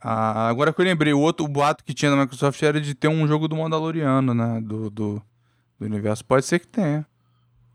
a- 0.00 0.48
Agora 0.48 0.72
que 0.72 0.80
eu 0.80 0.84
lembrei, 0.84 1.12
o 1.12 1.20
outro 1.20 1.46
boato 1.48 1.82
que 1.84 1.94
tinha 1.94 2.10
na 2.10 2.22
Microsoft 2.22 2.62
era 2.62 2.80
de 2.80 2.94
ter 2.94 3.08
um 3.08 3.26
jogo 3.26 3.48
do 3.48 3.56
Mandaloriano, 3.56 4.32
né? 4.34 4.60
Do, 4.60 4.90
do, 4.90 5.22
do 5.78 5.84
universo. 5.86 6.24
Pode 6.24 6.44
ser 6.46 6.58
que 6.58 6.66
tenha. 6.68 7.06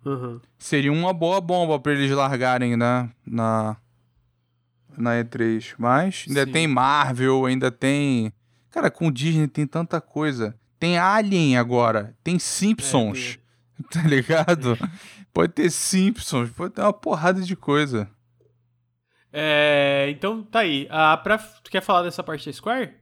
Uhum. 0.05 0.39
Seria 0.57 0.91
uma 0.91 1.13
boa 1.13 1.39
bomba 1.39 1.79
pra 1.79 1.91
eles 1.93 2.09
largarem, 2.11 2.75
né? 2.75 3.09
Na, 3.25 3.77
na 4.97 5.11
E3. 5.23 5.73
Mas 5.77 6.25
ainda 6.27 6.45
Sim. 6.45 6.51
tem 6.51 6.67
Marvel, 6.67 7.45
ainda 7.45 7.69
tem. 7.71 8.31
Cara, 8.71 8.89
com 8.89 9.11
Disney 9.11 9.47
tem 9.47 9.67
tanta 9.67 9.99
coisa. 10.01 10.55
Tem 10.79 10.97
Alien 10.97 11.57
agora, 11.57 12.15
tem 12.23 12.39
Simpsons, 12.39 13.37
É, 13.79 13.83
tá 13.93 14.01
ligado? 14.07 14.75
Pode 15.31 15.53
ter 15.53 15.69
Simpsons, 15.69 16.49
pode 16.49 16.73
ter 16.73 16.81
uma 16.81 16.91
porrada 16.93 17.41
de 17.41 17.55
coisa. 17.55 18.09
É, 19.33 20.07
então 20.09 20.43
tá 20.43 20.59
aí. 20.59 20.87
Ah, 20.89 21.15
pra, 21.17 21.37
tu 21.37 21.71
quer 21.71 21.81
falar 21.81 22.03
dessa 22.03 22.23
parte 22.23 22.45
da 22.45 22.53
Square? 22.53 22.93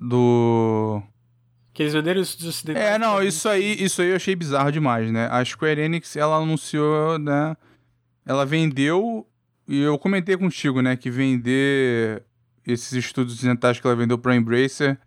Do. 0.00 1.02
Que 1.72 1.82
eles 1.82 1.92
venderam 1.94 2.20
os 2.20 2.34
ocidentais. 2.44 2.84
É, 2.84 2.98
não, 2.98 3.22
isso 3.22 3.48
aí, 3.48 3.82
isso 3.82 4.02
aí 4.02 4.08
eu 4.08 4.16
achei 4.16 4.34
bizarro 4.34 4.70
demais, 4.70 5.10
né? 5.10 5.28
A 5.30 5.44
Square 5.44 5.80
Enix, 5.80 6.16
ela 6.16 6.36
anunciou, 6.36 7.18
né? 7.18 7.56
Ela 8.26 8.44
vendeu, 8.44 9.26
e 9.66 9.80
eu 9.80 9.98
comentei 9.98 10.36
contigo, 10.36 10.82
né? 10.82 10.96
Que 10.96 11.10
vender 11.10 12.24
esses 12.66 12.92
estudos 12.92 13.34
ocidentais 13.34 13.80
que 13.80 13.86
ela 13.86 13.96
vendeu 13.96 14.18
pra 14.18 14.36
Embracer 14.36 14.98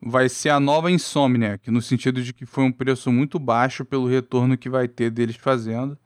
vai 0.00 0.28
ser 0.28 0.50
a 0.50 0.60
nova 0.60 0.90
Insomniac, 0.90 1.70
no 1.70 1.82
sentido 1.82 2.22
de 2.22 2.32
que 2.32 2.46
foi 2.46 2.64
um 2.64 2.72
preço 2.72 3.10
muito 3.10 3.38
baixo 3.38 3.84
pelo 3.84 4.06
retorno 4.06 4.56
que 4.56 4.70
vai 4.70 4.86
ter 4.86 5.10
deles 5.10 5.36
fazendo. 5.36 5.98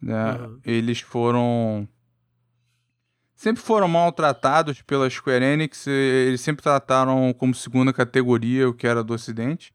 Né? 0.00 0.34
Uhum. 0.34 0.58
Eles 0.64 1.00
foram. 1.00 1.88
Sempre 3.42 3.60
foram 3.60 3.88
maltratados 3.88 4.82
pela 4.82 5.10
Square 5.10 5.44
Enix, 5.44 5.88
eles 5.88 6.40
sempre 6.40 6.62
trataram 6.62 7.34
como 7.36 7.52
segunda 7.52 7.92
categoria 7.92 8.68
o 8.68 8.72
que 8.72 8.86
era 8.86 9.02
do 9.02 9.12
Ocidente. 9.12 9.74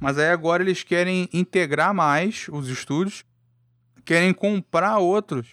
Mas 0.00 0.16
aí 0.16 0.30
agora 0.30 0.62
eles 0.62 0.82
querem 0.82 1.28
integrar 1.30 1.92
mais 1.92 2.46
os 2.50 2.68
estúdios, 2.68 3.22
querem 4.02 4.32
comprar 4.32 4.96
outros. 4.96 5.46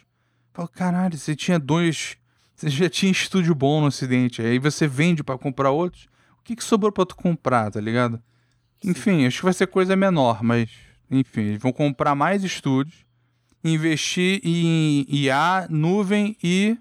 Fala, 0.53 0.69
caralho, 0.69 1.18
você 1.18 1.36
tinha 1.36 1.60
dois. 1.60 2.15
Você 2.56 2.69
já 2.69 2.90
tinha 2.90 3.11
estúdio 3.11 3.53
bom 3.53 3.81
no 3.81 3.88
Ocidente, 3.88 4.41
aí 4.41 4.57
você 4.57 4.88
vende 4.88 5.22
pra 5.22 5.38
comprar 5.38 5.69
outros. 5.69 6.07
O 6.40 6.44
que, 6.45 6.56
que 6.56 6.64
sobrou 6.64 6.94
pra 6.94 7.06
tu 7.06 7.18
comprar, 7.18 7.69
tá 7.72 7.81
ligado? 7.81 8.23
Sim. 8.81 8.91
Enfim, 8.91 9.26
acho 9.26 9.40
que 9.40 9.44
vai 9.44 9.53
ser 9.53 9.68
coisa 9.68 9.98
menor, 9.98 10.41
mas. 10.41 10.69
Enfim, 11.11 11.41
eles 11.41 11.61
vão 11.61 11.73
comprar 11.73 12.15
mais 12.15 12.41
estúdios, 12.41 13.06
investir 13.61 14.40
em 14.45 15.06
IA, 15.10 15.68
nuvem 15.69 16.38
e 16.41 16.77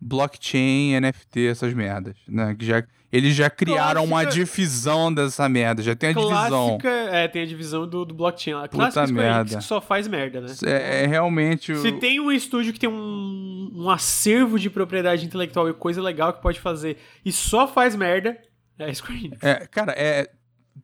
blockchain, 0.00 0.98
NFT, 1.00 1.46
essas 1.48 1.74
merdas, 1.74 2.16
né? 2.28 2.54
Que 2.54 2.64
já, 2.64 2.84
eles 3.10 3.34
já 3.34 3.48
criaram 3.50 4.04
uma 4.04 4.22
Clássica- 4.22 4.44
divisão 4.44 5.12
dessa 5.12 5.48
merda, 5.48 5.82
já 5.82 5.94
tem 5.96 6.10
a 6.10 6.12
divisão. 6.12 6.78
Clássica, 6.78 6.88
é, 6.88 7.26
tem 7.28 7.42
a 7.42 7.46
divisão 7.46 7.86
do, 7.88 8.04
do 8.04 8.14
blockchain 8.14 8.54
lá. 8.54 8.68
Clássica 8.68 9.06
merda. 9.08 9.56
que 9.58 9.64
só 9.64 9.80
faz 9.80 10.06
merda, 10.06 10.40
né? 10.40 10.48
É, 10.64 11.04
é 11.04 11.06
realmente. 11.06 11.72
o- 11.72 11.80
Se 11.82 11.92
tem 11.92 12.20
um 12.20 12.30
estúdio 12.30 12.72
que 12.72 12.78
tem 12.78 12.88
um, 12.88 13.70
um 13.74 13.90
acervo 13.90 14.58
de 14.58 14.70
propriedade 14.70 15.24
intelectual 15.26 15.68
e 15.68 15.74
coisa 15.74 16.00
legal 16.02 16.32
que 16.32 16.40
pode 16.42 16.60
fazer 16.60 16.96
e 17.24 17.32
só 17.32 17.66
faz 17.66 17.96
merda, 17.96 18.38
é 18.78 18.84
a 18.90 18.94
Square 18.94 19.24
Enix. 19.24 19.42
É, 19.42 19.66
cara, 19.66 19.92
é 19.96 20.30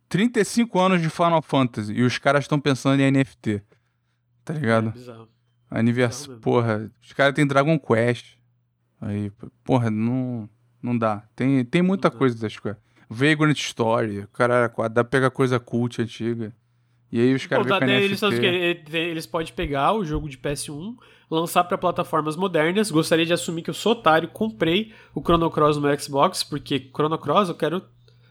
35 0.08 0.78
anos 0.80 1.00
de 1.00 1.08
Final 1.08 1.40
Fantasy 1.42 1.92
e 1.92 2.02
os 2.02 2.18
caras 2.18 2.44
estão 2.44 2.58
pensando 2.58 3.00
em 3.00 3.10
NFT. 3.10 3.62
Tá 4.44 4.54
É 4.54 4.58
ligado? 4.58 4.90
bizarro. 4.90 5.28
Aniversário. 5.70 6.38
Porra, 6.40 6.90
os 7.02 7.12
caras 7.12 7.34
têm 7.34 7.46
Dragon 7.46 7.78
Quest. 7.78 8.36
Aí, 9.04 9.30
porra, 9.62 9.90
não, 9.90 10.48
não 10.82 10.96
dá. 10.96 11.22
Tem, 11.36 11.62
tem 11.64 11.82
muita 11.82 12.08
Não 12.08 12.12
dá. 12.14 12.18
coisa 12.18 12.40
da 12.40 12.48
Square. 12.48 12.78
Vagrant 13.08 13.58
Story, 13.58 14.20
o 14.20 14.28
cara 14.28 14.66
dá 14.66 14.88
pra 14.88 15.04
pegar 15.04 15.30
coisa 15.30 15.60
cult 15.60 16.00
antiga. 16.00 16.54
E 17.12 17.20
aí 17.20 17.34
os 17.34 17.46
caras 17.46 17.66
tá, 17.66 17.86
eles, 17.86 18.20
eles 18.92 19.26
podem 19.26 19.52
pegar 19.52 19.92
o 19.92 20.04
jogo 20.04 20.28
de 20.28 20.36
PS1, 20.38 20.96
lançar 21.30 21.62
pra 21.64 21.78
plataformas 21.78 22.34
modernas. 22.34 22.90
Gostaria 22.90 23.26
de 23.26 23.32
assumir 23.32 23.62
que 23.62 23.70
eu 23.70 23.74
sou 23.74 23.92
otário, 23.92 24.28
comprei 24.30 24.92
o 25.14 25.20
Chrono 25.20 25.50
Cross 25.50 25.76
no 25.76 26.00
Xbox, 26.00 26.42
porque 26.42 26.90
Chrono 26.92 27.18
Cross 27.18 27.50
eu 27.50 27.54
quero 27.54 27.82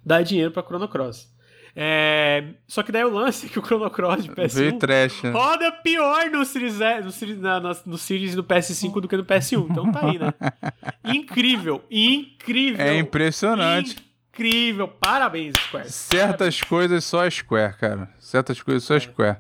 dar 0.04 0.22
dinheiro 0.24 0.52
pra 0.52 0.64
Chrono 0.64 0.88
Cross. 0.90 1.33
É, 1.76 2.44
Só 2.68 2.84
que 2.84 2.92
daí 2.92 3.04
o 3.04 3.10
lance 3.10 3.48
é 3.48 3.50
que 3.50 3.58
o 3.58 3.66
Chrono 3.66 3.90
Cross 3.90 4.24
de 4.24 4.30
PS1 4.32 4.54
Veio 4.60 4.78
trash, 4.78 5.24
né? 5.24 5.32
roda 5.32 5.72
pior 5.72 6.30
no 6.30 6.46
Series, 6.46 6.80
E- 6.80 7.02
no, 7.02 7.12
Series, 7.12 7.40
na- 7.40 7.60
na- 7.60 7.76
no 7.86 7.98
Series 7.98 8.36
do 8.36 8.44
PS5 8.44 9.02
do 9.02 9.08
que 9.08 9.18
no 9.18 9.26
PS1. 9.26 9.68
Então 9.72 9.92
tá 9.92 10.06
aí, 10.08 10.20
né? 10.20 10.32
Incrível, 11.04 11.84
incrível. 11.90 12.86
É 12.86 12.98
impressionante. 12.98 13.98
Incrível. 14.32 14.88
Parabéns, 14.88 15.56
Square. 15.60 15.90
Certas 15.92 16.62
coisas 16.62 17.04
só 17.04 17.28
Square, 17.30 17.76
cara. 17.78 18.10
Certas 18.20 18.62
coisas 18.62 18.84
só 18.84 18.96
a 18.96 19.00
Square. 19.00 19.38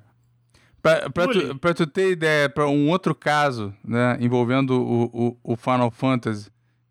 Pra, 0.82 1.10
pra, 1.10 1.28
tu, 1.28 1.60
pra 1.60 1.74
tu 1.74 1.88
ter 1.88 2.12
ideia, 2.12 2.50
pra 2.50 2.68
um 2.68 2.90
outro 2.90 3.16
caso, 3.16 3.74
né, 3.84 4.18
envolvendo 4.20 4.72
o, 4.82 5.38
o, 5.44 5.53
o 5.53 5.56
Final 5.56 5.90
Fantasy, 5.90 6.50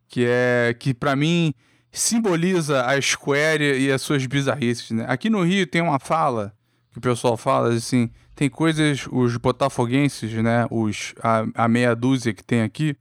que 0.08 0.24
é 0.26 0.74
que 0.78 0.94
para 0.94 1.14
mim 1.14 1.52
simboliza 1.92 2.84
a 2.86 3.00
Square 3.00 3.62
e 3.62 3.92
as 3.92 4.00
suas 4.00 4.26
bizarrices, 4.26 4.90
né? 4.90 5.04
Aqui 5.06 5.28
no 5.28 5.42
Rio 5.42 5.66
tem 5.66 5.82
uma 5.82 5.98
fala 5.98 6.52
que 6.90 6.98
o 6.98 7.00
pessoal 7.00 7.36
fala 7.36 7.72
assim, 7.72 8.10
tem 8.34 8.48
coisas 8.48 9.06
os 9.10 9.36
botafoguenses, 9.36 10.32
né, 10.42 10.66
os 10.70 11.14
a, 11.22 11.44
a 11.54 11.68
meia 11.68 11.94
dúzia 11.94 12.34
que 12.34 12.42
tem 12.42 12.62
aqui, 12.62 12.96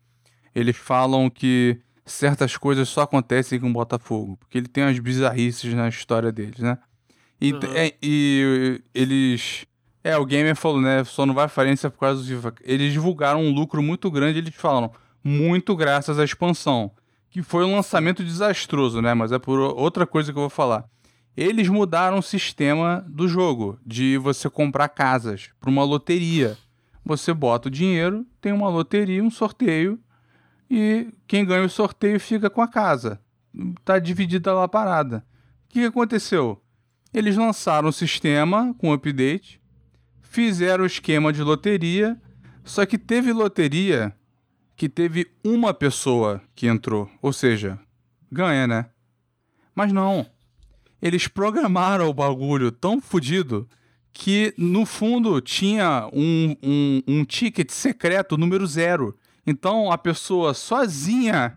eles 0.53 0.77
falam 0.77 1.29
que 1.29 1.79
certas 2.05 2.57
coisas 2.57 2.89
só 2.89 3.01
acontecem 3.01 3.59
com 3.59 3.69
o 3.69 3.73
Botafogo, 3.73 4.37
porque 4.37 4.57
ele 4.57 4.67
tem 4.67 4.83
umas 4.83 4.99
bizarrices 4.99 5.73
na 5.73 5.87
história 5.87 6.31
deles, 6.31 6.59
né? 6.59 6.77
E, 7.39 7.53
é, 7.73 7.93
e 8.03 8.81
eles. 8.93 9.65
É, 10.03 10.15
o 10.17 10.25
gamer 10.25 10.55
falou, 10.55 10.81
né? 10.81 11.03
Só 11.03 11.25
não 11.25 11.33
vai 11.33 11.47
falência 11.47 11.89
por 11.89 11.99
causa 11.99 12.21
do 12.21 12.27
FIFA. 12.27 12.53
Eles 12.63 12.93
divulgaram 12.93 13.41
um 13.41 13.51
lucro 13.51 13.81
muito 13.81 14.11
grande, 14.11 14.39
eles 14.39 14.53
falaram, 14.53 14.91
muito 15.23 15.75
graças 15.75 16.19
à 16.19 16.23
expansão. 16.23 16.91
Que 17.31 17.41
foi 17.41 17.65
um 17.65 17.75
lançamento 17.75 18.23
desastroso, 18.23 19.01
né? 19.01 19.13
Mas 19.13 19.31
é 19.31 19.39
por 19.39 19.57
outra 19.57 20.05
coisa 20.05 20.31
que 20.31 20.37
eu 20.37 20.43
vou 20.43 20.49
falar. 20.49 20.85
Eles 21.35 21.69
mudaram 21.69 22.19
o 22.19 22.23
sistema 22.23 23.05
do 23.07 23.27
jogo, 23.27 23.79
de 23.85 24.17
você 24.17 24.49
comprar 24.49 24.89
casas 24.89 25.49
para 25.59 25.69
uma 25.69 25.83
loteria. 25.83 26.57
Você 27.05 27.33
bota 27.33 27.69
o 27.69 27.71
dinheiro, 27.71 28.27
tem 28.41 28.51
uma 28.51 28.69
loteria, 28.69 29.23
um 29.23 29.31
sorteio, 29.31 29.97
e 30.69 31.07
quem 31.25 31.45
ganha 31.45 31.65
o 31.65 31.69
sorteio 31.69 32.19
fica 32.19 32.49
com 32.49 32.61
a 32.61 32.67
casa. 32.67 33.19
Tá 33.83 33.97
dividida 33.97 34.53
lá 34.53 34.65
a 34.65 34.67
parada. 34.67 35.25
O 35.65 35.73
que 35.73 35.85
aconteceu? 35.85 36.61
Eles 37.13 37.37
lançaram 37.37 37.89
o 37.89 37.93
sistema 37.93 38.73
com 38.77 38.93
update, 38.93 39.61
fizeram 40.21 40.83
o 40.83 40.87
esquema 40.87 41.31
de 41.31 41.41
loteria, 41.41 42.19
só 42.63 42.85
que 42.85 42.97
teve 42.97 43.33
loteria 43.33 44.13
que 44.81 44.89
teve 44.89 45.27
uma 45.43 45.75
pessoa 45.75 46.41
que 46.55 46.65
entrou, 46.65 47.07
ou 47.21 47.31
seja, 47.31 47.77
ganha, 48.31 48.65
né? 48.65 48.87
Mas 49.75 49.93
não. 49.93 50.25
Eles 50.99 51.27
programaram 51.27 52.09
o 52.09 52.13
bagulho 52.15 52.71
tão 52.71 52.99
fodido 52.99 53.69
que 54.11 54.51
no 54.57 54.83
fundo 54.83 55.39
tinha 55.39 56.09
um, 56.11 56.55
um, 56.63 57.03
um 57.07 57.23
ticket 57.23 57.69
secreto 57.69 58.39
número 58.39 58.65
zero. 58.65 59.15
Então 59.45 59.91
a 59.91 59.99
pessoa 59.99 60.51
sozinha 60.51 61.55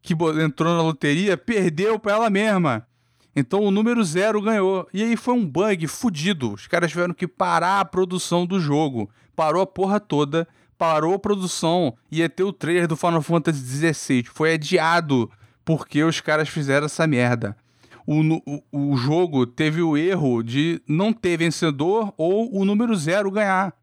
que 0.00 0.14
entrou 0.40 0.72
na 0.72 0.82
loteria 0.82 1.36
perdeu 1.36 1.98
pra 1.98 2.12
ela 2.12 2.30
mesma. 2.30 2.86
Então 3.34 3.64
o 3.64 3.72
número 3.72 4.04
zero 4.04 4.40
ganhou. 4.40 4.88
E 4.94 5.02
aí 5.02 5.16
foi 5.16 5.34
um 5.34 5.44
bug 5.44 5.88
fudido. 5.88 6.52
Os 6.52 6.68
caras 6.68 6.92
tiveram 6.92 7.14
que 7.14 7.26
parar 7.26 7.80
a 7.80 7.84
produção 7.84 8.46
do 8.46 8.60
jogo. 8.60 9.10
Parou 9.34 9.60
a 9.60 9.66
porra 9.66 9.98
toda. 9.98 10.46
Parou 10.80 11.12
a 11.12 11.18
produção. 11.18 11.94
Ia 12.10 12.26
ter 12.26 12.42
o 12.42 12.54
trailer 12.54 12.88
do 12.88 12.96
Final 12.96 13.20
Fantasy 13.20 13.92
XVI. 13.92 14.24
Foi 14.32 14.54
adiado 14.54 15.30
porque 15.62 16.02
os 16.02 16.22
caras 16.22 16.48
fizeram 16.48 16.86
essa 16.86 17.06
merda. 17.06 17.54
O, 18.06 18.22
o, 18.72 18.92
o 18.92 18.96
jogo 18.96 19.46
teve 19.46 19.82
o 19.82 19.94
erro 19.94 20.42
de 20.42 20.80
não 20.88 21.12
ter 21.12 21.36
vencedor 21.36 22.14
ou 22.16 22.50
o 22.58 22.64
número 22.64 22.96
zero 22.96 23.30
ganhar. 23.30 23.74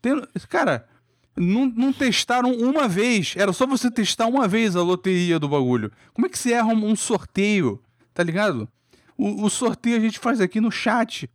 Tem- 0.00 0.22
cara, 0.48 0.88
não, 1.36 1.66
não 1.66 1.92
testaram 1.92 2.50
uma 2.54 2.88
vez. 2.88 3.34
Era 3.36 3.52
só 3.52 3.66
você 3.66 3.90
testar 3.90 4.26
uma 4.26 4.48
vez 4.48 4.74
a 4.74 4.82
loteria 4.82 5.38
do 5.38 5.50
bagulho. 5.50 5.92
Como 6.14 6.26
é 6.26 6.30
que 6.30 6.38
se 6.38 6.50
erra 6.50 6.68
um, 6.68 6.86
um 6.86 6.96
sorteio? 6.96 7.78
Tá 8.14 8.22
ligado? 8.22 8.66
O, 9.18 9.44
o, 9.44 9.50
sorteio 9.50 9.98
a 9.98 10.00
gente 10.00 10.18
faz 10.18 10.40
aqui 10.40 10.62
no 10.62 10.70
chat. 10.72 11.28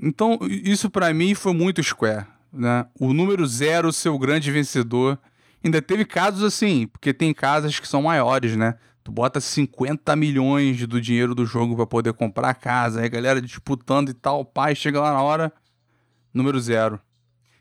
Então, 0.00 0.38
isso 0.48 0.88
para 0.88 1.12
mim 1.12 1.34
foi 1.34 1.52
muito 1.52 1.82
Square. 1.82 2.28
Né? 2.52 2.86
O 2.98 3.12
número 3.12 3.46
zero 3.46 3.92
ser 3.92 4.08
o 4.08 4.18
grande 4.18 4.50
vencedor. 4.50 5.18
Ainda 5.62 5.80
teve 5.82 6.04
casos 6.04 6.42
assim, 6.42 6.86
porque 6.86 7.12
tem 7.12 7.34
casas 7.34 7.78
que 7.78 7.86
são 7.86 8.02
maiores, 8.02 8.56
né? 8.56 8.76
Tu 9.02 9.12
bota 9.12 9.40
50 9.40 10.14
milhões 10.16 10.86
do 10.86 11.00
dinheiro 11.00 11.34
do 11.34 11.46
jogo 11.46 11.76
para 11.76 11.86
poder 11.86 12.12
comprar 12.12 12.50
a 12.50 12.54
casa, 12.54 13.00
aí 13.00 13.06
a 13.06 13.08
galera 13.08 13.40
disputando 13.40 14.10
e 14.10 14.14
tal, 14.14 14.44
pai 14.44 14.74
chega 14.74 15.00
lá 15.00 15.12
na 15.12 15.22
hora, 15.22 15.52
número 16.32 16.60
zero. 16.60 17.00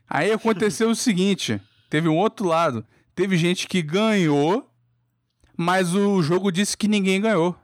Aí 0.09 0.31
aconteceu 0.31 0.89
o 0.89 0.95
seguinte: 0.95 1.59
teve 1.89 2.07
um 2.07 2.17
outro 2.17 2.47
lado. 2.47 2.85
Teve 3.15 3.35
gente 3.35 3.67
que 3.67 3.81
ganhou, 3.81 4.69
mas 5.57 5.93
o 5.93 6.21
jogo 6.21 6.51
disse 6.51 6.77
que 6.77 6.87
ninguém 6.87 7.19
ganhou 7.19 7.55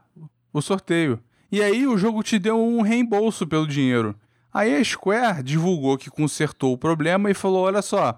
o 0.52 0.62
sorteio. 0.62 1.20
E 1.52 1.62
aí 1.62 1.88
o 1.88 1.98
jogo 1.98 2.22
te 2.24 2.38
deu 2.38 2.62
um 2.62 2.82
reembolso 2.82 3.48
pelo 3.48 3.68
dinheiro. 3.68 4.16
Aí 4.56 4.74
a 4.74 4.82
Square 4.82 5.44
divulgou 5.44 5.98
que 5.98 6.10
consertou 6.10 6.72
o 6.72 6.78
problema 6.78 7.30
e 7.30 7.34
falou: 7.34 7.66
olha 7.66 7.82
só, 7.82 8.18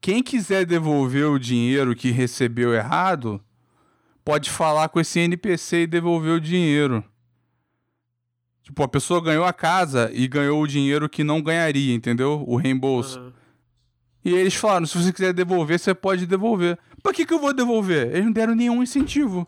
quem 0.00 0.22
quiser 0.22 0.64
devolver 0.64 1.26
o 1.26 1.38
dinheiro 1.38 1.94
que 1.94 2.10
recebeu 2.10 2.72
errado, 2.72 3.38
pode 4.24 4.48
falar 4.48 4.88
com 4.88 4.98
esse 4.98 5.20
NPC 5.20 5.82
e 5.82 5.86
devolver 5.86 6.32
o 6.32 6.40
dinheiro. 6.40 7.04
Tipo, 8.62 8.82
a 8.82 8.88
pessoa 8.88 9.22
ganhou 9.22 9.44
a 9.44 9.52
casa 9.52 10.10
e 10.14 10.26
ganhou 10.26 10.62
o 10.62 10.66
dinheiro 10.66 11.06
que 11.06 11.22
não 11.22 11.42
ganharia, 11.42 11.94
entendeu? 11.94 12.42
O 12.46 12.56
reembolso. 12.56 13.20
Uhum. 13.20 13.32
E 14.24 14.32
eles 14.32 14.54
falaram: 14.54 14.86
se 14.86 14.96
você 14.96 15.12
quiser 15.12 15.34
devolver, 15.34 15.78
você 15.78 15.92
pode 15.92 16.24
devolver. 16.24 16.78
Pra 17.02 17.12
que, 17.12 17.26
que 17.26 17.34
eu 17.34 17.38
vou 17.38 17.52
devolver? 17.52 18.06
Eles 18.06 18.24
não 18.24 18.32
deram 18.32 18.54
nenhum 18.54 18.82
incentivo. 18.82 19.46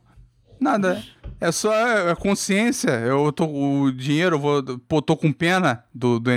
Nada. 0.61 1.03
É 1.41 1.53
só 1.53 1.71
a 2.11 2.17
consciência. 2.17 2.91
Eu 2.91 3.33
tô 3.33 3.47
o 3.47 3.93
dinheiro, 3.93 4.37
eu 4.37 4.41
vou. 4.41 4.63
Pô, 4.81 5.03
tô 5.03 5.17
com 5.17 5.33
pena 5.33 5.85
do, 5.95 6.19
do 6.19 6.31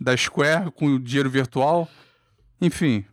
da 0.00 0.16
Square 0.16 0.70
com 0.72 0.86
o 0.86 0.98
dinheiro 0.98 1.30
virtual. 1.30 1.88
Enfim. 2.60 3.04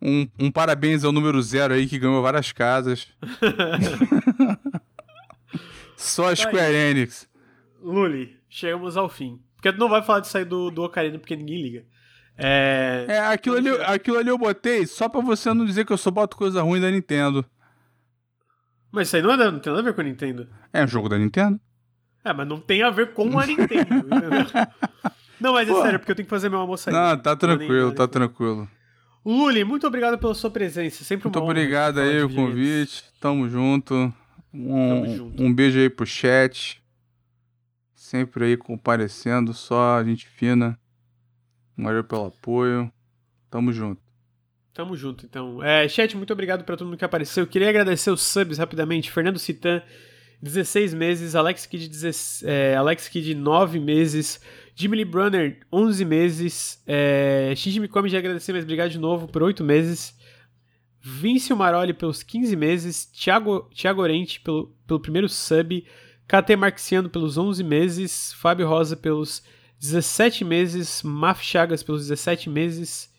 Um, 0.00 0.28
um 0.38 0.50
parabéns 0.50 1.04
ao 1.04 1.12
número 1.12 1.40
zero 1.42 1.74
aí 1.74 1.86
que 1.86 1.98
ganhou 1.98 2.22
várias 2.22 2.52
casas. 2.52 3.08
só 5.96 6.26
a 6.26 6.30
tá 6.30 6.36
Square 6.36 6.74
Enix. 6.74 7.28
Luli, 7.82 8.36
chegamos 8.48 8.96
ao 8.96 9.08
fim. 9.08 9.40
Porque 9.56 9.72
tu 9.72 9.78
não 9.78 9.88
vai 9.88 10.02
falar 10.02 10.20
de 10.20 10.28
sair 10.28 10.44
do, 10.44 10.70
do 10.70 10.82
Ocarina 10.82 11.18
porque 11.18 11.34
ninguém 11.34 11.62
liga. 11.62 11.84
É, 12.38 13.06
é 13.08 13.18
aquilo, 13.20 13.56
ali, 13.56 13.70
aquilo 13.86 14.18
ali 14.18 14.28
eu 14.28 14.36
botei 14.36 14.86
só 14.86 15.08
pra 15.08 15.22
você 15.22 15.54
não 15.54 15.64
dizer 15.64 15.86
que 15.86 15.92
eu 15.92 15.96
só 15.96 16.10
boto 16.10 16.36
coisa 16.36 16.62
ruim 16.62 16.80
da 16.80 16.90
Nintendo. 16.90 17.44
Mas 18.90 19.08
isso 19.08 19.16
aí 19.16 19.22
não, 19.22 19.32
é, 19.32 19.50
não 19.50 19.58
tem 19.58 19.72
nada 19.72 19.80
a 19.80 19.84
ver 19.84 19.94
com 19.94 20.00
a 20.00 20.04
Nintendo. 20.04 20.48
É 20.72 20.84
um 20.84 20.88
jogo 20.88 21.08
da 21.08 21.18
Nintendo. 21.18 21.60
É, 22.24 22.32
mas 22.32 22.48
não 22.48 22.60
tem 22.60 22.82
a 22.82 22.90
ver 22.90 23.12
com 23.12 23.38
a 23.38 23.46
Nintendo. 23.46 24.06
não, 25.40 25.52
mas 25.52 25.68
é 25.68 25.72
Pô. 25.72 25.82
sério, 25.82 25.98
porque 25.98 26.12
eu 26.12 26.16
tenho 26.16 26.26
que 26.26 26.30
fazer 26.30 26.48
meu 26.48 26.58
almoço 26.58 26.88
aí. 26.88 26.94
Não, 26.94 27.16
tá 27.18 27.36
tranquilo, 27.36 27.92
tá 27.92 28.08
tranquilo. 28.08 28.68
Luli, 29.24 29.64
muito 29.64 29.86
obrigado 29.86 30.18
pela 30.18 30.34
sua 30.34 30.50
presença. 30.50 31.02
Sempre 31.02 31.26
Muito 31.26 31.40
obrigado 31.40 31.98
aí 31.98 32.22
o 32.22 32.32
convite. 32.32 33.04
Tamo 33.20 33.48
junto. 33.48 34.12
Um, 34.54 34.88
Tamo 34.88 35.16
junto. 35.16 35.42
um 35.42 35.52
beijo 35.52 35.80
aí 35.80 35.90
pro 35.90 36.06
chat. 36.06 36.80
Sempre 37.92 38.44
aí 38.44 38.56
comparecendo, 38.56 39.52
só 39.52 40.02
gente 40.04 40.28
fina. 40.28 40.78
Valeu 41.76 42.04
pelo 42.04 42.26
apoio. 42.26 42.90
Tamo 43.50 43.72
junto. 43.72 44.00
Tamo 44.76 44.94
junto, 44.94 45.24
então. 45.24 45.62
É, 45.62 45.88
chat, 45.88 46.14
muito 46.18 46.30
obrigado 46.34 46.62
para 46.62 46.76
todo 46.76 46.86
mundo 46.86 46.98
que 46.98 47.04
apareceu. 47.04 47.44
Eu 47.44 47.46
queria 47.46 47.70
agradecer 47.70 48.10
os 48.10 48.20
subs 48.20 48.58
rapidamente. 48.58 49.10
Fernando 49.10 49.38
Citan, 49.38 49.82
16 50.42 50.92
meses. 50.92 51.34
Alex 51.34 51.64
Kid, 51.64 51.88
16, 51.88 52.42
é, 52.46 52.76
Alex 52.76 53.08
Kid 53.08 53.34
9 53.34 53.80
meses. 53.80 54.38
Jimmy 54.74 54.98
Lee 54.98 55.06
Brunner, 55.06 55.60
11 55.72 56.04
meses. 56.04 56.82
É, 56.86 57.54
Shinji 57.56 57.80
Mikami 57.80 58.10
já 58.10 58.18
agradecer, 58.18 58.52
mas 58.52 58.64
obrigado 58.64 58.90
de 58.90 58.98
novo 58.98 59.26
por 59.26 59.42
8 59.42 59.64
meses. 59.64 60.14
Vince 61.00 61.54
Maroli 61.54 61.94
pelos 61.94 62.22
15 62.22 62.54
meses. 62.54 63.06
Thiago, 63.06 63.70
Thiago 63.74 64.02
Orente 64.02 64.40
pelo, 64.40 64.76
pelo 64.86 65.00
primeiro 65.00 65.26
sub. 65.26 65.86
KT 66.28 66.54
Marxiano 66.54 67.08
pelos 67.08 67.38
11 67.38 67.64
meses. 67.64 68.34
Fábio 68.34 68.68
Rosa 68.68 68.94
pelos 68.94 69.42
17 69.80 70.44
meses, 70.44 71.02
Maf 71.02 71.42
Chagas 71.42 71.82
pelos 71.82 72.02
17 72.02 72.50
meses, 72.50 73.10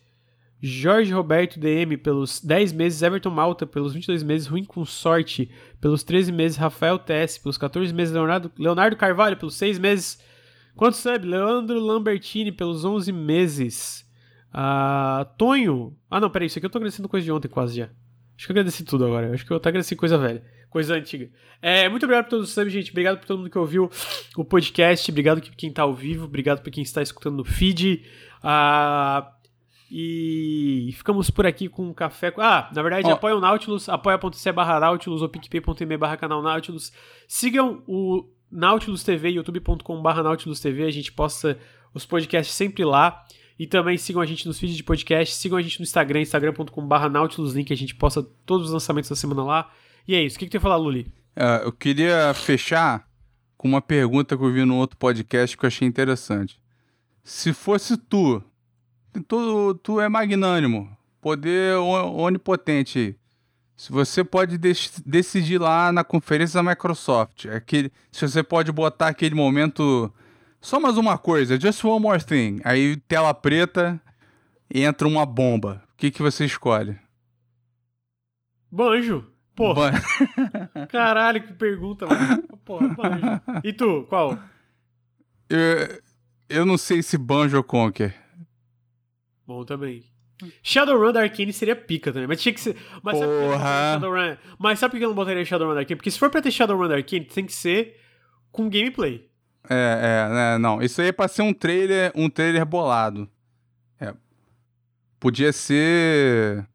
Jorge 0.62 1.14
Roberto 1.14 1.60
DM 1.60 1.98
pelos 1.98 2.42
10 2.42 2.74
meses, 2.74 3.02
Everton 3.02 3.30
Malta 3.30 3.66
pelos 3.66 3.94
22 3.94 4.24
meses, 4.24 4.48
Ruim 4.48 4.64
com 4.64 4.84
Sorte 4.84 5.52
pelos 5.80 6.04
13 6.04 6.32
meses, 6.32 6.58
Rafael 6.58 6.98
TS 6.98 7.38
pelos 7.38 7.58
14 7.58 7.94
meses, 7.94 8.14
Leonardo, 8.14 8.52
Leonardo 8.58 8.96
Carvalho 8.96 9.38
pelos 9.38 9.56
6 9.56 9.78
meses, 9.78 10.20
quanto 10.76 10.98
sabe? 10.98 11.28
Leandro 11.28 11.80
Lambertini 11.80 12.52
pelos 12.52 12.84
11 12.84 13.12
meses, 13.12 14.10
uh, 14.52 15.26
Tonho, 15.38 15.96
ah 16.10 16.20
não, 16.20 16.30
peraí, 16.30 16.48
isso 16.48 16.58
aqui 16.58 16.66
eu 16.66 16.72
tô 16.72 16.80
agradecendo 16.80 17.08
coisa 17.08 17.24
de 17.24 17.32
ontem 17.32 17.48
quase 17.48 17.78
já, 17.78 17.90
acho 18.36 18.48
que 18.48 18.52
eu 18.52 18.54
agradeci 18.56 18.84
tudo 18.84 19.06
agora, 19.06 19.34
acho 19.34 19.46
que 19.46 19.52
eu 19.52 19.58
até 19.58 19.70
agradeci 19.70 19.96
coisa 19.96 20.18
velha 20.18 20.44
coisa 20.70 20.96
antiga. 20.96 21.30
É, 21.62 21.90
muito 21.90 22.04
obrigado 22.04 22.26
por 22.26 22.32
todos 22.32 22.50
os 22.50 22.54
subs, 22.54 22.72
gente. 22.72 22.92
Obrigado 22.92 23.18
por 23.18 23.26
todo 23.26 23.40
mundo 23.40 23.50
que 23.50 23.58
ouviu 23.58 23.90
o 24.36 24.46
podcast. 24.46 25.10
Obrigado 25.10 25.42
por 25.42 25.56
quem 25.56 25.72
tá 25.72 25.82
ao 25.84 25.94
vivo. 25.96 26.26
Obrigado 26.26 26.62
por 26.62 26.70
quem 26.70 26.84
está 26.84 27.02
escutando 27.02 27.38
no 27.38 27.46
feed. 27.46 28.04
Ah, 28.44 29.34
e 29.90 30.92
ficamos 30.94 31.30
por 31.30 31.46
aqui 31.46 31.70
com 31.70 31.88
um 31.88 31.94
café. 31.94 32.34
Ah, 32.38 32.70
na 32.74 32.82
verdade, 32.82 33.08
oh. 33.08 33.14
apoia 33.14 33.36
o 33.36 33.40
Nautilus, 33.40 33.88
apoia.se 33.88 34.52
barra 34.52 34.80
Nautilus 34.80 35.22
ou 35.22 35.30
picpay.me 35.30 35.98
barra 35.98 36.18
canal 36.18 36.42
Nautilus. 36.42 36.92
Sigam 37.28 37.82
o 37.88 38.26
Nautilus 38.52 39.04
TV, 39.04 39.30
youtube.com 39.30 40.02
barra 40.02 40.24
Nautilus 40.24 40.60
TV. 40.60 40.84
A 40.84 40.92
gente 40.92 41.12
posta 41.12 41.58
os 41.94 42.06
podcasts 42.06 42.56
sempre 42.56 42.84
lá. 42.84 43.26
E 43.60 43.66
também 43.66 43.98
sigam 43.98 44.22
a 44.22 44.26
gente 44.26 44.46
nos 44.46 44.60
feeds 44.60 44.78
de 44.78 44.84
podcast. 44.84 45.34
Sigam 45.34 45.58
a 45.58 45.62
gente 45.62 45.80
no 45.80 45.84
Instagram, 45.84 46.22
instagram.com 46.22 46.88
barra 46.88 47.10
Nautilus 47.10 47.54
Link. 47.54 47.74
A 47.74 47.78
gente 47.78 47.96
posta 47.96 48.22
todos 48.46 48.68
os 48.68 48.74
lançamentos 48.74 49.10
da 49.10 49.16
semana 49.16 49.44
lá. 49.44 49.72
E 50.08 50.14
é 50.14 50.22
isso. 50.22 50.36
O 50.36 50.40
que, 50.40 50.46
que 50.46 50.52
tu 50.52 50.56
ia 50.56 50.62
falar, 50.62 50.76
Luli? 50.76 51.12
Uh, 51.36 51.66
eu 51.66 51.72
queria 51.72 52.34
fechar 52.36 53.08
com 53.58 53.68
uma 53.68 53.82
pergunta 53.82 54.38
que 54.38 54.44
eu 54.44 54.52
vi 54.52 54.64
no 54.64 54.76
outro 54.76 54.98
podcast 54.98 55.58
que 55.58 55.66
eu 55.66 55.68
achei 55.68 55.88
interessante. 55.88 56.60
Se 57.24 57.52
fosse 57.52 57.98
tu, 57.98 58.44
tu, 59.22 59.76
tu 59.76 60.00
é 60.00 60.10
magnânimo, 60.10 60.90
poder 61.22 61.76
onipotente 61.78 63.18
se 63.78 63.92
você 63.92 64.24
pode 64.24 64.58
decidir 64.58 65.60
lá 65.60 65.92
na 65.92 66.04
conferência 66.04 66.62
da 66.62 66.68
Microsoft, 66.68 67.46
aquele, 67.46 67.92
se 68.12 68.28
você 68.28 68.42
pode 68.42 68.72
botar 68.72 69.08
aquele 69.08 69.36
momento, 69.36 70.12
só 70.60 70.80
mais 70.80 70.98
uma 70.98 71.16
coisa, 71.16 71.60
just 71.60 71.86
one 71.86 72.02
more 72.02 72.22
thing, 72.24 72.60
aí 72.64 72.98
tela 73.08 73.36
preta, 73.36 74.02
entra 74.74 75.08
uma 75.08 75.28
bomba, 75.28 75.84
o 75.94 75.98
que, 75.98 76.10
que 76.10 76.24
você 76.24 76.44
escolhe? 76.44 76.98
Banjo. 78.72 79.32
Pô. 79.56 79.74
Caralho, 80.90 81.42
que 81.42 81.54
pergunta, 81.54 82.06
mano. 82.06 82.44
Porra, 82.66 82.90
banjo. 82.90 83.42
E 83.64 83.74
tu, 83.74 84.06
qual? 84.10 84.38
Eu, 85.50 86.02
eu 86.50 86.66
não 86.66 86.78
sei 86.78 87.02
se 87.02 87.18
Banjo 87.18 87.58
ou 87.58 87.64
Conker. 87.64 88.14
Bom 89.48 89.64
também. 89.64 90.04
Shadowrun 90.62 91.14
da 91.14 91.22
Arcane 91.22 91.54
seria 91.54 91.76
pica 91.76 92.12
também, 92.12 92.28
mas 92.28 92.42
tinha 92.42 92.54
que 92.54 92.60
ser. 92.60 92.76
Mas 93.02 93.18
Porra. 93.18 93.58
sabe, 93.58 93.94
Shadowrun... 93.94 94.38
mas 94.60 94.78
sabe 94.78 94.92
por 94.92 94.98
que 94.98 95.06
eu 95.06 95.10
não 95.10 95.16
botaria 95.16 95.46
Shadowrun 95.46 95.74
da 95.74 95.80
Arcane? 95.80 95.96
Porque 95.96 96.12
se 96.12 96.20
for 96.20 96.30
pra 96.30 96.42
ter 96.42 96.52
Shadowrun 96.52 96.90
da 96.90 96.96
Arcane, 96.96 97.26
tem 97.26 97.46
que 97.46 97.54
ser 97.54 97.98
com 98.52 98.70
gameplay. 98.70 99.26
É, 99.70 99.74
é, 100.34 100.56
é, 100.56 100.58
não. 100.58 100.82
Isso 100.82 101.02
aí 101.02 101.08
é 101.08 101.12
pra 101.14 101.30
ser 101.30 101.44
um 101.44 101.54
trailer, 101.54 102.12
um 102.14 102.30
trailer 102.30 102.66
bolado. 102.66 103.28
É. 104.00 104.14
Podia 105.18 105.54
ser. 105.54 106.68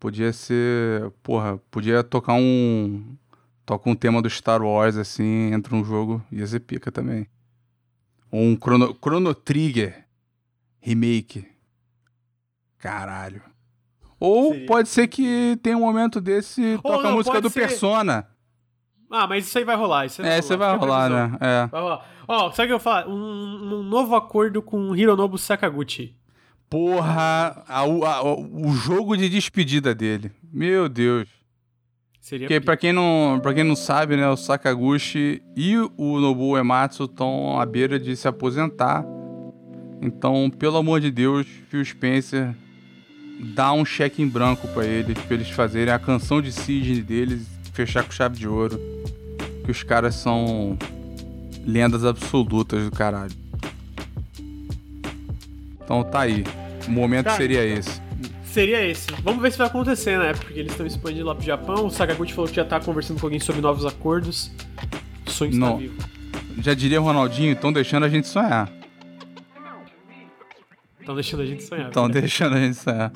Podia 0.00 0.32
ser. 0.32 1.08
Porra, 1.22 1.56
podia 1.70 2.02
tocar 2.02 2.34
um. 2.34 3.16
Toca 3.64 3.88
um 3.88 3.94
tema 3.94 4.20
do 4.20 4.28
Star 4.28 4.60
Wars 4.60 4.96
assim, 4.96 5.52
entra 5.52 5.76
um 5.76 5.84
jogo, 5.84 6.20
ia 6.32 6.44
ser 6.44 6.58
pica 6.58 6.90
também. 6.90 7.28
Ou 8.32 8.42
um 8.42 8.56
Chrono, 8.56 8.98
Chrono 9.00 9.32
Trigger 9.32 10.10
remake. 10.80 11.46
Caralho. 12.80 13.42
Ou 14.18 14.52
Seria. 14.52 14.66
pode 14.66 14.88
ser 14.88 15.06
que 15.06 15.58
tenha 15.62 15.76
um 15.76 15.80
momento 15.80 16.20
desse 16.20 16.78
toca 16.82 17.08
a 17.08 17.12
música 17.12 17.40
do 17.40 17.48
ser... 17.48 17.60
Persona. 17.60 18.26
Ah, 19.10 19.26
mas 19.26 19.46
isso 19.46 19.58
aí 19.58 19.64
vai 19.64 19.76
rolar. 19.76 20.06
Isso 20.06 20.22
é, 20.22 20.38
isso 20.38 20.56
vai 20.56 20.76
rolar, 20.76 21.10
né? 21.10 21.36
É. 21.40 21.66
Vai 21.66 21.80
rolar. 21.80 22.06
Ó, 22.28 22.46
oh, 22.46 22.52
sabe 22.52 22.66
o 22.66 22.68
que 22.68 22.74
eu 22.74 22.80
falo? 22.80 23.12
Um, 23.12 23.80
um 23.80 23.82
novo 23.82 24.14
acordo 24.14 24.62
com 24.62 24.94
Hironobu 24.94 25.36
Sakaguchi. 25.36 26.14
Porra, 26.68 27.64
a, 27.66 27.80
a, 27.80 28.22
o 28.22 28.72
jogo 28.72 29.16
de 29.16 29.28
despedida 29.28 29.92
dele. 29.92 30.30
Meu 30.52 30.88
Deus. 30.88 31.28
Seria 32.20 32.46
Porque 32.46 32.60
pra 32.60 32.76
quem, 32.76 32.92
não, 32.92 33.40
pra 33.42 33.52
quem 33.52 33.64
não 33.64 33.74
sabe, 33.74 34.16
né, 34.16 34.28
o 34.28 34.36
Sakaguchi 34.36 35.42
e 35.56 35.76
o 35.96 36.20
Nobuo 36.20 36.56
Ematsu 36.56 37.04
estão 37.04 37.58
à 37.58 37.66
beira 37.66 37.98
de 37.98 38.14
se 38.14 38.28
aposentar. 38.28 39.04
Então, 40.00 40.48
pelo 40.50 40.76
amor 40.76 41.00
de 41.00 41.10
Deus, 41.10 41.46
Phil 41.68 41.84
Spencer, 41.84 42.54
dar 43.42 43.72
um 43.72 43.84
cheque 43.84 44.22
em 44.22 44.28
branco 44.28 44.68
para 44.68 44.84
eles, 44.86 45.18
pra 45.18 45.34
eles 45.34 45.48
fazerem 45.50 45.92
a 45.92 45.98
canção 45.98 46.40
de 46.42 46.52
Sidney 46.52 47.02
deles, 47.02 47.46
fechar 47.72 48.04
com 48.04 48.12
chave 48.12 48.36
de 48.38 48.46
ouro. 48.46 48.78
Que 49.64 49.70
os 49.70 49.82
caras 49.82 50.14
são 50.14 50.78
lendas 51.66 52.04
absolutas 52.04 52.84
do 52.84 52.90
caralho. 52.90 53.32
Então 55.82 56.02
tá 56.04 56.20
aí. 56.20 56.44
O 56.86 56.90
momento 56.90 57.26
Cara, 57.26 57.36
seria 57.36 57.64
esse. 57.64 58.00
Seria 58.44 58.84
esse. 58.86 59.06
Vamos 59.22 59.42
ver 59.42 59.52
se 59.52 59.58
vai 59.58 59.66
acontecer, 59.66 60.18
né? 60.18 60.32
Porque 60.34 60.58
eles 60.58 60.72
estão 60.72 60.86
expandindo 60.86 61.26
lá 61.26 61.34
pro 61.34 61.44
Japão. 61.44 61.86
O 61.86 61.90
Sakaguchi 61.90 62.32
falou 62.32 62.48
que 62.48 62.56
já 62.56 62.64
tá 62.64 62.80
conversando 62.80 63.20
com 63.20 63.26
alguém 63.26 63.38
sobre 63.40 63.60
novos 63.60 63.84
acordos. 63.86 64.50
O 65.26 65.30
sonho 65.30 65.50
está 65.52 65.66
Não. 65.66 65.76
vivo. 65.76 65.94
Já 66.62 66.74
diria 66.74 67.00
o 67.00 67.04
Ronaldinho, 67.04 67.52
estão 67.52 67.72
deixando 67.72 68.04
a 68.04 68.08
gente 68.08 68.26
sonhar. 68.26 68.70
Estão 71.10 71.14
deixando 71.14 71.42
a 71.42 71.46
gente 71.46 71.62
sonhar. 71.64 71.88
Estão 71.88 72.08
né? 72.08 72.20
deixando 72.20 72.56
a 72.56 72.60
gente 72.60 72.76
sonhar. 72.76 73.12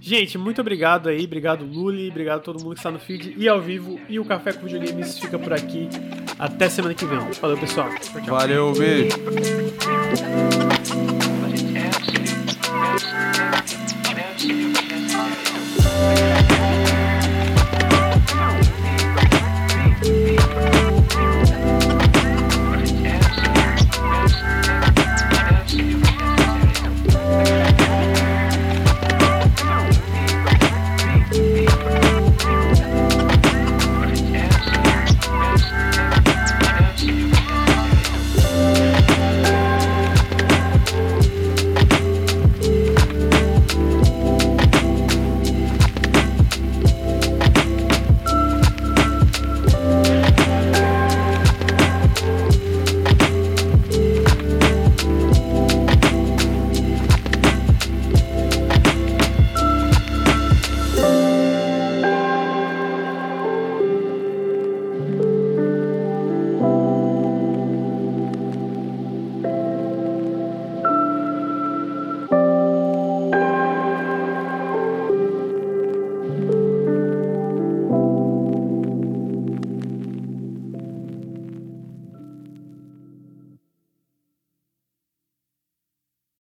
Gente, 0.00 0.38
muito 0.38 0.60
obrigado 0.60 1.08
aí. 1.08 1.24
Obrigado, 1.24 1.64
Luli. 1.64 2.08
Obrigado 2.08 2.38
a 2.38 2.42
todo 2.42 2.62
mundo 2.62 2.74
que 2.74 2.78
está 2.78 2.92
no 2.92 2.98
feed 2.98 3.34
e 3.36 3.48
ao 3.48 3.60
vivo. 3.60 3.98
E 4.08 4.20
o 4.20 4.24
Café 4.24 4.52
com 4.52 4.64
Videogames 4.64 5.18
fica 5.18 5.38
por 5.38 5.52
aqui. 5.52 5.88
Até 6.38 6.68
semana 6.68 6.94
que 6.94 7.04
vem. 7.04 7.18
Valeu, 7.40 7.58
pessoal. 7.58 7.88
Tchau, 7.98 8.20
tchau. 8.22 8.36
Valeu, 8.36 8.72
beijo. 8.72 9.16